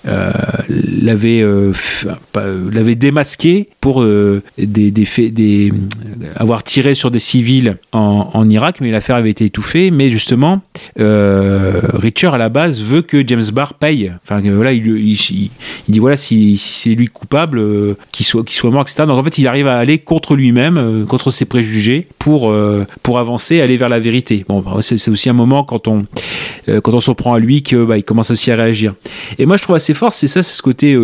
l'avait 0.04 1.44
l'avait 2.72 2.94
démasqué 2.94 3.68
pour 3.80 4.04
des, 4.04 4.90
des 4.90 5.30
des 5.30 5.72
avoir 6.36 6.62
tiré 6.64 6.94
sur 6.94 7.10
des 7.10 7.18
civils 7.18 7.76
en, 7.92 8.30
en 8.32 8.48
Irak, 8.48 8.76
mais 8.80 8.90
l'affaire 8.90 9.16
avait 9.16 9.30
été 9.30 9.44
étouffée. 9.44 9.90
Mais 9.90 10.10
justement, 10.10 10.49
euh, 10.98 11.80
Richard 11.94 12.34
à 12.34 12.38
la 12.38 12.48
base 12.48 12.82
veut 12.82 13.02
que 13.02 13.26
James 13.26 13.44
Barr 13.52 13.74
paye. 13.74 14.12
Enfin 14.24 14.40
voilà, 14.40 14.72
il, 14.72 15.16
dit 15.88 15.98
voilà 15.98 16.16
si, 16.16 16.56
c'est 16.56 16.90
lui 16.90 17.06
coupable, 17.06 17.58
euh, 17.58 17.96
qu'il 18.12 18.26
soit 18.26 18.44
qu'il 18.44 18.56
soit 18.56 18.70
mort, 18.70 18.82
etc. 18.82 19.04
Donc 19.06 19.18
en 19.18 19.24
fait, 19.24 19.38
il 19.38 19.46
arrive 19.46 19.66
à 19.66 19.78
aller 19.78 19.98
contre 19.98 20.34
lui-même, 20.34 20.78
euh, 20.78 21.04
contre 21.04 21.30
ses 21.30 21.44
préjugés, 21.44 22.06
pour 22.18 22.54
pour 23.02 23.18
avancer, 23.18 23.60
aller 23.60 23.76
vers 23.76 23.88
la 23.88 24.00
vérité. 24.00 24.44
Bon, 24.48 24.60
bah, 24.60 24.76
c'est 24.80 25.10
aussi 25.10 25.28
un 25.28 25.34
moment 25.34 25.64
quand 25.64 25.88
on 25.88 26.02
quand 26.66 26.94
on 26.94 27.00
s'en 27.00 27.14
prend 27.14 27.34
à 27.34 27.38
lui 27.38 27.62
que 27.62 27.84
bah, 27.84 28.00
commence 28.02 28.30
aussi 28.30 28.50
à 28.50 28.56
réagir. 28.56 28.94
Et 29.38 29.46
moi, 29.46 29.56
je 29.56 29.62
trouve 29.62 29.76
assez 29.76 29.94
fort, 29.94 30.12
c'est 30.12 30.26
ça, 30.26 30.42
c'est 30.42 30.54
ce 30.54 30.62
côté 30.62 30.96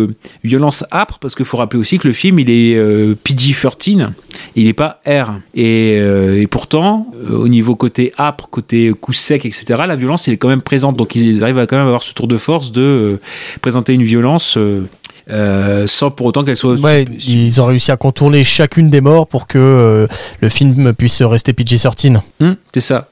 violence 0.43 0.83
âpre, 0.91 1.19
parce 1.19 1.35
qu'il 1.35 1.45
faut 1.45 1.57
rappeler 1.57 1.79
aussi 1.79 1.97
que 1.97 2.07
le 2.07 2.13
film, 2.13 2.39
il 2.39 2.49
est 2.49 2.75
euh, 2.75 3.15
PG-13, 3.23 4.09
il 4.55 4.65
n'est 4.65 4.73
pas 4.73 5.01
R. 5.05 5.39
Et, 5.55 5.95
et 5.95 6.47
pourtant, 6.47 7.07
au 7.29 7.47
niveau 7.47 7.75
côté 7.75 8.13
âpre, 8.17 8.47
côté 8.49 8.91
coup 8.99 9.13
sec, 9.13 9.36
etc., 9.45 9.65
la 9.87 9.95
violence, 9.95 10.27
elle 10.27 10.33
est 10.35 10.37
quand 10.37 10.49
même 10.49 10.61
présente. 10.61 10.97
Donc, 10.97 11.15
ils 11.15 11.43
arrivent 11.43 11.59
à 11.59 11.67
quand 11.67 11.77
même 11.77 11.87
avoir 11.87 12.03
ce 12.03 12.13
tour 12.13 12.27
de 12.27 12.37
force 12.37 12.71
de 12.71 12.81
euh, 12.81 13.19
présenter 13.61 13.93
une 13.93 14.03
violence. 14.03 14.57
euh, 14.57 14.87
euh, 15.29 15.87
sans 15.87 16.09
pour 16.09 16.27
autant 16.27 16.45
qu'elle 16.45 16.55
soit 16.55 16.75
Ouais, 16.79 17.03
ils 17.27 17.59
ont 17.59 17.65
réussi 17.65 17.91
à 17.91 17.97
contourner 17.97 18.45
chacune 18.45 18.89
des 18.89 19.01
morts 19.01 19.27
pour 19.27 19.45
que 19.45 19.57
euh, 19.57 20.07
le 20.39 20.47
film 20.47 20.93
puisse 20.93 21.21
rester 21.21 21.51
PG-13. 21.51 22.21
Hum, 22.39 22.55
c'est 22.73 22.79
ça. 22.79 23.09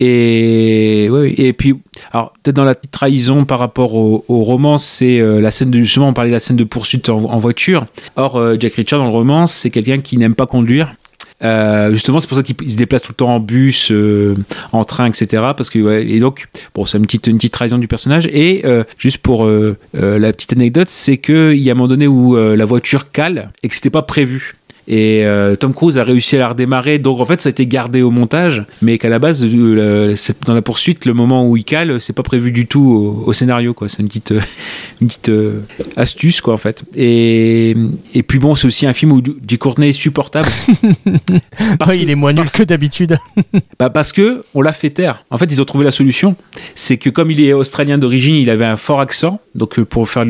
Et, 0.00 1.08
ouais, 1.10 1.34
et 1.38 1.54
puis, 1.54 1.74
alors, 2.12 2.34
peut-être 2.42 2.56
dans 2.56 2.64
la 2.64 2.74
trahison 2.74 3.46
par 3.46 3.58
rapport 3.58 3.94
au, 3.94 4.26
au 4.28 4.44
roman, 4.44 4.76
c'est 4.76 5.18
euh, 5.20 5.40
la 5.40 5.50
scène 5.50 5.70
de, 5.70 5.78
justement, 5.78 6.08
on 6.08 6.12
parlait 6.12 6.28
de 6.28 6.34
la 6.34 6.40
scène 6.40 6.56
de 6.56 6.64
poursuite 6.64 7.08
en, 7.08 7.16
en 7.16 7.38
voiture. 7.38 7.86
Or, 8.16 8.38
Jack 8.60 8.74
Reacher, 8.74 8.96
dans 8.96 9.04
le 9.06 9.10
roman, 9.10 9.46
c'est 9.46 9.70
quelqu'un 9.70 9.98
qui 10.00 10.18
n'aime 10.18 10.34
pas 10.34 10.46
conduire. 10.46 10.94
Euh, 11.42 11.90
justement, 11.90 12.20
c'est 12.20 12.28
pour 12.28 12.36
ça 12.36 12.42
qu'il 12.42 12.54
il 12.62 12.70
se 12.70 12.76
déplace 12.76 13.02
tout 13.02 13.12
le 13.12 13.16
temps 13.16 13.34
en 13.34 13.40
bus, 13.40 13.90
euh, 13.90 14.36
en 14.72 14.84
train, 14.84 15.06
etc. 15.06 15.42
Parce 15.56 15.68
que, 15.70 15.78
ouais, 15.78 16.06
et 16.06 16.20
donc, 16.20 16.46
bon, 16.74 16.86
c'est 16.86 16.98
une 16.98 17.04
petite, 17.04 17.26
une 17.26 17.36
petite 17.36 17.52
trahison 17.52 17.78
du 17.78 17.88
personnage. 17.88 18.26
Et 18.26 18.62
euh, 18.64 18.84
juste 18.98 19.18
pour 19.18 19.46
la 19.46 20.32
petite 20.32 20.52
anecdote, 20.52 20.88
c'est 20.88 21.18
qu'il 21.18 21.58
y 21.58 21.68
a 21.68 21.72
un 21.72 21.74
moment 21.74 21.88
donné 21.88 22.06
où 22.06 22.36
la 22.36 22.64
voiture 22.64 23.10
cale 23.10 23.50
et 23.62 23.68
que 23.68 23.74
c'était 23.74 23.90
pas 23.90 24.02
prévu. 24.02 24.54
Et 24.86 25.24
euh, 25.24 25.56
Tom 25.56 25.72
Cruise 25.72 25.98
a 25.98 26.04
réussi 26.04 26.36
à 26.36 26.40
la 26.40 26.48
redémarrer, 26.48 26.98
donc 26.98 27.20
en 27.20 27.24
fait 27.24 27.40
ça 27.40 27.48
a 27.48 27.50
été 27.50 27.66
gardé 27.66 28.02
au 28.02 28.10
montage, 28.10 28.64
mais 28.82 28.98
qu'à 28.98 29.08
la 29.08 29.18
base, 29.18 29.44
euh, 29.44 30.14
dans 30.46 30.54
la 30.54 30.62
poursuite, 30.62 31.06
le 31.06 31.14
moment 31.14 31.48
où 31.48 31.56
il 31.56 31.64
cale, 31.64 32.00
c'est 32.00 32.12
pas 32.12 32.22
prévu 32.22 32.52
du 32.52 32.66
tout 32.66 32.82
au, 32.82 33.24
au 33.28 33.32
scénario, 33.32 33.74
quoi. 33.74 33.88
C'est 33.88 34.00
une 34.00 34.08
petite, 34.08 34.32
euh, 34.32 34.40
une 35.00 35.08
petite 35.08 35.28
euh, 35.28 35.60
astuce, 35.96 36.40
quoi, 36.40 36.54
en 36.54 36.58
fait. 36.58 36.84
Et, 36.94 37.76
et 38.14 38.22
puis 38.22 38.38
bon, 38.38 38.54
c'est 38.54 38.66
aussi 38.66 38.86
un 38.86 38.92
film 38.92 39.12
où 39.12 39.22
J. 39.46 39.58
Courtney 39.58 39.90
est 39.90 39.92
supportable. 39.92 40.48
Il 41.94 42.10
est 42.10 42.14
moins 42.14 42.32
nul 42.32 42.50
que 42.50 42.62
d'habitude. 42.62 43.18
bah 43.78 43.88
parce 43.88 44.12
que 44.12 44.44
on 44.54 44.62
l'a 44.62 44.72
fait 44.72 44.90
taire. 44.90 45.24
En 45.30 45.38
fait, 45.38 45.46
ils 45.46 45.62
ont 45.62 45.64
trouvé 45.64 45.84
la 45.84 45.90
solution. 45.90 46.34
C'est 46.74 46.96
que 46.96 47.08
comme 47.08 47.30
il 47.30 47.40
est 47.40 47.52
australien 47.52 47.98
d'origine, 47.98 48.34
il 48.34 48.50
avait 48.50 48.64
un 48.64 48.76
fort 48.76 49.00
accent. 49.00 49.40
Donc 49.54 49.80
pour 49.80 50.08
faire 50.08 50.24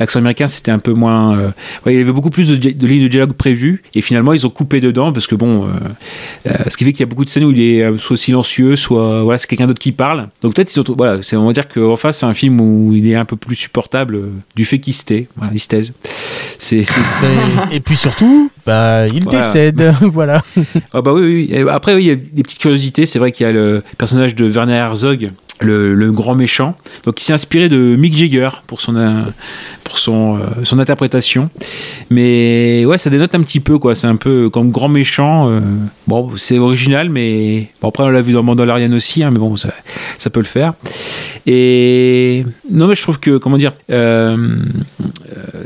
l'accent 0.00 0.18
américain, 0.18 0.48
c'était 0.48 0.72
un 0.72 0.80
peu 0.80 0.92
moins. 0.92 1.38
ouais, 1.86 1.94
il 1.94 1.98
y 1.98 2.00
avait 2.00 2.12
beaucoup 2.12 2.30
plus 2.30 2.48
de, 2.48 2.56
de 2.56 2.86
lignes 2.86 3.04
de 3.04 3.08
dialogue 3.08 3.34
prévues. 3.34 3.82
Et 3.96 4.00
finalement, 4.00 4.32
ils 4.32 4.44
ont 4.46 4.50
coupé 4.50 4.80
dedans 4.80 5.12
parce 5.12 5.26
que 5.26 5.34
bon, 5.34 5.64
euh, 5.64 5.68
euh, 6.48 6.52
ce 6.68 6.76
qui 6.76 6.84
fait 6.84 6.92
qu'il 6.92 7.00
y 7.00 7.04
a 7.04 7.06
beaucoup 7.06 7.24
de 7.24 7.30
scènes 7.30 7.44
où 7.44 7.52
il 7.52 7.60
est 7.60 7.82
euh, 7.82 7.96
soit 7.98 8.16
silencieux, 8.16 8.74
soit 8.76 9.22
voilà, 9.22 9.38
c'est 9.38 9.46
quelqu'un 9.46 9.66
d'autre 9.68 9.78
qui 9.80 9.92
parle. 9.92 10.28
Donc 10.42 10.54
peut-être 10.54 10.74
ils 10.74 10.80
ont. 10.80 10.84
Voilà, 10.96 11.22
c'est 11.22 11.36
on 11.36 11.46
va 11.46 11.52
dire 11.52 11.68
qu'en 11.68 11.96
face, 11.96 12.18
c'est 12.18 12.26
un 12.26 12.34
film 12.34 12.60
où 12.60 12.92
il 12.92 13.08
est 13.08 13.14
un 13.14 13.24
peu 13.24 13.36
plus 13.36 13.54
supportable 13.56 14.18
du 14.56 14.64
fait 14.64 14.78
qu'il 14.78 14.94
se 14.94 15.04
tait. 15.04 15.28
Voilà, 15.36 15.52
il 15.54 15.60
se 15.60 15.68
taise. 15.68 15.92
C'est 16.58 16.82
c'est- 16.84 17.00
et, 17.72 17.80
puis 17.80 17.96
surtout, 17.96 18.50
bah, 18.66 19.06
il 19.06 19.22
Voilà. 19.24 19.38
décède. 19.40 19.94
voilà. 20.02 20.42
Ah 20.92 21.00
bah 21.02 21.12
oui, 21.12 21.54
Après, 21.70 21.94
oui, 21.94 22.04
il 22.04 22.08
y 22.08 22.10
a 22.10 22.16
des 22.16 22.42
petites 22.42 22.58
curiosités. 22.60 23.06
C'est 23.06 23.18
vrai 23.18 23.30
qu'il 23.32 23.46
y 23.46 23.48
a 23.48 23.52
le 23.52 23.82
personnage 23.98 24.34
de 24.34 24.46
Werner 24.46 24.74
Herzog, 24.74 25.30
le, 25.60 26.12
grand 26.12 26.34
méchant. 26.34 26.76
Donc, 27.04 27.20
il 27.20 27.24
s'est 27.24 27.32
inspiré 27.32 27.68
de 27.68 27.96
Mick 27.96 28.16
Jagger 28.16 28.50
pour 28.66 28.80
son, 28.80 28.96
euh, 28.96 29.22
pour 29.84 29.98
son, 29.98 30.36
euh, 30.36 30.40
son 30.64 30.78
interprétation. 30.78 31.50
Mais 32.10 32.84
ouais, 32.86 32.98
ça 32.98 33.10
dénote 33.10 33.34
un 33.34 33.42
petit 33.42 33.60
peu, 33.60 33.78
quoi. 33.78 33.94
C'est 33.94 34.06
un 34.06 34.16
peu 34.16 34.50
comme 34.50 34.70
grand 34.70 34.88
méchant. 34.88 35.48
euh, 35.48 35.60
bon, 36.06 36.32
c'est 36.36 36.58
original, 36.58 37.08
mais 37.10 37.68
bon, 37.80 37.88
après, 37.88 38.04
on 38.04 38.08
l'a 38.08 38.22
vu 38.22 38.32
dans 38.32 38.42
Mandalorian 38.42 38.92
aussi, 38.92 39.22
hein, 39.22 39.30
mais 39.30 39.38
bon, 39.38 39.56
ça, 39.56 39.70
ça 40.18 40.30
peut 40.30 40.40
le 40.40 40.46
faire. 40.46 40.74
Et 41.46 42.44
non, 42.70 42.86
mais 42.86 42.94
je 42.94 43.02
trouve 43.02 43.20
que, 43.20 43.36
comment 43.38 43.58
dire, 43.58 43.72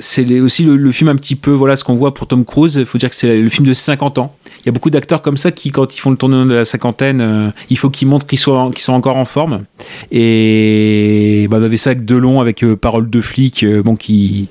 c'est 0.00 0.40
aussi 0.40 0.64
le, 0.64 0.76
le 0.76 0.92
film 0.92 1.08
un 1.08 1.16
petit 1.16 1.36
peu, 1.36 1.52
voilà 1.52 1.76
ce 1.76 1.84
qu'on 1.84 1.96
voit 1.96 2.14
pour 2.14 2.26
Tom 2.26 2.44
Cruise. 2.44 2.76
Il 2.76 2.86
faut 2.86 2.98
dire 2.98 3.10
que 3.10 3.16
c'est 3.16 3.36
le 3.36 3.48
film 3.48 3.66
de 3.66 3.72
50 3.72 4.18
ans. 4.18 4.34
Y 4.68 4.70
a 4.70 4.72
beaucoup 4.72 4.90
d'acteurs 4.90 5.22
comme 5.22 5.38
ça 5.38 5.50
qui, 5.50 5.70
quand 5.70 5.96
ils 5.96 5.98
font 5.98 6.10
le 6.10 6.18
tournoi 6.18 6.44
de 6.44 6.52
la 6.52 6.66
cinquantaine, 6.66 7.20
euh, 7.22 7.48
il 7.70 7.78
faut 7.78 7.88
qu'ils 7.88 8.06
montrent 8.06 8.26
qu'ils 8.26 8.38
soient, 8.38 8.70
qu'ils 8.70 8.82
sont 8.82 8.92
encore 8.92 9.16
en 9.16 9.24
forme. 9.24 9.64
Et 10.10 11.46
bah, 11.50 11.56
on 11.58 11.62
avait 11.62 11.78
ça 11.78 11.90
avec 11.90 12.04
Delon, 12.04 12.38
avec 12.40 12.62
euh, 12.62 12.76
Parole 12.76 13.08
de 13.08 13.20
flic, 13.22 13.62
euh, 13.62 13.82
bon, 13.82 13.96
qui, 13.96 14.48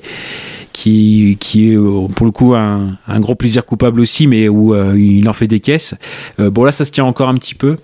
qui, 0.73 1.37
qui 1.39 1.69
est 1.69 1.75
euh, 1.75 2.07
pour 2.07 2.25
le 2.25 2.31
coup 2.31 2.55
un, 2.55 2.97
un 3.07 3.19
gros 3.19 3.35
plaisir 3.35 3.63
coupable 3.63 3.99
aussi, 3.99 4.25
mais 4.25 4.49
où 4.49 4.75
il 4.95 5.29
en 5.29 5.33
fait 5.33 5.47
des 5.47 5.59
caisses. 5.59 5.93
Bon 6.39 6.63
là, 6.63 6.71
ça 6.71 6.83
se 6.83 6.91
tient 6.91 7.05
encore 7.05 7.29
un 7.29 7.35
petit 7.35 7.55
peu. 7.55 7.77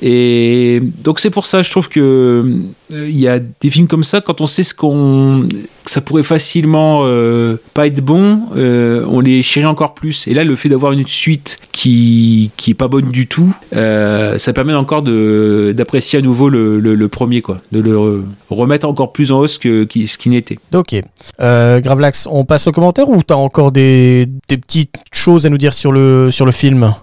Et 0.00 0.80
donc 1.02 1.18
c'est 1.18 1.30
pour 1.30 1.46
ça, 1.46 1.62
je 1.64 1.70
trouve 1.72 1.88
que 1.88 2.56
il 2.92 3.18
y 3.18 3.28
a 3.28 3.38
des 3.38 3.70
films 3.70 3.86
comme 3.86 4.04
ça, 4.04 4.20
quand 4.20 4.40
on 4.40 4.46
sait 4.46 4.62
ce 4.62 4.74
qu'on, 4.74 5.46
que 5.84 5.90
ça 5.90 6.00
pourrait 6.00 6.22
facilement 6.22 7.02
euh, 7.04 7.56
pas 7.74 7.86
être 7.86 8.00
bon, 8.00 8.40
euh, 8.56 9.04
on 9.08 9.20
les 9.20 9.42
chérit 9.42 9.66
encore 9.66 9.94
plus. 9.94 10.26
Et 10.26 10.34
là, 10.34 10.44
le 10.44 10.56
fait 10.56 10.68
d'avoir 10.68 10.92
une 10.92 11.06
suite 11.06 11.58
qui 11.72 12.50
qui 12.56 12.72
est 12.72 12.74
pas 12.74 12.88
bonne 12.88 13.10
du 13.10 13.26
tout, 13.26 13.54
euh, 13.74 14.38
ça 14.38 14.52
permet 14.52 14.74
encore 14.74 15.02
de 15.02 15.72
d'apprécier 15.76 16.18
à 16.18 16.22
nouveau 16.22 16.48
le, 16.48 16.80
le, 16.80 16.94
le 16.94 17.08
premier, 17.08 17.42
quoi, 17.42 17.60
de 17.72 17.80
le 17.80 17.96
re- 17.96 18.22
remettre 18.50 18.86
encore 18.88 19.12
plus 19.12 19.32
en 19.32 19.38
hausse 19.38 19.58
que 19.58 19.84
qui- 19.84 20.06
ce 20.06 20.18
qu'il 20.18 20.32
n'était. 20.32 20.58
Ok. 20.74 20.94
Euh, 21.40 21.80
Gravelax, 21.80 22.26
on 22.30 22.44
passe 22.44 22.66
aux 22.66 22.72
commentaires 22.72 23.08
ou 23.08 23.22
t'as 23.22 23.34
encore 23.36 23.72
des, 23.72 24.26
des 24.48 24.58
petites 24.58 24.94
choses 25.12 25.46
à 25.46 25.50
nous 25.50 25.58
dire 25.58 25.74
sur 25.74 25.92
le, 25.92 26.30
sur 26.30 26.46
le 26.46 26.52
film? 26.52 26.94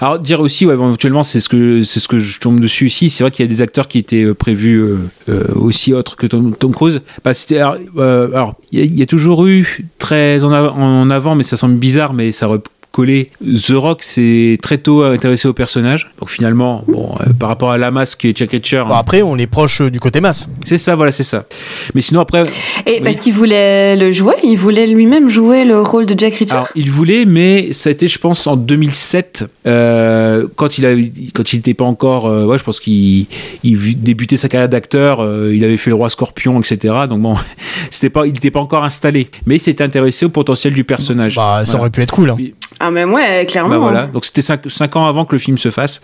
Alors 0.00 0.18
dire 0.18 0.40
aussi, 0.40 0.66
ouais, 0.66 0.74
éventuellement, 0.74 1.22
c'est 1.22 1.40
ce 1.40 1.48
que 1.48 1.82
c'est 1.82 2.00
ce 2.00 2.08
que 2.08 2.18
je 2.18 2.40
tombe 2.40 2.60
dessus 2.60 2.86
ici. 2.86 3.10
C'est 3.10 3.22
vrai 3.24 3.30
qu'il 3.30 3.44
y 3.44 3.48
a 3.48 3.50
des 3.50 3.62
acteurs 3.62 3.88
qui 3.88 3.98
étaient 3.98 4.22
euh, 4.24 4.34
prévus 4.34 4.78
euh, 4.78 4.98
euh, 5.28 5.31
aussi 5.54 5.92
autres 5.94 6.16
que 6.16 6.26
Tom, 6.26 6.54
Tom 6.54 6.72
Cruise. 6.72 7.00
Bah, 7.24 7.32
alors, 7.56 7.76
euh, 7.98 8.28
il 8.72 8.94
y, 8.98 9.02
a- 9.02 9.06
toujours 9.06 9.46
eu 9.46 9.86
très 9.98 10.42
en, 10.44 10.52
en 10.52 11.10
avant, 11.10 11.34
mais 11.34 11.42
ça 11.42 11.56
semble 11.56 11.76
bizarre, 11.76 12.14
mais 12.14 12.32
ça 12.32 12.48
collé. 12.92 13.30
The 13.42 13.72
Rock 13.72 14.02
s'est 14.02 14.58
très 14.62 14.78
tôt 14.78 15.02
intéressé 15.02 15.48
au 15.48 15.52
personnage. 15.52 16.10
Donc 16.20 16.30
finalement, 16.30 16.84
bon, 16.86 17.14
euh, 17.20 17.32
par 17.32 17.48
rapport 17.48 17.72
à 17.72 17.78
la 17.78 17.90
masque 17.90 18.24
et 18.24 18.32
Jack 18.34 18.50
Reacher, 18.52 18.84
Bon, 18.86 18.94
Après, 18.94 19.22
on 19.22 19.36
est 19.38 19.46
proche 19.46 19.80
euh, 19.80 19.90
du 19.90 19.98
côté 19.98 20.20
masse. 20.20 20.48
c'est 20.64 20.78
ça, 20.78 20.94
voilà, 20.94 21.10
c'est 21.10 21.22
ça. 21.22 21.46
Mais 21.94 22.00
sinon 22.00 22.20
après, 22.20 22.44
Et 22.86 23.00
parce 23.00 23.18
qu'il 23.18 23.32
voulait 23.32 23.96
le 23.96 24.12
jouer, 24.12 24.34
il 24.44 24.56
voulait 24.56 24.86
lui-même 24.86 25.28
jouer 25.30 25.64
le 25.64 25.80
rôle 25.80 26.06
de 26.06 26.14
Jack 26.18 26.34
Reacher. 26.34 26.52
Alors, 26.52 26.68
il 26.74 26.90
voulait, 26.90 27.24
mais 27.24 27.72
ça 27.72 27.88
a 27.88 27.92
été, 27.92 28.06
je 28.08 28.18
pense, 28.18 28.46
en 28.46 28.56
2007, 28.56 29.46
euh, 29.66 30.46
quand 30.56 30.78
il 30.78 30.86
a, 30.86 30.90
quand 31.34 31.52
il 31.52 31.56
n'était 31.56 31.74
pas 31.74 31.84
encore, 31.84 32.26
euh, 32.26 32.44
ouais, 32.44 32.58
je 32.58 32.62
pense 32.64 32.78
qu'il 32.80 33.26
il 33.64 34.00
débutait 34.02 34.36
sa 34.36 34.48
carrière 34.48 34.68
d'acteur, 34.68 35.20
euh, 35.20 35.52
il 35.54 35.64
avait 35.64 35.76
fait 35.76 35.90
le 35.90 35.96
roi 35.96 36.10
Scorpion, 36.10 36.60
etc. 36.60 36.94
Donc 37.08 37.20
bon, 37.22 37.34
c'était 37.90 38.10
pas, 38.10 38.26
il 38.26 38.32
n'était 38.32 38.50
pas 38.50 38.60
encore 38.60 38.84
installé, 38.84 39.28
mais 39.46 39.56
il 39.56 39.60
s'était 39.60 39.84
intéressé 39.84 40.26
au 40.26 40.28
potentiel 40.28 40.72
du 40.74 40.84
personnage. 40.84 41.36
Bah, 41.36 41.62
ça 41.64 41.72
Voilà. 41.72 41.80
aurait 41.82 41.90
pu 41.90 42.02
être 42.02 42.12
cool. 42.12 42.30
hein. 42.30 42.36
Ah, 42.84 42.90
mais 42.90 43.04
ouais, 43.04 43.46
clairement. 43.46 43.70
Bah 43.70 43.78
voilà, 43.78 44.06
donc 44.08 44.24
c'était 44.24 44.42
5, 44.42 44.96
ans 44.96 45.06
avant 45.06 45.24
que 45.24 45.36
le 45.36 45.38
film 45.38 45.56
se 45.56 45.70
fasse. 45.70 46.00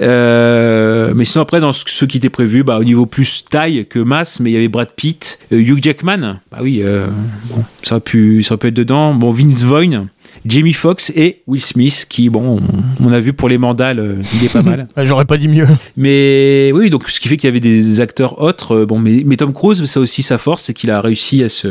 Euh, 0.00 1.12
mais 1.14 1.24
sinon 1.24 1.42
après, 1.42 1.58
dans 1.58 1.72
ce, 1.72 1.82
ce 1.88 2.04
qui 2.04 2.18
était 2.18 2.30
prévu, 2.30 2.62
bah, 2.62 2.78
au 2.78 2.84
niveau 2.84 3.04
plus 3.04 3.44
taille 3.44 3.84
que 3.84 3.98
masse, 3.98 4.38
mais 4.38 4.50
il 4.50 4.52
y 4.52 4.56
avait 4.56 4.68
Brad 4.68 4.90
Pitt, 4.94 5.40
euh, 5.52 5.58
Hugh 5.60 5.82
Jackman, 5.82 6.38
bah 6.52 6.58
oui, 6.62 6.82
euh, 6.84 7.08
bon, 7.46 7.64
ça, 7.82 7.96
aurait 7.96 8.00
pu, 8.00 8.44
ça 8.44 8.54
aurait 8.54 8.58
pu 8.60 8.68
être 8.68 8.74
dedans, 8.74 9.12
bon, 9.12 9.32
Vince 9.32 9.64
Vaughn, 9.64 10.06
Jamie 10.46 10.72
Foxx 10.72 11.10
et 11.16 11.42
Will 11.48 11.60
Smith, 11.60 12.06
qui, 12.08 12.28
bon, 12.28 12.60
on, 13.00 13.12
a 13.12 13.18
vu 13.18 13.32
pour 13.32 13.48
les 13.48 13.58
mandales, 13.58 13.98
euh, 13.98 14.22
il 14.36 14.44
est 14.44 14.52
pas 14.52 14.62
mal. 14.62 14.86
Ouais, 14.96 15.06
J'aurais 15.06 15.24
pas 15.24 15.36
dit 15.36 15.48
mieux. 15.48 15.66
Mais 15.96 16.70
oui, 16.72 16.90
donc 16.90 17.08
ce 17.10 17.18
qui 17.18 17.26
fait 17.28 17.36
qu'il 17.36 17.48
y 17.48 17.50
avait 17.50 17.58
des 17.60 18.00
acteurs 18.00 18.40
autres. 18.40 18.76
euh, 18.76 18.86
Bon, 18.86 19.00
mais, 19.00 19.22
mais 19.26 19.36
Tom 19.36 19.52
Cruise, 19.52 19.84
ça 19.84 19.98
aussi 19.98 20.22
sa 20.22 20.38
force, 20.38 20.62
c'est 20.62 20.74
qu'il 20.74 20.92
a 20.92 21.00
réussi 21.00 21.42
à 21.42 21.48
se 21.48 21.68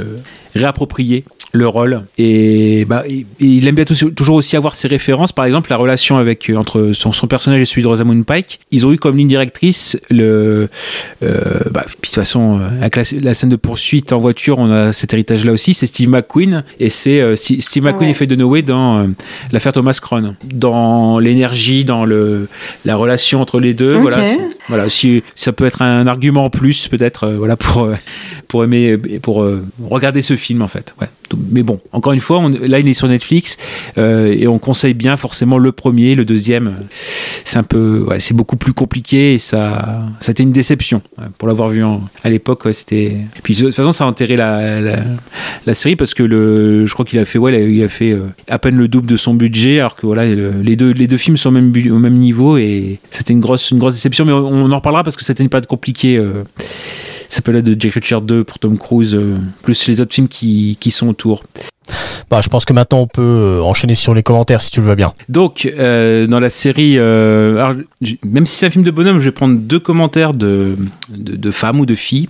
réapproprier 0.53 1.23
le 1.51 1.67
rôle. 1.67 2.03
Et, 2.17 2.85
bah, 2.85 3.03
et- 3.07 3.25
et 3.39 3.45
il 3.45 3.67
aime 3.67 3.75
bien 3.75 3.85
toujours 3.85 4.35
aussi 4.37 4.55
avoir 4.55 4.75
ses 4.75 4.87
références. 4.87 5.31
Par 5.31 5.45
exemple 5.45 5.69
la 5.71 5.77
relation 5.77 6.17
avec 6.17 6.49
euh, 6.49 6.55
entre 6.55 6.91
son, 6.93 7.11
son 7.11 7.27
personnage 7.27 7.59
et 7.61 7.65
celui 7.65 7.81
de 7.81 7.87
Rosamund 7.87 8.23
Pike 8.25 8.59
ils 8.71 8.85
ont 8.85 8.91
eu 8.93 8.97
comme 8.97 9.17
ligne 9.17 9.27
directrice 9.27 9.99
le 10.09 10.69
euh, 11.23 11.59
bah, 11.71 11.83
puis 11.85 11.95
de 11.95 12.05
toute 12.05 12.15
façon 12.15 12.59
euh, 12.59 12.67
avec 12.81 12.95
la, 12.95 13.03
la 13.21 13.33
scène 13.33 13.49
de 13.49 13.55
poursuite 13.55 14.13
en 14.13 14.19
voiture 14.19 14.59
on 14.59 14.69
a 14.71 14.93
cet 14.93 15.13
héritage 15.13 15.43
là 15.45 15.51
aussi. 15.51 15.73
C'est 15.73 15.85
Steve 15.87 16.09
McQueen 16.09 16.63
et 16.79 16.89
c'est 16.89 17.21
euh, 17.21 17.35
Steve 17.35 17.83
McQueen 17.83 17.99
Ouais. 17.99 18.09
est 18.11 18.13
fait 18.13 18.27
de 18.27 18.35
Noé 18.35 18.61
dans 18.61 18.99
euh, 18.99 19.07
l'affaire 19.51 19.73
Thomas 19.73 19.97
Crown. 20.01 20.35
Dans 20.43 21.19
l'énergie 21.19 21.83
dans 21.85 22.05
le 22.05 22.47
la 22.85 22.95
relation 22.95 23.41
entre 23.41 23.59
les 23.59 23.73
deux 23.73 23.95
voilà 23.95 24.23
voilà 24.69 24.89
si 24.89 25.23
ça 25.35 25.51
peut 25.51 25.65
être 25.65 25.81
un 25.81 26.05
argument 26.07 26.45
en 26.45 26.49
plus 26.49 26.87
peut-être 26.87 27.27
voilà 27.29 27.55
pour 27.57 27.89
pour 28.47 28.63
aimer 28.63 28.97
pour 29.21 29.45
regarder 29.89 30.21
ce 30.21 30.35
film 30.35 30.61
en 30.61 30.67
fait. 30.67 30.93
Ouais 31.01 31.07
Donc, 31.29 31.38
mais 31.51 31.63
bon 31.63 31.79
encore 31.91 32.13
une 32.13 32.19
fois 32.19 32.39
on- 32.39 32.49
là 32.49 32.79
il 32.79 32.87
est 32.87 32.93
sur 32.93 33.07
Netflix 33.07 33.57
euh, 33.97 34.33
et 34.37 34.47
on 34.47 34.59
conseille 34.59 34.93
bien 34.93 35.15
forcément 35.15 35.57
le 35.57 35.71
premier 35.71 36.15
le 36.15 36.25
deuxième. 36.25 36.75
C'est 37.45 37.57
un 37.57 37.63
peu 37.63 38.05
c'est 38.19 38.35
beaucoup 38.35 38.57
plus 38.57 38.73
compliqué 38.73 39.33
et 39.33 39.37
ça 39.37 40.07
a 40.25 40.31
été 40.31 40.43
une 40.43 40.51
déception 40.51 41.01
pour 41.37 41.47
l'avoir 41.47 41.69
vu 41.69 41.83
à 42.23 42.29
l'époque 42.29 42.67
c'était 42.73 43.17
puis 43.43 43.55
de 43.55 43.61
toute 43.65 43.75
façon 43.75 43.91
ça 43.91 44.03
a 44.05 44.07
enterré 44.07 44.35
la, 44.35 45.73
série 45.73 45.95
parce 45.95 46.13
que 46.13 46.27
je 46.85 46.93
crois 46.93 47.05
qu'il 47.05 47.19
a 47.19 47.25
fait 47.25 47.39
ouais 47.39 47.71
il 47.71 47.83
a- 47.83 47.89
fait 47.89 48.11
euh, 48.11 48.27
à 48.49 48.59
peine 48.59 48.75
le 48.75 48.87
double 48.87 49.07
de 49.07 49.17
son 49.17 49.33
budget 49.33 49.79
alors 49.79 49.95
que 49.95 50.05
voilà 50.05 50.25
le- 50.27 50.61
les 50.61 50.75
deux 50.75 51.17
films 51.17 51.37
sont 51.37 51.49
au 51.49 51.99
même 51.99 52.13
niveau 52.17 52.57
et 52.57 52.99
c'était 53.11 53.33
une 53.33 53.39
grosse 53.39 53.71
une 53.71 53.79
grosse 53.79 53.93
déception 53.95 54.25
mais 54.25 54.33
on, 54.33 54.45
on 54.47 54.71
en 54.71 54.75
reparlera 54.75 55.03
parce 55.03 55.15
que 55.15 55.23
c'était 55.23 55.43
une 55.43 55.49
période 55.49 55.67
compliquée 55.67 56.17
euh, 56.17 56.43
ça 57.29 57.41
peut 57.41 57.55
être 57.55 57.63
de 57.63 57.79
Jack 57.79 57.93
Reacher 57.93 58.19
2 58.21 58.43
pour 58.43 58.59
Tom 58.59 58.77
Cruise 58.77 59.15
euh, 59.15 59.37
plus 59.63 59.87
les 59.87 60.01
autres 60.01 60.13
films 60.13 60.27
qui, 60.27 60.77
qui 60.79 60.91
sont 60.91 61.07
autour 61.07 61.43
Bah, 62.29 62.41
je 62.43 62.49
pense 62.49 62.65
que 62.65 62.73
maintenant 62.73 62.99
on 62.99 63.07
peut 63.07 63.21
euh, 63.21 63.61
enchaîner 63.61 63.95
sur 63.95 64.13
les 64.13 64.23
commentaires 64.23 64.61
si 64.61 64.71
tu 64.71 64.81
le 64.81 64.87
veux 64.87 64.95
bien. 64.95 65.13
Donc, 65.29 65.65
euh, 65.65 66.27
dans 66.27 66.39
la 66.39 66.49
série, 66.49 66.95
euh, 66.97 67.63
alors, 67.63 67.75
même 68.25 68.45
si 68.45 68.55
c'est 68.55 68.65
un 68.67 68.69
film 68.71 68.83
de 68.83 68.91
bonhomme, 68.91 69.19
je 69.19 69.25
vais 69.25 69.31
prendre 69.31 69.57
deux 69.57 69.79
commentaires 69.79 70.33
de, 70.33 70.75
de, 71.09 71.35
de 71.35 71.51
femmes 71.51 71.79
ou 71.79 71.85
de 71.85 71.95
filles. 71.95 72.29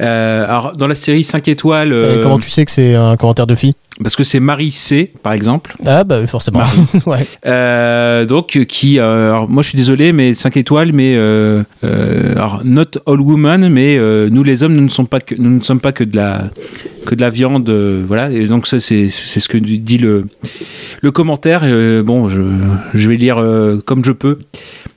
Euh, 0.00 0.44
alors, 0.44 0.76
dans 0.76 0.86
la 0.86 0.94
série 0.94 1.24
5 1.24 1.48
étoiles, 1.48 1.92
euh, 1.92 2.22
comment 2.22 2.38
tu 2.38 2.50
sais 2.50 2.64
que 2.64 2.70
c'est 2.70 2.94
un 2.94 3.16
commentaire 3.16 3.46
de 3.46 3.54
fille? 3.54 3.74
parce 4.02 4.16
que 4.16 4.24
c'est 4.24 4.40
Marie 4.40 4.72
C, 4.72 5.12
par 5.22 5.32
exemple, 5.34 5.76
Ah, 5.86 6.02
bah 6.02 6.18
oui, 6.20 6.26
forcément. 6.26 6.60
ouais. 7.06 7.26
euh, 7.46 8.24
donc 8.26 8.58
qui, 8.66 8.98
euh, 8.98 9.30
alors, 9.30 9.48
moi 9.48 9.62
je 9.62 9.68
suis 9.68 9.76
désolé, 9.76 10.12
mais 10.12 10.34
5 10.34 10.56
étoiles, 10.56 10.92
mais 10.92 11.14
euh, 11.16 11.62
alors, 11.82 12.62
not 12.64 12.98
all 13.06 13.20
women, 13.20 13.68
mais 13.68 13.98
nous 14.30 14.42
les 14.42 14.62
hommes, 14.62 14.74
nous 14.74 14.82
ne 14.82 14.88
sommes 14.88 15.06
pas 15.06 15.20
que, 15.20 15.34
nous 15.38 15.50
ne 15.50 15.62
sommes 15.62 15.80
pas 15.80 15.92
que 15.92 16.04
de 16.04 16.16
la 16.16 16.50
que 17.06 17.14
de 17.14 17.20
la 17.20 17.30
viande, 17.30 17.70
voilà. 18.06 18.30
Et 18.30 18.46
donc 18.46 18.66
ça 18.66 18.80
c'est 18.80 19.08
c'est 19.10 19.40
ce 19.40 19.48
que 19.48 19.58
dit 19.58 19.98
le 19.98 20.24
le 21.00 21.10
commentaire. 21.12 21.60
Bon, 22.02 22.28
je, 22.30 22.40
je 22.94 23.08
vais 23.08 23.16
lire 23.16 23.42
comme 23.84 24.04
je 24.04 24.12
peux. 24.12 24.38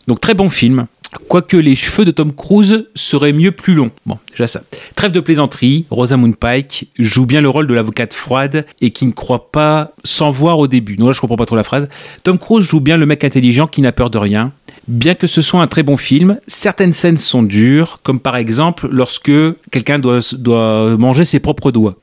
Donc 0.08 0.22
très 0.22 0.34
bon 0.34 0.50
film. 0.50 0.88
Quoique 1.28 1.58
les 1.58 1.76
cheveux 1.76 2.06
de 2.06 2.12
Tom 2.12 2.34
Cruise 2.34 2.88
seraient 2.96 3.34
mieux 3.34 3.52
plus 3.52 3.74
longs. 3.74 3.92
Bon, 4.06 4.18
déjà 4.32 4.48
ça. 4.48 4.62
Trêve 4.96 5.12
de 5.12 5.20
plaisanterie, 5.20 5.86
Rosamund 5.90 6.36
Pike 6.36 6.88
joue 6.98 7.26
bien 7.26 7.42
le 7.42 7.50
rôle 7.50 7.68
de 7.68 7.74
l'avocate 7.74 8.14
froide 8.14 8.66
et 8.82 8.92
qui 8.92 9.06
ne 9.06 9.12
croit 9.12 9.52
pas 9.52 9.92
sans 10.04 10.32
voir 10.32 10.60
au 10.60 10.68
début. 10.68 10.98
Non, 10.98 11.08
là 11.08 11.14
je 11.14 11.22
comprends 11.22 11.36
pas 11.36 11.46
trop 11.46 11.56
la 11.56 11.64
phrase. 11.64 11.90
Tom 12.24 12.38
Cruise 12.38 12.66
joue 12.66 12.80
bien 12.80 12.98
le 12.98 13.06
mec 13.06 13.24
intelligent 13.24 13.68
qui 13.68 13.82
n'a 13.82 13.92
peur 13.92 14.10
de 14.10 14.18
rien. 14.18 14.52
Bien 14.88 15.16
que 15.16 15.28
ce 15.28 15.42
soit 15.42 15.62
un 15.62 15.68
très 15.68 15.84
bon 15.84 15.98
film, 15.98 16.40
certaines 16.48 16.94
scènes 16.94 17.18
sont 17.18 17.44
dures, 17.44 18.00
comme 18.04 18.20
par 18.20 18.38
exemple 18.38 18.88
lorsque 18.90 19.32
quelqu'un 19.70 20.00
doit, 20.00 20.20
doit 20.38 20.96
manger 20.98 21.26
ses 21.26 21.40
propres 21.40 21.72
doigts. 21.72 21.96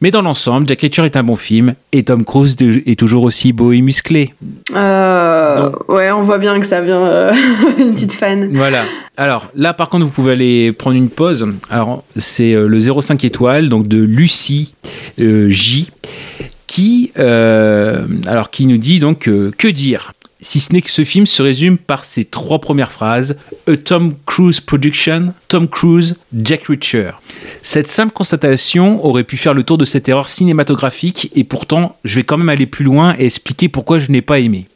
Mais 0.00 0.10
dans 0.10 0.22
l'ensemble, 0.22 0.66
Jack 0.66 0.80
Reacher 0.80 1.04
est 1.04 1.16
un 1.16 1.22
bon 1.22 1.36
film 1.36 1.74
et 1.92 2.02
Tom 2.02 2.24
Cruise 2.24 2.56
est 2.60 2.98
toujours 2.98 3.22
aussi 3.22 3.52
beau 3.52 3.72
et 3.72 3.80
musclé. 3.80 4.34
Euh, 4.74 5.70
ouais, 5.88 6.10
on 6.10 6.24
voit 6.24 6.38
bien 6.38 6.58
que 6.58 6.66
ça 6.66 6.80
vient 6.80 7.02
euh, 7.02 7.32
une 7.78 7.94
petite 7.94 8.12
fan. 8.12 8.50
Voilà. 8.52 8.82
Alors 9.16 9.46
là, 9.54 9.72
par 9.72 9.88
contre, 9.88 10.04
vous 10.04 10.10
pouvez 10.10 10.32
aller 10.32 10.72
prendre 10.72 10.96
une 10.96 11.10
pause. 11.10 11.46
Alors, 11.70 12.02
c'est 12.16 12.52
euh, 12.52 12.66
le 12.66 12.80
05 12.80 13.22
étoile, 13.24 13.68
donc 13.68 13.86
de 13.86 13.98
Lucie 13.98 14.74
euh, 15.20 15.48
J, 15.50 15.90
qui, 16.66 17.12
euh, 17.18 18.04
alors, 18.26 18.50
qui 18.50 18.66
nous 18.66 18.78
dit 18.78 18.98
donc 18.98 19.28
euh, 19.28 19.52
que 19.56 19.68
dire 19.68 20.12
si 20.44 20.60
ce 20.60 20.74
n'est 20.74 20.82
que 20.82 20.90
ce 20.90 21.04
film 21.04 21.24
se 21.24 21.42
résume 21.42 21.78
par 21.78 22.04
ces 22.04 22.26
trois 22.26 22.58
premières 22.58 22.92
phrases 22.92 23.38
A 23.66 23.78
Tom 23.78 24.12
Cruise 24.26 24.60
Production, 24.60 25.32
Tom 25.48 25.66
Cruise, 25.66 26.16
Jack 26.34 26.66
Reacher. 26.66 27.12
Cette 27.62 27.90
simple 27.90 28.12
constatation 28.12 29.02
aurait 29.06 29.24
pu 29.24 29.38
faire 29.38 29.54
le 29.54 29.62
tour 29.62 29.78
de 29.78 29.86
cette 29.86 30.06
erreur 30.06 30.28
cinématographique 30.28 31.30
et 31.34 31.44
pourtant, 31.44 31.96
je 32.04 32.16
vais 32.16 32.24
quand 32.24 32.36
même 32.36 32.50
aller 32.50 32.66
plus 32.66 32.84
loin 32.84 33.14
et 33.18 33.24
expliquer 33.24 33.70
pourquoi 33.70 33.98
je 33.98 34.12
n'ai 34.12 34.20
pas 34.20 34.38
aimé. 34.38 34.66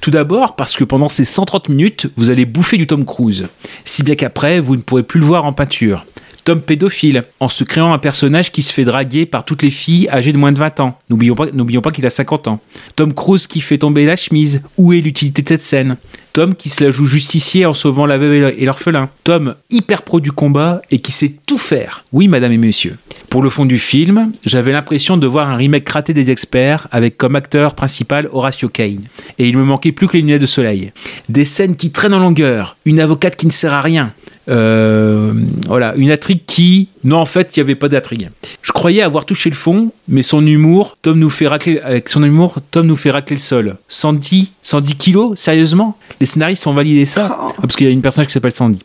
Tout 0.00 0.12
d'abord 0.12 0.54
parce 0.54 0.76
que 0.76 0.84
pendant 0.84 1.08
ces 1.08 1.24
130 1.24 1.70
minutes, 1.70 2.06
vous 2.16 2.30
allez 2.30 2.46
bouffer 2.46 2.78
du 2.78 2.86
Tom 2.86 3.04
Cruise, 3.04 3.48
si 3.84 4.04
bien 4.04 4.14
qu'après, 4.14 4.60
vous 4.60 4.76
ne 4.76 4.82
pourrez 4.82 5.02
plus 5.02 5.18
le 5.18 5.26
voir 5.26 5.44
en 5.44 5.52
peinture. 5.52 6.06
Tom 6.46 6.60
pédophile, 6.60 7.24
en 7.40 7.48
se 7.48 7.64
créant 7.64 7.92
un 7.92 7.98
personnage 7.98 8.52
qui 8.52 8.62
se 8.62 8.72
fait 8.72 8.84
draguer 8.84 9.26
par 9.26 9.44
toutes 9.44 9.62
les 9.62 9.70
filles 9.70 10.08
âgées 10.10 10.32
de 10.32 10.38
moins 10.38 10.52
de 10.52 10.58
20 10.58 10.78
ans. 10.78 10.96
N'oublions 11.10 11.34
pas, 11.34 11.50
pas 11.50 11.90
qu'il 11.90 12.06
a 12.06 12.10
50 12.10 12.46
ans. 12.46 12.60
Tom 12.94 13.12
Cruise 13.14 13.48
qui 13.48 13.60
fait 13.60 13.78
tomber 13.78 14.06
la 14.06 14.14
chemise. 14.14 14.62
Où 14.76 14.92
est 14.92 15.00
l'utilité 15.00 15.42
de 15.42 15.48
cette 15.48 15.62
scène? 15.62 15.96
Tom 16.32 16.54
qui 16.54 16.68
se 16.68 16.84
la 16.84 16.92
joue 16.92 17.04
justicier 17.04 17.66
en 17.66 17.74
sauvant 17.74 18.06
la 18.06 18.16
veuve 18.16 18.54
et 18.56 18.64
l'orphelin. 18.64 19.10
Tom 19.24 19.56
hyper 19.70 20.02
pro 20.02 20.20
du 20.20 20.30
combat 20.30 20.82
et 20.92 21.00
qui 21.00 21.10
sait 21.10 21.34
tout 21.48 21.58
faire. 21.58 22.04
Oui, 22.12 22.28
madame 22.28 22.52
et 22.52 22.58
messieurs. 22.58 22.96
Pour 23.28 23.42
le 23.42 23.50
fond 23.50 23.64
du 23.64 23.80
film, 23.80 24.30
j'avais 24.44 24.70
l'impression 24.70 25.16
de 25.16 25.26
voir 25.26 25.50
un 25.50 25.56
remake 25.56 25.88
raté 25.88 26.14
des 26.14 26.30
experts 26.30 26.86
avec 26.92 27.18
comme 27.18 27.34
acteur 27.34 27.74
principal 27.74 28.28
Horatio 28.30 28.68
Kane. 28.68 29.02
Et 29.40 29.48
il 29.48 29.56
me 29.58 29.64
manquait 29.64 29.90
plus 29.90 30.06
que 30.06 30.12
les 30.12 30.20
lunettes 30.20 30.42
de 30.42 30.46
soleil. 30.46 30.92
Des 31.28 31.44
scènes 31.44 31.74
qui 31.74 31.90
traînent 31.90 32.14
en 32.14 32.20
longueur, 32.20 32.76
une 32.84 33.00
avocate 33.00 33.34
qui 33.34 33.46
ne 33.46 33.52
sert 33.52 33.72
à 33.72 33.82
rien, 33.82 34.12
euh, 34.48 35.32
voilà, 35.66 35.94
une 35.96 36.10
intrigue 36.10 36.40
qui. 36.46 36.88
Non, 37.04 37.18
en 37.18 37.26
fait, 37.26 37.56
il 37.56 37.60
n'y 37.60 37.62
avait 37.62 37.74
pas 37.74 37.88
d'intrigue. 37.88 38.30
Je 38.62 38.72
croyais 38.72 39.02
avoir 39.02 39.24
touché 39.24 39.50
le 39.50 39.56
fond, 39.56 39.90
mais 40.08 40.22
son 40.22 40.44
humour, 40.46 40.96
Tom 41.02 41.18
nous 41.18 41.30
fait 41.30 41.46
racler, 41.46 41.80
avec 41.80 42.08
son 42.08 42.22
humour, 42.22 42.58
Tom 42.70 42.86
nous 42.86 42.96
fait 42.96 43.10
racler 43.10 43.36
le 43.36 43.40
sol. 43.40 43.76
110, 43.88 44.52
110 44.62 44.94
kilos 44.96 45.38
Sérieusement? 45.38 45.96
Les 46.20 46.26
scénaristes 46.26 46.66
ont 46.66 46.74
validé 46.74 47.04
ça? 47.04 47.38
Oh. 47.40 47.48
Ah, 47.50 47.60
Parce 47.62 47.76
qu'il 47.76 47.86
y 47.86 47.90
a 47.90 47.92
une 47.92 48.02
personnage 48.02 48.28
qui 48.28 48.32
s'appelle 48.32 48.52
Sandy. 48.52 48.78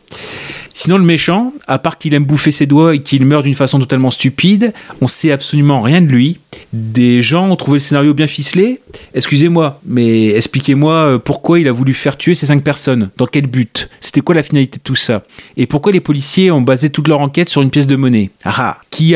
Sinon, 0.74 0.98
le 0.98 1.04
méchant, 1.04 1.52
à 1.66 1.78
part 1.78 1.98
qu'il 1.98 2.14
aime 2.14 2.24
bouffer 2.24 2.50
ses 2.50 2.66
doigts 2.66 2.94
et 2.94 3.00
qu'il 3.00 3.24
meurt 3.24 3.44
d'une 3.44 3.54
façon 3.54 3.78
totalement 3.78 4.10
stupide, 4.10 4.72
on 5.00 5.06
sait 5.06 5.30
absolument 5.30 5.80
rien 5.80 6.00
de 6.00 6.06
lui. 6.06 6.38
Des 6.72 7.22
gens 7.22 7.50
ont 7.50 7.56
trouvé 7.56 7.76
le 7.76 7.80
scénario 7.80 8.14
bien 8.14 8.26
ficelé. 8.26 8.80
Excusez-moi, 9.14 9.80
mais 9.86 10.30
expliquez-moi 10.30 10.94
euh, 10.94 11.18
pourquoi 11.18 11.60
il 11.60 11.68
a 11.68 11.72
voulu 11.72 11.92
faire 11.92 12.16
tuer 12.16 12.34
ces 12.34 12.46
cinq 12.46 12.62
personnes. 12.62 13.10
Dans 13.16 13.26
quel 13.26 13.46
but? 13.46 13.88
C'était 14.00 14.20
quoi 14.20 14.34
la 14.34 14.42
finalité 14.42 14.78
de 14.78 14.82
tout 14.82 14.94
ça? 14.94 15.22
Et 15.56 15.66
pourquoi 15.66 15.92
les 15.92 16.00
policiers 16.00 16.50
ont 16.50 16.62
basé 16.62 16.90
toute 16.90 17.08
leur 17.08 17.20
enquête 17.20 17.48
sur 17.48 17.62
une 17.62 17.70
pièce 17.70 17.86
de 17.86 17.96
monnaie? 17.96 18.30
Ah 18.44 18.54
ah 18.58 18.80
Qui, 18.90 19.14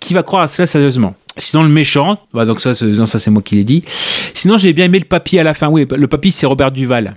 qui 0.00 0.14
va 0.14 0.22
croire 0.22 0.42
à 0.42 0.48
cela 0.48 0.66
sérieusement? 0.66 1.14
Sinon, 1.40 1.62
le 1.62 1.68
méchant, 1.68 2.18
bah 2.34 2.44
donc 2.44 2.60
ça, 2.60 2.74
c'est- 2.74 3.30
moi 3.30 3.42
qui 3.42 3.56
l'ai 3.56 3.64
dit. 3.64 3.82
Sinon, 4.34 4.56
j'ai 4.58 4.72
bien 4.72 4.84
aimé 4.84 4.98
le 4.98 5.04
papy 5.04 5.38
à 5.38 5.42
la 5.42 5.54
fin. 5.54 5.68
Oui, 5.68 5.86
le 5.90 6.06
papy, 6.06 6.30
c'est 6.32 6.46
Robert 6.46 6.70
Duval. 6.70 7.14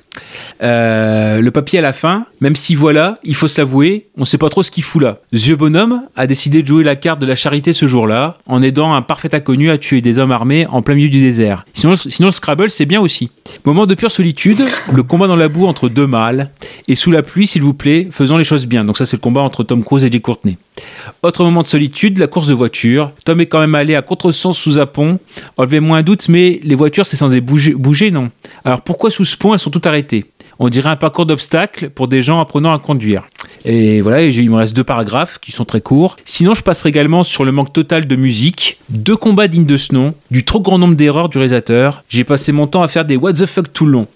Euh, 0.62 1.42
le 1.42 1.52
papier 1.52 1.80
à 1.80 1.82
la 1.82 1.94
fin, 1.94 2.26
même 2.42 2.56
si 2.56 2.76
voilà, 2.76 3.20
il 3.24 3.36
faut 3.36 3.48
se 3.48 3.60
l'avouer, 3.60 4.08
on 4.18 4.26
sait 4.26 4.38
pas 4.38 4.50
trop 4.50 4.64
ce 4.64 4.72
qu'il 4.72 4.84
fout 4.84 5.02
là. 5.02 5.20
Vieux 5.32 5.56
bonhomme 5.56 6.02
a 6.16 6.28
décidé 6.28 6.62
de 6.62 6.68
jouer 6.68 6.84
la 6.84 6.96
carte 6.96 7.20
de 7.20 7.26
la 7.26 7.36
charité 7.36 7.74
ce 7.74 7.86
jour-là, 7.88 8.38
en 8.48 8.62
aidant 8.62 8.94
un 8.94 9.02
parfait 9.02 9.34
inconnu 9.36 9.70
à 9.72 9.78
tuer 9.78 10.02
des 10.02 10.20
hommes 10.20 10.32
armés 10.32 10.66
en 10.68 10.82
plein 10.82 10.96
milieu 10.96 11.10
du 11.10 11.20
désert. 11.22 11.66
Sinon, 11.74 11.96
sinon 11.96 12.28
le 12.30 12.32
Scrabble, 12.34 12.72
c'est 12.72 12.86
bien 12.86 13.02
aussi. 13.02 13.30
Moment 13.66 13.86
de 13.86 13.96
pure 13.96 14.12
solitude, 14.12 14.62
le 14.92 15.04
combat 15.04 15.28
dans 15.28 15.36
la 15.36 15.50
boue 15.50 15.66
entre 15.68 15.90
deux 15.90 16.08
mâles, 16.08 16.50
et 16.88 16.96
sous 16.96 17.12
la 17.12 17.24
pluie, 17.24 17.48
s'il 17.48 17.62
vous 17.62 17.74
plaît, 17.74 18.08
faisons 18.12 18.38
les 18.38 18.44
choses 18.44 18.66
bien. 18.66 18.86
Donc 18.86 18.98
ça, 18.98 19.06
c'est 19.06 19.18
le 19.18 19.22
combat 19.22 19.42
entre 19.42 19.64
Tom 19.64 19.84
Cruise 19.84 20.04
et 20.04 20.12
Jay 20.12 20.20
Courtney. 20.20 20.58
Autre 21.22 21.44
moment 21.44 21.62
de 21.62 21.68
solitude, 21.68 22.18
la 22.18 22.28
course 22.28 22.48
de 22.48 22.54
voiture. 22.54 23.12
Tom 23.26 23.40
est 23.42 23.46
quand 23.46 23.60
même 23.60 23.76
allé 23.76 23.96
à 23.96 24.02
contresens 24.14 24.58
sous 24.58 24.80
un 24.80 24.86
pont. 24.86 25.20
Enlevez-moi 25.58 25.98
un 25.98 26.04
doute, 26.04 26.30
mais 26.30 26.60
les 26.64 26.76
voitures, 26.76 27.08
c'est 27.08 27.18
censé 27.18 27.42
bouger, 27.42 27.74
bouger, 27.74 28.12
non 28.12 28.30
Alors 28.64 28.82
pourquoi 28.82 29.10
sous 29.10 29.26
ce 29.26 29.36
pont, 29.36 29.54
elles 29.54 29.60
sont 29.60 29.72
toutes 29.72 29.88
arrêtées? 29.88 30.26
On 30.60 30.70
dirait 30.70 30.92
un 30.92 30.96
parcours 30.96 31.26
d'obstacles 31.26 31.90
pour 31.90 32.08
des 32.08 32.22
gens 32.22 32.40
apprenant 32.40 32.74
à 32.74 32.80
conduire. 32.80 33.24
Et 33.66 34.02
voilà, 34.02 34.22
il 34.22 34.50
me 34.50 34.56
reste 34.56 34.76
deux 34.76 34.84
paragraphes 34.84 35.40
qui 35.40 35.52
sont 35.52 35.66
très 35.66 35.82
courts. 35.82 36.16
Sinon, 36.26 36.54
je 36.54 36.62
passerai 36.62 36.90
également 36.90 37.24
sur 37.24 37.44
le 37.44 37.52
manque 37.52 37.74
total 37.74 38.08
de 38.08 38.16
musique, 38.16 38.78
deux 38.90 39.18
combats 39.18 39.48
dignes 39.48 39.66
de 39.66 39.78
ce 39.78 39.96
nom, 39.96 40.14
du 40.30 40.46
trop 40.46 40.62
grand 40.62 40.78
nombre 40.78 40.96
d'erreurs 40.96 41.30
du 41.30 41.40
réalisateur. 41.40 42.04
J'ai 42.08 42.24
passé 42.24 42.52
mon 42.52 42.68
temps 42.68 42.84
à 42.84 42.88
faire 42.88 43.06
des 43.06 43.18
what 43.18 43.34
the 43.34 43.48
fuck 43.48 43.74
tout 43.74 43.88
long. 43.88 44.08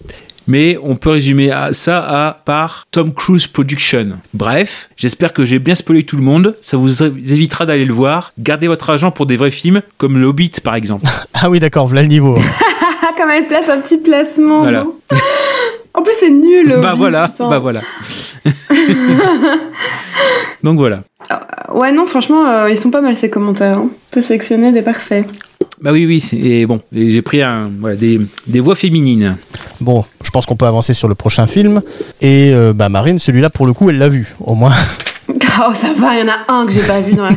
Mais 0.48 0.78
on 0.82 0.96
peut 0.96 1.10
résumer 1.10 1.50
à- 1.52 1.72
ça 1.72 1.98
à 2.00 2.32
par 2.44 2.86
Tom 2.90 3.12
Cruise 3.12 3.46
Production. 3.46 4.18
Bref, 4.34 4.88
j'espère 4.96 5.32
que 5.34 5.44
j'ai 5.44 5.58
bien 5.58 5.74
spoilé 5.74 6.02
tout 6.04 6.16
le 6.16 6.22
monde. 6.22 6.56
Ça 6.62 6.76
vous 6.78 7.02
évitera 7.02 7.66
d'aller 7.66 7.84
le 7.84 7.92
voir. 7.92 8.32
Gardez 8.38 8.66
votre 8.66 8.88
argent 8.90 9.10
pour 9.10 9.26
des 9.26 9.36
vrais 9.36 9.50
films, 9.50 9.82
comme 9.98 10.18
Le 10.18 10.26
Hobbit 10.26 10.52
par 10.64 10.74
exemple. 10.74 11.06
Ah 11.40 11.48
oui, 11.50 11.60
d'accord, 11.60 11.86
voilà 11.86 12.02
le 12.02 12.08
niveau. 12.08 12.36
Ah, 13.00 13.12
comme 13.16 13.30
elle 13.30 13.46
place 13.46 13.68
un 13.68 13.78
petit 13.80 13.96
placement. 13.98 14.60
Voilà. 14.62 14.84
en 15.94 16.02
plus, 16.02 16.12
c'est 16.18 16.30
nul. 16.30 16.66
le 16.68 16.76
bah 16.80 16.90
Hobbit, 16.90 16.98
voilà, 16.98 17.28
putain. 17.28 17.48
bah 17.48 17.58
voilà. 17.58 17.80
Donc 20.62 20.78
voilà. 20.78 21.02
Ouais, 21.72 21.92
non, 21.92 22.06
franchement, 22.06 22.46
euh, 22.46 22.70
ils 22.70 22.76
sont 22.78 22.90
pas 22.90 23.00
mal 23.00 23.16
ces 23.16 23.30
commentaires. 23.30 23.78
Hein. 23.78 23.88
T'as 24.10 24.22
sélectionné 24.22 24.72
des 24.72 24.82
parfaits. 24.82 25.26
Bah 25.80 25.90
oui, 25.92 26.06
oui, 26.06 26.28
et 26.44 26.66
bon, 26.66 26.80
j'ai 26.92 27.22
pris 27.22 27.40
un, 27.40 27.70
voilà, 27.78 27.94
des, 27.94 28.20
des 28.48 28.60
voix 28.60 28.74
féminines. 28.74 29.36
Bon, 29.80 30.04
je 30.24 30.30
pense 30.30 30.46
qu'on 30.46 30.56
peut 30.56 30.66
avancer 30.66 30.94
sur 30.94 31.08
le 31.08 31.14
prochain 31.14 31.46
film. 31.46 31.82
Et 32.20 32.52
euh, 32.52 32.72
bah 32.72 32.88
Marine, 32.88 33.18
celui-là, 33.18 33.50
pour 33.50 33.66
le 33.66 33.72
coup, 33.72 33.90
elle 33.90 33.98
l'a 33.98 34.08
vu, 34.08 34.34
au 34.40 34.54
moins. 34.54 34.74
Oh, 35.60 35.74
ça 35.74 35.88
va, 35.96 36.14
il 36.14 36.20
y 36.20 36.22
en 36.22 36.28
a 36.32 36.52
un 36.52 36.66
que 36.66 36.72
j'ai 36.72 36.82
pas 36.86 37.00
vu 37.00 37.14
dans 37.14 37.24
la 37.24 37.30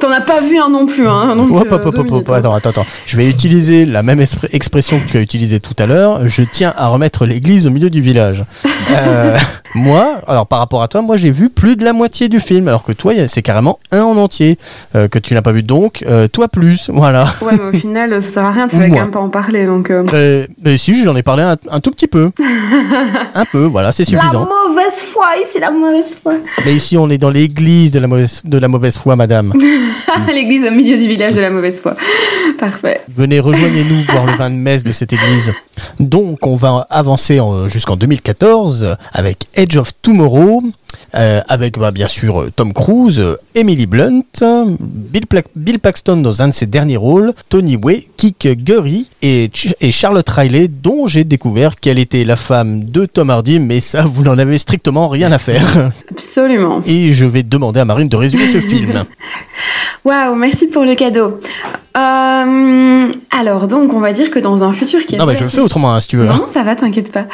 T'en 0.00 0.10
as 0.10 0.20
pas 0.20 0.40
vu 0.40 0.58
un 0.58 0.68
non 0.68 0.84
plus, 0.86 1.08
hein. 1.08 1.34
Donc, 1.36 1.50
Hop, 1.50 1.66
euh, 1.72 1.74
hop, 1.76 1.84
hop, 1.86 1.92
deux 1.94 2.00
hop, 2.00 2.06
minutes, 2.10 2.28
hop, 2.28 2.34
hein. 2.34 2.38
attends, 2.38 2.54
attends, 2.54 2.70
attends. 2.70 2.86
Je 3.06 3.16
vais 3.16 3.28
utiliser 3.30 3.86
la 3.86 4.02
même 4.02 4.22
expression 4.52 5.00
que 5.00 5.06
tu 5.06 5.16
as 5.16 5.20
utilisée 5.20 5.60
tout 5.60 5.74
à 5.78 5.86
l'heure. 5.86 6.28
Je 6.28 6.42
tiens 6.42 6.74
à 6.76 6.88
remettre 6.88 7.24
l'église 7.24 7.66
au 7.66 7.70
milieu 7.70 7.90
du 7.90 8.00
village. 8.00 8.44
Euh, 8.90 9.38
moi, 9.74 10.18
alors 10.28 10.46
par 10.46 10.58
rapport 10.58 10.82
à 10.82 10.88
toi, 10.88 11.00
moi 11.00 11.16
j'ai 11.16 11.30
vu 11.30 11.48
plus 11.48 11.74
de 11.74 11.84
la 11.84 11.94
moitié 11.94 12.28
du 12.28 12.38
film, 12.38 12.68
alors 12.68 12.84
que 12.84 12.92
toi, 12.92 13.14
y 13.14 13.20
a- 13.20 13.26
c'est 13.28 13.40
carrément 13.42 13.78
un 13.92 14.02
en 14.02 14.16
entier 14.18 14.58
euh, 14.94 15.08
que 15.08 15.18
tu 15.18 15.32
n'as 15.32 15.40
pas 15.40 15.52
vu. 15.52 15.62
Donc, 15.62 16.04
euh, 16.06 16.28
toi 16.28 16.48
plus, 16.48 16.90
voilà. 16.92 17.26
Ouais, 17.40 17.52
mais 17.58 17.76
au 17.76 17.80
final, 17.80 18.22
ça 18.22 18.30
sert 18.30 18.44
à 18.44 18.50
rien, 18.50 18.66
tu 18.68 18.76
savais 18.76 18.88
Moi. 18.88 18.98
quand 18.98 19.02
même 19.04 19.10
pas 19.10 19.20
en 19.20 19.30
parler, 19.30 19.64
donc... 19.64 19.90
euh, 19.90 20.04
Euh, 20.12 20.46
mais 20.62 20.76
si, 20.76 21.02
j'en 21.02 21.16
ai 21.16 21.22
parlé 21.22 21.42
un, 21.42 21.56
un 21.70 21.80
tout 21.80 21.90
petit 21.90 22.06
peu. 22.06 22.30
un 23.34 23.44
peu, 23.46 23.64
voilà, 23.64 23.90
c'est 23.90 24.08
La 24.10 24.20
suffisant. 24.20 24.46
mauvaise 24.68 25.02
foi, 25.12 25.26
ici, 25.42 25.58
la 25.58 25.70
mauvaise 25.70 26.18
foi. 26.22 26.34
Mais 26.64 26.74
ici, 26.74 26.96
on 26.98 27.08
est 27.10 27.13
dans 27.18 27.30
l'église 27.30 27.90
de 27.92 27.98
la 28.00 28.06
mauvaise, 28.06 28.42
de 28.44 28.58
la 28.58 28.68
mauvaise 28.68 28.96
foi, 28.96 29.16
madame. 29.16 29.52
L'église 30.32 30.66
au 30.66 30.70
milieu 30.70 30.96
du 30.98 31.08
village 31.08 31.32
de 31.32 31.40
la 31.40 31.50
mauvaise 31.50 31.80
foi. 31.80 31.96
Parfait. 32.58 33.00
Venez, 33.08 33.40
rejoignez-nous 33.40 34.02
voir 34.12 34.26
le 34.26 34.32
vin 34.36 34.50
de 34.50 34.54
messe 34.56 34.84
de 34.84 34.92
cette 34.92 35.12
église. 35.12 35.52
Donc, 35.98 36.46
on 36.46 36.56
va 36.56 36.86
avancer 36.90 37.40
en- 37.40 37.68
jusqu'en 37.68 37.96
2014 37.96 38.82
euh, 38.84 38.94
avec 39.12 39.46
Edge 39.54 39.76
of 39.76 39.90
Tomorrow, 40.02 40.62
euh, 41.14 41.40
avec 41.48 41.78
bah, 41.78 41.90
bien 41.90 42.06
sûr 42.06 42.42
euh, 42.42 42.50
Tom 42.54 42.72
Cruise, 42.72 43.20
euh, 43.20 43.36
Emily 43.54 43.86
Blunt, 43.86 44.22
Bill, 44.80 45.26
Pla- 45.26 45.42
Bill 45.56 45.78
Paxton 45.78 46.18
dans 46.18 46.42
un 46.42 46.48
de 46.48 46.52
ses 46.52 46.66
derniers 46.66 46.96
rôles, 46.96 47.32
Tony 47.48 47.76
Way, 47.76 48.08
Kik 48.16 48.48
Gurry 48.64 49.08
et, 49.22 49.50
Ch- 49.52 49.74
et 49.80 49.92
Charlotte 49.92 50.28
Riley, 50.28 50.68
dont 50.68 51.06
j'ai 51.06 51.24
découvert 51.24 51.76
qu'elle 51.76 51.98
était 51.98 52.24
la 52.24 52.36
femme 52.36 52.84
de 52.84 53.06
Tom 53.06 53.30
Hardy, 53.30 53.58
mais 53.60 53.80
ça, 53.80 54.02
vous 54.02 54.22
n'en 54.24 54.38
avez 54.38 54.58
strictement 54.58 55.08
rien 55.08 55.30
à 55.32 55.38
faire. 55.38 55.90
Absolument. 56.10 56.82
Et 56.86 57.12
je 57.12 57.24
vais 57.26 57.42
demander 57.42 57.80
à 57.80 57.84
Marine 57.84 58.08
de 58.08 58.16
résumer 58.16 58.46
ce 58.46 58.60
film. 58.60 59.04
Waouh, 60.04 60.34
merci 60.34 60.66
pour 60.66 60.84
le 60.84 60.94
cadeau. 60.94 61.38
Euh, 61.96 63.12
alors, 63.30 63.68
donc, 63.68 63.92
on 63.94 64.00
va 64.00 64.12
dire 64.12 64.30
que 64.30 64.38
dans 64.38 64.64
un 64.64 64.72
futur 64.72 65.04
qui 65.06 65.14
est... 65.14 65.18
Non, 65.18 65.26
mais 65.26 65.36
je 65.36 65.42
le 65.44 65.48
fais 65.50 65.60
autrement, 65.60 65.92
hein, 65.94 66.00
si 66.00 66.08
tu 66.08 66.16
veux. 66.16 66.28
hein. 66.28 66.34
Non, 66.36 66.46
ça 66.48 66.62
va, 66.62 66.74
t'inquiète 66.74 67.12
pas. 67.12 67.24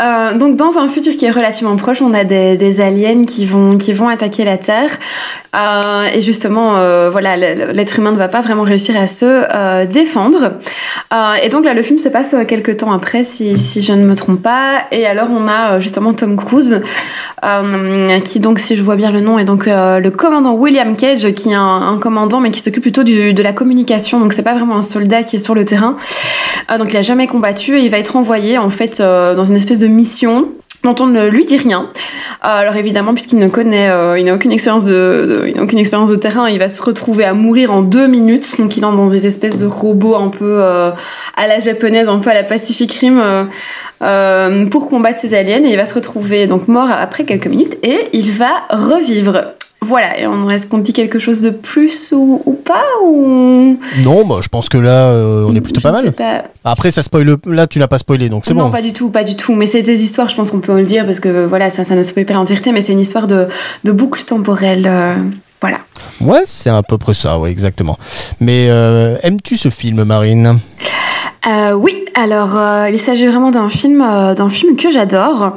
Euh, 0.00 0.38
donc, 0.38 0.56
dans 0.56 0.78
un 0.78 0.88
futur 0.88 1.16
qui 1.16 1.24
est 1.24 1.30
relativement 1.30 1.74
proche, 1.76 2.00
on 2.00 2.14
a 2.14 2.24
des, 2.24 2.56
des 2.56 2.80
aliens 2.80 3.24
qui 3.24 3.44
vont, 3.46 3.76
qui 3.78 3.92
vont 3.92 4.08
attaquer 4.08 4.44
la 4.44 4.56
Terre. 4.58 4.90
Euh, 5.56 6.04
et 6.12 6.20
justement, 6.22 6.72
voilà, 7.10 7.36
l'être 7.36 7.98
humain 7.98 8.10
ne 8.12 8.16
va 8.16 8.28
pas 8.28 8.40
vraiment 8.40 8.62
réussir 8.62 8.96
à 8.96 9.06
se 9.06 9.84
défendre. 9.86 10.54
Et 11.42 11.48
donc 11.48 11.64
là, 11.64 11.74
le 11.74 11.82
film 11.82 11.98
se 11.98 12.08
passe 12.08 12.34
quelques 12.48 12.78
temps 12.78 12.92
après, 12.92 13.22
si, 13.24 13.56
si 13.58 13.80
je 13.82 13.92
ne 13.92 14.04
me 14.04 14.14
trompe 14.16 14.42
pas. 14.42 14.82
Et 14.90 15.06
alors, 15.06 15.28
on 15.30 15.46
a 15.48 15.78
justement 15.78 16.12
Tom 16.12 16.36
Cruise, 16.36 16.82
qui 18.24 18.40
donc, 18.40 18.58
si 18.58 18.74
je 18.76 18.82
vois 18.82 18.96
bien 18.96 19.10
le 19.12 19.20
nom, 19.20 19.38
est 19.38 19.44
donc 19.44 19.66
le 19.66 20.08
commandant 20.10 20.52
William 20.54 20.96
Cage, 20.96 21.32
qui 21.34 21.50
est 21.50 21.54
un, 21.54 21.62
un 21.82 21.98
commandant, 21.98 22.40
mais 22.40 22.50
qui 22.50 22.60
s'occupe 22.60 22.82
plutôt 22.82 23.02
du- 23.04 23.32
de 23.32 23.42
la 23.42 23.52
communication. 23.52 24.03
Donc, 24.12 24.32
c'est 24.32 24.42
pas 24.42 24.54
vraiment 24.54 24.76
un 24.76 24.82
soldat 24.82 25.22
qui 25.22 25.36
est 25.36 25.38
sur 25.38 25.54
le 25.54 25.64
terrain. 25.64 25.96
Euh, 26.70 26.78
donc, 26.78 26.88
il 26.90 26.96
a 26.96 27.02
jamais 27.02 27.26
combattu 27.26 27.78
et 27.78 27.82
il 27.82 27.90
va 27.90 27.98
être 27.98 28.16
envoyé 28.16 28.58
en 28.58 28.70
fait 28.70 29.00
euh, 29.00 29.34
dans 29.34 29.44
une 29.44 29.56
espèce 29.56 29.80
de 29.80 29.86
mission 29.86 30.48
dont 30.84 30.94
on 31.00 31.06
ne 31.06 31.26
lui 31.26 31.44
dit 31.46 31.56
rien. 31.56 31.88
Euh, 32.44 32.48
alors 32.48 32.76
évidemment, 32.76 33.14
puisqu'il 33.14 33.38
ne 33.38 33.48
connaît, 33.48 33.88
euh, 33.88 34.18
il 34.18 34.26
n'a 34.26 34.34
aucune 34.34 34.52
expérience 34.52 34.84
de, 34.84 35.54
aucune 35.60 35.78
expérience 35.78 36.10
de 36.10 36.16
terrain, 36.16 36.48
il 36.48 36.58
va 36.58 36.68
se 36.68 36.80
retrouver 36.82 37.24
à 37.24 37.32
mourir 37.32 37.72
en 37.72 37.80
deux 37.80 38.06
minutes. 38.06 38.58
Donc 38.58 38.76
il 38.76 38.84
entre 38.84 38.96
dans 38.96 39.08
des 39.08 39.26
espèces 39.26 39.58
de 39.58 39.66
robots 39.66 40.14
un 40.14 40.28
peu 40.28 40.58
euh, 40.60 40.90
à 41.36 41.46
la 41.48 41.58
japonaise, 41.58 42.08
un 42.08 42.18
peu 42.18 42.30
à 42.30 42.34
la 42.34 42.44
Pacific 42.44 42.92
Rim. 42.92 43.20
pour 44.70 44.88
combattre 44.88 45.18
ces 45.18 45.34
aliens 45.34 45.64
et 45.64 45.70
il 45.70 45.76
va 45.76 45.86
se 45.86 45.94
retrouver 45.94 46.46
donc 46.46 46.68
mort 46.68 46.88
après 46.90 47.24
quelques 47.24 47.46
minutes 47.46 47.78
et 47.82 48.08
il 48.12 48.30
va 48.30 48.50
revivre. 48.70 49.54
Voilà, 49.86 50.18
et 50.18 50.26
on 50.26 50.48
est-ce 50.50 50.66
qu'on 50.66 50.78
dit 50.78 50.92
quelque 50.92 51.18
chose 51.18 51.42
de 51.42 51.50
plus 51.50 52.12
ou, 52.12 52.40
ou 52.46 52.52
pas 52.54 52.84
ou 53.04 53.78
Non, 54.02 54.26
bah, 54.26 54.36
je 54.40 54.48
pense 54.48 54.68
que 54.68 54.78
là, 54.78 55.08
euh, 55.08 55.44
on 55.46 55.54
est 55.54 55.60
plutôt 55.60 55.80
Je 55.80 55.82
pas 55.82 55.92
mal. 55.92 56.12
pas. 56.12 56.44
Après, 56.64 56.90
ça 56.90 57.02
spoil. 57.02 57.36
Là, 57.46 57.66
tu 57.66 57.78
n'as 57.78 57.86
pas 57.88 57.98
spoilé, 57.98 58.28
donc 58.28 58.44
c'est 58.46 58.54
non, 58.54 58.64
bon. 58.64 58.70
pas 58.70 58.82
du 58.82 58.92
tout, 58.92 59.10
pas 59.10 59.24
du 59.24 59.36
tout. 59.36 59.54
Mais 59.54 59.66
c'est 59.66 59.82
des 59.82 60.02
histoires, 60.02 60.28
je 60.28 60.36
pense 60.36 60.50
qu'on 60.50 60.60
peut 60.60 60.74
le 60.76 60.86
dire, 60.86 61.04
parce 61.04 61.20
que 61.20 61.44
voilà, 61.44 61.68
ça, 61.70 61.84
ça 61.84 61.94
ne 61.94 62.02
spoil 62.02 62.24
pas 62.24 62.34
l'entièreté, 62.34 62.72
mais 62.72 62.80
c'est 62.80 62.92
une 62.92 63.00
histoire 63.00 63.26
de, 63.26 63.46
de 63.84 63.92
boucle 63.92 64.22
temporelle. 64.24 64.86
euh, 64.88 65.14
voilà. 65.60 65.78
Ouais, 66.20 66.42
c'est 66.46 66.70
à 66.70 66.82
peu 66.82 66.98
près 66.98 67.14
ça, 67.14 67.38
ouais, 67.38 67.50
exactement. 67.50 67.98
Mais 68.40 68.66
euh, 68.68 69.16
aimes-tu 69.22 69.56
ce 69.56 69.68
film, 69.70 70.04
Marine? 70.04 70.58
Oui, 71.74 72.04
alors 72.14 72.56
il 72.90 72.98
s'agit 72.98 73.26
vraiment 73.26 73.50
d'un 73.50 73.68
film, 73.68 73.98
d'un 73.98 74.48
film 74.48 74.76
que 74.76 74.90
j'adore. 74.90 75.54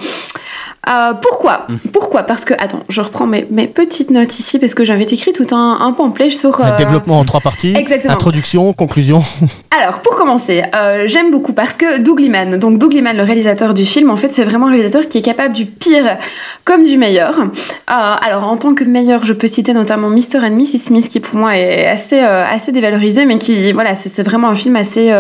Euh, 0.88 1.14
pourquoi? 1.22 1.68
Pourquoi? 1.92 2.24
Parce 2.24 2.46
que, 2.46 2.54
attends, 2.54 2.82
je 2.88 3.02
reprends 3.02 3.26
mes, 3.26 3.46
mes 3.52 3.68
petites 3.68 4.10
notes 4.10 4.40
ici 4.40 4.58
parce 4.58 4.74
que 4.74 4.86
j'avais 4.86 5.04
écrit 5.04 5.34
tout 5.34 5.48
un, 5.54 5.80
un 5.82 5.92
pamphlet 5.92 6.30
sur. 6.30 6.62
Euh, 6.62 6.78
Développement 6.78 7.20
en 7.20 7.26
trois 7.26 7.42
parties. 7.42 7.74
Exactement. 7.76 8.14
Introduction, 8.14 8.72
conclusion. 8.72 9.22
Alors, 9.78 10.00
pour 10.00 10.16
commencer, 10.16 10.64
euh, 10.76 11.04
j'aime 11.08 11.30
beaucoup 11.30 11.52
parce 11.52 11.76
que 11.76 11.98
Doug 12.00 12.22
Liman, 12.22 12.58
donc 12.58 12.78
Doug 12.78 12.94
Liman, 12.94 13.18
le 13.18 13.24
réalisateur 13.24 13.74
du 13.74 13.86
film, 13.86 14.10
en 14.10 14.16
fait, 14.16 14.30
c'est 14.32 14.46
vraiment 14.46 14.68
un 14.68 14.72
réalisateur 14.72 15.10
qui 15.10 15.18
est 15.18 15.22
capable 15.22 15.54
du 15.54 15.66
pire 15.66 16.18
comme 16.64 16.86
du 16.86 16.98
meilleur. 16.98 17.38
Euh, 17.38 17.46
alors, 17.88 18.46
en 18.46 18.56
tant 18.56 18.74
que 18.74 18.86
meilleur, 18.86 19.26
je 19.26 19.34
peux 19.34 19.48
citer 19.48 19.74
notamment 19.74 20.10
Mr. 20.10 20.40
and 20.42 20.52
Mrs. 20.52 20.80
Smith, 20.80 21.10
qui 21.10 21.20
pour 21.20 21.38
moi 21.38 21.58
est 21.58 21.86
assez, 21.86 22.20
assez 22.20 22.72
dévalorisé, 22.72 23.26
mais 23.26 23.40
qui, 23.40 23.74
voilà, 23.74 23.94
c'est 23.94 24.24
vraiment 24.24 24.48
un 24.48 24.56
film 24.56 24.78
assez, 24.78 25.14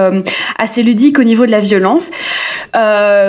assez 0.57 0.81
ludique 0.81 1.19
au 1.19 1.23
niveau 1.23 1.45
de 1.45 1.51
la 1.51 1.59
violence. 1.59 2.09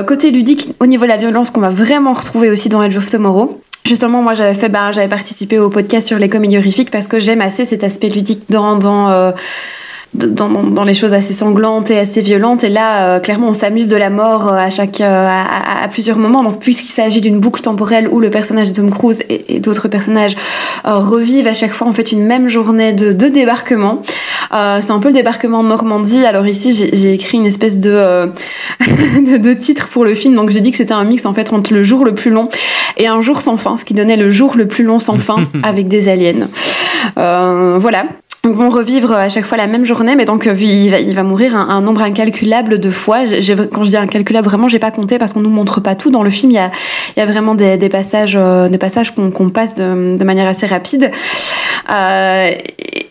Côté 0.07 0.31
ludique, 0.31 0.75
au 0.79 0.87
niveau 0.87 1.05
de 1.05 1.11
la 1.11 1.17
violence, 1.17 1.51
qu'on 1.51 1.61
va 1.61 1.69
vraiment 1.69 2.15
retrouver 2.19 2.51
aussi 2.51 2.69
dans 2.69 2.83
Edge 2.83 2.97
of 2.97 3.09
Tomorrow. 3.11 3.61
Justement, 3.85 4.23
moi, 4.23 4.35
j'avais 4.35 4.55
fait, 4.55 4.69
ben, 4.69 4.93
j'avais 4.93 5.09
participé 5.09 5.59
au 5.59 5.71
podcast 5.71 6.07
sur 6.07 6.19
les 6.19 6.29
comédies 6.29 6.59
parce 6.91 7.09
que 7.09 7.19
j'aime 7.19 7.41
assez 7.41 7.65
cet 7.65 7.85
aspect 7.85 8.09
ludique 8.09 8.43
dans, 8.51 8.77
dans, 8.77 9.09
euh, 9.09 9.33
dans, 10.15 10.49
dans- 10.49 10.63
dans 10.63 10.85
les 10.85 10.95
choses 10.95 11.15
assez 11.15 11.33
sanglantes 11.35 11.91
et 11.91 11.99
assez 11.99 12.21
violentes. 12.21 12.65
Et 12.65 12.69
là, 12.69 13.03
euh, 13.17 13.21
clairement, 13.21 13.49
on 13.49 13.53
s'amuse 13.53 13.89
de 13.89 13.97
la 13.97 14.11
mort 14.11 14.49
euh, 14.49 14.57
à, 14.57 14.71
chaque, 14.71 15.01
euh, 15.01 15.29
à, 15.29 15.43
à- 15.43 15.85
à 15.85 15.89
plusieurs 15.89 16.17
moments. 16.19 16.43
Donc, 16.43 16.59
puisqu'il 16.61 16.89
s'agit 16.89 17.21
d'une 17.21 17.39
boucle 17.39 17.61
temporelle 17.61 18.09
où 18.11 18.19
le 18.21 18.31
personnage 18.31 18.71
de 18.71 18.75
Tom 18.75 18.91
Cruise 18.91 19.23
et, 19.29 19.57
et 19.57 19.61
d'autres 19.61 19.89
personnages 19.89 20.35
euh, 20.87 20.97
revivent 20.99 21.47
à 21.47 21.55
chaque 21.55 21.73
fois 21.73 21.87
en 21.87 21.93
fait 21.93 22.11
une 22.13 22.25
même 22.25 22.49
journée 22.49 22.93
de, 22.93 23.13
de 23.13 23.29
débarquement. 23.29 24.03
Euh, 24.55 24.79
c'est 24.83 24.93
un 24.93 24.99
peu 24.99 25.09
le 25.09 25.15
débarquement 25.15 25.63
de 25.63 25.69
Normandie. 25.69 26.25
Alors 26.25 26.47
ici, 26.47 26.75
j'ai 26.75 26.91
j'ai 26.97 27.13
écrit 27.13 27.37
une 27.39 27.47
espèce 27.47 27.79
de, 27.79 27.91
euh, 27.93 28.27
de, 28.81 29.37
de 29.37 29.53
titre 29.53 29.89
pour 29.89 30.05
le 30.05 30.15
film. 30.15 30.35
Donc 30.35 30.51
j'ai 30.51 30.61
dit 30.61 30.71
que 30.71 30.77
c'était 30.79 30.93
un 30.95 31.05
mix 31.05 31.27
en 31.27 31.35
fait 31.35 31.53
entre 31.53 31.73
le 31.75 31.85
jour 31.85 32.05
le 32.05 32.15
plus 32.15 32.31
long 32.31 32.49
et 32.97 33.07
un 33.07 33.21
jour 33.21 33.41
sans 33.41 33.57
fin, 33.59 33.77
ce 33.77 33.85
qui 33.85 33.95
donnait 33.95 34.17
le 34.17 34.31
jour 34.31 34.57
le 34.57 34.67
plus 34.67 34.85
long 34.85 34.99
sans 34.99 35.19
fin 35.19 35.45
avec 35.63 35.87
des 35.89 36.09
aliens. 36.09 36.49
Euh, 37.19 37.77
voilà. 37.79 38.05
Vont 38.45 38.71
revivre 38.71 39.13
à 39.13 39.29
chaque 39.29 39.45
fois 39.45 39.59
la 39.59 39.67
même 39.67 39.85
journée, 39.85 40.15
mais 40.15 40.25
donc 40.25 40.47
euh, 40.47 40.55
il 40.55 40.91
va, 40.91 41.01
il 41.01 41.15
va 41.15 41.23
mourir 41.25 41.57
un, 41.57 41.81
nombre 41.81 42.03
incalculable 42.03 42.79
de 42.79 42.91
fois. 42.91 43.25
Quand 43.73 43.83
je 43.83 43.91
dis 43.91 43.97
incalculable, 43.97 44.47
vraiment, 44.47 44.69
j'ai 44.69 44.79
pas 44.79 44.93
compté 44.93 45.19
parce 45.19 45.33
qu'on 45.33 45.41
nous 45.41 45.51
montre 45.51 45.81
pas 45.81 45.97
tout 45.97 46.11
dans 46.11 46.23
le 46.23 46.31
film. 46.31 46.53
Il 46.53 46.55
y 46.55 46.59
a, 46.59 46.71
il 47.17 47.21
y 47.21 47.23
a 47.23 47.27
vraiment 47.27 47.57
des, 47.57 47.77
des 47.77 47.89
passages, 47.89 48.37
euh, 48.37 48.69
des 48.69 48.79
passages 48.79 49.13
qu'on 49.13 49.31
qu'on 49.31 49.51
passe 49.51 49.75
de, 49.75 50.17
de 50.17 50.25
manière 50.25 50.47
assez 50.47 50.67
rapide. 50.67 51.11
Euh, 51.91 52.53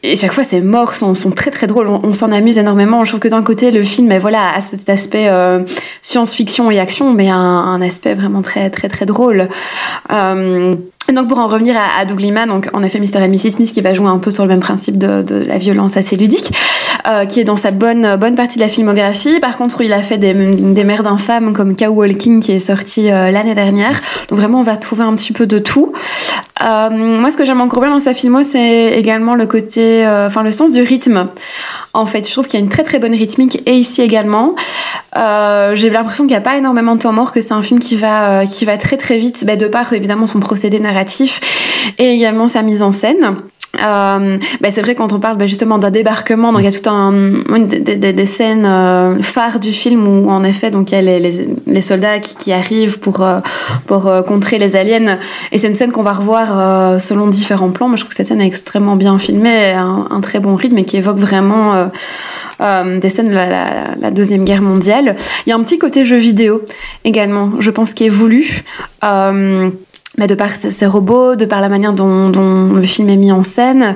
et, 0.01 0.15
chaque 0.15 0.31
fois, 0.31 0.45
ces 0.45 0.61
morts 0.61 0.95
sont, 0.95 1.13
sont 1.13 1.31
très 1.31 1.51
très 1.51 1.67
drôles. 1.67 1.87
On, 1.87 2.13
s'en 2.13 2.31
amuse 2.31 2.57
énormément. 2.57 3.03
Je 3.03 3.11
trouve 3.11 3.19
que 3.19 3.27
d'un 3.27 3.43
côté, 3.43 3.71
le 3.71 3.83
film, 3.83 4.07
mais 4.07 4.19
voilà, 4.19 4.53
a 4.55 4.61
cet 4.61 4.87
aspect 4.89 5.27
euh, 5.29 5.63
science-fiction 6.01 6.71
et 6.71 6.79
action, 6.79 7.13
mais 7.13 7.29
un, 7.29 7.37
un 7.37 7.81
aspect 7.81 8.13
vraiment 8.13 8.41
très 8.41 8.69
très 8.69 8.87
très 8.87 9.05
drôle. 9.05 9.49
Et 11.09 11.13
donc 11.13 11.29
pour 11.29 11.39
en 11.39 11.47
revenir 11.47 11.75
à, 11.77 11.99
à 11.99 12.05
Doug 12.05 12.19
Liman, 12.19 12.47
donc 12.47 12.69
en 12.73 12.83
effet 12.83 12.99
Mr. 12.99 13.23
et 13.23 13.27
Mrs. 13.29 13.51
Smith 13.51 13.71
qui 13.71 13.81
va 13.81 13.93
jouer 13.93 14.09
un 14.09 14.17
peu 14.17 14.29
sur 14.29 14.43
le 14.43 14.49
même 14.49 14.59
principe 14.59 14.97
de, 14.97 15.23
la 15.47 15.57
violence 15.57 15.95
assez 15.95 16.17
ludique, 16.17 16.51
euh, 17.07 17.25
qui 17.25 17.39
est 17.39 17.45
dans 17.45 17.55
sa 17.55 17.71
bonne 17.71 18.17
bonne 18.17 18.35
partie 18.35 18.55
de 18.55 18.63
la 18.63 18.67
filmographie. 18.67 19.39
Par 19.39 19.57
contre, 19.57 19.81
il 19.81 19.93
a 19.93 20.01
fait 20.01 20.17
des, 20.17 20.33
des 20.33 20.83
mères 20.83 21.03
d'infâmes 21.03 21.53
comme 21.53 21.75
Cow 21.75 21.87
Walking 21.87 22.41
qui 22.41 22.51
est 22.51 22.59
sorti 22.59 23.09
euh, 23.09 23.31
l'année 23.31 23.55
dernière. 23.55 24.01
Donc 24.27 24.39
vraiment, 24.39 24.59
on 24.59 24.63
va 24.63 24.75
trouver 24.75 25.03
un 25.03 25.15
petit 25.15 25.31
peu 25.31 25.47
de 25.47 25.59
tout. 25.59 25.93
Euh, 26.63 26.89
moi, 26.89 27.31
ce 27.31 27.37
que 27.37 27.45
j'aime 27.45 27.61
encore 27.61 27.81
bien 27.81 27.91
dans 27.91 27.99
sa 27.99 28.13
filmo, 28.13 28.43
c'est 28.43 28.93
également 28.97 29.35
le 29.35 29.45
côté, 29.45 30.05
enfin 30.05 30.43
le 30.43 30.51
sens 30.51 30.73
du 30.73 30.81
rythme. 30.81 31.27
En 31.97 32.05
fait, 32.05 32.27
je 32.27 32.31
trouve 32.31 32.45
qu'il 32.45 32.59
y 32.59 32.61
a 32.61 32.63
une 32.63 32.69
très 32.69 32.83
très 32.83 32.99
bonne 32.99 33.15
rythmique 33.15 33.63
et 33.65 33.73
ici 33.73 34.03
également. 34.03 34.53
Euh, 35.17 35.73
J'ai 35.73 35.89
l'impression 35.89 36.25
qu'il 36.25 36.33
n'y 36.33 36.37
a 36.37 36.41
pas 36.41 36.55
énormément 36.55 36.95
de 36.95 37.01
temps 37.01 37.11
mort, 37.11 37.31
que 37.31 37.41
c'est 37.41 37.55
un 37.55 37.63
film 37.63 37.79
qui 37.79 37.95
va, 37.95 38.41
euh, 38.41 38.45
qui 38.45 38.65
va 38.65 38.77
très 38.77 38.97
très 38.97 39.17
vite, 39.17 39.45
bah, 39.47 39.55
de 39.55 39.67
par 39.67 39.91
évidemment 39.93 40.27
son 40.27 40.39
procédé 40.39 40.79
narratif 40.79 41.41
et 41.97 42.11
également 42.11 42.47
sa 42.47 42.61
mise 42.61 42.83
en 42.83 42.91
scène. 42.91 43.37
Euh, 43.75 44.37
bah, 44.61 44.69
c'est 44.71 44.81
vrai 44.81 44.95
quand 44.95 45.13
on 45.13 45.19
parle 45.19 45.37
bah, 45.37 45.45
justement 45.45 45.77
d'un 45.77 45.91
débarquement, 45.91 46.51
donc 46.51 46.61
il 46.61 46.65
y 46.65 46.67
a 46.67 46.79
tout 46.79 46.89
un 46.89 47.11
des, 47.59 47.79
des- 47.79 48.13
des 48.13 48.25
scènes 48.25 48.65
euh, 48.65 49.21
phares 49.21 49.59
du 49.59 49.71
film 49.71 50.07
où 50.07 50.29
en 50.31 50.43
effet 50.43 50.71
donc 50.71 50.91
il 50.91 50.95
y 50.95 50.97
a 50.97 51.01
les, 51.01 51.19
les, 51.19 51.47
les 51.67 51.81
soldats 51.81 52.19
qui, 52.19 52.35
qui 52.37 52.53
arrivent 52.53 52.97
pour 52.99 53.21
euh, 53.21 53.39
pour 53.85 54.09
contrer 54.25 54.57
les 54.57 54.75
aliens 54.77 55.19
et 55.51 55.57
c'est 55.59 55.67
une 55.67 55.75
scène 55.75 55.91
qu'on 55.91 56.01
va 56.01 56.13
revoir 56.13 56.99
selon 56.99 57.27
différents 57.27 57.69
plans. 57.69 57.87
Moi 57.87 57.97
je 57.97 58.01
trouve 58.01 58.09
que 58.09 58.15
cette 58.15 58.27
scène 58.27 58.41
est 58.41 58.47
extrêmement 58.47 58.95
bien 58.95 59.19
filmée, 59.19 59.73
un, 59.73 60.07
un 60.09 60.21
très 60.21 60.39
bon 60.39 60.55
rythme 60.55 60.77
et 60.79 60.85
qui 60.85 60.97
évoque 60.97 61.17
vraiment 61.17 61.89
euh, 62.61 62.99
des 62.99 63.09
scènes 63.09 63.29
de 63.29 63.35
la, 63.35 63.47
la- 63.47 63.95
la 63.99 64.11
deuxième 64.11 64.43
guerre 64.45 64.61
mondiale. 64.63 65.15
Il 65.45 65.49
y 65.49 65.53
a 65.53 65.55
un 65.55 65.61
petit 65.61 65.77
côté 65.77 66.03
jeu 66.05 66.15
vidéo 66.17 66.61
également, 67.03 67.51
je 67.59 67.69
pense 67.69 67.93
qui 67.93 68.05
est 68.05 68.09
voulu. 68.09 68.63
Euh, 69.03 69.69
mais 70.17 70.25
de 70.27 70.33
par 70.35 70.55
ces, 70.55 70.85
robots, 70.87 71.35
de 71.35 71.45
par 71.45 71.61
la 71.61 71.69
manière 71.69 71.93
dont, 71.93 72.29
dont 72.29 72.73
le 72.73 72.81
film 72.81 73.07
est 73.09 73.15
mis 73.17 73.31
en 73.31 73.43
scène. 73.43 73.93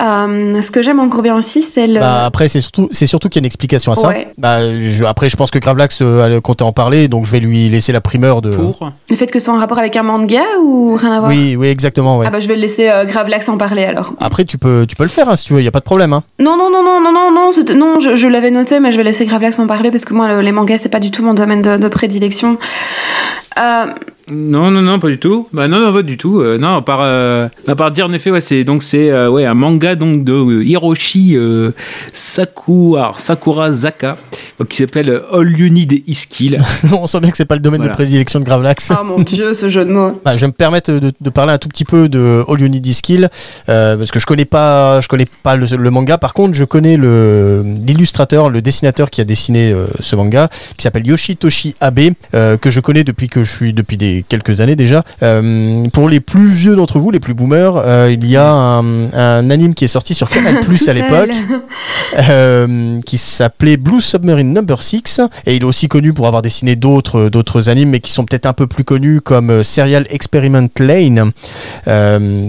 Euh, 0.00 0.60
ce 0.62 0.70
que 0.72 0.82
j'aime 0.82 0.98
encore 0.98 1.22
bien 1.22 1.36
aussi, 1.36 1.62
c'est 1.62 1.86
le... 1.86 2.00
Bah, 2.00 2.24
après, 2.24 2.48
c'est 2.48 2.60
surtout, 2.60 2.88
c'est 2.90 3.06
surtout 3.06 3.28
qu'il 3.28 3.36
y 3.36 3.40
a 3.40 3.44
une 3.44 3.46
explication 3.46 3.92
à 3.92 3.96
ça. 3.96 4.08
Ouais. 4.08 4.28
Bah, 4.36 4.58
je- 4.80 5.04
après, 5.04 5.28
je 5.30 5.36
pense 5.36 5.52
que 5.52 5.58
Gravelax 5.60 5.98
euh, 6.02 6.40
comptait 6.40 6.64
en 6.64 6.72
parler, 6.72 7.06
donc 7.06 7.24
je 7.26 7.30
vais 7.30 7.38
lui 7.40 7.68
laisser 7.68 7.92
la 7.92 8.00
primeur 8.00 8.42
de. 8.42 8.50
Pour 8.50 8.90
le 9.08 9.14
fait 9.16 9.28
que 9.28 9.38
ce 9.38 9.44
soit 9.44 9.54
en 9.54 9.58
rapport 9.58 9.78
avec 9.78 9.94
un 9.96 10.02
manga 10.02 10.42
ou 10.60 10.96
rien 10.96 11.12
à 11.12 11.18
voir 11.20 11.30
Oui, 11.30 11.54
oui, 11.56 11.68
exactement. 11.68 12.18
Ouais. 12.18 12.26
Ah 12.28 12.30
bah 12.30 12.40
je 12.40 12.48
vais 12.48 12.56
le 12.56 12.60
laisser 12.60 12.88
euh, 12.90 13.04
Gravelax 13.04 13.48
en 13.48 13.56
parler 13.56 13.84
alors. 13.84 14.12
Après, 14.20 14.44
tu 14.44 14.58
peux, 14.58 14.86
tu 14.88 14.96
peux 14.96 15.04
le 15.04 15.08
faire 15.08 15.28
hein, 15.28 15.36
si 15.36 15.44
tu 15.46 15.52
veux, 15.54 15.60
il 15.60 15.64
y 15.64 15.68
a 15.68 15.72
pas 15.72 15.78
de 15.80 15.84
problème. 15.84 16.12
Hein. 16.12 16.24
Non, 16.40 16.56
non, 16.56 16.68
non, 16.70 16.82
non, 16.82 17.00
non, 17.00 17.12
non, 17.12 17.30
non, 17.30 17.50
non 17.76 18.00
je, 18.00 18.16
je 18.16 18.26
l'avais 18.26 18.50
noté, 18.50 18.80
mais 18.80 18.90
je 18.90 18.96
vais 18.96 19.04
laisser 19.04 19.24
Gravelax 19.24 19.58
en 19.60 19.68
parler 19.68 19.92
parce 19.92 20.04
que 20.04 20.14
moi, 20.14 20.26
le- 20.26 20.40
les 20.40 20.52
mangas, 20.52 20.78
c'est 20.78 20.88
pas 20.88 21.00
du 21.00 21.12
tout 21.12 21.22
mon 21.22 21.34
domaine 21.34 21.62
de, 21.62 21.76
de 21.76 21.88
prédilection. 21.88 22.58
Euh, 23.58 23.86
Non, 24.30 24.70
non, 24.70 24.80
non, 24.80 24.98
pas 24.98 25.08
du 25.08 25.18
tout. 25.18 25.48
Bah 25.52 25.68
non, 25.68 25.80
non, 25.80 25.92
pas 25.92 26.02
du 26.02 26.16
tout. 26.16 26.40
Euh, 26.40 26.56
non, 26.56 26.74
à 26.76 26.82
part, 26.82 27.00
euh, 27.02 27.46
à 27.68 27.74
part 27.76 27.90
dire 27.90 28.06
en 28.06 28.12
effet, 28.12 28.30
ouais, 28.30 28.40
c'est 28.40 28.64
donc 28.64 28.82
c'est 28.82 29.10
euh, 29.10 29.28
ouais 29.28 29.44
un 29.44 29.52
manga 29.54 29.94
donc 29.96 30.24
de 30.24 30.32
euh, 30.32 30.64
Hiroshi 30.64 31.36
euh, 31.36 31.72
Sakura, 32.14 33.12
Sakura 33.18 33.70
Zaka, 33.70 34.16
donc, 34.58 34.68
qui 34.68 34.78
s'appelle 34.78 35.10
euh, 35.10 35.20
All 35.32 35.50
You 35.58 35.68
Need 35.68 36.02
Is 36.06 36.24
Kill. 36.28 36.58
On 36.92 37.06
sent 37.06 37.20
bien 37.20 37.30
que 37.30 37.36
c'est 37.36 37.44
pas 37.44 37.54
le 37.54 37.60
domaine 37.60 37.80
Voilà. 37.80 37.92
de 37.92 37.96
prédilection 37.96 38.40
de 38.40 38.44
Gravelax. 38.44 38.92
oh 38.98 39.04
mon 39.04 39.18
dieu, 39.20 39.52
ce 39.52 39.68
jeu 39.68 39.84
de 39.84 39.90
mots. 39.92 40.18
Bah, 40.24 40.36
je 40.36 40.40
vais 40.40 40.46
me 40.46 40.52
permettre 40.52 40.90
de, 40.92 41.12
de 41.20 41.30
parler 41.30 41.52
un 41.52 41.58
tout 41.58 41.68
petit 41.68 41.84
peu 41.84 42.08
de 42.08 42.42
All 42.48 42.60
You 42.60 42.68
Need 42.68 42.86
Is 42.86 43.00
Kill, 43.02 43.28
euh, 43.68 43.96
parce 43.98 44.10
que 44.10 44.18
je 44.20 44.26
connais 44.26 44.44
pas, 44.46 45.00
je 45.02 45.08
connais 45.08 45.26
pas 45.42 45.56
le, 45.56 45.66
le 45.76 45.90
manga. 45.90 46.16
Par 46.16 46.32
contre, 46.32 46.54
je 46.54 46.64
connais 46.64 46.96
le 46.96 47.62
l'illustrateur, 47.86 48.48
le 48.48 48.62
dessinateur 48.62 49.10
qui 49.10 49.20
a 49.20 49.24
dessiné 49.24 49.72
euh, 49.72 49.86
ce 50.00 50.16
manga, 50.16 50.48
qui 50.78 50.82
s'appelle 50.82 51.06
Yoshitoshi 51.06 51.74
Abe, 51.80 52.00
euh, 52.34 52.56
que 52.56 52.70
je 52.70 52.80
connais 52.80 53.04
depuis 53.04 53.28
que 53.28 53.42
je 53.42 53.52
suis 53.52 53.72
depuis 53.74 53.96
des 53.96 54.13
quelques 54.22 54.60
années 54.60 54.76
déjà. 54.76 55.04
Euh, 55.22 55.86
pour 55.92 56.08
les 56.08 56.20
plus 56.20 56.46
vieux 56.46 56.76
d'entre 56.76 56.98
vous, 56.98 57.10
les 57.10 57.20
plus 57.20 57.34
boomers, 57.34 57.76
euh, 57.76 58.10
il 58.12 58.26
y 58.28 58.36
a 58.36 58.48
un, 58.50 59.12
un 59.12 59.50
anime 59.50 59.74
qui 59.74 59.84
est 59.84 59.88
sorti 59.88 60.14
sur 60.14 60.28
Canal 60.30 60.60
Plus 60.60 60.88
à 60.88 60.92
l'époque 60.92 61.30
euh, 62.18 63.00
qui 63.02 63.18
s'appelait 63.18 63.76
Blue 63.76 64.00
Submarine 64.00 64.52
Number 64.52 64.82
6 64.82 65.20
et 65.46 65.56
il 65.56 65.62
est 65.62 65.66
aussi 65.66 65.88
connu 65.88 66.12
pour 66.12 66.26
avoir 66.26 66.42
dessiné 66.42 66.76
d'autres 66.76 67.28
d'autres 67.28 67.68
animes 67.68 67.90
mais 67.90 68.00
qui 68.00 68.12
sont 68.12 68.24
peut-être 68.24 68.46
un 68.46 68.52
peu 68.52 68.66
plus 68.66 68.84
connus 68.84 69.20
comme 69.20 69.62
Serial 69.62 70.06
Experiment 70.10 70.68
Lane. 70.78 71.32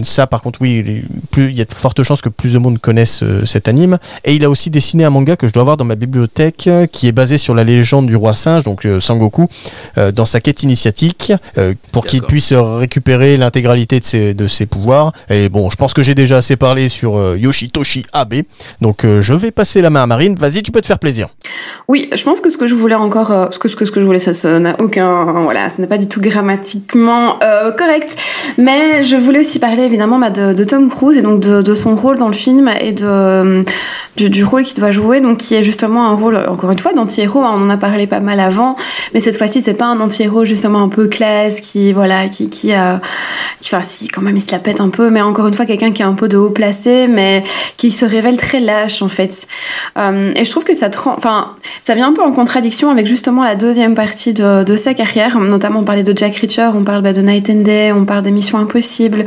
Ça 0.04 0.28
par 0.28 0.42
contre 0.42 0.62
oui 0.62 0.84
il 0.86 0.90
est 0.90 1.04
plus- 1.32 1.50
il 1.50 1.58
y 1.58 1.62
a 1.62 1.66
de 1.66 1.74
fortes 1.74 2.04
chances 2.04 2.22
que 2.22 2.30
plus 2.30 2.54
de 2.54 2.58
monde 2.58 2.80
connaisse 2.80 3.24
cet 3.46 3.68
anime. 3.68 3.98
Et 4.24 4.34
il 4.36 4.44
a 4.44 4.50
aussi 4.50 4.70
dessiné 4.70 5.06
un 5.06 5.10
manga 5.10 5.36
que 5.36 5.48
je 5.48 5.54
dois 5.54 5.62
avoir 5.62 5.78
dans 5.78 5.86
ma 5.86 5.96
bibliothèque 5.96 6.70
qui 6.92 7.08
est 7.08 7.12
basé 7.12 7.38
sur 7.38 7.56
la 7.56 7.64
légende 7.64 8.08
du 8.08 8.16
roi 8.16 8.34
singe 8.34 8.64
donc 8.64 8.88
Sangoku 9.00 9.48
dans 10.14 10.26
sa 10.26 10.42
quête 10.42 10.64
initiatique 10.64 11.34
pour 11.92 12.06
qu'il 12.06 12.22
puisse 12.22 12.52
euh, 12.52 12.62
récupérer 12.78 13.38
l'intégralité 13.38 14.00
de 14.00 14.06
ses, 14.06 14.34
de 14.34 14.48
ses 14.48 14.66
pouvoirs 14.66 15.14
et 15.30 15.50
bon 15.50 15.70
je 15.70 15.76
pense 15.78 15.94
que 15.94 16.04
j'ai 16.04 16.16
déjà 16.16 16.38
assez 16.38 16.56
parlé 16.56 16.90
sur 16.90 17.18
euh, 17.18 17.38
Yoshitoshi 17.38 18.06
Abe 18.14 18.42
donc 18.82 19.06
euh, 19.06 19.22
je 19.22 19.34
vais 19.34 19.52
passer 19.52 19.82
la 19.82 19.90
main 19.90 20.04
à 20.04 20.08
Marine. 20.08 20.36
Vas-y, 20.36 20.64
tu 20.64 20.72
peux 20.72 20.82
te 20.82 20.86
faire 20.88 21.00
plaisir. 21.00 21.28
Oui, 21.88 22.10
je 22.14 22.24
pense 22.24 22.40
que 22.40 22.50
ce 22.50 22.58
que 22.58 22.68
je 22.68 22.76
voulais 22.76 22.96
encore, 22.96 23.32
euh, 23.32 23.46
ce 23.52 23.60
que 23.60 23.68
ce 23.68 23.76
que, 23.76 23.86
ce 23.86 23.92
que 23.92 24.00
je 24.00 24.06
voulais, 24.06 24.20
ça 24.20 24.34
ça 24.34 24.60
n'a 24.60 24.76
aucun, 24.80 25.24
voilà, 25.44 25.70
ce 25.70 25.80
n'est 25.82 25.88
pas 25.88 25.98
du 25.98 26.08
tout 26.08 26.22
grammatiquement 26.22 27.40
euh, 27.44 27.72
correct. 27.72 28.16
Mais 28.58 29.04
je 29.04 29.16
voulais 29.16 29.40
aussi 29.40 29.60
parler 29.60 29.84
évidemment 29.84 30.20
bah, 30.20 30.30
de, 30.30 30.54
de 30.54 30.64
Tom 30.64 30.90
Cruise 30.90 31.18
et 31.18 31.22
donc 31.22 31.40
de, 31.42 31.62
de 31.62 31.76
son 31.76 31.96
rôle 31.96 32.18
dans 32.18 32.28
le 32.28 32.34
film 32.34 32.70
et 32.80 32.92
de 32.94 33.06
euh, 33.06 33.64
du, 34.18 34.30
du 34.30 34.44
rôle 34.44 34.64
qu'il 34.64 34.76
doit 34.76 34.92
jouer, 34.92 35.20
donc 35.22 35.38
qui 35.38 35.56
est 35.56 35.64
justement 35.64 36.08
un 36.10 36.14
rôle 36.16 36.38
encore 36.48 36.72
une 36.72 36.80
fois 36.80 36.94
d'anti-héros. 36.94 37.42
hein, 37.42 37.52
on 37.56 37.66
en 37.66 37.70
a 37.70 37.78
parlé 37.78 38.08
pas 38.08 38.20
mal 38.22 38.40
avant, 38.40 38.76
mais 39.14 39.20
cette 39.20 39.38
fois-ci 39.38 39.62
c'est 39.62 39.74
pas 39.74 39.86
un 39.86 40.00
anti-héros 40.00 40.46
justement 40.46 40.82
un 40.84 40.90
peu 40.90 41.08
qui 41.50 41.94
voilà 41.94 42.28
qui 42.28 42.50
qui 42.50 42.74
a, 42.74 43.02
qui, 43.62 43.76
enfin 43.76 43.86
quand 44.14 44.22
même 44.22 44.38
il 44.38 44.42
se 44.42 44.52
la 44.52 44.60
pète 44.60 44.82
un 44.82 44.90
peu, 44.90 45.10
mais 45.10 45.22
encore 45.22 45.48
une 45.48 45.54
fois 45.54 45.66
quelqu'un 45.66 45.92
qui 45.92 46.02
est 46.02 46.06
un 46.06 46.14
peu 46.14 46.28
de 46.28 46.38
haut 46.38 46.50
placé, 46.50 47.08
mais 47.08 47.44
qui 47.78 47.92
se 47.92 48.06
révèle 48.06 48.38
très 48.38 48.60
lâche 48.60 49.02
en 49.02 49.08
fait. 49.08 49.48
Euh, 49.98 50.32
et 50.36 50.46
je 50.46 50.52
trouve 50.52 50.64
que 50.64 50.74
ça, 50.74 50.90
enfin, 51.06 51.52
ça 51.82 51.96
vient 51.96 52.10
un 52.10 52.14
peu 52.14 52.22
en 52.22 52.32
contradiction 52.32 52.90
avec 52.90 53.08
justement 53.08 53.44
la 53.44 53.56
deuxième 53.56 53.96
partie 53.96 54.34
de, 54.34 54.76
sa 54.76 54.94
carrière. 54.94 55.40
Notamment, 55.40 55.80
on 55.80 55.84
parlait 55.84 56.04
de 56.04 56.16
Jack 56.18 56.36
Reacher, 56.36 56.70
on 56.76 56.84
parle 56.84 57.02
bah, 57.02 57.14
de 57.14 57.22
Night 57.22 57.50
and 57.50 57.62
Day, 57.62 57.92
on 57.92 58.06
parle 58.06 58.24
des 58.24 58.32
Missions 58.32 58.58
Impossibles, 58.58 59.26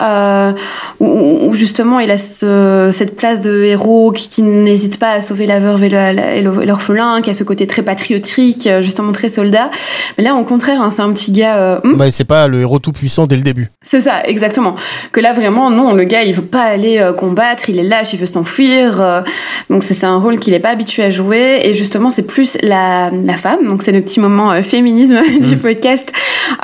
euh, 0.00 0.52
où, 1.00 1.52
justement 1.54 1.98
il 2.00 2.10
a 2.10 2.16
ce- 2.16 2.90
cette 2.92 3.16
place 3.16 3.42
de 3.42 3.64
héros 3.64 4.12
qui, 4.12 4.42
n'hésite 4.42 4.98
pas 4.98 5.10
à 5.10 5.20
sauver 5.20 5.46
la 5.46 5.58
veuve 5.60 5.84
et 5.84 6.42
l'orphelin, 6.42 7.20
qui 7.22 7.30
a 7.30 7.34
ce 7.34 7.44
côté 7.44 7.66
très 7.66 7.82
patriotique, 7.82 8.66
euh, 8.66 8.82
justement 8.82 9.12
très 9.12 9.28
soldat. 9.28 9.70
Mais 10.16 10.24
là, 10.24 10.34
au 10.34 10.44
contraire, 10.44 10.80
hein, 10.80 10.90
c'est 10.90 11.02
un 11.02 11.12
petit 11.12 11.32
gars 11.32 11.53
euh, 11.56 11.78
hmm 11.84 11.96
Bah, 11.96 12.10
c'est 12.10 12.24
pas 12.24 12.48
le 12.48 12.60
héros 12.60 12.78
tout 12.78 12.92
puissant 12.92 13.26
dès 13.26 13.36
le 13.36 13.42
début. 13.42 13.68
c'est 13.82 14.00
ça, 14.00 14.22
exactement. 14.24 14.74
Que 15.12 15.20
là 15.20 15.32
vraiment, 15.32 15.70
non, 15.70 15.92
le 15.94 16.04
gars, 16.04 16.22
il 16.22 16.34
veut 16.34 16.42
pas 16.42 16.62
aller 16.62 16.98
euh, 16.98 17.12
combattre, 17.12 17.68
il 17.70 17.78
est 17.78 17.82
lâche, 17.84 18.12
il 18.12 18.18
veut 18.20 18.26
s'enfuir. 18.26 19.00
euh, 19.00 19.22
donc 19.70 19.82
c'est 19.82 20.04
un 20.04 20.16
rôle 20.18 20.38
qu'il 20.38 20.54
est 20.54 20.58
pas 20.60 20.70
habitué 20.70 21.02
à 21.04 21.10
jouer. 21.10 21.60
Et 21.64 21.74
justement, 21.74 22.10
c'est 22.10 22.22
plus 22.26 22.58
la, 22.62 23.10
la 23.10 23.36
femme. 23.36 23.66
Donc 23.68 23.82
c'est 23.82 23.92
le 23.92 24.00
petit 24.02 24.20
moment 24.20 24.52
euh, 24.52 24.62
féminisme 24.62 25.18
du 25.40 25.56
podcast. 25.56 26.12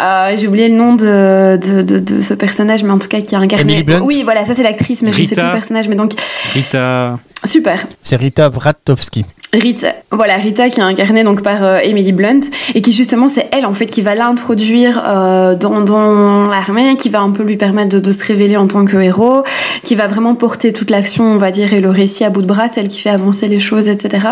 Euh, 0.00 0.34
J'ai 0.36 0.46
oublié 0.48 0.68
le 0.68 0.74
nom 0.74 0.94
de, 0.94 1.56
de, 1.56 1.82
de, 1.82 1.98
de 1.98 2.20
ce 2.20 2.34
personnage, 2.34 2.82
mais 2.84 2.90
en 2.92 2.98
tout 2.98 3.08
cas 3.08 3.20
qui 3.20 3.34
a 3.34 3.38
incarné. 3.38 3.64
Emily 3.72 3.82
Blunt 3.84 4.00
Oui, 4.02 4.22
voilà, 4.24 4.44
ça 4.44 4.54
c'est 4.54 4.62
l'actrice, 4.62 5.02
mais 5.02 5.12
je 5.12 5.22
ne 5.22 5.26
sais 5.26 5.30
Rita. 5.34 5.42
plus 5.42 5.48
le 5.48 5.54
personnage. 5.54 5.88
Mais 5.88 5.96
donc 5.96 6.12
Rita. 6.54 7.18
super. 7.44 7.86
C'est 8.02 8.16
Rita 8.16 8.48
Vratovsky. 8.48 9.24
Rita, 9.52 9.94
voilà 10.12 10.34
Rita 10.36 10.68
qui 10.70 10.78
est 10.78 10.82
incarnée 10.84 11.24
donc 11.24 11.42
par 11.42 11.64
euh, 11.64 11.78
Emily 11.82 12.12
Blunt 12.12 12.38
et 12.76 12.82
qui 12.82 12.92
justement 12.92 13.28
c'est 13.28 13.48
elle 13.50 13.66
en 13.66 13.74
fait 13.74 13.86
qui 13.86 14.00
va 14.00 14.14
l'introduire 14.14 14.79
euh, 14.88 15.54
dans, 15.54 16.48
l'armée, 16.48 16.96
qui 16.96 17.08
va 17.08 17.20
un 17.20 17.30
peu 17.30 17.42
lui 17.42 17.56
permettre 17.56 17.98
de, 17.98 18.12
se 18.12 18.24
révéler 18.24 18.56
en 18.56 18.66
tant 18.66 18.84
que 18.84 18.96
héros, 18.96 19.44
qui 19.82 19.94
va 19.94 20.06
vraiment 20.06 20.34
porter 20.34 20.72
toute 20.72 20.90
l'action 20.90 21.24
on 21.24 21.36
va 21.36 21.50
dire 21.50 21.72
et 21.72 21.80
le 21.80 21.90
récit 21.90 22.24
à 22.24 22.30
bout 22.30 22.42
de 22.42 22.46
bras, 22.46 22.68
celle 22.68 22.88
qui 22.88 23.00
fait 23.00 23.10
avancer 23.10 23.48
les 23.48 23.60
choses 23.60 23.88
etc. 23.88 24.28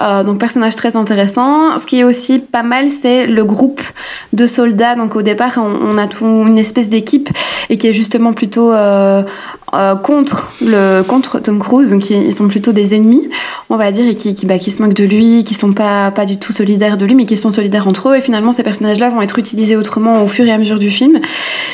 Euh, 0.00 0.22
donc 0.22 0.38
personnage 0.38 0.76
très 0.76 0.96
intéressant. 0.96 1.78
Ce 1.78 1.86
qui 1.86 2.00
est 2.00 2.04
aussi 2.04 2.38
pas 2.38 2.62
mal 2.62 2.90
c'est 2.90 3.26
le 3.26 3.44
groupe 3.44 3.82
de 4.32 4.46
soldats. 4.46 4.94
Donc 4.94 5.16
au 5.16 5.22
départ 5.22 5.58
on, 5.58 5.94
on 5.94 5.98
a 5.98 6.06
tout 6.06 6.26
une 6.26 6.58
espèce 6.58 6.88
d'équipe 6.88 7.28
et 7.68 7.78
qui 7.78 7.86
est 7.86 7.94
justement 7.94 8.32
plutôt 8.32 8.72
euh, 9.74 9.94
contre 9.94 10.48
le 10.60 11.02
contre 11.02 11.38
Tom 11.38 11.58
Cruise, 11.58 11.90
donc 11.90 12.10
ils 12.10 12.32
sont 12.32 12.48
plutôt 12.48 12.72
des 12.72 12.94
ennemis, 12.94 13.28
on 13.68 13.76
va 13.76 13.92
dire, 13.92 14.06
et 14.06 14.14
qui 14.14 14.34
qui, 14.34 14.46
bah, 14.46 14.58
qui 14.58 14.70
se 14.70 14.82
moquent 14.82 14.94
de 14.94 15.04
lui, 15.04 15.44
qui 15.44 15.54
sont 15.54 15.72
pas 15.72 16.10
pas 16.10 16.26
du 16.26 16.38
tout 16.38 16.52
solidaires 16.52 16.96
de 16.96 17.04
lui, 17.06 17.14
mais 17.14 17.24
qui 17.24 17.36
sont 17.36 17.52
solidaires 17.52 17.86
entre 17.88 18.10
eux. 18.10 18.16
Et 18.16 18.20
finalement, 18.20 18.52
ces 18.52 18.62
personnages-là 18.62 19.10
vont 19.10 19.22
être 19.22 19.38
utilisés 19.38 19.76
autrement 19.76 20.22
au 20.24 20.28
fur 20.28 20.44
et 20.46 20.52
à 20.52 20.58
mesure 20.58 20.78
du 20.78 20.90
film, 20.90 21.20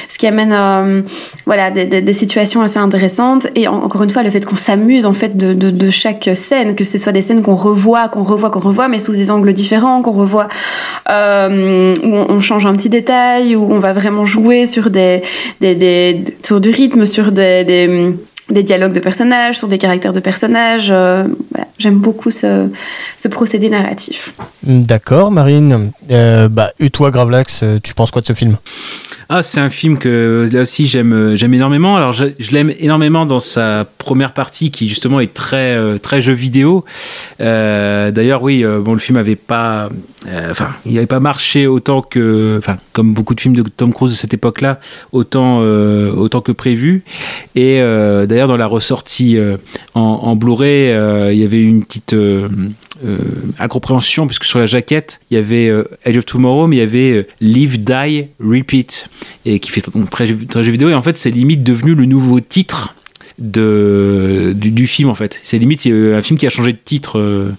ce 0.09 0.19
qui 0.19 0.27
amène 0.27 0.53
euh, 0.53 1.03
voilà 1.47 1.71
des, 1.71 2.13
situations 2.13 2.61
assez 2.63 2.79
intéressantes. 2.79 3.47
Et 3.55 3.69
en- 3.69 3.83
encore 3.83 4.03
une 4.03 4.11
fois, 4.11 4.23
le 4.23 4.31
fait 4.31 4.45
qu'on 4.45 4.57
s'amuse 4.57 5.07
en 5.07 5.13
fait 5.13 5.37
de, 5.37 5.91
chaque 5.91 6.31
scène, 6.35 6.75
que 6.75 6.85
ce 6.85 6.99
soit 6.99 7.13
des 7.13 7.21
scènes 7.21 7.43
qu'on 7.43 7.55
revoit, 7.55 8.09
qu'on 8.09 8.25
revoit, 8.25 8.51
qu'on 8.51 8.61
revoit, 8.61 8.89
mais 8.89 8.99
sous 8.99 9.13
des 9.13 9.31
angles 9.31 9.53
différents, 9.53 10.03
qu'on 10.03 10.13
revoit 10.13 10.49
euh, 11.11 11.95
où 12.03 12.15
on, 12.15 12.27
on 12.31 12.41
change 12.41 12.67
un 12.67 12.75
petit 12.75 12.89
détail, 12.89 13.57
où 13.57 13.73
on 13.73 13.79
va 13.79 13.93
vraiment 13.93 14.25
jouer 14.25 14.67
sur 14.67 14.91
des, 14.91 15.23
des, 15.61 15.75
des 15.75 16.25
sur 16.43 16.61
du 16.61 16.71
rythme, 16.71 17.05
sur 17.07 17.33
des, 17.33 17.86
des, 18.49 18.63
dialogues 18.63 18.93
de 18.93 19.01
personnages, 19.01 19.59
sur 19.59 19.69
des 19.69 19.79
caractères 19.79 20.13
de 20.13 20.21
personnages. 20.21 20.89
euh. 20.91 21.25
J'aime 21.79 21.99
beaucoup 21.99 22.31
ce, 22.31 22.71
ce 23.17 23.29
procédé 23.29 23.69
narratif. 23.69 24.33
D'accord, 24.63 25.31
Marine. 25.31 25.93
Euh, 26.11 26.49
bah, 26.49 26.73
et 26.79 26.89
toi, 26.89 27.11
Gravelax, 27.11 27.63
euh, 27.63 27.79
tu 27.83 27.93
penses 27.93 28.11
quoi 28.11 28.23
de 28.23 28.27
ce 28.27 28.33
film? 28.33 28.57
Ah, 29.29 29.43
c'est 29.43 29.61
un 29.61 29.71
film 29.71 29.99
que 29.99 30.49
là 30.53 30.63
aussi 30.63 30.87
j'aime 30.87 31.13
euh, 31.13 31.37
j'aime 31.37 31.53
énormément. 31.53 31.97
Alors 31.97 32.13
je, 32.13 32.27
l'aime 32.53 32.73
énormément 32.79 33.27
dans 33.27 33.41
sa 33.41 33.85
première 33.99 34.33
partie 34.33 34.71
qui 34.71 34.89
justement 34.89 35.19
est 35.19 35.35
très 35.35 35.75
euh, 35.75 35.99
très 35.99 36.23
jeu 36.23 36.33
vidéo. 36.33 36.85
Euh, 37.41 38.13
D'ailleurs, 38.13 38.43
oui, 38.43 38.65
euh, 38.65 38.81
bon, 38.81 38.93
le 38.93 39.01
film 39.01 39.19
avait 39.19 39.37
pas, 39.37 39.89
euh, 40.29 40.51
enfin, 40.51 40.71
il 40.85 40.95
n'avait 40.95 41.07
pas 41.07 41.19
marché 41.19 41.67
autant 41.67 42.03
que, 42.03 42.57
enfin, 42.59 42.77
comme 42.93 43.15
beaucoup 43.15 43.35
de 43.35 43.41
films 43.41 43.57
de 43.57 43.63
Tom 43.63 43.93
Cruise 43.93 44.13
de 44.13 44.17
cette 44.17 44.35
époque-là, 44.35 44.79
autant 45.13 45.59
euh, 45.61 46.13
autant 46.13 46.41
que 46.41 46.53
prévu. 46.53 47.03
Et 47.57 47.81
euh, 47.81 48.27
d'ailleurs, 48.27 48.49
dans 48.49 48.57
la 48.57 48.67
ressortie 48.67 49.37
euh, 49.37 49.57
en, 49.95 50.01
en 50.01 50.37
Blu-ray, 50.37 50.93
euh, 50.93 51.33
il 51.33 51.39
y 51.41 51.45
avait 51.45 51.63
une 51.63 51.85
petite 51.85 52.13
euh, 52.13 52.27
euh, 52.37 52.49
incompréhension 53.59 54.27
puisque 54.27 54.45
sur 54.45 54.59
la 54.59 54.67
jaquette 54.67 55.21
il 55.31 55.35
y 55.35 55.39
avait 55.39 55.69
euh, 55.69 55.85
Edge 56.05 56.17
of 56.17 56.27
Tomorrow 56.27 56.67
mais 56.67 56.77
il 56.77 56.79
y 56.81 56.83
avait 56.83 57.13
euh, 57.13 57.27
Live 57.41 57.85
Die 57.85 58.27
Repeat 58.41 59.09
et 59.45 59.61
qui 59.61 59.71
fait 59.71 59.83
donc 59.93 60.11
très, 60.11 60.27
très 60.27 60.65
jeu 60.65 60.73
vidéo. 60.73 60.89
Et 60.89 60.95
en 60.95 61.03
fait 61.03 61.19
c'est 61.19 61.31
limite 61.31 61.63
devenu 61.63 61.95
le 61.95 62.07
nouveau 62.07 62.41
titre 62.41 62.95
de, 63.39 64.55
du, 64.57 64.71
du 64.71 64.87
film 64.87 65.11
en 65.11 65.15
fait. 65.15 65.39
C'est 65.43 65.59
limite 65.59 65.87
euh, 65.87 66.17
un 66.17 66.23
film 66.23 66.39
qui 66.39 66.47
a 66.47 66.51
changé 66.51 66.73
de 66.73 66.79
titre 66.83 67.19
euh, 67.19 67.51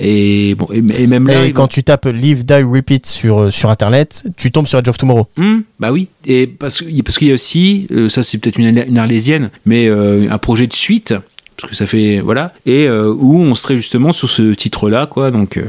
et 0.00 0.54
bon 0.54 0.68
et, 0.72 0.78
et 1.02 1.06
même 1.06 1.26
là 1.26 1.44
Et 1.44 1.52
quand 1.52 1.66
tu 1.66 1.82
tapes 1.82 2.06
Live, 2.06 2.44
Die, 2.44 2.62
Repeat 2.62 3.06
sur, 3.06 3.40
euh, 3.40 3.50
sur 3.50 3.70
Internet, 3.70 4.24
tu 4.36 4.52
tombes 4.52 4.68
sur 4.68 4.78
Edge 4.78 4.88
of 4.88 4.96
Tomorrow. 4.96 5.26
Hum, 5.36 5.64
bah 5.80 5.90
oui, 5.90 6.08
et 6.24 6.46
parce 6.46 6.84
parce 7.04 7.18
qu'il 7.18 7.28
y 7.28 7.30
a 7.32 7.34
aussi, 7.34 7.88
euh, 7.90 8.08
ça 8.08 8.22
c'est 8.22 8.38
peut-être 8.38 8.58
une, 8.58 8.66
une 8.78 8.98
arlésienne, 8.98 9.50
mais 9.66 9.88
euh, 9.88 10.30
un 10.30 10.38
projet 10.38 10.68
de 10.68 10.74
suite, 10.74 11.14
parce 11.60 11.70
que 11.70 11.76
ça 11.76 11.86
fait 11.86 12.20
voilà, 12.20 12.52
et 12.66 12.86
euh, 12.86 13.12
où 13.12 13.36
on 13.36 13.54
serait 13.54 13.76
justement 13.76 14.12
sur 14.12 14.30
ce 14.30 14.54
titre-là, 14.54 15.06
quoi. 15.06 15.30
Donc 15.30 15.56
euh, 15.56 15.64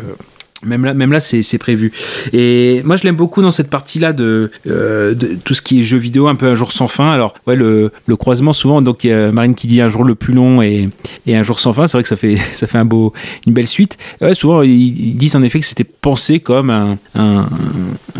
même 0.65 0.83
là, 0.85 0.93
même 0.93 1.11
là, 1.11 1.19
c'est 1.19 1.57
prévu. 1.57 1.91
Et 2.33 2.81
moi, 2.83 2.95
je 2.97 3.03
l'aime 3.03 3.15
beaucoup 3.15 3.41
dans 3.41 3.51
cette 3.51 3.69
partie-là 3.69 4.13
de, 4.13 4.51
euh, 4.67 5.13
de 5.13 5.37
tout 5.43 5.53
ce 5.53 5.61
qui 5.61 5.79
est 5.79 5.83
jeu 5.83 5.97
vidéo, 5.97 6.27
un 6.27 6.35
peu 6.35 6.47
un 6.47 6.55
jour 6.55 6.71
sans 6.71 6.87
fin. 6.87 7.11
Alors, 7.11 7.33
ouais, 7.47 7.55
le, 7.55 7.91
le 8.07 8.15
croisement, 8.15 8.53
souvent, 8.53 8.81
donc 8.81 9.05
Marine 9.05 9.55
qui 9.55 9.67
dit 9.67 9.81
un 9.81 9.89
jour 9.89 10.03
le 10.03 10.15
plus 10.15 10.33
long 10.33 10.61
et, 10.61 10.89
et 11.27 11.35
un 11.35 11.43
jour 11.43 11.59
sans 11.59 11.73
fin. 11.73 11.87
C'est 11.87 11.97
vrai 11.97 12.03
que 12.03 12.09
ça 12.09 12.15
fait, 12.17 12.35
ça 12.53 12.67
fait 12.67 12.77
un 12.77 12.85
beau, 12.85 13.13
une 13.47 13.53
belle 13.53 13.67
suite. 13.67 13.97
Ouais, 14.21 14.33
souvent, 14.35 14.61
ils, 14.61 14.71
ils 14.71 15.15
disent 15.15 15.35
en 15.35 15.43
effet 15.43 15.59
que 15.59 15.65
c'était 15.65 15.83
pensé 15.85 16.39
comme 16.39 16.69
un, 16.69 16.97
un, 17.15 17.47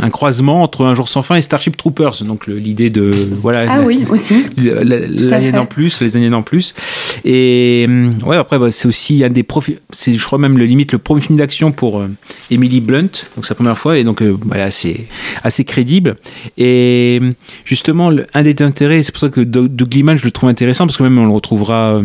un 0.01 0.09
croisement 0.09 0.61
entre 0.63 0.85
un 0.85 0.95
jour 0.95 1.07
sans 1.09 1.21
fin 1.21 1.35
et 1.35 1.41
Starship 1.41 1.75
Troopers. 1.77 2.23
Donc, 2.23 2.47
l'idée 2.47 2.89
de, 2.89 3.11
voilà. 3.41 3.65
Ah 3.69 3.79
la- 3.79 3.85
oui, 3.85 4.05
aussi. 4.09 4.45
la- 4.63 4.83
la- 4.83 4.99
l'année 5.07 5.51
fait. 5.51 5.57
en 5.57 5.65
plus, 5.65 6.01
les 6.01 6.15
années 6.17 6.33
en 6.33 6.41
plus. 6.41 6.73
Et 7.25 7.87
ouais, 8.25 8.37
après, 8.37 8.59
bah, 8.59 8.71
c'est 8.71 8.87
aussi 8.87 9.23
un 9.23 9.29
des 9.29 9.43
profils, 9.43 9.79
c'est, 9.91 10.15
je 10.15 10.23
crois 10.25 10.37
même 10.39 10.57
le 10.57 10.65
limite 10.65 10.91
le 10.91 10.97
premier 10.99 11.21
film 11.21 11.37
d'action 11.37 11.71
pour 11.71 11.99
euh, 11.99 12.07
Emily 12.51 12.81
Blunt, 12.81 13.10
donc 13.35 13.45
sa 13.45 13.56
première 13.56 13.77
fois, 13.77 13.97
et 13.97 14.03
donc 14.03 14.22
euh, 14.22 14.35
voilà, 14.45 14.72
c'est 14.72 15.06
assez 15.43 15.64
crédible. 15.64 16.18
Et 16.57 17.19
justement, 17.65 18.10
le- 18.10 18.26
un 18.34 18.43
des 18.43 18.56
intérêts, 18.64 19.03
c'est 19.03 19.11
pour 19.11 19.19
ça 19.22 19.30
que 19.30 19.41
Doug 19.41 19.93
Liman, 19.93 20.18
je 20.18 20.26
le 20.26 20.31
trouve 20.31 20.49
intéressant, 20.49 20.85
parce 20.85 20.97
que 20.97 21.03
même 21.03 21.18
on 21.18 21.26
le 21.26 21.31
retrouvera 21.31 21.95
euh, 21.95 22.03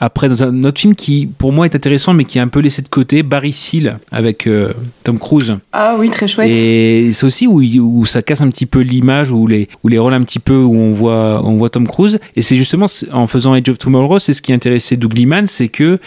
après 0.00 0.28
dans 0.28 0.42
un 0.42 0.64
autre 0.64 0.80
film 0.80 0.94
qui, 0.94 1.26
pour 1.26 1.52
moi, 1.52 1.66
est 1.66 1.74
intéressant, 1.74 2.12
mais 2.14 2.24
qui 2.24 2.38
est 2.38 2.40
un 2.40 2.48
peu 2.48 2.60
laissé 2.60 2.82
de 2.82 2.88
côté, 2.88 3.22
Barry 3.22 3.52
Seal, 3.52 3.98
avec 4.10 4.46
euh, 4.46 4.72
Tom 5.04 5.18
Cruise. 5.18 5.56
Ah 5.72 5.96
oui, 5.98 6.10
très 6.10 6.28
chouette. 6.28 6.50
Et 6.50 7.12
c'est 7.12 7.26
aussi 7.26 7.46
où, 7.46 7.60
où 7.62 8.06
ça 8.06 8.22
casse 8.22 8.40
un 8.40 8.48
petit 8.48 8.66
peu 8.66 8.80
l'image, 8.80 9.30
où 9.32 9.46
les, 9.46 9.68
où 9.82 9.88
les 9.88 9.98
rôles 9.98 10.14
un 10.14 10.22
petit 10.22 10.38
peu 10.38 10.56
où 10.56 10.74
on 10.76 10.92
voit, 10.92 11.40
on 11.44 11.56
voit 11.56 11.70
Tom 11.70 11.86
Cruise. 11.86 12.18
Et 12.36 12.42
c'est 12.42 12.56
justement 12.56 12.86
en 13.12 13.26
faisant 13.26 13.52
Age 13.54 13.68
of 13.68 13.78
Tomorrow, 13.78 14.18
c'est 14.18 14.32
ce 14.32 14.42
qui 14.42 14.52
intéressait 14.52 14.96
Doug 14.96 15.14
Liman, 15.14 15.46
c'est 15.46 15.68
que 15.68 15.98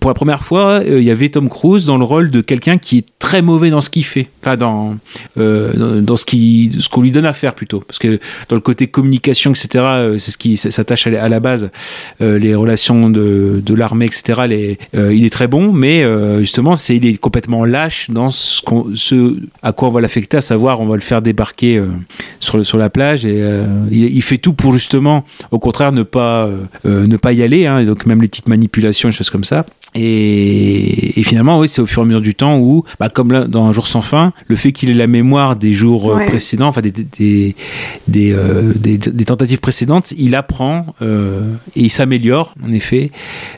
pour 0.00 0.10
la 0.10 0.14
première 0.14 0.44
fois, 0.44 0.80
euh, 0.84 0.98
il 1.00 1.04
y 1.04 1.10
avait 1.10 1.28
Tom 1.28 1.48
Cruise 1.48 1.84
dans 1.86 1.98
le 1.98 2.04
rôle 2.04 2.30
de 2.30 2.40
quelqu'un 2.40 2.78
qui 2.78 2.98
est 2.98 3.06
très 3.18 3.40
mauvais 3.42 3.70
dans 3.70 3.80
ce 3.80 3.90
qu'il 3.90 4.04
fait, 4.04 4.28
enfin 4.42 4.56
dans, 4.56 4.96
euh, 5.38 6.00
dans, 6.00 6.16
ce 6.16 6.24
qui, 6.26 6.70
ce 6.78 6.88
qu'on 6.88 7.00
lui 7.02 7.10
donne 7.10 7.24
à 7.26 7.32
faire 7.32 7.54
plutôt, 7.54 7.80
parce 7.80 7.98
que 7.98 8.20
dans 8.48 8.54
le 8.56 8.60
côté 8.60 8.86
communication, 8.88 9.50
etc., 9.52 9.68
euh, 9.74 10.18
c'est 10.18 10.30
ce 10.30 10.36
qui 10.38 10.56
s'attache 10.56 11.06
à, 11.06 11.28
la- 11.28 11.40
base, 11.40 11.70
euh, 12.20 12.38
les 12.38 12.54
relations 12.54 13.08
de, 13.10 13.60
de 13.64 13.74
l'armée, 13.74 14.06
etc. 14.06 14.76
Il 14.94 15.24
est 15.24 15.30
très 15.30 15.48
bon, 15.48 15.72
mais 15.72 16.04
justement, 16.40 16.76
c'est 16.76 16.96
il 16.96 17.06
est 17.06 17.16
complètement 17.18 17.64
lâche 17.64 18.10
dans 18.10 18.30
ce, 18.30 18.60
qu'on- 18.62 18.92
à 19.62 19.72
quoi 19.72 19.88
on 19.88 19.92
va 19.92 20.00
l'affecter, 20.00 20.36
à 20.36 20.40
savoir 20.42 20.80
on 20.80 20.86
va 20.86 20.94
le 20.96 21.02
faire 21.02 21.20
débarquer 21.22 21.82
sur, 22.40 22.64
sur 22.64 22.78
la 22.78 22.90
plage 22.90 23.24
et 23.24 23.42
il, 23.90 24.22
fait 24.22 24.38
tout 24.38 24.52
pour 24.52 24.72
justement, 24.72 25.24
au 25.50 25.58
contraire, 25.58 25.92
ne 25.92 26.02
pas 26.02 26.48
ne 26.84 27.16
pas 27.16 27.32
y 27.32 27.42
aller. 27.42 27.66
hein, 27.66 27.78
et 27.78 27.86
donc 27.86 28.06
même 28.06 28.20
les 28.22 28.28
petites 28.28 28.48
manipulations, 28.48 29.08
et 29.08 29.12
choses 29.12 29.30
comme 29.30 29.44
ça. 29.44 29.64
Et, 29.94 31.18
et 31.18 31.22
finalement, 31.22 31.58
oui, 31.58 31.68
c'est 31.68 31.80
au 31.80 31.86
fur 31.86 32.02
et 32.02 32.04
à 32.04 32.06
mesure 32.06 32.20
du 32.20 32.34
temps 32.34 32.58
où, 32.58 32.84
bah, 33.00 33.05
comme 33.08 33.32
là, 33.32 33.46
dans 33.46 33.66
Un 33.66 33.72
jour 33.72 33.86
sans 33.86 34.00
fin, 34.02 34.32
le 34.48 34.56
fait 34.56 34.72
qu'il 34.72 34.90
ait 34.90 34.94
la 34.94 35.06
mémoire 35.06 35.56
des 35.56 35.72
jours 35.72 36.10
euh, 36.10 36.16
Ouais. 36.16 36.26
précédents, 36.26 36.68
enfin 36.68 36.80
des, 36.80 36.90
des, 36.90 37.04
des, 37.18 37.56
des, 38.08 38.32
euh, 38.32 38.72
des- 38.76 38.98
des 38.98 39.24
tentatives 39.24 39.58
précédentes, 39.60 40.12
il 40.16 40.34
apprend 40.34 40.94
euh, 41.02 41.40
et 41.74 41.82
il 41.82 41.90
s'améliore, 41.90 42.54
en 42.64 42.72
effet. 42.72 43.10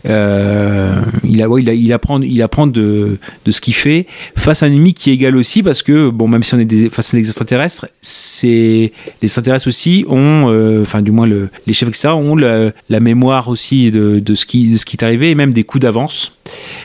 Euh, 0.07 1.01
il, 1.25 1.43
a, 1.43 1.49
ouais, 1.49 1.63
il, 1.63 1.71
a- 1.71 1.75
il 1.75 1.93
apprend, 1.93 2.21
il 2.21 2.43
apprend 2.43 2.67
de, 2.67 3.19
de 3.45 3.51
ce 3.51 3.61
qu'il 3.61 3.75
fait 3.75 4.07
face 4.37 4.63
à 4.63 4.67
un 4.67 4.73
ennemi 4.73 4.95
qui 4.95 5.11
est 5.11 5.15
égal 5.15 5.37
aussi, 5.37 5.63
parce 5.63 5.83
que, 5.83 6.09
bon, 6.11 6.29
même 6.29 6.43
si 6.43 6.55
on 6.55 6.59
est 6.59 6.65
des, 6.65 6.91
face 6.91 7.13
à 7.15 7.17
des 7.17 7.23
extraterrestres, 7.25 7.87
c'est 8.03 8.93
les 9.21 9.25
extraterrestres 9.25 9.69
aussi 9.69 10.05
ont, 10.09 10.81
enfin, 10.83 11.03
du 11.03 11.11
moins 11.11 11.27
le, 11.27 11.49
les 11.67 11.73
chefs, 11.73 11.89
etc., 11.89 12.09
ont 12.15 12.37
la, 12.37 12.73
la 12.89 13.01
mémoire 13.01 13.49
aussi 13.49 13.91
de, 13.91 14.19
de, 14.21 14.35
ce 14.35 14.47
qui, 14.47 14.69
de 14.73 14.77
ce 14.77 14.85
qui 14.85 14.97
est 14.97 15.05
arrivé 15.05 15.31
et 15.31 15.35
même 15.35 15.53
des 15.53 15.65
coups 15.65 15.83
d'avance. 15.83 16.33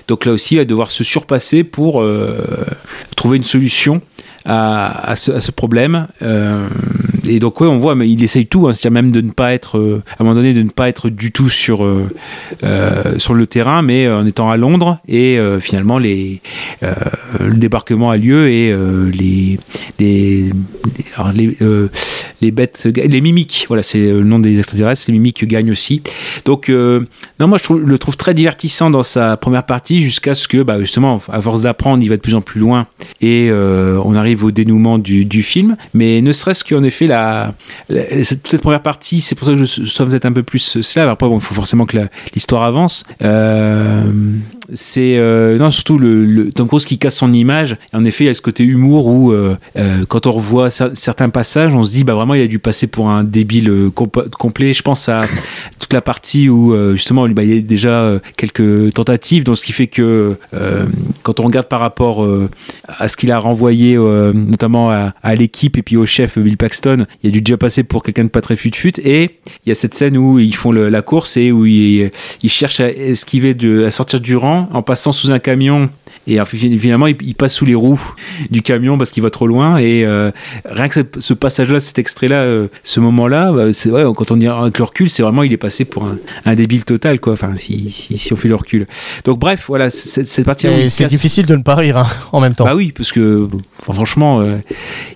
Donc 0.09 0.25
là 0.25 0.33
aussi, 0.33 0.55
il 0.55 0.57
va 0.57 0.65
devoir 0.65 0.91
se 0.91 1.05
surpasser 1.05 1.63
pour 1.63 2.01
euh, 2.01 2.37
trouver 3.15 3.37
une 3.37 3.43
solution 3.43 4.01
à, 4.45 5.11
à 5.11 5.15
ce, 5.15 5.31
à 5.31 5.41
ce 5.41 5.51
problème. 5.51 6.07
Euh, 6.21 6.67
et 7.27 7.39
donc 7.39 7.61
ouais, 7.61 7.67
on 7.67 7.77
voit, 7.77 7.95
mais 7.95 8.09
il 8.09 8.23
essaye 8.23 8.47
tout, 8.47 8.67
hein, 8.67 8.73
c'est-à-dire 8.73 9.01
même 9.01 9.11
de 9.11 9.21
ne 9.21 9.31
pas 9.31 9.53
être, 9.53 9.77
euh, 9.77 10.03
à 10.17 10.21
un 10.21 10.25
moment 10.25 10.35
donné, 10.35 10.53
de 10.53 10.61
ne 10.61 10.69
pas 10.69 10.89
être 10.89 11.09
du 11.09 11.31
tout 11.31 11.49
sur 11.49 11.83
euh, 11.83 12.09
euh, 12.63 13.17
sur 13.17 13.33
le 13.33 13.47
terrain, 13.47 13.81
mais 13.81 14.09
en 14.09 14.25
étant 14.25 14.49
à 14.49 14.57
Londres. 14.57 14.99
Et 15.07 15.37
finalement, 15.59 15.97
les 15.97 16.41
le 16.81 17.55
débarquement 17.55 18.11
a 18.11 18.17
lieu 18.17 18.49
et 18.49 18.75
les 19.11 19.59
les 19.99 20.51
les, 21.35 21.57
les 22.41 22.51
bêtes, 22.51 22.87
les 22.95 23.21
mimiques, 23.21 23.65
voilà, 23.67 23.83
c'est 23.83 23.99
le 23.99 24.23
nom 24.23 24.39
des 24.39 24.59
extraterrestres, 24.59 25.03
les 25.07 25.13
mimiques 25.13 25.45
gagnent 25.45 25.71
aussi. 25.71 26.01
Donc 26.45 26.69
non, 26.69 27.47
moi 27.47 27.57
je 27.57 27.73
le 27.73 27.97
trouve 27.97 28.17
très 28.17 28.33
divertissant 28.33 28.89
dans 28.89 29.03
sa 29.03 29.37
première 29.37 29.65
partie 29.65 30.01
jusqu'à 30.01 30.35
ce 30.35 30.47
que, 30.47 30.63
bah, 30.63 30.79
justement, 30.79 31.21
à 31.31 31.41
force 31.41 31.63
d'apprendre, 31.63 32.03
il 32.03 32.09
va 32.09 32.15
de 32.15 32.21
plus 32.21 32.35
en 32.35 32.41
plus 32.41 32.59
loin 32.59 32.87
et 33.21 33.51
on 33.51 34.15
arrive 34.15 34.43
au 34.43 34.51
dénouement 34.51 34.97
du, 34.97 35.25
du 35.25 35.43
film. 35.43 35.75
Mais 35.93 36.21
ne 36.21 36.31
serait-ce 36.31 36.63
qu'en 36.63 36.83
effet 36.83 37.07
la, 37.13 37.53
cette, 38.23 38.61
première 38.61 38.81
partie, 38.81 39.21
c'est 39.21 39.35
pour 39.35 39.47
ça 39.47 39.53
que 39.53 39.57
je 39.57 39.65
sois 39.65 40.05
peut-être 40.05 40.25
un 40.25 40.31
peu 40.31 40.43
plus 40.43 40.81
slave. 40.81 41.09
Après, 41.09 41.27
bon, 41.27 41.37
il 41.37 41.41
faut 41.41 41.53
forcément 41.53 41.85
que 41.85 41.97
l'histoire 42.33 42.63
avance. 42.63 43.03
Euh, 43.21 44.03
c'est 44.73 45.17
euh, 45.17 45.57
non 45.57 45.71
surtout 45.71 45.97
le, 45.97 46.49
Tom 46.49 46.67
Cruise 46.67 46.85
qui 46.85 46.97
casse 46.97 47.17
son 47.17 47.33
image. 47.33 47.75
en 47.93 48.05
effet, 48.05 48.23
il 48.23 48.27
y 48.27 48.29
a 48.29 48.33
ce 48.33 48.41
côté 48.41 48.63
humour 48.63 49.07
où 49.07 49.31
euh, 49.31 49.55
quand 50.07 50.25
on 50.27 50.31
revoit 50.31 50.69
certains 50.69 51.29
passages, 51.29 51.75
on 51.75 51.83
se 51.83 51.91
dit 51.91 52.03
bah 52.03 52.13
vraiment 52.13 52.33
il 52.33 52.41
a 52.41 52.47
dû 52.47 52.59
passer 52.59 52.87
pour 52.87 53.09
un 53.09 53.23
débile 53.23 53.89
complet. 53.93 54.73
Je 54.73 54.81
pense 54.81 55.09
à 55.09 55.25
toute 55.79 55.93
la 55.93 56.01
partie 56.01 56.49
où 56.49 56.75
justement 56.95 57.27
bah, 57.27 57.43
il 57.43 57.53
y 57.53 57.57
a 57.57 57.61
déjà 57.61 58.19
quelques 58.37 58.93
tentatives, 58.93 59.43
donc 59.43 59.57
ce 59.57 59.63
qui 59.63 59.73
fait 59.73 59.87
que 59.87 60.37
quand 61.23 61.39
on 61.39 61.43
regarde 61.43 61.67
par 61.67 61.79
rapport 61.79 62.25
à 62.87 63.07
ce 63.07 63.17
qu'il 63.17 63.31
a 63.31 63.39
renvoyé 63.39 63.97
notamment 63.97 64.91
à, 64.91 65.13
à 65.21 65.35
l'équipe 65.35 65.77
et 65.77 65.81
puis 65.81 65.97
au 65.97 66.05
chef 66.05 66.37
Bill 66.39 66.57
Paxton, 66.57 67.02
il 67.23 67.29
a 67.29 67.31
dû 67.31 67.41
déjà 67.41 67.57
passer 67.57 67.83
pour 67.83 68.03
quelqu'un 68.03 68.25
de 68.25 68.29
pas 68.29 68.41
très 68.41 68.55
fut-fut. 68.55 68.99
Et 68.99 69.39
il 69.65 69.69
y 69.69 69.71
a 69.71 69.75
cette 69.75 69.93
scène 69.93 70.17
où 70.17 70.39
ils 70.39 70.55
font 70.55 70.71
la 70.71 71.01
course 71.01 71.37
et 71.37 71.51
où 71.51 71.65
ils, 71.65 72.11
cherchent 72.47 72.79
à 72.79 72.89
esquiver, 72.89 73.55
à 73.85 73.91
sortir 73.91 74.19
du 74.19 74.35
rang 74.35 74.69
en 74.73 74.81
passant 74.81 75.11
sous 75.11 75.31
un 75.31 75.39
camion 75.39 75.89
et 76.25 76.39
finalement 76.45 77.07
il, 77.07 77.35
passe 77.35 77.53
sous 77.53 77.65
les 77.65 77.75
roues 77.75 78.01
du 78.49 78.61
camion 78.61 78.97
parce 78.97 79.09
qu'il 79.09 79.21
va 79.23 79.29
trop 79.29 79.47
loin. 79.47 79.77
Et 79.77 80.05
euh, 80.05 80.31
rien 80.65 80.87
que 80.87 81.01
ce, 81.17 81.33
passage 81.33 81.69
là 81.69 81.79
cet 81.79 81.99
extrait 81.99 82.27
là 82.29 82.41
euh, 82.41 82.67
ce 82.83 82.99
moment 82.99 83.27
là 83.27 83.51
bah, 83.51 83.65
quand 84.15 84.31
on 84.31 84.39
y 84.39 84.47
avec 84.47 84.77
le 84.77 84.83
recul 84.83 85.09
c'est 85.09 85.23
vraiment 85.23 85.43
il 85.43 85.51
est 85.51 85.57
passé 85.57 85.83
pour 85.83 86.07
un, 86.45 86.55
débile 86.55 86.85
total 86.85 87.19
quoi. 87.19 87.33
Enfin 87.33 87.55
si, 87.55 87.89
si, 87.91 88.31
on 88.31 88.35
fait 88.35 88.47
le 88.47 88.55
recul. 88.55 88.87
Donc 89.25 89.39
bref 89.39 89.65
voilà 89.67 89.89
cette 89.89 90.45
partie 90.45 90.67
c'est 90.89 91.07
difficile 91.07 91.45
de 91.45 91.55
ne 91.55 91.63
pas 91.63 91.75
rire 91.75 91.97
hein, 91.97 92.05
en 92.31 92.39
même 92.39 92.55
temps. 92.55 92.65
Bah 92.65 92.75
oui 92.75 92.93
parce 92.95 93.11
que 93.11 93.47
franchement 93.81 94.39
euh, 94.39 94.57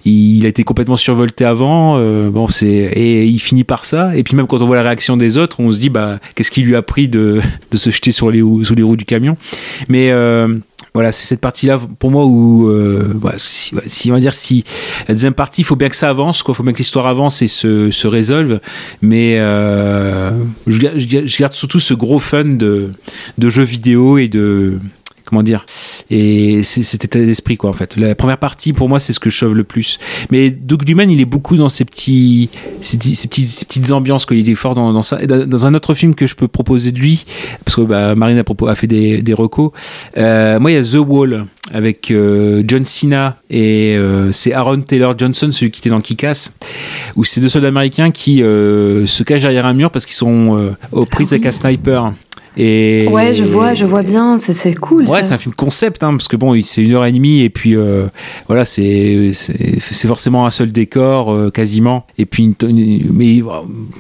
il, 0.03 0.45
a 0.45 0.49
été 0.49 0.63
complètement 0.63 0.97
survolté 0.97 1.45
avant 1.45 1.97
bon 2.29 2.47
c'est 2.47 2.67
et 2.67 3.25
il 3.25 3.39
finit 3.39 3.63
par 3.63 3.85
ça. 3.85 4.15
Et 4.15 4.23
puis 4.23 4.35
même 4.35 4.47
quand 4.47 4.61
on 4.61 4.65
voit 4.65 4.75
la 4.75 4.84
réaction 4.84 5.15
des 5.15 5.38
autres 5.38 5.61
on 5.61 5.71
se 5.71 5.79
dit 5.79 5.89
bah 5.89 6.19
qu'est-ce 6.35 6.51
qui 6.51 6.63
lui 6.63 6.75
a 6.75 6.81
pris 6.81 7.07
de, 7.07 7.39
de 7.71 7.77
se 7.77 7.91
jeter 7.91 8.11
sur 8.11 8.29
les, 8.29 8.39
sous 8.39 8.75
les 8.75 8.84
roues 8.84 8.97
du 8.97 9.05
camion. 9.05 9.38
Mais 9.88 10.11
voilà, 10.98 11.11
c'est 11.11 11.28
cette 11.28 11.41
partie-là 11.41 11.80
pour 11.99 12.10
moi 12.10 12.26
où, 12.26 12.69
euh, 12.69 13.14
si, 13.38 14.10
on 14.10 14.15
va 14.15 14.19
dire 14.19 14.34
si 14.34 14.64
la 15.07 15.14
deuxième 15.14 15.36
partie, 15.36 15.61
il 15.61 15.64
faut 15.64 15.76
bien 15.76 15.90
que 15.90 15.95
ça 15.95 16.10
avance, 16.10 16.41
quoi, 16.41 16.56
faut 16.56 16.64
bien 16.64 16.74
que 16.74 16.80
l'histoire 16.80 17.06
avance 17.06 17.44
et 17.44 17.48
se, 17.48 17.91
se 17.91 18.07
résolve. 18.07 18.60
Mais 19.03 19.38
euh, 19.38 20.32
je, 20.65 21.38
garde 21.38 21.53
surtout 21.53 21.80
ce 21.80 21.94
gros 21.94 22.18
fun 22.18 22.45
de 22.45 22.90
jeux 23.38 23.61
vidéo 23.61 24.18
et 24.18 24.28
de 24.28 24.80
comment 25.27 25.43
dire 25.43 25.65
et 26.09 26.63
cet 26.63 27.05
état 27.05 27.19
d'esprit 27.19 27.57
quoi 27.57 27.69
en 27.69 27.73
fait. 27.73 27.97
La 27.97 28.15
première 28.15 28.37
partie 28.37 28.73
pour 28.73 28.89
moi 28.89 28.99
c'est 28.99 29.13
ce 29.13 29.19
que 29.19 29.29
je 29.29 29.37
sauve 29.37 29.55
le 29.55 29.63
plus. 29.63 29.99
Mais 30.31 30.49
Doug 30.49 30.87
Lumen 30.87 31.11
il 31.11 31.21
est 31.21 31.25
beaucoup 31.25 31.57
dans 31.57 31.69
ces 31.69 31.85
petits 31.85 32.49
ces, 32.81 32.97
petites 32.97 33.91
ambiances 33.91 34.25
quoi. 34.25 34.35
Il 34.35 34.49
est 34.49 34.55
fort 34.55 34.75
dans, 34.75 35.01
ça. 35.01 35.25
Dans 35.25 35.67
un 35.67 35.73
autre 35.73 35.93
film 35.93 36.15
que 36.15 36.25
je 36.25 36.35
peux 36.35 36.47
proposer 36.47 36.91
de 36.91 36.99
lui 36.99 37.25
parce 37.65 37.75
que 37.75 37.81
bah, 37.81 38.15
Marine 38.15 38.41
a, 38.67 38.75
fait 38.75 38.87
des, 38.87 39.21
des 39.21 39.33
recos 39.33 39.71
euh, 40.17 40.59
moi 40.59 40.71
il 40.71 40.75
y 40.75 40.77
a 40.77 40.83
The 40.83 41.05
Wall 41.05 41.45
avec 41.73 42.11
euh, 42.11 42.63
John 42.65 42.85
Cena 42.85 43.37
et 43.49 43.95
euh, 43.97 44.31
c'est 44.31 44.53
Aaron 44.53 44.81
Taylor 44.81 45.17
Johnson 45.17 45.49
celui 45.51 45.71
qui 45.71 45.81
était 45.81 45.89
dans 45.89 45.99
Kick-Ass 46.01 46.55
où 47.15 47.25
c'est 47.25 47.41
deux 47.41 47.49
soldats 47.49 47.67
américains 47.67 48.11
qui 48.11 48.37
se 48.39 49.23
cachent 49.23 49.41
derrière 49.41 49.65
un 49.65 49.73
mur 49.73 49.91
parce 49.91 50.05
qu'ils 50.05 50.15
sont 50.15 50.73
aux 50.91 51.05
prises 51.05 51.33
avec 51.33 51.45
un 51.45 51.51
sniper 51.51 52.13
et 52.59 53.07
ouais, 53.11 53.35
je 53.35 53.43
vois, 53.43 53.75
je 53.75 53.85
vois 53.85 54.01
bien, 54.01 54.39
c'est 54.39 54.73
cool. 54.73 55.05
Ouais, 55.07 55.21
c'est 55.21 55.34
un 55.34 55.38
film 55.38 55.53
concept, 55.53 56.03
hein, 56.03 56.11
parce 56.11 56.27
que 56.27 56.35
bon, 56.35 56.59
c'est 56.63 56.81
une 56.81 56.93
heure 56.93 57.05
et 57.05 57.11
demie, 57.11 57.41
et 57.41 57.51
puis 57.51 57.75
euh, 57.75 58.07
voilà, 58.47 58.65
c'est 58.65 59.31
forcément 59.79 60.47
un 60.47 60.49
seul 60.49 60.71
décor, 60.71 61.31
euh, 61.31 61.51
quasiment. 61.51 62.07
Et 62.17 62.25
puis, 62.25 62.55
mais 63.13 63.43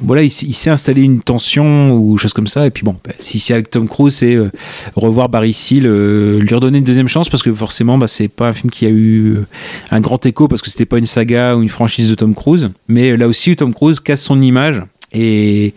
voilà, 0.01 0.23
il, 0.23 0.31
s'est 0.31 0.71
installé 0.71 1.03
une 1.03 1.21
tension 1.21 1.91
ou 1.93 2.17
chose 2.17 2.33
comme 2.33 2.47
ça. 2.47 2.65
Et 2.65 2.71
puis 2.71 2.83
bon, 2.83 2.95
bah, 3.05 3.13
si 3.19 3.37
c'est 3.37 3.53
avec 3.53 3.69
Tom 3.69 3.87
Cruise, 3.87 4.15
c'est 4.15 4.35
euh, 4.35 4.49
revoir 4.95 5.29
Barry 5.29 5.53
Seal, 5.53 5.83
lui 5.83 6.55
redonner 6.55 6.79
une 6.79 6.83
deuxième 6.83 7.09
chance, 7.09 7.29
parce 7.29 7.43
que 7.43 7.53
forcément, 7.53 7.99
bah, 7.99 8.07
c'est 8.07 8.27
pas 8.27 8.47
un 8.47 8.53
film 8.53 8.71
qui 8.71 8.87
a 8.87 8.89
eu 8.89 9.37
un 9.91 9.99
grand 9.99 10.25
écho, 10.25 10.47
parce 10.47 10.63
que 10.63 10.71
c'était 10.71 10.85
pas 10.85 10.97
une 10.97 11.05
saga 11.05 11.55
ou 11.55 11.61
une 11.61 11.69
franchise 11.69 12.09
de 12.09 12.15
Tom 12.15 12.33
Cruise. 12.33 12.71
Mais 12.87 13.15
là 13.17 13.27
aussi, 13.27 13.55
Tom 13.55 13.71
Cruise 13.71 13.99
casse 13.99 14.23
son 14.23 14.41
image. 14.41 14.81
Et 15.17 15.73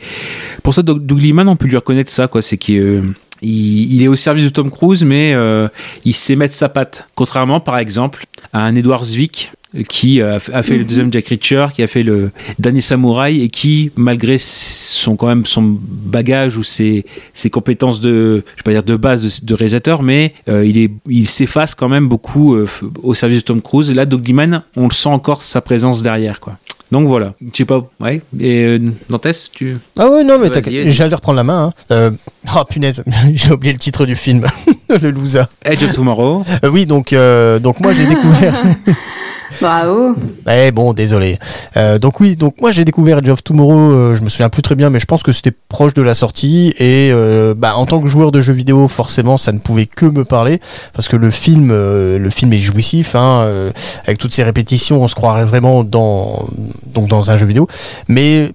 pour 0.62 0.75
ça, 0.75 0.83
Doug 0.83 1.21
Liman, 1.21 1.49
on 1.49 1.57
peut 1.57 1.67
lui 1.67 1.77
reconnaître 1.77 2.11
ça, 2.11 2.29
quoi. 2.29 2.43
C'est 2.43 2.59
qu'il 2.59 2.81
euh, 2.81 3.03
il 3.43 4.03
est 4.03 4.09
au 4.09 4.17
service 4.17 4.45
de 4.45 4.51
Tom 4.51 4.71
Cruise, 4.71 5.03
mais 5.03 5.33
euh, 5.35 5.69
il 6.05 6.15
sait 6.15 6.37
mettre 6.37 6.55
sa 6.55 6.69
patte. 6.69 7.09
Contrairement, 7.15 7.59
par 7.59 7.79
exemple, 7.79 8.27
à 8.53 8.65
un 8.65 8.75
Edward 8.75 9.05
Zwick, 9.05 9.53
qui 9.89 10.21
a 10.21 10.41
fait 10.41 10.79
le 10.79 10.85
deuxième 10.85 11.13
Jack 11.13 11.29
Reacher, 11.29 11.69
qui 11.73 11.85
a 11.85 11.87
fait 11.87 12.03
le 12.03 12.32
dernier 12.59 12.81
Samouraï 12.81 13.40
et 13.40 13.48
qui, 13.48 13.93
malgré 13.95 14.37
son 14.37 15.14
quand 15.14 15.29
même 15.29 15.47
son 15.47 15.63
bagage 15.63 16.56
ou 16.56 16.64
ses, 16.64 17.06
ses 17.35 17.51
compétences 17.51 18.01
de, 18.01 18.43
je 18.56 18.63
vais 18.63 18.64
pas 18.64 18.73
dire 18.73 18.82
de 18.82 18.97
base 18.97 19.45
de, 19.45 19.55
réalisateur, 19.55 20.03
mais 20.03 20.35
euh, 20.48 20.66
il 20.66 20.77
est, 20.77 20.90
il 21.09 21.29
s'efface 21.29 21.77
quand 21.77 21.89
même 21.89 22.09
beaucoup 22.09 22.56
au 23.03 23.14
service 23.14 23.39
de 23.39 23.45
Tom 23.45 23.63
Cruise. 23.63 23.93
Et 23.93 23.95
là, 23.95 24.06
Doug 24.06 24.27
Liman, 24.27 24.64
on 24.77 24.89
le 24.89 24.93
sent 24.93 25.09
encore 25.09 25.40
sa 25.40 25.61
présence 25.61 26.03
derrière, 26.03 26.40
quoi. 26.40 26.59
Donc 26.90 27.06
voilà, 27.06 27.35
je 27.40 27.56
sais 27.56 27.64
pas, 27.64 27.88
ouais. 28.01 28.20
Et 28.38 28.64
euh, 28.64 28.78
Nantes, 29.09 29.51
tu. 29.52 29.77
Ah 29.96 30.09
ouais, 30.09 30.24
non, 30.24 30.38
mais 30.40 30.48
j'allais 30.90 31.14
reprendre 31.14 31.36
la 31.36 31.44
main. 31.44 31.66
Hein. 31.66 31.72
Euh, 31.93 32.10
oh 32.56 32.64
punaise, 32.69 33.04
j'ai 33.32 33.52
oublié 33.52 33.72
le 33.72 33.78
titre 33.78 34.06
du 34.06 34.16
film, 34.16 34.44
le 34.88 35.10
loser. 35.10 35.44
Edge 35.64 35.85
of 35.85 35.94
Tomorrow. 35.94 36.44
Euh, 36.64 36.69
oui, 36.69 36.86
donc, 36.86 37.12
euh, 37.12 37.60
donc 37.60 37.78
moi 37.78 37.93
j'ai 37.93 38.06
découvert. 38.06 38.60
Bravo. 39.61 40.14
Eh 40.48 40.70
bon, 40.70 40.93
désolé. 40.93 41.38
Euh, 41.77 41.98
donc 41.98 42.20
oui, 42.20 42.37
donc 42.37 42.61
moi 42.61 42.70
j'ai 42.70 42.85
découvert 42.85 43.19
Edge 43.19 43.29
of 43.29 43.43
Tomorrow, 43.43 43.79
euh, 43.79 44.14
je 44.14 44.22
me 44.22 44.29
souviens 44.29 44.48
plus 44.48 44.62
très 44.62 44.74
bien, 44.74 44.90
mais 44.90 44.98
je 44.98 45.06
pense 45.06 45.22
que 45.22 45.32
c'était 45.32 45.53
proche 45.69 45.95
de 45.95 46.03
la 46.03 46.14
sortie. 46.14 46.74
Et 46.79 47.11
euh, 47.12 47.54
bah, 47.56 47.74
en 47.77 47.87
tant 47.87 48.01
que 48.01 48.09
joueur 48.09 48.32
de 48.32 48.40
jeux 48.40 48.53
vidéo, 48.53 48.88
forcément, 48.88 49.37
ça 49.37 49.53
ne 49.53 49.59
pouvait 49.59 49.87
que 49.87 50.06
me 50.06 50.24
parler 50.24 50.61
parce 50.93 51.09
que 51.09 51.16
le 51.16 51.30
film, 51.30 51.70
le 51.70 52.30
film 52.30 52.53
est 52.53 52.59
jouissif, 52.59 53.14
hein, 53.14 53.48
avec 54.04 54.19
toutes 54.19 54.32
ces 54.32 54.43
répétitions, 54.43 55.03
on 55.03 55.09
se 55.09 55.14
croirait 55.14 55.45
vraiment 55.45 55.85
dans 55.85 56.46
donc 56.87 57.09
dans 57.09 57.30
un 57.30 57.37
jeu 57.37 57.46
vidéo. 57.46 57.69
Mais, 58.09 58.53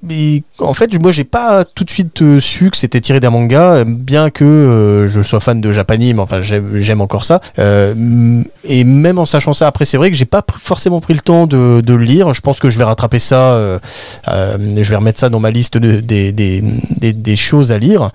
en 0.60 0.74
fait, 0.74 1.02
moi 1.02 1.12
j'ai 1.12 1.24
pas 1.24 1.66
tout 1.66 1.84
de 1.84 1.90
suite 1.90 2.40
su 2.40 2.70
que 2.70 2.78
c'était 2.78 3.02
tiré 3.02 3.20
d'un 3.20 3.30
manga, 3.30 3.84
bien 3.86 4.30
que 4.30 5.06
je 5.08 5.22
sois 5.22 5.40
fan 5.40 5.62
de 5.62 5.72
japanime. 5.72 6.20
Enfin, 6.20 6.42
j'aime 6.42 7.02
encore 7.02 7.26
ça. 7.26 7.42
et 7.58 8.84
même 8.84 9.20
en 9.20 9.26
sachant 9.26 9.54
ça, 9.54 9.68
après 9.68 9.86
c'est 9.86 9.98
vrai 9.98 10.12
que 10.12 10.18
j'ai 10.18 10.26
pas 10.26 10.44
forcément 10.60 10.85
pris 11.02 11.14
le 11.14 11.20
temps 11.20 11.48
de, 11.48 11.82
le 11.86 12.04
lire. 12.04 12.34
Je 12.34 12.42
pense 12.42 12.60
que 12.60 12.70
je 12.70 12.78
vais 12.78 12.84
rattraper 12.84 13.20
ça. 13.20 13.54
Euh, 13.54 13.80
euh, 14.28 14.58
je 14.82 14.90
vais 14.90 14.96
remettre 14.96 15.20
ça 15.20 15.30
dans 15.30 15.40
ma 15.40 15.52
liste 15.52 15.78
de, 15.78 16.00
des, 16.00 16.32
des, 16.32 17.36
choses 17.36 17.72
à 17.72 17.78
lire. 17.78 18.12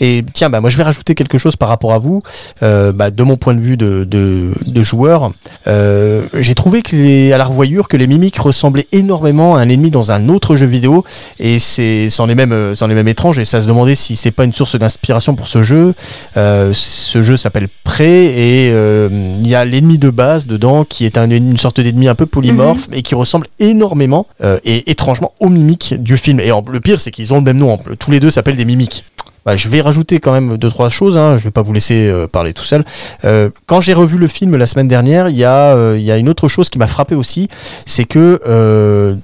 Et 0.00 0.24
tiens, 0.32 0.50
bah, 0.50 0.60
moi 0.60 0.70
je 0.70 0.76
vais 0.76 0.82
rajouter 0.82 1.14
quelque 1.14 1.38
chose 1.38 1.56
par 1.56 1.68
rapport 1.68 1.92
à 1.92 1.98
vous. 1.98 2.22
Euh, 2.62 2.92
bah, 2.92 3.10
de 3.10 3.22
mon 3.22 3.36
point 3.36 3.54
de 3.54 3.60
vue 3.60 3.76
de, 3.76 4.04
de, 4.04 4.82
joueur, 4.82 5.32
j'ai 5.66 6.54
trouvé 6.54 6.82
que 6.82 6.96
les, 6.96 7.32
à 7.32 7.38
la 7.38 7.44
revoyure 7.44 7.88
que 7.88 7.96
les 7.96 8.06
mimiques 8.06 8.38
ressemblaient 8.38 8.88
énormément 8.92 9.56
à 9.56 9.60
un 9.60 9.68
ennemi 9.68 9.90
dans 9.90 10.12
un 10.12 10.28
autre 10.28 10.56
jeu 10.56 10.66
vidéo. 10.66 11.04
Et 11.38 11.58
c'est 11.58 12.08
c'en 12.10 12.28
est 12.28 12.34
même 12.34 12.74
c'en 12.74 12.90
est 12.90 12.94
même 12.94 13.08
étrange. 13.08 13.38
Et 13.38 13.44
ça 13.44 13.60
se 13.60 13.66
demandait 13.66 13.94
si 13.94 14.16
c'est 14.16 14.30
pas 14.30 14.44
une 14.44 14.52
source 14.52 14.76
d'inspiration 14.76 15.34
pour 15.34 15.48
ce 15.48 15.62
jeu. 15.62 15.94
ce 16.34 17.22
jeu 17.22 17.36
s'appelle 17.36 17.68
Prey 17.84 18.26
et 18.26 18.68
il 18.68 19.46
y 19.46 19.54
a 19.54 19.64
l'ennemi 19.64 19.98
de 19.98 20.10
base 20.10 20.46
dedans 20.46 20.84
qui 20.84 21.04
est 21.04 21.18
un, 21.18 21.30
une 21.30 21.56
sorte 21.56 21.80
d'ennemi 21.80 22.08
un 22.14 22.16
peu 22.16 22.26
polymorphe 22.26 22.88
mhm. 22.88 22.94
et 22.94 23.02
qui 23.02 23.14
ressemble 23.14 23.48
énormément 23.58 24.26
euh, 24.42 24.58
et 24.64 24.90
étrangement 24.90 25.32
aux 25.40 25.48
mimiques 25.48 25.94
du 26.00 26.16
film. 26.16 26.38
Et 26.40 26.48
le 26.48 26.80
pire, 26.80 27.00
c'est 27.00 27.10
qu'ils 27.10 27.34
ont 27.34 27.38
le 27.38 27.42
même 27.42 27.58
nom. 27.58 27.78
Tous 27.98 28.10
les 28.10 28.20
deux 28.20 28.30
s'appellent 28.30 28.56
des 28.56 28.64
mimiques. 28.64 29.04
Bah, 29.44 29.56
je 29.56 29.68
vais 29.68 29.80
rajouter 29.80 30.20
quand 30.20 30.32
même 30.32 30.56
deux 30.56 30.68
trois 30.68 30.88
choses. 30.88 31.18
Hein. 31.18 31.36
Je 31.36 31.44
vais 31.44 31.50
pas 31.50 31.62
vous 31.62 31.72
laisser 31.72 32.08
euh, 32.08 32.26
parler 32.26 32.52
tout 32.52 32.64
seul. 32.64 32.84
Euh, 33.24 33.50
quand 33.66 33.80
j'ai 33.80 33.92
revu 33.92 34.18
le 34.18 34.26
film 34.26 34.56
la 34.56 34.66
semaine 34.66 34.88
dernière, 34.88 35.28
il 35.28 35.36
y 35.36 35.44
a 35.44 35.94
il 35.94 36.02
y 36.02 36.10
a 36.10 36.16
une 36.16 36.28
autre 36.28 36.48
chose 36.48 36.70
qui 36.70 36.78
m'a 36.78 36.86
frappé 36.86 37.14
aussi, 37.14 37.48
c'est 37.86 38.04
que 38.04 38.40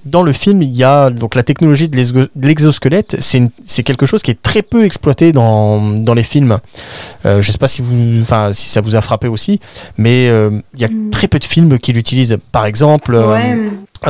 dans 0.05 0.23
le 0.23 0.32
film 0.32 0.62
il 0.62 0.76
y 0.76 0.84
a 0.84 1.10
donc 1.10 1.34
la 1.34 1.42
technologie 1.42 1.89
de 1.89 2.28
l'exosquelette. 2.42 3.16
C'est 3.20 3.82
quelque 3.82 4.07
chose 4.07 4.23
qui 4.23 4.31
est 4.31 4.42
très 4.42 4.62
peu 4.62 4.84
exploité 4.84 5.32
dans 5.32 5.81
dans 5.81 6.15
les 6.15 6.23
films. 6.23 6.58
je 7.24 7.52
sais 7.52 7.58
pas 7.58 7.68
si 7.68 7.82
vous 7.82 8.20
enfin 8.20 8.52
si 8.52 8.68
ça 8.68 8.81
vous 8.81 8.97
a 8.97 9.00
frappé 9.00 9.28
aussi, 9.28 9.60
mais 9.97 10.26
il 10.26 10.81
y 10.81 10.84
a 10.84 10.89
mm. 10.89 11.10
très 11.10 11.28
peu 11.28 11.39
de 11.39 11.44
films 11.44 11.78
qui 11.78 11.92
l'utilisent. 11.92 12.39
Par 12.52 12.66
exemple. 12.66 13.16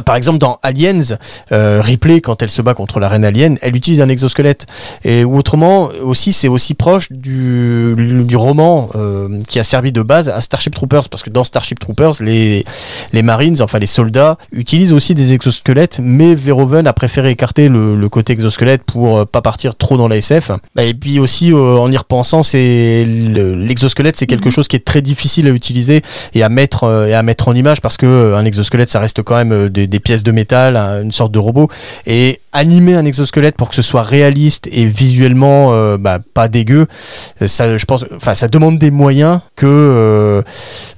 Par 0.04 0.14
exemple, 0.16 0.38
dans 0.38 0.58
Aliens, 0.62 1.16
euh, 1.52 1.80
Ripley, 1.82 2.20
quand 2.20 2.42
elle 2.42 2.50
se 2.50 2.62
bat 2.62 2.74
contre 2.74 3.00
la 3.00 3.08
reine 3.08 3.24
alien, 3.24 3.58
elle 3.62 3.74
utilise 3.76 4.00
un 4.00 4.08
exosquelette. 4.08 4.66
Et 5.04 5.24
ou 5.24 5.36
autrement, 5.36 5.88
aussi, 6.02 6.32
c'est 6.32 6.48
aussi 6.48 6.74
proche 6.74 7.10
du, 7.10 7.94
du 8.24 8.36
roman 8.36 8.88
euh, 8.94 9.28
qui 9.48 9.58
a 9.58 9.64
servi 9.64 9.92
de 9.92 10.02
base 10.02 10.28
à 10.28 10.40
Starship 10.40 10.74
Troopers, 10.74 11.08
parce 11.08 11.22
que 11.22 11.30
dans 11.30 11.44
Starship 11.44 11.78
Troopers, 11.78 12.14
les, 12.20 12.64
les 13.12 13.22
Marines, 13.22 13.60
enfin 13.62 13.78
les 13.78 13.86
soldats, 13.86 14.38
utilisent 14.52 14.92
aussi 14.92 15.14
des 15.14 15.32
exosquelettes, 15.32 15.98
mais 16.02 16.34
Verhoeven 16.34 16.86
a 16.86 16.92
préféré 16.92 17.30
écarter 17.30 17.68
le, 17.68 17.96
le 17.96 18.08
côté 18.08 18.32
exosquelette 18.32 18.82
pour 18.84 19.18
euh, 19.18 19.24
pas 19.24 19.42
partir 19.42 19.74
trop 19.74 19.96
dans 19.96 20.08
la 20.08 20.16
SF. 20.16 20.52
Bah, 20.74 20.84
Et 20.84 20.94
puis 20.94 21.18
aussi, 21.18 21.52
euh, 21.52 21.76
en 21.78 21.90
y 21.90 21.96
repensant, 21.96 22.42
c'est 22.42 23.04
le- 23.06 23.54
l'exosquelette, 23.54 24.16
c'est 24.16 24.26
quelque 24.26 24.50
chose 24.50 24.68
qui 24.68 24.76
est 24.76 24.84
très 24.84 25.02
difficile 25.02 25.46
à 25.48 25.50
utiliser 25.50 26.02
et 26.34 26.42
à 26.42 26.48
mettre 26.48 26.84
euh, 26.84 27.06
et 27.06 27.14
à 27.14 27.22
mettre 27.22 27.48
en 27.48 27.54
image 27.54 27.80
parce 27.80 27.96
que 27.96 28.06
euh, 28.06 28.36
un 28.36 28.44
exosquelette, 28.44 28.90
ça 28.90 29.00
reste 29.00 29.22
quand 29.22 29.36
même 29.36 29.52
euh, 29.52 29.68
des, 29.86 30.00
pièces 30.00 30.22
de 30.22 30.32
métal, 30.32 30.76
un- 30.76 31.02
une 31.02 31.12
sorte 31.12 31.32
de 31.32 31.38
robot. 31.38 31.68
Et 32.06 32.40
animer 32.52 32.94
un 32.94 33.04
exosquelette 33.04 33.56
pour 33.56 33.68
que 33.68 33.74
ce 33.74 33.82
soit 33.82 34.02
réaliste 34.02 34.68
et 34.72 34.86
visuellement 34.86 35.72
euh, 35.72 35.96
bah, 35.98 36.18
pas 36.34 36.48
dégueu, 36.48 36.86
euh, 37.42 37.48
ça, 37.48 37.76
je 37.76 37.84
pense, 37.84 38.04
ça 38.34 38.48
demande 38.48 38.78
des 38.78 38.90
moyens 38.90 39.40
que 39.56 39.66
euh, 39.66 40.42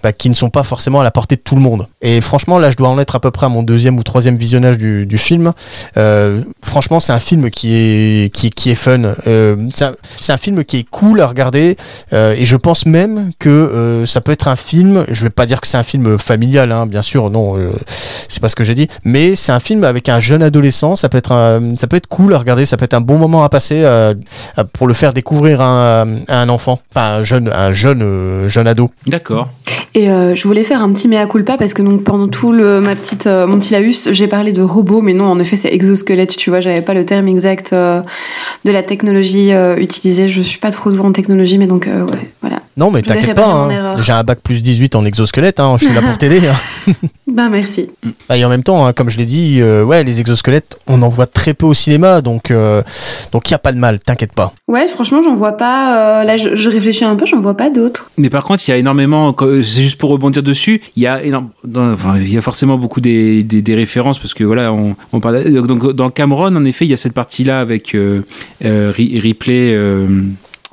bah, 0.03 0.13
qui 0.13 0.29
ne 0.31 0.35
sont 0.35 0.51
pas 0.51 0.63
forcément 0.63 1.01
à 1.01 1.05
la 1.05 1.11
portée 1.11 1.37
de 1.37 1.43
tout 1.43 1.55
le 1.57 1.61
monde. 1.63 1.87
Et 2.03 2.21
franchement, 2.21 2.59
là, 2.59 2.71
je 2.71 2.77
dois 2.77 2.89
en 2.89 2.99
être 2.99 3.15
à 3.15 3.21
peu 3.21 3.31
près 3.31 3.47
à 3.47 3.49
mon 3.49 3.63
deuxième 3.63 3.97
ou 3.99 4.03
troisième 4.03 4.37
visionnage 4.37 4.79
du, 4.79 5.19
film. 5.19 5.53
Euh, 5.97 6.43
franchement, 6.63 6.99
c'est 6.99 7.13
un 7.13 7.21
film 7.21 7.51
qui 7.51 7.75
est 7.75 8.35
qui, 8.35 8.51
qui 8.51 8.71
est 8.71 8.75
fun. 8.75 9.15
Euh, 9.27 9.57
c'est 9.75 10.33
un, 10.33 10.37
film 10.37 10.65
qui 10.65 10.79
est 10.79 10.89
cool 10.89 11.21
à 11.21 11.27
regarder. 11.27 11.77
euh, 12.13 12.35
et 12.37 12.45
je 12.45 12.57
pense 12.57 12.87
même 12.87 13.31
que 13.39 14.03
ça 14.07 14.21
peut 14.21 14.33
être 14.33 14.49
un 14.49 14.57
film. 14.57 15.05
Je 15.09 15.23
vais 15.23 15.31
pas 15.31 15.47
dire 15.47 15.61
que 15.61 15.69
c'est 15.69 15.79
un 15.79 15.85
film 15.85 16.19
familial, 16.19 16.73
hein, 16.73 16.87
bien 16.87 17.03
sûr. 17.03 17.31
Non, 17.31 17.57
c'est 18.29 18.41
pas 18.41 18.49
ce 18.49 18.57
que 18.57 18.65
j'ai 18.65 18.75
dit. 18.75 18.89
Mais 19.05 19.37
c'est 19.37 19.53
un 19.53 19.61
film 19.61 19.85
avec 19.85 20.09
un 20.09 20.19
jeune 20.19 20.43
adolescent. 20.43 20.97
Ça 20.97 21.09
peut 21.09 21.19
être 21.19 21.61
ça 21.79 21.87
peut 21.87 21.97
être 21.97 22.09
cool 22.09 22.35
à 22.35 22.39
regarder. 22.39 22.67
Ça 22.67 22.77
peut 22.77 22.85
être 22.85 22.95
un 22.95 23.01
bon 23.01 23.19
moment 23.19 23.45
à 23.45 23.49
passer 23.49 23.87
pour 24.73 24.89
le 24.89 24.95
faire 24.95 25.13
découvrir 25.13 25.61
à 25.61 26.03
un, 26.03 26.27
un 26.27 26.49
enfant, 26.49 26.81
enfin 26.91 27.19
un 27.19 27.23
jeune, 27.23 27.49
un 27.49 27.71
jeune, 27.71 28.49
jeune 28.49 28.67
ado. 28.67 28.91
D'accord. 29.07 29.49
Et 29.95 30.11
euh, 30.11 30.35
je 30.35 30.47
voulais 30.47 30.65
faire 30.65 30.83
un 30.83 30.93
petit 30.93 31.09
mea 31.09 31.27
culpa 31.27 31.57
parce 31.57 31.75
que 31.75 31.83
donc 31.83 32.05
pendant 32.05 32.29
tout 32.29 32.53
le 32.53 32.81
ma 32.81 32.95
petite 32.95 33.27
euh, 33.27 33.47
j'ai 34.11 34.27
parlé 34.27 34.53
de 34.53 34.63
robots, 34.63 35.03
mais 35.03 35.13
non, 35.13 35.25
en 35.25 35.39
effet, 35.39 35.57
c'est 35.57 35.73
exosquelette. 35.73 36.37
Tu 36.37 36.51
vois, 36.51 36.61
j'avais 36.61 36.81
pas 36.81 36.95
le 36.95 37.05
terme 37.05 37.29
exact 37.29 37.73
euh, 37.73 38.03
de 38.65 38.71
la 38.71 38.83
technologie 38.83 39.53
euh, 39.53 39.77
utilisée. 39.77 40.29
Je 40.29 40.41
suis 40.41 40.59
pas 40.59 40.71
trop 40.71 40.91
douée 40.91 41.05
en 41.05 41.13
technologie, 41.13 41.59
mais 41.59 41.67
donc 41.67 41.87
ouais, 41.87 42.31
voilà. 42.41 42.61
Non, 42.77 42.91
mais 42.91 43.03
t'inquiète 43.03 43.35
pas. 43.35 43.47
hein. 43.53 43.97
J'ai 44.01 44.13
un 44.13 44.25
bac 44.25 44.41
plus 44.43 44.63
18 44.63 44.95
en 44.97 45.05
exosquelette. 45.05 45.61
hein. 45.61 45.77
Je 45.79 45.85
suis 45.87 45.95
là 45.95 46.01
pour 46.03 46.17
t'aider. 46.19 46.41
hein. 46.49 46.93
Ben 47.27 47.49
merci. 47.49 47.89
Bah, 48.29 48.37
et 48.37 48.45
en 48.45 48.49
même 48.49 48.63
temps, 48.63 48.87
hein, 48.87 48.93
comme 48.93 49.11
je 49.11 49.19
l'ai 49.19 49.25
dit, 49.25 49.59
euh, 49.61 49.85
ouais, 49.85 50.05
les 50.05 50.21
exosquelettes, 50.21 50.79
on 50.87 51.01
en 51.03 51.09
voit 51.09 51.27
très 51.27 51.55
peu 51.55 51.67
au 51.67 51.75
cinéma, 51.75 52.21
donc 52.21 52.51
euh, 52.51 52.83
donc 53.33 53.51
y 53.51 53.55
a 53.55 53.59
pas 53.59 53.73
de 53.73 53.79
mal, 53.79 53.99
t'inquiète 54.01 54.33
pas. 54.33 54.53
Ouais, 54.69 54.87
franchement, 54.89 55.23
j'en 55.25 55.35
vois 55.35 55.53
pas. 55.53 56.21
euh, 56.21 56.25
là, 56.25 56.37
je, 56.37 56.55
je 56.55 56.69
réfléchis 56.69 57.05
un 57.05 57.17
peu, 57.17 57.27
j'en 57.27 57.41
vois 57.41 57.57
pas 57.57 57.69
d'autres. 57.71 58.11
Mais 58.19 58.29
par 58.31 58.45
contre, 58.45 58.67
il 58.67 58.71
y 58.71 58.75
a 58.75 58.77
énormément, 58.77 59.35
c'est 59.39 59.63
juste 59.83 59.99
pour 59.99 60.11
rebondir 60.11 60.43
dessus, 60.43 60.83
il 60.97 61.03
y 61.03 61.07
a, 61.07 61.23
énorme, 61.23 61.49
dans- 61.65 61.93
enfin, 61.93 62.17
il 62.19 62.33
y 62.33 62.39
a 62.39 62.43
forcément 62.43 62.77
beaucoup 62.79 63.01
des, 63.01 63.43
des, 63.45 63.63
des 63.63 63.75
références 63.75 64.19
parce 64.19 64.35
que 64.35 64.45
voilà, 64.45 64.73
on, 64.73 64.95
on 65.13 65.21
parle, 65.21 65.45
donc 65.67 65.93
dans 65.93 66.11
Cameron, 66.11 66.55
en 66.55 66.65
effet, 66.65 66.85
il 66.85 66.91
y 66.91 66.95
a 66.95 66.99
cette 66.99 67.15
partie-là 67.15 67.61
avec 67.61 67.95
euh, 67.95 68.23
euh, 68.65 68.93
Ri- 68.95 69.19
Ripley. 69.19 69.73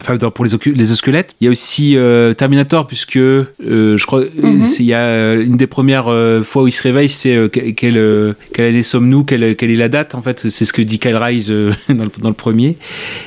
Enfin, 0.02 0.18
pour 0.30 0.46
les, 0.46 0.52
les 0.74 0.86
squelettes. 0.86 1.36
Il 1.42 1.46
y 1.46 1.48
a 1.48 1.52
aussi 1.52 1.96
euh, 1.98 2.34
Terminator, 2.34 2.88
puisque 2.88 3.18
euh, 3.18 3.46
je 3.60 4.06
crois 4.06 4.24
c'est- 4.62 4.84
il 4.84 4.86
y 4.88 4.94
a 4.94 5.34
une 5.36 5.58
des 5.58 5.68
premières 5.68 6.12
fois 6.44 6.64
où 6.64 6.68
il 6.68 6.72
se 6.72 6.84
réveille, 6.84 7.10
c'est 7.10 7.50
que- 7.52 7.72
quelle, 7.72 8.36
quelle 8.54 8.66
année 8.68 8.84
sommes-nous, 8.84 9.24
quelle, 9.26 9.56
quelle 9.56 9.72
est 9.72 9.76
la 9.76 9.90
date 9.90 10.16
en 10.16 10.22
fait. 10.22 10.50
C'est 10.50 10.66
ce 10.66 10.74
que 10.74 10.82
dit 10.82 11.00
Kyle 11.00 11.16
Reise 11.18 11.52
euh, 11.52 11.72
dans, 11.90 12.06
le, 12.06 12.12
dans 12.22 12.30
le 12.30 12.34
premier. 12.36 12.78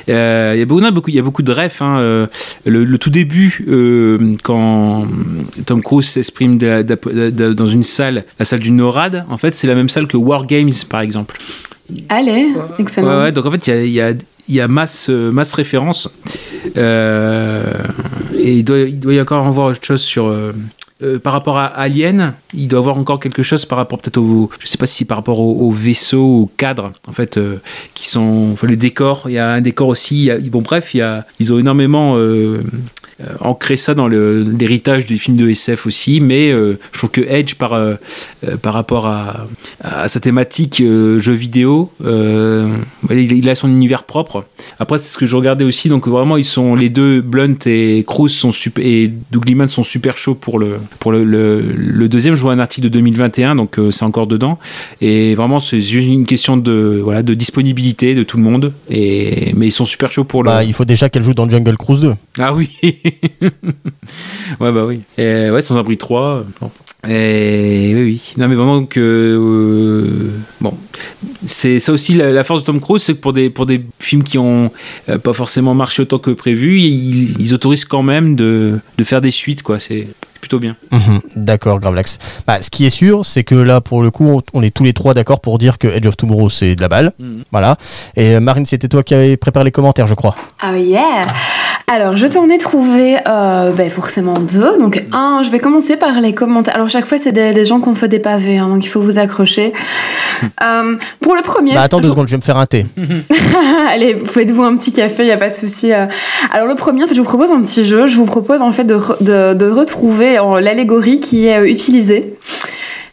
Il 0.08 0.14
y 0.14 0.16
a 0.16 0.64
beaucoup, 0.64 0.80
non, 0.80 0.90
beaucoup, 0.92 1.10
il 1.10 1.16
y 1.16 1.18
a 1.18 1.22
beaucoup 1.22 1.42
de 1.42 1.52
refs. 1.52 1.82
hein, 1.82 2.28
le, 2.64 2.84
le 2.84 2.98
tout 2.98 3.10
début, 3.10 3.64
quand 4.42 5.06
Tom 5.66 5.82
Cruise 5.82 6.06
s'exprime 6.06 6.58
dans 6.58 7.66
une 7.68 7.82
salle, 7.82 8.24
la 8.38 8.44
salle 8.44 8.60
du 8.60 8.70
NORAD, 8.72 9.26
en 9.28 9.36
fait, 9.36 9.54
c'est 9.54 9.66
la 9.66 9.74
même 9.74 9.88
salle 9.88 10.06
que 10.06 10.16
War 10.16 10.46
Games, 10.46 10.70
par 10.88 11.00
exemple. 11.02 11.36
Allez, 12.08 12.48
excellent. 12.78 13.08
Ouais, 13.08 13.22
ouais, 13.24 13.32
donc 13.32 13.46
en 13.46 13.50
fait, 13.52 13.66
il 13.68 13.72
y 13.90 14.00
a, 14.00 14.08
y 14.08 14.12
a- 14.12 14.16
il 14.48 14.54
y 14.56 14.60
a 14.60 14.68
masse, 14.68 15.06
euh, 15.10 15.30
masse 15.30 15.54
références. 15.54 16.08
Euh, 16.76 17.64
et 18.36 18.54
il 18.54 18.64
doit, 18.64 18.78
il 18.80 18.98
doit 18.98 19.14
y 19.14 19.20
encore 19.20 19.46
avoir 19.46 19.68
autre 19.70 19.84
chose 19.84 20.02
sur. 20.02 20.26
euh, 20.26 20.52
euh, 21.02 21.18
par 21.18 21.32
rapport 21.32 21.58
à 21.58 21.64
Alien, 21.66 22.34
il 22.54 22.68
doit 22.68 22.78
y 22.78 22.82
avoir 22.82 22.96
encore 22.96 23.18
quelque 23.18 23.42
chose 23.42 23.66
par 23.66 23.76
rapport 23.78 23.98
peut-être 23.98 24.18
au, 24.18 24.48
je 24.60 24.68
sais 24.68 24.78
pas 24.78 24.86
si 24.86 24.98
c'est 24.98 25.04
par 25.04 25.16
rapport 25.18 25.40
au, 25.40 25.66
au 25.66 25.70
vaisseau, 25.72 26.22
au 26.42 26.50
cadre, 26.56 26.92
en 27.08 27.12
fait, 27.12 27.38
euh, 27.38 27.56
qui 27.94 28.08
sont, 28.08 28.50
enfin, 28.52 28.68
les 28.68 28.76
décors. 28.76 29.24
Il 29.26 29.32
y 29.32 29.38
a 29.38 29.50
un 29.50 29.60
décor 29.60 29.88
aussi. 29.88 30.30
a- 30.30 30.38
bon, 30.38 30.62
bref, 30.62 30.94
il 30.94 30.98
y 30.98 31.02
a, 31.02 31.26
ils 31.40 31.52
ont 31.52 31.58
énormément 31.58 32.14
euh, 32.16 32.60
euh, 33.22 33.34
ancré 33.40 33.76
ça 33.76 33.94
dans 33.94 34.08
l'héritage 34.08 35.06
des 35.06 35.16
films 35.16 35.36
de 35.36 35.48
SF 35.48 35.86
aussi. 35.86 36.20
Mais 36.20 36.50
euh, 36.50 36.78
je 36.92 36.98
trouve 36.98 37.10
que 37.10 37.20
Edge, 37.20 37.54
par, 37.54 37.74
euh, 37.74 37.94
par 38.62 38.74
rapport 38.74 39.06
à, 39.06 39.46
à 39.80 40.08
sa 40.08 40.20
thématique 40.20 40.78
jeu 40.82 41.32
vidéo, 41.32 41.90
il, 42.02 43.32
il 43.32 43.48
a 43.48 43.54
son 43.54 43.68
univers 43.68 44.04
propre. 44.04 44.44
Après, 44.78 44.98
c'est 44.98 45.12
ce 45.12 45.18
que 45.18 45.26
je 45.26 45.36
regardais 45.36 45.64
aussi. 45.64 45.88
Donc 45.88 46.08
vraiment, 46.08 46.36
ils 46.36 46.44
sont 46.44 46.74
les 46.74 46.88
deux, 46.88 47.20
Blunt 47.20 47.54
et 47.66 48.04
Cruz 48.06 48.28
sont 48.28 48.52
super, 48.52 48.84
et 48.84 49.10
Doug 49.30 49.46
Liman 49.48 49.68
sont 49.68 49.82
super 49.82 50.18
chauds 50.18 50.34
pour 50.34 50.58
le 50.58 50.78
pour 50.98 51.12
le, 51.12 51.24
le, 51.24 51.60
le 51.60 52.08
deuxième. 52.08 52.34
Je 52.34 52.40
vois 52.40 52.52
un 52.52 52.58
article 52.58 52.84
de 52.84 52.88
2021, 52.88 53.56
donc 53.56 53.78
c'est 53.90 54.04
encore 54.04 54.26
dedans. 54.26 54.58
Et 55.00 55.34
vraiment, 55.34 55.60
c'est 55.60 55.80
juste 55.80 56.08
une 56.08 56.26
question 56.26 56.56
de 56.56 57.00
voilà 57.02 57.22
de 57.22 57.34
disponibilité 57.34 58.14
de 58.14 58.22
tout 58.22 58.36
le 58.36 58.42
monde. 58.42 58.72
Et 58.90 59.52
mais 59.56 59.66
ils 59.66 59.72
sont 59.72 59.84
super 59.84 60.10
chauds 60.12 60.24
pour 60.24 60.42
le. 60.42 60.50
Bah, 60.50 60.64
il 60.64 60.72
faut 60.72 60.84
déjà 60.84 61.08
qu'elle 61.08 61.24
joue 61.24 61.34
dans 61.34 61.48
Jungle 61.48 61.76
Cruise 61.76 62.00
2. 62.00 62.14
Ah 62.38 62.54
oui 62.54 62.70
Ouais, 64.60 64.72
bah 64.72 64.84
oui. 64.84 65.00
Et, 65.18 65.50
ouais, 65.50 65.62
sans 65.62 65.78
abri 65.78 65.96
3. 65.96 66.20
euh, 66.22 66.42
bon. 66.60 66.70
Et 67.08 67.92
oui, 67.94 68.02
oui. 68.02 68.34
Non, 68.36 68.46
mais 68.48 68.54
vraiment 68.54 68.84
que. 68.84 69.00
euh, 69.00 70.30
bon. 70.60 70.74
C'est 71.46 71.80
ça 71.80 71.92
aussi 71.92 72.14
la, 72.14 72.30
la 72.30 72.44
force 72.44 72.62
de 72.62 72.66
Tom 72.66 72.80
Cruise, 72.80 73.02
c'est 73.02 73.14
que 73.14 73.20
pour 73.20 73.32
des, 73.32 73.50
pour 73.50 73.66
des 73.66 73.84
films 73.98 74.22
qui 74.22 74.38
ont 74.38 74.70
euh, 75.08 75.18
pas 75.18 75.32
forcément 75.32 75.74
marché 75.74 76.02
autant 76.02 76.18
que 76.18 76.30
prévu, 76.30 76.78
ils, 76.80 77.40
ils 77.40 77.54
autorisent 77.54 77.84
quand 77.86 78.02
même 78.04 78.36
de, 78.36 78.78
de 78.98 79.04
faire 79.04 79.20
des 79.20 79.32
suites, 79.32 79.62
quoi. 79.62 79.78
C'est 79.80 80.06
plutôt 80.40 80.58
bien. 80.60 80.76
Mhm, 80.92 81.20
D'accord, 81.36 81.80
Gravelax. 81.80 82.18
Bah, 82.46 82.60
ce 82.62 82.70
qui 82.70 82.84
est 82.84 82.90
sûr, 82.90 83.24
c'est 83.26 83.42
que 83.44 83.54
là, 83.56 83.80
pour 83.80 84.02
le 84.02 84.10
coup, 84.12 84.26
on, 84.28 84.42
on 84.54 84.62
est 84.62 84.70
tous 84.74 84.84
les 84.84 84.92
trois 84.92 85.14
d'accord 85.14 85.40
pour 85.40 85.58
dire 85.58 85.78
que 85.78 85.88
Edge 85.88 86.06
of 86.06 86.16
Tomorrow, 86.16 86.50
c'est 86.50 86.76
de 86.76 86.80
la 86.82 86.88
balle. 86.88 87.12
Mhm. 87.18 87.42
Voilà. 87.50 87.78
Et 88.16 88.38
Marine, 88.38 88.66
c'était 88.66 88.88
toi 88.88 89.02
qui 89.02 89.14
avais 89.14 89.36
préparé 89.36 89.64
les 89.64 89.70
commentaires, 89.72 90.06
je 90.06 90.14
crois. 90.14 90.36
Ah 90.60 90.76
yeah 90.78 91.26
Alors, 91.88 92.16
je 92.16 92.26
t'en 92.26 92.48
ai 92.48 92.58
trouvé 92.58 93.16
euh, 93.28 93.72
ben, 93.72 93.90
forcément 93.90 94.34
deux. 94.34 94.78
Donc, 94.78 95.04
un, 95.12 95.42
je 95.44 95.50
vais 95.50 95.58
commencer 95.58 95.96
par 95.96 96.20
les 96.20 96.32
commentaires. 96.32 96.74
Alors, 96.76 96.88
chaque 96.88 97.06
fois, 97.06 97.18
c'est 97.18 97.32
des, 97.32 97.52
des 97.52 97.64
gens 97.66 97.80
qui 97.80 97.88
ont 97.88 97.94
fait 97.94 98.08
des 98.08 98.18
pavés, 98.18 98.56
hein, 98.58 98.68
donc 98.68 98.84
il 98.84 98.88
faut 98.88 99.00
vous 99.02 99.18
accrocher. 99.18 99.72
Euh, 100.60 100.96
pour 101.20 101.36
le 101.36 101.42
premier... 101.42 101.74
Bah, 101.74 101.82
attends 101.82 101.98
deux 102.00 102.06
je- 102.08 102.10
secondes, 102.10 102.26
je 102.26 102.32
vais 102.32 102.38
me 102.38 102.42
faire 102.42 102.56
un 102.56 102.66
thé. 102.66 102.84
Allez, 103.92 104.16
faites-vous 104.24 104.64
un 104.64 104.76
petit 104.76 104.90
café, 104.90 105.24
il 105.26 105.30
a 105.30 105.36
pas 105.36 105.50
de 105.50 105.54
souci. 105.54 105.92
euh. 105.92 106.06
Alors 106.52 106.66
le 106.66 106.74
premier, 106.74 107.04
en 107.04 107.06
fait, 107.06 107.14
je 107.14 107.20
vous 107.20 107.26
propose 107.26 107.52
un 107.52 107.60
petit 107.62 107.84
jeu. 107.84 108.08
Je 108.08 108.16
vous 108.16 108.24
propose 108.24 108.60
en 108.60 108.72
fait 108.72 108.82
de, 108.82 108.96
re- 108.96 109.22
de, 109.22 109.54
de 109.54 109.70
retrouver 109.70 110.38
euh, 110.38 110.60
l'allégorie 110.60 111.20
qui 111.20 111.46
est 111.46 111.58
euh, 111.58 111.68
utilisée. 111.70 112.34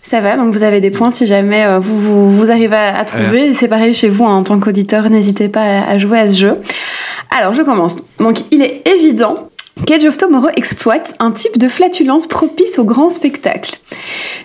Ça 0.02 0.22
va, 0.22 0.38
donc 0.38 0.52
vous 0.54 0.64
avez 0.64 0.80
des 0.82 0.90
points 0.90 1.12
si 1.12 1.28
jamais 1.28 1.66
euh, 1.68 1.78
vous, 1.78 2.00
vous, 2.00 2.32
vous 2.36 2.50
arrivez 2.50 2.76
à, 2.76 2.98
à 2.98 3.04
trouver. 3.06 3.54
C'est 3.54 3.68
pareil 3.68 3.94
chez 3.94 4.10
vous, 4.10 4.26
hein, 4.26 4.34
en 4.38 4.44
tant 4.44 4.60
qu'auditeur, 4.60 5.08
n'hésitez 5.12 5.50
pas 5.50 5.62
à, 5.62 5.88
à 5.92 5.98
jouer 6.00 6.18
à 6.20 6.28
ce 6.28 6.36
jeu. 6.36 6.56
Alors 7.30 7.54
je 7.54 7.62
commence. 7.62 7.98
Donc 8.20 8.40
il 8.52 8.62
est 8.62 8.88
évident 8.88 9.49
qu'Edge 9.86 10.06
of 10.06 10.18
Tomorrow 10.18 10.50
exploite 10.56 11.16
un 11.20 11.32
type 11.32 11.58
de 11.58 11.68
flatulence 11.68 12.28
propice 12.28 12.80
au 12.80 12.84
grand 12.84 13.10
spectacle. 13.10 13.78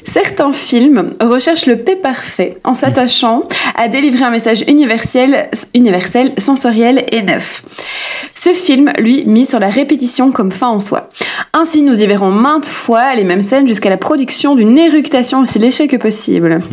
Certains 0.04 0.52
films 0.52 1.10
recherchent 1.20 1.66
le 1.66 1.78
paix 1.78 1.96
parfait 1.96 2.58
en 2.64 2.74
s'attachant 2.74 3.44
à 3.76 3.88
délivrer 3.88 4.24
un 4.24 4.30
message 4.30 4.64
universel, 4.68 5.48
universel, 5.74 6.32
sensoriel 6.38 7.04
et 7.10 7.22
neuf. 7.22 7.62
Ce 8.34 8.50
film, 8.50 8.92
lui, 8.98 9.24
mise 9.24 9.48
sur 9.48 9.60
la 9.60 9.68
répétition 9.68 10.30
comme 10.30 10.52
fin 10.52 10.68
en 10.68 10.80
soi. 10.80 11.08
Ainsi, 11.52 11.82
nous 11.82 12.02
y 12.02 12.06
verrons 12.06 12.30
maintes 12.30 12.66
fois 12.66 13.14
les 13.14 13.24
mêmes 13.24 13.40
scènes 13.40 13.66
jusqu'à 13.66 13.90
la 13.90 13.96
production 13.96 14.54
d'une 14.54 14.76
éructation 14.78 15.40
aussi 15.40 15.58
léchée 15.58 15.88
que 15.88 15.96
possible. 15.96 16.60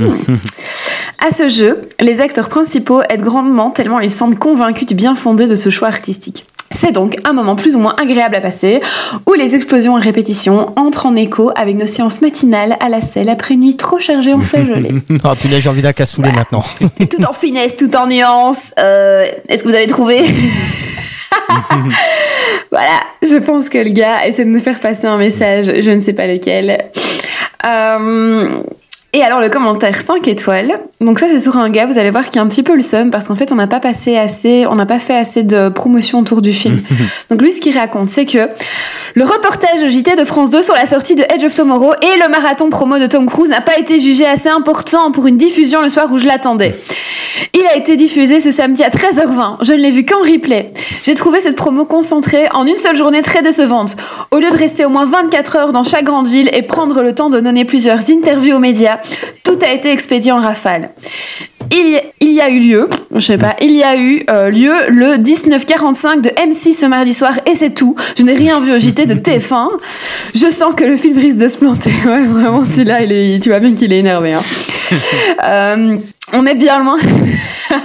À 1.24 1.30
ce 1.30 1.50
jeu, 1.50 1.84
les 2.00 2.20
acteurs 2.20 2.50
principaux 2.50 3.04
aident 3.08 3.22
grandement 3.22 3.70
tellement 3.70 4.00
ils 4.00 4.10
semblent 4.10 4.40
convaincus 4.40 4.88
du 4.88 4.96
bien 4.96 5.14
fondé 5.14 5.46
de 5.46 5.54
ce 5.54 5.70
choix 5.70 5.88
artistique. 5.88 6.48
C'est 6.72 6.92
donc 6.92 7.18
un 7.26 7.34
moment 7.34 7.56
plus 7.56 7.76
ou 7.76 7.80
moins 7.80 7.96
agréable 8.02 8.36
à 8.36 8.42
passer, 8.42 8.82
où 9.28 9.34
les 9.34 9.56
explosions 9.56 9.96
à 9.96 10.00
répétition 10.00 10.74
entrent 10.78 11.06
en 11.06 11.16
écho 11.16 11.52
avec 11.56 11.76
nos 11.76 11.88
séances 11.88 12.22
matinales 12.22 12.78
à 12.80 12.90
la 12.90 13.02
selle 13.02 13.30
après 13.30 13.54
une 13.56 13.62
nuit 13.62 13.76
trop 13.78 14.00
chargée 14.00 14.34
en 14.34 14.42
flageolets. 14.42 14.92
Oh, 15.24 15.34
punaise, 15.40 15.60
j'ai 15.62 15.70
envie 15.70 15.82
d'un 15.82 15.94
cassoulet 15.94 16.32
maintenant. 16.32 16.64
tout 17.10 17.24
en 17.28 17.34
finesse, 17.34 17.76
tout 17.78 17.96
en 17.96 18.08
nuance. 18.08 18.74
Euh, 18.80 19.26
Est-ce 19.48 19.64
que 19.64 19.70
vous 19.70 19.76
avez 19.76 19.88
trouvé 19.88 20.22
Voilà, 22.72 23.00
je 23.22 23.36
pense 23.38 23.70
que 23.70 23.78
le 23.78 23.90
gars 23.90 24.26
essaie 24.26 24.46
de 24.46 24.50
nous 24.50 24.60
faire 24.60 24.80
passer 24.80 25.06
un 25.06 25.18
message, 25.18 25.66
je 25.82 25.92
ne 25.92 26.02
sais 26.02 26.14
pas 26.14 26.26
lequel. 26.28 26.86
Euh, 27.66 28.50
Et 29.14 29.24
alors 29.24 29.42
le 29.42 29.50
commentaire 29.50 30.00
5 30.00 30.26
étoiles, 30.30 30.80
donc 31.02 31.20
ça 31.20 31.28
c'est 31.28 31.42
sur 31.42 31.58
un 31.58 31.70
gars, 31.70 31.86
vous 31.86 32.00
allez 32.00 32.12
voir 32.12 32.26
qu'il 32.30 32.38
y 32.38 32.40
a 32.40 32.44
un 32.44 32.48
petit 32.48 32.64
peu 32.64 32.76
le 32.76 32.82
seum 32.82 33.12
parce 33.12 33.28
qu'en 33.28 33.36
fait 33.36 33.52
on 33.52 33.56
n'a 33.56 33.68
pas 33.68 33.82
passé 33.82 34.16
assez, 34.16 34.66
on 34.68 34.76
n'a 34.76 34.86
pas 34.86 35.00
fait 35.00 35.18
assez 35.18 35.44
de 35.44 35.68
promotion 35.68 36.20
autour 36.20 36.42
du 36.42 36.54
film. 36.54 36.80
donc 37.30 37.42
lui 37.42 37.52
ce 37.52 37.60
qu'il 37.60 37.78
raconte 37.78 38.10
c'est 38.10 38.26
que 38.26 38.48
le 39.14 39.26
reportage 39.26 39.86
JT 39.86 40.16
de 40.16 40.24
France 40.24 40.50
2 40.52 40.62
sur 40.62 40.76
la 40.76 40.86
sortie 40.86 41.16
de 41.16 41.24
Edge 41.24 41.44
of 41.44 41.54
Tomorrow 41.54 41.94
et 41.96 42.20
le 42.24 42.30
marathon 42.30 42.70
promo 42.70 43.00
de 43.00 43.08
Tom 43.08 43.26
Cruise 43.26 43.50
n'a 43.50 43.60
pas 43.60 43.78
été 43.78 44.00
jugé 44.00 44.26
assez 44.26 44.48
important 44.48 45.12
pour 45.12 45.28
une 45.28 45.36
diffusion 45.36 45.82
le 45.82 45.90
soir 45.90 46.10
où 46.10 46.18
je 46.18 46.26
l'attendais. 46.26 46.74
Il 47.54 47.66
a 47.66 47.76
été 47.76 47.98
diffusé 47.98 48.40
ce 48.40 48.52
samedi 48.52 48.84
à 48.84 48.90
13h20. 48.90 49.58
Je 49.62 49.74
ne 49.74 49.80
l'ai 49.80 49.92
vu 49.92 50.06
qu'en 50.06 50.20
replay. 50.20 50.72
J'ai 51.04 51.16
trouvé 51.16 51.42
cette 51.42 51.56
promo 51.56 51.86
concentrée 51.86 52.48
en 52.54 52.66
une 52.66 52.78
seule 52.78 52.96
journée 52.96 53.22
très 53.22 53.42
décevante. 53.42 53.96
Au 54.32 54.38
lieu 54.38 54.50
de 54.50 54.56
rester 54.56 54.86
au 54.86 54.90
moins 54.90 55.06
24 55.06 55.56
heures 55.56 55.74
dans 55.74 55.84
chaque 55.84 56.06
grande 56.06 56.28
ville 56.28 56.50
et 56.54 56.62
prendre 56.62 57.02
le 57.02 57.14
temps 57.14 57.30
de 57.30 57.40
donner 57.40 57.66
plusieurs 57.66 58.10
interviews 58.10 58.56
aux 58.56 58.60
médias, 58.60 59.00
tout 59.44 59.60
a 59.62 59.72
été 59.72 59.92
expédié 59.92 60.32
en 60.32 60.40
rafale. 60.40 60.92
Il 61.72 61.88
y, 61.88 61.96
a, 61.96 62.02
il 62.20 62.34
y 62.34 62.42
a 62.42 62.50
eu 62.50 62.60
lieu, 62.60 62.90
je 63.16 63.20
sais 63.20 63.38
pas, 63.38 63.56
il 63.62 63.72
y 63.72 63.84
a 63.84 63.96
eu 63.96 64.26
euh, 64.30 64.50
lieu 64.50 64.74
le 64.90 65.18
1945 65.18 66.22
de 66.22 66.30
M6 66.30 66.74
ce 66.74 66.86
mardi 66.86 67.14
soir 67.14 67.34
et 67.46 67.56
c'est 67.56 67.70
tout. 67.70 67.96
Je 68.18 68.24
n'ai 68.24 68.34
rien 68.34 68.60
vu 68.60 68.74
au 68.74 68.80
JT 68.80 69.06
de 69.06 69.14
TF1. 69.14 69.68
Je 70.36 70.52
sens 70.52 70.74
que 70.76 70.84
le 70.84 70.98
film 70.98 71.18
risque 71.18 71.38
de 71.38 71.48
se 71.48 71.58
planter. 71.58 71.92
Ouais, 72.06 72.26
vraiment, 72.26 72.66
celui-là, 72.66 73.04
il 73.04 73.12
est, 73.12 73.40
tu 73.42 73.50
vois 73.50 73.60
bien 73.60 73.74
qu'il 73.74 73.94
est 73.94 74.00
énervé. 74.00 74.34
Hein. 74.34 74.42
Euh, 75.48 75.98
on 76.34 76.46
est 76.46 76.56
bien 76.56 76.84
loin. 76.84 76.98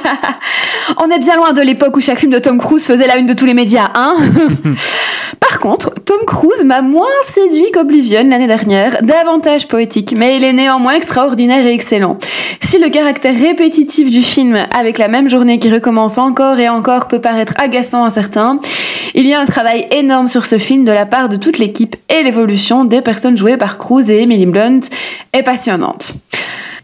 on 0.98 1.08
est 1.08 1.18
bien 1.20 1.36
loin 1.36 1.52
de 1.52 1.62
l'époque 1.62 1.96
où 1.96 2.00
chaque 2.00 2.18
film 2.18 2.32
de 2.32 2.40
Tom 2.40 2.58
Cruise 2.58 2.84
faisait 2.84 3.06
la 3.06 3.16
une 3.16 3.26
de 3.26 3.34
tous 3.34 3.46
les 3.46 3.54
médias, 3.54 3.90
hein 3.94 4.16
Par 5.56 5.70
contre, 5.72 5.94
Tom 6.04 6.18
Cruise 6.26 6.64
m'a 6.64 6.82
moins 6.82 7.06
séduit 7.22 7.70
qu'Oblivion 7.72 8.28
l'année 8.28 8.46
dernière, 8.46 9.02
davantage 9.02 9.66
poétique, 9.66 10.14
mais 10.14 10.36
il 10.36 10.44
est 10.44 10.52
néanmoins 10.52 10.92
extraordinaire 10.92 11.64
et 11.64 11.72
excellent. 11.72 12.18
Si 12.60 12.78
le 12.78 12.90
caractère 12.90 13.34
répétitif 13.34 14.10
du 14.10 14.20
film, 14.20 14.58
avec 14.78 14.98
la 14.98 15.08
même 15.08 15.30
journée 15.30 15.58
qui 15.58 15.72
recommence 15.72 16.18
encore 16.18 16.58
et 16.58 16.68
encore, 16.68 17.08
peut 17.08 17.22
paraître 17.22 17.54
agaçant 17.56 18.04
à 18.04 18.10
certains, 18.10 18.60
il 19.14 19.26
y 19.26 19.32
a 19.32 19.40
un 19.40 19.46
travail 19.46 19.86
énorme 19.92 20.28
sur 20.28 20.44
ce 20.44 20.58
film 20.58 20.84
de 20.84 20.92
la 20.92 21.06
part 21.06 21.30
de 21.30 21.36
toute 21.36 21.56
l'équipe 21.56 21.96
et 22.10 22.22
l'évolution 22.22 22.84
des 22.84 23.00
personnes 23.00 23.38
jouées 23.38 23.56
par 23.56 23.78
Cruise 23.78 24.10
et 24.10 24.20
Emily 24.20 24.44
Blunt 24.44 24.80
est 25.32 25.42
passionnante. 25.42 26.12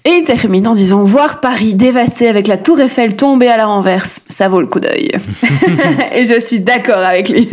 Et 0.05 0.10
il 0.20 0.24
termine 0.24 0.66
en 0.66 0.74
disant 0.74 1.05
Voir 1.05 1.40
Paris 1.40 1.74
dévasté 1.74 2.28
avec 2.28 2.48
la 2.48 2.56
tour 2.56 2.81
Eiffel 2.81 3.14
tombée 3.16 3.48
à 3.48 3.56
la 3.56 3.66
renverse, 3.66 4.20
ça 4.28 4.48
vaut 4.48 4.60
le 4.60 4.66
coup 4.66 4.81
d'œil. 4.81 5.10
et 6.14 6.24
je 6.24 6.40
suis 6.40 6.58
d'accord 6.60 6.98
avec 6.98 7.28
lui. 7.28 7.48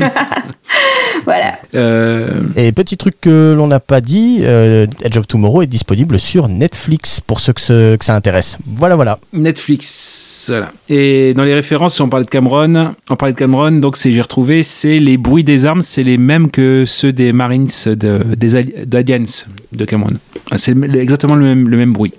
voilà. 1.26 1.60
Euh, 1.76 2.42
Et 2.56 2.72
petit 2.72 2.98
truc 2.98 3.16
que 3.22 3.54
l'on 3.56 3.68
n'a 3.68 3.80
pas 3.80 4.02
dit, 4.02 4.40
euh, 4.44 4.88
Edge 5.04 5.18
of 5.18 5.28
Tomorrow 5.28 5.62
est 5.62 5.68
disponible 5.68 6.20
sur 6.20 6.48
Netflix 6.48 7.22
pour 7.22 7.40
ceux 7.40 7.54
que, 7.54 7.62
ce- 7.62 7.96
que 7.96 8.06
ça 8.06 8.16
intéresse. 8.16 8.58
Voilà, 8.66 8.96
voilà. 8.96 9.20
Netflix, 9.34 10.46
voilà. 10.50 10.72
Et 10.90 11.34
dans 11.36 11.44
les 11.44 11.54
références, 11.54 12.00
on 12.00 12.10
parlait 12.10 12.26
de 12.26 12.30
Cameron, 12.32 12.94
on 13.10 13.16
parlait 13.16 13.34
de 13.34 13.38
Cameron, 13.40 13.72
donc 13.74 13.96
c'est 13.98 14.12
j'ai 14.12 14.22
retrouvé, 14.22 14.64
c'est 14.64 15.00
les 15.00 15.18
bruits 15.18 15.44
des 15.44 15.66
armes, 15.66 15.82
c'est 15.82 16.04
les 16.04 16.18
mêmes 16.18 16.50
que 16.50 16.84
ceux 16.88 17.14
des 17.14 17.32
Marines 17.34 17.68
de, 17.86 18.36
des 18.36 18.56
Ali- 18.56 18.74
d'Aliens 18.86 19.24
de 19.72 19.86
Cameron. 19.86 20.14
Ah, 20.52 20.58
C'est 20.58 20.72
exactement 20.96 21.36
le 21.36 21.44
même, 21.46 21.70
le 21.70 21.78
même 21.78 21.94
bruit. 21.94 22.14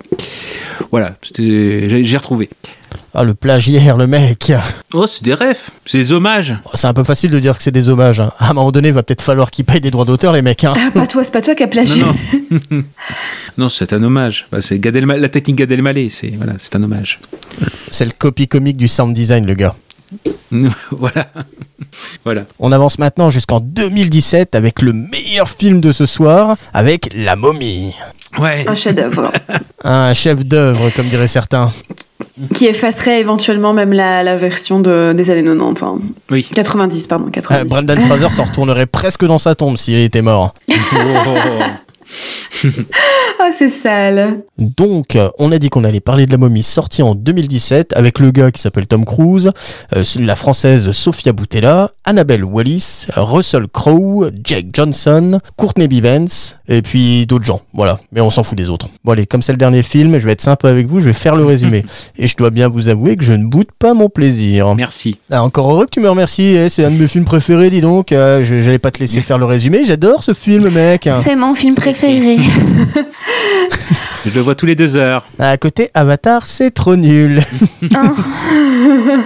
Voilà, 0.91 1.15
j'ai 1.37 2.17
retrouvé. 2.17 2.49
Ah, 3.13 3.23
le 3.23 3.33
plagiaire, 3.33 3.97
le 3.97 4.07
mec. 4.07 4.53
Oh, 4.93 5.05
c'est 5.05 5.23
des 5.23 5.33
refs, 5.33 5.69
c'est 5.85 5.97
des 5.97 6.11
hommages. 6.13 6.55
C'est 6.73 6.87
un 6.87 6.93
peu 6.93 7.03
facile 7.03 7.29
de 7.29 7.39
dire 7.39 7.57
que 7.57 7.63
c'est 7.63 7.71
des 7.71 7.89
hommages. 7.89 8.19
hein. 8.21 8.31
À 8.39 8.49
un 8.51 8.53
moment 8.53 8.71
donné, 8.71 8.87
il 8.89 8.93
va 8.93 9.03
peut-être 9.03 9.21
falloir 9.21 9.51
qu'ils 9.51 9.65
payent 9.65 9.81
des 9.81 9.91
droits 9.91 10.05
d'auteur, 10.05 10.31
les 10.33 10.41
mecs. 10.41 10.63
hein. 10.63 10.73
Ah, 10.77 10.91
pas 10.91 11.07
toi, 11.07 11.23
c'est 11.23 11.31
pas 11.31 11.41
toi 11.41 11.53
qui 11.55 11.63
as 11.63 11.67
plagié. 11.67 12.01
Non, 12.03 12.15
non. 12.71 12.83
non, 13.57 13.69
c'est 13.69 13.91
un 13.93 14.01
hommage. 14.03 14.47
Bah, 14.51 14.61
c'est 14.61 14.79
la 14.83 15.29
technique 15.29 15.57
Gad 15.57 15.71
Elmaleh, 15.71 16.09
c'est 16.09 16.29
voilà, 16.37 16.53
c'est 16.57 16.75
un 16.75 16.83
hommage. 16.83 17.19
C'est 17.89 18.05
le 18.05 18.11
copy 18.17 18.47
comique 18.47 18.77
du 18.77 18.87
sound 18.87 19.13
design, 19.13 19.45
le 19.45 19.53
gars. 19.55 19.75
voilà. 20.91 21.27
voilà. 22.23 22.43
On 22.59 22.71
avance 22.71 22.99
maintenant 22.99 23.29
jusqu'en 23.29 23.59
2017 23.59 24.55
avec 24.55 24.81
le 24.81 24.93
meilleur 24.93 25.49
film 25.49 25.81
de 25.81 25.91
ce 25.91 26.05
soir, 26.05 26.57
avec 26.73 27.09
La 27.15 27.35
momie. 27.35 27.93
Ouais. 28.39 28.65
Un 28.67 28.75
chef-d'œuvre 28.75 29.31
Un 29.83 30.13
chef 30.13 30.45
d'œuvre, 30.45 30.89
comme 30.95 31.07
diraient 31.07 31.27
certains. 31.27 31.71
qui 32.53 32.65
effacerait 32.65 33.19
éventuellement 33.19 33.73
même 33.73 33.91
la, 33.93 34.23
la 34.23 34.35
version 34.37 34.79
de, 34.79 35.13
des 35.13 35.29
années 35.31 35.43
90. 35.43 35.83
hein. 35.83 35.99
Oui. 36.29 36.47
90, 36.53 37.07
pardon, 37.07 37.25
Euh, 37.27 37.31
90. 37.31 37.69
Brendan 37.69 37.99
Fraser 38.01 38.29
s'en 38.29 38.43
retournerait 38.45 38.85
presque 38.85 39.25
dans 39.25 39.39
sa 39.39 39.55
tombe 39.55 39.77
s'il 39.77 39.97
était 39.99 40.21
mort. 40.21 40.53
Ah, 43.39 43.51
c'est 43.57 43.69
sale. 43.69 44.43
Donc, 44.57 45.17
on 45.39 45.51
a 45.51 45.57
dit 45.57 45.69
qu'on 45.69 45.83
allait 45.83 45.99
parler 45.99 46.25
de 46.25 46.31
la 46.31 46.37
momie 46.37 46.63
sortie 46.63 47.01
en 47.01 47.15
2017 47.15 47.93
avec 47.95 48.19
le 48.19 48.31
gars 48.31 48.51
qui 48.51 48.61
s'appelle 48.61 48.87
Tom 48.87 49.05
Cruise, 49.05 49.51
euh, 49.95 50.03
la 50.19 50.35
française 50.35 50.91
Sophia 50.91 51.33
Boutella, 51.33 51.91
Annabelle 52.05 52.43
Wallis, 52.43 53.07
Russell 53.15 53.67
Crowe, 53.67 54.31
Jake 54.43 54.67
Johnson, 54.73 55.39
Courtney 55.55 55.87
Bivens 55.87 56.57
et 56.67 56.81
puis 56.81 57.25
d'autres 57.25 57.45
gens. 57.45 57.61
Voilà, 57.73 57.97
mais 58.11 58.21
on 58.21 58.29
s'en 58.29 58.43
fout 58.43 58.57
des 58.57 58.69
autres. 58.69 58.89
Bon 59.03 59.13
allez, 59.13 59.25
comme 59.25 59.41
c'est 59.41 59.53
le 59.53 59.57
dernier 59.57 59.83
film, 59.83 60.17
je 60.17 60.25
vais 60.25 60.33
être 60.33 60.41
sympa 60.41 60.69
avec 60.69 60.87
vous, 60.87 60.99
je 60.99 61.05
vais 61.05 61.13
faire 61.13 61.35
le 61.35 61.45
résumé. 61.45 61.85
et 62.17 62.27
je 62.27 62.37
dois 62.37 62.49
bien 62.49 62.67
vous 62.67 62.89
avouer 62.89 63.15
que 63.15 63.23
je 63.23 63.33
ne 63.33 63.45
boude 63.45 63.71
pas 63.77 63.93
mon 63.93 64.09
plaisir. 64.09 64.73
Merci. 64.75 65.17
Ah, 65.31 65.43
encore 65.43 65.71
heureux 65.71 65.85
que 65.85 65.91
tu 65.91 65.99
me 65.99 66.09
remercies, 66.09 66.55
eh, 66.55 66.69
c'est 66.69 66.85
un 66.85 66.91
de 66.91 66.97
mes 66.97 67.07
films 67.07 67.25
préférés, 67.25 67.69
dis 67.69 67.81
donc. 67.81 68.11
Euh, 68.11 68.43
je 68.43 68.61
J'allais 68.61 68.79
pas 68.79 68.91
te 68.91 68.99
laisser 68.99 69.21
faire 69.21 69.39
le 69.39 69.45
résumé, 69.45 69.85
j'adore 69.85 70.23
ce 70.23 70.33
film, 70.33 70.69
mec. 70.69 71.09
C'est 71.23 71.35
mon 71.35 71.55
film 71.55 71.73
préféré. 71.75 72.00
Je 74.25 74.31
le 74.33 74.41
vois 74.41 74.55
tous 74.55 74.65
les 74.65 74.73
deux 74.75 74.97
heures. 74.97 75.23
À 75.37 75.55
côté, 75.57 75.91
Avatar, 75.93 76.47
c'est 76.47 76.71
trop 76.71 76.95
nul. 76.95 77.43
Hein. 77.93 78.15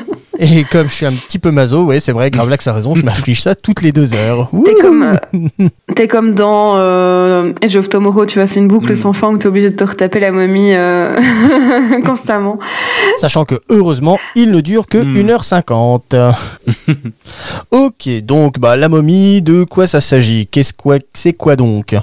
Et 0.40 0.64
comme 0.66 0.88
je 0.90 0.94
suis 0.94 1.06
un 1.06 1.14
petit 1.14 1.40
peu 1.40 1.52
maso, 1.52 1.84
ouais, 1.86 2.00
c'est 2.00 2.12
vrai, 2.12 2.30
Gravelax 2.32 2.68
a 2.68 2.74
raison, 2.74 2.96
je 2.96 3.04
m'afflige 3.04 3.42
ça 3.42 3.56
toutes 3.56 3.82
les 3.82 3.92
deux 3.92 4.14
heures. 4.14 4.50
T'es 4.66 4.74
comme, 4.82 5.04
euh, 5.04 5.68
t'es 5.96 6.08
comme 6.08 6.34
dans 6.34 6.74
euh, 6.78 7.54
Edge 7.62 7.76
of 7.78 7.88
Tomorrow, 7.90 8.26
tu 8.26 8.40
vois, 8.40 8.48
c'est 8.48 8.60
une 8.60 8.68
boucle 8.68 8.96
sans 8.98 9.14
fin 9.14 9.30
où 9.30 9.38
t'es 9.38 9.48
obligé 9.48 9.70
de 9.70 9.76
te 9.76 9.84
retaper 9.84 10.20
la 10.20 10.32
momie 10.32 10.74
euh, 10.74 11.16
constamment. 12.06 12.60
Sachant 13.20 13.46
que, 13.46 13.56
heureusement, 13.70 14.20
il 14.36 14.52
ne 14.52 14.60
dure 14.62 14.88
que 14.88 14.98
Hmm. 14.98 15.14
1h50. 15.14 16.34
ok, 17.72 18.10
donc, 18.24 18.60
bah, 18.60 18.76
la 18.76 18.90
momie, 18.90 19.42
de 19.42 19.64
quoi 19.64 19.88
ça 19.88 20.02
s'agit? 20.02 20.48
Qu'est-ce 20.48 20.74
quoi, 20.74 20.98
C'est 21.14 21.34
quoi 21.34 21.56
donc? 21.56 21.96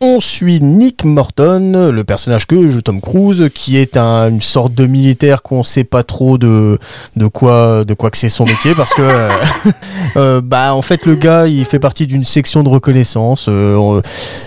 On 0.00 0.20
suit 0.20 0.60
Nick 0.60 1.04
Morton, 1.04 1.90
le 1.92 2.04
personnage 2.04 2.46
que 2.46 2.68
joue 2.68 2.80
Tom 2.82 3.00
Cruise, 3.00 3.48
qui 3.54 3.76
est 3.76 3.96
un- 3.96 4.30
une 4.30 4.40
sorte 4.40 4.74
de 4.74 4.86
militaire 4.86 5.42
qu'on 5.42 5.62
sait 5.62 5.84
pas 5.84 6.02
trop 6.02 6.38
de, 6.38 6.78
de 7.16 7.26
quoi 7.26 7.75
de 7.84 7.94
quoi 7.94 8.10
que 8.10 8.18
c'est 8.18 8.28
son 8.28 8.44
métier 8.44 8.74
parce 8.74 8.92
que 8.94 9.02
euh, 9.02 9.30
euh, 10.16 10.40
bah 10.40 10.74
en 10.74 10.82
fait 10.82 11.06
le 11.06 11.14
gars 11.14 11.46
il 11.46 11.64
fait 11.64 11.78
partie 11.78 12.06
d'une 12.06 12.24
section 12.24 12.62
de 12.62 12.68
reconnaissance 12.68 13.46
euh, 13.48 13.74
on- 13.76 14.02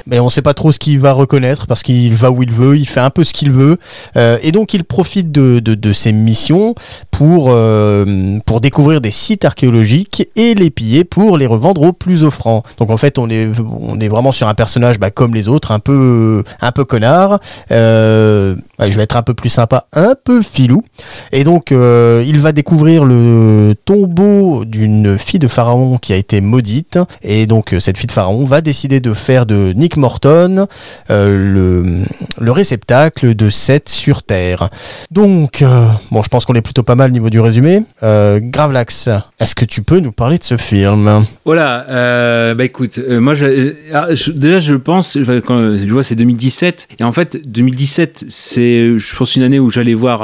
mais 0.08 0.20
on 0.20 0.30
sait 0.30 0.42
pas 0.42 0.54
trop 0.54 0.72
ce 0.72 0.80
qu'il 0.80 1.00
va 1.00 1.12
reconnaître 1.14 1.68
parce 1.68 1.84
qu'il 1.84 2.14
va 2.14 2.32
où 2.32 2.44
il 2.44 2.52
veut 2.52 2.78
il 2.78 2.88
fait 2.88 3.00
un 3.00 3.10
peu 3.10 3.24
ce 3.24 3.34
qu'il 3.34 3.52
veut. 3.52 3.78
Euh, 4.18 4.38
et 4.42 4.52
donc 4.52 4.74
il 4.74 4.84
profite 4.84 5.32
de, 5.32 5.60
de, 5.60 5.94
ses 5.94 6.12
missions 6.12 6.76
pour 7.12 7.48
euh, 7.50 8.38
pour 8.46 8.62
découvrir 8.62 9.02
des 9.02 9.12
sites 9.12 9.46
archéologiques 9.46 10.28
et 10.36 10.54
les 10.56 10.70
piller 10.70 11.04
pour 11.04 11.38
les 11.38 11.46
revendre 11.46 11.82
au 11.82 11.94
plus 11.94 12.24
offrant 12.24 12.64
donc 12.78 12.90
en 12.92 12.98
fait 12.98 13.18
on 13.18 13.30
est 13.30 13.50
on 13.82 14.00
est 14.00 14.08
vraiment 14.08 14.32
sur 14.32 14.48
un 14.48 14.54
personnage 14.54 15.00
bah, 15.00 15.12
comme 15.12 15.34
les 15.36 15.48
autres 15.48 15.72
un 15.72 15.80
peu 15.80 16.44
un 16.62 16.72
peu 16.72 16.86
connard. 16.86 17.40
Euh, 17.72 18.56
je 18.80 18.96
vais 18.96 19.04
être 19.04 19.18
un 19.18 19.22
peu 19.22 19.34
plus 19.34 19.50
sympa 19.50 19.86
un 19.94 20.16
peu 20.24 20.42
filou. 20.42 20.84
Et 21.32 21.44
donc, 21.44 21.72
euh, 21.72 22.24
il 22.26 22.40
va 22.40 22.52
découvrir 22.52 23.04
le 23.06 23.19
tombeau 23.86 24.66
d'une 24.66 25.18
fille 25.18 25.40
de 25.40 25.48
Pharaon 25.48 25.98
qui 25.98 26.14
a 26.14 26.16
été 26.16 26.42
maudite. 26.42 27.00
Et 27.22 27.46
donc, 27.46 27.74
euh, 27.74 27.80
cette 27.80 27.98
fille 27.98 28.08
de 28.08 28.12
Pharaon 28.12 28.46
va 28.46 28.62
décider 28.62 29.00
de 29.00 29.14
faire 29.14 29.46
de 29.46 29.74
Nick 29.76 29.98
Morton 29.98 30.68
euh, 31.10 31.54
le, 31.54 32.04
le 32.40 32.52
réceptacle 32.52 33.36
de 33.36 33.50
Seth 33.50 33.90
sur 33.90 34.24
Terre. 34.24 34.70
Donc, 35.12 35.62
euh, 35.62 35.88
bon, 36.12 36.24
je 36.24 36.30
pense 36.30 36.46
qu'on 36.46 36.56
est 36.56 36.62
plutôt 36.62 36.84
pas 36.84 36.96
mal 36.96 37.10
au 37.10 37.14
niveau 37.14 37.30
du 37.30 37.40
résumé. 37.40 37.84
Euh, 38.04 38.40
Gravelax, 38.42 39.10
est-ce 39.40 39.56
que 39.56 39.66
tu 39.66 39.82
peux 39.82 40.00
nous 40.00 40.12
parler 40.12 40.38
de 40.38 40.44
ce 40.44 40.58
film? 40.58 41.26
Voilà, 41.46 41.86
euh, 41.90 42.54
bah 42.56 42.66
écoute, 42.66 43.00
moi 43.10 43.34
ah, 43.94 44.08
déjà 44.34 44.60
je 44.60 44.76
pense, 44.76 45.18
quand 45.46 45.78
je 45.78 45.92
vois 45.92 46.04
c'est 46.04 46.16
2017, 46.16 46.88
et 47.00 47.04
en 47.04 47.12
fait 47.12 47.38
2017 47.50 48.26
c'est 48.28 48.98
je 48.98 49.16
pense 49.16 49.36
une 49.36 49.44
année 49.44 49.60
où 49.60 49.70
j'allais 49.70 49.94
voir, 49.94 50.24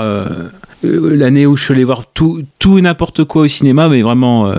l'année 0.83 1.45
où 1.45 1.55
je 1.55 1.63
suis 1.65 1.73
allé 1.73 1.83
voir 1.83 2.03
tout, 2.13 2.43
tout 2.59 2.77
et 2.77 2.81
n'importe 2.81 3.23
quoi 3.23 3.43
au 3.43 3.47
cinéma, 3.47 3.89
mais 3.89 4.01
vraiment, 4.01 4.47
euh, 4.47 4.55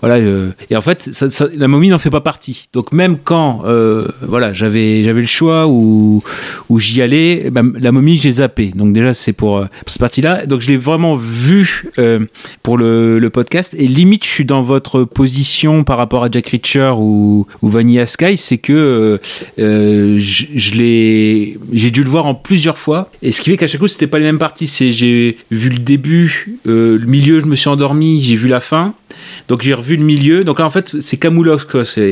voilà. 0.00 0.16
euh, 0.16 0.50
et 0.70 0.76
en 0.76 0.80
fait, 0.80 1.10
la 1.56 1.68
momie 1.68 1.88
n'en 1.88 1.98
fait 1.98 2.10
pas 2.10 2.20
partie. 2.20 2.68
Donc 2.72 2.92
même 2.92 3.16
quand, 3.22 3.62
euh, 3.64 4.06
voilà, 4.22 4.52
j'avais 4.52 5.02
j'avais 5.04 5.20
le 5.20 5.26
choix 5.26 5.66
ou 5.66 6.22
où 6.68 6.78
j'y 6.80 7.02
allais, 7.02 7.42
eh 7.46 7.50
ben, 7.50 7.72
la 7.78 7.92
momie 7.92 8.18
j'ai 8.18 8.32
zappé. 8.32 8.72
Donc 8.74 8.92
déjà 8.92 9.14
c'est 9.14 9.32
pour, 9.32 9.58
euh, 9.58 9.66
cette 9.86 10.00
partie-là. 10.00 10.46
Donc 10.46 10.60
je 10.60 10.68
l'ai 10.68 10.76
vraiment 10.76 11.16
vu 11.16 11.84
euh, 11.98 12.20
pour 12.62 12.78
le, 12.78 13.18
le 13.18 13.30
podcast. 13.30 13.74
Et 13.78 13.86
limite, 13.86 14.24
je 14.24 14.30
suis 14.30 14.44
dans 14.44 14.62
votre 14.62 15.04
position 15.04 15.84
par 15.84 15.96
rapport 15.96 16.24
à 16.24 16.28
Jack 16.30 16.48
Reacher 16.48 16.92
ou, 16.96 17.46
ou 17.62 17.68
Vanilla 17.68 18.06
Sky, 18.06 18.36
c'est 18.36 18.58
que 18.58 18.72
euh, 18.72 19.18
euh, 19.58 20.16
je, 20.18 20.44
je 20.54 20.74
l'ai, 20.74 21.58
j'ai 21.72 21.90
dû 21.90 22.02
le 22.02 22.10
voir 22.10 22.26
en 22.26 22.34
plusieurs 22.34 22.78
fois. 22.78 23.10
Et 23.22 23.32
ce 23.32 23.40
qui 23.40 23.50
fait 23.50 23.56
qu'à 23.56 23.66
chaque 23.66 23.80
coup, 23.80 23.88
c'était 23.88 24.06
pas 24.06 24.18
les 24.18 24.24
mêmes 24.24 24.38
parties. 24.38 24.66
C'est 24.66 24.92
j'ai 24.92 25.36
vu 25.50 25.68
le 25.68 25.78
début, 25.78 26.58
euh, 26.66 26.98
le 26.98 27.06
milieu, 27.06 27.40
je 27.40 27.46
me 27.46 27.56
suis 27.56 27.68
endormi, 27.68 28.22
j'ai 28.22 28.36
vu 28.36 28.48
la 28.48 28.60
fin. 28.60 28.94
Donc 29.48 29.62
j'ai 29.62 29.74
revu 29.74 29.96
le 29.96 30.04
milieu. 30.04 30.44
Donc 30.44 30.58
là 30.58 30.66
en 30.66 30.70
fait 30.70 31.00
c'est 31.00 31.16
Camoulox. 31.16 31.66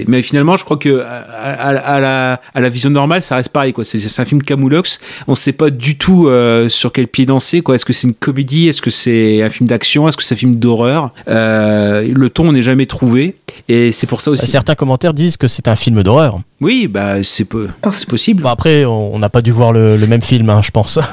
Mais 0.07 0.23
finalement 0.23 0.57
je 0.57 0.65
crois 0.65 0.77
que 0.77 1.01
à, 1.01 2.01
la, 2.01 2.41
à 2.55 2.61
la 2.61 2.69
vision 2.69 2.91
normale 2.91 3.23
ça 3.23 3.37
reste 3.37 3.51
pareil. 3.51 3.75
C'est, 3.83 4.21
un 4.21 4.25
film 4.25 4.43
Camoulox. 4.43 5.01
On 5.27 5.35
sait 5.35 5.53
pas 5.53 5.71
du 5.71 5.97
tout 5.97 6.29
euh, 6.29 6.69
sur 6.69 6.93
quel 6.93 7.09
pied 7.09 7.27
danser. 7.27 7.63
Est-ce 7.73 7.85
que 7.85 7.93
c'est 7.93 8.07
une 8.07 8.15
comédie? 8.15 8.69
Est-ce 8.69 8.83
que 8.83 8.91
c'est 8.91 9.43
un 9.43 9.51
film 9.51 9.69
d'action? 9.69 10.09
Est-ce 10.09 10.17
que 10.17 10.23
c'est 10.23 10.35
un 10.35 10.39
film 10.39 10.57
d'horreur? 10.57 11.13
Euh, 11.29 12.07
Le 12.15 12.31
ton 12.31 12.53
n'est 12.53 12.63
jamais 12.63 12.87
trouvé. 12.87 13.37
Et 13.69 13.93
c'est 13.93 14.07
pour 14.07 14.21
ça 14.21 14.31
aussi. 14.31 14.47
Certains 14.47 14.75
commentaires 14.75 15.15
disent 15.15 15.37
que 15.37 15.49
c'est 15.49 15.69
un 15.69 15.77
film 15.77 16.03
d'horreur. 16.03 16.39
Oui 16.61 16.87
bah 16.89 17.23
c'est, 17.23 17.45
peu- 17.45 17.69
c'est 17.91 18.09
possible. 18.09 18.45
Après, 18.47 18.85
on 18.85 19.19
n'a 19.19 19.29
pas 19.29 19.43
dû 19.43 19.51
voir 19.51 19.73
le, 19.73 19.97
le 19.97 20.07
même 20.07 20.23
film, 20.23 20.49
hein, 20.51 20.61
je 20.63 20.71
pense. 20.71 20.99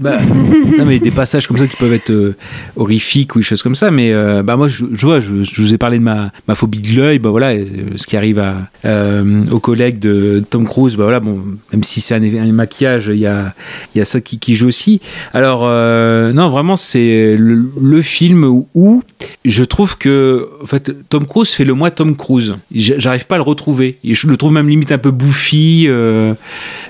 Bah, 0.00 0.20
non, 0.22 0.84
mais 0.86 1.00
des 1.00 1.10
passages 1.10 1.48
comme 1.48 1.58
ça 1.58 1.66
qui 1.66 1.74
peuvent 1.74 1.92
être 1.92 2.10
euh, 2.10 2.36
horrifiques 2.76 3.34
ou 3.34 3.40
des 3.40 3.44
choses 3.44 3.64
comme 3.64 3.74
ça. 3.74 3.90
Mais 3.90 4.12
euh, 4.12 4.44
bah, 4.44 4.54
moi, 4.56 4.68
je, 4.68 4.84
je 4.92 5.04
vois, 5.04 5.18
je, 5.18 5.42
je 5.42 5.60
vous 5.60 5.74
ai 5.74 5.76
parlé 5.78 5.98
de 5.98 6.04
ma, 6.04 6.30
ma 6.46 6.54
phobie 6.54 6.80
de 6.80 6.94
l'œil. 7.00 7.18
Bah, 7.18 7.30
voilà, 7.30 7.48
euh, 7.48 7.64
ce 7.96 8.06
qui 8.06 8.16
arrive 8.16 8.38
à, 8.38 8.58
euh, 8.84 9.42
aux 9.50 9.58
collègues 9.58 9.98
de 9.98 10.44
Tom 10.48 10.68
Cruise. 10.68 10.94
Bah, 10.94 11.02
voilà, 11.02 11.18
bon, 11.18 11.42
même 11.72 11.82
si 11.82 12.00
c'est 12.00 12.14
un, 12.14 12.22
un 12.22 12.52
maquillage, 12.52 13.10
il 13.12 13.18
y 13.18 13.26
a, 13.26 13.52
il 13.92 13.98
y 13.98 14.00
a 14.00 14.04
ça 14.04 14.20
qui, 14.20 14.38
qui 14.38 14.54
joue 14.54 14.68
aussi. 14.68 15.00
Alors, 15.34 15.62
euh, 15.64 16.32
non, 16.32 16.48
vraiment, 16.48 16.76
c'est 16.76 17.34
le, 17.36 17.68
le 17.82 18.02
film 18.02 18.44
où 18.76 19.02
je 19.44 19.64
trouve 19.64 19.98
que 19.98 20.48
en 20.62 20.66
fait, 20.66 20.92
Tom 21.08 21.26
Cruise 21.26 21.48
fait 21.50 21.64
le 21.64 21.74
moi 21.78 21.90
Tom 21.90 22.16
Cruise. 22.16 22.56
J'arrive 22.74 23.26
pas 23.26 23.36
à 23.36 23.38
le 23.38 23.44
retrouver. 23.44 23.98
Et 24.04 24.12
je 24.14 24.26
le 24.26 24.36
trouve 24.36 24.52
même 24.52 24.68
limite 24.68 24.92
un 24.92 24.98
peu 24.98 25.10
bouffi. 25.10 25.86
euh, 25.88 26.34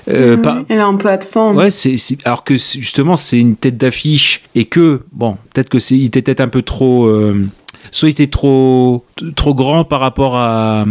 euh, 0.09 0.35
Ouais, 0.35 0.41
pas- 0.41 0.63
Elle 0.67 0.79
est 0.79 0.81
un 0.81 0.95
peu 0.95 1.07
absent. 1.09 1.53
Ouais, 1.55 1.71
c'est 1.71 1.95
alors 2.25 2.43
que 2.43 2.55
justement 2.55 3.15
c'est 3.15 3.39
une 3.39 3.55
tête 3.55 3.77
d'affiche 3.77 4.41
et 4.55 4.65
que 4.65 5.01
bon, 5.13 5.37
peut-être 5.53 5.69
que 5.69 5.79
c'est 5.79 5.95
il 5.95 6.05
était 6.05 6.21
peut-être 6.21 6.41
un 6.41 6.47
peu 6.49 6.61
trop 6.63 7.05
euh, 7.05 7.45
soit 7.91 8.09
il 8.09 8.11
était 8.11 8.27
trop 8.27 9.05
trop 9.35 9.53
grand 9.53 9.83
par 9.83 9.99
rapport 9.99 10.35
à, 10.35 10.85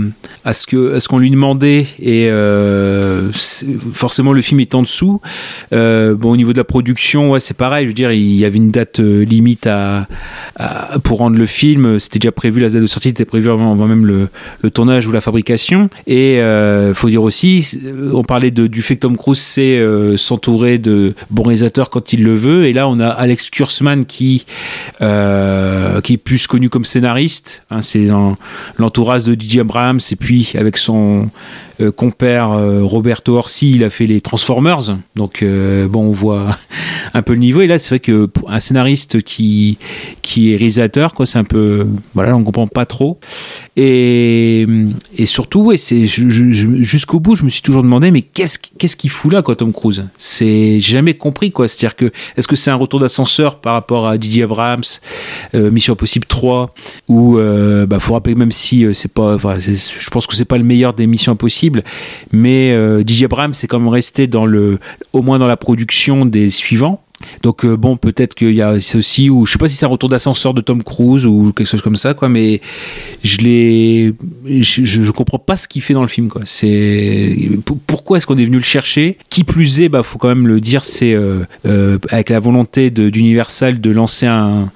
à 0.45 0.53
ce 0.53 0.67
que 0.67 0.95
à 0.95 1.01
ce 1.01 1.09
qu'on 1.09 1.19
lui 1.19 1.31
demandait 1.31 1.87
et 1.99 2.29
euh, 2.31 3.31
forcément 3.93 4.33
le 4.33 4.43
film 4.43 4.61
est 4.61 4.75
en 4.75 4.83
dessous. 4.83 5.21
Euh, 5.73 6.15
bon 6.15 6.31
au 6.31 6.37
niveau 6.37 6.53
de 6.53 6.59
la 6.59 6.65
production, 6.65 7.31
ouais, 7.31 7.41
c'est 7.41 7.57
pareil, 7.57 7.85
je 7.85 7.89
veux 7.89 7.95
dire, 7.95 8.13
il 8.13 8.35
y 8.35 8.45
avait 8.45 8.57
une 8.57 8.69
date 8.69 9.01
euh, 9.01 9.25
limite 9.25 9.67
à, 9.67 10.07
pour 11.03 11.19
rendre 11.19 11.39
le 11.39 11.47
film, 11.47 11.99
c'était 11.99 12.19
déjà 12.19 12.33
prévu 12.33 12.61
la 12.61 12.69
date 12.69 12.83
de 12.83 12.87
sortie 12.87 13.09
était 13.11 13.25
prévue 13.25 13.51
avant, 13.51 13.75
même 13.75 14.07
le, 14.07 14.29
le 14.63 14.71
tournage 14.71 15.07
ou 15.07 15.13
la 15.13 15.21
fabrication. 15.21 15.89
Et 16.07 16.41
euh, 16.41 16.95
faut 16.95 17.09
dire 17.09 17.23
aussi 17.23 17.79
on 18.13 18.25
parlait 18.25 18.51
de, 18.51 18.67
du 18.67 18.83
fait 18.83 18.97
que 18.97 19.01
Tom 19.01 19.17
Cruise 19.17 19.39
sait 19.39 19.83
s'entourer 20.17 20.79
de 20.79 21.15
bons 21.31 21.45
réalisateurs 21.45 21.91
quand 21.91 22.13
il 22.13 22.25
le 22.25 22.35
veut. 22.35 22.67
Et 22.67 22.73
là 22.73 22.89
on 22.89 23.01
a 23.01 23.09
Alex 23.09 23.51
Kurzman 23.51 24.05
qui 24.05 24.45
qui 24.99 26.13
est 26.13 26.21
plus 26.23 26.47
connu 26.47 26.69
comme 26.69 26.85
scénariste. 26.85 27.63
Hein, 27.71 27.83
c'est 27.83 28.07
l'entourage 28.79 29.25
de 29.25 29.35
DJ 29.35 29.59
Abrams 29.59 30.01
et 30.11 30.17
puis 30.17 30.53
avec 30.55 30.77
son 30.77 31.29
compère 31.91 32.51
euh, 32.51 32.83
Roberto 32.83 33.37
Orsi 33.37 33.73
il 33.73 33.85
a 33.85 33.91
fait 33.91 34.07
les 34.07 34.21
Transformers. 34.21 34.97
Donc 35.17 35.43
euh, 35.43 35.87
bon 35.89 36.07
on 36.07 36.13
voit 36.13 36.57
un 37.15 37.23
peu 37.23 37.33
le 37.33 37.39
niveau. 37.39 37.61
Et 37.61 37.67
là 37.67 37.79
c'est 37.79 37.91
vrai 37.91 38.01
que 38.01 38.29
un 38.47 38.61
scénariste 38.61 39.23
qui 39.23 39.79
qui 40.23 40.53
est 40.53 40.57
réalisateur 40.57 41.15
quoi 41.15 41.27
c'est 41.27 41.39
un 41.39 41.45
peu 41.45 41.87
voilà 42.15 42.37
on 42.37 42.45
comprend 42.45 42.67
pas 42.67 42.87
trop. 42.87 43.19
Et, 43.77 44.67
et 45.17 45.27
surtout 45.27 45.61
ouais 45.61 45.77
c'est 45.77 46.07
jusqu'au 46.07 47.21
bout 47.21 47.37
je 47.37 47.45
me 47.45 47.49
suis 47.49 47.63
toujours 47.63 47.83
demandé 47.83 48.11
mais 48.11 48.23
qu'est-ce 48.23 48.59
qu'est-ce 48.59 48.97
qu'il 48.97 49.11
fout 49.11 49.33
là 49.33 49.43
quoi 49.43 49.57
Tom 49.57 49.73
Cruise? 49.73 50.05
C'est 50.17 50.81
jamais 50.81 51.15
compris 51.15 51.53
quoi. 51.53 51.69
C'est 51.69 51.87
à 51.87 51.89
dire 51.89 51.97
que 51.97 52.11
est-ce 52.37 52.49
que 52.49 52.57
c'est 52.57 52.71
un 52.71 52.77
retour 52.77 53.01
d'ascenseur 53.01 53.61
par 53.61 53.75
rapport 53.75 54.09
à 54.09 54.19
Didier 54.19 54.45
Abrams 54.45 54.83
euh, 55.55 55.71
Mission 55.71 55.93
Impossible 55.93 56.27
3 56.27 56.75
ou 57.09 57.39
euh, 57.39 57.87
bah 57.87 57.99
faut 57.99 58.15
rappeler 58.15 58.35
même 58.35 58.51
si 58.51 58.85
euh, 58.85 58.93
c'est 58.93 59.13
pas 59.13 59.37
je 59.37 60.11
pense 60.11 60.27
que 60.27 60.35
c'est 60.35 60.45
pas 60.45 60.59
le 60.59 60.65
meilleur 60.65 60.93
des 60.95 61.07
Missions 61.07 61.33
Impossibles 61.33 61.68
mais 62.33 62.73
euh, 62.73 63.03
Didier 63.03 63.27
Abrams 63.27 63.55
c'est 63.55 63.67
quand 63.67 63.79
même 63.79 63.89
resté 63.89 64.27
dans 64.27 64.47
le 64.47 64.79
au 65.13 65.23
moins 65.23 65.39
dans 65.39 65.47
la 65.47 65.57
production 65.57 66.27
des 66.27 66.51
suivants 66.51 67.03
donc 67.43 67.65
euh, 67.65 67.77
bon, 67.77 67.97
peut-être 67.97 68.35
qu'il 68.35 68.55
y 68.55 68.63
a 68.63 68.79
c'est 68.81 68.99
aussi 68.99 69.29
ou 69.31 69.45
je 69.47 69.53
sais 69.53 69.59
pas 69.59 69.69
si 69.69 69.77
c'est 69.77 69.87
un 69.87 69.89
retour 69.91 70.09
d'ascenseur 70.09 70.55
de 70.55 70.61
Tom 70.61 70.83
Cruise 70.83 71.27
ou 71.27 71.53
quelque 71.53 71.67
chose 71.67 71.83
comme 71.83 71.97
ça 71.97 72.15
quoi, 72.15 72.29
mais 72.29 72.61
je 73.25 73.39
l'ai, 73.39 74.15
je, 74.61 75.11
comprends 75.11 75.39
pas 75.39 75.57
ce 75.57 75.67
qu'il 75.69 75.83
fait 75.83 75.95
dans 75.95 76.03
le 76.03 76.09
film 76.09 76.29
quoi. 76.29 76.43
C'est 76.45 77.37
pourquoi 77.87 78.19
est-ce 78.19 78.27
qu'on 78.27 78.37
est 78.39 78.45
venu 78.45 78.59
le 78.59 78.63
chercher? 78.63 79.19
Qui 79.31 79.45
plus 79.45 79.81
est, 79.81 79.89
bah 79.89 80.03
faut 80.03 80.19
quand 80.19 80.29
même 80.29 80.47
le 80.47 80.61
dire, 80.61 80.85
c'est 80.85 81.13
euh, 81.15 81.41
euh, 81.67 81.99
avec 82.11 82.31
la 82.31 82.39
volonté 82.41 82.91
de- 82.91 83.11
d'Universal 83.11 83.81
de 83.81 83.91
lancer 83.91 84.27
un 84.27 84.71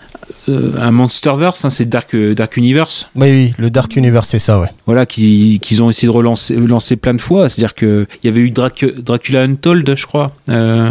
un 0.49 0.91
MonsterVerse, 0.91 1.65
hein, 1.65 1.71
c'est 1.71 1.89
Dark 1.89 2.17
Dark 2.17 2.57
Universe 2.57 3.09
Oui, 3.15 3.29
oui, 3.31 3.53
le 3.59 3.71
Dark 3.71 3.95
Universe, 3.95 4.29
c'est 4.29 4.39
ça, 4.41 4.59
ouais. 4.59 4.67
voilà, 4.87 5.07
qui- 5.07 5.61
qu'ils 5.63 5.83
ont 5.83 5.91
essayé 5.91 6.09
de 6.11 6.17
relancer 6.17 6.57
lancer 6.57 6.97
plein 6.97 7.15
de 7.15 7.21
fois. 7.21 7.49
C'est-à-dire 7.49 7.75
qu'il 7.75 8.07
y 8.25 8.29
avait 8.29 8.41
eu 8.41 8.51
Drac- 8.51 8.99
Dracula 9.01 9.43
Untold, 9.43 9.95
je 9.97 10.07
crois. 10.07 10.33
Euh, 10.49 10.91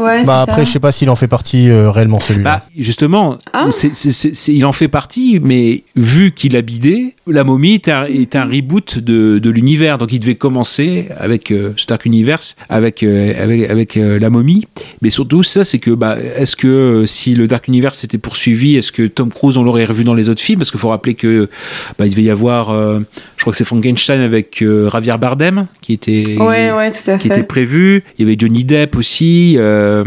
Ouais, 0.00 0.24
Bah 0.24 0.42
après, 0.42 0.56
ça. 0.56 0.64
je 0.64 0.70
sais 0.70 0.80
pas 0.80 0.92
s'il 0.92 1.10
en 1.10 1.16
fait 1.16 1.28
partie 1.28 1.68
euh, 1.68 1.90
réellement 1.90 2.20
celui-là. 2.20 2.58
bah, 2.58 2.64
justement, 2.78 3.36
Ah. 3.52 3.66
c'est- 3.70 3.94
c'est- 3.94 4.10
c'est- 4.10 4.34
c'est- 4.34 4.54
il 4.54 4.64
en 4.64 4.72
fait 4.72 4.88
partie, 4.88 5.40
mais 5.42 5.82
vu 5.96 6.32
qu'il 6.32 6.56
a 6.56 6.62
bidé, 6.62 7.14
la 7.26 7.44
momie 7.44 7.74
est 7.74 7.88
un, 7.88 8.04
est 8.06 8.34
un 8.36 8.44
reboot 8.44 8.98
de, 8.98 9.38
de 9.38 9.50
l'univers. 9.50 9.98
Donc 9.98 10.12
il 10.12 10.20
devait 10.20 10.34
commencer 10.36 11.08
avec 11.18 11.50
euh, 11.50 11.72
ce 11.76 11.86
Dark 11.86 12.04
Universe, 12.06 12.56
avec, 12.68 13.02
euh, 13.02 13.34
avec, 13.42 13.70
avec 13.70 13.96
euh, 13.96 14.18
la 14.18 14.30
momie. 14.30 14.66
Mais 15.02 15.10
surtout, 15.10 15.42
ça, 15.42 15.64
c'est 15.64 15.78
que 15.78 15.90
bah, 15.90 16.16
est-ce 16.36 16.56
que 16.56 16.66
euh, 16.68 17.06
si 17.06 17.34
le 17.34 17.46
Dark 17.46 17.68
Universe 17.68 17.98
s'était 17.98 18.18
poursuivi, 18.18 18.76
est-ce 18.76 18.92
que 18.92 19.06
Tom 19.06 19.30
Cruise, 19.30 19.56
on 19.56 19.62
l'aurait 19.62 19.84
revu 19.84 20.04
dans 20.04 20.14
les 20.14 20.28
autres 20.28 20.40
films? 20.42 20.58
Parce 20.60 20.70
qu'il 20.70 20.80
faut 20.80 20.88
rappeler 20.88 21.14
que 21.14 21.48
bah, 21.98 22.06
il 22.06 22.10
devait 22.10 22.22
y 22.22 22.30
avoir, 22.30 22.70
euh, 22.70 23.00
je 23.40 23.44
crois 23.44 23.52
que 23.52 23.56
c'est 23.56 23.64
Frankenstein 23.64 24.20
avec 24.20 24.60
euh, 24.60 24.90
Javier 24.90 25.16
Bardem, 25.18 25.66
qui 25.80 25.94
était 25.94 26.36
Ouais, 26.38 26.70
ouais, 26.72 26.90
tout 26.92 27.10
à 27.10 27.16
qui 27.16 27.28
fait. 27.28 27.34
était 27.38 27.42
prévu. 27.42 28.04
Il 28.18 28.26
y 28.26 28.28
avait 28.28 28.36
Johnny 28.38 28.64
Depp 28.64 28.96
aussi. 28.96 29.54
euh, 29.56 30.04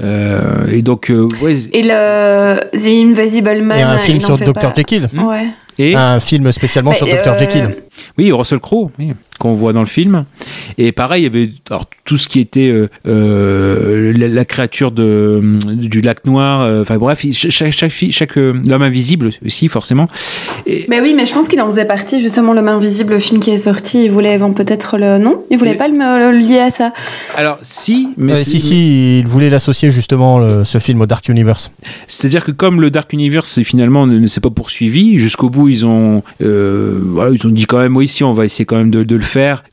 euh, 0.00 0.68
et 0.70 0.80
donc, 0.82 1.10
euh, 1.10 1.28
ouais. 1.42 1.56
Et 1.72 1.82
le 1.82 2.60
The 2.72 2.86
Invisible 2.86 3.62
Man. 3.62 3.78
Et 3.78 3.82
un 3.82 3.98
film 3.98 4.20
sur 4.20 4.38
Dr. 4.38 4.72
Jekyll. 4.76 5.08
Ouais. 5.12 5.48
Et 5.76 5.96
Un 5.96 6.20
film 6.20 6.52
spécialement 6.52 6.90
Bah, 6.92 6.96
sur 6.98 7.06
Dr. 7.08 7.32
euh, 7.32 7.38
Jekyll. 7.38 7.76
oui, 8.16 8.30
Russell 8.30 8.60
Crowe, 8.60 8.90
oui, 8.98 9.12
qu'on 9.42 9.54
voit 9.54 9.72
dans 9.72 9.80
le 9.80 9.86
film. 9.98 10.24
Et 10.78 10.92
pareil, 10.92 11.22
il 11.22 11.24
y 11.24 11.26
avait 11.26 11.50
alors, 11.68 11.86
tout 12.04 12.16
ce 12.16 12.28
qui 12.28 12.38
était 12.40 12.70
euh, 12.70 12.88
euh, 13.08 14.12
la, 14.16 14.28
la 14.28 14.44
créature 14.44 14.92
de, 14.92 15.40
du 15.74 16.00
lac 16.00 16.24
noir. 16.24 16.60
euh, 16.62 16.82
Enfin 16.82 16.96
bref, 16.98 17.24
chaque, 17.32 17.72
chaque, 17.72 17.92
chaque 18.10 18.38
euh, 18.38 18.54
l'homme 18.66 18.82
invisible 18.82 19.30
aussi, 19.44 19.68
forcément. 19.68 20.08
Et, 20.66 20.86
Mais 20.88 21.00
oui, 21.00 21.12
mais 21.16 21.26
je 21.26 21.32
pense 21.32 21.48
qu'il 21.48 21.60
en 21.60 21.68
faisait 21.68 21.84
partie, 21.84 22.20
justement, 22.20 22.54
Main 22.54 22.76
Invisible, 22.76 23.14
le 23.14 23.18
film 23.18 23.40
qui 23.40 23.50
est 23.50 23.56
sorti. 23.56 24.04
Il 24.04 24.10
voulait 24.12 24.36
vendre 24.38 24.54
peut-être 24.54 24.96
le. 24.98 25.18
Non 25.18 25.42
Il 25.50 25.58
voulait 25.58 25.74
pas 25.74 25.88
le, 25.88 25.94
le 25.96 26.38
lier 26.38 26.58
à 26.60 26.70
ça. 26.70 26.92
alors, 27.36 27.58
si, 27.62 28.08
mais 28.16 28.32
Euh, 28.32 28.36
si, 28.36 28.60
si, 28.60 29.18
il 29.20 29.26
voulait 29.26 29.50
l'associer 29.50 29.90
justement, 29.90 30.38
le- 30.38 30.64
ce 30.64 30.78
film, 30.78 31.00
au 31.00 31.06
Dark 31.06 31.28
Universe. 31.28 31.72
C'est-à-dire 32.06 32.44
que 32.44 32.52
comme 32.52 32.80
le 32.80 32.90
Dark 32.90 33.12
Universe 33.12 33.60
finalement 33.62 34.06
ne, 34.06 34.18
ne 34.18 34.26
s'est 34.28 34.40
pas 34.40 34.50
poursuivi, 34.50 35.18
jusqu'au 35.18 35.50
bout 35.50 35.68
ils 35.68 35.84
ont, 35.86 36.22
euh, 36.42 36.98
voilà, 37.02 37.30
ils 37.34 37.46
ont 37.46 37.50
dit 37.50 37.66
quand 37.66 37.78
même 37.78 37.96
oui 37.96 38.06
si 38.08 38.22
on 38.24 38.32
va 38.32 38.44
essayer 38.44 38.64
quand 38.64 38.76
même 38.76 38.90
de, 38.90 39.02
de 39.02 39.16
le 39.16 39.22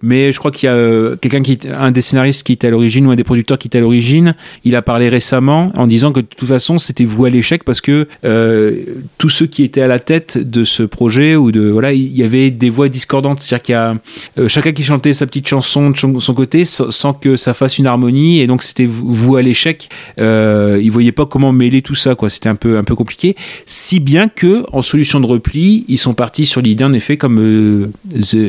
Mais 0.02 0.32
je 0.32 0.40
crois 0.40 0.52
qu'il 0.52 0.68
y 0.68 0.70
a 0.70 0.76
euh, 0.76 1.16
quelqu'un 1.16 1.42
qui, 1.42 1.58
un 1.72 1.92
des 1.92 2.02
scénaristes 2.02 2.44
qui 2.44 2.54
était 2.54 2.68
à 2.68 2.70
l'origine 2.70 3.08
ou 3.08 3.12
un 3.12 3.16
des 3.16 3.24
producteurs 3.24 3.58
qui 3.58 3.68
était 3.68 3.78
à 3.80 3.82
l'origine, 3.82 4.36
il 4.64 4.76
a 4.76 4.82
parlé 4.82 5.10
récemment 5.10 5.72
en 5.76 5.88
disant 5.88 6.12
que 6.12 6.20
de 6.22 6.26
toute 6.26 6.48
façon 6.48 6.78
c'était 6.78 7.06
voué 7.06 7.30
à 7.30 7.32
l'échec 7.32 7.64
parce 7.64 7.82
que 7.82 8.08
euh, 8.26 8.76
tous 9.18 9.30
ceux 9.30 9.46
qui 9.48 9.64
étaient 9.64 9.82
à 9.82 9.88
la 9.88 10.00
tête 10.00 10.38
de 10.38 10.64
ce 10.64 10.84
projet 10.84 11.36
ou 11.36 11.52
de 11.52 11.70
voilà 11.70 11.94
il 11.94 12.16
y 12.16 12.24
avait 12.24 12.52
des 12.52 12.70
voix 12.70 12.90
discordantes, 12.90 13.42
c'est-à-dire 13.42 13.64
qu'il 13.64 13.74
y 13.74 13.76
a 13.76 13.96
euh, 14.38 14.48
chacun 14.48 14.72
qui 14.72 14.84
chantait 14.84 15.14
sa 15.14 15.26
petite 15.28 15.48
chanson 15.48 15.90
de 15.90 15.98
son 16.20 16.34
côté 16.34 16.66
sans, 16.66 17.14
que 17.14 17.38
ça 17.38 17.54
fasse 17.54 17.78
une 17.80 17.88
harmonie 17.88 18.40
et 18.40 18.48
donc 18.48 18.64
c'était 18.64 18.86
vou- 18.86 19.12
voué 19.12 19.40
à 19.40 19.44
l'échec. 19.44 19.90
Euh, 20.20 20.80
ils 20.82 20.92
voyaient 20.92 21.12
pas 21.12 21.26
comment 21.26 21.52
mêler 21.52 21.82
tout 21.82 21.96
ça 21.96 22.16
quoi. 22.16 22.30
C'était 22.30 22.50
un 22.50 22.56
peu 22.56 22.78
un 22.78 22.84
peu 22.84 22.96
compliqué. 22.96 23.36
Si 23.66 24.00
bien 24.00 24.28
que 24.30 24.64
en 24.72 24.82
solution 24.82 25.20
de 25.20 25.26
repli, 25.26 25.86
ils 25.88 25.98
sont 25.98 26.14
partis 26.14 26.46
sur 26.46 26.62
l'idée 26.62 26.84
en 26.84 26.94
effet 26.94 27.18
comme 27.18 27.90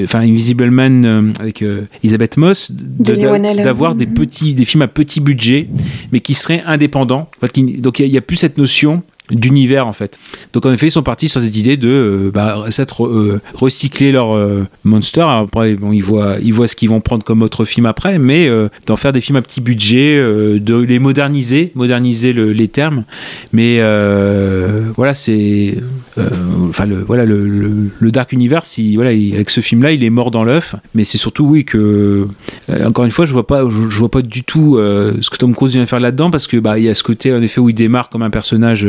enfin 0.04 0.20
Invisible 0.20 0.70
Man 0.70 0.99
Euh, 1.04 1.32
avec 1.40 1.62
euh, 1.62 1.82
Elisabeth 2.02 2.36
Moss, 2.36 2.70
De 2.70 3.14
de- 3.14 3.62
d'avoir 3.62 3.94
des 3.94 4.06
petits, 4.06 4.54
des 4.54 4.64
films 4.64 4.82
à 4.82 4.88
petit 4.88 5.20
budget, 5.20 5.68
mais 6.12 6.20
qui 6.20 6.34
seraient 6.34 6.62
indépendants. 6.66 7.28
Donc 7.78 7.98
il 7.98 8.10
n'y 8.10 8.16
a, 8.18 8.20
plus 8.20 8.36
cette 8.36 8.58
notion 8.58 9.02
d'univers 9.30 9.86
en 9.86 9.92
fait. 9.92 10.18
Donc 10.52 10.66
en 10.66 10.72
effet 10.72 10.86
ils 10.88 10.90
sont 10.90 11.02
partis 11.02 11.28
sur 11.28 11.40
cette 11.40 11.56
idée 11.56 11.76
de 11.76 11.88
euh, 11.88 12.30
bah, 12.32 12.64
euh, 13.00 13.38
recycler 13.54 14.12
leur 14.12 14.36
euh, 14.36 14.66
monster. 14.84 15.20
Après 15.28 15.74
bon, 15.74 15.92
ils 15.92 16.02
voient 16.02 16.36
ils 16.42 16.52
voient 16.54 16.68
ce 16.68 16.76
qu'ils 16.76 16.88
vont 16.90 17.00
prendre 17.00 17.24
comme 17.24 17.42
autre 17.42 17.64
film 17.64 17.86
après, 17.86 18.18
mais 18.18 18.48
euh, 18.48 18.68
d'en 18.86 18.96
faire 18.96 19.12
des 19.12 19.20
films 19.20 19.36
à 19.36 19.42
petit 19.42 19.60
budget, 19.60 20.16
de 20.18 20.76
les 20.80 20.98
moderniser, 20.98 21.72
moderniser 21.74 22.32
le- 22.32 22.52
les 22.52 22.68
termes. 22.68 23.04
Mais 23.52 23.78
voilà 24.96 25.14
c'est 25.14 25.76
enfin 26.68 26.86
le 26.86 26.96
voilà 26.96 27.24
le, 27.24 27.90
Dark 28.10 28.32
Universe 28.32 28.76
il, 28.78 28.96
voilà 28.96 29.12
il- 29.12 29.34
avec 29.34 29.50
ce 29.50 29.60
film 29.60 29.82
là 29.82 29.92
il 29.92 30.02
est 30.04 30.10
mort 30.10 30.30
dans 30.30 30.44
l'œuf. 30.44 30.74
Mais 30.94 31.04
c'est 31.04 31.18
surtout 31.18 31.44
oui 31.44 31.64
que 31.64 32.26
encore 32.84 33.04
une 33.04 33.10
fois 33.10 33.26
je 33.26 33.32
vois 33.32 33.46
pas 33.46 33.62
je, 33.62 33.98
vois 33.98 34.10
pas 34.10 34.22
du 34.22 34.42
tout 34.44 34.76
ce 34.78 35.30
que 35.30 35.36
Tom 35.36 35.54
Cruise 35.54 35.72
vient 35.72 35.86
faire 35.86 36.00
là-dedans 36.00 36.30
parce 36.30 36.46
que 36.46 36.56
bah 36.56 36.78
y 36.78 36.88
a 36.88 36.94
ce 36.94 37.02
côté 37.02 37.32
en 37.32 37.42
effet 37.42 37.60
où 37.60 37.68
il 37.68 37.74
démarre 37.74 38.08
comme 38.08 38.22
un 38.22 38.30
personnage 38.30 38.86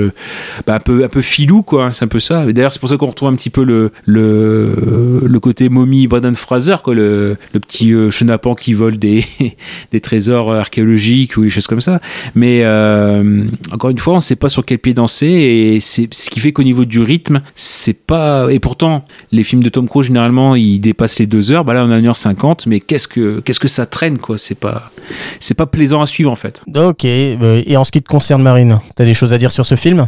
bah, 0.65 0.75
un 0.75 0.79
peu 0.79 1.03
un 1.03 1.07
peu 1.07 1.21
filou 1.21 1.61
quoi 1.63 1.85
hein, 1.85 1.91
c'est 1.91 2.05
un 2.05 2.07
peu 2.07 2.19
ça. 2.19 2.45
D'ailleurs 2.45 2.73
c'est 2.73 2.79
pour 2.79 2.89
ça 2.89 2.97
qu'on 2.97 3.07
retrouve 3.07 3.29
un 3.29 3.35
petit 3.35 3.49
peu 3.49 3.63
le 3.63 3.91
le, 4.05 5.21
le 5.25 5.39
côté 5.39 5.69
momie 5.69 6.07
Brendan 6.07 6.35
Fraser 6.35 6.77
quoi 6.83 6.93
le, 6.95 7.37
le 7.53 7.59
petit 7.59 7.93
euh, 7.93 8.11
chenapan 8.11 8.55
qui 8.55 8.73
vole 8.73 8.97
des 8.97 9.25
des 9.91 9.99
trésors 10.01 10.53
archéologiques 10.53 11.37
ou 11.37 11.43
des 11.43 11.49
choses 11.49 11.67
comme 11.67 11.81
ça. 11.81 12.01
Mais 12.35 12.61
euh, 12.63 13.43
encore 13.71 13.89
une 13.89 13.99
fois 13.99 14.15
on 14.15 14.21
sait 14.21 14.35
pas 14.35 14.49
sur 14.49 14.65
quel 14.65 14.79
pied 14.79 14.93
danser 14.93 15.27
et 15.27 15.79
c'est 15.81 16.13
ce 16.13 16.29
qui 16.29 16.39
fait 16.39 16.51
qu'au 16.51 16.63
niveau 16.63 16.85
du 16.85 17.01
rythme 17.01 17.41
c'est 17.55 17.93
pas 18.05 18.51
et 18.51 18.59
pourtant 18.59 19.05
les 19.31 19.43
films 19.43 19.63
de 19.63 19.69
Tom 19.69 19.87
Cruise 19.87 20.07
généralement 20.07 20.55
ils 20.55 20.79
dépassent 20.79 21.19
les 21.19 21.27
deux 21.27 21.51
heures. 21.51 21.65
Bah 21.65 21.73
là 21.73 21.85
on 21.85 21.91
a 21.91 21.99
1h50 21.99 22.63
mais 22.67 22.79
qu'est-ce 22.79 23.07
que 23.07 23.39
qu'est-ce 23.39 23.59
que 23.59 23.67
ça 23.67 23.85
traîne 23.85 24.17
quoi? 24.17 24.37
C'est 24.37 24.59
pas 24.59 24.91
c'est 25.39 25.53
pas 25.55 25.65
plaisant 25.65 26.01
à 26.01 26.05
suivre 26.05 26.31
en 26.31 26.35
fait. 26.35 26.61
Ok, 26.75 27.05
euh, 27.05 27.61
et 27.65 27.77
en 27.77 27.83
ce 27.83 27.91
qui 27.91 28.01
te 28.01 28.07
concerne, 28.07 28.41
Marine, 28.41 28.79
t'as 28.95 29.05
des 29.05 29.13
choses 29.13 29.33
à 29.33 29.37
dire 29.37 29.51
sur 29.51 29.65
ce 29.65 29.75
film? 29.75 30.07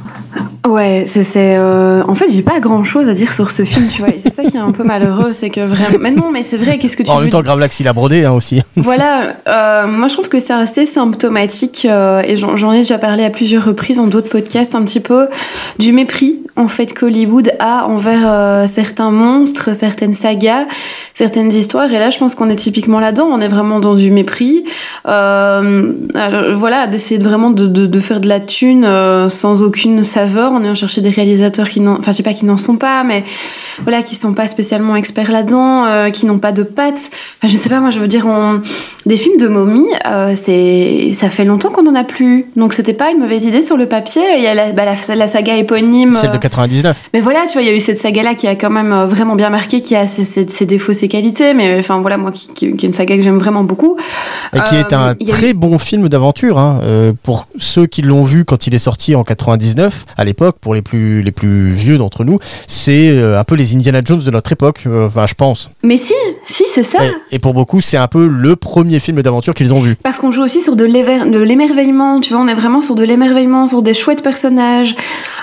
Ouais, 0.67 1.03
c'est. 1.07 1.25
euh, 1.35 2.03
En 2.07 2.15
fait, 2.15 2.27
j'ai 2.31 2.43
pas 2.43 2.59
grand 2.59 2.83
chose 2.83 3.09
à 3.09 3.13
dire 3.13 3.31
sur 3.33 3.51
ce 3.51 3.63
film, 3.65 3.87
tu 3.93 4.01
vois. 4.03 4.11
C'est 4.19 4.33
ça 4.33 4.43
qui 4.43 4.55
est 4.55 4.59
un 4.59 4.71
peu 4.71 4.83
malheureux, 4.83 5.33
c'est 5.33 5.49
que 5.49 5.61
vraiment. 5.61 5.97
Mais 5.99 6.11
non, 6.11 6.31
mais 6.31 6.43
c'est 6.43 6.57
vrai, 6.57 6.77
qu'est-ce 6.77 6.95
que 6.95 7.03
tu 7.03 7.09
En 7.09 7.15
veux 7.17 7.21
même 7.23 7.29
temps, 7.31 7.41
Gravelax, 7.41 7.79
il 7.79 7.87
a 7.87 7.93
brodé 7.93 8.23
hein, 8.25 8.31
aussi. 8.31 8.61
Voilà, 8.77 9.33
euh, 9.47 9.87
moi 9.87 10.07
je 10.07 10.13
trouve 10.13 10.29
que 10.29 10.39
c'est 10.39 10.53
assez 10.53 10.85
symptomatique 10.85 11.85
euh, 11.89 12.21
et 12.25 12.35
j'en 12.37 12.71
ai 12.73 12.79
déjà 12.79 12.97
parlé 12.97 13.23
à 13.25 13.29
plusieurs 13.29 13.65
reprises 13.65 13.97
dans 13.97 14.07
d'autres 14.07 14.29
podcasts 14.29 14.75
un 14.75 14.83
petit 14.83 14.99
peu 14.99 15.27
du 15.77 15.93
mépris 15.93 16.39
en 16.55 16.67
fait 16.67 16.93
qu'Hollywood 16.97 17.51
a 17.59 17.85
envers 17.87 18.67
certains 18.67 19.11
monstres, 19.11 19.73
certaines 19.75 20.13
sagas, 20.13 20.65
certaines 21.13 21.53
histoires 21.53 21.91
et 21.93 21.99
là 21.99 22.09
je 22.09 22.17
pense 22.17 22.33
qu'on 22.35 22.49
est 22.49 22.55
typiquement 22.55 22.99
là-dedans, 22.99 23.27
on 23.31 23.39
est 23.39 23.47
vraiment 23.47 23.79
dans 23.79 23.93
du 23.95 24.09
mépris. 24.11 24.63
Alors, 25.05 25.63
voilà, 26.55 26.87
d'essayer 26.87 27.19
de 27.19 27.23
vraiment 27.27 27.51
de, 27.51 27.67
de, 27.67 27.85
de 27.85 27.99
faire 27.99 28.19
de 28.19 28.27
la 28.27 28.39
thune 28.39 28.87
sans 29.29 29.63
aucune 29.63 30.03
on 30.29 30.63
est 30.63 30.69
en 30.69 30.75
chercher 30.75 31.01
des 31.01 31.09
réalisateurs 31.09 31.69
qui 31.69 31.79
n'en, 31.79 31.93
enfin 31.99 32.11
je 32.11 32.17
sais 32.17 32.23
pas 32.23 32.33
qui 32.33 32.45
n'en 32.45 32.57
sont 32.57 32.77
pas, 32.77 33.03
mais 33.03 33.23
voilà 33.83 34.03
qui 34.03 34.15
sont 34.15 34.33
pas 34.33 34.47
spécialement 34.47 34.95
experts 34.95 35.31
là-dedans, 35.31 35.85
euh, 35.85 36.09
qui 36.09 36.25
n'ont 36.25 36.39
pas 36.39 36.51
de 36.51 36.63
pattes. 36.63 37.09
Enfin, 37.41 37.51
je 37.51 37.57
sais 37.57 37.69
pas, 37.69 37.79
moi 37.79 37.89
je 37.91 37.99
veux 37.99 38.07
dire, 38.07 38.25
on... 38.27 38.61
des 39.05 39.17
films 39.17 39.37
de 39.37 39.47
momie, 39.47 39.85
euh, 40.07 40.33
c'est 40.35 41.11
ça 41.13 41.29
fait 41.29 41.45
longtemps 41.45 41.69
qu'on 41.69 41.87
en 41.87 41.95
a 41.95 42.03
plus. 42.03 42.45
Donc 42.55 42.73
c'était 42.73 42.93
pas 42.93 43.11
une 43.11 43.19
mauvaise 43.19 43.45
idée 43.45 43.61
sur 43.61 43.77
le 43.77 43.87
papier. 43.87 44.21
Il 44.37 44.43
y 44.43 44.47
a 44.47 44.53
la, 44.53 44.71
bah, 44.71 44.83
la, 44.85 45.15
la 45.15 45.27
saga 45.27 45.55
éponyme. 45.57 46.11
Celle 46.13 46.31
de 46.31 46.37
99. 46.37 46.97
Mais 47.13 47.19
voilà, 47.21 47.41
tu 47.47 47.53
vois, 47.53 47.61
il 47.61 47.67
y 47.67 47.71
a 47.71 47.75
eu 47.75 47.79
cette 47.79 47.97
saga-là 47.99 48.35
qui 48.35 48.47
a 48.47 48.55
quand 48.55 48.69
même 48.69 48.93
euh, 48.93 49.05
vraiment 49.05 49.35
bien 49.35 49.49
marqué, 49.49 49.81
qui 49.81 49.95
a 49.95 50.07
ses, 50.07 50.23
ses- 50.25 50.47
ses 50.47 50.65
défauts, 50.65 50.93
ses 50.93 51.07
qualités. 51.07 51.53
Mais 51.53 51.77
enfin 51.79 51.99
voilà, 52.01 52.17
moi 52.17 52.31
qui, 52.31 52.47
qui, 52.53 52.75
qui 52.75 52.85
est 52.85 52.89
une 52.89 52.93
saga 52.93 53.15
que 53.17 53.23
j'aime 53.23 53.37
vraiment 53.39 53.63
beaucoup. 53.63 53.97
Et 54.55 54.59
qui 54.69 54.75
est 54.75 54.93
Euh, 54.93 54.97
un 54.97 55.13
eu- 55.19 55.25
très 55.25 55.53
bon 55.53 55.77
film 55.79 56.09
d'aventure. 56.09 56.57
hein. 56.57 56.79
Euh, 56.83 57.13
pour 57.23 57.47
ceux 57.57 57.85
qui 57.85 58.01
l'ont 58.01 58.23
vu 58.23 58.45
quand 58.45 58.67
il 58.67 58.75
est 58.75 58.79
sorti 58.79 59.15
en 59.15 59.23
99, 59.23 60.05
à 60.17 60.23
l'époque, 60.25 60.57
pour 60.61 60.73
les 60.73 60.81
plus, 60.81 61.21
les 61.21 61.31
plus 61.31 61.71
vieux 61.71 61.97
d'entre 61.97 62.23
nous, 62.23 62.39
c'est 62.67 63.09
euh, 63.09 63.39
un 63.39 63.43
peu 63.43 63.55
les 63.55 63.75
Indiana 63.75 64.01
Jones 64.03 64.21
de 64.23 64.31
notre 64.31 64.51
époque, 64.51 64.83
euh, 64.87 65.07
enfin 65.07 65.25
je 65.27 65.33
pense. 65.33 65.69
Mais 65.83 65.97
si, 65.97 66.13
si, 66.45 66.63
c'est 66.67 66.83
ça. 66.83 66.99
Et, 67.31 67.35
et 67.35 67.39
pour 67.39 67.53
beaucoup, 67.53 67.81
c'est 67.81 67.97
un 67.97 68.07
peu 68.07 68.27
le 68.27 68.55
premier 68.55 68.99
film 68.99 69.21
d'aventure 69.21 69.53
qu'ils 69.53 69.73
ont 69.73 69.81
vu. 69.81 69.95
Parce 70.03 70.19
qu'on 70.19 70.31
joue 70.31 70.41
aussi 70.43 70.61
sur 70.61 70.75
de 70.75 70.83
l'émerveillement, 70.85 72.19
tu 72.21 72.33
vois, 72.33 72.41
on 72.41 72.47
est 72.47 72.53
vraiment 72.55 72.81
sur 72.81 72.95
de 72.95 73.03
l'émerveillement, 73.03 73.67
sur 73.67 73.81
des 73.81 73.93
chouettes 73.93 74.23
personnages 74.23 74.95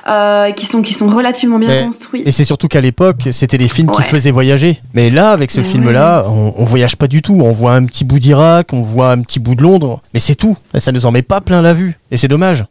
euh, 0.09 0.51
qui, 0.53 0.67
sont, 0.67 0.83
qui 0.83 0.93
sont 0.95 1.09
relativement 1.09 1.59
bien 1.59 1.69
Mais- 1.69 1.87
construits. 1.87 2.23
Et 2.27 2.31
c'est 2.33 2.45
surtout 2.45 2.69
qu'à 2.69 2.81
l'époque, 2.81 3.29
c'était 3.33 3.59
des 3.59 3.69
films 3.69 3.91
qui 3.91 4.03
faisaient 4.03 4.31
voyager. 4.31 4.81
Mais 4.95 5.11
là, 5.11 5.31
avec 5.33 5.51
ce 5.51 5.63
film-là, 5.63 6.25
on, 6.29 6.55
on 6.57 6.65
voyage 6.65 6.97
pas 6.97 7.07
du 7.07 7.23
tout. 7.23 7.39
On 7.41 7.53
voit 7.53 7.73
un 7.75 7.85
petit 7.85 8.05
bout 8.05 8.19
d'Irak, 8.19 8.73
on 8.73 8.83
voit 8.83 9.11
un 9.11 9.21
petit 9.21 9.39
bout 9.39 9.55
de 9.55 9.63
Londres, 9.63 10.01
mais 10.15 10.21
c'est 10.21 10.35
tout. 10.35 10.57
Et 10.75 10.81
ça 10.81 10.93
nous 10.93 11.07
en 11.07 11.13
met 11.13 11.23
pas 11.23 11.41
plein 11.41 11.63
la 11.63 11.75
vue. 11.75 11.99
Et 12.11 12.17
c'est 12.17 12.29
dommage. 12.29 12.65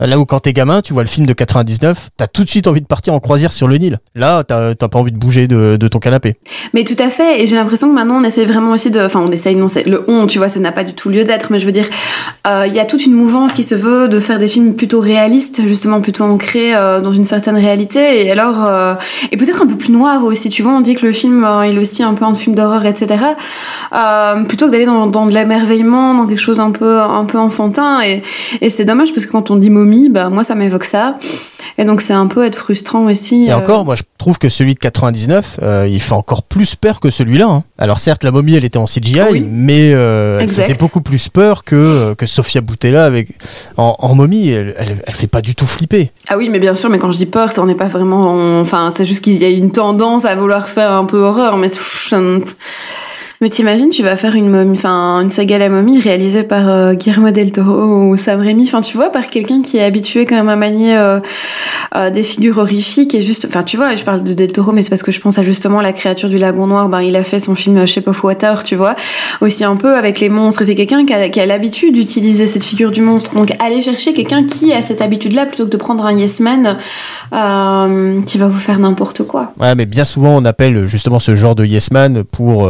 Mhm. 0.00 0.08
Là 0.08 0.18
où 0.18 0.24
quand 0.24 0.40
t'es 0.40 0.52
gamin, 0.52 0.82
tu 0.82 0.92
vois 0.92 1.02
le 1.02 1.08
film 1.08 1.26
de 1.26 1.32
99, 1.32 2.10
t'as 2.16 2.26
tout 2.26 2.44
de 2.44 2.48
suite 2.48 2.66
envie 2.66 2.80
de 2.80 2.86
partir 2.86 3.14
en 3.14 3.20
croisière 3.20 3.52
sur 3.52 3.68
le 3.68 3.76
Nil. 3.76 3.98
Là, 4.14 4.44
t'as 4.44 4.74
pas 4.74 4.98
envie 4.98 5.12
de 5.12 5.18
bouger 5.18 5.48
de, 5.48 5.76
de 5.78 5.88
ton 5.88 5.98
canapé. 5.98 6.36
Mais 6.74 6.84
tout 6.84 7.00
à 7.02 7.10
fait, 7.10 7.42
et 7.42 7.46
j'ai 7.46 7.56
l'impression 7.56 7.88
que 7.88 7.94
maintenant 7.94 8.20
on 8.20 8.24
essaie 8.24 8.44
vraiment 8.44 8.72
aussi 8.72 8.90
de. 8.90 9.00
Enfin, 9.00 9.20
on 9.20 9.30
essaye, 9.32 9.56
non, 9.56 9.66
le 9.86 10.04
on, 10.08 10.26
tu 10.26 10.38
vois, 10.38 10.48
ça 10.48 10.60
n'a 10.60 10.72
pas 10.72 10.84
du 10.84 10.94
tout 10.94 11.08
lieu 11.08 11.24
d'être, 11.24 11.50
mais 11.50 11.58
je 11.58 11.66
veux 11.66 11.72
dire, 11.72 11.86
euh, 12.46 12.64
il 12.66 12.74
y 12.74 12.80
a 12.80 12.84
toute 12.84 13.04
une 13.04 13.14
mouvance 13.14 13.52
qui 13.52 13.62
se 13.62 13.74
veut 13.74 14.08
de 14.08 14.18
faire 14.18 14.38
des 14.38 14.48
films 14.48 14.74
plutôt 14.74 15.00
réalistes, 15.00 15.62
justement 15.66 16.00
plutôt 16.00 16.24
ancrés 16.24 16.74
euh, 16.74 17.00
dans 17.00 17.12
une 17.12 17.24
certaine 17.24 17.56
réalité, 17.56 18.24
et 18.26 18.30
alors. 18.30 18.64
euh, 18.66 18.94
et 19.32 19.36
peut-être 19.36 19.62
un 19.62 19.66
peu 19.66 19.76
plus 19.76 19.92
noir 19.92 20.24
aussi, 20.24 20.48
tu 20.50 20.62
vois, 20.62 20.72
on 20.72 20.80
dit 20.80 20.94
que 20.94 21.04
le 21.06 21.12
film, 21.12 21.44
euh, 21.44 21.66
il 21.66 21.76
est 21.76 21.80
aussi 21.80 22.02
un 22.02 22.14
peu 22.14 22.24
un 22.24 22.34
film 22.34 22.54
d'horreur, 22.54 22.84
etc. 22.86 23.24
Euh, 23.94 24.42
plutôt 24.44 24.66
que 24.66 24.72
d'aller 24.72 24.86
dans, 24.86 25.06
dans 25.06 25.26
de 25.26 25.32
l'émerveillement, 25.32 26.14
dans 26.14 26.26
quelque 26.26 26.40
chose 26.40 26.60
un 26.60 26.70
peu, 26.70 27.00
un 27.00 27.24
peu 27.24 27.38
enfantin, 27.38 28.00
et, 28.02 28.22
et 28.60 28.70
c'est 28.70 28.84
dommage 28.84 29.12
parce 29.14 29.26
que 29.26 29.32
quand 29.32 29.50
on 29.50 29.56
dit 29.56 29.70
bah, 30.10 30.28
moi 30.28 30.44
ça 30.44 30.54
m'évoque 30.54 30.84
ça. 30.84 31.18
Et 31.78 31.84
donc 31.84 32.00
c'est 32.00 32.14
un 32.14 32.26
peu 32.26 32.46
être 32.46 32.56
frustrant 32.56 33.04
aussi. 33.04 33.46
Et 33.46 33.52
euh, 33.52 33.56
encore, 33.56 33.84
moi 33.84 33.96
je 33.96 34.02
trouve 34.16 34.38
que 34.38 34.48
celui 34.48 34.74
de 34.74 34.78
99, 34.78 35.60
euh, 35.62 35.86
il 35.90 36.00
fait 36.00 36.14
encore 36.14 36.42
plus 36.42 36.74
peur 36.74 37.00
que 37.00 37.10
celui-là. 37.10 37.46
hein. 37.48 37.64
Alors 37.76 37.98
certes, 37.98 38.24
la 38.24 38.30
momie, 38.30 38.54
elle 38.54 38.64
était 38.64 38.78
en 38.78 38.86
CGI, 38.86 39.20
Oui. 39.30 39.46
mais 39.46 39.92
euh, 39.92 40.38
elle 40.40 40.48
faisait 40.48 40.72
beaucoup 40.74 41.02
plus 41.02 41.28
peur 41.28 41.64
que, 41.64 42.14
que 42.14 42.24
Sofia 42.24 42.62
Boutella 42.62 43.04
avec, 43.04 43.28
en, 43.76 43.94
en 43.98 44.14
momie. 44.14 44.48
Elle, 44.48 44.74
elle, 44.78 45.02
elle 45.06 45.14
fait 45.14 45.26
pas 45.26 45.42
du 45.42 45.54
tout 45.54 45.66
flipper. 45.66 46.12
Ah 46.28 46.38
oui, 46.38 46.48
mais 46.48 46.58
bien 46.60 46.74
sûr, 46.74 46.88
mais 46.88 46.98
quand 46.98 47.12
je 47.12 47.18
dis 47.18 47.26
peur, 47.26 47.52
ça 47.52 47.60
on 47.62 47.66
n'est 47.66 47.74
pas 47.74 47.88
vraiment. 47.88 48.30
en- 48.30 48.60
Enfin, 48.60 48.90
c'est 48.96 49.04
juste 49.04 49.22
qu'il 49.22 49.36
y 49.36 49.44
a 49.44 49.50
une 49.50 49.70
tendance 49.70 50.24
à 50.24 50.34
vouloir 50.34 50.68
faire 50.70 50.92
un 50.92 51.04
peu 51.04 51.18
horreur, 51.22 51.56
mais. 51.58 51.68
Mais 53.42 53.50
t'imagines, 53.50 53.90
tu 53.90 54.02
vas 54.02 54.16
faire 54.16 54.34
une 54.34 54.48
momie, 54.48 54.78
enfin 54.78 55.20
une 55.20 55.28
saga 55.28 55.58
la 55.58 55.68
momie 55.68 56.00
réalisée 56.00 56.42
par 56.42 56.70
euh, 56.70 56.94
Guillermo 56.94 57.30
del 57.32 57.52
Toro 57.52 58.08
ou 58.08 58.16
Sam 58.16 58.40
Raimi, 58.40 58.64
enfin 58.64 58.80
tu 58.80 58.96
vois, 58.96 59.12
par 59.12 59.26
quelqu'un 59.26 59.60
qui 59.60 59.76
est 59.76 59.84
habitué 59.84 60.24
quand 60.24 60.36
même 60.36 60.48
à 60.48 60.56
manier 60.56 60.96
euh, 60.96 61.20
euh, 61.96 62.08
des 62.08 62.22
figures 62.22 62.56
horrifiques 62.56 63.14
et 63.14 63.20
juste, 63.20 63.46
enfin 63.46 63.62
tu 63.62 63.76
vois, 63.76 63.94
je 63.94 64.04
parle 64.04 64.24
de 64.24 64.32
del 64.32 64.52
Toro, 64.52 64.72
mais 64.72 64.80
c'est 64.80 64.88
parce 64.88 65.02
que 65.02 65.12
je 65.12 65.20
pense 65.20 65.38
à 65.38 65.42
justement 65.42 65.82
la 65.82 65.92
créature 65.92 66.30
du 66.30 66.38
lagon 66.38 66.66
noir. 66.66 66.88
Ben 66.88 67.02
il 67.02 67.14
a 67.14 67.22
fait 67.22 67.38
son 67.38 67.54
film 67.54 67.86
Shape 67.86 68.08
of 68.08 68.24
Water, 68.24 68.62
tu 68.62 68.74
vois, 68.74 68.96
aussi 69.42 69.64
un 69.64 69.76
peu 69.76 69.94
avec 69.94 70.18
les 70.18 70.30
monstres. 70.30 70.64
C'est 70.64 70.74
quelqu'un 70.74 71.04
qui 71.04 71.40
a, 71.40 71.46
l'habitude 71.46 71.92
d'utiliser 71.92 72.46
cette 72.46 72.64
figure 72.64 72.90
du 72.90 73.02
monstre. 73.02 73.34
Donc 73.34 73.52
aller 73.62 73.82
chercher 73.82 74.14
quelqu'un 74.14 74.46
qui 74.46 74.72
a 74.72 74.80
cette 74.80 75.02
habitude-là 75.02 75.44
plutôt 75.44 75.66
que 75.66 75.70
de 75.70 75.76
prendre 75.76 76.06
un 76.06 76.16
yes 76.16 76.40
man 76.40 76.78
qui 78.24 78.38
va 78.38 78.48
vous 78.48 78.58
faire 78.58 78.78
n'importe 78.78 79.24
quoi. 79.24 79.52
Ouais, 79.60 79.74
mais 79.74 79.84
bien 79.84 80.06
souvent, 80.06 80.34
on 80.36 80.44
appelle 80.46 80.86
justement 80.86 81.18
ce 81.18 81.34
genre 81.34 81.54
de 81.54 81.66
yes 81.66 81.90
man 81.90 82.24
pour, 82.24 82.66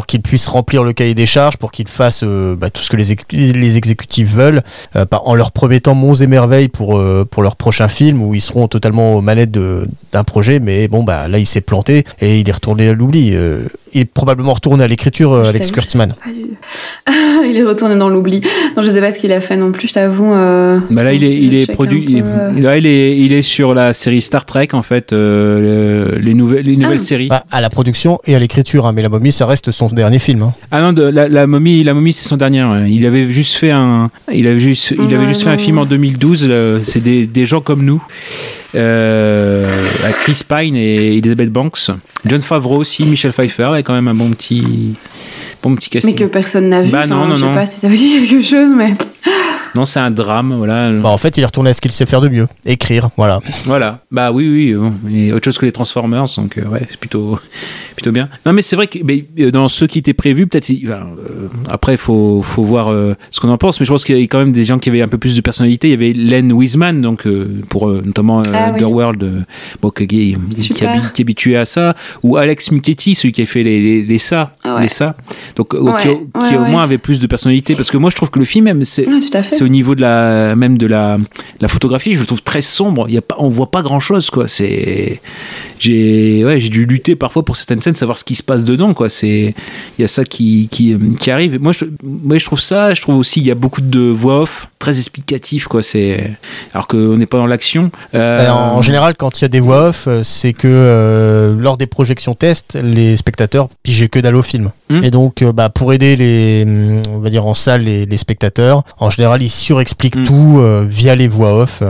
pour 0.00 0.06
qu'il 0.06 0.22
puisse 0.22 0.48
remplir 0.48 0.82
le 0.82 0.94
cahier 0.94 1.12
des 1.12 1.26
charges, 1.26 1.58
pour 1.58 1.72
qu'il 1.72 1.86
fasse 1.86 2.22
euh, 2.24 2.56
bah, 2.56 2.70
tout 2.70 2.80
ce 2.80 2.88
que 2.88 2.96
les, 2.96 3.52
les 3.52 3.76
exécutifs 3.76 4.30
veulent, 4.30 4.62
euh, 4.96 5.04
en 5.12 5.34
leur 5.34 5.52
promettant 5.52 5.94
monts 5.94 6.14
et 6.14 6.26
merveilles 6.26 6.68
pour, 6.68 6.96
euh, 6.96 7.28
pour 7.30 7.42
leur 7.42 7.54
prochain 7.54 7.86
film 7.86 8.22
où 8.22 8.34
ils 8.34 8.40
seront 8.40 8.66
totalement 8.66 9.16
aux 9.16 9.20
manettes 9.20 9.50
d'un 9.50 10.24
projet, 10.24 10.58
mais 10.58 10.88
bon, 10.88 11.04
bah 11.04 11.28
là, 11.28 11.36
il 11.36 11.44
s'est 11.44 11.60
planté 11.60 12.04
et 12.18 12.40
il 12.40 12.48
est 12.48 12.52
retourné 12.52 12.88
à 12.88 12.94
l'oubli. 12.94 13.36
Il 13.92 14.02
est 14.02 14.04
probablement 14.04 14.54
retourné 14.54 14.84
à 14.84 14.88
l'écriture, 14.88 15.32
euh, 15.32 15.44
Alex 15.48 15.70
Kurtzman. 15.72 16.14
il 17.48 17.56
est 17.56 17.62
retourné 17.62 17.96
dans 17.96 18.08
l'oubli. 18.08 18.40
Non, 18.76 18.82
je 18.82 18.90
sais 18.90 19.00
pas 19.00 19.10
ce 19.10 19.18
qu'il 19.18 19.32
a 19.32 19.40
fait 19.40 19.56
non 19.56 19.72
plus, 19.72 19.88
je 19.88 19.94
t'avoue. 19.94 20.32
euh, 20.32 20.78
Bah 20.90 21.02
là, 21.02 21.12
il 21.12 21.24
est, 21.24 21.32
il 21.32 21.54
est 21.54 21.70
produit. 21.72 22.04
il 22.08 22.18
est- 22.18 22.22
euh, 22.24 22.52
Là, 22.60 22.76
il 22.76 22.86
est, 22.86 23.16
il 23.18 23.32
est 23.32 23.42
sur 23.42 23.74
la 23.74 23.92
série 23.92 24.20
Star 24.20 24.44
Trek 24.44 24.68
en 24.72 24.82
fait, 24.82 25.12
euh, 25.12 26.12
le- 26.14 26.18
les 26.18 26.34
nouvelles, 26.34 26.66
les 26.66 26.76
nouvelles 26.76 26.98
Ah. 27.00 27.04
séries. 27.04 27.28
Bah, 27.28 27.44
à 27.50 27.60
la 27.60 27.70
production 27.70 28.20
et 28.26 28.34
à 28.34 28.38
l'écriture, 28.38 28.86
hein, 28.86 28.92
mais 28.94 29.02
la 29.02 29.08
momie, 29.08 29.32
ça 29.32 29.46
reste 29.46 29.70
son 29.72 29.88
dernier 29.88 30.18
film. 30.18 30.42
hein. 30.42 30.54
Ah 30.70 30.80
non, 30.80 30.92
de, 30.92 31.02
la, 31.02 31.28
la 31.28 31.46
momie, 31.46 31.82
la 31.82 31.94
momie, 31.94 32.12
c'est 32.12 32.26
son 32.28 32.36
dernier. 32.36 32.62
ouais. 32.64 32.90
Il 32.90 33.06
avait 33.06 33.28
juste 33.28 33.56
fait 33.56 33.70
un, 33.70 34.10
il 34.32 34.46
avait 34.46 34.60
juste, 34.60 34.90
il 34.92 35.06
avait 35.14 35.18
Ouais, 35.18 35.28
juste 35.28 35.42
fait 35.42 35.50
un 35.50 35.58
film 35.58 35.78
en 35.78 35.84
2012. 35.84 36.46
euh, 36.48 36.80
C'est 36.84 37.00
des, 37.02 37.26
des 37.26 37.46
gens 37.46 37.60
comme 37.60 37.84
nous, 37.84 38.02
euh, 38.74 39.70
Chris 40.22 40.42
Pine 40.48 40.76
et 40.76 41.16
Elizabeth 41.18 41.50
Banks, 41.50 41.90
John 42.26 42.40
Favreau 42.40 42.78
aussi, 42.78 43.04
Michel 43.04 43.32
Pfeiffer, 43.32 43.72
et 43.78 43.82
quand 43.82 43.94
même 43.94 44.08
un 44.08 44.14
bon 44.14 44.30
petit, 44.30 44.94
bon 45.62 45.74
petit 45.74 45.90
casting. 45.90 46.12
Mais 46.12 46.16
que 46.18 46.24
personne 46.24 46.68
n'a 46.68 46.82
vu. 46.82 46.90
Bah 46.90 47.06
non, 47.06 47.26
non, 47.26 47.34
je 47.34 47.40
sais 47.40 47.46
non. 47.46 47.54
pas 47.54 47.66
si 47.66 47.80
ça 47.80 47.88
veut 47.88 47.96
dire 47.96 48.28
quelque 48.28 48.44
chose, 48.44 48.72
mais. 48.74 48.94
Non, 49.74 49.84
c'est 49.84 50.00
un 50.00 50.10
drame, 50.10 50.54
voilà. 50.56 50.90
Bah, 50.92 51.08
en 51.10 51.18
fait, 51.18 51.36
il 51.36 51.42
est 51.42 51.46
retourné 51.46 51.70
à 51.70 51.74
ce 51.74 51.80
qu'il 51.80 51.92
sait 51.92 52.06
faire 52.06 52.20
de 52.20 52.28
mieux, 52.28 52.46
écrire, 52.66 53.10
voilà. 53.16 53.38
Voilà. 53.66 54.00
Bah 54.10 54.32
oui, 54.32 54.48
oui. 54.48 54.74
Bon. 54.74 54.92
Autre 55.36 55.44
chose 55.44 55.58
que 55.58 55.66
les 55.66 55.72
Transformers, 55.72 56.26
donc 56.36 56.58
euh, 56.58 56.64
ouais, 56.66 56.82
c'est 56.88 56.98
plutôt, 56.98 57.38
plutôt 57.96 58.10
bien. 58.12 58.28
Non, 58.46 58.52
mais 58.52 58.62
c'est 58.62 58.76
vrai 58.76 58.86
que 58.88 58.98
mais, 59.04 59.24
euh, 59.38 59.50
dans 59.50 59.68
ceux 59.68 59.86
qui 59.86 59.98
étaient 59.98 60.12
prévus, 60.14 60.46
peut-être. 60.46 60.70
enfin, 60.84 61.06
euh, 61.18 61.48
après, 61.68 61.96
faut, 61.96 62.42
faut 62.42 62.64
voir 62.64 62.88
euh, 62.92 63.14
ce 63.30 63.40
qu'on 63.40 63.48
en 63.50 63.58
pense, 63.58 63.78
mais 63.80 63.86
je 63.86 63.92
pense 63.92 64.04
qu'il 64.04 64.14
y 64.14 64.18
avait 64.18 64.26
quand 64.28 64.38
même 64.38 64.52
des 64.52 64.64
gens 64.64 64.78
qui 64.78 64.88
avaient 64.88 65.02
un 65.02 65.08
peu 65.08 65.18
plus 65.18 65.36
de 65.36 65.40
personnalité. 65.40 65.88
Il 65.88 65.90
y 65.90 65.94
avait 65.94 66.12
Len 66.12 66.52
Wiseman, 66.52 67.00
donc 67.00 67.26
euh, 67.26 67.60
pour 67.68 67.88
euh, 67.88 68.02
notamment 68.04 68.40
euh, 68.40 68.42
Ah 68.52 68.64
oui. 68.68 68.74
Underworld, 68.74 69.22
euh, 69.22 69.40
bon, 69.82 69.90
qui, 69.90 70.06
qui, 70.06 70.34
est 70.84 71.20
habitué 71.20 71.56
à 71.56 71.64
ça, 71.64 71.94
ou 72.22 72.36
Alex 72.36 72.70
Michetti, 72.72 73.14
celui 73.14 73.32
qui 73.32 73.42
a 73.42 73.46
fait 73.46 73.62
les, 73.62 73.80
les, 73.80 74.02
les 74.02 74.18
ça, 74.18 74.54
Ah 74.64 74.76
ouais. 74.76 74.82
les 74.82 74.88
ça, 74.88 75.14
donc 75.56 75.74
euh, 75.74 75.80
Ouais, 75.80 75.92
qui, 76.02 76.08
qui 76.08 76.54
ouais, 76.54 76.56
au 76.58 76.62
ouais. 76.62 76.70
moins 76.70 76.82
avait 76.82 76.98
plus 76.98 77.20
de 77.20 77.26
personnalité, 77.26 77.74
parce 77.74 77.90
que 77.90 77.96
moi 77.96 78.10
je 78.10 78.16
trouve 78.16 78.30
que 78.30 78.38
le 78.38 78.44
film 78.44 78.64
même 78.66 78.84
c'est 78.84 79.06
Ouais, 79.06 79.20
tout 79.20 79.36
à 79.36 79.42
fait. 79.42 79.59
Au 79.62 79.68
niveau 79.68 79.94
de 79.94 80.00
la 80.00 80.54
même 80.56 80.78
de 80.78 80.86
la, 80.86 81.18
photographie, 81.68 82.14
je 82.14 82.24
trouve 82.24 82.42
très 82.42 82.60
sombre. 82.60 83.06
Il 83.08 83.14
y 83.14 83.18
a 83.18 83.22
pas, 83.22 83.36
on 83.38 83.48
voit 83.48 83.70
pas 83.70 83.82
grand 83.82 84.00
chose 84.00 84.30
quoi. 84.30 84.48
C'est 84.48 85.20
j'ai 85.80 86.44
ouais, 86.44 86.58
dû 86.58 86.84
lutter 86.86 87.16
parfois 87.16 87.44
pour 87.44 87.56
certaines 87.56 87.80
scènes, 87.80 87.94
savoir 87.96 88.18
ce 88.18 88.24
qui 88.24 88.34
se 88.36 88.42
passe 88.42 88.64
dedans 88.64 88.94
quoi. 88.94 89.08
Il 89.22 89.54
y 89.98 90.04
a 90.04 90.08
ça 90.08 90.24
qui 90.24 90.68
qui, 90.70 90.96
qui 91.18 91.30
arrive. 91.30 91.54
Et 91.54 91.58
Moi 91.58 91.72
je 91.72 91.86
moi 92.02 92.38
je 92.38 92.44
trouve 92.44 92.60
ça. 92.60 92.94
Je 92.94 93.00
trouve 93.00 93.16
aussi 93.16 93.40
il 93.40 93.46
y 93.46 93.50
a 93.50 93.54
beaucoup 93.54 93.80
de 93.80 94.00
voix 94.00 94.40
off 94.42 94.68
très 94.78 94.96
explicatif 94.98 95.66
quoi. 95.66 95.82
C'est 95.82 96.30
alors 96.72 96.86
qu'on 96.86 97.16
n'est 97.16 97.26
pas 97.26 97.38
dans 97.38 97.46
l'action. 97.46 97.90
Euh, 98.14 98.40
Euh, 98.40 98.50
en 98.50 98.82
général, 98.82 99.14
quand 99.16 99.38
il 99.40 99.42
y 99.42 99.44
a 99.46 99.48
des 99.48 99.60
voix 99.60 99.88
off, 99.88 100.04
euh, 100.06 100.22
c'est 100.22 100.52
que 100.52 100.68
euh, 100.68 101.54
lors 101.58 101.76
des 101.76 101.86
projections 101.86 102.34
tests, 102.34 102.78
les 102.82 103.16
spectateurs 103.16 103.68
pigeaient 103.82 104.08
que 104.08 104.18
dalle 104.20 104.36
au 104.36 104.42
film. 104.42 104.70
Hmm. 104.88 105.02
Et 105.02 105.10
donc, 105.10 105.42
euh, 105.42 105.52
bah, 105.52 105.68
pour 105.68 105.92
aider 105.92 106.16
les, 106.16 106.64
hum, 106.66 107.02
on 107.16 107.18
va 107.20 107.30
dire 107.30 107.46
en 107.46 107.54
salle 107.54 107.82
les, 107.82 108.06
les 108.06 108.16
spectateurs, 108.16 108.82
en 108.98 109.10
général, 109.10 109.42
ils 109.42 109.50
surexpliquent 109.50 110.10
Hmm. 110.16 110.24
tout 110.24 110.62
via 110.88 111.14
les 111.14 111.28
voix 111.28 111.54
off. 111.62 111.82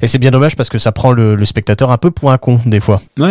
et 0.00 0.08
c'est 0.08 0.18
bien 0.18 0.30
dommage 0.30 0.56
parce 0.56 0.68
que 0.70 0.78
ça 0.78 0.90
prend 0.92 1.12
le, 1.12 1.34
le 1.34 1.44
spectateur 1.44 1.90
un 1.90 1.98
peu 1.98 2.10
pour 2.10 2.30
un 2.32 2.38
con 2.38 2.60
des 2.64 2.80
fois. 2.80 3.02
Ouais, 3.18 3.27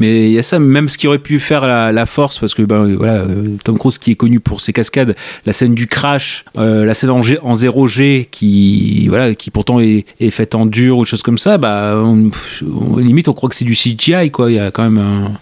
mais 0.00 0.28
il 0.28 0.32
y 0.32 0.38
a 0.38 0.42
ça, 0.42 0.58
même 0.58 0.88
ce 0.88 0.98
qui 0.98 1.06
aurait 1.06 1.18
pu 1.18 1.40
faire 1.40 1.66
la, 1.66 2.06
force, 2.06 2.38
parce 2.38 2.54
que 2.54 2.62
ben, 2.62 2.94
voilà, 2.94 3.14
euh, 3.14 3.56
Tom 3.64 3.78
Cruise 3.78 3.98
qui 3.98 4.12
est 4.12 4.14
connu 4.14 4.40
pour 4.40 4.60
ses 4.60 4.72
cascades, 4.72 5.16
la 5.44 5.52
scène 5.52 5.74
du 5.74 5.86
crash, 5.86 6.44
euh, 6.56 6.84
la 6.84 6.94
scène 6.94 7.10
en, 7.10 7.22
G- 7.22 7.38
en 7.42 7.54
0G 7.54 8.28
qui, 8.30 9.08
voilà, 9.08 9.34
qui 9.34 9.50
pourtant 9.50 9.80
est, 9.80 10.04
faite 10.30 10.54
en 10.54 10.66
dur 10.66 10.98
ou 10.98 11.04
des 11.04 11.08
choses 11.08 11.22
comme 11.22 11.38
ça, 11.38 11.58
bah, 11.58 11.94
on, 11.96 12.30
limite 12.96 13.28
on 13.28 13.32
croit 13.32 13.48
que 13.48 13.56
c'est 13.56 13.64
du 13.64 13.74
CGI, 13.74 14.30
quoi. 14.30 14.50
Il 14.50 14.56
y 14.56 14.58
a 14.58 14.70
quand 14.70 14.88
même, 14.88 15.36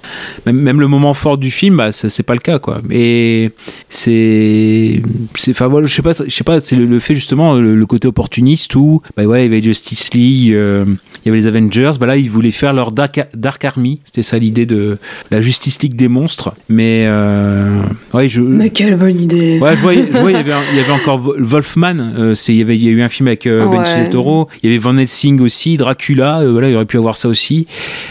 même, 0.46 0.80
le 0.80 0.86
moment 0.86 1.14
fort 1.14 1.38
du 1.38 1.50
film, 1.50 1.76
bah, 1.76 1.92
c'est 1.92 2.22
pas 2.22 2.34
le 2.34 2.40
cas, 2.40 2.58
quoi. 2.58 2.80
Et 2.90 3.50
c'est, 3.88 5.02
enfin 5.50 5.66
voilà, 5.68 5.86
je 5.86 5.94
sais 5.94 6.02
pas, 6.02 6.14
pas, 6.44 6.60
c'est 6.60 6.76
le, 6.76 6.98
fait 6.98 7.14
justement, 7.14 7.54
le, 7.54 7.84
côté 7.86 8.08
opportuniste 8.08 8.74
où, 8.76 9.02
bah 9.16 9.24
ouais, 9.24 9.42
il 9.42 9.44
y 9.44 9.46
avait 9.46 9.62
Justice 9.62 10.12
League, 10.14 10.54
euh, 10.54 10.84
il 11.24 11.28
y 11.28 11.28
avait 11.28 11.38
les 11.38 11.46
Avengers, 11.46 11.92
bah 11.98 12.06
là 12.06 12.16
ils 12.16 12.30
voulaient 12.30 12.50
faire 12.50 12.72
leur 12.72 12.92
Dark 12.92 13.64
Army, 13.64 13.93
c'était 14.04 14.22
ça 14.22 14.38
l'idée 14.38 14.66
de 14.66 14.98
la 15.30 15.40
Justice 15.40 15.80
League 15.82 15.94
des 15.94 16.08
monstres, 16.08 16.54
mais 16.68 17.04
euh, 17.06 17.80
ouais, 18.12 18.28
je, 18.28 18.40
Mais 18.40 18.70
quelle 18.70 18.96
bonne 18.96 19.20
idée. 19.20 19.58
Ouais, 19.60 19.76
je 19.76 19.80
voyais, 19.82 20.08
je 20.12 20.18
voyais, 20.18 20.40
il 20.40 20.46
y 20.76 20.80
avait, 20.80 20.92
encore 20.92 21.20
Wo- 21.20 21.34
Wolfman. 21.38 21.96
euh, 22.00 22.34
c'est, 22.34 22.52
il 22.52 22.58
y 22.58 22.62
avait, 22.62 22.76
il 22.76 22.84
y 22.84 22.88
a 22.88 22.90
eu 22.92 23.02
un 23.02 23.08
film 23.08 23.26
avec 23.28 23.46
euh, 23.46 23.64
Ouais. 23.66 24.08
Toro. 24.10 24.48
Il 24.62 24.70
y 24.70 24.72
avait 24.72 24.78
Van 24.82 24.96
Helsing 24.96 25.40
aussi, 25.40 25.76
Dracula. 25.76 26.40
euh, 26.40 26.52
voilà, 26.52 26.68
il 26.70 26.74
aurait 26.76 26.84
pu 26.86 26.96
avoir 26.98 27.16
ça 27.16 27.28
aussi. 27.28 27.66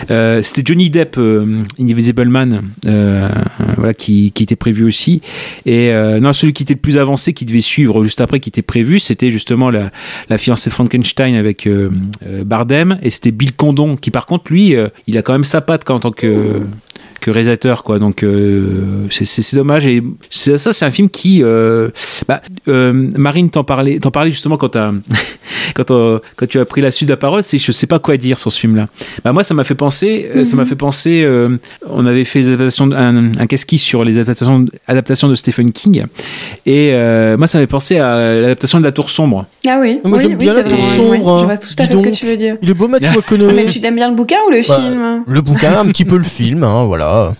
C'était 0.10 0.62
Johnny 0.66 0.90
Depp, 0.90 1.20
Invisible 1.80 2.26
Man, 2.30 2.62
voilà, 2.84 3.94
qui, 3.94 4.32
qui 4.32 4.44
était 4.44 4.56
prévu 4.56 4.84
aussi. 4.86 5.22
Et 5.66 5.92
non, 6.22 6.34
celui 6.34 6.54
qui 6.54 6.64
était 6.64 6.74
le 6.74 6.80
plus 6.80 6.98
avancé, 6.98 7.34
qui 7.34 7.46
devait 7.46 7.62
suivre 7.62 8.04
juste 8.04 8.22
après, 8.22 8.40
qui 8.40 8.50
était 8.50 8.62
prévu, 8.62 9.00
c'était 9.00 9.32
justement 9.32 9.70
la, 9.70 9.92
la 10.30 10.38
fiancée 10.38 10.70
de 10.70 10.74
Frankenstein 10.74 11.36
avec 11.36 11.68
Bardem. 12.46 12.98
Et 13.02 13.10
c'était 13.10 13.32
Bill 13.32 13.54
Condon, 13.54 13.96
qui 13.96 14.12
par 14.12 14.26
contre, 14.26 14.52
lui, 14.52 14.76
il 15.08 15.18
a 15.18 15.22
quand 15.22 15.34
même 15.34 15.44
sa 15.44 15.62
patte 15.74 15.84
quand, 15.86 15.96
en 15.96 16.00
tant 16.00 16.12
que 16.12 16.62
que 17.22 17.32
réalisateur 17.32 17.84
quoi. 17.84 18.00
Donc 18.00 18.22
euh, 18.22 19.08
c'est- 19.10 19.56
dommage. 19.56 19.86
Et 19.86 20.04
ça 20.30 20.74
c'est 20.74 20.84
un 20.86 20.92
film 20.92 21.10
qui 21.10 21.42
euh, 21.42 21.88
bah, 22.28 22.42
euh, 22.68 22.92
Marine 23.18 23.50
t'en 23.50 23.64
parlait 23.64 23.98
t'en 24.00 24.12
parlais 24.12 24.30
justement 24.30 24.58
quand 24.58 24.70
t'as 24.70 24.92
quand, 25.76 25.90
euh, 25.92 26.20
quand 26.36 26.48
tu 26.48 26.60
as 26.60 26.66
pris 26.66 26.82
la 26.82 26.92
suite 26.92 27.08
de 27.08 27.14
la 27.14 27.18
parole 27.18 27.42
c'est 27.42 27.60
je 27.60 27.72
sais 27.72 27.88
pas 27.88 28.00
quoi 28.00 28.18
dire 28.18 28.38
sur 28.40 28.52
ce 28.52 28.60
film 28.60 28.76
là 28.76 28.88
bah 29.24 29.32
moi 29.32 29.44
ça 29.44 29.54
m'a 29.54 29.64
fait 29.64 29.74
penser 29.76 30.44
ça 30.44 30.58
m'a 30.58 30.66
fait 30.66 30.76
penser 30.76 31.26
on 31.90 32.06
avait 32.06 32.26
fait 32.26 32.42
des 32.42 32.54
adaptations 32.54 32.92
un, 32.92 33.38
un 33.40 33.48
casquis 33.48 33.78
sur 33.78 34.04
les 34.04 34.18
adaptations 34.18 34.66
adaptations 34.88 35.30
de 35.30 35.36
Stephen 35.36 35.72
King. 35.72 36.04
Et 36.66 36.92
moi 37.38 37.48
ça 37.48 37.58
m'a 37.58 37.64
fait 37.64 37.68
penser 37.68 38.00
à 38.00 38.18
l'adaptation 38.42 38.80
de 38.82 38.86
la 38.86 38.92
tour 38.92 39.10
sombre 39.10 39.46
Ah 39.66 39.78
oui, 39.80 40.02
Moi, 40.04 40.18
oui, 40.18 40.22
j'aime 40.24 40.32
oui, 40.32 40.38
bien 40.38 40.54
la 40.56 40.64
tour 40.64 40.78
vrai, 40.78 40.96
sombre, 40.98 41.30
hein. 41.30 41.40
Je 41.40 41.46
vois 41.46 41.58
tout 41.58 41.70
à 41.78 41.86
fait 41.86 41.96
ce 41.96 42.02
que 42.04 42.10
tu 42.10 42.26
veux 42.26 42.36
dire. 42.36 42.58
Il 42.62 42.70
est 42.70 42.74
beau 42.74 42.90
Mathieu 42.90 43.10
Mais 43.14 43.16
McConaughey. 43.16 43.66
tu 43.68 43.80
t'aimes 43.80 43.96
bien 43.96 44.10
le 44.10 44.16
bouquin 44.16 44.36
ou 44.46 44.52
le 44.52 44.62
Bah, 44.68 44.78
film? 44.78 45.24
Le 45.26 45.42
bouquin, 45.42 45.80
un 45.80 45.86
petit 45.88 46.04
peu 46.04 46.18
le 46.18 46.24
film, 46.26 46.64
hein, 46.66 46.84
voilà. 46.86 47.34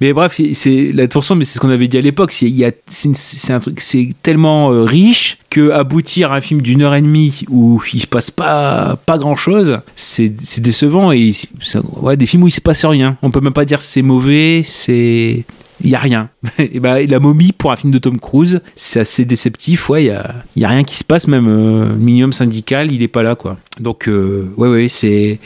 Mais 0.00 0.12
bref, 0.12 0.40
c'est 0.52 0.90
la 0.94 1.08
tour 1.08 1.24
sombre, 1.24 1.40
mais 1.40 1.44
c'est 1.44 1.54
ce 1.56 1.60
qu'on 1.60 1.70
avait 1.70 1.88
dit 1.88 1.98
à 1.98 2.00
l'époque. 2.00 2.30
C'est 2.30 2.46
il 2.46 2.54
y 2.54 2.64
a- 2.64 2.70
c'est 2.86 3.08
une- 3.08 3.16
c'est 3.16 3.52
un 3.52 3.58
truc, 3.58 3.80
c'est 3.80 4.10
tellement 4.22 4.70
euh, 4.70 4.82
riche 4.84 5.38
que 5.50 5.70
aboutir 5.72 6.30
à 6.30 6.36
un 6.36 6.40
film 6.40 6.62
d'une 6.62 6.82
heure 6.82 6.94
et 6.94 7.02
demie 7.02 7.42
où 7.50 7.82
il 7.92 8.00
se 8.00 8.06
passe 8.06 8.30
pas 8.30 8.96
pas 9.06 9.18
grand 9.18 9.34
chose, 9.34 9.78
c'est 9.96 10.32
c'est 10.44 10.60
décevant 10.60 11.10
et 11.10 11.32
c'est- 11.32 11.78
ouais, 12.00 12.16
des 12.16 12.26
films 12.26 12.44
où 12.44 12.48
il 12.48 12.52
se 12.54 12.60
passe 12.60 12.84
rien. 12.84 13.16
On 13.22 13.32
peut 13.32 13.40
même 13.40 13.52
pas 13.52 13.64
dire 13.64 13.82
c'est 13.82 14.02
mauvais, 14.02 14.62
c'est 14.64 15.44
il 15.82 15.90
y 15.90 15.94
a 15.94 15.98
rien. 15.98 16.30
et 16.58 16.80
bah, 16.80 17.02
la 17.02 17.20
momie 17.20 17.52
pour 17.52 17.72
un 17.72 17.76
film 17.76 17.92
de 17.92 17.98
Tom 17.98 18.18
Cruise, 18.18 18.60
c'est 18.76 19.00
assez 19.00 19.24
déceptif. 19.24 19.88
Ouais, 19.88 20.04
il 20.04 20.06
y 20.06 20.10
a, 20.10 20.66
a 20.66 20.68
rien 20.68 20.84
qui 20.84 20.96
se 20.96 21.04
passe. 21.04 21.28
Même 21.28 21.48
euh, 21.48 21.94
minimum 21.94 22.32
syndical, 22.32 22.92
il 22.92 23.02
est 23.02 23.08
pas 23.08 23.22
là, 23.22 23.34
quoi. 23.34 23.56
Donc 23.80 24.08
euh, 24.08 24.52
ouais, 24.56 24.68
ouais, 24.68 24.88
c'est 24.88 25.38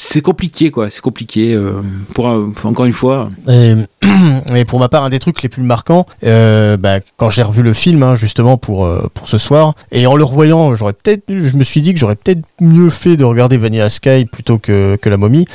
c'est 0.00 0.20
compliqué, 0.20 0.70
quoi. 0.70 0.90
C'est 0.90 1.00
compliqué. 1.00 1.54
euh, 1.54 1.72
pour 2.14 2.28
un- 2.28 2.52
encore 2.64 2.84
une 2.86 2.92
fois. 2.92 3.28
Et, 3.48 3.74
et 4.54 4.64
pour 4.64 4.78
ma 4.78 4.88
part, 4.88 5.02
un 5.02 5.08
des 5.10 5.18
trucs 5.18 5.42
les 5.42 5.48
plus 5.48 5.62
marquants, 5.62 6.06
euh, 6.24 6.76
bah, 6.76 7.00
quand 7.16 7.30
j'ai 7.30 7.42
revu 7.42 7.62
le 7.62 7.72
film, 7.72 8.02
hein, 8.04 8.14
justement 8.14 8.56
pour 8.58 8.84
euh, 8.86 9.08
pour 9.14 9.28
ce 9.28 9.38
soir, 9.38 9.74
et 9.90 10.06
en 10.06 10.14
le 10.14 10.22
revoyant, 10.24 10.74
j'aurais 10.76 10.92
peut-être, 10.92 11.24
je 11.28 11.56
me 11.56 11.64
suis 11.64 11.82
dit 11.82 11.92
que 11.94 11.98
j'aurais 11.98 12.14
peut-être 12.14 12.42
mieux 12.60 12.90
fait 12.90 13.16
de 13.16 13.24
regarder 13.24 13.56
Vanilla 13.56 13.88
Sky 13.90 14.24
plutôt 14.30 14.58
que, 14.58 14.96
que 14.96 15.08
la 15.08 15.16
momie. 15.16 15.46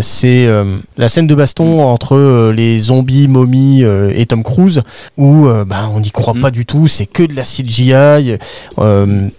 C'est 0.00 0.48
la 0.96 1.08
scène 1.08 1.26
de 1.26 1.34
baston 1.34 1.82
entre 1.84 2.50
les 2.52 2.80
zombies, 2.80 3.28
momies 3.28 3.82
et 3.82 4.24
Tom 4.26 4.42
Cruise, 4.42 4.82
où 5.18 5.48
bah, 5.66 5.88
on 5.94 6.00
n'y 6.00 6.10
croit 6.10 6.34
Mm. 6.34 6.40
pas 6.40 6.50
du 6.50 6.64
tout, 6.66 6.88
c'est 6.88 7.06
que 7.06 7.22
de 7.24 7.34
la 7.34 7.44
CGI, 7.44 8.38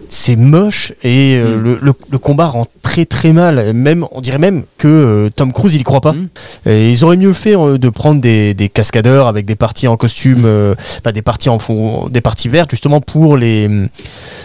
c'est 0.08 0.36
moche 0.36 0.92
et 1.02 1.36
Mm. 1.38 1.62
le, 1.62 1.78
le, 1.80 1.92
le 2.10 2.18
combat 2.18 2.46
rend 2.46 2.66
très 2.82 3.04
très 3.04 3.32
mal. 3.32 3.72
Même, 3.74 4.06
on 4.12 4.20
dirait 4.28 4.38
même 4.38 4.64
que 4.76 4.88
euh, 4.88 5.30
Tom 5.34 5.52
Cruise 5.52 5.74
il 5.74 5.80
y 5.80 5.84
croit 5.84 6.00
pas. 6.00 6.12
Mm. 6.12 6.28
Et 6.66 6.90
ils 6.90 7.04
auraient 7.04 7.16
mieux 7.16 7.32
fait 7.32 7.56
euh, 7.56 7.78
de 7.78 7.88
prendre 7.88 8.20
des, 8.20 8.54
des 8.54 8.68
cascadeurs 8.68 9.26
avec 9.26 9.46
des 9.46 9.56
parties 9.56 9.88
en 9.88 9.96
costume, 9.96 10.42
euh, 10.44 10.74
enfin, 11.00 11.12
des 11.12 11.22
parties 11.22 11.48
en 11.48 11.58
fond, 11.58 12.08
des 12.08 12.20
parties 12.20 12.48
vertes 12.48 12.70
justement 12.70 13.00
pour 13.00 13.36
les 13.36 13.68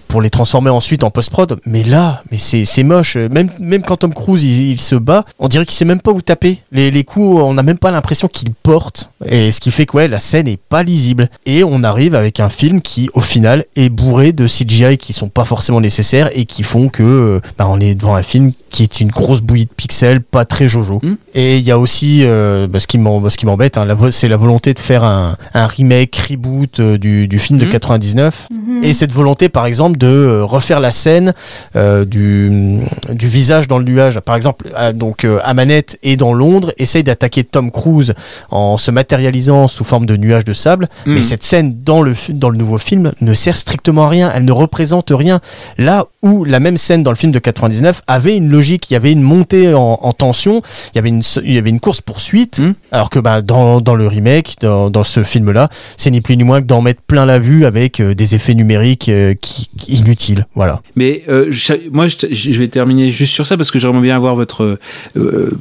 pour 0.07 0.21
les 0.21 0.29
transformer 0.29 0.69
ensuite 0.69 1.03
en 1.03 1.11
post 1.11 1.29
prod. 1.29 1.59
Mais 1.65 1.83
là, 1.83 2.23
mais 2.31 2.37
c'est 2.37 2.65
c'est 2.65 2.83
moche. 2.83 3.17
Même 3.17 3.49
même 3.59 3.81
quand 3.81 3.97
Tom 3.97 4.13
Cruise 4.13 4.43
il, 4.43 4.71
il 4.71 4.79
se 4.79 4.95
bat, 4.95 5.25
on 5.39 5.47
dirait 5.47 5.65
qu'il 5.65 5.75
sait 5.75 5.85
même 5.85 6.01
pas 6.01 6.11
où 6.11 6.21
taper. 6.21 6.59
Les, 6.71 6.89
les 6.89 7.03
coups, 7.03 7.41
on 7.41 7.53
n'a 7.53 7.63
même 7.63 7.77
pas 7.77 7.91
l'impression 7.91 8.27
qu'il 8.27 8.51
porte. 8.51 9.09
Et 9.25 9.51
ce 9.51 9.59
qui 9.59 9.71
fait 9.71 9.85
que 9.85 9.97
ouais, 9.97 10.07
la 10.07 10.19
scène 10.19 10.47
est 10.47 10.57
pas 10.57 10.83
lisible. 10.83 11.29
Et 11.45 11.63
on 11.63 11.83
arrive 11.83 12.15
avec 12.15 12.39
un 12.39 12.49
film 12.49 12.81
qui 12.81 13.09
au 13.13 13.19
final 13.19 13.65
est 13.75 13.89
bourré 13.89 14.31
de 14.31 14.47
CGI 14.47 14.97
qui 14.97 15.13
sont 15.13 15.29
pas 15.29 15.43
forcément 15.43 15.81
nécessaires 15.81 16.29
et 16.33 16.45
qui 16.45 16.63
font 16.63 16.89
que 16.89 17.03
euh, 17.03 17.41
bah, 17.57 17.65
on 17.67 17.79
est 17.79 17.95
devant 17.95 18.15
un 18.15 18.23
film 18.23 18.53
qui 18.69 18.83
est 18.83 18.99
une 18.99 19.09
grosse 19.09 19.41
bouillie 19.41 19.62
de 19.65 19.69
pixels, 19.75 20.21
pas 20.21 20.45
très 20.45 20.67
jojo. 20.67 20.99
Mm. 21.01 21.13
Et 21.33 21.57
il 21.57 21.63
y 21.63 21.71
a 21.71 21.79
aussi, 21.79 22.21
euh, 22.23 22.67
bah, 22.67 22.79
ce 22.79 22.87
qui 22.87 22.97
m'embête, 22.97 23.77
hein, 23.77 23.87
c'est 24.11 24.27
la 24.27 24.37
volonté 24.37 24.73
de 24.73 24.79
faire 24.79 25.03
un, 25.03 25.37
un 25.53 25.67
remake, 25.67 26.15
reboot 26.29 26.79
euh, 26.79 26.97
du, 26.97 27.27
du 27.27 27.39
film 27.39 27.59
de 27.59 27.65
Mm. 27.65 27.69
99. 27.69 28.47
Mhm. 28.51 28.83
Et 28.83 28.93
cette 28.93 29.11
volonté, 29.11 29.49
par 29.49 29.65
exemple, 29.65 29.97
de 29.97 30.07
euh, 30.07 30.43
refaire 30.43 30.79
la 30.79 30.91
scène 30.91 31.33
euh, 31.75 32.05
du, 32.05 32.81
du 33.11 33.27
visage 33.27 33.67
dans 33.67 33.77
le 33.77 33.85
nuage. 33.85 34.19
Par 34.19 34.35
exemple, 34.35 34.69
donc 34.93 35.23
euh, 35.23 35.39
Amanette 35.43 35.97
est 36.03 36.15
dans 36.17 36.33
Londres, 36.33 36.73
essaye 36.77 37.03
d'attaquer 37.03 37.43
Tom 37.43 37.71
Cruise 37.71 38.13
en 38.51 38.77
se 38.77 38.91
matérialisant 38.91 39.67
sous 39.67 39.83
forme 39.83 40.05
de 40.05 40.17
nuage 40.17 40.43
de 40.43 40.53
sable. 40.53 40.89
Mm. 41.05 41.13
Mais 41.13 41.21
cette 41.21 41.43
scène 41.43 41.77
dans 41.83 42.01
le, 42.01 42.13
dans 42.29 42.49
le 42.49 42.57
nouveau 42.57 42.77
film 42.77 43.11
ne 43.21 43.33
sert 43.33 43.55
strictement 43.55 44.05
à 44.05 44.09
rien. 44.09 44.31
Elle 44.33 44.45
ne 44.45 44.51
représente 44.51 45.11
rien. 45.11 45.39
Là 45.77 46.05
où 46.21 46.43
la 46.45 46.59
même 46.59 46.77
scène 46.77 47.03
dans 47.03 47.11
le 47.11 47.17
film 47.17 47.31
de 47.31 47.39
99 47.39 48.01
avait 48.07 48.35
une 48.37 48.49
logique, 48.49 48.89
il 48.89 48.93
y 48.93 48.97
avait 48.97 49.11
une 49.11 49.21
montée 49.21 49.52
en, 49.73 49.99
en 50.01 50.13
tension, 50.13 50.61
il 50.93 50.95
y 50.95 50.99
avait 50.99 51.09
une, 51.09 51.21
il 51.43 51.53
y 51.53 51.57
avait 51.57 51.69
une 51.69 51.79
course 51.79 52.01
poursuite, 52.01 52.59
Mm. 52.59 52.73
alors 52.91 53.09
que 53.09 53.19
bah, 53.19 53.41
dans, 53.41 53.81
dans 53.81 53.95
le 53.95 54.07
remake, 54.07 54.55
dans, 54.61 54.89
dans 54.89 55.03
ce 55.03 55.23
film-là, 55.23 55.69
c'est 55.97 56.11
ni 56.11 56.21
plus 56.21 56.37
ni 56.37 56.43
moins 56.43 56.61
que 56.61 56.67
d'en 56.67 56.81
mettre 56.81 57.01
plein 57.01 57.25
la 57.25 57.39
vue 57.39 57.65
avec 57.65 57.99
euh, 57.99 58.13
des 58.15 58.35
effets 58.35 58.53
numériques 58.53 59.09
euh, 59.09 59.33
qui, 59.39 59.69
inutiles. 59.87 60.45
Voilà. 60.55 60.81
Mais 60.95 61.23
euh, 61.29 61.47
je- 61.49 61.89
moi, 61.91 62.07
je, 62.07 62.15
je 62.31 62.59
vais 62.59 62.67
terminer 62.67 63.11
juste 63.11 63.33
sur 63.33 63.45
ça 63.45 63.57
parce 63.57 63.71
que 63.71 63.79
j'aimerais 63.79 64.01
bien 64.01 64.15
avoir 64.15 64.35
votre. 64.35 64.77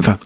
Enfin, 0.01 0.19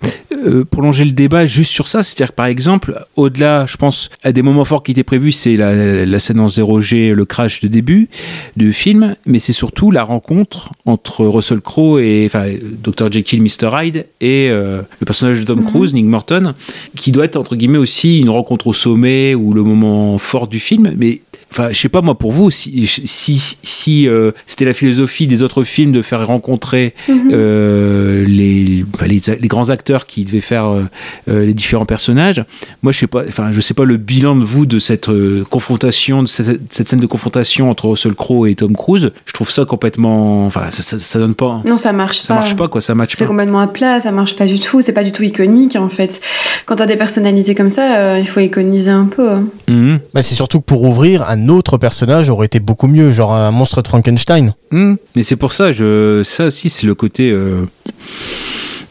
euh, 0.47 0.65
prolonger 0.65 1.05
le 1.05 1.13
débat 1.13 1.47
juste 1.47 1.73
sur 1.73 1.89
ça. 1.89 2.03
C'est-à-dire 2.03 2.31
que 2.31 2.37
par 2.37 2.47
exemple, 2.47 3.05
au-delà, 3.17 3.67
je 3.67 3.77
pense, 3.77 4.11
à 4.23 4.33
des 4.33 4.43
moments 4.43 4.65
forts 4.65 4.83
qui 4.83 4.93
étaient 4.93 5.05
prévus, 5.05 5.33
c'est 5.33 5.57
la, 5.57 6.07
la 6.07 6.19
scène 6.19 6.41
en 6.41 6.49
0G, 6.49 7.13
le 7.13 7.25
crash 7.25 7.61
de 7.61 7.69
début 7.69 8.09
du 8.57 8.73
film, 8.73 9.17
mais 9.27 9.39
c'est 9.39 9.53
surtout 9.53 9.91
la 9.91 10.03
rencontre 10.03 10.73
entre 10.85 11.27
Russell 11.27 11.61
Crowe 11.61 12.01
et 12.01 12.25
enfin, 12.27 12.47
Dr. 12.83 13.11
Jekyll, 13.11 13.43
Mr. 13.43 13.71
Hyde 13.73 14.07
et 14.21 14.49
euh, 14.51 14.83
le 15.01 15.05
personnage 15.05 15.41
de 15.41 15.45
Tom 15.45 15.65
Cruise, 15.65 15.95
Nick 15.95 16.07
Morton, 16.07 16.55
qui 16.97 17.13
doit 17.13 17.25
être 17.25 17.37
entre 17.37 17.57
guillemets 17.57 17.79
aussi 17.79 18.21
une 18.21 18.31
rencontre 18.31 18.69
au 18.69 18.73
sommet 18.73 19.35
ou 19.35 19.53
le 19.53 19.63
moment 19.63 20.19
fort 20.19 20.49
du 20.49 20.59
film. 20.59 20.93
Mais 20.97 21.21
Enfin, 21.53 21.69
je 21.71 21.79
sais 21.79 21.89
pas 21.89 22.03
moi 22.03 22.19
pour 22.19 22.33
vous, 22.33 22.51
si, 22.51 22.87
si, 22.87 23.57
si 23.63 24.09
euh, 24.09 24.33
c'était 24.47 24.65
la 24.65 24.75
philosophie 24.75 25.27
des 25.27 25.43
autres 25.43 25.63
films 25.65 25.93
de 25.93 26.03
faire 26.03 26.27
rencontrer 26.27 26.93
euh, 27.09 28.25
les, 28.27 28.85
bah, 28.99 29.07
les, 29.07 29.21
les 29.41 29.49
grands 29.49 29.71
acteurs 29.71 30.07
qui 30.07 30.25
devaient 30.25 30.41
faire 30.41 30.67
euh, 30.67 30.85
euh, 31.29 31.47
les 31.47 31.55
différents 31.55 31.85
personnages, 31.87 32.45
moi 32.83 32.93
je 32.93 32.99
sais 32.99 33.07
pas, 33.07 33.25
enfin 33.29 33.51
je 33.53 33.61
sais 33.61 33.75
pas 33.75 33.85
le 33.85 33.97
bilan 33.97 34.37
de 34.37 34.45
vous 34.45 34.67
de 34.67 34.79
cette 34.79 35.09
euh, 35.09 35.45
confrontation, 35.49 36.23
de 36.23 36.29
cette, 36.29 36.61
cette 36.73 36.89
scène 36.89 37.01
de 37.01 37.07
confrontation 37.07 37.71
entre 37.71 37.89
Russell 37.89 38.15
Crowe 38.15 38.47
et 38.49 38.55
Tom 38.55 38.75
Cruise. 38.77 39.13
Je 39.25 39.33
trouve 39.33 39.51
ça 39.51 39.65
complètement, 39.65 40.47
enfin 40.47 40.63
ça, 40.71 40.83
ça, 40.83 40.99
ça 40.99 41.19
donne 41.19 41.35
pas, 41.35 41.63
Non, 41.65 41.77
ça 41.77 41.93
marche 41.93 42.21
ça 42.21 42.29
pas. 42.35 42.41
marche 42.41 42.57
pas 42.57 42.69
quoi, 42.69 42.81
ça 42.81 42.95
match 42.95 43.13
C'est 43.17 43.25
pas. 43.25 43.29
complètement 43.29 43.61
à 43.61 43.69
plat, 43.69 44.01
ça 44.01 44.13
marche 44.13 44.37
pas 44.37 44.47
du 44.47 44.59
tout, 44.59 44.83
c'est 44.83 44.93
pas 44.93 45.05
du 45.05 45.13
tout 45.13 45.23
iconique 45.23 45.77
en 45.77 45.89
fait. 45.89 46.21
Quand 46.67 46.77
t'as 46.77 46.87
des 46.87 46.97
personnalités 46.97 47.55
comme 47.55 47.71
ça, 47.71 47.97
euh, 47.99 48.19
il 48.19 48.27
faut 48.29 48.41
iconiser 48.41 48.91
un 48.91 49.07
peu. 49.07 49.31
hein. 49.31 49.45
Mhm. 49.69 50.01
Bah, 50.13 50.23
c'est 50.23 50.35
surtout 50.35 50.61
pour 50.61 50.83
ouvrir, 50.83 51.25
un 51.29 51.36
autre 51.49 51.79
personnage 51.79 52.31
aurait 52.31 52.47
été 52.47 52.61
beaucoup 52.61 52.87
mieux, 52.87 53.11
genre 53.11 53.33
un 53.33 53.51
monstre 53.51 53.83
de 53.83 53.89
Frankenstein. 53.89 54.55
Hmm. 54.71 54.95
Mais 55.15 55.23
c'est 55.23 55.37
pour 55.37 55.53
ça, 55.53 55.73
je, 55.73 56.23
ça 56.25 56.47
aussi, 56.47 56.71
c'est 56.71 56.87
le 56.87 56.95
côté. 56.95 57.31
euh, 57.31 57.65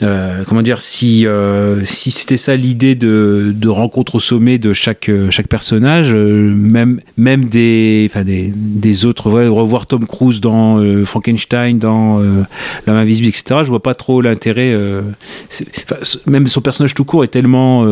euh, 0.04 0.44
comment 0.48 0.62
dire, 0.62 0.82
si, 0.82 1.26
euh, 1.26 1.84
si 1.86 2.12
c'était 2.12 2.38
ça 2.38 2.56
l'idée 2.56 2.96
de, 2.96 3.54
de 3.56 3.70
rencontre 3.70 4.16
au 4.16 4.20
sommet 4.20 4.58
de 4.58 4.74
chaque, 4.74 5.10
euh, 5.10 5.32
chaque 5.32 5.48
personnage, 5.48 6.14
même, 6.14 7.00
même 7.18 7.46
des, 7.46 8.12
des, 8.26 8.52
des 8.56 9.06
autres, 9.06 9.30
revoir 9.32 9.88
Tom 9.88 10.06
Cruise 10.06 10.42
dans 10.42 10.84
Frankenstein, 11.06 11.80
dans 11.80 12.20
La 12.86 12.94
main 12.94 13.00
invisible, 13.00 13.28
etc., 13.28 13.62
je 13.64 13.70
vois 13.70 13.82
pas 13.84 13.96
trop 13.96 14.22
l'intérêt. 14.22 14.76
même 16.26 16.48
son 16.48 16.62
personnage 16.62 16.94
tout 16.94 17.06
court 17.06 17.24
est 17.24 17.28
tellement. 17.30 17.86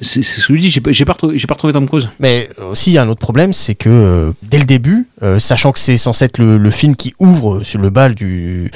c'est 0.00 0.22
ce 0.22 0.46
que 0.46 0.54
je 0.56 0.60
dis, 0.60 0.70
j'ai 0.70 1.04
pas, 1.04 1.12
retrouvé- 1.14 1.46
pas 1.46 1.54
retrouvé 1.54 1.72
Tom 1.72 1.86
Cruise. 1.86 2.08
Mais 2.20 2.48
aussi, 2.70 2.90
il 2.90 2.94
y 2.94 2.98
a 2.98 3.02
un 3.02 3.08
autre 3.08 3.20
problème, 3.20 3.52
c'est 3.52 3.74
que 3.74 4.32
dès 4.42 4.58
le 4.58 4.64
début, 4.64 5.06
sachant 5.38 5.72
que 5.72 5.78
c'est 5.78 5.96
censé 5.96 6.26
être 6.26 6.38
le, 6.38 6.58
le 6.58 6.70
film 6.70 6.94
qui 6.96 7.14
ouvre 7.18 7.62
sur 7.62 7.80
le 7.80 7.90
bal 7.90 8.14
du, 8.14 8.70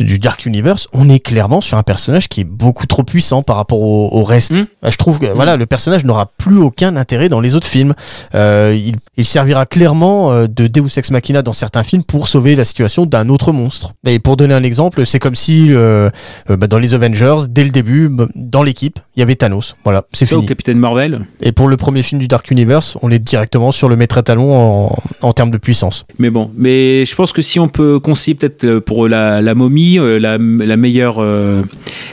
du 0.00 0.18
Dark 0.18 0.46
Universe, 0.46 0.88
on 0.92 1.08
est 1.08 1.20
clairement 1.20 1.60
sur 1.60 1.76
un 1.78 1.82
personnage 1.82 1.95
qui 2.28 2.40
est 2.42 2.44
beaucoup 2.44 2.86
trop 2.86 3.02
puissant 3.02 3.42
par 3.42 3.56
rapport 3.56 3.80
au, 3.80 4.08
au 4.12 4.24
reste. 4.24 4.52
Mm. 4.52 4.66
Euh, 4.84 4.90
Je 4.90 4.96
trouve 4.96 5.18
que 5.18 5.26
voilà, 5.26 5.56
le 5.56 5.66
personnage 5.66 6.04
n'aura 6.04 6.26
plus 6.38 6.58
aucun 6.58 6.96
intérêt 6.96 7.28
dans 7.28 7.40
les 7.40 7.54
autres 7.54 7.66
films. 7.66 7.94
Euh, 8.34 8.76
il, 8.76 8.96
il 9.16 9.24
servira 9.24 9.66
clairement 9.66 10.32
euh, 10.32 10.46
de 10.46 10.66
Deus 10.66 10.96
Ex 10.96 11.10
Machina 11.10 11.42
dans 11.42 11.52
certains 11.52 11.84
films 11.84 12.04
pour 12.04 12.28
sauver 12.28 12.56
la 12.56 12.64
situation 12.64 13.06
d'un 13.06 13.28
autre 13.28 13.52
monstre. 13.52 13.92
Et 14.06 14.18
pour 14.18 14.36
donner 14.36 14.54
un 14.54 14.62
exemple, 14.62 15.04
c'est 15.06 15.18
comme 15.18 15.34
si 15.34 15.68
euh, 15.72 16.10
bah, 16.48 16.66
dans 16.66 16.78
les 16.78 16.94
Avengers, 16.94 17.48
dès 17.48 17.64
le 17.64 17.70
début, 17.70 18.08
bah, 18.08 18.26
dans 18.34 18.62
l'équipe, 18.62 18.98
il 19.16 19.20
y 19.20 19.22
avait 19.22 19.34
Thanos. 19.34 19.76
Voilà, 19.84 20.04
c'est 20.12 20.24
au 20.32 20.36
fini. 20.36 20.46
Capitaine 20.46 20.78
Marvel. 20.78 21.20
Et 21.40 21.52
pour 21.52 21.68
le 21.68 21.76
premier 21.76 22.02
film 22.02 22.20
du 22.20 22.28
Dark 22.28 22.50
Universe, 22.50 22.96
on 23.02 23.10
est 23.10 23.18
directement 23.18 23.72
sur 23.72 23.88
le 23.88 23.96
maître 23.96 24.18
étalon 24.18 24.54
en, 24.54 24.96
en 25.22 25.32
termes 25.32 25.50
de 25.50 25.58
puissance. 25.58 26.04
Mais 26.18 26.30
bon, 26.30 26.50
mais 26.56 27.04
je 27.06 27.14
pense 27.14 27.32
que 27.32 27.42
si 27.42 27.58
on 27.58 27.68
peut 27.68 27.98
conseiller 28.00 28.34
peut-être 28.34 28.78
pour 28.80 29.08
la, 29.08 29.40
la 29.42 29.54
momie, 29.54 29.98
la, 29.98 30.38
la 30.38 30.76
meilleure, 30.76 31.16
euh, 31.22 31.62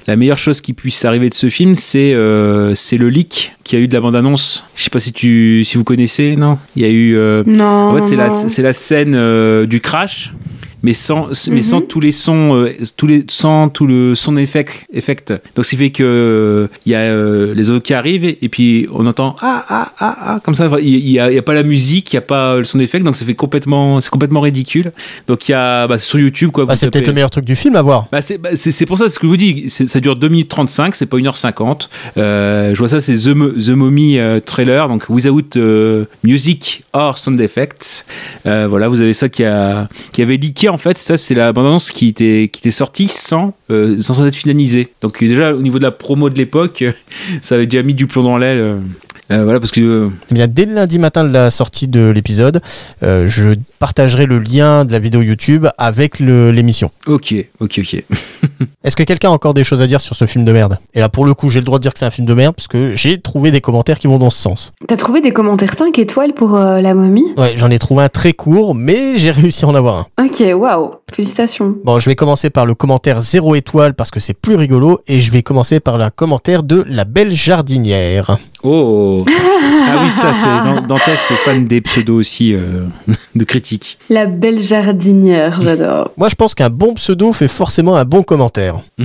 la 0.07 0.15
meilleure 0.15 0.37
chose 0.37 0.61
qui 0.61 0.73
puisse 0.73 1.03
arriver 1.05 1.29
de 1.29 1.33
ce 1.33 1.49
film, 1.49 1.75
c'est 1.75 2.13
euh, 2.13 2.73
c'est 2.75 2.97
le 2.97 3.09
leak 3.09 3.53
qu'il 3.63 3.79
y 3.79 3.81
a 3.81 3.85
eu 3.85 3.87
de 3.87 3.93
la 3.93 4.01
bande-annonce. 4.01 4.63
Je 4.75 4.83
sais 4.83 4.89
pas 4.89 4.99
si 4.99 5.13
tu 5.13 5.63
si 5.63 5.77
vous 5.77 5.83
connaissez, 5.83 6.35
non 6.35 6.57
Il 6.75 6.81
y 6.81 6.85
a 6.85 6.89
eu. 6.89 7.15
euh, 7.17 7.43
Non. 7.45 7.65
en 7.65 7.95
fait, 7.97 8.07
c'est 8.07 8.15
la, 8.15 8.27
non. 8.29 8.45
c'est 8.47 8.61
la 8.61 8.73
scène 8.73 9.13
euh, 9.15 9.65
du 9.65 9.79
crash. 9.79 10.33
Mais 10.83 10.93
sans, 10.93 11.27
mais 11.49 11.61
sans 11.61 11.79
Mhm. 11.79 11.87
tous 11.87 11.99
les 12.01 12.11
sons, 12.11 12.55
euh, 12.55 12.71
tous 12.97 13.07
les, 13.07 13.23
sans 13.29 13.69
tout 13.69 13.87
le 13.87 14.15
son 14.15 14.35
effect, 14.37 14.85
effect. 14.93 15.33
Donc, 15.55 15.65
ce 15.65 15.69
qui 15.71 15.77
fait 15.77 15.89
que 15.91 16.03
euh, 16.03 16.67
il 16.85 16.91
y 16.91 16.95
a 16.95 16.99
euh, 16.99 17.53
les 17.55 17.71
autres 17.71 17.83
qui 17.83 17.93
arrivent 17.93 18.25
et, 18.25 18.37
et 18.41 18.49
puis 18.49 18.87
on 18.93 19.05
entend 19.07 19.35
ah 19.41 19.65
ah 19.69 19.91
ah 19.99 20.17
ah 20.21 20.39
comme 20.43 20.55
ça. 20.55 20.69
Il 20.81 21.09
y, 21.09 21.19
a, 21.19 21.41
pas 21.41 21.53
la 21.53 21.63
musique, 21.63 22.11
il 22.11 22.15
y 22.15 22.17
a 22.17 22.21
pas 22.21 22.57
le 22.57 22.65
son 22.65 22.79
effect, 22.79 23.05
donc 23.05 23.15
ça 23.15 23.25
fait 23.25 23.33
complètement, 23.33 24.01
c'est 24.01 24.09
complètement 24.09 24.41
ridicule. 24.41 24.91
Donc 25.27 25.47
il 25.47 25.53
y 25.53 25.55
a, 25.55 25.87
bah, 25.87 25.97
c'est 25.97 26.07
sur 26.07 26.19
YouTube 26.19 26.51
quoi. 26.51 26.65
Bah, 26.65 26.75
c'est 26.75 26.89
peut-être 26.89 27.07
le 27.07 27.13
meilleur 27.13 27.29
truc 27.31 27.45
du 27.45 27.55
film 27.55 27.75
à 27.75 27.81
voir. 27.81 28.07
bah, 28.11 28.21
c'est 28.21 28.37
bah, 28.37 28.49
c'est 28.55 28.85
pour 28.85 28.97
ça 28.97 29.07
ce 29.07 29.17
que 29.19 29.25
je 29.25 29.29
vous 29.29 29.37
dis. 29.37 29.69
Ça 29.69 29.99
dure 29.99 30.15
2 30.17 30.27
minutes 30.27 30.49
35, 30.49 30.95
c'est 30.95 31.05
pas 31.05 31.17
1h50. 31.17 31.87
Euh, 32.17 32.73
je 32.73 32.79
vois 32.79 32.89
ça, 32.89 32.99
c'est 32.99 33.15
The, 33.15 33.33
The 33.65 33.69
Mommy 33.69 34.19
euh, 34.19 34.39
trailer, 34.39 34.87
donc 34.89 35.05
without 35.09 35.55
euh, 35.55 36.05
music 36.23 36.83
or 36.91 37.17
sound 37.17 37.39
effects. 37.39 38.05
Euh, 38.45 38.67
voilà, 38.69 38.87
vous 38.89 39.01
avez 39.01 39.13
ça 39.13 39.29
qui, 39.29 39.43
a, 39.45 39.87
qui 40.11 40.21
avait 40.21 40.35
leaké 40.37 40.72
en 40.73 40.77
fait. 40.77 40.97
Ça, 40.97 41.17
c'est 41.17 41.35
la 41.35 41.53
bande-annonce 41.53 41.91
qui 41.91 42.07
était, 42.07 42.71
sortie 42.71 43.07
sans, 43.07 43.53
euh, 43.69 43.99
sans 44.01 44.25
être 44.25 44.35
finalisée. 44.35 44.89
Donc, 45.01 45.19
déjà, 45.19 45.53
au 45.53 45.61
niveau 45.61 45.77
de 45.77 45.83
la 45.83 45.91
promo 45.91 46.29
de 46.29 46.37
l'époque, 46.37 46.81
euh, 46.81 46.91
ça 47.41 47.55
avait 47.55 47.67
déjà 47.67 47.83
mis 47.83 47.93
du 47.93 48.07
plomb 48.07 48.23
dans 48.23 48.37
l'aile. 48.37 48.79
Euh. 49.31 49.43
Voilà, 49.43 49.59
parce 49.59 49.71
que. 49.71 49.81
euh, 49.81 50.09
Eh 50.31 50.33
bien, 50.33 50.47
dès 50.47 50.65
le 50.65 50.73
lundi 50.73 50.99
matin 50.99 51.23
de 51.23 51.31
la 51.31 51.49
sortie 51.51 51.87
de 51.87 52.09
l'épisode, 52.09 52.61
euh, 53.03 53.25
je 53.27 53.51
partagerai 53.79 54.25
le 54.25 54.39
lien 54.39 54.85
de 54.85 54.91
la 54.91 54.99
vidéo 54.99 55.21
YouTube 55.21 55.67
avec 55.77 56.19
le- 56.19 56.51
l'émission. 56.51 56.91
ok, 57.07 57.33
ok, 57.59 57.79
ok. 57.79 58.03
Est-ce 58.83 58.97
que 58.97 59.03
quelqu'un 59.03 59.29
a 59.29 59.31
encore 59.31 59.53
des 59.53 59.63
choses 59.63 59.79
à 59.81 59.87
dire 59.87 60.01
sur 60.01 60.15
ce 60.15 60.25
film 60.25 60.43
de 60.43 60.51
merde? 60.51 60.77
Et 60.93 60.99
là, 60.99 61.07
pour 61.07 61.25
le 61.25 61.33
coup, 61.33 61.49
j'ai 61.49 61.59
le 61.59 61.65
droit 61.65 61.79
de 61.79 61.83
dire 61.83 61.93
que 61.93 61.99
c'est 61.99 62.05
un 62.05 62.09
film 62.11 62.27
de 62.27 62.33
merde 62.33 62.53
parce 62.53 62.67
que 62.67 62.95
j'ai 62.95 63.17
trouvé 63.19 63.51
des 63.51 63.61
commentaires 63.61 63.97
qui 63.97 64.07
vont 64.07 64.19
dans 64.19 64.29
ce 64.29 64.41
sens. 64.41 64.73
T'as 64.87 64.97
trouvé 64.97 65.21
des 65.21 65.31
commentaires 65.31 65.73
5 65.73 65.97
étoiles 65.99 66.33
pour 66.33 66.55
euh, 66.55 66.81
la 66.81 66.93
momie? 66.93 67.23
Ouais, 67.37 67.53
j'en 67.55 67.69
ai 67.71 67.79
trouvé 67.79 68.03
un 68.03 68.09
très 68.09 68.33
court, 68.33 68.75
mais 68.75 69.17
j'ai 69.17 69.31
réussi 69.31 69.63
à 69.63 69.69
en 69.69 69.75
avoir 69.75 70.05
un. 70.17 70.25
Ok, 70.25 70.43
waouh, 70.53 70.95
félicitations. 71.13 71.75
Bon, 71.85 71.99
je 71.99 72.09
vais 72.09 72.15
commencer 72.15 72.49
par 72.49 72.65
le 72.65 72.75
commentaire 72.75 73.21
0 73.21 73.55
étoile 73.55 73.93
parce 73.93 74.11
que 74.11 74.19
c'est 74.19 74.33
plus 74.33 74.55
rigolo 74.55 74.99
et 75.07 75.21
je 75.21 75.31
vais 75.31 75.43
commencer 75.43 75.79
par 75.79 75.99
un 76.01 76.09
commentaire 76.09 76.63
de 76.63 76.83
la 76.87 77.05
belle 77.05 77.31
jardinière. 77.31 78.37
Oh 78.66 79.22
Ah 79.27 80.01
oui, 80.03 80.09
ça, 80.09 80.33
c'est. 80.33 80.45
Dan- 80.48 80.85
Dantès, 80.88 81.19
c'est 81.19 81.33
fan 81.35 81.67
des 81.67 81.82
pseudos 81.82 82.16
aussi 82.17 82.53
euh, 82.53 82.85
de 83.35 83.43
critiques. 83.43 83.98
La 84.09 84.25
belle 84.25 84.61
jardinière, 84.61 85.59
j'adore. 85.61 86.11
Moi, 86.17 86.30
je 86.30 86.35
pense 86.35 86.56
qu'un 86.56 86.69
bon 86.69 86.93
pseudo 86.93 87.33
fait 87.33 87.50
forcément 87.50 87.95
un 87.98 88.06
bon 88.06 88.24
commentaire. 88.24 88.80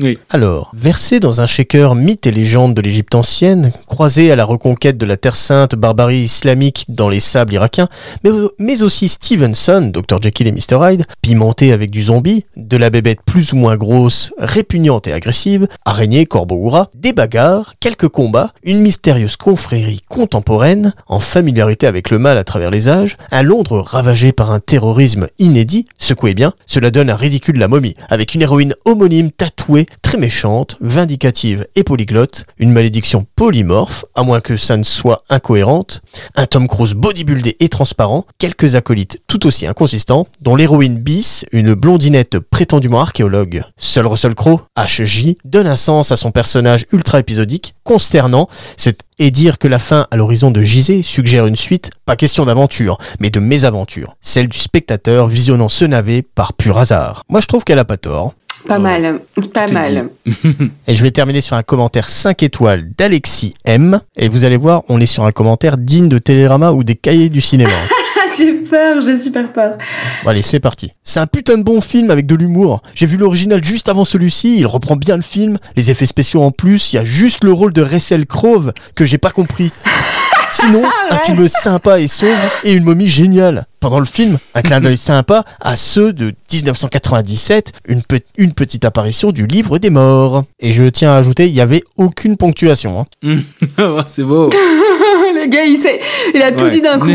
Oui. 0.00 0.16
Alors, 0.30 0.70
versé 0.74 1.18
dans 1.18 1.40
un 1.40 1.46
shaker 1.46 1.94
mythe 1.96 2.26
et 2.26 2.30
légende 2.30 2.74
de 2.74 2.80
l'Égypte 2.80 3.14
ancienne, 3.16 3.72
croisé 3.88 4.30
à 4.30 4.36
la 4.36 4.44
reconquête 4.44 4.96
de 4.96 5.06
la 5.06 5.16
Terre 5.16 5.34
Sainte, 5.34 5.74
barbarie 5.74 6.20
islamique 6.20 6.84
dans 6.88 7.08
les 7.08 7.18
sables 7.20 7.54
irakiens, 7.54 7.88
mais, 8.22 8.30
mais 8.60 8.82
aussi 8.84 9.08
Stevenson, 9.08 9.90
Dr. 9.92 10.22
Jekyll 10.22 10.46
et 10.46 10.52
Mr. 10.52 10.78
Hyde, 10.92 11.04
pimenté 11.20 11.72
avec 11.72 11.90
du 11.90 12.02
zombie, 12.02 12.44
de 12.56 12.76
la 12.76 12.90
bébête 12.90 13.18
plus 13.26 13.52
ou 13.52 13.56
moins 13.56 13.76
grosse, 13.76 14.32
répugnante 14.38 15.08
et 15.08 15.12
agressive, 15.12 15.66
araignée, 15.84 16.26
corbeau 16.26 16.56
ou 16.56 16.68
rat, 16.70 16.90
des 16.94 17.12
bagarres, 17.12 17.74
quelques 17.80 18.08
combats, 18.08 18.52
une 18.62 18.82
mystérieuse 18.88 19.36
confrérie 19.36 20.00
contemporaine, 20.08 20.94
en 21.08 21.20
familiarité 21.20 21.86
avec 21.86 22.08
le 22.08 22.18
mal 22.18 22.38
à 22.38 22.44
travers 22.44 22.70
les 22.70 22.88
âges, 22.88 23.18
un 23.30 23.42
Londres 23.42 23.82
ravagé 23.86 24.32
par 24.32 24.50
un 24.50 24.60
terrorisme 24.60 25.28
inédit, 25.38 25.84
secoué 25.98 26.32
bien, 26.32 26.54
cela 26.64 26.90
donne 26.90 27.10
un 27.10 27.14
ridicule 27.14 27.58
la 27.58 27.68
momie, 27.68 27.96
avec 28.08 28.34
une 28.34 28.40
héroïne 28.40 28.74
homonyme 28.86 29.30
tatouée, 29.30 29.84
très 30.08 30.16
méchante, 30.16 30.78
vindicative 30.80 31.66
et 31.76 31.84
polyglotte, 31.84 32.46
une 32.58 32.72
malédiction 32.72 33.26
polymorphe, 33.36 34.06
à 34.14 34.22
moins 34.22 34.40
que 34.40 34.56
ça 34.56 34.78
ne 34.78 34.82
soit 34.82 35.22
incohérente, 35.28 36.00
un 36.34 36.46
Tom 36.46 36.66
Cruise 36.66 36.94
bodybuildé 36.94 37.58
et 37.60 37.68
transparent, 37.68 38.24
quelques 38.38 38.74
acolytes 38.74 39.20
tout 39.26 39.46
aussi 39.46 39.66
inconsistants, 39.66 40.26
dont 40.40 40.56
l'héroïne 40.56 40.96
bis, 40.96 41.44
une 41.52 41.74
blondinette 41.74 42.38
prétendument 42.38 43.02
archéologue. 43.02 43.64
Seul 43.76 44.06
Russell 44.06 44.34
Crowe, 44.34 44.62
HJ, 44.78 45.34
donne 45.44 45.66
un 45.66 45.76
sens 45.76 46.10
à 46.10 46.16
son 46.16 46.30
personnage 46.30 46.86
ultra 46.90 47.20
épisodique, 47.20 47.74
consternant, 47.84 48.48
et 49.18 49.30
dire 49.30 49.58
que 49.58 49.68
la 49.68 49.78
fin 49.78 50.06
à 50.10 50.16
l'horizon 50.16 50.50
de 50.50 50.62
JZ 50.62 51.02
suggère 51.02 51.46
une 51.46 51.54
suite, 51.54 51.90
pas 52.06 52.16
question 52.16 52.46
d'aventure, 52.46 52.96
mais 53.20 53.28
de 53.28 53.40
mésaventure, 53.40 54.16
celle 54.22 54.48
du 54.48 54.56
spectateur 54.56 55.26
visionnant 55.26 55.68
ce 55.68 55.84
navet 55.84 56.22
par 56.22 56.54
pur 56.54 56.78
hasard. 56.78 57.24
Moi 57.28 57.42
je 57.42 57.46
trouve 57.46 57.64
qu'elle 57.64 57.78
a 57.78 57.84
pas 57.84 57.98
tort. 57.98 58.32
Pas 58.66 58.78
mal, 58.78 59.20
pas 59.52 59.66
mal. 59.68 60.08
Et 60.86 60.94
je 60.94 61.02
vais 61.02 61.10
terminer 61.10 61.40
sur 61.40 61.56
un 61.56 61.62
commentaire 61.62 62.08
5 62.08 62.42
étoiles 62.42 62.90
d'Alexis 62.96 63.54
M. 63.64 64.00
Et 64.16 64.28
vous 64.28 64.44
allez 64.44 64.56
voir, 64.56 64.82
on 64.88 65.00
est 65.00 65.06
sur 65.06 65.24
un 65.24 65.32
commentaire 65.32 65.78
digne 65.78 66.08
de 66.08 66.18
Télérama 66.18 66.72
ou 66.72 66.84
des 66.84 66.96
cahiers 66.96 67.30
du 67.30 67.40
cinéma. 67.40 67.70
J'ai 68.36 68.52
peur, 68.52 69.00
j'ai 69.00 69.18
super 69.18 69.50
peur. 69.52 69.78
Bon, 70.22 70.30
allez, 70.30 70.42
c'est 70.42 70.60
parti. 70.60 70.92
C'est 71.02 71.18
un 71.18 71.26
putain 71.26 71.56
de 71.56 71.62
bon 71.62 71.80
film 71.80 72.10
avec 72.10 72.26
de 72.26 72.34
l'humour. 72.34 72.82
J'ai 72.94 73.06
vu 73.06 73.16
l'original 73.16 73.64
juste 73.64 73.88
avant 73.88 74.04
celui-ci, 74.04 74.58
il 74.58 74.66
reprend 74.66 74.96
bien 74.96 75.16
le 75.16 75.22
film, 75.22 75.58
les 75.76 75.90
effets 75.90 76.06
spéciaux 76.06 76.42
en 76.42 76.50
plus, 76.50 76.92
il 76.92 76.96
y 76.96 76.98
a 76.98 77.04
juste 77.04 77.42
le 77.42 77.52
rôle 77.52 77.72
de 77.72 77.82
Russell 77.82 78.26
Crowe 78.26 78.72
que 78.94 79.04
j'ai 79.04 79.18
pas 79.18 79.30
compris. 79.30 79.72
Sinon, 80.50 80.82
un 81.10 81.18
film 81.18 81.48
sympa 81.48 82.00
et 82.00 82.06
sombre 82.06 82.50
et 82.64 82.74
une 82.74 82.84
momie 82.84 83.08
géniale. 83.08 83.66
Pendant 83.80 83.98
le 84.00 84.04
film, 84.06 84.38
un 84.54 84.62
clin 84.62 84.80
d'œil 84.80 84.96
sympa 84.98 85.44
à 85.60 85.76
ceux 85.76 86.12
de 86.12 86.32
1997, 86.52 87.72
une, 87.88 88.02
pe- 88.02 88.20
une 88.36 88.52
petite 88.52 88.84
apparition 88.84 89.30
du 89.32 89.46
livre 89.46 89.78
des 89.78 89.90
morts. 89.90 90.44
Et 90.60 90.72
je 90.72 90.84
tiens 90.84 91.12
à 91.12 91.16
ajouter, 91.16 91.46
il 91.46 91.52
n'y 91.54 91.60
avait 91.60 91.82
aucune 91.96 92.36
ponctuation. 92.36 93.06
hein. 93.24 93.38
c'est 94.06 94.24
beau. 94.24 94.48
le 95.34 95.48
gars, 95.48 95.64
il, 95.64 95.76
sait, 95.78 96.00
il 96.34 96.42
a 96.42 96.52
tout 96.52 96.64
Ouais. 96.64 96.70
dit 96.70 96.80
d'un 96.80 96.98
coup. 96.98 97.08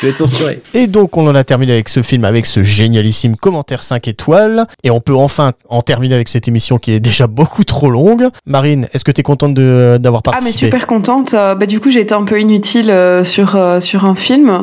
Je 0.00 0.02
vais 0.06 0.10
être 0.10 0.18
censuré. 0.18 0.60
Et 0.74 0.86
donc 0.88 1.16
on 1.16 1.26
en 1.26 1.34
a 1.34 1.42
terminé 1.44 1.72
avec 1.72 1.88
ce 1.88 2.02
film, 2.02 2.24
avec 2.24 2.44
ce 2.46 2.62
génialissime 2.62 3.36
commentaire 3.36 3.82
5 3.82 4.08
étoiles. 4.08 4.66
Et 4.82 4.90
on 4.90 5.00
peut 5.00 5.14
enfin 5.14 5.52
en 5.68 5.80
terminer 5.82 6.14
avec 6.14 6.28
cette 6.28 6.48
émission 6.48 6.76
qui 6.78 6.92
est 6.92 7.00
déjà 7.00 7.26
beaucoup 7.26 7.64
trop 7.64 7.88
longue. 7.88 8.28
Marine, 8.46 8.88
est-ce 8.92 9.04
que 9.04 9.10
tu 9.12 9.20
es 9.20 9.24
contente 9.24 9.54
de- 9.54 9.96
d'avoir 10.00 10.20
Ah 10.26 10.30
mais 10.32 10.36
participé? 10.40 10.66
super 10.66 10.86
contente. 10.86 11.32
Euh, 11.34 11.54
bah 11.54 11.64
du 11.66 11.80
coup 11.80 11.90
j'ai 11.90 12.00
été 12.00 12.12
un 12.14 12.24
peu 12.24 12.38
inutile 12.40 12.90
euh, 12.90 13.24
sur 13.24 13.56
euh, 13.56 13.80
sur 13.80 14.04
un 14.04 14.14
film. 14.14 14.55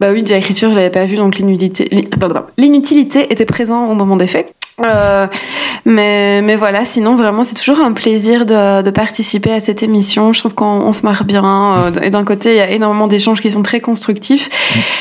Bah 0.00 0.08
oui, 0.12 0.22
de 0.22 0.28
l'écriture 0.28 0.70
je 0.70 0.76
l'avais 0.76 0.90
pas 0.90 1.04
vu 1.04 1.16
donc 1.16 1.38
l'inutilité 1.38 3.32
était 3.32 3.44
présent 3.44 3.86
au 3.86 3.94
moment 3.94 4.16
des 4.16 4.26
faits. 4.26 4.54
Euh, 4.84 5.26
mais 5.84 6.42
mais 6.42 6.56
voilà, 6.56 6.84
sinon 6.84 7.16
vraiment 7.16 7.44
c'est 7.44 7.54
toujours 7.54 7.80
un 7.80 7.92
plaisir 7.92 8.46
de, 8.46 8.82
de 8.82 8.90
participer 8.90 9.52
à 9.52 9.60
cette 9.60 9.82
émission. 9.82 10.32
Je 10.32 10.40
trouve 10.40 10.54
qu'on 10.54 10.64
on 10.64 10.92
se 10.92 11.02
marre 11.02 11.24
bien 11.24 11.44
euh, 11.44 12.00
et 12.02 12.10
d'un 12.10 12.24
côté 12.24 12.52
il 12.52 12.56
y 12.56 12.60
a 12.60 12.70
énormément 12.70 13.06
d'échanges 13.06 13.40
qui 13.40 13.50
sont 13.50 13.62
très 13.62 13.80
constructifs 13.80 14.48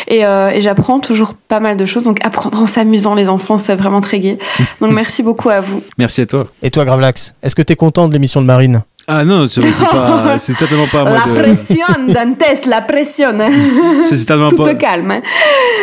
et, 0.08 0.26
euh, 0.26 0.50
et 0.50 0.62
j'apprends 0.62 1.00
toujours 1.00 1.34
pas 1.34 1.60
mal 1.60 1.78
de 1.78 1.86
choses. 1.86 2.04
Donc 2.04 2.20
apprendre 2.26 2.62
en 2.62 2.66
s'amusant 2.66 3.16
les 3.16 3.30
enfants 3.30 3.58
c'est 3.58 3.76
vraiment 3.76 4.02
très 4.02 4.20
gai. 4.20 4.38
Donc 4.82 4.92
merci 4.94 5.24
beaucoup 5.24 5.50
à 5.50 5.62
vous. 5.62 5.82
Merci 5.98 6.22
à 6.22 6.26
toi. 6.26 6.46
Et 6.62 6.72
toi 6.72 6.86
Gravelax, 6.86 7.36
est-ce 7.44 7.56
que 7.56 7.62
tu 7.62 7.74
es 7.74 7.76
content 7.76 8.08
de 8.08 8.14
l'émission 8.14 8.42
de 8.42 8.46
Marine? 8.46 8.84
Ah 9.12 9.26
non, 9.26 9.48
c'est 9.48 9.62
c'est 9.72 9.84
pas, 9.86 10.38
c'est 10.38 10.54
certainement 10.54 10.86
pas 10.88 11.02
à 11.02 11.04
moi 11.04 11.14
La 11.26 11.32
de. 11.34 11.40
pression 11.40 11.86
Dantes, 12.08 12.66
la 12.68 12.82
pression. 12.82 13.34
C'est 14.04 14.18
certainement 14.18 14.50
Tout 14.50 14.58
pas. 14.58 14.72
au 14.72 14.76
calme. 14.76 15.10
hein. 15.12 15.22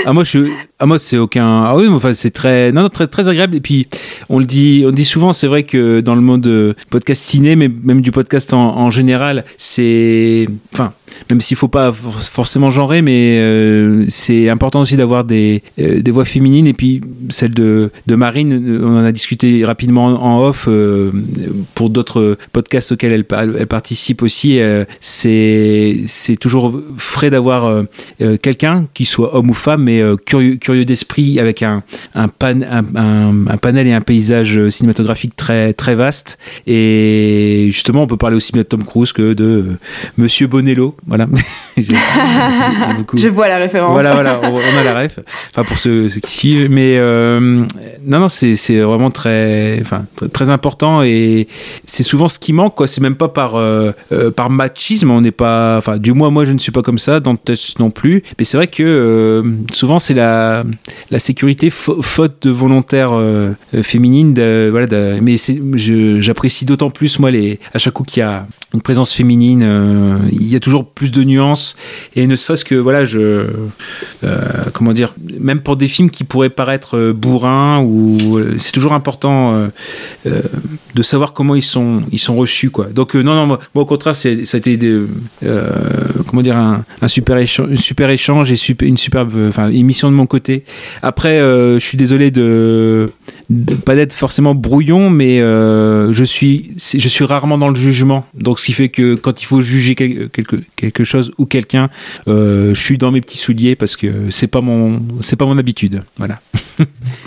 Ah 0.07 0.13
moi 0.13 0.23
je 0.23 0.39
ah 0.79 0.87
moi 0.87 0.99
c'est 1.01 1.19
aucun 1.19 1.65
ah 1.65 1.75
oui 1.75 1.87
mais 1.89 1.95
enfin 1.97 2.15
c'est 2.15 2.31
très 2.31 2.71
non, 2.71 2.83
non, 2.83 2.89
très 2.89 3.07
très 3.09 3.29
agréable 3.29 3.57
et 3.57 3.61
puis 3.61 3.89
on 4.29 4.39
le 4.39 4.45
dit 4.45 4.85
on 4.87 4.93
dit 4.93 5.05
souvent 5.05 5.33
c'est 5.33 5.47
vrai 5.49 5.65
que 5.65 6.01
dans 6.01 6.15
le 6.15 6.21
monde 6.21 6.47
euh, 6.47 6.75
podcast 6.91 7.23
ciné 7.23 7.57
mais 7.57 7.69
même 7.83 8.03
du 8.03 8.13
podcast 8.13 8.53
en, 8.55 8.77
en 8.77 8.91
général 8.91 9.45
c'est 9.59 10.47
enfin 10.73 10.93
même 11.31 11.41
s'il 11.41 11.57
faut 11.57 11.69
pas 11.69 11.93
for- 11.93 12.21
forcément 12.21 12.71
genrer 12.71 13.03
mais 13.03 13.39
euh, 13.39 14.05
c'est 14.09 14.49
important 14.49 14.81
aussi 14.81 14.97
d'avoir 14.97 15.25
des 15.25 15.63
euh, 15.79 16.01
des 16.03 16.11
voix 16.11 16.25
féminines. 16.25 16.67
Et 16.67 16.73
puis 16.73 17.01
celle 17.29 17.53
de 17.53 17.91
Marine 18.09 18.53
euh, 18.55 18.81
on 18.85 18.99
en 18.99 19.05
a 19.05 19.13
discuté 19.13 19.65
rapidement 19.65 20.05
en 20.07 20.43
off 20.43 20.69
pour 21.75 21.91
d'autres 21.91 22.37
podcasts 22.53 22.93
auxquels 22.93 23.13
elle, 23.13 23.25
pa- 23.25 23.45
elle 23.45 23.67
participe 23.67 24.23
aussi 24.23 24.59
c'est 25.01 25.99
c'est 26.07 26.37
toujours 26.37 26.81
frais 26.99 27.31
d'avoir 27.31 27.85
quelqu'un 28.43 28.87
qui 28.95 29.05
soit 29.05 29.35
homme 29.37 29.51
ou 29.51 29.55
femme 29.55 29.83
mais 29.85 30.03
curieux, 30.25 30.57
curieux 30.57 30.85
d'esprit 30.85 31.39
avec 31.39 31.63
un, 31.63 31.83
un, 32.15 32.29
pan- 32.29 32.61
un, 32.63 33.57
panel 33.59 33.87
et 33.87 33.93
un 33.93 34.01
paysage 34.01 34.69
cinématographique 34.69 35.37
très, 35.37 35.73
très 35.73 35.95
vaste. 35.95 36.39
Et 36.67 37.69
justement 37.71 38.03
on 38.03 38.07
peut 38.07 38.17
parler 38.17 38.37
aussi 38.37 38.53
bien 38.53 38.63
de 38.63 38.67
Tom 38.69 38.85
Cruise 38.85 39.13
que 39.13 39.33
de 39.33 39.65
Monsieur 40.17 40.47
Bonello 40.47 40.97
voilà 41.07 41.27
J'ai- 41.77 41.95
beaucoup- 42.97 43.17
Je 43.19 43.29
vois 43.29 43.49
la 43.49 43.59
référence. 43.59 43.93
voilà, 43.93 44.15
voilà, 44.15 44.41
on, 44.45 44.55
on 44.57 44.79
a 44.81 44.85
la 44.85 44.99
ref. 45.03 45.19
Enfin, 45.51 45.63
pour 45.65 45.79
ceux, 45.79 46.09
ceux 46.09 46.21
qui 46.21 46.33
suivent. 46.33 46.71
Mais 46.71 46.97
euh, 46.99 47.39
non, 48.05 48.21
non, 48.21 48.29
c'est 48.29 48.55
vraiment 48.81 49.11
très, 49.11 49.79
enfin, 49.83 50.05
très, 50.17 50.29
très 50.29 50.51
important 50.51 51.03
et 51.03 51.49
c'est 51.85 52.03
souvent 52.03 52.29
ce 52.29 52.39
qui 52.39 52.53
manque, 52.55 52.75
quoi. 52.75 52.87
C'est 52.87 53.01
même 53.03 53.15
pas 53.17 53.29
par, 53.29 53.57
euh, 53.57 53.93
euh, 54.13 54.31
par 54.31 54.49
machisme. 54.51 55.11
On 55.11 55.21
n'est 55.21 55.31
pas, 55.33 55.77
enfin, 55.79 55.99
du 55.99 56.13
moins, 56.13 56.31
moi, 56.31 56.45
je 56.47 56.53
ne 56.53 56.59
suis 56.59 56.73
pas 56.73 56.83
comme 56.83 56.99
ça, 56.99 57.21
dans 57.21 57.33
le 57.33 57.39
test 57.39 57.79
non 57.79 57.91
plus. 57.91 58.23
Mais 58.39 58.45
c'est 58.45 58.57
vrai 58.57 58.67
que 58.69 58.83
euh, 58.83 59.43
souvent, 59.75 59.99
c'est 59.99 60.15
la, 60.15 60.65
la 61.11 61.19
sécurité 61.19 61.69
fa- 61.71 61.93
faute 62.01 62.37
de 62.43 62.51
volontaires 62.51 63.13
féminines. 63.83 64.33
De, 64.35 64.69
voilà, 64.71 64.87
de- 64.87 65.19
mais 65.21 65.37
j'apprécie 66.23 66.65
d'autant 66.65 66.91
plus, 66.91 67.19
moi, 67.19 67.31
les, 67.31 67.61
à 67.75 67.79
chaque 67.79 67.93
coup 67.95 68.03
qu'il 68.05 68.21
y 68.21 68.25
a 68.25 68.47
une 68.75 68.81
présence 68.81 69.13
féminine, 69.13 70.19
il 70.33 70.49
y 70.49 70.57
a 70.57 70.61
toujours 70.61 70.87
plus 70.97 71.13
de 71.13 71.23
nuances. 71.23 71.77
Et 72.17 72.27
ne 72.27 72.35
serait-ce 72.35 72.65
que 72.65 72.75
voilà 72.75 73.05
je 73.05 73.47
euh, 74.25 74.39
comment 74.73 74.95
dire 74.95 75.15
même 75.39 75.61
pour 75.61 75.77
des 75.77 75.87
films 75.87 76.11
qui 76.11 76.25
pourraient 76.25 76.51
paraître 76.51 76.97
euh, 76.97 77.13
bourrins 77.13 77.81
ou 77.81 78.39
euh, 78.39 78.57
c'est 78.59 78.73
toujours 78.73 78.95
important 78.95 79.69
de 80.25 81.03
savoir 81.03 81.35
comment 81.35 81.55
ils 81.55 81.63
sont 81.63 82.01
ils 82.11 82.19
sont 82.19 82.35
reçus 82.35 82.71
quoi. 82.71 82.87
Donc 82.87 83.15
non 83.15 83.35
non 83.35 83.47
moi, 83.47 83.61
au 83.75 83.85
contraire 83.85 84.17
c'est 84.17 84.47
ça 84.47 84.57
a 84.57 84.59
été 84.59 84.79
comment 86.27 86.43
dire 86.43 86.57
un, 86.57 86.85
super 87.07 87.37
échange 87.37 87.77
super 87.77 88.09
échange 88.09 88.51
et 88.51 88.57
une 88.83 88.97
superbe 88.97 89.53
émission 89.71 90.11
de 90.11 90.17
mon 90.17 90.27
côté. 90.27 90.65
Après 91.03 91.39
je 91.39 91.79
suis 91.79 91.99
désolé 91.99 92.31
de 92.31 93.13
pas 93.85 93.95
d'être 93.95 94.15
forcément 94.15 94.55
brouillon 94.55 95.09
mais 95.11 95.41
euh, 95.41 96.13
je 96.13 96.25
suis 96.25 96.73
je 96.79 97.09
suis 97.09 97.25
rarement 97.25 97.59
dans 97.59 97.69
le 97.69 97.75
jugement 97.77 98.27
donc 98.35 98.59
ce 98.59 98.67
qui 98.67 98.73
fait 98.73 98.89
que 98.89 99.15
quand 99.15 99.41
il 99.41 99.45
faut 99.45 99.63
juger 99.63 99.95
quel- 99.95 100.29
quelque 100.31 100.57
quelque 100.77 101.05
chose 101.05 101.33
ou 101.39 101.47
quelqu'un 101.47 101.89
euh, 102.29 102.75
je 102.75 102.81
suis 102.81 102.99
dans 102.99 103.13
mes 103.13 103.21
petits 103.21 103.39
souliers 103.39 103.77
parce 103.77 103.97
que 103.97 104.31
c'est 104.31 104.49
pas 104.49 104.61
mon 104.61 105.01
c'est 105.21 105.37
pas 105.37 105.47
mon 105.47 105.59
habitude 105.59 106.03
voilà 106.19 106.41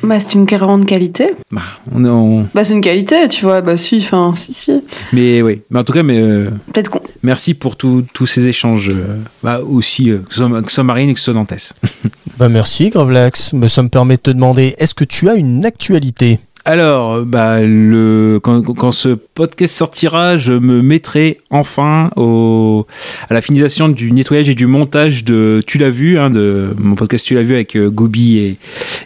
Bah, 0.04 0.20
c'est 0.20 0.34
une 0.34 0.46
grande 0.46 0.86
qualité. 0.86 1.28
bah, 1.52 1.62
on, 1.92 2.06
on- 2.06 2.46
Bah, 2.54 2.64
c'est 2.64 2.74
une 2.74 2.82
qualité, 2.82 3.28
tu 3.30 3.46
vois. 3.46 3.62
Bah, 3.62 3.78
si, 3.78 3.98
enfin, 3.98 4.32
si, 4.36 4.54
si. 4.54 4.72
mais 5.12 5.42
oui 5.42 5.62
mais 5.72 5.80
en 5.80 5.84
tout 5.84 5.92
cas 5.94 6.04
mais 6.04 6.20
euh, 6.20 6.52
Peut-être 6.72 6.90
qu'on. 6.92 7.02
merci 7.24 7.54
pour 7.56 7.76
tous 7.76 8.04
tous 8.14 8.28
ces 8.28 8.48
échanges 8.48 8.90
euh, 8.90 9.18
bah, 9.44 9.60
aussi 9.68 10.12
euh, 10.12 10.20
que 10.20 10.34
ce 10.36 10.38
soit, 10.46 10.62
que 10.62 10.68
ce 10.70 10.76
soit 10.76 10.84
Marine 10.84 11.10
et 11.10 11.14
que 11.14 11.20
ce 11.20 11.26
soit 11.26 11.34
Dantès 11.34 11.74
Bah 12.38 12.48
merci 12.50 12.90
Gravelax, 12.90 13.54
mais 13.54 13.68
ça 13.68 13.82
me 13.84 13.90
permet 13.90 14.16
de 14.18 14.22
te 14.22 14.32
demander, 14.32 14.76
est-ce 14.78 14.94
que 14.94 15.04
tu 15.04 15.28
as 15.30 15.34
une 15.36 15.66
actualité 15.90 16.40
Alors, 16.66 17.26
bah, 17.26 17.62
le, 17.62 18.40
quand, 18.42 18.92
ce 18.92 19.10
podcast 19.10 19.74
sortira, 19.74 20.38
je 20.38 20.54
me 20.54 20.82
mettrai 20.82 21.40
enfin 21.50 22.12
à 22.18 23.34
la 23.34 23.42
finalisation 23.42 23.90
du 23.90 24.12
nettoyage 24.12 24.50
et 24.50 24.56
du 24.56 24.68
montage 24.68 25.24
de 25.24 25.64
Tu 25.66 25.78
l'as 25.78 25.90
vu, 25.90 26.20
hein, 26.20 26.30
de 26.30 26.70
mon 26.78 26.96
podcast 26.96 27.26
Tu 27.26 27.36
l'as 27.36 27.44
vu 27.44 27.54
avec 27.54 27.76
euh, 27.76 27.90
Gobi 27.90 28.38
et, 28.38 28.58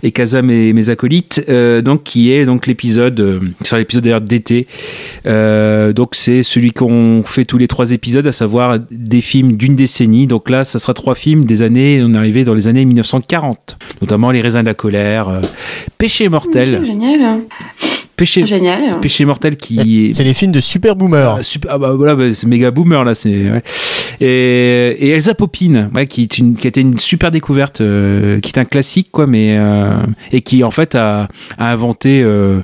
et 0.04 0.12
Kazam 0.12 0.50
et 0.50 0.74
mes 0.74 0.90
acolytes, 0.90 1.46
euh, 1.50 1.82
donc 1.82 2.04
qui 2.04 2.32
est 2.32 2.46
donc 2.46 2.68
l'épisode, 2.68 3.20
euh, 3.20 3.40
sera 3.64 3.80
l'épisode 3.80 4.26
d'été. 4.26 4.68
Euh, 5.26 5.94
donc 5.94 6.16
c'est 6.16 6.44
celui 6.44 6.72
qu'on 6.72 7.24
fait 7.24 7.46
tous 7.46 7.58
les 7.58 7.68
trois 7.68 7.92
épisodes, 7.92 8.28
à 8.28 8.32
savoir 8.32 8.80
des 8.92 9.22
films 9.22 9.54
d'une 9.54 9.76
décennie. 9.76 10.28
Donc 10.28 10.50
là, 10.50 10.64
ça 10.64 10.80
sera 10.80 10.94
trois 10.94 11.16
films 11.16 11.46
des 11.46 11.62
années, 11.62 12.02
on 12.04 12.14
est 12.14 12.18
arrivé 12.18 12.44
dans 12.44 12.54
les 12.54 12.68
années 12.68 12.86
1940, 12.86 13.78
notamment 14.02 14.32
Les 14.32 14.42
raisins 14.42 14.62
de 14.62 14.66
la 14.68 14.74
colère, 14.74 15.42
Péché 15.98 16.28
mortel. 16.30 16.84
Génial. 16.86 17.43
Péché, 18.16 18.46
Génial. 18.46 19.00
Péché 19.00 19.26
mortel 19.26 19.58
qui 19.58 20.12
C'est 20.14 20.24
des 20.24 20.36
films 20.36 20.52
de 20.52 20.62
super 20.62 20.96
boomers. 20.96 21.38
ah, 21.40 21.44
super, 21.44 21.72
ah 21.74 21.78
bah 21.78 21.94
voilà, 21.94 22.16
bah, 22.16 22.34
c'est 22.34 22.46
méga 22.48 22.70
boomer 22.70 23.04
là. 23.04 23.16
C'est 23.16 23.50
ouais. 23.52 23.64
Et, 24.22 24.98
et 25.00 25.10
Elsa 25.10 25.34
Popine, 25.34 25.90
qui 26.10 26.24
est 26.24 26.38
une, 26.38 26.56
a 26.64 26.68
été 26.68 26.82
une 26.82 27.00
super 27.00 27.32
découverte, 27.32 27.82
euh, 27.82 28.40
qui 28.40 28.52
est 28.52 28.60
un 28.60 28.66
classique 28.66 29.10
quoi, 29.12 29.28
mais 29.28 29.58
euh, 29.58 29.96
et 30.32 30.42
qui 30.42 30.64
en 30.64 30.72
fait 30.72 30.96
a, 30.96 31.28
inventé 31.58 32.24
euh, 32.24 32.62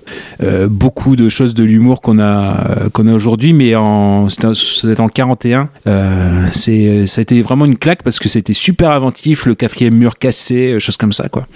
beaucoup 0.70 1.16
de 1.16 1.30
choses 1.30 1.54
de 1.54 1.64
l'humour 1.64 2.02
qu'on 2.02 2.20
a 2.20 2.90
qu'on 2.94 3.08
a 3.08 3.14
aujourd'hui, 3.14 3.54
mais 3.54 3.76
en 3.76 4.30
c'était 4.30 5.02
en 5.02 5.10
41. 5.10 5.70
Euh, 5.88 6.46
c'est 6.54 7.08
ça 7.08 7.20
a 7.20 7.24
été 7.24 7.42
vraiment 7.42 7.66
une 7.66 7.78
claque 7.78 8.04
parce 8.04 8.20
que 8.20 8.30
c'était 8.30 8.54
super 8.54 8.92
inventif, 8.92 9.46
le 9.46 9.56
quatrième 9.56 9.96
mur 9.96 10.18
cassé, 10.18 10.80
choses 10.80 10.98
comme 10.98 11.14
ça 11.14 11.30
quoi. 11.30 11.48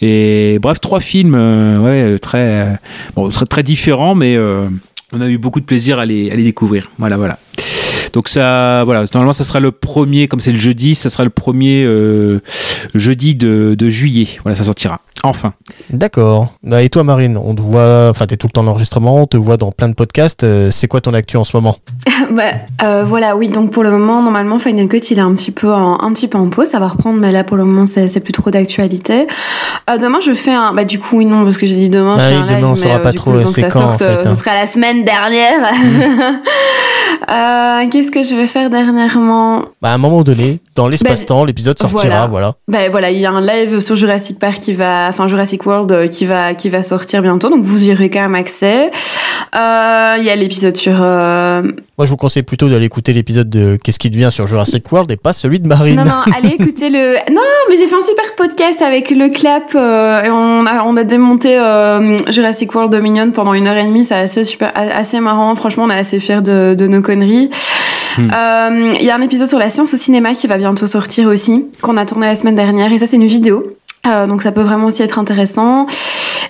Et 0.00 0.58
bref, 0.60 0.80
trois 0.80 1.00
films, 1.00 1.38
très 2.20 2.78
très, 3.14 3.46
très 3.46 3.62
différents, 3.62 4.14
mais 4.14 4.38
on 5.12 5.20
a 5.20 5.28
eu 5.28 5.38
beaucoup 5.38 5.60
de 5.60 5.64
plaisir 5.64 5.98
à 5.98 6.04
les, 6.04 6.30
à 6.30 6.34
les 6.34 6.42
découvrir. 6.42 6.90
Voilà, 6.98 7.16
voilà. 7.16 7.38
Donc 8.14 8.28
ça, 8.28 8.84
voilà, 8.84 9.04
normalement 9.12 9.32
ça 9.32 9.42
sera 9.44 9.58
le 9.60 9.72
premier, 9.72 10.28
comme 10.28 10.38
c'est 10.40 10.52
le 10.52 10.58
jeudi, 10.58 10.94
ça 10.94 11.10
sera 11.10 11.24
le 11.24 11.30
premier 11.30 11.84
euh, 11.84 12.40
jeudi 12.94 13.34
de, 13.34 13.74
de 13.76 13.88
juillet. 13.88 14.28
Voilà, 14.44 14.54
ça 14.56 14.64
sortira. 14.64 15.00
Enfin. 15.24 15.52
D'accord. 15.90 16.52
Bah, 16.62 16.82
Et 16.82 16.90
toi 16.90 17.02
Marine, 17.02 17.36
on 17.36 17.54
te 17.54 17.60
voit, 17.60 18.08
enfin 18.10 18.26
t'es 18.26 18.36
tout 18.36 18.46
le 18.46 18.52
temps 18.52 18.60
en 18.60 18.66
enregistrement, 18.68 19.22
on 19.22 19.26
te 19.26 19.36
voit 19.36 19.56
dans 19.56 19.72
plein 19.72 19.88
de 19.88 19.94
podcasts, 19.94 20.44
euh, 20.44 20.70
c'est 20.70 20.86
quoi 20.86 21.00
ton 21.00 21.12
actu 21.14 21.36
en 21.36 21.44
ce 21.44 21.56
moment? 21.56 21.76
Bah, 22.30 22.42
euh, 22.82 23.04
voilà, 23.04 23.36
oui, 23.36 23.48
donc 23.48 23.70
pour 23.70 23.82
le 23.82 23.90
moment, 23.90 24.22
normalement, 24.22 24.58
Final 24.58 24.88
Cut, 24.88 24.98
il 25.10 25.18
est 25.18 25.22
un 25.22 25.34
petit 25.34 25.50
peu 25.50 25.70
en, 25.72 25.98
un 26.00 26.12
petit 26.12 26.26
peu 26.26 26.38
en 26.38 26.48
pause. 26.48 26.68
Ça 26.68 26.78
va 26.78 26.88
reprendre, 26.88 27.20
mais 27.20 27.30
là, 27.32 27.44
pour 27.44 27.56
le 27.56 27.64
moment, 27.64 27.84
c'est 27.86 28.08
c'est 28.08 28.20
plus 28.20 28.32
trop 28.32 28.50
d'actualité. 28.50 29.26
Euh, 29.90 29.98
demain, 29.98 30.20
je 30.24 30.32
fais 30.32 30.52
un. 30.52 30.72
Bah, 30.72 30.84
du 30.84 30.98
coup, 30.98 31.18
oui, 31.18 31.26
non, 31.26 31.44
parce 31.44 31.58
que 31.58 31.66
j'ai 31.66 31.76
dit 31.76 31.90
demain, 31.90 32.16
je 32.16 32.24
Ah 32.24 32.28
fais 32.28 32.34
oui, 32.36 32.40
un 32.40 32.46
demain, 32.46 32.56
live, 32.58 32.66
on 32.66 32.76
saura 32.76 32.98
pas 33.00 33.12
trop, 33.12 33.44
c'est 33.44 33.68
quand, 33.68 33.80
en 33.80 33.98
sorte, 33.98 33.98
fait, 33.98 34.26
hein. 34.26 34.34
Ce 34.34 34.42
sera 34.42 34.54
la 34.54 34.66
semaine 34.66 35.04
dernière. 35.04 35.60
Euh, 37.30 37.88
Qu'est-ce 37.90 38.03
que 38.10 38.22
je 38.22 38.34
vais 38.34 38.46
faire 38.46 38.70
dernièrement 38.70 39.62
Bah 39.82 39.90
à 39.90 39.94
un 39.94 39.98
moment 39.98 40.22
donné, 40.22 40.60
dans 40.74 40.88
l'espace-temps, 40.88 41.44
l'épisode 41.44 41.78
sortira, 41.78 42.08
voilà. 42.08 42.26
voilà. 42.26 42.54
Ben 42.68 42.90
voilà, 42.90 43.10
il 43.10 43.18
y 43.18 43.26
a 43.26 43.30
un 43.30 43.40
live 43.40 43.80
sur 43.80 43.96
Jurassic 43.96 44.38
Park 44.38 44.60
qui 44.60 44.72
va, 44.72 45.06
enfin 45.08 45.28
Jurassic 45.28 45.64
World 45.66 45.92
euh, 45.92 46.08
qui 46.08 46.24
va, 46.24 46.54
qui 46.54 46.68
va 46.68 46.82
sortir 46.82 47.22
bientôt, 47.22 47.50
donc 47.50 47.62
vous 47.62 47.84
y 47.84 47.92
aurez 47.92 48.10
quand 48.10 48.20
même 48.20 48.34
accès. 48.34 48.90
Euh, 49.56 50.16
Il 50.18 50.24
y 50.24 50.30
a 50.30 50.36
l'épisode 50.36 50.76
sur. 50.76 50.94
euh, 51.00 51.62
Moi, 51.62 52.04
je 52.04 52.10
vous 52.10 52.16
conseille 52.16 52.42
plutôt 52.42 52.68
d'aller 52.68 52.86
écouter 52.86 53.12
l'épisode 53.12 53.48
de 53.50 53.76
Qu'est-ce 53.82 53.98
qui 53.98 54.10
devient 54.10 54.28
sur 54.30 54.46
Jurassic 54.46 54.90
World 54.90 55.10
et 55.10 55.16
pas 55.16 55.32
celui 55.32 55.60
de 55.60 55.68
Marine. 55.68 55.96
Non, 55.96 56.04
non, 56.04 56.22
allez 56.36 56.54
écouter 56.54 56.90
le. 56.90 57.16
Non, 57.32 57.40
mais 57.68 57.76
j'ai 57.76 57.86
fait 57.86 57.94
un 57.96 58.02
super 58.02 58.34
podcast 58.36 58.80
avec 58.82 59.10
le 59.10 59.28
clap. 59.28 59.72
euh, 59.74 60.22
et 60.24 60.30
on 60.30 60.66
a, 60.66 60.82
on 60.84 60.96
a 60.96 61.04
démonté 61.04 61.58
euh, 61.58 62.16
Jurassic 62.30 62.74
World 62.74 62.92
Dominion 62.92 63.30
pendant 63.32 63.54
une 63.54 63.66
heure 63.66 63.76
et 63.76 63.84
demie. 63.84 64.04
C'est 64.04 64.14
assez, 64.14 64.44
super, 64.44 64.72
assez 64.74 65.20
marrant. 65.20 65.54
Franchement, 65.56 65.84
on 65.84 65.90
est 65.90 65.98
assez 65.98 66.20
fiers 66.20 66.42
de, 66.42 66.74
de 66.78 66.86
nos 66.86 67.00
conneries. 67.02 67.50
Euh, 68.18 68.94
Il 69.00 69.04
y 69.04 69.10
a 69.10 69.16
un 69.16 69.20
épisode 69.22 69.48
sur 69.48 69.58
la 69.58 69.70
science 69.70 69.92
au 69.94 69.96
cinéma 69.96 70.34
qui 70.34 70.46
va 70.46 70.56
bientôt 70.56 70.86
sortir 70.86 71.28
aussi, 71.28 71.64
qu'on 71.82 71.96
a 71.96 72.04
tourné 72.06 72.26
la 72.26 72.36
semaine 72.36 72.54
dernière. 72.56 72.92
Et 72.92 72.98
ça, 72.98 73.06
c'est 73.06 73.16
une 73.16 73.26
vidéo. 73.26 73.76
Euh, 74.06 74.26
donc 74.26 74.42
ça 74.42 74.52
peut 74.52 74.60
vraiment 74.60 74.86
aussi 74.86 75.02
être 75.02 75.18
intéressant. 75.18 75.86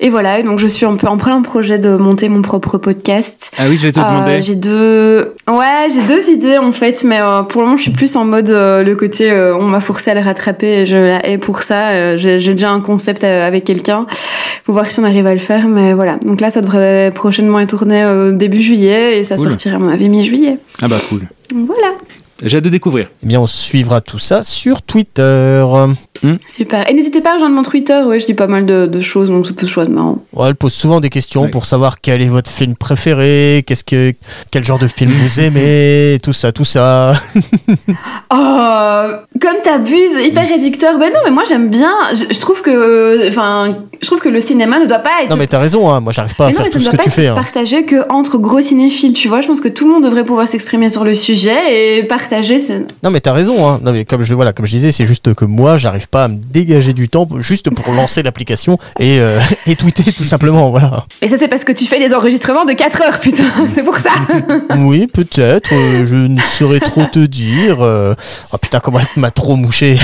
Et 0.00 0.10
voilà, 0.10 0.38
et 0.38 0.42
donc 0.42 0.58
je 0.58 0.66
suis 0.66 0.86
un 0.86 0.96
peu 0.96 1.06
en 1.06 1.16
plein 1.16 1.40
projet 1.42 1.78
de 1.78 1.96
monter 1.96 2.28
mon 2.28 2.42
propre 2.42 2.78
podcast. 2.78 3.50
Ah 3.58 3.64
oui, 3.68 3.78
j'allais 3.78 3.92
te 3.92 4.00
Euh, 4.00 4.02
demander. 4.04 4.42
j'ai 4.42 4.54
deux, 4.54 5.34
ouais, 5.48 5.88
j'ai 5.92 6.02
deux 6.02 6.30
idées 6.30 6.58
en 6.58 6.72
fait, 6.72 7.04
mais 7.04 7.20
euh, 7.20 7.42
pour 7.42 7.60
le 7.62 7.66
moment, 7.68 7.76
je 7.76 7.82
suis 7.82 7.90
plus 7.92 8.14
en 8.16 8.24
mode 8.24 8.50
euh, 8.50 8.82
le 8.82 8.96
côté 8.96 9.30
euh, 9.30 9.56
on 9.56 9.64
m'a 9.64 9.80
forcé 9.80 10.10
à 10.10 10.14
le 10.14 10.20
rattraper 10.20 10.80
et 10.82 10.86
je 10.86 10.96
la 10.96 11.26
hais 11.26 11.38
pour 11.38 11.62
ça. 11.62 11.90
Euh, 11.90 12.16
j'ai 12.16 12.38
déjà 12.38 12.70
un 12.70 12.80
concept 12.80 13.24
euh, 13.24 13.46
avec 13.46 13.64
quelqu'un. 13.64 14.06
Faut 14.64 14.72
voir 14.72 14.90
si 14.90 14.98
on 15.00 15.04
arrive 15.04 15.26
à 15.26 15.32
le 15.32 15.40
faire, 15.40 15.68
mais 15.68 15.92
voilà. 15.92 16.16
Donc 16.24 16.40
là, 16.40 16.50
ça 16.50 16.60
devrait 16.62 17.12
prochainement 17.14 17.60
être 17.60 17.76
tourné 17.76 18.02
euh, 18.02 18.32
début 18.32 18.60
juillet 18.60 19.18
et 19.18 19.24
ça 19.24 19.36
Cool. 19.36 19.48
sortira 19.50 19.76
à 19.76 19.78
mon 19.78 19.88
avis 19.90 20.08
mi-juillet. 20.08 20.58
Ah 20.82 20.88
bah 20.88 20.96
cool. 21.10 21.22
Voilà, 21.54 21.88
J'ai 22.42 22.56
hâte 22.56 22.64
de 22.64 22.68
découvrir. 22.70 23.06
Eh 23.22 23.26
bien, 23.26 23.40
on 23.40 23.46
suivra 23.46 24.00
tout 24.00 24.18
ça 24.18 24.42
sur 24.42 24.82
Twitter. 24.82 25.64
Super. 26.46 26.88
Et 26.90 26.94
n'hésitez 26.94 27.20
pas 27.20 27.30
à 27.30 27.34
rejoindre 27.34 27.54
mon 27.54 27.62
Twitter. 27.62 28.00
Ouais, 28.06 28.18
je 28.20 28.26
dis 28.26 28.34
pas 28.34 28.46
mal 28.46 28.64
de, 28.66 28.86
de 28.86 29.00
choses, 29.00 29.28
donc 29.28 29.46
ça 29.46 29.52
peut 29.52 29.66
se 29.66 29.80
marrant. 29.80 30.18
Ouais, 30.32 30.48
elle 30.48 30.54
pose 30.54 30.72
souvent 30.72 31.00
des 31.00 31.10
questions 31.10 31.42
Ouais. 31.42 31.48
pour 31.50 31.66
savoir 31.66 32.00
quel 32.00 32.22
est 32.22 32.26
votre 32.28 32.50
film 32.50 32.74
préféré, 32.76 33.62
qu'est-ce 33.66 33.84
que, 33.84 34.12
quel 34.50 34.64
genre 34.64 34.78
de 34.78 34.86
film 34.88 35.10
vous 35.12 35.40
aimez, 35.46 36.18
tout 36.22 36.32
ça, 36.32 36.52
tout 36.52 36.64
ça. 36.64 37.14
Oh, 38.32 39.02
comme 39.40 39.56
t'abuses, 39.62 40.24
hyper 40.24 40.48
réducteur. 40.48 40.98
Ben 40.98 41.10
non, 41.12 41.20
mais 41.24 41.30
moi 41.30 41.42
j'aime 41.48 41.68
bien. 41.68 41.92
Je, 42.12 42.34
je 42.34 42.40
trouve 42.40 42.62
que, 42.62 43.28
enfin, 43.28 43.74
je 44.00 44.06
trouve 44.06 44.20
que 44.20 44.28
le 44.28 44.40
cinéma 44.40 44.78
ne 44.80 44.86
doit 44.86 44.98
pas 44.98 45.10
être 45.22 45.30
Non, 45.30 45.36
mais 45.36 45.46
t'as 45.46 45.58
raison, 45.58 45.90
hein. 45.90 46.00
moi 46.00 46.12
j'arrive 46.12 46.34
pas 46.34 46.46
à 46.46 46.48
Mais 46.48 46.52
non, 46.54 46.56
faire 46.58 46.66
mais 46.66 46.70
ça 46.72 46.78
tout 46.78 46.78
ne 46.78 46.84
ce 46.84 46.90
doit 46.90 46.92
que 46.92 46.96
pas 46.96 47.02
tu 47.04 47.08
être 47.10 47.14
fais. 47.14 47.26
hein. 47.28 47.34
partagé 47.34 47.84
que 47.84 48.10
entre 48.10 48.38
gros 48.38 48.60
cinéphiles, 48.60 49.12
tu 49.12 49.28
vois. 49.28 49.40
Je 49.40 49.46
pense 49.46 49.60
que 49.60 49.68
tout 49.68 49.86
le 49.86 49.92
monde 49.94 50.04
devrait 50.04 50.24
pouvoir 50.24 50.48
s'exprimer 50.48 50.88
sur 50.90 51.04
le 51.04 51.14
sujet 51.14 51.98
et 51.98 52.02
partager. 52.04 52.56
Non, 53.02 53.10
mais 53.10 53.20
t'as 53.20 53.32
raison, 53.32 53.68
hein. 53.68 53.80
non, 53.82 53.92
mais 53.92 54.04
comme 54.04 54.22
je, 54.22 54.34
voilà, 54.34 54.52
comme 54.52 54.66
je 54.66 54.70
disais, 54.72 54.92
c'est 54.92 55.06
juste 55.06 55.34
que 55.34 55.44
moi 55.44 55.76
j'arrive 55.76 56.03
pas 56.06 56.24
à 56.24 56.28
me 56.28 56.36
dégager 56.36 56.92
du 56.92 57.08
temps 57.08 57.26
juste 57.38 57.70
pour 57.70 57.92
lancer 57.94 58.22
l'application 58.22 58.78
et, 58.98 59.20
euh, 59.20 59.40
et 59.66 59.76
tweeter 59.76 60.12
tout 60.12 60.24
simplement, 60.24 60.70
voilà. 60.70 61.06
Et 61.22 61.28
ça, 61.28 61.36
c'est 61.38 61.48
parce 61.48 61.64
que 61.64 61.72
tu 61.72 61.84
fais 61.86 61.98
des 61.98 62.14
enregistrements 62.14 62.64
de 62.64 62.72
4 62.72 63.02
heures, 63.02 63.20
putain. 63.20 63.44
c'est 63.74 63.82
pour 63.82 63.96
ça. 63.96 64.10
Oui, 64.76 65.06
peut-être, 65.06 65.72
euh, 65.72 66.04
je 66.04 66.16
ne 66.16 66.40
saurais 66.40 66.80
trop 66.80 67.04
te 67.06 67.18
dire. 67.20 67.78
euh. 67.82 68.14
Oh 68.52 68.58
putain, 68.58 68.80
comment 68.80 68.98
elle 69.00 69.20
m'a 69.20 69.30
trop 69.30 69.56
mouché. 69.56 69.98